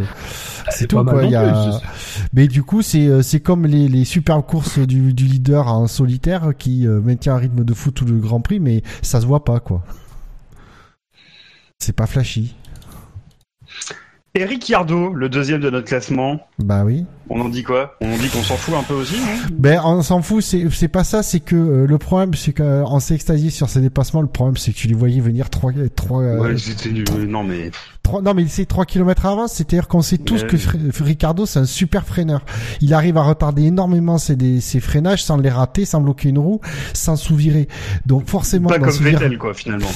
c'est 0.69 0.85
est 0.85 0.87
tout 0.87 1.03
quoi. 1.03 1.25
Il 1.25 1.31
y 1.31 1.35
a... 1.37 1.51
plus, 1.51 1.89
Mais 2.35 2.47
du 2.49 2.63
coup, 2.63 2.83
c'est 2.83 3.07
euh, 3.07 3.23
c'est 3.23 3.41
comme 3.41 3.65
les 3.67 3.89
les 3.89 4.05
superbes 4.05 4.45
courses 4.47 4.79
du 4.79 5.15
du 5.15 5.25
leader 5.25 5.67
en 5.69 5.87
solitaire 5.87 6.51
qui 6.59 6.87
euh, 6.87 7.01
maintient 7.01 7.35
un 7.35 7.39
rythme 7.39 7.65
de 7.65 7.73
fou 7.75 7.91
tout 7.91 8.05
le 8.05 8.19
Grand 8.19 8.41
Prix, 8.43 8.61
mais 8.61 8.83
ça 9.01 9.21
se 9.23 9.27
voit 9.27 9.45
pas 9.45 9.59
quoi. 9.61 9.83
C'est 11.79 11.97
pas 11.97 12.07
flashy. 12.07 12.55
Et 14.35 14.47
Ricciardo, 14.47 15.13
le 15.13 15.29
deuxième 15.29 15.61
de 15.61 15.69
notre 15.69 15.87
classement, 15.87 16.41
Bah 16.59 16.85
oui. 16.87 17.05
on 17.29 17.39
en 17.43 17.51
dit 17.51 17.63
quoi? 17.63 17.97
On 18.01 18.11
en 18.11 18.17
dit 18.17 18.31
qu'on 18.31 18.43
s'en 18.43 18.57
fout 18.57 18.75
un 18.75 18.83
peu 18.83 18.95
aussi, 18.95 19.17
Ben 19.53 19.79
on 19.85 20.01
s'en 20.01 20.23
fout, 20.23 20.43
c'est 20.43 20.71
c'est 20.71 20.89
pas 20.89 21.05
ça, 21.05 21.23
c'est 21.23 21.41
que 21.41 21.55
euh, 21.55 21.87
le 21.87 21.99
problème 21.99 22.33
c'est 22.33 22.55
qu'on 22.55 22.99
s'est 22.99 23.15
extasié 23.15 23.51
sur 23.51 23.69
ces 23.69 23.83
dépassements, 23.83 24.23
le 24.23 24.29
problème 24.29 24.57
c'est 24.57 24.73
que 24.73 24.79
tu 24.79 24.89
les 24.89 24.95
voyais 24.95 25.21
venir 25.21 25.51
trois 25.51 25.71
trois 25.95 26.23
euh, 26.23 26.39
Ouais, 26.41 26.57
c'était 26.57 26.89
nul. 26.89 27.05
Euh, 27.15 27.27
Non 27.27 27.45
mais 27.45 27.71
trois- 28.03 28.23
non 28.23 28.33
mais 28.33 28.47
c'est 28.49 28.65
3 28.65 28.87
km 28.87 29.27
avant, 29.27 29.49
c'est-à-dire 29.49 29.87
qu'on 29.87 30.01
sait 30.01 30.17
tous 30.17 30.45
que 30.45 30.57
Fr- 30.57 31.03
Ricardo 31.03 31.45
c'est 31.45 31.59
un 31.59 31.67
super 31.67 32.07
freineur. 32.07 32.43
Il 32.81 32.95
arrive 32.95 33.19
à 33.19 33.23
retarder 33.25 33.65
énormément 33.65 34.17
ses, 34.17 34.35
des- 34.37 34.63
ses 34.63 34.81
freinages 34.81 35.23
sans 35.23 35.37
les 35.37 35.51
rater, 35.51 35.85
sans 35.85 36.01
bloquer 36.01 36.31
une 36.31 36.39
roue, 36.39 36.63
sans 36.95 37.17
sous-virer. 37.17 37.69
Donc 38.07 38.29
forcément 38.31 38.71
pas 38.71 38.79
dans 38.79 38.87
comme 38.87 38.95
ce 38.95 39.03
vir- 39.03 39.19
Vettel 39.19 39.37
quoi 39.37 39.53
finalement. 39.53 39.91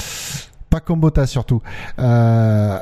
pas 0.69 0.79
comme 0.79 0.99
Bottas 0.99 1.25
surtout. 1.25 1.63
Euh, 1.97 2.77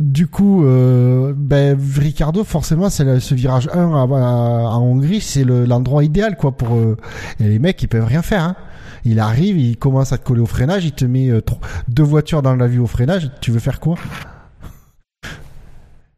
du 0.00 0.26
coup, 0.26 0.64
euh, 0.64 1.32
ben, 1.36 1.78
Ricardo, 1.98 2.44
forcément, 2.44 2.88
c'est 2.90 3.20
ce 3.20 3.34
virage 3.34 3.68
1 3.72 3.92
à- 3.94 4.78
Hongrie, 4.78 5.20
c'est 5.20 5.44
le- 5.44 5.64
l'endroit 5.64 6.04
idéal, 6.04 6.36
quoi, 6.36 6.52
pour, 6.52 6.76
euh, 6.76 6.96
et 7.40 7.44
les 7.48 7.58
mecs, 7.58 7.82
ils 7.82 7.88
peuvent 7.88 8.04
rien 8.06 8.22
faire, 8.22 8.42
hein. 8.42 8.56
Il 9.04 9.18
arrive, 9.18 9.58
il 9.58 9.76
commence 9.76 10.12
à 10.12 10.18
te 10.18 10.24
coller 10.24 10.40
au 10.40 10.46
freinage, 10.46 10.84
il 10.84 10.92
te 10.92 11.04
met 11.04 11.28
euh, 11.28 11.40
deux 11.88 12.04
voitures 12.04 12.40
dans 12.42 12.54
la 12.54 12.68
vue 12.68 12.78
au 12.78 12.86
freinage, 12.86 13.30
tu 13.40 13.50
veux 13.50 13.58
faire 13.58 13.80
quoi? 13.80 13.96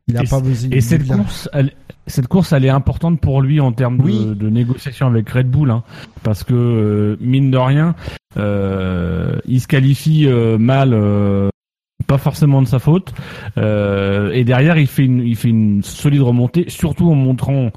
Il 0.06 0.18
a 0.18 0.22
Et 0.22 0.26
pas 0.26 0.40
besoin. 0.40 0.70
Et 0.70 0.80
cette 0.82 1.06
course, 1.06 1.48
elle, 1.54 1.72
cette 2.06 2.28
course, 2.28 2.52
elle 2.52 2.66
est 2.66 2.70
importante 2.70 3.20
pour 3.20 3.40
lui 3.40 3.58
en 3.60 3.72
termes 3.72 3.96
de, 3.98 4.02
Oui. 4.02 4.34
de 4.36 4.50
négociation 4.50 5.06
avec 5.06 5.30
Red 5.30 5.48
Bull, 5.50 5.70
hein, 5.70 5.82
parce 6.22 6.44
que 6.44 6.52
euh, 6.52 7.16
mine 7.22 7.50
de 7.50 7.56
rien, 7.56 7.94
il 8.36 9.60
se 9.60 9.66
qualifie 9.66 10.28
mal, 10.58 10.92
pas 12.06 12.18
forcément 12.18 12.62
de 12.62 12.66
sa 12.68 12.78
faute, 12.78 13.12
euh, 13.58 14.30
et 14.32 14.44
derrière 14.44 14.76
il 14.78 14.86
fait 14.86 15.04
une, 15.04 15.20
il 15.20 15.36
fait 15.36 15.48
une 15.48 15.82
solide 15.82 16.22
remontée, 16.22 16.64
surtout 16.68 17.10
en 17.10 17.14
montrant 17.14 17.70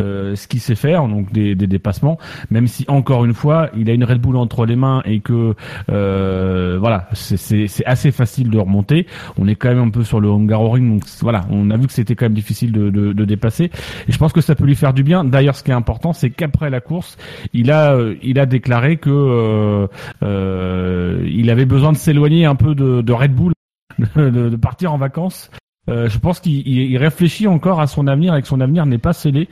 euh, 0.00 0.34
ce 0.34 0.48
qu'il 0.48 0.58
sait 0.58 0.74
faire, 0.74 1.06
donc 1.06 1.30
des, 1.32 1.54
des 1.54 1.68
dépassements, 1.68 2.18
même 2.50 2.66
si 2.66 2.84
encore 2.88 3.24
une 3.24 3.32
fois 3.32 3.70
il 3.76 3.88
a 3.88 3.92
une 3.92 4.02
Red 4.02 4.20
Bull 4.20 4.34
entre 4.36 4.66
les 4.66 4.74
mains 4.74 5.02
et 5.04 5.20
que 5.20 5.54
euh, 5.88 6.76
voilà, 6.80 7.08
c'est- 7.12 7.68
assez 7.86 8.10
facile 8.10 8.50
de 8.50 8.58
remonter. 8.58 9.06
On 9.38 9.46
est 9.46 9.54
quand 9.54 9.68
même 9.68 9.78
un 9.78 9.90
peu 9.90 10.02
sur 10.02 10.18
le 10.18 10.28
Hungaroring, 10.30 10.94
donc 10.94 11.04
voilà, 11.20 11.42
on 11.48 11.70
a 11.70 11.76
vu 11.76 11.86
que 11.86 11.92
c'était 11.92 12.16
quand 12.16 12.24
même 12.24 12.34
difficile 12.34 12.72
de, 12.72 12.90
de, 12.90 13.12
de 13.12 13.24
dépasser. 13.24 13.70
Et 14.08 14.12
je 14.12 14.18
pense 14.18 14.32
que 14.32 14.40
ça 14.40 14.56
peut 14.56 14.64
lui 14.64 14.74
faire 14.74 14.94
du 14.94 15.04
bien. 15.04 15.22
D'ailleurs, 15.22 15.54
ce 15.54 15.62
qui 15.62 15.70
est 15.70 15.74
important, 15.74 16.12
c'est 16.12 16.30
qu'après 16.30 16.70
la 16.70 16.80
course, 16.80 17.16
il 17.52 17.70
a 17.70 17.94
euh, 17.94 18.16
il 18.20 18.40
a 18.40 18.46
déclaré 18.46 18.96
que 18.96 19.10
euh, 19.10 19.86
euh, 20.24 21.24
il 21.30 21.50
avait 21.50 21.66
besoin 21.66 21.92
de 21.92 21.98
s'éloigner 21.98 22.46
un 22.46 22.56
peu 22.56 22.74
de, 22.74 23.00
de 23.00 23.12
Red 23.12 23.32
Bull 23.32 23.52
de, 24.16 24.48
de 24.48 24.56
partir 24.56 24.92
en 24.92 24.98
vacances. 24.98 25.50
Euh, 25.90 26.08
je 26.08 26.18
pense 26.18 26.40
qu'il 26.40 26.66
il- 26.66 26.90
il 26.92 26.96
réfléchit 26.96 27.46
encore 27.46 27.80
à 27.80 27.86
son 27.86 28.06
avenir 28.06 28.34
et 28.34 28.42
que 28.42 28.48
son 28.48 28.60
avenir 28.60 28.86
n'est 28.86 28.98
pas 28.98 29.12
scellé. 29.12 29.48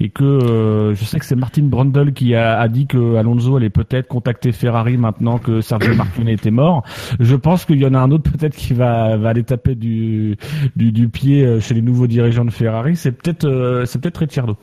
Et 0.00 0.08
que 0.08 0.24
euh, 0.24 0.92
je 0.96 1.04
sais 1.04 1.20
que 1.20 1.24
c'est 1.24 1.36
Martin 1.36 1.62
Brundle 1.62 2.12
qui 2.14 2.34
a, 2.34 2.58
a 2.58 2.66
dit 2.66 2.88
que 2.88 3.14
Alonso 3.14 3.54
allait 3.56 3.70
peut-être 3.70 4.08
contacter 4.08 4.50
Ferrari 4.50 4.96
maintenant 4.96 5.38
que 5.38 5.60
Sergio 5.60 5.94
Martinez 5.96 6.32
était 6.32 6.50
mort. 6.50 6.82
Je 7.20 7.36
pense 7.36 7.64
qu'il 7.64 7.78
y 7.78 7.86
en 7.86 7.94
a 7.94 7.98
un 8.00 8.10
autre 8.10 8.28
peut-être 8.28 8.56
qui 8.56 8.72
va, 8.74 9.16
va 9.16 9.28
aller 9.28 9.44
taper 9.44 9.76
du, 9.76 10.36
du, 10.74 10.90
du 10.90 11.08
pied 11.08 11.44
euh, 11.44 11.60
chez 11.60 11.74
les 11.74 11.82
nouveaux 11.82 12.08
dirigeants 12.08 12.44
de 12.44 12.50
Ferrari. 12.50 12.96
C'est 12.96 13.12
peut-être 13.12 13.44
euh, 13.44 13.84
c'est 13.84 14.00
peut-être 14.00 14.18
Ricciardo. 14.18 14.56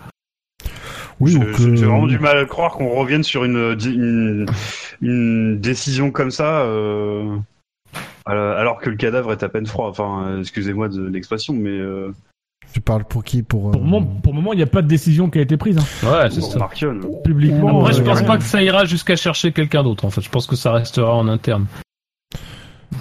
Oui, 1.22 1.38
J'ai 1.58 1.76
vraiment 1.86 2.08
du 2.08 2.18
mal 2.20 2.38
à 2.38 2.46
croire 2.46 2.72
qu'on 2.72 2.90
revienne 2.90 3.24
sur 3.24 3.44
une, 3.46 3.78
une, 3.86 4.46
une 5.02 5.60
décision 5.60 6.10
comme 6.12 6.32
ça, 6.32 6.62
euh, 6.62 7.38
alors 8.26 8.58
alors 8.58 8.80
que 8.80 8.90
le 8.90 8.96
cadavre 8.98 9.32
est 9.32 9.44
à 9.44 9.50
peine 9.50 9.66
froid. 9.66 9.88
Enfin, 9.90 10.24
euh, 10.28 10.40
excusez-moi 10.42 10.90
de 10.90 11.02
l'expression, 11.08 11.54
mais 11.54 11.70
euh, 11.72 12.14
Tu 12.74 12.82
parles 12.82 13.04
pour 13.06 13.24
qui 13.24 13.44
Pour. 13.44 13.70
euh, 13.70 13.72
Pour 13.72 13.82
le 13.82 13.88
moment, 13.88 14.06
pour 14.22 14.34
le 14.34 14.38
moment, 14.40 14.54
il 14.54 14.58
n'y 14.58 14.64
a 14.64 14.68
pas 14.68 14.82
de 14.82 14.88
décision 14.88 15.30
qui 15.30 15.40
a 15.40 15.42
été 15.42 15.58
prise 15.58 15.78
hein. 15.78 16.08
Ouais, 16.10 16.30
c'est 16.30 16.42
ça. 16.42 16.70
Publiquement. 17.24 17.80
Après, 17.82 17.94
je 17.94 18.02
euh, 18.02 18.06
pense 18.06 18.22
pas 18.24 18.38
que 18.38 18.44
ça 18.44 18.62
ira 18.64 18.86
jusqu'à 18.86 19.16
chercher 19.16 19.52
quelqu'un 19.52 19.84
d'autre. 19.84 20.06
En 20.06 20.10
fait, 20.10 20.22
je 20.22 20.30
pense 20.30 20.48
que 20.48 20.56
ça 20.56 20.72
restera 20.74 21.14
en 21.16 21.28
interne. 21.28 21.66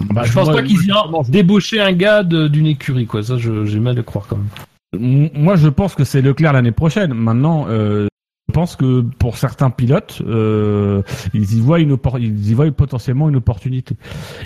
Bah, 0.09 0.23
je 0.23 0.31
pense 0.33 0.45
moi- 0.47 0.55
pas 0.55 0.63
qu'ils 0.63 0.85
iront 0.87 1.21
débaucher 1.27 1.81
un 1.81 1.91
gars 1.93 2.23
d'une 2.23 2.65
écurie, 2.65 3.05
quoi. 3.05 3.23
Ça, 3.23 3.37
je- 3.37 3.65
j'ai 3.65 3.79
mal 3.79 3.93
de 3.95 4.01
croire 4.01 4.25
quand 4.27 4.37
même. 4.37 4.47
M- 4.93 5.29
Moi, 5.33 5.55
je 5.57 5.67
pense 5.69 5.95
que 5.95 6.03
c'est 6.03 6.21
Leclerc 6.21 6.53
l'année 6.53 6.71
prochaine. 6.71 7.13
Maintenant, 7.13 7.65
euh, 7.67 8.05
je 8.05 8.20
pense 8.51 8.75
que 8.75 9.01
pour 9.01 9.37
certains 9.37 9.71
pilotes, 9.71 10.21
euh, 10.27 11.01
ils 11.33 11.55
y 11.57 11.59
voient 11.59 11.79
une 11.79 11.97
ils 12.19 12.49
y 12.51 12.53
voient 12.53 12.69
potentiellement 12.71 13.27
une 13.29 13.37
opportunité. 13.37 13.95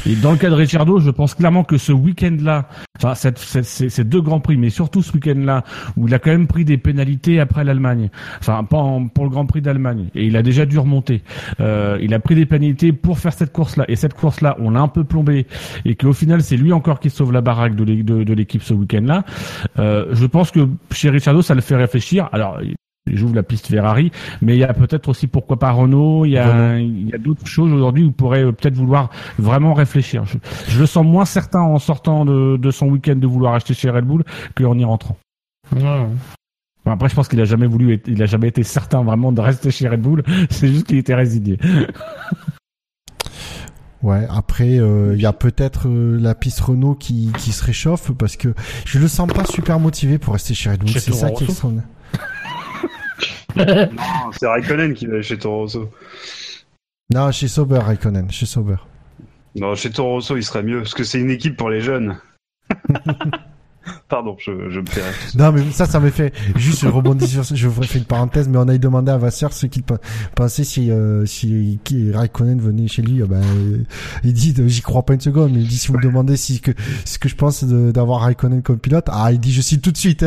Et 0.06 0.16
dans 0.16 0.32
le 0.32 0.38
cas 0.38 0.50
de 0.50 0.56
Ricciardo, 0.56 1.00
je 1.00 1.09
pense 1.11 1.34
clairement 1.35 1.64
que 1.66 1.77
ce 1.77 1.92
week-end-là, 1.92 2.69
enfin 2.98 3.14
cette, 3.16 3.38
cette- 3.40 3.66
ces, 3.66 3.90
ces 3.90 4.03
deux 4.06 4.22
grands 4.22 4.40
prix, 4.40 4.56
mais 4.58 4.69
surtout 4.69 5.01
ce 5.01 5.11
week-end-là, 5.14 5.64
où 5.98 6.08
il 6.08 6.14
a 6.14 6.19
quand 6.19 6.32
même 6.32 6.48
pris 6.48 6.64
des 6.64 6.77
pénalités 6.77 7.40
après 7.42 7.64
l'Allemagne, 7.66 8.09
enfin 8.40 8.64
pas 8.64 8.77
en- 8.77 9.08
pour 9.08 9.25
le 9.25 9.30
Grand 9.30 9.45
Prix 9.45 9.61
d'Allemagne, 9.61 10.08
et 10.16 10.25
il 10.25 10.38
a 10.38 10.42
déjà 10.43 10.66
dû 10.66 10.80
remonter. 10.80 11.22
Euh, 11.59 11.98
il 12.01 12.14
a 12.14 12.19
pris 12.19 12.35
des 12.35 12.45
pénalités 12.45 12.93
pour 12.93 13.19
faire 13.19 13.34
cette 13.34 13.51
course-là, 13.51 13.85
et 13.88 13.95
cette 13.95 14.14
course-là, 14.14 14.56
on 14.59 14.69
l'a 14.72 14.80
un 14.82 14.88
peu 14.88 15.03
plombé, 15.03 15.48
et 15.84 15.95
qu'au 15.95 16.14
final, 16.14 16.42
c'est 16.42 16.58
lui 16.58 16.72
encore 16.72 17.00
qui 17.00 17.09
sauve 17.09 17.32
la 17.34 17.42
baraque 17.42 17.75
de 17.75 18.34
l'équipe 18.34 18.64
ce 18.64 18.74
week-end-là. 18.74 19.24
Euh, 19.80 20.06
je 20.14 20.25
pense 20.25 20.51
que 20.51 20.67
chez 20.92 21.09
Ricciardo, 21.09 21.42
ça 21.42 21.56
le 21.56 21.61
fait 21.61 21.75
réfléchir. 21.75 22.30
Alors, 22.32 22.59
j'ouvre 23.08 23.35
la 23.35 23.43
piste 23.43 23.67
Ferrari, 23.67 24.11
mais 24.42 24.56
il 24.56 24.59
y 24.59 24.64
a 24.64 24.74
peut-être 24.74 25.09
aussi 25.09 25.27
pourquoi 25.27 25.58
pas 25.59 25.72
Renault. 25.72 26.25
Il 26.25 26.32
y 26.32 26.38
a, 26.38 26.77
il 26.80 27.09
y 27.09 27.14
a 27.14 27.17
d'autres 27.17 27.45
choses 27.45 27.72
aujourd'hui 27.72 28.03
où 28.03 28.08
il 28.08 28.14
pourrait 28.14 28.43
euh, 28.43 28.51
peut-être 28.51 28.75
vouloir 28.75 29.09
vraiment 29.38 29.74
réfléchir. 29.74 30.25
Je, 30.25 30.38
je 30.69 30.80
le 30.80 30.85
sens 30.85 31.06
moins 31.06 31.25
certain 31.25 31.61
en 31.61 31.77
sortant 31.80 32.25
de, 32.25 32.58
de 32.58 32.72
son 32.72 32.88
week-end 32.88 33.16
de 33.16 33.27
vouloir 33.27 33.53
acheter 33.53 33.74
chez 33.74 33.90
Red 33.90 34.06
Bull 34.06 34.24
qu'en 34.56 34.77
y 34.77 34.84
rentrant. 34.85 35.17
Après, 36.88 37.09
je 37.09 37.16
pense 37.16 37.27
qu'il 37.27 37.42
a 37.42 37.45
jamais 37.45 37.66
voulu, 37.67 37.93
être- 37.93 38.08
il 38.08 38.22
a 38.22 38.27
jamais 38.27 38.48
été 38.48 38.61
certain 38.64 39.03
vraiment 39.03 39.32
de 39.32 39.42
rester 39.42 39.72
chez 39.72 39.88
Red 39.88 40.01
Bull. 40.01 40.24
C'est 40.50 40.67
juste 40.67 40.85
qu'il 40.88 40.98
était 40.98 41.16
résigné. 41.16 41.58
Ouais, 44.03 44.27
après, 44.30 44.77
euh, 44.77 45.16
il 45.16 45.22
y 45.22 45.25
a 45.25 45.34
peut-être 45.34 45.88
euh, 45.88 46.19
la 46.19 46.35
piste 46.35 46.59
Renault 46.59 46.93
qui, 46.93 47.32
qui 47.40 47.51
se 47.51 47.64
réchauffe 47.64 48.11
parce 48.11 48.38
que 48.38 48.53
je 48.85 49.00
le 49.00 49.08
sens 49.08 49.32
pas 49.34 49.45
super 49.45 49.80
motivé 49.80 50.19
pour 50.19 50.34
rester 50.34 50.53
chez 50.53 50.69
Red 50.69 50.82
Bull. 50.82 50.90
C'est 50.90 51.11
ça 51.11 51.32
qui 51.32 51.43
est 51.43 51.48
extraordinaire. 51.48 51.88
Non, 53.56 54.32
c'est 54.38 54.48
Raikkonen 54.48 54.93
qui 54.93 55.06
va 55.08 55.22
chez 55.22 55.38
Toro 55.38 55.59
Rosso. 55.61 55.90
Non, 57.14 57.32
chez 57.32 57.48
Sauber, 57.48 57.80
Raikkonen, 57.80 58.30
chez 58.32 58.45
Sauber. 58.45 58.77
Non, 59.56 59.75
chez 59.75 59.90
Toro 59.92 60.11
Rosso, 60.14 60.35
il 60.35 60.43
serait 60.43 60.64
mieux 60.64 60.80
parce 60.80 60.93
que 60.93 61.03
c'est 61.03 61.19
une 61.19 61.30
équipe 61.30 61.56
pour 61.58 61.69
les 61.69 61.82
jeunes. 61.82 62.17
Pardon, 64.09 64.35
je, 64.40 64.51
je 64.72 64.80
me 64.80 64.85
fais. 64.88 65.01
Non, 65.38 65.51
mais 65.51 65.61
ça, 65.72 65.85
ça 65.85 66.00
me 66.00 66.09
fait 66.09 66.34
juste 66.56 66.82
je 66.82 66.88
rebondis 66.88 67.27
sur 67.27 67.45
ça. 67.45 67.53
Je 67.53 67.67
vous 67.67 67.84
fais 67.84 68.00
une 68.00 68.06
parenthèse, 68.06 68.48
mais 68.48 68.58
on 68.58 68.67
a 68.67 68.75
demandé 68.80 69.11
à 69.11 69.17
Vasseur 69.17 69.53
ce 69.53 69.67
qu'il 69.67 69.84
pe- 69.84 70.00
pensait 70.35 70.64
si 70.64 70.90
euh, 70.90 71.27
si 71.27 71.80
qui- 71.84 72.11
Raikkonen 72.11 72.59
venait 72.59 72.88
chez 72.88 73.03
lui. 73.03 73.22
euh, 73.22 73.27
ben, 73.27 73.43
il 74.24 74.34
dit, 74.34 74.56
euh, 74.58 74.67
j'y 74.67 74.82
crois 74.82 75.03
pas 75.03 75.14
une 75.14 75.22
seconde. 75.22 75.51
Mais 75.53 75.59
il 75.61 75.67
dit 75.67 75.77
si 75.77 75.90
vous 75.90 75.98
me 75.98 76.01
demandez 76.03 76.35
si 76.35 76.61
que 76.61 76.72
ce 77.06 77.19
que 77.19 77.30
je 77.30 77.35
pense 77.35 77.64
d'avoir 77.64 78.22
Raikkonen 78.22 78.64
comme 78.64 78.80
pilote, 78.80 79.06
ah, 79.11 79.32
il 79.32 79.40
dit 79.40 79.53
je 79.53 79.61
cite 79.61 79.84
tout 79.84 79.92
de 79.92 79.98
suite. 79.98 80.25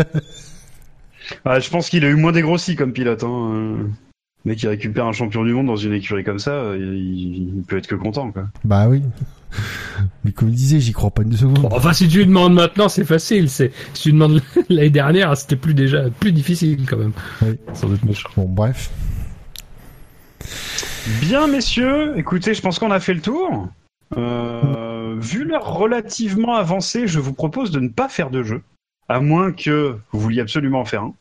Ah, 1.45 1.61
je 1.61 1.71
pense 1.71 1.89
qu'il 1.89 2.05
a 2.05 2.09
eu 2.09 2.15
moins 2.15 2.33
dégrossi 2.33 2.77
comme 2.77 2.93
pilote. 2.93 3.25
Hein. 3.25 3.89
mec 4.45 4.59
qui 4.59 4.67
récupère 4.67 5.07
un 5.07 5.13
champion 5.13 5.45
du 5.45 5.53
monde 5.53 5.67
dans 5.67 5.77
une 5.77 5.93
écurie 5.93 6.25
comme 6.25 6.39
ça, 6.39 6.53
euh, 6.53 6.79
il, 6.79 7.59
il 7.59 7.63
peut 7.63 7.77
être 7.77 7.87
que 7.87 7.95
content. 7.95 8.31
Quoi. 8.33 8.45
bah 8.65 8.89
oui. 8.89 9.03
Mais 10.25 10.33
comme 10.33 10.49
il 10.49 10.55
disait, 10.55 10.81
j'y 10.81 10.93
crois 10.93 11.11
pas 11.11 11.23
une 11.23 11.33
seconde. 11.33 11.61
Bon, 11.61 11.69
enfin, 11.73 11.93
si 11.93 12.09
tu 12.09 12.19
lui 12.19 12.27
demandes 12.27 12.55
maintenant, 12.55 12.89
c'est 12.89 13.05
facile. 13.05 13.49
C'est 13.49 13.73
si 13.95 14.03
tu 14.03 14.09
lui 14.09 14.15
demandes 14.15 14.43
l'année 14.69 14.91
dernière, 14.91 15.37
c'était 15.37 15.57
plus 15.57 15.75
déjà 15.75 16.11
plus 16.11 16.33
difficile 16.33 16.87
quand 16.89 16.99
même. 16.99 17.13
Oui. 17.43 17.59
Sans 17.75 17.89
doute 17.89 18.05
méchant. 18.05 18.29
Bon, 18.37 18.45
bref. 18.45 18.91
Bien, 21.21 21.47
messieurs, 21.47 22.17
écoutez, 22.19 22.55
je 22.55 22.61
pense 22.61 22.79
qu'on 22.79 22.91
a 22.91 23.01
fait 23.01 23.15
le 23.15 23.21
tour. 23.21 23.69
Euh, 24.17 25.17
vu 25.19 25.45
l'heure 25.45 25.75
relativement 25.75 26.55
avancée, 26.55 27.07
je 27.07 27.19
vous 27.19 27.33
propose 27.33 27.71
de 27.71 27.81
ne 27.81 27.89
pas 27.89 28.09
faire 28.09 28.31
de 28.31 28.43
jeu. 28.43 28.63
À 29.09 29.21
moins 29.21 29.53
que 29.53 29.97
vous 30.13 30.21
vouliez 30.21 30.41
absolument 30.41 30.81
en 30.81 30.85
faire 30.85 31.03
un. 31.03 31.15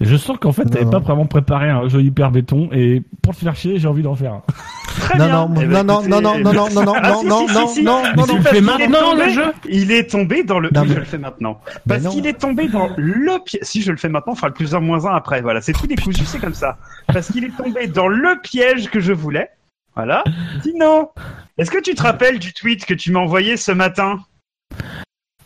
Je 0.00 0.16
sens 0.16 0.36
qu'en 0.38 0.52
fait, 0.52 0.64
t'avais 0.66 0.84
Non. 0.84 0.90
pas 0.92 0.98
vraiment 1.00 1.26
préparé 1.26 1.68
un 1.68 1.88
jeu 1.88 2.00
hyper 2.00 2.30
béton 2.30 2.68
et 2.70 3.02
pour 3.22 3.34
te 3.34 3.40
faire 3.40 3.56
chier, 3.56 3.78
j'ai 3.78 3.88
envie 3.88 4.02
d'en 4.02 4.14
faire 4.14 4.34
un. 4.34 4.42
Très 5.00 5.18
Non, 5.18 5.24
bien. 5.26 5.34
non, 5.48 5.54
Eh 5.62 5.66
ben, 5.66 5.82
non, 5.84 6.02
non, 6.02 6.20
non, 6.20 6.38
non, 6.38 6.38
non, 6.38 6.52
non, 6.52 6.68
non, 6.70 6.82
non, 6.84 6.92
Ah, 6.96 7.10
non, 7.10 7.24
non, 7.24 7.46
non, 7.48 7.66
si, 7.68 7.82
non, 7.82 8.02
non, 8.02 8.26
non. 8.26 8.26
parce 8.26 8.30
fais 8.42 8.48
qu'il 8.50 8.56
est 8.58 8.60
maintenant, 8.60 9.14
le 9.14 9.20
tombé- 9.22 9.32
jeu 9.32 9.52
Il 9.68 9.90
est 9.90 10.10
tombé 10.10 10.44
dans 10.44 10.60
le. 10.60 10.70
Non, 10.72 10.82
mais- 10.82 10.88
je 10.94 10.98
le 11.00 11.04
fais 11.04 11.18
maintenant. 11.18 11.60
Parce 11.88 12.02
non. 12.04 12.10
qu'il 12.10 12.26
est 12.26 12.34
tombé 12.38 12.68
dans 12.68 12.90
le 12.96 13.42
piège. 13.44 13.62
Si 13.64 13.82
je 13.82 13.90
le 13.90 13.96
fais 13.96 14.08
maintenant, 14.08 14.34
on 14.34 14.36
fera 14.36 14.48
le 14.48 14.54
plus 14.54 14.74
un 14.74 14.80
moins 14.80 15.04
un 15.06 15.14
après. 15.16 15.40
Voilà, 15.40 15.60
c'est 15.60 15.72
tout 15.72 15.86
décousu, 15.88 16.24
c'est 16.24 16.38
comme 16.38 16.54
ça. 16.54 16.78
Parce 17.08 17.32
qu'il 17.32 17.42
est 17.44 17.56
tombé 17.56 17.86
dans 17.88 18.08
le 18.08 18.40
piège 18.42 18.90
que 18.90 19.00
je 19.00 19.12
voulais. 19.12 19.48
Voilà. 19.96 20.22
Dino, 20.62 21.10
est-ce 21.56 21.70
que 21.72 21.80
tu 21.82 21.94
te 21.96 22.02
rappelles 22.02 22.38
du 22.38 22.52
tweet 22.52 22.84
que 22.86 22.94
tu 22.94 23.10
m'as 23.10 23.20
envoyé 23.20 23.56
ce 23.56 23.72
matin? 23.72 24.20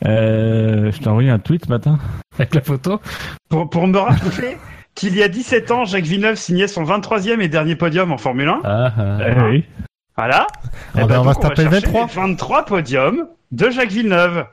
Euh, 0.04 0.90
je 0.92 0.98
t'ai 0.98 1.08
envoyé 1.08 1.30
un 1.30 1.38
tweet 1.38 1.64
ce 1.66 1.70
matin. 1.70 1.98
Avec 2.38 2.54
la 2.54 2.60
photo. 2.60 3.00
pour, 3.48 3.68
pour 3.70 3.86
me 3.86 3.98
rappeler 3.98 4.56
qu'il 4.94 5.16
y 5.16 5.22
a 5.22 5.28
17 5.28 5.70
ans, 5.70 5.84
Jacques 5.84 6.04
Villeneuve 6.04 6.36
signait 6.36 6.66
son 6.68 6.84
23e 6.84 7.40
et 7.40 7.48
dernier 7.48 7.76
podium 7.76 8.12
en 8.12 8.18
Formule 8.18 8.48
1 8.48 8.60
Ah, 8.64 8.92
ah. 8.96 9.18
Eh 9.26 9.40
oui. 9.50 9.64
Voilà. 10.16 10.46
Ah 10.94 11.00
Eh 11.02 11.04
ben, 11.06 11.20
on 11.20 11.22
va 11.22 11.34
se 11.34 11.40
taper 11.40 11.64
le 11.64 11.70
chercher 11.70 11.86
23. 11.86 12.06
les 12.06 12.12
23 12.30 12.64
podiums 12.66 13.26
de 13.52 13.70
Jacques 13.70 13.90
Villeneuve. 13.92 14.44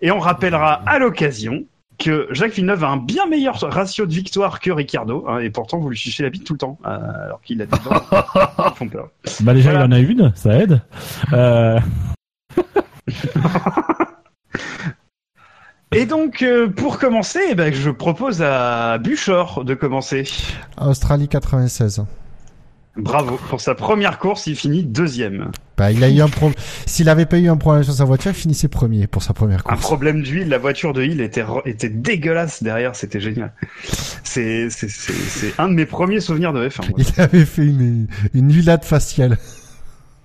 Et 0.00 0.10
on 0.12 0.18
rappellera 0.20 0.82
à 0.86 0.98
l'occasion 1.00 1.64
que 1.98 2.28
Jacques 2.30 2.52
Villeneuve 2.52 2.84
a 2.84 2.88
un 2.90 2.96
bien 2.98 3.26
meilleur 3.26 3.58
ratio 3.60 4.06
de 4.06 4.12
victoire 4.12 4.60
que 4.60 4.70
Ricciardo. 4.70 5.24
hein, 5.28 5.38
et 5.40 5.50
pourtant, 5.50 5.78
vous 5.78 5.90
lui 5.90 5.96
fichez 5.98 6.22
la 6.22 6.30
bite 6.30 6.44
tout 6.44 6.52
le 6.52 6.58
temps. 6.60 6.78
euh, 6.86 7.24
alors 7.24 7.40
qu'il 7.42 7.60
a 7.60 7.66
des 7.66 7.76
dents 7.84 7.98
qui 8.70 8.76
font 8.76 8.88
peur. 8.88 9.08
Bah 9.40 9.54
déjà, 9.54 9.70
Voilà. 9.72 9.86
il 9.86 9.88
en 9.88 9.92
a 9.96 9.98
une, 9.98 10.32
ça 10.36 10.54
aide. 10.54 10.80
Euh, 11.32 11.80
Et 15.92 16.04
donc, 16.04 16.42
euh, 16.42 16.68
pour 16.68 16.98
commencer, 16.98 17.40
eh 17.50 17.54
ben, 17.54 17.72
je 17.72 17.90
propose 17.90 18.42
à 18.42 18.98
Buchor 18.98 19.64
de 19.64 19.74
commencer. 19.74 20.24
Australie 20.78 21.28
96. 21.28 22.04
Bravo. 22.96 23.38
Pour 23.48 23.60
sa 23.60 23.74
première 23.74 24.18
course, 24.18 24.46
il 24.48 24.56
finit 24.56 24.82
deuxième. 24.82 25.50
Bah, 25.78 25.92
il 25.92 26.02
a 26.04 26.10
eu 26.10 26.20
un 26.20 26.28
problème. 26.28 26.58
S'il 26.84 27.08
avait 27.08 27.24
pas 27.26 27.38
eu 27.38 27.48
un 27.48 27.56
problème 27.56 27.84
sur 27.84 27.94
sa 27.94 28.04
voiture, 28.04 28.32
il 28.32 28.34
finissait 28.34 28.68
premier 28.68 29.06
pour 29.06 29.22
sa 29.22 29.32
première 29.32 29.60
Un 29.60 29.62
course. 29.74 29.80
problème 29.80 30.20
d'huile, 30.22 30.48
la 30.48 30.58
voiture 30.58 30.92
de 30.92 31.02
Hill 31.04 31.20
était, 31.20 31.42
re- 31.44 31.62
était 31.64 31.88
dégueulasse 31.88 32.62
derrière, 32.62 32.94
c'était 32.96 33.20
génial. 33.20 33.52
C'est 34.24 34.68
c'est- 34.70 34.88
c'est- 34.88 35.12
c'est 35.12 35.54
un 35.60 35.68
de 35.68 35.74
mes 35.74 35.86
premiers 35.86 36.20
souvenirs 36.20 36.52
de 36.52 36.68
F1. 36.68 36.88
moi. 36.90 36.98
Il 36.98 37.20
avait 37.20 37.44
fait 37.46 37.64
une, 37.64 38.08
une 38.34 38.52
huilade 38.52 38.84
faciale. 38.84 39.38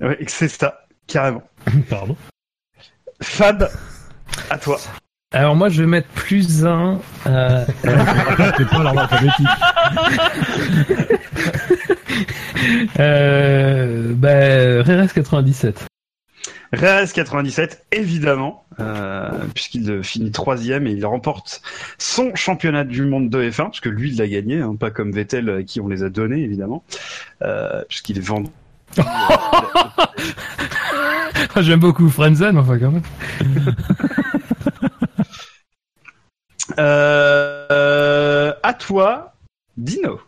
Ouais, 0.01 0.17
c'est 0.27 0.49
ça, 0.49 0.85
carrément. 1.07 1.43
Pardon. 1.89 2.17
Fab, 3.21 3.69
à 4.49 4.57
toi. 4.57 4.79
Alors 5.33 5.55
moi, 5.55 5.69
je 5.69 5.81
vais 5.81 5.87
mettre 5.87 6.07
plus 6.09 6.63
un. 6.63 6.99
Euh, 7.25 7.65
c'est 7.83 8.69
pas 8.69 8.83
l'ordre 8.83 8.99
alphabétique. 8.99 9.47
euh, 12.99 14.13
bah, 14.15 14.83
RS 14.83 15.13
97. 15.13 15.87
RS 16.75 17.13
97, 17.13 17.85
évidemment, 17.91 18.65
euh, 18.79 19.29
puisqu'il 19.53 20.03
finit 20.03 20.31
troisième 20.31 20.85
et 20.87 20.91
il 20.91 21.05
remporte 21.05 21.61
son 21.97 22.33
championnat 22.35 22.83
du 22.83 23.05
monde 23.05 23.29
de 23.29 23.49
F1, 23.49 23.65
parce 23.65 23.79
que 23.79 23.89
lui, 23.89 24.11
il 24.11 24.17
l'a 24.17 24.27
gagné, 24.27 24.61
hein, 24.61 24.75
pas 24.79 24.89
comme 24.89 25.11
Vettel 25.11 25.49
à 25.49 25.63
qui 25.63 25.81
on 25.81 25.87
les 25.87 26.03
a 26.03 26.09
donnés, 26.09 26.41
évidemment, 26.41 26.83
euh, 27.43 27.83
puisqu'il 27.89 28.17
est 28.17 28.21
vendu. 28.21 28.49
J'aime 31.57 31.79
beaucoup 31.79 32.09
Frenzen, 32.09 32.57
enfin 32.57 32.79
quand 32.79 32.91
même. 32.91 33.03
Euh, 36.79 37.67
euh, 37.71 38.53
à 38.63 38.73
toi, 38.73 39.33
Dino. 39.77 40.19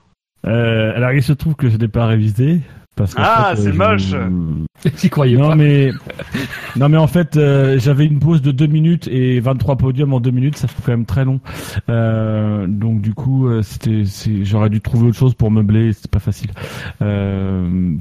Euh, 0.46 0.96
alors 0.96 1.12
il 1.14 1.24
se 1.24 1.34
trouve 1.34 1.56
que 1.56 1.70
je 1.70 1.78
n'ai 1.78 1.88
pas 1.88 2.06
révisé. 2.06 2.62
Parce 2.96 3.14
Ah, 3.18 3.54
fait, 3.56 3.62
c'est 3.62 3.74
je- 3.74 3.78
moche. 3.78 4.16
J'y 4.98 5.10
croyais 5.10 5.36
Non 5.36 5.50
pas. 5.50 5.56
mais 5.56 5.92
non 6.78 6.88
mais 6.88 6.98
en 6.98 7.08
fait 7.08 7.36
euh, 7.36 7.78
j'avais 7.80 8.06
une 8.06 8.20
pause 8.20 8.42
de 8.42 8.52
2 8.52 8.68
minutes 8.68 9.08
et 9.10 9.40
23 9.42 9.76
podiums 9.78 10.14
en 10.14 10.20
2 10.22 10.32
minutes 10.32 10.58
ça 10.58 10.68
fait 10.68 10.82
quand 10.86 10.92
même 10.92 11.06
très 11.06 11.26
long 11.26 11.40
Euh, 11.90 12.68
donc 12.68 13.02
du 13.02 13.14
coup 13.14 13.48
euh, 13.48 13.64
c'était 13.64 14.04
j'aurais 14.44 14.70
dû 14.70 14.80
trouver 14.80 15.08
autre 15.08 15.18
chose 15.18 15.34
pour 15.34 15.50
meubler 15.52 15.92
c'est 15.94 16.10
pas 16.10 16.20
facile 16.20 16.52
euh, 17.02 17.96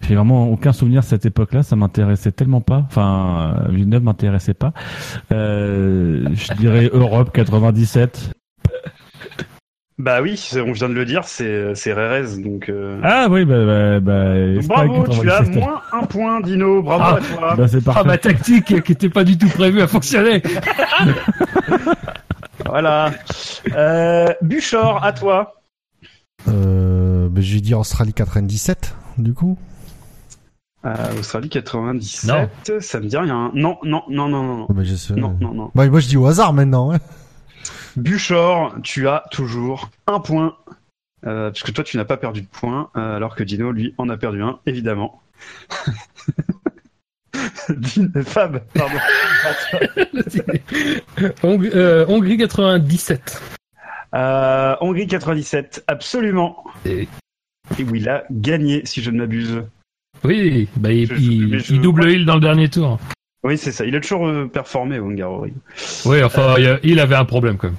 j'ai 0.00 0.14
vraiment 0.14 0.48
aucun 0.50 0.72
souvenir 0.72 1.02
de 1.02 1.06
cette 1.06 1.26
époque 1.26 1.52
là 1.52 1.62
ça 1.62 1.76
m'intéressait 1.76 2.32
tellement 2.32 2.60
pas 2.60 2.84
enfin 2.86 3.56
euh, 3.66 3.70
Villeneuve 3.72 4.02
m'intéressait 4.02 4.54
pas 4.54 4.72
euh, 5.32 6.26
je 6.32 6.52
dirais 6.54 6.90
Europe 6.92 7.30
97 7.32 8.30
Bah 9.98 10.22
oui, 10.22 10.50
on 10.66 10.72
vient 10.72 10.88
de 10.88 10.94
le 10.94 11.04
dire, 11.04 11.24
c'est 11.24 11.74
c'est 11.74 11.92
Rérez, 11.92 12.40
donc. 12.42 12.70
euh, 12.70 12.98
ah 13.04 13.26
oui 13.30 13.44
bah, 13.44 13.66
bah, 13.66 14.00
bah, 14.00 14.54
donc 14.54 14.66
bravo, 14.66 15.06
tu 15.08 15.28
as 15.30 15.40
97. 15.40 15.54
moins 15.56 15.82
un 15.92 16.06
point, 16.06 16.40
Dino. 16.40 16.82
Bravo 16.82 17.04
Ah. 17.04 17.16
à 17.16 17.20
toi. 17.20 17.54
bah, 17.54 17.68
c'est 17.68 17.80
Ah, 17.80 17.92
parfait 17.92 18.08
ma 18.08 18.16
tactique 18.16 18.82
qui 18.82 18.92
était 18.92 19.10
pas 19.10 19.24
du 19.24 19.36
tout 19.36 19.48
prévue 19.50 19.82
a 19.82 19.86
fonctionné. 19.86 20.42
Voilà. 22.66 23.10
Euh, 23.74 24.28
Buchor, 24.42 25.02
à 25.04 25.12
toi. 25.12 25.54
Euh, 26.48 27.28
ben, 27.28 27.42
je 27.42 27.54
vais 27.54 27.60
dire 27.60 27.78
Australie 27.80 28.12
97, 28.12 28.94
du 29.18 29.34
coup. 29.34 29.58
Euh, 30.86 31.18
Australie 31.18 31.50
97, 31.50 32.80
ça 32.80 33.00
me 33.00 33.06
dit 33.06 33.16
rien. 33.16 33.50
Non, 33.54 33.78
non, 33.82 34.02
non, 34.08 34.28
non, 34.28 34.42
non. 34.42 34.66
Oh, 34.68 34.74
je 34.80 34.94
sais. 34.94 35.14
Non, 35.14 35.36
non, 35.40 35.52
non. 35.52 35.70
Bah, 35.74 35.86
moi, 35.88 36.00
je 36.00 36.08
dis 36.08 36.16
au 36.16 36.26
hasard 36.26 36.52
maintenant. 36.54 36.92
hein. 36.92 36.98
Buchor, 37.96 38.74
tu 38.82 39.06
as 39.08 39.24
toujours 39.30 39.90
un 40.06 40.20
point. 40.20 40.56
Euh, 41.26 41.50
puisque 41.50 41.74
toi, 41.74 41.84
tu 41.84 41.98
n'as 41.98 42.06
pas 42.06 42.16
perdu 42.16 42.40
de 42.40 42.46
point, 42.46 42.88
euh, 42.96 43.16
alors 43.16 43.34
que 43.36 43.42
Dino, 43.44 43.72
lui, 43.72 43.94
en 43.98 44.08
a 44.08 44.16
perdu 44.16 44.42
un, 44.42 44.58
évidemment. 44.64 45.20
Din- 47.68 48.10
Fab, 48.24 48.62
pardon. 48.74 48.96
Euh, 51.44 52.04
Hongrie 52.08 52.36
97. 52.38 53.42
Euh, 54.14 54.74
Hongrie 54.80 55.06
97, 55.06 55.84
absolument. 55.86 56.64
Et- 56.86 57.06
Et 57.78 57.84
où 57.84 57.94
il 57.94 58.08
a 58.08 58.24
gagné, 58.30 58.82
si 58.86 59.02
je 59.02 59.10
ne 59.10 59.18
m'abuse. 59.18 59.62
Oui, 60.24 60.68
bah, 60.76 60.92
il, 60.92 61.10
il- 61.18 61.80
double 61.80 62.10
il 62.10 62.26
dans 62.26 62.34
le 62.34 62.40
dernier 62.40 62.68
tour. 62.68 62.98
Oui, 63.42 63.56
c'est 63.56 63.72
ça. 63.72 63.86
Il 63.86 63.96
a 63.96 64.00
toujours 64.00 64.26
euh, 64.28 64.46
performé, 64.52 64.96
Hungaroring. 64.98 65.54
Oui, 66.04 66.22
enfin, 66.22 66.56
il, 66.82 67.00
avait 67.00 67.14
un 67.14 67.24
problème 67.24 67.56
quand 67.56 67.68
même. 67.68 67.76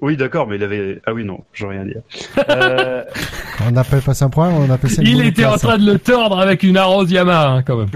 Oui, 0.00 0.16
d'accord, 0.16 0.46
mais 0.48 0.56
il 0.56 0.62
avait. 0.64 1.00
Ah 1.06 1.12
oui, 1.12 1.24
non, 1.24 1.44
je 1.52 1.64
veux 1.64 1.70
rien 1.70 1.84
dire. 1.84 2.02
Euh, 2.48 3.04
On 3.70 3.76
appelle 3.76 4.00
pas 4.02 4.14
ça 4.14 4.24
un 4.24 4.28
problème, 4.30 4.54
on 4.56 4.70
appelle 4.70 4.90
ça 4.90 5.02
Il 5.02 5.20
était 5.24 5.44
en 5.44 5.50
place. 5.50 5.62
train 5.62 5.78
de 5.78 5.86
le 5.92 5.98
tordre 5.98 6.38
avec 6.40 6.62
une 6.62 6.76
arrose 6.76 7.10
Yamaha, 7.10 7.48
hein, 7.48 7.62
quand 7.62 7.76
même. 7.76 7.88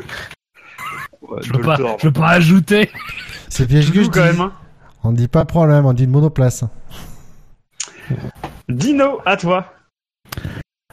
ouais, 1.22 1.38
Je 1.42 1.52
le 1.52 1.60
pas, 1.60 1.76
tordre. 1.76 1.96
je 2.00 2.06
peux 2.08 2.12
pas 2.12 2.28
ajouter. 2.30 2.90
C'est 3.48 3.66
piège 3.66 3.90
que 3.92 4.02
je 4.04 4.08
quand 4.08 4.20
dis. 4.20 4.26
même. 4.26 4.40
hein. 4.40 4.52
On 5.04 5.12
dit 5.12 5.28
pas 5.28 5.44
problème, 5.44 5.86
on 5.86 5.92
dit 5.92 6.04
une 6.04 6.10
monoplace. 6.10 6.64
Dino, 8.68 9.20
à 9.24 9.36
toi. 9.36 9.72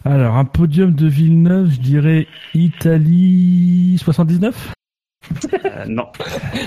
Alors 0.06 0.36
un 0.38 0.45
podium 0.45 0.94
de 0.94 1.08
Villeneuve 1.08 1.72
je 1.72 1.80
dirais 1.80 2.28
Italie 2.53 3.98
79 4.03 4.74
Euh, 5.66 5.86
non. 5.88 6.08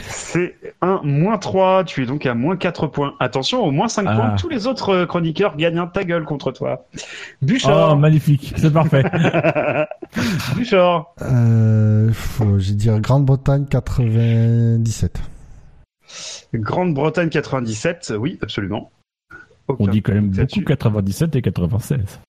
C'est 0.02 0.54
un 0.82 1.00
moins 1.02 1.36
3. 1.38 1.82
Tu 1.84 2.02
es 2.02 2.06
donc 2.06 2.26
à 2.26 2.34
moins 2.34 2.56
4 2.56 2.86
points. 2.86 3.14
Attention, 3.18 3.64
au 3.64 3.70
moins 3.72 3.88
5 3.88 4.04
Ah. 4.08 4.14
points. 4.14 4.36
Tous 4.36 4.48
les 4.48 4.66
autres 4.68 4.90
euh, 4.90 5.06
chroniqueurs 5.06 5.56
gagnent 5.56 5.78
un 5.78 5.86
ta 5.88 6.04
gueule 6.04 6.24
contre 6.24 6.52
toi. 6.52 6.86
Oh, 6.94 6.98
Buchor. 7.42 7.96
magnifique, 7.96 8.52
c'est 8.56 8.72
parfait. 8.72 9.02
Buchor. 10.54 11.14
Euh, 11.22 12.12
faut- 12.12 12.58
je 12.60 12.68
vais 12.70 12.74
dire 12.76 13.00
Grande-Bretagne 13.00 13.66
97. 13.68 15.18
Grande-Bretagne 16.54 17.30
97. 17.30 18.12
Oui, 18.18 18.38
absolument. 18.42 18.92
On 19.68 19.86
dit 19.88 20.02
quand 20.02 20.12
même 20.12 20.26
beaucoup 20.26 20.38
là-dessus, 20.38 20.64
97 20.64 21.34
et 21.36 21.42
96. 21.42 22.20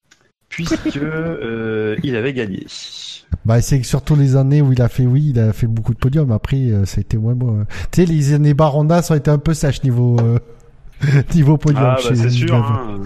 Puisque 0.56 0.98
euh, 0.98 1.96
il 2.04 2.16
avait 2.16 2.34
gagné. 2.34 2.66
Bah, 3.46 3.62
c'est 3.62 3.82
surtout 3.84 4.16
les 4.16 4.36
années 4.36 4.62
où 4.62 4.72
il 4.74 4.82
a 4.82 4.88
fait, 4.90 5.06
oui, 5.06 5.32
il 5.34 5.40
a 5.40 5.52
fait 5.54 5.66
beaucoup 5.68 5.94
de 5.94 6.00
podiums. 6.00 6.32
Après, 6.32 6.58
euh, 6.58 6.86
ça 6.86 7.00
a 7.00 7.02
été 7.02 7.18
moins 7.18 7.34
bon. 7.34 7.66
Tu 7.92 8.02
sais, 8.02 8.06
les 8.06 8.34
années 8.34 8.54
Baronda, 8.54 9.02
ça 9.02 9.16
a 9.16 9.18
été 9.18 9.32
un 9.32 9.40
peu 9.40 9.54
sèche 9.56 9.84
niveau, 9.84 10.18
euh, 10.22 10.38
niveau 11.34 11.58
podium. 11.58 11.84
Ah, 11.84 11.96
bah, 11.96 12.02
chez 12.10 12.16
c'est 12.16 12.30
sûr. 12.30 12.54
Hein. 12.56 13.00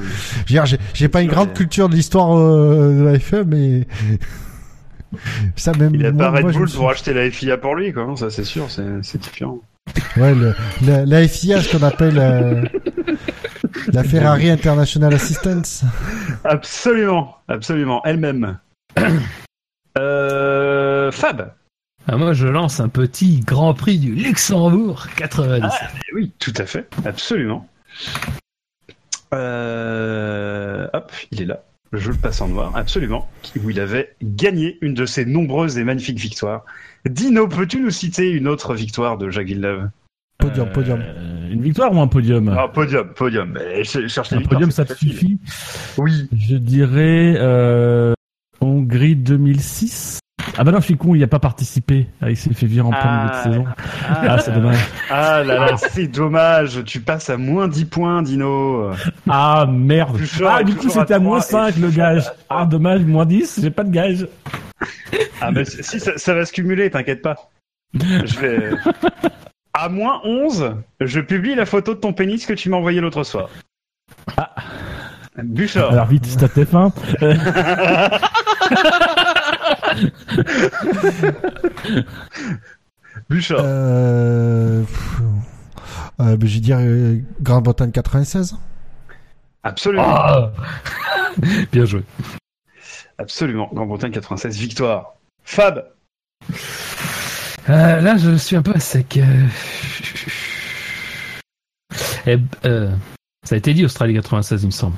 J'ai- 0.94 1.08
pas 1.08 1.22
une 1.22 1.30
sûr, 1.30 1.36
grande 1.36 1.50
mais- 1.50 1.54
culture 1.56 1.88
de 1.90 1.96
l'histoire 1.96 2.38
euh, 2.38 3.00
de 3.00 3.04
la 3.06 3.20
FE, 3.20 3.44
mais 3.48 3.88
ça 5.56 5.72
même. 5.74 5.96
Il 5.96 6.06
a 6.06 6.12
moi- 6.12 6.32
pas 6.32 6.38
Red 6.38 6.54
Bull 6.54 6.70
pour 6.70 6.90
acheter 6.90 7.14
la 7.14 7.30
FIA 7.32 7.58
pour 7.58 7.76
lui, 7.76 7.94
quoi. 7.94 8.04
hein, 8.04 8.16
Ça, 8.18 8.30
c'est 8.30 8.44
sûr, 8.44 8.66
c'est 8.70 8.84
c'est 9.04 9.22
différent. 9.22 9.60
Ouais, 10.18 10.36
le, 10.36 10.54
la, 10.86 11.06
la 11.06 11.26
FIA, 11.28 11.62
ce 11.62 11.78
qu'on 11.78 11.84
appelle 11.86 12.18
euh, 12.20 12.66
la 13.94 14.04
Ferrari 14.04 14.50
International 14.50 15.14
Assistance. 15.14 15.84
Absolument, 16.44 17.38
absolument, 17.48 18.02
elle-même. 18.06 18.58
euh, 19.98 21.12
Fab. 21.12 21.54
Ah, 22.08 22.16
moi, 22.16 22.34
je 22.34 22.48
lance 22.48 22.80
un 22.80 22.88
petit 22.90 23.42
Grand 23.42 23.74
Prix 23.74 23.98
du 24.00 24.16
Luxembourg 24.16 25.08
97. 25.18 25.90
Eh 26.10 26.16
oui, 26.16 26.32
tout 26.40 26.54
à 26.58 26.66
fait, 26.66 26.88
absolument. 27.06 27.68
Euh, 29.34 30.88
hop, 30.94 31.12
il 31.32 31.42
est 31.42 31.46
là. 31.46 31.64
Je 31.94 32.12
le 32.12 32.18
passe 32.18 32.42
en 32.42 32.50
noir, 32.50 32.76
absolument. 32.76 33.30
Où 33.64 33.70
il 33.70 33.80
avait 33.80 34.16
gagné 34.22 34.78
une 34.82 34.94
de 34.94 35.06
ses 35.06 35.26
nombreuses 35.26 35.78
et 35.78 35.84
magnifiques 35.84 36.20
victoires. 36.20 36.64
Dino, 37.06 37.48
peux-tu 37.48 37.80
nous 37.82 37.92
citer 37.92 38.30
une 38.30 38.48
autre 38.48 38.74
victoire 38.74 39.18
de 39.18 39.30
Jacques 39.30 39.48
Villeneuve? 39.48 39.90
Podium, 40.38 40.70
podium. 40.70 41.02
Euh, 41.02 41.50
une 41.52 41.62
victoire 41.62 41.92
ou 41.94 42.00
un 42.00 42.08
podium? 42.08 42.56
Ah, 42.58 42.68
podium, 42.68 43.08
podium. 43.14 43.58
Je 43.84 44.08
cherche 44.08 44.34
Un 44.34 44.42
podium, 44.42 44.72
ça 44.72 44.86
te 44.86 44.94
suffit? 44.94 45.40
Oui. 45.98 46.30
Je 46.38 46.58
dirais 46.58 47.34
euh, 47.38 48.14
Hongrie 48.62 49.16
2006. 49.16 50.20
Ah 50.60 50.64
bah 50.64 50.72
non, 50.72 50.80
je 50.80 50.86
suis 50.86 50.98
con, 50.98 51.14
il 51.14 51.24
a 51.24 51.28
pas 51.28 51.40
participé. 51.40 52.08
Ah, 52.22 52.30
il 52.30 52.38
s'est 52.38 52.54
fait 52.54 52.66
virer 52.66 52.88
en 52.88 52.92
plein 52.92 53.18
milieu 53.18 53.30
de 53.30 53.36
Ah, 53.36 53.44
saison. 53.44 53.66
Ah, 54.08 54.22
Ah, 54.30 54.40
c'est 54.40 54.52
dommage. 54.54 54.78
Ah 55.10 55.44
là 55.44 55.60
là, 55.60 55.78
c'est 55.78 56.08
dommage. 56.08 56.84
Tu 56.86 57.00
passes 57.00 57.30
à 57.30 57.38
moins 57.38 57.68
10 57.68 57.86
points, 57.86 58.22
Dino. 58.22 58.92
Ah 59.30 59.68
merde. 59.70 60.20
Ah, 60.48 60.64
du 60.64 60.76
coup, 60.76 60.90
c'était 60.90 61.14
à 61.14 61.18
à 61.18 61.20
moins 61.20 61.40
trois 61.42 61.70
et 61.70 61.74
5 61.74 61.82
le 61.82 61.90
gage. 61.90 62.24
Ah, 62.50 62.66
dommage, 62.66 63.02
moins 63.02 63.26
10, 63.26 63.60
j'ai 63.62 63.72
pas 63.72 63.84
de 63.84 63.92
gage. 63.92 64.28
Ah 65.42 65.52
mais 65.52 65.66
si 65.66 66.00
ça, 66.00 66.18
ça 66.18 66.34
va 66.34 66.46
se 66.46 66.54
cumuler, 66.54 66.90
t'inquiète 66.90 67.22
pas. 67.22 67.36
Je 67.94 68.40
vais 68.40 68.70
à 69.78 69.90
moins 69.90 70.22
11, 70.24 70.76
je 71.02 71.20
publie 71.20 71.56
la 71.56 71.66
photo 71.66 71.94
de 71.94 72.00
ton 72.00 72.14
pénis 72.14 72.46
que 72.46 72.54
tu 72.54 72.70
m'as 72.70 72.78
envoyé 72.78 73.02
l'autre 73.02 73.24
soir. 73.24 73.50
Ah. 74.36 74.54
Buchor. 75.44 75.92
Alors 75.92 76.08
vite, 76.08 76.26
F1. 76.26 76.92
Euh, 77.22 77.36
Buchor. 83.30 83.60
Euh, 83.62 84.82
pff, 84.84 85.22
euh, 86.20 86.38
je 86.42 86.54
vais 86.54 86.60
dire 86.60 86.78
euh, 86.80 87.20
Grande-Bretagne 87.42 87.92
96. 87.92 88.58
Absolument. 89.64 90.06
Ah 90.08 90.52
Bien 91.72 91.86
joué. 91.86 92.04
Absolument. 93.20 93.70
Grande-Bretagne 93.72 94.12
96, 94.12 94.58
victoire. 94.58 95.14
Fab. 95.44 95.86
Euh, 97.70 98.02
là, 98.02 98.18
je 98.18 98.36
suis 98.38 98.56
un 98.56 98.62
peu 98.62 98.74
à 98.74 98.80
sec. 98.80 99.18
Euh... 99.18 99.48
Eh, 102.26 102.38
euh, 102.66 102.92
ça 103.44 103.56
a 103.56 103.58
été 103.58 103.74
dit 103.74 103.86
Australie 103.86 104.14
96, 104.14 104.64
il 104.64 104.66
me 104.68 104.72
semble. 104.72 104.96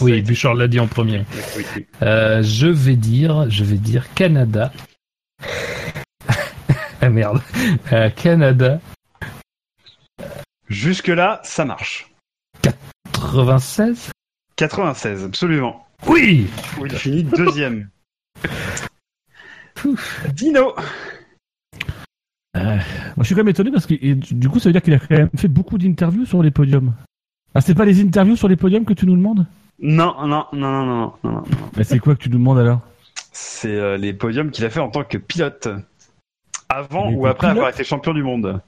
Oui, 0.00 0.12
été- 0.12 0.22
Bouchard 0.28 0.54
l'a 0.54 0.68
dit 0.68 0.80
en 0.80 0.86
premier. 0.86 1.24
Oui, 1.56 1.64
oui. 1.76 1.86
Euh, 2.02 2.42
je 2.42 2.66
vais 2.66 2.96
dire, 2.96 3.48
je 3.50 3.64
vais 3.64 3.76
dire 3.76 4.12
Canada. 4.14 4.72
ah 7.00 7.08
merde. 7.10 7.40
Euh, 7.92 8.08
Canada 8.10 8.80
Jusque-là, 10.68 11.40
ça 11.44 11.64
marche. 11.66 12.10
96. 13.12 14.10
96, 14.56 15.24
absolument. 15.24 15.86
Oui. 16.06 16.48
Où 16.78 16.86
il 16.86 16.92
finit 16.92 17.24
deuxième. 17.24 17.90
Dino. 20.32 20.74
Moi, 22.54 22.78
je 23.18 23.24
suis 23.24 23.34
quand 23.34 23.40
même 23.40 23.48
étonné 23.48 23.70
parce 23.70 23.86
que 23.86 23.94
et 24.00 24.14
du 24.14 24.48
coup, 24.48 24.58
ça 24.58 24.68
veut 24.68 24.72
dire 24.72 24.82
qu'il 24.82 24.94
a 24.94 24.98
quand 24.98 25.16
même 25.16 25.30
fait 25.36 25.48
beaucoup 25.48 25.78
d'interviews 25.78 26.26
sur 26.26 26.42
les 26.42 26.50
podiums. 26.50 26.92
Ah, 27.54 27.60
c'est 27.60 27.74
pas 27.74 27.84
les 27.84 28.00
interviews 28.02 28.36
sur 28.36 28.48
les 28.48 28.56
podiums 28.56 28.84
que 28.84 28.92
tu 28.92 29.06
nous 29.06 29.16
demandes? 29.16 29.46
Non, 29.78 30.14
non, 30.26 30.46
non, 30.52 30.70
non, 30.70 30.86
non, 30.86 31.12
non, 31.22 31.30
non. 31.30 31.42
Mais 31.76 31.84
c'est 31.84 31.98
quoi 31.98 32.14
que 32.14 32.22
tu 32.22 32.30
nous 32.30 32.38
demandes 32.38 32.58
alors? 32.58 32.80
C'est 33.32 33.74
euh, 33.74 33.96
les 33.96 34.12
podiums 34.12 34.50
qu'il 34.50 34.64
a 34.64 34.70
fait 34.70 34.80
en 34.80 34.90
tant 34.90 35.04
que 35.04 35.18
pilote. 35.18 35.68
Avant 36.68 37.10
ou 37.10 37.26
après 37.26 37.48
pilote? 37.48 37.56
avoir 37.56 37.70
été 37.70 37.84
champion 37.84 38.14
du 38.14 38.22
monde. 38.22 38.60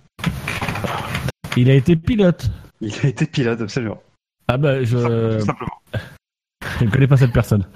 Il 1.56 1.70
a 1.70 1.74
été 1.74 1.96
pilote. 1.96 2.50
Il 2.80 2.94
a 3.02 3.06
été 3.08 3.26
pilote, 3.26 3.60
absolument. 3.60 4.02
Ah 4.48 4.56
bah, 4.56 4.82
je, 4.82 5.38
Tout 5.38 5.46
simplement. 5.46 5.80
je 6.80 6.84
ne 6.84 6.90
connais 6.90 7.06
pas 7.06 7.16
cette 7.16 7.32
personne. 7.32 7.66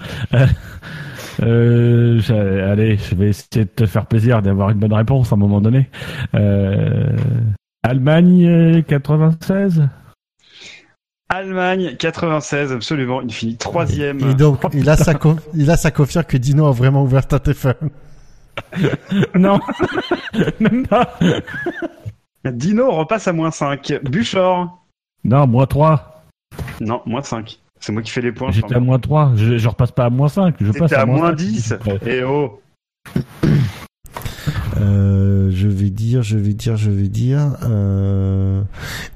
Euh, 1.41 2.19
Euh, 2.29 2.71
allez, 2.71 2.97
je 2.97 3.15
vais 3.15 3.29
essayer 3.29 3.65
de 3.65 3.69
te 3.69 3.85
faire 3.85 4.05
plaisir 4.05 4.41
d'avoir 4.41 4.69
une 4.71 4.79
bonne 4.79 4.93
réponse 4.93 5.31
à 5.31 5.35
un 5.35 5.39
moment 5.39 5.61
donné. 5.61 5.89
Euh, 6.35 7.15
Allemagne 7.83 8.45
euh, 8.47 8.81
96 8.81 9.87
Allemagne 11.29 11.95
96, 11.97 12.71
absolument. 12.73 13.21
Il 13.21 13.31
finit 13.31 13.55
troisième. 13.55 14.19
Et 14.31 14.33
donc, 14.33 14.61
il 14.73 14.89
a 14.89 14.97
sa, 14.97 15.13
co- 15.13 15.35
il 15.53 15.69
a 15.69 15.77
sa 15.77 15.91
confirme 15.91 16.25
que 16.25 16.37
Dino 16.37 16.65
a 16.65 16.71
vraiment 16.71 17.03
ouvert 17.03 17.27
ta 17.27 17.37
TF1. 17.37 17.75
Non, 19.35 19.59
même 20.59 20.85
pas. 20.87 21.17
Dino 22.43 22.91
repasse 22.91 23.27
à 23.27 23.33
moins 23.33 23.51
5. 23.51 23.99
Buchor 24.03 24.83
Non, 25.23 25.47
moins 25.47 25.65
3. 25.65 26.23
Non, 26.81 27.01
moins 27.05 27.21
5. 27.21 27.57
C'est 27.79 27.91
moi 27.91 28.01
qui 28.01 28.11
fais 28.11 28.21
les 28.21 28.31
points. 28.31 28.51
J'étais 28.51 28.75
à 28.75 28.79
moins 28.79 28.99
3. 28.99 29.33
Je, 29.35 29.57
je 29.57 29.67
repasse 29.67 29.91
pas 29.91 30.05
à 30.05 30.09
moins 30.09 30.27
5. 30.27 30.55
Je 30.59 30.71
passe 30.71 30.89
C'était 30.89 30.95
à, 30.95 31.01
à 31.01 31.05
moins 31.05 31.29
5. 31.29 31.35
10. 31.35 31.73
Eh 32.05 32.23
oh 32.23 32.61
Euh, 34.79 35.49
je 35.51 35.67
vais 35.67 35.89
dire, 35.89 36.21
je 36.23 36.37
vais 36.37 36.53
dire, 36.53 36.77
je 36.77 36.89
vais 36.89 37.09
dire, 37.09 37.57
euh, 37.63 38.61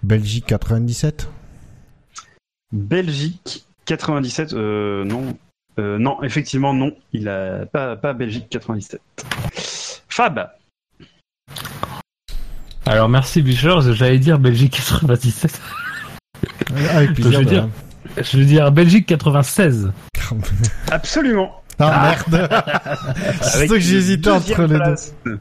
Belgique 0.03 0.45
97. 0.48 1.30
Belgique 2.74 3.66
97, 3.85 4.53
euh, 4.53 5.06
non. 5.06 5.38
Euh, 5.80 5.98
non, 5.98 6.22
effectivement, 6.24 6.74
non. 6.74 6.92
Il 7.14 7.30
a 7.30 7.66
pas, 7.66 7.95
pas 7.95 8.14
Belgique 8.14 8.48
97. 8.50 9.00
Fab 10.09 10.50
Alors 12.85 13.09
merci 13.09 13.42
Boucher, 13.42 13.75
j'allais 13.93 14.19
dire 14.19 14.40
Belgique 14.40 14.74
97. 14.74 15.61
Avec 16.92 17.09
Je 17.09 17.14
plaisir. 17.16 17.40
veux 17.40 17.45
de- 17.45 17.50
dire, 17.50 17.69
je 18.17 18.38
veux 18.38 18.45
dire 18.45 18.72
Belgique 18.72 19.06
96. 19.06 19.91
Absolument. 20.91 21.61
Ah, 21.80 22.15
merde. 22.32 22.49
C'est 23.41 23.67
que 23.67 23.80
j'hésitais 23.80 24.30
entre 24.30 24.64
les 24.64 24.80
deux. 25.25 25.40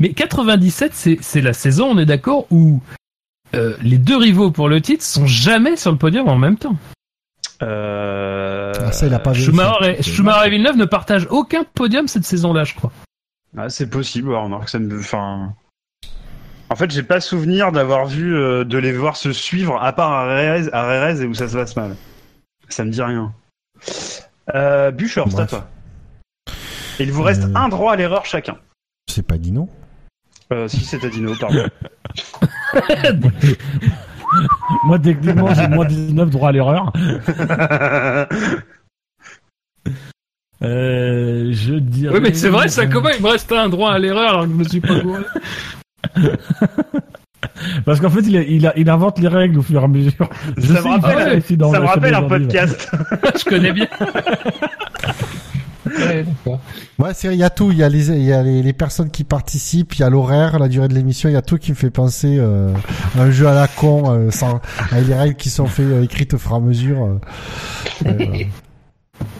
Mais 0.00 0.12
97, 0.12 0.92
c'est 0.94 1.18
c'est 1.20 1.40
la 1.40 1.52
saison, 1.52 1.86
on 1.90 1.98
est 1.98 2.06
d'accord, 2.06 2.46
où 2.50 2.80
euh, 3.54 3.76
les 3.82 3.98
deux 3.98 4.16
rivaux 4.16 4.50
pour 4.50 4.68
le 4.68 4.80
titre 4.80 5.02
sont 5.02 5.26
jamais 5.26 5.76
sur 5.76 5.90
le 5.90 5.98
podium 5.98 6.28
en 6.28 6.36
même 6.36 6.56
temps. 6.56 6.76
Euh... 7.62 8.72
Ah, 8.78 8.92
ça, 8.92 9.06
il 9.06 9.14
a 9.14 9.18
pas. 9.18 9.34
Schumacher 9.34 9.96
et, 9.98 10.02
Schumacher 10.02 10.46
et 10.46 10.50
Villeneuve 10.50 10.76
ne 10.76 10.84
partagent 10.84 11.26
aucun 11.30 11.64
podium 11.64 12.06
cette 12.06 12.24
saison-là, 12.24 12.64
je 12.64 12.74
crois. 12.74 12.92
Ah, 13.56 13.68
c'est 13.68 13.90
possible, 13.90 14.28
ouais, 14.28 14.40
remarque, 14.40 14.68
ça 14.68 14.78
me... 14.78 15.00
Enfin... 15.00 15.54
En 16.70 16.76
fait, 16.76 16.90
j'ai 16.90 17.02
pas 17.02 17.20
souvenir 17.20 17.72
d'avoir 17.72 18.06
vu, 18.06 18.36
euh, 18.36 18.64
de 18.64 18.76
les 18.78 18.92
voir 18.92 19.16
se 19.16 19.32
suivre, 19.32 19.82
à 19.82 19.92
part 19.92 20.12
à 20.12 20.26
Rérez, 20.26 20.68
à 20.72 20.86
Rérez 20.86 21.22
et 21.22 21.26
où 21.26 21.32
ça 21.34 21.48
se 21.48 21.56
passe 21.56 21.74
mal. 21.76 21.96
Ça 22.68 22.84
me 22.84 22.90
dit 22.90 23.02
rien. 23.02 23.32
Euh, 24.54 24.90
Bûcher, 24.90 25.24
c'est 25.30 25.40
à 25.40 25.46
toi. 25.46 25.66
Et 26.98 27.04
il 27.04 27.12
vous 27.12 27.22
reste 27.22 27.44
Euh. 27.44 27.54
un 27.54 27.68
droit 27.68 27.92
à 27.92 27.96
l'erreur 27.96 28.26
chacun. 28.26 28.56
C'est 29.10 29.26
pas 29.26 29.38
Dino. 29.38 29.68
Euh, 30.52 30.68
si 30.68 30.84
c'est 30.84 31.02
à 31.04 31.08
Dino, 31.08 31.32
pardon. 31.40 31.66
Moi, 34.84 34.98
techniquement, 34.98 35.54
j'ai 35.54 35.68
moins 35.68 35.86
19 35.86 36.28
droit 36.30 36.50
à 36.50 36.52
l'erreur. 36.52 36.92
Euh, 40.60 41.50
je 41.52 41.74
dirais. 41.74 42.12
Oui, 42.16 42.20
mais 42.20 42.34
c'est 42.34 42.48
vrai, 42.48 42.66
ça 42.66 42.88
comment 42.88 43.10
il 43.10 43.22
me 43.22 43.28
reste 43.28 43.52
un 43.52 43.68
droit 43.68 43.92
à 43.92 43.98
l'erreur 44.00 44.30
alors 44.30 44.42
que 44.42 44.48
je 44.50 44.54
me 44.54 44.64
suis 44.64 44.80
pas 44.80 44.98
gouré 45.02 45.22
Parce 47.84 48.00
qu'en 48.00 48.10
fait, 48.10 48.20
il, 48.20 48.34
il, 48.34 48.66
a- 48.66 48.76
il 48.76 48.88
invente 48.90 49.18
les 49.20 49.28
règles 49.28 49.58
au 49.58 49.62
fur 49.62 49.80
et 49.80 49.84
à 49.84 49.88
mesure. 49.88 50.28
Je 50.56 50.72
Ça 50.74 50.82
me 50.82 50.88
rappelle, 51.00 51.42
ça 51.42 51.80
me 51.80 51.86
rappelle 51.86 52.14
un 52.14 52.22
podcast. 52.22 52.90
Je 53.38 53.44
connais 53.44 53.72
bien. 53.72 53.86
Ouais, 56.98 57.12
c'est, 57.14 57.28
il 57.32 57.38
y 57.38 57.42
a 57.42 57.50
tout. 57.50 57.72
Il 57.72 57.78
y 57.78 57.82
a 57.82 57.88
les, 57.88 58.10
il 58.10 58.22
y 58.22 58.32
a 58.32 58.42
les, 58.42 58.62
les 58.62 58.72
personnes 58.72 59.10
qui 59.10 59.24
participent, 59.24 59.94
il 59.94 60.00
y 60.00 60.04
a 60.04 60.10
l'horaire, 60.10 60.58
la 60.58 60.68
durée 60.68 60.86
de 60.88 60.94
l'émission, 60.94 61.28
il 61.28 61.32
y 61.32 61.36
a 61.36 61.42
tout 61.42 61.56
qui 61.58 61.70
me 61.72 61.76
fait 61.76 61.90
penser 61.90 62.36
euh, 62.38 62.72
à 63.18 63.22
un 63.22 63.30
jeu 63.30 63.48
à 63.48 63.54
la 63.54 63.66
con, 63.68 64.04
euh, 64.12 64.30
sans, 64.30 64.60
avec 64.92 65.06
les 65.08 65.14
règles 65.14 65.34
qui 65.36 65.50
sont 65.50 65.66
faites, 65.66 65.86
euh, 65.86 66.02
écrites 66.02 66.34
au 66.34 66.38
fur 66.38 66.52
et 66.52 66.56
à 66.56 66.60
mesure. 66.60 67.18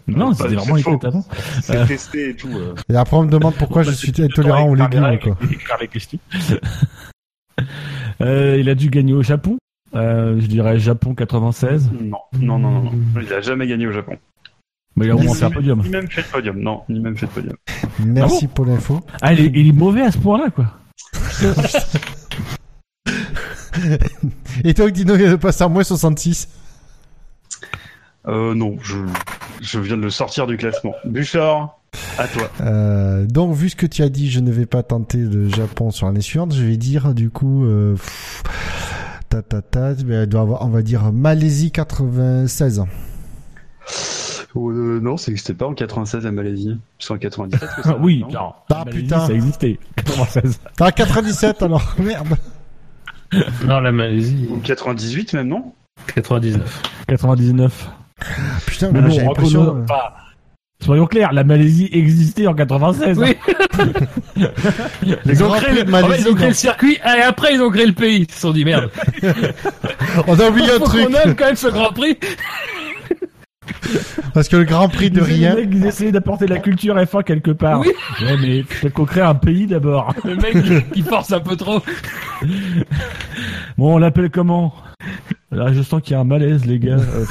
Non, 0.08 0.32
c'était 0.32 0.54
vraiment 0.54 0.76
c'est 0.76 0.82
faux. 0.82 0.98
avant. 1.04 1.24
C'est 1.62 1.76
Euh. 1.76 1.86
testé 1.86 2.30
et 2.30 2.34
tout. 2.34 2.48
euh. 2.48 2.74
et 2.90 2.96
après, 2.96 3.16
on 3.16 3.24
me 3.24 3.30
demande 3.30 3.54
pourquoi 3.54 3.82
je 3.82 3.90
suis 3.92 4.12
intolérant 4.22 4.68
aux 4.68 4.74
légumes, 4.74 5.18
quoi. 5.22 5.36
Les 5.80 5.88
questions. 5.88 6.18
Euh, 8.20 8.56
il 8.58 8.68
a 8.68 8.74
dû 8.74 8.90
gagner 8.90 9.12
au 9.12 9.22
Japon. 9.22 9.58
Euh, 9.94 10.40
je 10.40 10.46
dirais 10.46 10.78
Japon 10.78 11.14
96. 11.14 11.90
Non, 12.00 12.18
non, 12.40 12.58
non, 12.58 12.70
non, 12.70 12.82
non. 12.82 12.92
Il 13.22 13.32
a 13.32 13.40
jamais 13.40 13.66
gagné 13.66 13.86
au 13.86 13.92
Japon. 13.92 14.16
Mais 14.96 15.06
il 15.06 15.10
a 15.10 15.14
au 15.14 15.18
moins 15.18 15.26
Merci. 15.26 15.40
fait 15.40 15.44
un 15.46 15.50
podium. 15.50 15.82
Ni 15.82 15.88
même 15.90 16.08
fait 16.08 16.22
de 16.22 16.26
podium. 16.26 16.58
Non, 16.58 16.82
ni 16.88 17.00
même 17.00 17.16
fait 17.16 17.26
de 17.26 17.30
podium. 17.32 17.56
Merci 18.04 18.48
pour 18.48 18.66
l'info. 18.66 19.00
Ah, 19.22 19.32
il 19.32 19.40
est, 19.40 19.60
il 19.60 19.68
est 19.68 19.72
mauvais 19.72 20.02
à 20.02 20.12
ce 20.12 20.18
point-là, 20.18 20.50
quoi. 20.50 20.66
Et 24.64 24.74
toi, 24.74 24.90
Dino, 24.90 25.14
il 25.16 25.38
passe 25.38 25.60
à 25.60 25.68
moins 25.68 25.84
66. 25.84 26.48
Euh, 28.28 28.54
non, 28.54 28.76
je, 28.82 28.98
je 29.60 29.78
viens 29.78 29.96
de 29.96 30.02
le 30.02 30.10
sortir 30.10 30.46
du 30.46 30.56
classement. 30.56 30.94
Bouchard, 31.04 31.78
à 32.18 32.26
toi. 32.28 32.50
Euh, 32.60 33.26
donc, 33.26 33.54
vu 33.54 33.70
ce 33.70 33.76
que 33.76 33.86
tu 33.86 34.02
as 34.02 34.08
dit, 34.08 34.30
je 34.30 34.40
ne 34.40 34.50
vais 34.50 34.66
pas 34.66 34.82
tenter 34.82 35.18
le 35.18 35.48
Japon 35.48 35.90
sur 35.90 36.06
l'année 36.06 36.20
suivante. 36.20 36.54
Je 36.54 36.62
vais 36.62 36.76
dire, 36.76 37.14
du 37.14 37.30
coup, 37.30 37.64
euh, 37.64 37.94
pff, 37.94 38.42
ta 39.28 39.42
ta 39.42 39.62
ta, 39.62 39.90
elle 39.92 40.26
doit 40.26 40.42
avoir, 40.42 40.62
on 40.62 40.68
va 40.68 40.82
dire 40.82 41.12
Malaisie 41.12 41.70
96. 41.70 42.84
Euh, 44.56 45.00
non, 45.00 45.16
ça 45.16 45.30
n'existait 45.30 45.54
pas 45.54 45.66
en 45.66 45.74
96 45.74 46.26
à 46.26 46.32
Malaisie. 46.32 46.78
C'est 46.98 47.12
en 47.12 47.18
97 47.18 47.68
que 47.76 47.82
ça 47.82 47.96
oui, 48.00 48.20
non 48.20 48.28
non. 48.28 48.52
Ah, 48.70 48.84
Malaisie, 48.84 49.02
putain. 49.02 49.26
Ça 49.26 49.32
existait. 49.32 49.78
96. 49.96 50.60
Ah, 50.80 50.92
97 50.92 51.62
alors, 51.62 51.94
merde. 51.98 52.36
Non, 53.64 53.80
la 53.80 53.92
Malaisie, 53.92 54.48
Ou 54.50 54.58
98 54.58 55.34
même, 55.34 55.48
non? 55.48 55.72
99. 56.14 56.82
99. 57.06 57.90
Putain, 58.66 58.90
Mais 58.92 59.00
bon, 59.00 59.10
j'ai 59.10 59.20
l'impression. 59.22 59.84
soyons 60.82 61.06
clairs, 61.06 61.32
la 61.32 61.44
Malaisie 61.44 61.88
existait 61.92 62.46
en 62.46 62.54
96. 62.54 63.18
Oui. 63.18 63.36
Les 65.24 65.34
Ils 65.34 65.44
ont, 65.44 65.50
créé 65.50 65.74
le, 65.74 65.84
de 65.84 65.92
en 65.92 65.96
fait, 65.96 66.02
Malaisie, 66.02 66.22
ils 66.26 66.28
ont 66.30 66.34
créé 66.34 66.44
non. 66.44 66.48
le 66.48 66.54
circuit 66.54 66.94
et 67.04 67.22
après 67.22 67.54
ils 67.54 67.60
ont 67.62 67.70
créé 67.70 67.86
le 67.86 67.92
pays. 67.92 68.26
Ils 68.28 68.32
se 68.34 68.40
sont 68.40 68.52
dit 68.52 68.64
merde. 68.64 68.90
On 70.26 70.38
a 70.38 70.48
oublié 70.48 70.70
un 70.72 70.78
truc. 70.78 71.06
qu'on 71.06 71.14
aime 71.14 71.34
quand 71.36 71.46
même 71.46 71.56
ce 71.56 71.68
Grand 71.68 71.92
Prix. 71.92 72.18
Parce 74.34 74.48
que 74.48 74.56
le 74.56 74.64
Grand 74.64 74.88
Prix 74.88 75.10
de 75.10 75.20
Ils 75.20 75.24
rien. 75.24 75.52
essayaient- 75.56 75.68
Ils 75.72 75.86
essayaient 75.86 76.12
d'apporter 76.12 76.46
la 76.46 76.58
culture 76.58 76.96
F1 76.96 77.22
quelque 77.24 77.50
part. 77.50 77.80
Oui. 77.80 77.88
Ouais, 78.22 78.36
mais 78.40 78.62
peut-être 78.62 78.92
qu'on 78.94 79.04
crée 79.04 79.20
un 79.20 79.34
pays 79.34 79.66
d'abord. 79.66 80.14
Le 80.24 80.36
mec 80.36 80.52
qui- 80.62 80.82
qui 80.94 81.02
force 81.02 81.32
un 81.32 81.40
peu 81.40 81.56
trop. 81.56 81.80
Bon, 83.76 83.94
on 83.94 83.98
l'appelle 83.98 84.30
comment? 84.30 84.74
Là, 85.50 85.72
je 85.72 85.80
sens 85.82 86.02
qu'il 86.02 86.12
y 86.12 86.14
a 86.14 86.20
un 86.20 86.24
malaise, 86.24 86.66
les 86.66 86.78
gars. 86.78 86.98
Euh. 86.98 87.24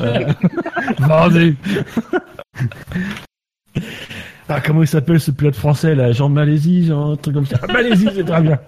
Euh, 0.00 0.32
Vendu. 0.98 1.56
Ah, 4.48 4.60
comment 4.60 4.82
il 4.82 4.88
s'appelle 4.88 5.20
ce 5.20 5.30
pilote 5.30 5.54
français, 5.54 5.94
là? 5.94 6.10
Jean 6.12 6.28
Malaisie, 6.28 6.86
genre 6.86 7.12
un 7.12 7.16
truc 7.16 7.34
comme 7.34 7.46
ça. 7.46 7.58
Ah, 7.62 7.72
Malaisie, 7.72 8.08
c'est 8.14 8.24
très 8.24 8.42
bien. 8.42 8.58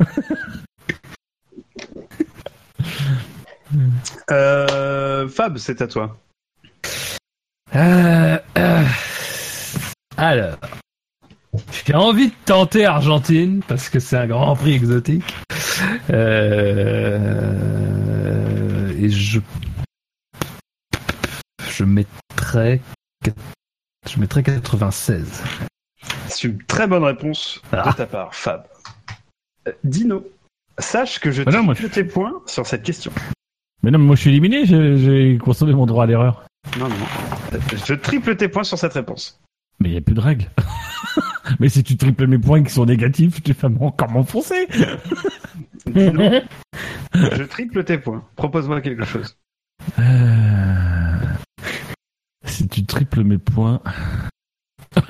euh, 4.31 5.29
Fab, 5.29 5.59
c'est 5.59 5.83
à 5.83 5.89
toi. 5.89 6.17
Euh, 7.75 8.39
euh, 8.57 8.85
alors, 10.17 10.57
j'ai 11.85 11.95
envie 11.95 12.29
de 12.29 12.35
tenter 12.45 12.87
Argentine 12.87 13.61
parce 13.67 13.89
que 13.89 13.99
c'est 13.99 14.17
un 14.17 14.27
Grand 14.27 14.55
Prix 14.57 14.75
exotique. 14.75 15.35
Euh, 16.11 17.86
et 18.99 19.09
je 19.11 19.41
je 21.69 21.85
mettrais 21.85 22.81
je 24.09 24.21
mettrais 24.21 24.43
96. 24.43 25.43
C'est 26.29 26.45
une 26.49 26.59
très 26.65 26.87
bonne 26.87 27.03
réponse 27.03 27.61
Ah. 27.73 27.91
de 27.91 27.97
ta 27.97 28.07
part, 28.07 28.35
Fab. 28.35 28.65
Euh, 29.67 29.73
Dino, 29.83 30.25
sache 30.79 31.19
que 31.19 31.31
je 31.33 31.43
Ah 31.47 31.51
non, 31.51 31.75
triple 31.75 31.91
tes 31.91 32.05
points 32.05 32.41
sur 32.47 32.67
cette 32.67 32.83
question. 32.85 33.11
Mais 33.83 33.91
non, 33.91 33.99
mais 33.99 34.05
moi 34.07 34.17
je 34.17 34.21
suis 34.23 34.31
éliminé, 34.31 34.65
j'ai 34.65 34.97
j'ai 34.97 35.39
consommé 35.39 35.73
mon 35.75 35.87
droit 35.87 36.05
à 36.05 36.07
l'erreur. 36.07 36.45
Non, 36.79 36.89
non, 36.89 36.97
non. 36.97 37.61
Je 37.85 37.95
triple 37.95 38.37
tes 38.37 38.49
points 38.49 38.65
sur 38.65 38.79
cette 38.79 38.93
réponse. 38.95 39.41
Mais 39.81 39.89
il 39.91 39.93
n'y 39.93 39.99
a 39.99 40.01
plus 40.01 40.15
de 40.15 40.21
règles. 40.21 40.51
mais 41.61 41.69
si 41.69 41.83
tu 41.83 41.97
triples 41.97 42.27
mes 42.27 42.39
points 42.39 42.63
qui 42.63 42.73
sont 42.73 42.87
négatifs, 42.87 43.43
tu 43.43 43.53
vas 43.53 43.69
encore 43.81 44.11
m'enfoncer. 44.11 44.67
Je 47.15 47.43
triple 47.45 47.85
tes 47.85 47.99
points. 47.99 48.25
Propose-moi 48.37 48.81
quelque 48.81 49.05
chose. 49.05 49.37
Euh, 49.99 51.19
Si 52.45 52.69
tu 52.69 52.85
triples 52.85 53.25
mes 53.25 53.39
points. 53.39 53.81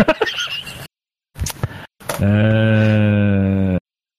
euh... 2.21 3.77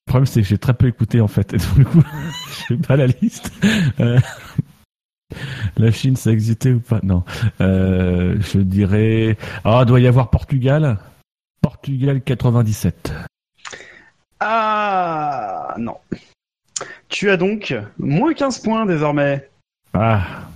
Le 0.08 0.10
problème, 0.10 0.26
c'est 0.26 0.42
que 0.42 0.48
j'ai 0.48 0.58
très 0.58 0.74
peu 0.74 0.88
écouté 0.88 1.20
en 1.20 1.28
fait. 1.28 1.54
Et 1.54 1.58
donc, 1.58 1.76
du 1.76 1.84
coup, 1.86 2.02
j'ai 2.70 2.78
pas 2.78 2.96
la 2.96 3.08
liste. 3.08 3.52
Euh, 4.00 4.18
La 5.78 5.92
Chine, 5.92 6.16
ça 6.16 6.32
existait 6.32 6.72
ou 6.72 6.80
pas? 6.80 7.00
Non. 7.04 7.24
Euh, 7.62 8.36
je 8.40 8.60
dirais. 8.60 9.38
Ah, 9.64 9.86
doit 9.86 10.00
y 10.00 10.08
avoir 10.08 10.30
Portugal. 10.30 10.98
Portugal 11.62 12.22
97. 12.22 13.14
Ah 14.40 15.74
non. 15.78 15.98
Tu 17.10 17.30
as 17.30 17.38
donc 17.38 17.74
moins 17.98 18.34
15 18.34 18.60
points 18.60 18.86
désormais. 18.86 19.50
Ah. 19.94 20.48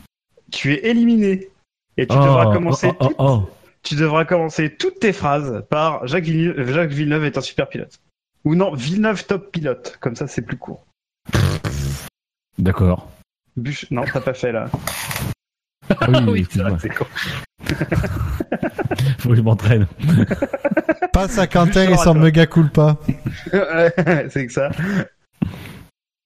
Tu 0.52 0.74
es 0.74 0.88
éliminé. 0.90 1.50
Et 1.98 2.08
tu 2.08 2.16
Oh, 2.18 2.22
devras 2.24 2.54
commencer 2.54 2.88
oh, 2.92 2.96
oh, 3.00 3.08
toutes- 3.08 3.16
oh. 3.20 3.50
tu 3.84 3.96
devras 3.96 4.26
commencer 4.26 4.74
toutes 4.76 5.00
tes 5.00 5.14
phrases 5.14 5.64
par 5.70 6.08
Jacques 6.08 6.24
Villeneuve, 6.26 6.72
Jacques 6.72 6.92
Villeneuve 6.92 7.26
est 7.26 7.38
un 7.38 7.42
super 7.42 7.68
pilote. 7.68 8.00
Ou 8.46 8.56
non, 8.56 8.74
Villeneuve 8.74 9.26
top 9.26 9.52
pilote. 9.52 9.98
Comme 10.00 10.16
ça, 10.16 10.28
c'est 10.28 10.42
plus 10.42 10.58
court. 10.58 10.86
D'accord. 12.58 13.10
Buch... 13.58 13.86
Non, 13.92 14.04
t'as 14.12 14.22
pas 14.22 14.34
fait 14.34 14.52
là. 14.52 14.70
Ah 16.00 16.08
oui, 16.10 16.18
oui. 16.28 16.48
C'est 16.80 16.90
con. 16.90 17.06
Faut 19.20 19.30
que 19.30 19.36
je 19.36 19.42
m'entraîne. 19.42 19.88
Passe 21.14 21.38
à 21.38 21.48
Quentin 21.48 21.90
et 21.90 21.98
son 21.98 22.14
méga 22.14 22.46
culpa. 22.46 22.98
Ouais, 23.52 23.94
c'est 24.30 24.48
que 24.48 24.54
ça. 24.54 24.70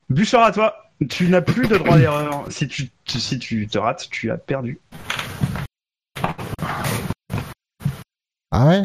Bouchard 0.09 0.43
à 0.43 0.51
toi. 0.51 0.75
Tu 1.09 1.27
n'as 1.27 1.41
plus 1.41 1.67
de 1.67 1.75
droit 1.77 1.97
d'erreur. 1.97 2.45
Si 2.49 2.67
tu, 2.67 2.89
tu- 3.03 3.19
si 3.19 3.37
tu 3.39 3.67
te 3.67 3.77
rates, 3.77 4.07
tu 4.11 4.31
as 4.31 4.37
perdu. 4.37 4.79
Ah 8.51 8.67
ouais? 8.67 8.83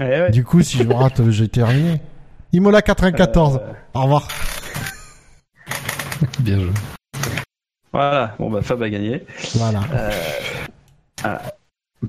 Eh 0.00 0.02
ouais. 0.02 0.30
Du 0.30 0.44
coup, 0.44 0.62
si 0.62 0.78
je 0.78 0.84
me 0.84 0.94
rate, 0.94 1.28
j'ai 1.30 1.48
terminé. 1.48 2.00
Imola 2.52 2.80
94. 2.80 3.56
Euh, 3.62 3.72
Au 3.94 4.02
revoir. 4.04 4.28
Bien 6.40 6.60
joué. 6.60 6.70
Voilà. 7.96 8.34
Bon 8.38 8.50
bah 8.50 8.60
Fab 8.62 8.82
a 8.82 8.90
gagné. 8.90 9.24
Voilà. 9.54 9.80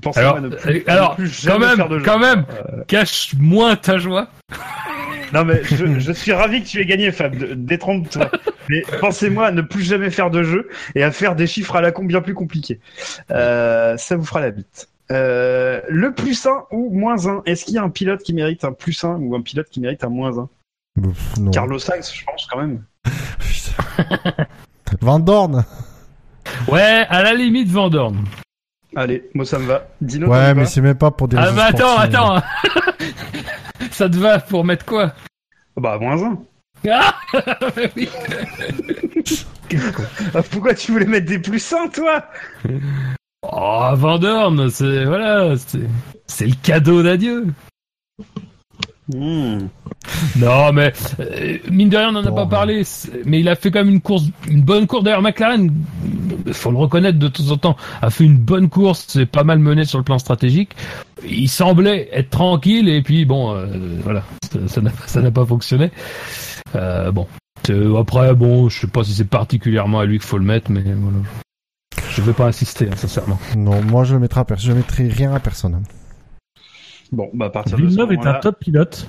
Pensez 0.02 0.20
Alors, 0.20 0.36
à 0.36 0.40
ne 0.40 0.48
plus, 0.50 0.76
euh, 0.80 0.82
alors 0.86 1.10
ne 1.12 1.24
plus 1.24 1.46
quand 1.46 1.52
jamais 1.52 1.66
même, 1.66 1.76
faire 1.76 1.88
de 1.88 1.98
jeu. 1.98 2.04
quand 2.04 2.18
même, 2.18 2.44
Euh, 2.50 2.84
cache 2.86 3.34
moins 3.38 3.74
ta 3.74 3.96
joie. 3.96 4.28
non 5.32 5.44
mais 5.46 5.62
je, 5.64 5.98
je 5.98 6.12
suis 6.12 6.32
ravi 6.32 6.62
que 6.62 6.68
tu 6.68 6.80
aies 6.80 6.84
gagné 6.86 7.10
Fab. 7.10 7.34
Détrompe-toi. 7.36 8.30
mais 8.68 8.82
pensez-moi 9.00 9.46
à 9.46 9.50
ne 9.50 9.62
plus 9.62 9.82
jamais 9.82 10.10
faire 10.10 10.30
de 10.30 10.42
jeu 10.42 10.68
et 10.94 11.02
à 11.02 11.10
faire 11.10 11.34
des 11.34 11.46
chiffres 11.46 11.74
à 11.74 11.80
la 11.80 11.90
con 11.90 12.04
bien 12.04 12.20
plus 12.20 12.34
compliqués. 12.34 12.80
Euh, 13.30 13.96
ça 13.96 14.16
vous 14.16 14.24
fera 14.26 14.40
la 14.40 14.50
bite. 14.50 14.88
Euh, 15.10 15.80
le 15.88 16.12
plus 16.12 16.44
1 16.46 16.64
ou 16.70 16.90
moins 16.90 17.26
1 17.26 17.42
Est-ce 17.46 17.64
qu'il 17.64 17.74
y 17.74 17.78
a 17.78 17.82
un 17.82 17.88
pilote 17.88 18.22
qui 18.22 18.34
mérite 18.34 18.64
un 18.64 18.72
plus 18.72 19.02
1 19.02 19.16
ou 19.20 19.34
un 19.34 19.40
pilote 19.40 19.68
qui 19.70 19.80
mérite 19.80 20.04
un 20.04 20.10
moins 20.10 20.36
1 20.38 20.48
Pff, 21.02 21.36
non. 21.38 21.50
Carlos 21.50 21.78
Sainz, 21.78 22.12
je 22.14 22.24
pense 22.26 22.46
quand 22.46 22.58
même. 22.60 22.84
Van 25.00 25.18
Dorn. 25.18 25.64
Ouais, 26.68 27.06
à 27.08 27.22
la 27.22 27.34
limite 27.34 27.68
Vendorme. 27.68 28.24
Allez, 28.96 29.28
moi 29.34 29.44
ça 29.44 29.58
me 29.58 29.66
va. 29.66 29.86
Dino, 30.00 30.28
Ouais, 30.28 30.54
mais 30.54 30.64
c'est 30.64 30.80
même 30.80 30.96
pas 30.96 31.10
pour 31.10 31.28
des 31.28 31.36
Ah 31.36 31.52
bah 31.52 31.66
attends, 31.66 31.88
sportives. 32.08 32.14
attends. 32.14 32.42
Ça 33.90 34.08
te 34.08 34.16
va 34.16 34.38
pour 34.38 34.64
mettre 34.64 34.84
quoi 34.84 35.12
Bah 35.76 35.98
moins 35.98 36.22
1. 36.22 36.38
Ah 36.90 37.14
oui. 37.96 38.08
Ah, 40.34 40.42
Pourquoi 40.50 40.74
tu 40.74 40.92
voulais 40.92 41.04
mettre 41.06 41.26
des 41.26 41.38
plus 41.38 41.72
1 41.72 41.88
toi 41.88 42.24
Oh, 43.42 43.90
Vendorme, 43.94 44.68
c'est 44.70 45.04
voilà, 45.04 45.54
c'est 45.56 45.80
c'est 46.26 46.46
le 46.46 46.54
cadeau 46.62 47.02
d'adieu. 47.02 47.46
Hmm. 49.14 49.68
Non, 50.36 50.72
mais 50.72 50.92
euh, 51.20 51.56
mine 51.70 51.88
de 51.88 51.96
rien, 51.96 52.10
on 52.10 52.12
n'en 52.12 52.24
a 52.24 52.32
pas 52.32 52.46
parlé, 52.46 52.82
mais 53.24 53.40
il 53.40 53.48
a 53.48 53.56
fait 53.56 53.70
quand 53.70 53.80
même 53.80 53.88
une 53.94 54.00
course, 54.00 54.24
une 54.46 54.62
bonne 54.62 54.86
course. 54.86 55.04
D'ailleurs, 55.04 55.22
McLaren, 55.22 55.72
faut 56.52 56.70
le 56.70 56.76
reconnaître 56.76 57.18
de 57.18 57.28
temps 57.28 57.50
en 57.50 57.56
temps, 57.56 57.76
a 58.02 58.10
fait 58.10 58.24
une 58.24 58.36
bonne 58.36 58.68
course, 58.68 59.06
c'est 59.08 59.26
pas 59.26 59.44
mal 59.44 59.58
mené 59.60 59.84
sur 59.84 59.98
le 59.98 60.04
plan 60.04 60.18
stratégique. 60.18 60.70
Il 61.26 61.48
semblait 61.48 62.08
être 62.12 62.30
tranquille 62.30 62.88
et 62.88 63.02
puis 63.02 63.24
bon, 63.24 63.54
euh, 63.54 63.66
voilà, 64.02 64.22
ça- 64.66 64.80
n'a 64.82 64.90
ça 65.06 65.30
pas 65.30 65.46
fonctionné. 65.46 65.90
Euh, 66.76 67.10
bon, 67.10 67.26
après, 67.98 68.34
bon, 68.34 68.68
je 68.68 68.80
sais 68.80 68.86
pas 68.86 69.04
si 69.04 69.12
c'est 69.14 69.24
particulièrement 69.28 70.00
à 70.00 70.04
lui 70.04 70.18
qu'il 70.18 70.26
faut 70.28 70.38
le 70.38 70.44
mettre, 70.44 70.70
mais 70.70 70.82
voilà. 70.82 71.18
Je 72.10 72.22
vais 72.22 72.32
pas 72.32 72.46
insister, 72.46 72.88
hein, 72.90 72.96
sincèrement. 72.96 73.38
Non, 73.56 73.80
moi 73.82 74.04
je 74.04 74.14
le 74.14 74.20
mettrai 74.20 74.40
à 74.40 74.44
personne. 74.44 74.70
Je 74.70 74.76
mettrai 74.76 75.08
rien 75.08 75.32
à 75.34 75.40
personne. 75.40 75.82
Bon, 77.12 77.30
bah 77.34 77.46
à 77.46 77.50
partir 77.50 77.76
de 77.78 77.82
ce 77.82 77.88
Villeneuve 77.88 78.12
est 78.12 78.26
un 78.26 78.34
top 78.40 78.58
pilote. 78.60 79.08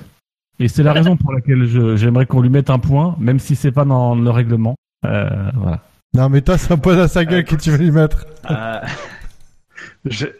Et 0.58 0.68
c'est 0.68 0.82
la 0.82 0.92
raison 0.92 1.16
pour 1.16 1.32
laquelle 1.32 1.64
je- 1.66 1.96
j'aimerais 1.96 2.26
qu'on 2.26 2.40
lui 2.42 2.50
mette 2.50 2.68
un 2.70 2.78
point, 2.78 3.16
même 3.18 3.38
si 3.38 3.56
c'est 3.56 3.72
pas 3.72 3.84
dans 3.84 4.14
le 4.14 4.30
règlement. 4.30 4.74
Euh, 5.06 5.28
voilà. 5.54 5.80
Non, 6.14 6.28
mais 6.28 6.40
toi, 6.42 6.58
ça 6.58 6.76
pose 6.76 6.98
à 6.98 7.08
sa 7.08 7.24
gueule 7.24 7.44
que 7.44 7.56
tu 7.56 7.70
veux 7.70 7.78
lui 7.78 7.90
mettre. 7.90 8.26
Euh, 8.50 8.80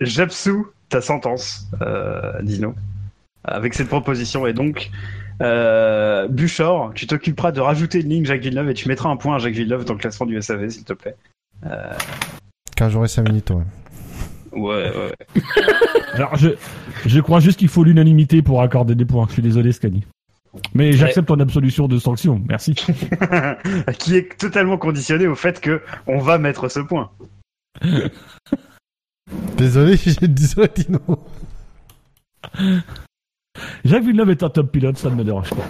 J'absous 0.00 0.66
ta 0.88 1.00
sentence, 1.00 1.66
euh, 1.82 2.40
Dino, 2.42 2.74
avec 3.44 3.74
cette 3.74 3.88
proposition. 3.88 4.46
Et 4.46 4.52
donc, 4.52 4.90
euh, 5.42 6.28
Buchor, 6.28 6.92
tu 6.94 7.06
t'occuperas 7.06 7.52
de 7.52 7.60
rajouter 7.60 8.00
une 8.00 8.08
ligne 8.08 8.24
Jacques 8.24 8.40
Villeneuve 8.42 8.70
et 8.70 8.74
tu 8.74 8.88
mettras 8.88 9.10
un 9.10 9.16
point 9.16 9.36
à 9.36 9.38
Jacques 9.38 9.54
Villeneuve 9.54 9.84
dans 9.84 9.94
le 9.94 9.98
classement 9.98 10.26
du 10.26 10.40
SAV, 10.40 10.68
s'il 10.70 10.84
te 10.84 10.92
plaît. 10.92 11.14
Quand 12.76 12.88
j'aurai 12.88 13.08
5 13.08 13.28
minutes, 13.28 13.50
ouais. 13.50 13.62
Ouais, 14.52 14.92
ouais. 14.96 15.42
Alors, 16.14 16.36
je, 16.36 16.50
je 17.06 17.20
crois 17.20 17.40
juste 17.40 17.58
qu'il 17.58 17.68
faut 17.68 17.84
l'unanimité 17.84 18.42
pour 18.42 18.62
accorder 18.62 18.94
des 18.94 19.04
points. 19.04 19.26
Je 19.28 19.34
suis 19.34 19.42
désolé, 19.42 19.72
Scani. 19.72 20.04
Mais 20.74 20.92
j'accepte 20.92 21.28
ton 21.28 21.38
absolution 21.38 21.86
de 21.86 21.98
sanction. 21.98 22.42
Merci. 22.48 22.74
Qui 23.98 24.16
est 24.16 24.36
totalement 24.36 24.78
conditionné 24.78 25.26
au 25.26 25.36
fait 25.36 25.60
que 25.60 25.82
on 26.06 26.18
va 26.18 26.38
mettre 26.38 26.68
ce 26.68 26.80
point. 26.80 27.10
Désolé, 29.56 29.96
j'ai 29.96 30.26
désolé, 30.26 30.68
Dino. 30.74 30.98
Jacques 33.84 34.02
Villeneuve 34.02 34.30
est 34.30 34.42
un 34.42 34.50
top 34.50 34.72
pilote, 34.72 34.98
ça 34.98 35.08
ne 35.08 35.14
me 35.14 35.22
dérange 35.22 35.50
pas. 35.50 35.68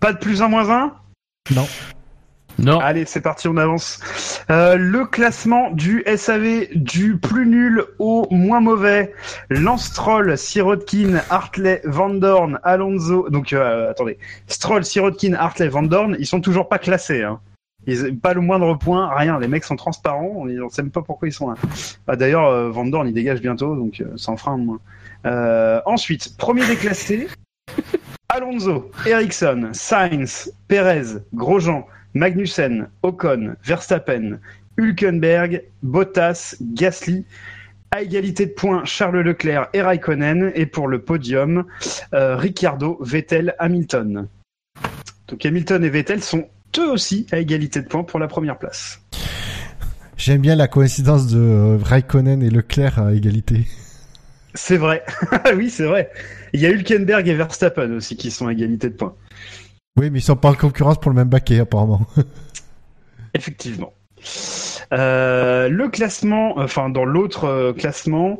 Pas 0.00 0.12
de 0.14 0.18
plus 0.18 0.40
un 0.40 0.48
moins 0.48 0.70
un? 0.70 0.94
Non. 1.54 1.66
Non. 2.58 2.80
Allez, 2.80 3.04
c'est 3.04 3.20
parti, 3.20 3.46
on 3.48 3.56
avance. 3.56 4.00
Euh, 4.50 4.76
le 4.76 5.06
classement 5.06 5.70
du 5.70 6.04
SAV 6.16 6.68
du 6.74 7.16
plus 7.16 7.46
nul 7.46 7.84
au 7.98 8.26
moins 8.30 8.60
mauvais. 8.60 9.12
Lance 9.48 9.84
Stroll, 9.84 10.36
Sirotkin, 10.36 11.20
Hartley, 11.30 11.80
Van 11.84 12.10
Dorn, 12.10 12.58
Alonso. 12.64 13.28
Donc, 13.30 13.52
euh, 13.52 13.90
attendez. 13.90 14.18
Stroll, 14.48 14.84
Sirotkin, 14.84 15.34
Hartley, 15.34 15.68
Van 15.68 15.82
Dorn, 15.82 16.16
ils 16.18 16.26
sont 16.26 16.40
toujours 16.40 16.68
pas 16.68 16.78
classés. 16.78 17.22
Hein. 17.22 17.40
Ils, 17.86 18.18
pas 18.18 18.34
le 18.34 18.40
moindre 18.40 18.74
point, 18.74 19.08
rien. 19.14 19.38
Les 19.38 19.48
mecs 19.48 19.64
sont 19.64 19.76
transparents. 19.76 20.32
On 20.36 20.44
ne 20.44 20.68
sait 20.68 20.82
même 20.82 20.90
pas 20.90 21.02
pourquoi 21.02 21.28
ils 21.28 21.32
sont 21.32 21.48
là. 21.48 21.56
Ah, 22.06 22.16
D'ailleurs, 22.16 22.46
euh, 22.46 22.70
Van 22.70 22.84
Dorn, 22.84 23.10
dégage 23.12 23.40
bientôt, 23.40 23.74
donc 23.76 24.00
euh, 24.00 24.16
un 24.46 24.58
de 24.58 24.64
moins. 24.64 24.80
Euh, 25.26 25.80
ensuite, 25.86 26.36
premier 26.36 26.66
déclassé. 26.66 27.28
Alonso, 28.28 28.90
Ericsson, 29.06 29.70
Sainz, 29.72 30.52
Perez, 30.68 31.20
Grosjean, 31.32 31.86
Magnussen, 32.18 32.88
Ocon, 33.02 33.54
Verstappen, 33.62 34.40
Hülkenberg, 34.76 35.62
Bottas, 35.82 36.56
Gasly. 36.60 37.24
À 37.90 38.02
égalité 38.02 38.44
de 38.46 38.50
points, 38.50 38.84
Charles 38.84 39.20
Leclerc 39.20 39.68
et 39.72 39.80
Raikkonen. 39.80 40.50
Et 40.56 40.66
pour 40.66 40.88
le 40.88 41.00
podium, 41.00 41.64
euh, 42.12 42.36
Ricciardo, 42.36 42.98
Vettel, 43.00 43.54
Hamilton. 43.60 44.26
Donc 45.28 45.46
Hamilton 45.46 45.84
et 45.84 45.90
Vettel 45.90 46.22
sont 46.22 46.48
eux 46.78 46.90
aussi 46.90 47.26
à 47.30 47.38
égalité 47.38 47.80
de 47.82 47.86
points 47.86 48.04
pour 48.04 48.18
la 48.18 48.26
première 48.26 48.58
place. 48.58 49.00
J'aime 50.16 50.40
bien 50.40 50.56
la 50.56 50.66
coïncidence 50.66 51.28
de 51.28 51.38
euh, 51.38 51.78
Raikkonen 51.80 52.42
et 52.42 52.50
Leclerc 52.50 52.98
à 52.98 53.14
égalité. 53.14 53.66
C'est 54.54 54.76
vrai. 54.76 55.04
oui, 55.56 55.70
c'est 55.70 55.86
vrai. 55.86 56.10
Il 56.52 56.60
y 56.60 56.66
a 56.66 56.70
Hülkenberg 56.70 57.28
et 57.28 57.34
Verstappen 57.34 57.92
aussi 57.92 58.16
qui 58.16 58.32
sont 58.32 58.48
à 58.48 58.52
égalité 58.52 58.90
de 58.90 58.94
points. 58.94 59.14
Oui, 59.98 60.10
mais 60.10 60.20
ils 60.20 60.22
sont 60.22 60.36
pas 60.36 60.50
en 60.50 60.54
concurrence 60.54 60.98
pour 61.00 61.10
le 61.10 61.16
même 61.16 61.28
baquet, 61.28 61.58
apparemment. 61.58 62.06
Effectivement. 63.34 63.92
Euh, 64.92 65.68
le 65.68 65.88
classement, 65.88 66.56
enfin 66.56 66.88
dans 66.88 67.04
l'autre 67.04 67.44
euh, 67.44 67.72
classement, 67.72 68.38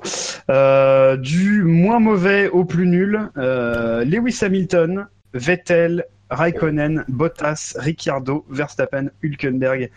euh, 0.51 1.17
du 1.17 1.63
moins 1.65 1.99
mauvais 1.99 2.49
au 2.49 2.65
plus 2.65 2.87
nul, 2.87 3.31
Lewis 3.37 4.39
Hamilton, 4.41 5.09
Vettel, 5.35 6.07
Raikkonen, 6.31 7.05
Bottas, 7.09 7.75
Ricciardo, 7.79 8.45
Verstappen, 8.49 9.11
Hülkenberg, 9.23 9.91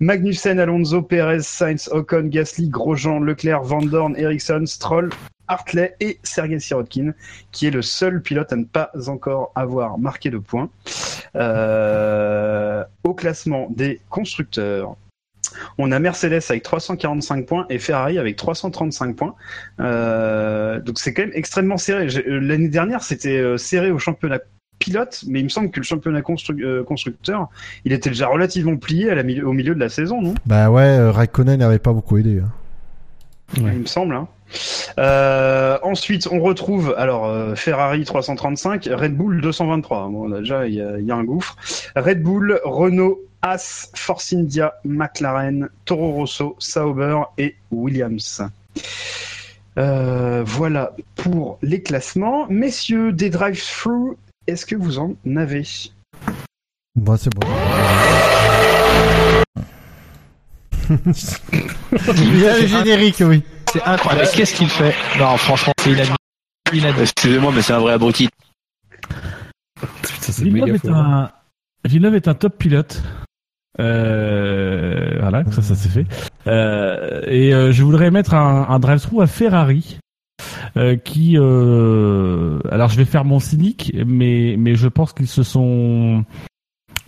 Magnussen, 0.00 0.58
Alonso, 0.58 1.02
Perez, 1.02 1.42
Sainz, 1.42 1.88
Ocon, 1.88 2.28
Gasly, 2.28 2.68
Grosjean, 2.68 3.20
Leclerc, 3.20 3.62
Van 3.62 3.82
Dorn, 3.82 4.14
Ericsson, 4.16 4.64
Stroll, 4.66 5.10
Hartley 5.48 5.94
et 6.00 6.18
Sergei 6.22 6.60
Sirotkin, 6.60 7.14
qui 7.52 7.66
est 7.66 7.70
le 7.70 7.82
seul 7.82 8.22
pilote 8.22 8.52
à 8.52 8.56
ne 8.56 8.64
pas 8.64 8.90
encore 9.06 9.52
avoir 9.54 9.98
marqué 9.98 10.30
de 10.30 10.38
points. 10.38 10.70
Euh, 11.36 12.84
au 13.04 13.14
classement 13.14 13.68
des 13.70 14.00
constructeurs, 14.10 14.96
on 15.78 15.90
a 15.92 15.98
Mercedes 15.98 16.42
avec 16.50 16.62
345 16.62 17.46
points 17.46 17.66
et 17.70 17.78
Ferrari 17.78 18.18
avec 18.18 18.36
335 18.36 19.16
points. 19.16 19.34
Euh, 19.80 20.80
donc 20.80 20.98
c'est 20.98 21.14
quand 21.14 21.22
même 21.22 21.32
extrêmement 21.34 21.78
serré. 21.78 22.08
Euh, 22.14 22.40
L'année 22.40 22.68
dernière, 22.68 23.02
c'était 23.02 23.56
serré 23.56 23.90
au 23.90 23.98
championnat 23.98 24.40
pilote, 24.78 25.24
mais 25.28 25.40
il 25.40 25.44
me 25.44 25.48
semble 25.48 25.70
que 25.70 25.80
le 25.80 25.84
championnat 25.84 26.20
constru- 26.20 26.60
euh, 26.62 26.84
constructeur, 26.84 27.48
il 27.84 27.92
était 27.92 28.10
déjà 28.10 28.28
relativement 28.28 28.76
plié 28.76 29.10
à 29.10 29.14
la 29.14 29.22
mi- 29.22 29.40
au 29.42 29.52
milieu 29.52 29.74
de 29.74 29.80
la 29.80 29.88
saison, 29.88 30.20
non? 30.22 30.34
Bah 30.46 30.70
ouais, 30.70 30.82
euh, 30.82 31.10
Raikkonen 31.10 31.58
n'avait 31.58 31.78
pas 31.78 31.92
beaucoup 31.92 32.16
aidé. 32.18 32.40
hein. 32.40 32.50
Il 33.56 33.64
me 33.64 33.86
semble. 33.86 34.14
Hein. 34.14 34.28
Euh, 34.98 35.78
ensuite, 35.82 36.28
on 36.30 36.40
retrouve 36.40 36.94
alors 36.98 37.26
euh, 37.26 37.54
Ferrari 37.54 38.04
335, 38.04 38.88
Red 38.92 39.14
Bull 39.16 39.40
223. 39.40 40.08
Bon, 40.08 40.28
là, 40.28 40.40
déjà, 40.40 40.66
il 40.66 40.74
y, 40.74 40.82
a- 40.82 40.98
il 40.98 41.06
y 41.06 41.10
a 41.10 41.16
un 41.16 41.24
gouffre. 41.24 41.56
Red 41.96 42.22
Bull, 42.22 42.60
Renault, 42.64 43.20
As, 43.42 43.90
Force 43.94 44.32
India, 44.32 44.74
McLaren, 44.84 45.68
Toro 45.84 46.12
Rosso, 46.12 46.56
Sauber 46.58 47.20
et 47.38 47.54
Williams. 47.70 48.42
Euh, 49.78 50.42
voilà 50.44 50.92
pour 51.14 51.58
les 51.62 51.82
classements. 51.82 52.46
Messieurs, 52.50 53.12
des 53.12 53.30
drive-through, 53.30 54.16
est-ce 54.48 54.66
que 54.66 54.74
vous 54.74 54.98
en 54.98 55.14
avez? 55.36 55.62
Bon, 56.96 57.16
c'est 57.16 57.30
bon. 57.32 57.46
Il 62.16 62.40
y 62.40 62.48
a 62.48 62.58
le 62.58 62.66
générique, 62.66 63.20
oui. 63.20 63.42
C'est 63.70 63.82
incroyable. 63.82 64.26
Mais 64.26 64.36
Qu'est-ce 64.36 64.54
qu'il 64.54 64.70
fait? 64.70 64.94
Non, 65.18 65.36
franchement, 65.36 65.72
c'est 65.80 65.90
inadmissible. 65.90 67.02
Excusez-moi, 67.02 67.52
mais 67.54 67.60
c'est 67.60 67.74
un 67.74 67.80
vrai 67.80 67.92
abruti. 67.92 68.30
Putain, 69.78 70.32
c'est 70.32 70.42
Villeneuve 70.42 70.64
méga 70.64 70.74
est, 70.76 70.88
fort. 70.88 70.96
un... 70.96 71.30
Villeneuve 71.84 72.14
est 72.14 72.28
un 72.28 72.34
top 72.34 72.56
pilote. 72.56 73.02
Euh, 73.80 75.18
voilà, 75.20 75.44
ça, 75.52 75.60
ça 75.60 75.74
s'est 75.74 75.90
fait. 75.90 76.06
Euh, 76.46 77.20
et 77.26 77.54
euh, 77.54 77.70
je 77.70 77.84
voudrais 77.84 78.10
mettre 78.10 78.34
un, 78.34 78.66
un 78.68 78.78
drive-through 78.78 79.22
à 79.22 79.26
Ferrari. 79.26 79.98
Euh, 80.76 80.96
qui, 80.96 81.36
euh, 81.36 82.58
alors 82.70 82.88
je 82.88 82.96
vais 82.96 83.04
faire 83.04 83.24
mon 83.24 83.38
cynique, 83.38 83.92
mais 84.06 84.56
mais 84.58 84.74
je 84.74 84.88
pense 84.88 85.12
qu'ils 85.12 85.28
se 85.28 85.42
sont, 85.42 86.24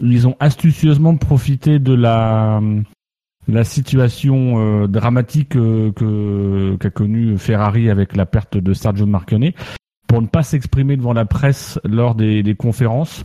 ils 0.00 0.26
ont 0.26 0.36
astucieusement 0.40 1.16
profité 1.16 1.78
de 1.78 1.92
la 1.92 2.60
la 3.48 3.64
situation 3.64 4.58
euh, 4.58 4.86
dramatique 4.86 5.56
euh, 5.56 5.92
que 5.92 6.76
qu'a 6.78 6.90
connue 6.90 7.38
Ferrari 7.38 7.90
avec 7.90 8.16
la 8.16 8.26
perte 8.26 8.56
de 8.56 8.72
Sergio 8.72 9.06
Marchionnet 9.06 9.54
pour 10.06 10.22
ne 10.22 10.26
pas 10.26 10.42
s'exprimer 10.42 10.96
devant 10.96 11.12
la 11.12 11.24
presse 11.24 11.78
lors 11.84 12.14
des, 12.14 12.42
des 12.42 12.54
conférences. 12.54 13.24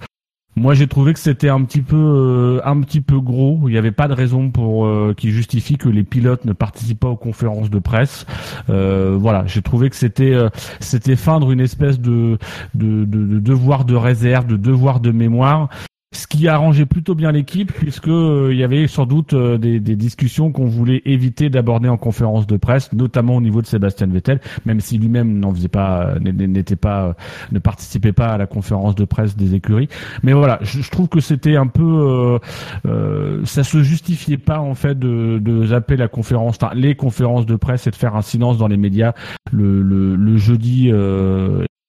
Moi, 0.58 0.74
j'ai 0.74 0.88
trouvé 0.88 1.14
que 1.14 1.20
c'était 1.20 1.50
un 1.50 1.62
petit 1.64 1.82
peu, 1.82 1.98
euh, 1.98 2.62
un 2.64 2.80
petit 2.80 3.02
peu 3.02 3.20
gros. 3.20 3.60
Il 3.68 3.72
n'y 3.72 3.78
avait 3.78 3.92
pas 3.92 4.08
de 4.08 4.14
raison 4.14 4.52
pour 4.52 4.86
euh, 4.86 5.14
qui 5.16 5.32
justifie 5.32 5.78
que 5.78 5.90
les 5.90 6.04
pilotes 6.04 6.46
ne 6.46 6.54
participent 6.54 7.02
pas 7.02 7.10
aux 7.10 7.18
conférences 7.18 7.70
de 7.70 7.80
presse. 7.80 8.26
Euh, 8.70 9.18
voilà, 9.20 9.46
j'ai 9.48 9.62
trouvé 9.62 9.90
que 9.90 9.98
c'était, 9.98 10.34
c'était 10.80 11.18
feindre 11.18 11.52
une 11.52 11.60
espèce 11.60 12.00
de, 12.00 12.38
de, 12.74 13.04
de, 13.04 13.26
de 13.26 13.40
devoir 13.40 13.84
de 13.84 13.96
réserve, 13.96 14.48
de 14.48 14.56
devoir 14.56 15.02
de 15.02 15.12
mémoire. 15.12 15.70
Ce 16.16 16.28
qui 16.28 16.48
arrangeait 16.48 16.86
plutôt 16.86 17.14
bien 17.14 17.34
l'équipe, 17.34 17.74
puisque 17.74 18.08
euh, 18.08 18.48
il 18.54 18.58
y 18.58 18.64
avait 18.64 18.88
sans 18.88 19.06
doute 19.06 19.34
euh, 19.34 19.58
des, 19.58 19.82
des 19.82 19.98
discussions 19.98 20.50
qu'on 20.54 20.66
voulait 20.66 21.02
éviter 21.04 21.50
d'aborder 21.50 21.90
en 21.90 21.98
conférence 21.98 22.48
de 22.48 22.56
presse, 22.56 22.94
notamment 22.94 23.36
au 23.36 23.42
niveau 23.42 23.62
de 23.62 23.68
Sébastien 23.68 24.08
Vettel, 24.08 24.40
même 24.66 24.80
si 24.80 24.98
lui-même 24.98 25.40
n'en 25.40 25.54
faisait 25.54 25.68
pas, 25.68 26.16
euh, 26.16 26.20
n'était 26.20 26.78
pas, 26.78 27.18
ne 27.52 27.60
participait 27.60 28.14
pas 28.14 28.28
à 28.28 28.38
la 28.38 28.48
conférence 28.48 28.96
de 28.96 29.04
presse 29.04 29.36
des 29.36 29.56
écuries. 29.56 29.90
Mais 30.24 30.32
voilà, 30.32 30.58
je, 30.62 30.82
je 30.82 30.90
trouve 30.90 31.10
que 31.10 31.20
c'était 31.20 31.58
un 31.58 31.68
peu, 31.68 32.40
euh, 32.86 33.42
ça 33.44 33.66
se 33.66 33.84
justifiait 33.84 34.38
pas 34.38 34.60
en 34.60 34.74
fait 34.74 34.98
de, 34.98 35.38
de 35.44 35.66
zapper 35.66 35.98
la 35.98 36.08
conférence, 36.08 36.56
enfin, 36.62 36.74
les 36.76 36.96
conférences 36.96 37.46
de 37.46 37.58
presse 37.58 37.88
et 37.88 37.92
de 37.92 37.96
faire 37.98 38.16
un 38.16 38.22
silence 38.22 38.58
dans 38.58 38.70
les 38.70 38.78
médias 38.78 39.12
le, 39.52 39.82
le, 39.82 40.16
le 40.16 40.38
jeudi. 40.38 40.92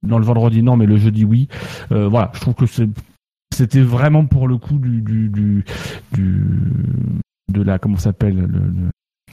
Dans 0.02 0.18
le 0.18 0.24
vendredi 0.24 0.62
non, 0.62 0.76
mais 0.76 0.86
le 0.86 0.96
jeudi 0.96 1.24
oui. 1.24 1.48
Voilà, 1.90 2.30
je 2.34 2.40
trouve 2.40 2.54
que 2.54 2.66
c'est 2.66 2.88
c'était 3.54 3.80
vraiment 3.80 4.26
pour 4.26 4.48
le 4.48 4.58
coup 4.58 4.78
du 4.78 5.00
du 5.00 5.28
du, 5.28 5.64
du 6.12 6.42
de 7.52 7.62
la 7.62 7.78
comment 7.78 7.96
s'appelle 7.96 8.36
le, 8.36 8.90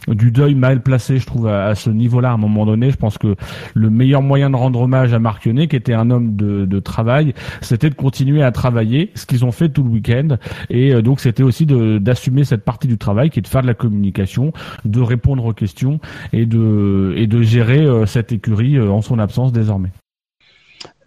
du 0.08 0.32
deuil 0.32 0.56
mal 0.56 0.82
placé 0.82 1.18
je 1.18 1.26
trouve 1.26 1.48
à, 1.48 1.76
ce 1.76 1.90
niveau-là 1.90 2.32
à 2.32 2.34
un 2.34 2.38
moment 2.38 2.66
donné. 2.66 2.92
Je 2.92 2.98
pense 2.98 3.18
que 3.18 3.36
le 3.74 3.90
meilleur 3.90 4.22
moyen 4.22 4.50
de 4.50 4.56
rendre 4.56 4.82
hommage 4.82 5.14
à 5.14 5.20
Marquionnet 5.20 5.68
qui 5.68 5.76
était 5.76 5.94
un 5.94 6.10
homme 6.10 6.36
de, 6.36 6.80
travail 6.80 7.34
c'était 7.62 7.90
de 7.90 7.96
continuer 7.96 8.44
à 8.44 8.52
travailler 8.52 9.12
ce 9.16 9.26
qu'ils 9.26 9.46
ont 9.46 9.52
fait 9.52 9.70
tout 9.70 9.84
le 9.84 9.90
week-end. 9.90 10.38
Et 10.70 10.94
euh, 10.94 11.02
donc 11.02 11.20
c'était 11.20 11.44
aussi 11.44 11.66
d'assumer 11.66 12.44
cette 12.44 12.66
partie 12.66 12.88
du 12.88 12.98
travail 12.98 13.30
qui 13.30 13.40
est 13.40 13.42
de 13.42 13.48
faire 13.48 13.62
de 13.62 13.68
la 13.68 13.74
communication 13.74 14.52
de 14.86 15.00
répondre 15.00 15.46
aux 15.46 15.54
questions 15.54 16.00
et 16.34 16.46
de 16.46 17.14
et 17.16 17.28
de 17.28 17.42
gérer 17.42 17.80
euh, 17.80 18.06
cette 18.06 18.32
écurie 18.32 18.78
euh, 18.78 18.90
en 18.90 19.02
son 19.02 19.20
absence 19.20 19.54
désormais 19.54 19.92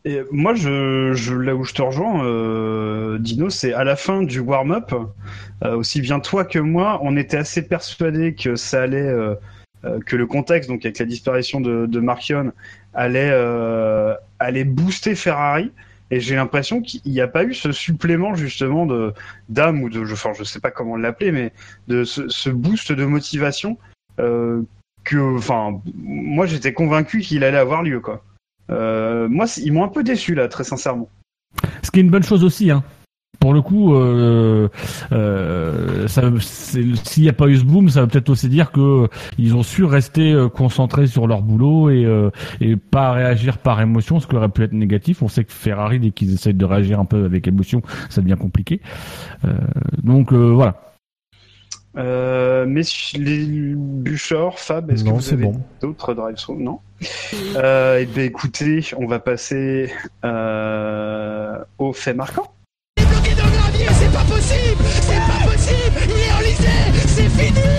Et 0.07 0.23
moi, 0.31 0.55
je, 0.55 1.15
je, 1.15 1.35
là 1.35 1.57
où 1.57 1.65
je 1.65 1.75
te 1.75 1.83
rejoins, 1.83 2.25
euh, 2.25 3.19
Dino, 3.19 3.51
c'est 3.51 3.73
à 3.73 3.83
la 3.83 3.97
fin 3.97 4.23
du 4.23 4.39
warm-up, 4.39 4.95
euh, 5.65 5.75
aussi 5.75 6.01
bien 6.01 6.21
toi 6.21 6.45
que 6.45 6.61
moi, 6.61 7.01
on 7.03 7.17
était 7.17 7.37
assez 7.39 7.67
persuadés 7.67 8.37
que 8.37 8.55
ça 8.55 8.83
allait, 8.83 9.01
euh, 9.01 9.35
euh, 9.85 9.99
que 10.07 10.15
le 10.15 10.29
contexte, 10.29 10.71
donc 10.71 10.85
avec 10.85 11.01
la 11.01 11.07
disparition 11.07 11.61
de, 11.61 11.87
de 11.87 11.99
Marchion, 11.99 12.53
allait, 12.95 13.31
euh, 13.33 14.15
allait 14.39 14.63
booster 14.63 15.17
Ferrari. 15.17 15.73
Et 16.13 16.21
j'ai 16.21 16.37
l'impression 16.37 16.83
qu'il 16.83 17.11
n'y 17.11 17.21
a 17.21 17.27
pas 17.27 17.43
eu 17.43 17.53
ce 17.53 17.73
supplément 17.73 18.37
justement 18.37 18.87
de 18.87 19.13
d'âme 19.49 19.83
ou 19.83 19.89
de, 19.91 20.05
je, 20.05 20.13
enfin, 20.13 20.31
je 20.39 20.45
sais 20.45 20.61
pas 20.61 20.71
comment 20.71 20.95
l'appeler, 20.97 21.33
mais 21.33 21.53
de 21.89 22.05
ce, 22.05 22.29
ce 22.29 22.49
boost 22.49 22.93
de 22.93 23.05
motivation 23.05 23.77
euh, 24.21 24.63
que, 25.03 25.37
enfin, 25.37 25.81
moi 25.97 26.47
j'étais 26.47 26.73
convaincu 26.73 27.23
qu'il 27.23 27.43
allait 27.43 27.59
avoir 27.59 27.83
lieu, 27.83 27.99
quoi. 27.99 28.23
Euh, 28.71 29.29
moi, 29.29 29.47
ils 29.63 29.73
m'ont 29.73 29.85
un 29.85 29.89
peu 29.89 30.03
déçu 30.03 30.35
là, 30.35 30.49
très 30.49 30.65
sincèrement. 30.65 31.09
Ce 31.83 31.91
qui 31.91 32.01
est 32.01 32.03
une 32.03 32.11
bonne 32.11 32.25
chose 32.25 32.45
aussi, 32.45 32.71
hein. 32.71 32.83
Pour 33.39 33.53
le 33.53 33.61
coup, 33.61 33.95
euh, 33.95 34.69
euh, 35.13 36.09
s'il 36.09 37.23
n'y 37.23 37.29
a 37.29 37.33
pas 37.35 37.47
eu 37.49 37.57
ce 37.59 37.65
boom, 37.65 37.91
ça 37.91 38.01
veut 38.01 38.07
peut-être 38.09 38.31
aussi 38.31 38.49
dire 38.49 38.73
que 38.73 39.09
ils 39.39 39.55
ont 39.55 39.63
su 39.63 39.85
rester 39.85 40.33
euh, 40.33 40.49
concentrés 40.49 41.07
sur 41.07 41.27
leur 41.27 41.43
boulot 41.43 41.91
et, 41.91 42.05
euh, 42.07 42.31
et 42.61 42.77
pas 42.77 43.13
réagir 43.13 43.59
par 43.59 43.81
émotion, 43.81 44.21
ce 44.21 44.27
qui 44.27 44.35
aurait 44.37 44.49
pu 44.49 44.63
être 44.63 44.73
négatif. 44.73 45.23
On 45.23 45.29
sait 45.29 45.45
que 45.45 45.53
Ferrari, 45.53 46.01
dès 46.01 46.11
qu'ils 46.11 46.33
essayent 46.33 46.55
de 46.55 46.65
réagir 46.65 46.99
un 46.99 47.05
peu 47.05 47.25
avec 47.25 47.47
émotion, 47.47 47.83
ça 48.09 48.23
devient 48.23 48.39
compliqué. 48.41 48.81
Euh, 49.45 49.53
donc 50.03 50.33
voilà. 50.33 50.86
Euh, 51.97 52.67
mais 52.69 52.83
les 53.15 53.75
Buchor, 53.75 54.59
Fab, 54.59 54.91
est-ce 54.91 55.05
que 55.05 55.09
vous 55.09 55.33
avez 55.33 55.45
bon. 55.45 55.61
d'autres 55.81 56.15
drive 56.15 56.37
through? 56.37 56.59
Non. 56.61 56.81
Euh, 57.57 57.99
et 57.99 58.07
bien, 58.07 58.25
écoutez, 58.25 58.85
on 58.97 59.07
va 59.07 59.19
passer 59.19 59.91
euh, 60.25 61.59
au 61.79 61.93
fait 61.93 62.15
marquant. 62.15 62.53
bloqué 62.99 63.35
dans 63.35 63.47
le 63.47 63.51
gravier, 63.53 63.87
c'est 63.93 64.13
pas 64.13 64.25
possible 64.25 64.85
C'est 65.01 65.17
pas 65.17 65.51
possible 65.51 66.01
Il 66.05 66.11
est 66.11 66.33
enlisé 66.39 67.07
C'est 67.07 67.29
fini 67.29 67.76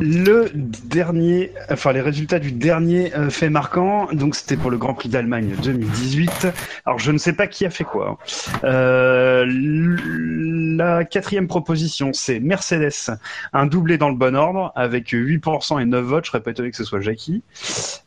Le 0.00 0.50
dernier, 0.54 1.52
enfin 1.70 1.92
les 1.92 2.00
résultats 2.00 2.38
du 2.38 2.52
dernier 2.52 3.12
euh, 3.16 3.30
fait 3.30 3.50
marquant, 3.50 4.06
donc 4.12 4.36
c'était 4.36 4.56
pour 4.56 4.70
le 4.70 4.78
Grand 4.78 4.94
Prix 4.94 5.08
d'Allemagne 5.08 5.54
2018. 5.62 6.46
Alors 6.86 7.00
je 7.00 7.10
ne 7.10 7.18
sais 7.18 7.32
pas 7.32 7.48
qui 7.48 7.66
a 7.66 7.70
fait 7.70 7.82
quoi. 7.84 8.10
hein. 8.10 8.58
Euh, 8.64 9.44
la 9.48 11.04
quatrième 11.04 11.48
proposition, 11.48 12.12
c'est 12.12 12.38
Mercedes, 12.38 13.18
un 13.52 13.66
doublé 13.66 13.98
dans 13.98 14.08
le 14.08 14.14
bon 14.14 14.36
ordre 14.36 14.72
avec 14.76 15.08
8% 15.12 15.80
et 15.82 15.84
9 15.84 16.04
votes. 16.04 16.24
Je 16.26 16.30
serais 16.30 16.42
pas 16.42 16.52
étonné 16.52 16.70
que 16.70 16.76
ce 16.76 16.84
soit 16.84 17.00
Jackie. 17.00 17.42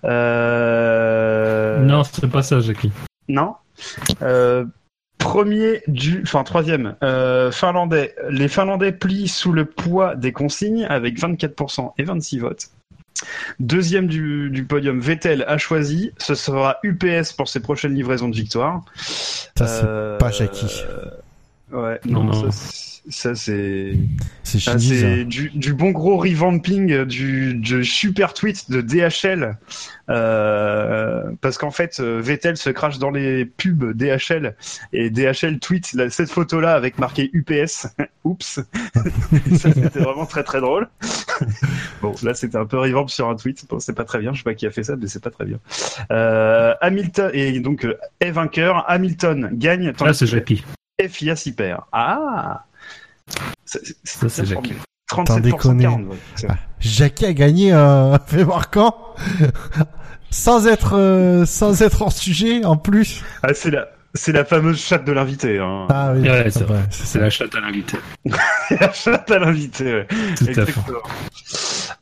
Euh... 0.05 1.79
Non, 1.79 2.03
c'est 2.03 2.29
pas 2.29 2.41
ça, 2.41 2.61
Jackie. 2.61 2.91
Non. 3.27 3.55
Euh, 4.21 4.65
premier 5.21 5.81
du, 5.87 6.21
enfin 6.23 6.43
troisième, 6.43 6.95
euh, 7.03 7.51
finlandais. 7.51 8.13
Les 8.29 8.47
Finlandais 8.47 8.91
plient 8.91 9.27
sous 9.29 9.53
le 9.53 9.65
poids 9.65 10.15
des 10.15 10.31
consignes 10.33 10.85
avec 10.89 11.17
24% 11.19 11.93
et 11.97 12.03
26 12.03 12.39
votes. 12.39 12.67
Deuxième 13.59 14.07
du, 14.07 14.49
du 14.49 14.63
podium, 14.65 14.99
Vettel 14.99 15.45
a 15.47 15.57
choisi. 15.57 16.11
Ce 16.17 16.33
sera 16.35 16.77
UPS 16.83 17.33
pour 17.37 17.47
ses 17.47 17.59
prochaines 17.59 17.93
livraisons 17.93 18.29
de 18.29 18.35
victoire. 18.35 18.81
Ça, 18.95 19.67
c'est 19.67 19.81
Euh, 19.85 20.17
pas 20.17 20.31
Jackie. 20.31 20.83
Ouais, 21.71 21.99
non, 22.05 22.23
Non, 22.23 22.49
ça, 23.09 23.35
c'est. 23.35 23.93
C'est 24.43 25.23
du, 25.25 25.49
du 25.49 25.73
bon 25.73 25.91
gros 25.91 26.17
revamping 26.17 27.05
du, 27.05 27.53
du 27.55 27.85
super 27.85 28.33
tweet 28.33 28.69
de 28.69 28.81
DHL. 28.81 29.57
Euh, 30.09 31.31
parce 31.39 31.57
qu'en 31.57 31.71
fait, 31.71 31.99
euh, 31.99 32.19
Vettel 32.21 32.57
se 32.57 32.69
crache 32.69 32.99
dans 32.99 33.11
les 33.11 33.45
pubs 33.45 33.93
DHL 33.93 34.55
et 34.91 35.09
DHL 35.09 35.59
tweet 35.59 35.93
la- 35.93 36.09
cette 36.09 36.29
photo-là 36.29 36.75
avec 36.75 36.99
marqué 36.99 37.29
UPS. 37.33 37.87
Oups. 38.23 38.59
ça, 39.57 39.73
c'était 39.73 39.99
vraiment 39.99 40.25
très 40.25 40.43
très 40.43 40.59
drôle. 40.59 40.87
bon, 42.01 42.13
là, 42.23 42.33
c'était 42.33 42.57
un 42.57 42.65
peu 42.65 42.77
revamp 42.77 43.07
sur 43.07 43.29
un 43.29 43.35
tweet. 43.35 43.65
Bon, 43.69 43.79
c'est 43.79 43.95
pas 43.95 44.03
très 44.05 44.19
bien. 44.19 44.33
Je 44.33 44.39
sais 44.39 44.43
pas 44.43 44.53
qui 44.53 44.67
a 44.67 44.71
fait 44.71 44.83
ça, 44.83 44.95
mais 44.95 45.07
c'est 45.07 45.23
pas 45.23 45.31
très 45.31 45.45
bien. 45.45 45.59
Euh, 46.11 46.73
Hamilton, 46.81 47.31
et 47.33 47.59
donc, 47.61 47.87
est 48.19 48.31
vainqueur. 48.31 48.83
Hamilton 48.89 49.49
gagne. 49.53 49.93
Là, 49.99 50.13
c'est 50.13 50.27
Jackie. 50.27 50.63
FIA 51.01 51.35
s'y 51.35 51.53
perd. 51.53 51.81
Ah! 51.91 52.65
Ça, 53.65 53.79
Ça, 54.03 54.29
c'est 54.29 54.45
Jackie. 54.45 54.73
37% 55.11 55.41
déconner. 55.41 55.83
40 55.83 56.03
votes. 56.05 56.17
Ah, 56.47 56.55
Jackie 56.79 57.25
a 57.25 57.33
gagné 57.33 57.71
un 57.73 58.17
fait 58.19 58.45
marquant 58.45 58.95
sans 60.29 60.67
être 60.67 60.97
euh, 60.97 61.45
sans 61.45 61.81
être 61.81 62.01
hors 62.01 62.11
sujet 62.13 62.63
en 62.63 62.77
plus. 62.77 63.21
Ah, 63.43 63.53
c'est 63.53 63.71
la, 63.71 63.89
c'est 64.13 64.31
la 64.31 64.45
fameuse 64.45 64.79
chatte 64.79 65.03
de 65.05 65.11
l'invité. 65.11 65.59
Hein. 65.59 65.87
Ah 65.89 66.13
oui, 66.13 66.21
Ouais, 66.29 66.49
c'est 66.49 66.63
vrai. 66.63 66.81
C'est 66.89 67.19
la 67.19 67.29
chatte 67.29 67.53
à 67.55 67.59
l'invité. 67.59 67.97
la 68.71 68.93
chatte 68.93 69.29
à 69.31 69.39
l'invité, 69.39 69.83
ouais. 69.93 70.07
Tout 70.37 70.59
à 70.59 70.65
fait. 70.65 70.79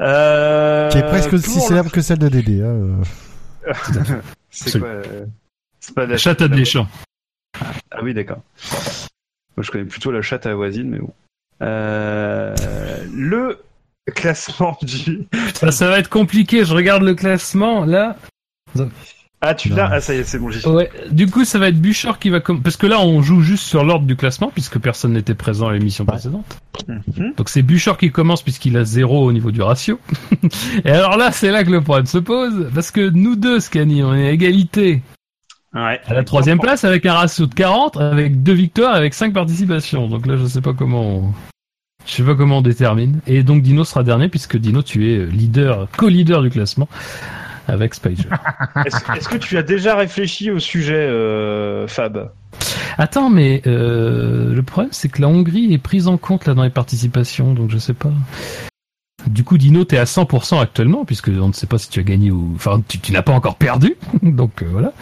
Euh, 0.02 0.90
Qui 0.90 0.98
est 1.00 1.08
presque 1.08 1.34
aussi 1.34 1.60
célèbre 1.60 1.92
que 1.92 2.02
celle 2.02 2.20
de 2.20 2.30
Dédé. 2.30 2.62
hein, 2.62 3.02
euh. 3.68 3.74
C'est 4.52 4.80
quoi 4.80 4.88
euh, 4.88 5.26
C'est 5.80 5.94
pas 5.96 6.06
La 6.06 6.18
chatte 6.18 6.42
à 6.42 6.48
Deschamps. 6.48 6.88
Ah 7.92 8.00
oui, 8.04 8.14
d'accord. 8.14 8.40
Moi, 9.60 9.66
je 9.66 9.72
connais 9.72 9.84
plutôt 9.84 10.10
la 10.10 10.22
chatte 10.22 10.46
à 10.46 10.56
voisine, 10.56 10.90
mais 10.90 11.00
bon. 11.00 11.12
Euh, 11.62 12.56
le 13.14 13.60
classement 14.16 14.78
du. 14.82 15.28
Ça, 15.54 15.72
ça 15.74 15.90
va 15.90 16.00
être 16.00 16.08
compliqué. 16.08 16.64
Je 16.64 16.74
regarde 16.74 17.04
le 17.04 17.14
classement 17.14 17.84
là. 17.84 18.16
Ah, 19.42 19.54
tu 19.54 19.68
l'as 19.68 19.90
Ah, 19.92 20.00
ça 20.00 20.16
y 20.16 20.20
est, 20.20 20.24
c'est 20.24 20.40
bon, 20.40 20.50
j'y 20.50 20.62
suis. 20.62 20.70
Ouais. 20.70 20.90
Du 21.12 21.28
coup, 21.28 21.44
ça 21.44 21.60
va 21.60 21.68
être 21.68 21.82
Bouchard 21.82 22.20
qui 22.20 22.30
va 22.30 22.40
com- 22.40 22.62
parce 22.64 22.78
que 22.78 22.88
là, 22.88 23.02
on 23.02 23.22
joue 23.22 23.42
juste 23.42 23.66
sur 23.66 23.84
l'ordre 23.84 24.06
du 24.06 24.16
classement 24.16 24.50
puisque 24.50 24.80
personne 24.80 25.12
n'était 25.12 25.36
présent 25.36 25.68
à 25.68 25.74
l'émission 25.74 26.06
précédente. 26.06 26.58
Mhm. 26.88 27.34
Donc 27.36 27.50
c'est 27.50 27.62
Bouchard 27.62 27.98
qui 27.98 28.12
commence 28.14 28.42
puisqu'il 28.42 28.78
a 28.78 28.86
zéro 28.86 29.26
au 29.26 29.34
niveau 29.34 29.52
du 29.52 29.62
ratio. 29.62 30.00
Et 30.86 30.90
alors 30.90 31.18
là, 31.18 31.34
c'est 31.34 31.52
là 31.52 31.66
que 31.66 31.70
le 31.72 31.82
problème 31.82 32.06
se 32.06 32.18
pose 32.18 32.70
parce 32.74 32.92
que 32.92 33.10
nous 33.10 33.36
deux, 33.36 33.60
Scani, 33.60 34.04
on 34.04 34.16
est 34.16 34.28
à 34.30 34.32
égalité 34.32 35.02
Ouais. 35.74 36.02
à 36.08 36.14
la 36.14 36.24
troisième 36.24 36.60
place 36.60 36.84
avec 36.84 37.06
un 37.06 37.14
ratio 37.14 37.46
de 37.46 37.54
40, 37.54 37.98
avec 37.98 38.42
deux 38.42 38.54
victoires, 38.54 38.96
avec 38.96 39.14
cinq 39.14 39.34
participations. 39.34 40.08
Donc 40.08 40.26
là, 40.26 40.36
je 40.36 40.46
sais 40.46 40.62
pas 40.62 40.74
comment. 40.74 41.02
On... 41.04 41.34
Je 42.06 42.14
sais 42.14 42.24
pas 42.24 42.34
comment 42.34 42.58
on 42.58 42.62
détermine. 42.62 43.20
Et 43.28 43.44
donc 43.44 43.62
Dino 43.62 43.84
sera 43.84 44.04
dernier 44.04 44.30
puisque 44.30 44.58
Dino, 44.58 44.82
tu 44.82 45.12
es 45.12 45.26
leader, 45.26 45.88
co-leader 45.96 46.42
du 46.42 46.50
classement 46.50 46.88
avec 47.68 47.94
Spider. 47.94 48.24
Est-ce 48.86 48.98
est-ce 49.16 49.30
que 49.30 49.38
tu 49.38 49.58
as 49.58 49.64
déjà 49.64 49.96
réfléchi 49.96 50.50
au 50.50 50.60
sujet, 50.60 50.96
euh, 50.96 51.88
Fab? 51.88 52.32
Attends, 52.98 53.30
mais 53.30 53.62
euh, 53.68 54.54
le 54.54 54.64
problème 54.64 54.92
c'est 54.92 55.10
que 55.10 55.22
la 55.22 55.28
Hongrie 55.28 55.74
est 55.74 55.78
prise 55.78 56.08
en 56.08 56.18
compte 56.18 56.46
là 56.46 56.54
dans 56.54 56.64
les 56.64 56.70
participations, 56.70 57.54
donc 57.54 57.70
je 57.70 57.78
sais 57.78 57.94
pas. 57.94 58.12
Du 59.28 59.44
coup, 59.44 59.58
Dino, 59.58 59.84
t'es 59.84 59.98
à 59.98 60.06
100% 60.06 60.62
actuellement, 60.62 61.06
puisque 61.06 61.28
on 61.28 61.50
ne 61.50 61.54
sait 61.54 61.68
pas 61.68 61.78
si 61.78 61.90
tu 61.90 62.00
as 62.00 62.04
gagné 62.04 62.32
ou... 62.32 62.54
Enfin, 62.56 62.82
tu, 62.88 63.00
tu 63.00 63.12
n'as 63.12 63.22
pas 63.22 63.34
encore 63.34 63.58
perdu, 63.58 63.96
donc 64.24 64.64
euh, 64.64 64.68
voilà. 64.72 64.94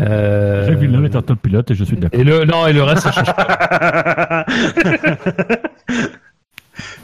Euh, 0.00 0.66
Jacques 0.66 0.78
Villeneuve 0.78 1.04
est 1.06 1.16
un 1.16 1.22
top 1.22 1.40
pilote 1.40 1.70
et 1.70 1.74
je 1.74 1.84
suis 1.84 1.96
d'accord. 1.96 2.18
Et 2.18 2.24
le, 2.24 2.44
non, 2.44 2.66
et 2.66 2.72
le 2.72 2.82
reste, 2.82 3.02
ça 3.02 3.12
change 3.12 3.34
pas. 3.34 4.46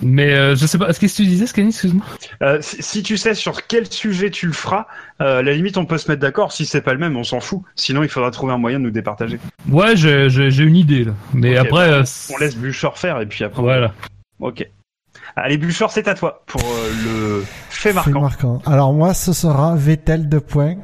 Mais 0.02 0.32
euh, 0.32 0.56
je 0.56 0.66
sais 0.66 0.78
pas, 0.78 0.86
qu'est-ce 0.86 1.18
que 1.18 1.22
tu 1.22 1.26
disais, 1.26 1.46
Scanny, 1.46 1.68
excuse-moi? 1.68 2.04
Euh, 2.42 2.58
si, 2.60 2.82
si 2.82 3.02
tu 3.02 3.16
sais 3.16 3.34
sur 3.34 3.66
quel 3.66 3.90
sujet 3.90 4.30
tu 4.30 4.46
le 4.46 4.52
feras, 4.52 4.86
euh, 5.20 5.40
à 5.40 5.42
la 5.42 5.52
limite 5.52 5.76
on 5.76 5.84
peut 5.84 5.98
se 5.98 6.10
mettre 6.10 6.22
d'accord. 6.22 6.52
Si 6.52 6.66
c'est 6.66 6.80
pas 6.80 6.92
le 6.92 6.98
même, 6.98 7.16
on 7.16 7.24
s'en 7.24 7.40
fout. 7.40 7.62
Sinon, 7.74 8.02
il 8.02 8.08
faudra 8.08 8.30
trouver 8.30 8.52
un 8.52 8.58
moyen 8.58 8.78
de 8.78 8.84
nous 8.84 8.90
départager. 8.90 9.38
Ouais, 9.68 9.96
j'ai 9.96 10.62
une 10.62 10.76
idée, 10.76 11.04
là. 11.04 11.12
Mais 11.34 11.56
après... 11.56 11.90
bah, 11.90 11.96
euh, 11.96 12.04
on 12.34 12.38
laisse 12.38 12.56
Bouchard 12.56 12.96
faire 12.96 13.20
et 13.20 13.26
puis 13.26 13.44
après. 13.44 13.62
Voilà. 13.62 13.92
Ok. 14.40 14.66
Allez, 15.36 15.58
Bouchard, 15.58 15.90
c'est 15.90 16.08
à 16.08 16.14
toi 16.14 16.42
pour 16.46 16.62
euh, 16.62 16.90
le 17.04 17.44
fait 17.68 17.92
marquant. 17.92 18.12
Fait 18.12 18.20
marquant. 18.20 18.62
Alors 18.66 18.92
moi, 18.92 19.14
ce 19.14 19.32
sera 19.32 19.74
Vettel 19.76 20.28
de 20.28 20.38
points. 20.38 20.76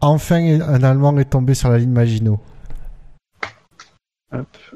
Enfin, 0.00 0.60
un 0.60 0.82
Allemand 0.82 1.16
est 1.18 1.30
tombé 1.30 1.54
sur 1.54 1.70
la 1.70 1.78
ligne 1.78 1.90
Maginot. 1.90 2.40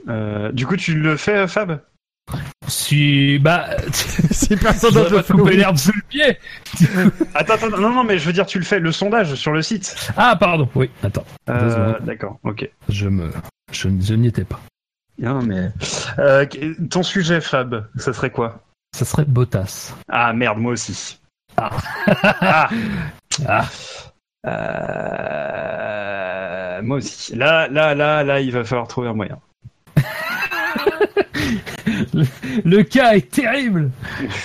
Euh, 0.09 0.53
du 0.53 0.67
coup, 0.67 0.77
tu 0.77 0.95
le 0.95 1.17
fais, 1.17 1.47
Fab? 1.47 1.81
Si... 2.67 3.39
Bah... 3.39 3.77
si 4.31 4.57
personne 4.57 4.95
d'autre 4.95 5.17
le 5.17 5.23
fait, 5.23 5.33
couper 5.33 5.57
l'herbe 5.57 5.77
sous 5.77 5.93
le 5.93 6.03
pied 6.09 6.39
Attends, 7.35 7.55
attends, 7.55 7.69
non, 7.69 7.91
non, 7.91 8.05
mais 8.05 8.19
je 8.19 8.27
veux 8.27 8.33
dire, 8.33 8.47
tu 8.47 8.59
le 8.59 8.65
fais 8.65 8.79
le 8.79 8.93
sondage 8.93 9.35
sur 9.35 9.53
le 9.53 9.63
site. 9.63 10.13
Ah, 10.17 10.37
pardon, 10.37 10.69
oui, 10.75 10.91
attends. 11.03 11.25
Euh. 11.49 11.99
D'accord, 12.01 12.39
ok. 12.45 12.69
Je 12.89 13.09
me... 13.09 13.31
Je, 13.73 13.89
je 14.01 14.15
n'y 14.15 14.29
étais 14.29 14.45
pas. 14.45 14.61
Non, 15.19 15.43
mais 15.43 15.71
euh, 16.19 16.47
ton 16.91 17.03
sujet, 17.03 17.41
Fab, 17.41 17.87
ça 17.97 18.13
serait 18.13 18.31
quoi? 18.31 18.63
Ça 18.97 19.05
serait 19.05 19.25
Bottas. 19.25 19.95
Ah 20.09 20.33
merde, 20.33 20.59
moi 20.59 20.73
aussi. 20.73 21.21
Ah. 21.57 21.71
Ah. 22.23 22.69
Ah. 23.49 23.65
Euh, 24.47 25.93
moi 26.83 26.97
aussi. 26.99 27.35
Là, 27.37 27.69
là, 27.69 27.95
là, 27.95 28.25
là, 28.25 28.41
il 28.41 28.51
va 28.53 28.65
falloir 28.65 28.89
trouver 28.89 29.09
un 29.09 29.15
moyen. 29.15 29.39
Le 32.65 32.83
cas 32.83 33.13
est 33.15 33.31
terrible 33.31 33.91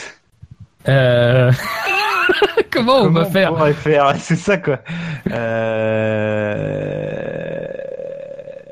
euh... 0.87 1.51
Comment 2.71 3.01
on 3.03 3.09
va 3.09 3.25
faire 3.25 3.49
pourrait 3.49 3.73
faire? 3.73 4.13
C'est 4.19 4.35
ça 4.35 4.57
quoi. 4.57 4.79
Euh... 5.31 6.57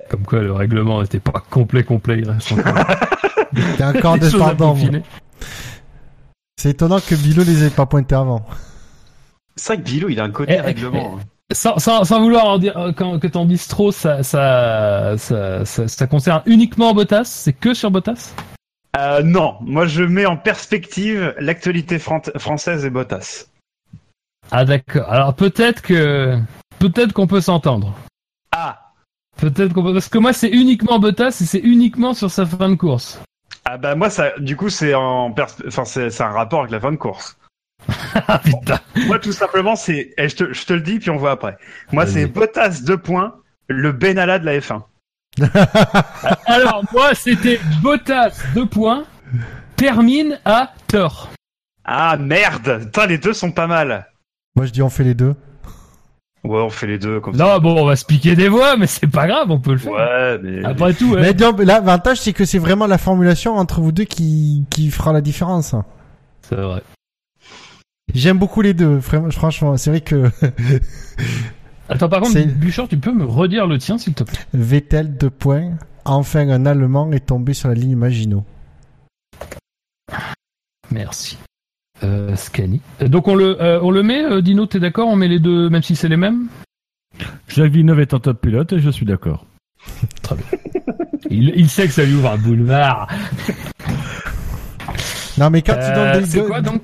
Comme 0.09 0.23
quoi 0.25 0.39
le 0.41 0.51
règlement 0.53 1.01
n'était 1.01 1.19
pas 1.19 1.43
complet 1.49 1.83
complet, 1.83 2.19
il 2.19 2.29
reste 2.29 2.51
encore 2.51 2.85
Il 3.53 3.79
y 3.79 3.83
a 3.83 3.89
encore 3.89 4.17
des. 4.19 4.29
C'est 6.57 6.69
étonnant 6.71 6.99
que 6.99 7.15
Bilo 7.15 7.43
les 7.43 7.65
ait 7.65 7.69
pas 7.69 7.85
pointés 7.85 8.15
avant. 8.15 8.45
C'est 9.55 9.73
vrai 9.75 9.83
que 9.83 9.89
Bilou, 9.89 10.09
il 10.09 10.19
a 10.19 10.23
un 10.23 10.31
côté 10.31 10.53
Eh, 10.53 10.57
eh, 10.57 10.61
règlement. 10.61 11.17
hein. 11.17 11.23
Sans, 11.53 11.77
sans, 11.77 12.03
sans 12.03 12.19
vouloir 12.21 12.45
en 12.45 12.57
dire, 12.57 12.75
euh, 12.77 12.91
quand, 12.91 13.19
que 13.19 13.27
t'en 13.27 13.45
dises 13.45 13.67
trop, 13.67 13.91
ça, 13.91 14.23
ça, 14.23 15.15
ça, 15.17 15.63
ça, 15.63 15.87
ça 15.87 16.07
concerne 16.07 16.41
uniquement 16.47 16.93
Bottas? 16.93 17.25
C'est 17.25 17.53
que 17.53 17.73
sur 17.75 17.91
Bottas? 17.91 18.33
Euh, 18.97 19.21
non, 19.21 19.57
moi 19.61 19.85
je 19.85 20.03
mets 20.03 20.25
en 20.25 20.37
perspective 20.37 21.35
l'actualité 21.39 21.99
fran- 21.99 22.21
française 22.37 22.83
et 22.85 22.89
Bottas. 22.89 23.45
Ah 24.51 24.65
d'accord. 24.65 25.09
Alors 25.11 25.33
peut-être 25.35 25.81
que 25.81 26.37
peut-être 26.79 27.13
qu'on 27.13 27.27
peut 27.27 27.41
s'entendre. 27.41 27.93
Ah, 28.51 28.81
Peut-être 29.37 29.73
qu'on 29.73 29.83
peut... 29.83 29.93
parce 29.93 30.07
que 30.07 30.17
moi 30.17 30.31
c'est 30.33 30.49
uniquement 30.49 30.97
Bottas 30.97 31.37
et 31.41 31.45
c'est 31.45 31.59
uniquement 31.59 32.13
sur 32.13 32.31
sa 32.31 32.45
fin 32.45 32.69
de 32.69 32.75
course. 32.75 33.19
ah 33.65 33.77
bah 33.77 33.95
moi 33.95 34.09
ça, 34.09 34.31
du 34.39 34.55
coup 34.55 34.69
c'est 34.69 34.93
en 34.93 35.31
pers- 35.31 35.57
enfin 35.67 35.83
c'est 35.85 36.21
un 36.21 36.29
rapport 36.31 36.61
avec 36.61 36.71
la 36.71 36.79
fin 36.79 36.91
de 36.91 36.97
course. 36.97 37.37
Ah 38.27 38.39
putain. 38.39 38.79
Moi 39.07 39.19
tout 39.19 39.31
simplement 39.33 39.75
c'est, 39.75 40.13
eh, 40.17 40.29
je 40.29 40.35
te, 40.35 40.53
je 40.53 40.65
te 40.65 40.73
le 40.73 40.81
dis 40.81 40.99
puis 40.99 41.09
on 41.09 41.17
voit 41.17 41.31
après. 41.31 41.57
Moi 41.91 42.07
c'est 42.07 42.25
Bottas 42.27 42.81
2 42.85 42.97
points, 42.97 43.35
le 43.67 43.91
Benalla 43.91 44.39
de 44.39 44.45
la 44.45 44.57
F1. 44.59 44.81
Alors 46.45 46.83
moi 46.93 47.13
c'était 47.13 47.59
Bottas 47.81 48.31
deux 48.53 48.65
points 48.65 49.05
termine 49.75 50.39
à 50.45 50.71
tort. 50.87 51.29
Ah 51.83 52.17
merde, 52.17 52.79
Putain, 52.85 53.05
les 53.05 53.17
deux 53.17 53.33
sont 53.33 53.51
pas 53.51 53.67
mal. 53.67 54.07
Moi, 54.55 54.65
je 54.65 54.71
dis 54.71 54.81
on 54.81 54.89
fait 54.89 55.03
les 55.03 55.13
deux. 55.13 55.35
Ouais, 56.43 56.61
on 56.61 56.69
fait 56.69 56.87
les 56.87 56.99
deux 56.99 57.19
comme 57.19 57.35
ça. 57.35 57.43
Non 57.43 57.57
bon 57.59 57.81
on 57.81 57.85
va 57.85 57.95
se 57.95 58.05
piquer 58.05 58.35
des 58.35 58.49
voix 58.49 58.77
mais 58.77 58.85
c'est 58.85 59.07
pas 59.07 59.25
grave 59.25 59.49
on 59.49 59.59
peut 59.59 59.71
le 59.71 59.77
faire. 59.79 59.93
Ouais, 59.93 60.39
mais 60.43 60.63
Après 60.63 60.93
tout 60.93 61.13
ouais. 61.13 61.21
Mais 61.21 61.33
donc, 61.33 61.59
l'avantage, 61.59 62.19
c'est 62.21 62.33
que 62.33 62.45
c'est 62.45 62.59
vraiment 62.59 62.85
la 62.85 62.99
formulation 62.99 63.55
entre 63.55 63.81
vous 63.81 63.91
deux 63.91 64.03
qui, 64.03 64.63
qui 64.69 64.91
fera 64.91 65.11
la 65.11 65.21
différence. 65.21 65.73
c'est 66.43 66.55
vrai. 66.55 66.83
J'aime 68.15 68.37
beaucoup 68.39 68.61
les 68.61 68.73
deux. 68.73 69.01
Franchement, 69.01 69.75
c'est 69.75 69.89
vrai 69.89 70.01
que 70.01 70.31
Attends 71.89 72.09
par 72.09 72.21
contre 72.21 72.41
Bouchard 72.55 72.87
tu 72.87 72.97
peux 72.97 73.11
me 73.11 73.25
redire 73.25 73.67
le 73.67 73.77
tien 73.77 73.97
s'il 73.97 74.13
te 74.13 74.23
plaît? 74.23 74.39
Vettel 74.53 75.17
de 75.17 75.27
points. 75.27 75.73
Enfin, 76.05 76.49
un 76.49 76.65
Allemand 76.65 77.11
est 77.11 77.27
tombé 77.27 77.53
sur 77.53 77.67
la 77.67 77.75
ligne 77.75 77.95
Maginot. 77.95 78.43
Merci. 80.91 81.37
Euh, 82.03 82.35
Scani. 82.35 82.81
Euh, 83.01 83.07
Donc 83.07 83.27
on 83.27 83.35
le 83.35 83.61
euh, 83.61 83.79
on 83.81 83.91
le 83.91 84.01
met 84.01 84.23
euh, 84.23 84.41
Dino 84.41 84.65
t'es 84.65 84.79
d'accord? 84.79 85.09
On 85.09 85.15
met 85.15 85.27
les 85.27 85.39
deux 85.39 85.69
même 85.69 85.83
si 85.83 85.95
c'est 85.95 86.09
les 86.09 86.17
mêmes? 86.17 86.47
Jacques 87.49 87.71
Villeneuve 87.71 87.99
est 87.99 88.13
un 88.13 88.19
top 88.19 88.41
pilote 88.41 88.73
et 88.73 88.79
je 88.79 88.89
suis 88.89 89.05
d'accord. 89.05 89.45
Il, 91.29 91.51
il 91.55 91.69
sait 91.69 91.87
que 91.87 91.93
ça 91.93 92.03
lui 92.05 92.13
ouvre 92.13 92.31
un 92.31 92.37
boulevard. 92.37 93.07
Non, 95.37 95.49
mais 95.49 95.61
quand 95.63 95.73
tu 95.73 95.93
donnes 95.93 96.23
des 96.23 96.43
quoi 96.47 96.61
donc? 96.61 96.81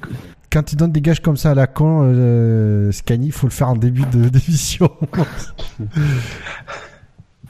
Quand 0.51 0.63
tu 0.63 0.75
donnes 0.75 0.91
des 0.91 1.01
gages 1.01 1.21
comme 1.21 1.37
ça 1.37 1.51
à 1.51 1.55
la 1.55 1.67
con, 1.67 2.01
euh, 2.03 2.91
Scani, 2.91 3.31
faut 3.31 3.47
le 3.47 3.51
faire 3.51 3.69
en 3.69 3.75
début 3.75 4.03
de 4.11 4.29
d'émission. 4.29 4.91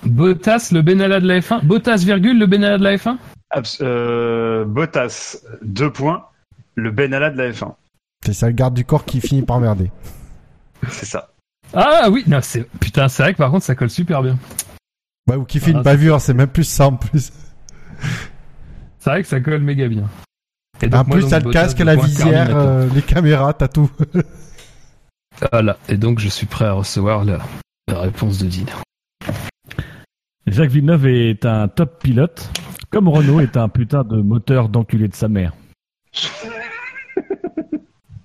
Bottas 0.06 0.70
le 0.72 0.82
Benalla 0.82 1.20
de 1.20 1.28
la 1.28 1.40
F1 1.40 1.64
Bottas 1.66 1.98
virgule 1.98 2.40
le 2.40 2.48
Benalla 2.48 2.78
de 2.78 2.84
la 2.84 2.96
F1 2.98 3.18
Abs- 3.52 3.78
euh, 3.82 4.66
Bottas 4.66 5.38
2 5.62 5.92
points, 5.92 6.26
le 6.76 6.90
Benalla 6.92 7.30
de 7.30 7.38
la 7.38 7.52
F1. 7.52 7.74
c'est 8.26 8.34
ça 8.34 8.48
le 8.48 8.54
garde 8.54 8.74
du 8.74 8.86
corps 8.86 9.06
qui 9.06 9.20
finit 9.22 9.42
par 9.44 9.60
merder. 9.60 9.92
C'est 10.90 11.06
ça. 11.06 11.30
Ah 11.74 12.10
oui 12.10 12.24
non 12.28 12.40
c'est 12.42 12.68
putain 12.80 13.08
c'est 13.10 13.24
vrai 13.24 13.34
que 13.34 13.38
par 13.38 13.52
contre 13.52 13.66
ça 13.66 13.76
colle 13.76 13.90
super 13.90 14.24
bien. 14.24 14.38
Ouais, 15.30 15.36
ou 15.36 15.44
qui 15.46 15.60
fait 15.60 15.72
Ah, 15.74 15.78
une 15.78 15.84
bavure, 15.84 16.20
c'est 16.20 16.34
même 16.34 16.48
plus 16.48 16.64
ça 16.64 16.88
en 16.88 16.96
plus. 16.96 17.32
C'est 18.98 19.10
vrai 19.10 19.22
que 19.22 19.28
ça 19.28 19.40
colle 19.40 19.62
méga 19.62 19.88
bien. 19.88 20.10
Et 20.84 20.94
En 20.94 21.04
moi, 21.04 21.18
plus, 21.18 21.28
t'as 21.28 21.40
le 21.40 21.52
casque, 21.52 21.80
la 21.80 21.96
visière, 21.96 22.58
euh, 22.58 22.88
les 22.94 23.02
caméras, 23.02 23.54
t'as 23.54 23.68
tout. 23.68 23.90
Voilà 25.52 25.78
et 25.88 25.98
donc 25.98 26.20
je 26.20 26.28
suis 26.28 26.46
prêt 26.46 26.66
à 26.66 26.74
recevoir 26.74 27.26
la, 27.26 27.40
la 27.88 28.02
réponse 28.02 28.38
de 28.38 28.48
Dino. 28.48 28.74
Jacques 30.46 30.70
Villeneuve 30.70 31.08
est 31.08 31.46
un 31.46 31.68
top 31.68 32.02
pilote, 32.04 32.50
comme 32.90 33.08
Renault 33.08 33.40
est 33.40 33.58
un 33.58 33.70
putain 33.70 34.04
de 34.04 34.22
moteur 34.22 34.70
d'enculé 34.70 35.08
de 35.08 35.16
sa 35.16 35.30
mère. 35.30 35.54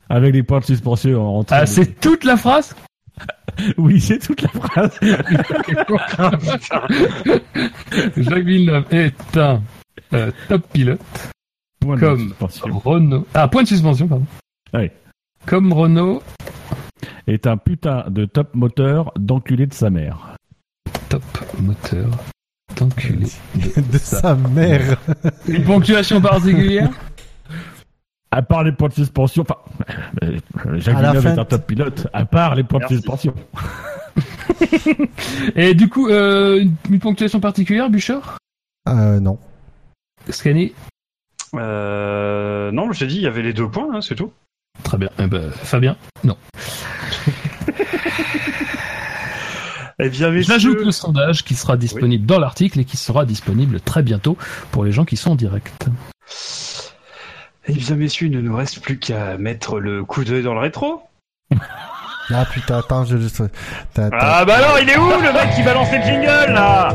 Avec 0.09 0.35
les 0.35 0.43
points 0.43 0.61
de 0.61 0.65
suspension 0.65 1.39
entre. 1.39 1.53
Ah, 1.53 1.67
c'est 1.67 2.01
toute 2.01 2.25
la 2.25 2.37
phrase? 2.37 2.75
Oui, 3.79 3.99
c'est 4.03 4.19
toute 4.19 4.43
la 4.43 4.49
phrase. 4.51 4.99
Jacques 8.19 8.45
Villeneuve 8.45 8.85
est 8.91 9.37
un 9.39 9.63
euh, 10.13 10.31
top 10.49 10.69
pilote. 10.71 11.01
Point 11.87 11.97
de 11.97 12.01
Comme 12.01 12.21
suspension. 12.29 12.79
Renault. 12.79 13.27
Ah, 13.35 13.49
point 13.49 13.63
de 13.63 13.69
suspension, 13.69 14.09
pardon. 14.09 14.27
Comme 15.47 15.73
Renault, 15.73 16.23
Est 17.27 17.47
un 17.47 17.57
putain 17.57 18.05
de 18.09 18.25
top 18.25 18.55
moteur 18.55 19.13
d'enculé 19.19 19.67
de 19.67 19.75
sa 19.75 19.91
mère. 19.91 20.37
top 21.09 21.23
moteur 21.61 22.09
d'enculé. 22.77 23.27
de 23.77 23.99
sa 23.99 24.35
mère. 24.35 24.99
Une 25.49 25.65
ponctuation 25.65 26.21
particulière 26.21 26.91
À 28.31 28.43
part 28.43 28.65
les 28.65 28.73
points 28.73 28.89
de 28.89 28.95
suspension, 28.95 29.43
enfin, 29.43 29.57
euh, 30.25 30.39
Jacques 30.79 30.97
Villeneuve 30.97 31.27
est 31.27 31.39
un 31.39 31.45
top 31.45 31.67
pilote. 31.67 32.07
À 32.13 32.25
part 32.27 32.55
les 32.55 32.65
points 32.65 32.81
Merci. 32.81 32.95
de 32.95 32.99
suspension. 33.01 33.35
Et 35.57 35.75
du 35.75 35.89
coup, 35.89 36.09
euh, 36.09 36.61
une, 36.61 36.75
une 36.91 36.99
ponctuation 36.99 37.41
particulière, 37.41 37.91
Bouchard 37.91 38.39
Euh, 38.89 39.21
non. 39.21 39.39
Scanny 40.31 40.73
Euh, 41.59 42.71
non, 42.73 42.93
je 42.93 43.01
t'ai 43.01 43.07
dit, 43.07 43.17
il 43.17 43.23
y 43.23 43.27
avait 43.27 43.43
les 43.43 43.53
deux 43.53 43.69
points, 43.69 43.89
hein, 43.95 44.01
c'est 44.01 44.15
tout. 44.15 44.33
Très 44.83 44.99
bien. 44.99 45.09
Eh 45.19 45.27
ben, 45.27 45.51
Fabien 45.51 45.97
Non. 46.25 46.37
Eh 49.99 50.11
bien, 50.11 50.31
messieurs, 50.31 50.53
J'ajoute 50.55 50.81
le 50.85 50.91
sondage 50.93 51.43
qui 51.43 51.55
sera 51.55 51.79
disponible 51.79 52.27
dans 52.27 52.39
l'article 52.39 52.81
et 52.81 52.85
qui 52.85 52.99
sera 52.99 53.25
disponible 53.25 53.81
très 53.81 54.03
bientôt 54.03 54.37
pour 54.71 54.85
les 54.85 54.93
gens 54.93 55.07
qui 55.07 55.17
sont 55.17 55.31
en 55.31 55.35
direct. 55.37 55.87
eh 57.67 57.73
bien, 57.73 57.97
messieurs, 57.97 58.27
il 58.27 58.33
ne 58.33 58.43
nous 58.43 58.55
reste 58.55 58.81
plus 58.81 58.99
qu'à 58.99 59.39
mettre 59.39 59.81
le 59.81 60.05
coup 60.05 60.23
d'œil 60.25 60.43
dans 60.43 60.53
le 60.53 60.61
rétro. 60.61 61.01
Ah 62.31 62.45
putain, 62.45 62.79
attends, 62.81 63.05
je... 63.07 63.17
je- 63.17 63.29
t'as- 63.29 63.49
t'as- 63.95 64.11
Ah 64.13 64.45
bah 64.45 64.57
alors, 64.57 64.79
il 64.81 64.91
est 64.91 64.99
où 64.99 65.09
le 65.09 65.33
mec 65.33 65.55
qui 65.55 65.63
balance 65.63 65.91
les 65.91 66.03
jingles 66.03 66.53
là? 66.53 66.89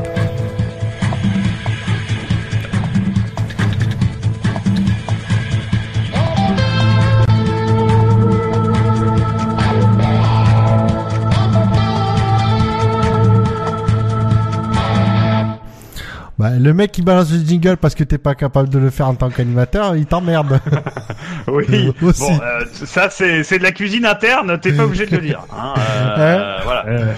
Bah, 16.41 16.49
le 16.57 16.73
mec 16.73 16.91
qui 16.91 17.03
balance 17.03 17.31
le 17.31 17.37
jingle 17.45 17.77
parce 17.77 17.93
que 17.93 18.03
t'es 18.03 18.17
pas 18.17 18.33
capable 18.33 18.67
de 18.67 18.79
le 18.79 18.89
faire 18.89 19.07
en 19.07 19.13
tant 19.13 19.29
qu'animateur, 19.29 19.95
il 19.95 20.07
t'emmerde. 20.07 20.59
Oui, 21.47 21.65
Euh, 21.71 21.91
aussi. 22.01 22.21
bon, 22.21 22.39
euh, 22.41 22.65
ça 22.73 23.11
c'est 23.11 23.43
c'est 23.43 23.59
de 23.59 23.63
la 23.63 23.71
cuisine 23.71 24.05
interne, 24.07 24.59
t'es 24.59 24.73
pas 24.73 24.85
obligé 24.85 25.05
de 25.05 25.15
le 25.15 25.21
dire. 25.21 25.45
Hein, 25.55 25.73
euh, 26.17 26.57
voilà. 26.63 26.85
Euh, 26.87 27.13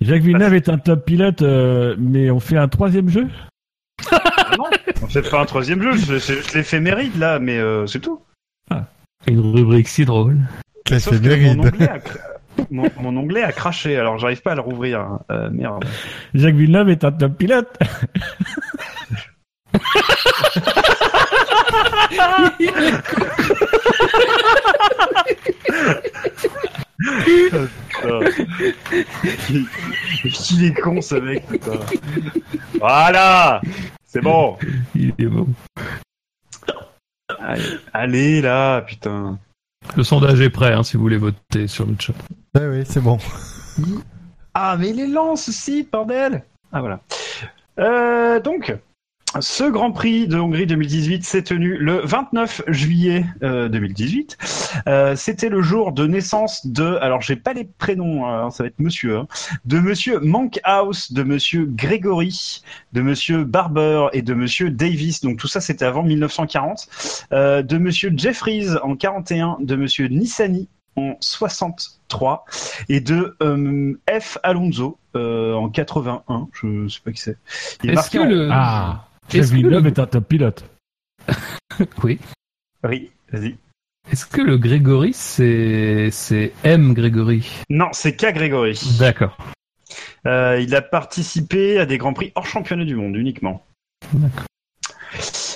Jacques 0.00 0.22
Villeneuve 0.22 0.54
est 0.54 0.68
un 0.70 0.78
top 0.78 1.04
pilote, 1.04 1.42
euh, 1.42 1.94
mais 1.98 2.30
on 2.30 2.40
fait 2.40 2.56
un 2.56 2.68
troisième 2.68 3.10
jeu? 3.10 3.26
Non, 4.58 4.64
c'est 5.10 5.28
pas 5.30 5.42
un 5.42 5.44
troisième 5.44 5.82
jeu, 5.82 5.92
juste 6.18 6.54
l'éphéméride 6.54 7.18
là, 7.18 7.38
mais 7.38 7.58
euh, 7.58 7.86
c'est 7.86 8.00
tout. 8.00 8.22
Une 9.26 9.40
rubrique 9.40 9.88
si 9.88 10.06
drôle. 10.06 10.38
Sauf 10.88 11.20
que 11.20 11.54
mon 11.54 11.64
a 11.66 11.98
mon, 12.70 12.88
mon 13.00 13.16
onglet 13.16 13.42
a 13.42 13.52
craché, 13.52 13.96
alors 13.96 14.18
j'arrive 14.18 14.42
pas 14.42 14.52
à 14.52 14.54
le 14.54 14.60
rouvrir. 14.60 15.00
hein. 15.00 15.20
Euh, 15.30 15.50
merde. 15.50 15.84
Jacques 16.34 16.54
Villeneuve 16.54 16.90
est 16.90 17.04
un 17.04 17.12
top 17.12 17.36
pilote. 17.36 17.78
Il 30.50 30.64
est 30.64 30.80
con 30.80 31.00
ce 31.00 31.14
mec. 31.16 31.46
putain. 31.46 31.72
Voilà, 32.78 33.60
c'est 34.04 34.20
bon. 34.22 34.56
Il 34.94 35.12
est 35.18 35.26
bon. 35.26 35.48
Allez, 37.40 37.62
allez, 37.92 38.40
là, 38.40 38.80
putain. 38.82 39.38
Le 39.96 40.04
sondage 40.04 40.40
est 40.40 40.50
prêt 40.50 40.72
hein, 40.72 40.82
si 40.82 40.96
vous 40.96 41.02
voulez 41.02 41.16
voter 41.16 41.66
sur 41.66 41.86
le 41.86 41.94
chat. 41.98 42.12
Ouais, 42.54 42.66
oui, 42.68 42.82
c'est 42.86 43.00
bon. 43.00 43.18
Ah, 44.54 44.76
mais 44.78 44.90
il 44.90 45.00
est 45.00 45.06
lent, 45.06 45.36
ceci, 45.36 45.86
bordel 45.90 46.44
Ah, 46.72 46.80
voilà. 46.80 47.00
Euh, 47.78 48.40
donc, 48.40 48.74
ce 49.40 49.64
Grand 49.70 49.92
Prix 49.92 50.26
de 50.26 50.38
Hongrie 50.38 50.66
2018 50.66 51.22
s'est 51.24 51.42
tenu 51.42 51.76
le 51.76 52.00
29 52.02 52.62
juillet 52.68 53.26
euh, 53.42 53.68
2018. 53.68 54.38
Euh, 54.86 55.16
C'était 55.16 55.48
le 55.50 55.60
jour 55.62 55.92
de 55.92 56.06
naissance 56.06 56.66
de, 56.66 56.96
alors 57.02 57.20
j'ai 57.20 57.36
pas 57.36 57.52
les 57.52 57.64
prénoms, 57.64 58.26
hein, 58.26 58.50
ça 58.50 58.62
va 58.62 58.68
être 58.68 58.78
monsieur, 58.80 59.18
hein, 59.18 59.26
de 59.66 59.78
monsieur 59.80 60.18
Monkhouse, 60.20 61.12
de 61.12 61.22
monsieur 61.22 61.66
Gregory, 61.66 62.62
de 62.94 63.02
monsieur 63.02 63.44
Barber 63.44 64.06
et 64.12 64.22
de 64.22 64.34
monsieur 64.34 64.70
Davis. 64.70 65.20
Donc 65.20 65.38
tout 65.38 65.48
ça 65.48 65.60
c'était 65.60 65.84
avant 65.84 66.02
1940. 66.02 66.88
Euh, 67.32 67.62
de 67.62 67.76
monsieur 67.78 68.12
Jeffries 68.16 68.68
en 68.82 68.96
41, 68.96 69.58
de 69.60 69.76
monsieur 69.76 70.06
Nissani 70.08 70.68
en 70.96 71.16
63 71.20 72.44
et 72.88 73.00
de 73.00 73.36
euh, 73.42 73.92
F. 74.10 74.38
Alonso 74.42 74.98
euh, 75.16 75.54
en 75.54 75.68
81. 75.68 76.48
Je 76.60 76.88
sais 76.88 77.00
pas 77.04 77.12
qui 77.12 77.20
c'est. 77.20 77.36
Il 77.84 77.90
est 77.90 77.92
Est-ce 77.92 78.10
que 78.10 78.18
en- 78.18 78.24
le... 78.24 78.48
Ah 78.50 79.04
Est-ce 79.34 79.50
que 79.50 79.56
Villeneuve 79.56 79.84
le- 79.84 79.88
est 79.90 79.98
un 79.98 80.06
top 80.06 80.28
pilote. 80.28 80.64
Oui. 82.02 82.18
Oui, 82.88 83.10
vas-y. 83.32 83.56
Est-ce 84.10 84.26
que 84.26 84.40
le 84.40 84.56
Grégory, 84.56 85.12
c'est 85.12 86.08
c'est 86.10 86.52
M 86.64 86.94
Grégory? 86.94 87.46
Non, 87.68 87.88
c'est 87.92 88.16
K. 88.16 88.32
Grégory. 88.32 88.80
D'accord. 88.98 89.36
Euh, 90.26 90.58
il 90.60 90.74
a 90.74 90.82
participé 90.82 91.78
à 91.78 91.86
des 91.86 91.98
grands 91.98 92.14
prix 92.14 92.32
hors 92.34 92.46
championnat 92.46 92.84
du 92.84 92.94
monde 92.96 93.14
uniquement. 93.16 93.64
D'accord. 94.12 94.44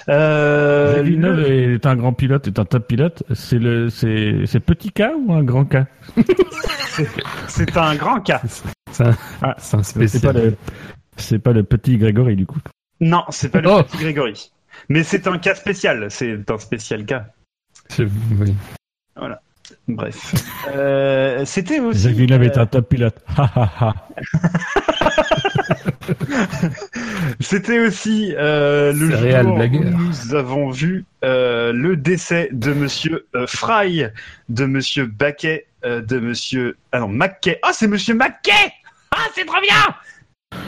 Euh, 0.09 1.03
Villeneuve 1.03 1.37
le- 1.41 1.75
est 1.75 1.87
un 1.87 1.97
grand 1.97 2.13
pilote, 2.13 2.47
est 2.49 2.59
un 2.59 2.65
top 2.65 2.87
pilote. 2.89 3.23
C'est 3.35 3.59
le, 3.59 3.89
c'est, 3.89 4.45
c'est 4.47 4.61
petit 4.61 4.91
K 4.91 5.03
ou 5.27 5.33
un 5.33 5.43
grand 5.45 5.65
K? 5.65 5.79
C'est 7.49 7.77
un 7.77 7.95
grand 7.97 8.21
K. 8.21 8.33
C'est 8.91 9.05
un, 9.07 9.17
Ah, 9.41 9.55
c'est 9.59 9.77
un 9.77 9.83
C'est 9.83 9.99
pas 9.99 10.07
spécial. 10.09 10.37
le, 10.37 10.57
c'est 11.17 11.39
pas 11.39 11.53
le 11.53 11.63
petit 11.65 11.97
Grégory 11.97 12.37
du 12.37 12.45
coup. 12.47 12.59
Non, 13.03 13.25
c'est 13.31 13.51
pas 13.51 13.61
le 13.61 13.69
Oh. 13.69 13.83
petit 13.83 13.99
Grégory. 13.99 14.51
Mais 14.89 15.03
c'est 15.03 15.27
un 15.27 15.37
cas 15.39 15.55
spécial. 15.57 16.09
C'est 16.11 16.49
un 16.51 16.59
spécial 16.59 17.05
cas. 17.05 17.27
Oui. 17.99 18.55
Bref. 19.89 20.35
Euh, 20.69 21.45
C'était 21.45 21.81
aussi. 21.81 22.09
Est 22.09 22.59
un 22.59 22.67
top 22.67 22.89
pilote. 22.89 23.17
C'était 27.41 27.81
aussi 27.81 28.33
euh, 28.37 28.93
le 28.93 29.11
jour 29.11 29.55
où 29.55 29.85
nous 29.85 30.35
avons 30.35 30.71
vu 30.71 31.05
euh, 31.25 31.73
le 31.73 31.97
décès 31.97 32.49
de 32.53 32.73
Monsieur 32.73 33.27
Fry, 33.47 34.05
de 34.49 34.67
Monsieur 34.67 35.07
Baquet, 35.07 35.67
de 35.85 36.19
Monsieur 36.21 36.77
ah 36.93 37.01
non 37.01 37.09
Mackay. 37.09 37.59
Ah 37.63 37.71
c'est 37.73 37.89
Monsieur 37.89 38.15
Mackay. 38.15 38.53
Ah 39.11 39.27
c'est 39.35 39.45
trop 39.45 39.61
bien. 39.61 39.97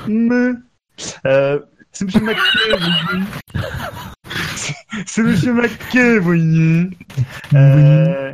Me. 0.08 0.56
C'est 1.94 2.04
Monsieur 2.06 2.20
Mackay. 2.20 2.40
voyez. 2.78 3.24
C'est- 5.06 5.22
Monsieur 5.22 5.52
Mackay, 5.54 6.18
voyez. 6.18 6.90
Euh, 7.54 8.32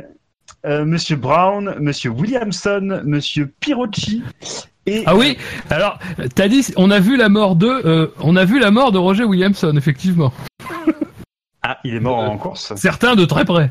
euh, 0.65 0.85
Monsieur 0.85 1.15
Brown, 1.15 1.75
Monsieur 1.79 2.09
Williamson, 2.09 3.01
Monsieur 3.05 3.53
Pirocci 3.59 4.23
et 4.87 5.03
Ah 5.05 5.15
oui. 5.15 5.37
Alors, 5.69 5.99
t'as 6.35 6.47
dit, 6.47 6.65
on 6.75 6.89
a 6.89 6.99
vu 6.99 7.17
la 7.17 7.29
mort 7.29 7.55
de, 7.55 7.67
euh, 7.67 8.07
on 8.19 8.35
a 8.35 8.45
vu 8.45 8.59
la 8.59 8.71
mort 8.71 8.91
de 8.91 8.97
Roger 8.97 9.23
Williamson, 9.25 9.75
effectivement. 9.77 10.33
ah 11.61 11.77
il 11.83 11.93
est 11.93 11.99
mort 11.99 12.17
en 12.17 12.37
course. 12.37 12.73
Certains 12.75 13.15
de 13.15 13.25
très 13.25 13.45
près. 13.45 13.69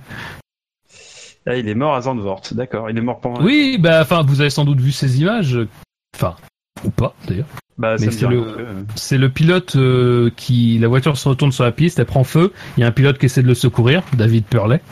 Ah, 1.47 1.57
il 1.57 1.69
est 1.69 1.75
mort 1.75 1.94
à 1.97 2.02
Zandvoort, 2.02 2.43
d'accord. 2.52 2.91
Il 2.91 2.99
est 2.99 3.01
mort 3.01 3.19
pendant. 3.20 3.43
Oui, 3.43 3.77
bah, 3.78 4.01
enfin, 4.02 4.23
vous 4.23 4.41
avez 4.41 4.51
sans 4.51 4.65
doute 4.65 4.81
vu 4.81 4.93
ces 4.93 5.20
images. 5.20 5.59
Enfin, 6.15 6.36
ou 6.84 6.91
pas 6.91 7.15
d'ailleurs. 7.26 7.47
Bah, 7.78 7.97
c'est 7.97 8.26
le- 8.28 9.25
euh, 9.25 9.28
pilote 9.31 9.76
euh, 9.76 10.31
qui, 10.36 10.78
la 10.78 10.89
voiture 10.89 11.17
se 11.17 11.26
retourne 11.28 11.50
sur 11.52 11.65
la 11.65 11.73
piste, 11.73 11.99
elle 11.99 12.05
prend 12.07 12.25
feu. 12.25 12.52
Il 12.76 12.81
y 12.81 12.84
a 12.84 12.86
un 12.86 12.92
pilote 12.92 13.17
qui 13.18 13.26
essaie 13.26 13.42
de 13.42 13.47
le 13.47 13.55
secourir, 13.55 14.02
David 14.12 14.44
Purley, 14.44 14.83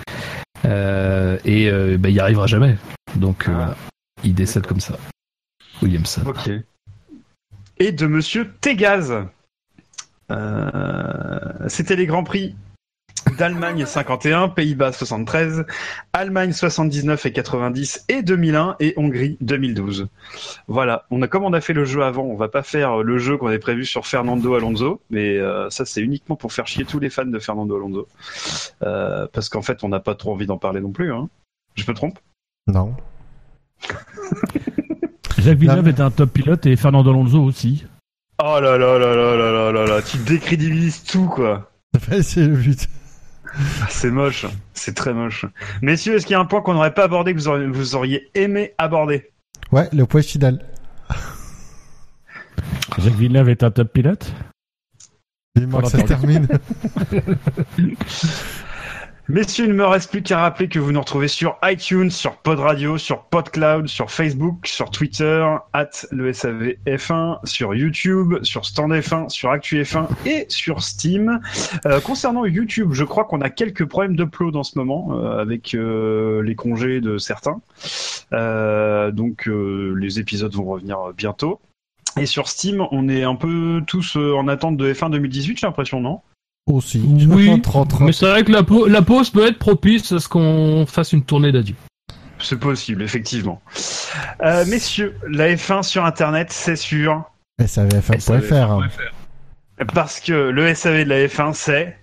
euh, 0.64 1.36
et 1.44 1.68
euh, 1.70 1.98
bah, 1.98 2.08
il 2.08 2.14
y 2.14 2.20
arrivera 2.20 2.46
jamais. 2.46 2.76
Donc, 3.16 3.46
Ah. 3.48 3.74
il 4.24 4.34
décède 4.34 4.66
comme 4.66 4.80
ça. 4.80 4.96
Williamson. 5.82 6.22
Ok. 6.26 6.50
Et 7.78 7.92
de 7.92 8.06
Monsieur 8.06 8.50
Tegaz. 8.60 9.12
C'était 11.68 11.96
les 11.96 12.06
Grands 12.06 12.24
Prix 12.24 12.54
d'Allemagne 13.38 13.86
51, 13.86 14.48
Pays-Bas 14.48 14.92
73, 14.92 15.64
Allemagne 16.12 16.52
79 16.52 17.24
et 17.24 17.32
90 17.32 18.04
et 18.08 18.22
2001 18.22 18.76
et 18.80 18.94
Hongrie 18.96 19.36
2012. 19.40 20.08
Voilà. 20.66 21.06
On 21.10 21.22
a 21.22 21.28
comme 21.28 21.44
on 21.44 21.52
a 21.52 21.60
fait 21.60 21.72
le 21.72 21.84
jeu 21.84 22.02
avant, 22.02 22.24
on 22.24 22.34
va 22.34 22.48
pas 22.48 22.64
faire 22.64 22.98
le 22.98 23.18
jeu 23.18 23.36
qu'on 23.36 23.46
avait 23.46 23.60
prévu 23.60 23.84
sur 23.84 24.06
Fernando 24.06 24.54
Alonso, 24.54 25.00
mais 25.10 25.38
euh, 25.38 25.70
ça 25.70 25.84
c'est 25.84 26.00
uniquement 26.00 26.34
pour 26.34 26.52
faire 26.52 26.66
chier 26.66 26.84
tous 26.84 26.98
les 26.98 27.10
fans 27.10 27.24
de 27.24 27.38
Fernando 27.38 27.76
Alonso, 27.76 28.08
Euh, 28.82 29.26
parce 29.32 29.48
qu'en 29.48 29.62
fait 29.62 29.84
on 29.84 29.88
n'a 29.88 30.00
pas 30.00 30.16
trop 30.16 30.32
envie 30.32 30.46
d'en 30.46 30.58
parler 30.58 30.80
non 30.80 30.90
plus. 30.90 31.12
Hein. 31.12 31.28
Je 31.76 31.84
me 31.88 31.94
trompe? 31.94 32.18
Non. 32.66 32.94
Jacques 35.38 35.58
Villeneuve 35.58 35.88
est 35.88 36.00
un 36.00 36.10
top 36.10 36.32
pilote 36.32 36.66
et 36.66 36.74
Fernando 36.74 37.10
Alonso 37.10 37.40
aussi. 37.40 37.86
Oh 38.42 38.58
là 38.60 38.76
là 38.76 38.98
là 38.98 39.14
là 39.14 39.36
là 39.36 39.52
là 39.52 39.72
là 39.72 39.86
là, 39.86 40.02
tu 40.02 40.18
décrédibilises 40.18 41.04
tout 41.04 41.28
quoi. 41.28 41.70
C'est 42.22 42.46
le 42.46 42.56
but. 42.56 42.88
C'est 43.88 44.10
moche, 44.10 44.46
c'est 44.74 44.94
très 44.94 45.12
moche. 45.12 45.46
Messieurs, 45.82 46.16
est-ce 46.16 46.26
qu'il 46.26 46.34
y 46.34 46.36
a 46.36 46.40
un 46.40 46.44
point 46.44 46.60
qu'on 46.60 46.74
n'aurait 46.74 46.94
pas 46.94 47.04
abordé 47.04 47.32
que 47.32 47.38
vous 47.38 47.48
auriez, 47.48 47.66
vous 47.66 47.94
auriez 47.94 48.30
aimé 48.34 48.74
aborder? 48.78 49.30
Ouais, 49.72 49.88
le 49.92 50.06
point 50.06 50.22
final. 50.22 50.64
Jacques 52.98 53.14
Villeneuve 53.14 53.48
est 53.48 53.62
un 53.62 53.70
top 53.70 53.92
pilote? 53.92 54.32
Vivement 55.56 55.80
que 55.80 55.88
ça 55.88 55.98
se 55.98 56.04
termine. 56.04 56.46
Messieurs, 59.30 59.66
il 59.66 59.72
ne 59.72 59.76
me 59.76 59.84
reste 59.84 60.10
plus 60.10 60.22
qu'à 60.22 60.40
rappeler 60.40 60.70
que 60.70 60.78
vous 60.78 60.90
nous 60.90 61.00
retrouvez 61.00 61.28
sur 61.28 61.58
iTunes, 61.62 62.10
sur 62.10 62.38
Pod 62.38 62.60
Radio, 62.60 62.96
sur 62.96 63.24
PodCloud, 63.24 63.86
sur 63.86 64.10
Facebook, 64.10 64.66
sur 64.66 64.90
Twitter, 64.90 65.46
at 65.74 65.90
le 66.10 66.32
SAVF1, 66.32 67.40
sur 67.44 67.74
YouTube, 67.74 68.42
sur 68.42 68.64
Stand 68.64 68.90
F1, 68.90 69.28
sur 69.28 69.50
Actu 69.50 69.82
F1 69.82 70.06
et 70.24 70.46
sur 70.48 70.82
Steam. 70.82 71.40
Euh, 71.84 72.00
concernant 72.00 72.46
YouTube, 72.46 72.94
je 72.94 73.04
crois 73.04 73.26
qu'on 73.26 73.42
a 73.42 73.50
quelques 73.50 73.84
problèmes 73.84 74.16
d'upload 74.16 74.56
en 74.56 74.62
ce 74.62 74.78
moment 74.78 75.08
euh, 75.10 75.42
avec 75.42 75.74
euh, 75.74 76.42
les 76.42 76.54
congés 76.54 77.02
de 77.02 77.18
certains. 77.18 77.60
Donc 78.32 79.46
les 79.46 80.20
épisodes 80.20 80.54
vont 80.54 80.64
revenir 80.64 81.12
bientôt. 81.14 81.60
Et 82.18 82.24
sur 82.24 82.48
Steam, 82.48 82.82
on 82.92 83.10
est 83.10 83.24
un 83.24 83.34
peu 83.34 83.82
tous 83.86 84.16
en 84.16 84.48
attente 84.48 84.78
de 84.78 84.90
F1 84.90 85.10
2018, 85.10 85.58
j'ai 85.58 85.66
l'impression, 85.66 86.00
non? 86.00 86.22
Aussi. 86.68 87.02
Oui, 87.28 87.60
30, 87.60 88.00
mais 88.00 88.12
c'est 88.12 88.28
vrai 88.28 88.44
que 88.44 88.52
la, 88.52 88.62
la 88.88 89.02
pause 89.02 89.30
peut 89.30 89.46
être 89.46 89.58
propice 89.58 90.12
à 90.12 90.18
ce 90.18 90.28
qu'on 90.28 90.84
fasse 90.86 91.12
une 91.12 91.22
tournée 91.22 91.50
d'adieu. 91.50 91.74
C'est 92.40 92.58
possible, 92.58 93.02
effectivement. 93.02 93.60
Euh, 94.42 94.64
messieurs, 94.66 95.16
la 95.28 95.54
F1 95.54 95.82
sur 95.82 96.04
Internet, 96.04 96.48
c'est 96.52 96.76
sûr. 96.76 97.24
SAVF1.fr. 97.60 98.88
Parce 99.94 100.20
que 100.20 100.32
le 100.32 100.74
SAV 100.74 101.04
de 101.04 101.08
la 101.08 101.26
F1, 101.26 101.54
c'est... 101.54 101.96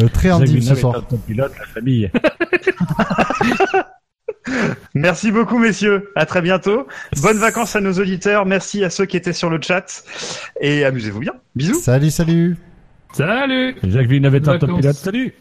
Euh, 0.00 0.08
très 0.08 0.30
handile 0.30 0.62
ce 0.62 0.74
soir. 0.74 1.04
pilote, 1.26 1.52
la 1.58 1.66
famille. 1.66 2.10
Merci 4.94 5.32
beaucoup, 5.32 5.58
messieurs. 5.58 6.10
À 6.16 6.26
très 6.26 6.42
bientôt. 6.42 6.86
Bonnes 7.22 7.38
vacances 7.38 7.76
à 7.76 7.80
nos 7.80 7.94
auditeurs. 7.94 8.46
Merci 8.46 8.84
à 8.84 8.90
ceux 8.90 9.06
qui 9.06 9.16
étaient 9.16 9.32
sur 9.32 9.50
le 9.50 9.60
chat. 9.60 10.04
Et 10.60 10.84
amusez-vous 10.84 11.20
bien. 11.20 11.32
Bisous. 11.54 11.80
Salut, 11.80 12.10
salut. 12.10 12.56
Salut. 13.14 13.76
Jacques 13.84 14.08
Villeneuve 14.08 14.34
est 14.34 14.48
un 14.48 14.58
top 14.58 14.76
pilote. 14.76 14.96
Salut 14.96 15.32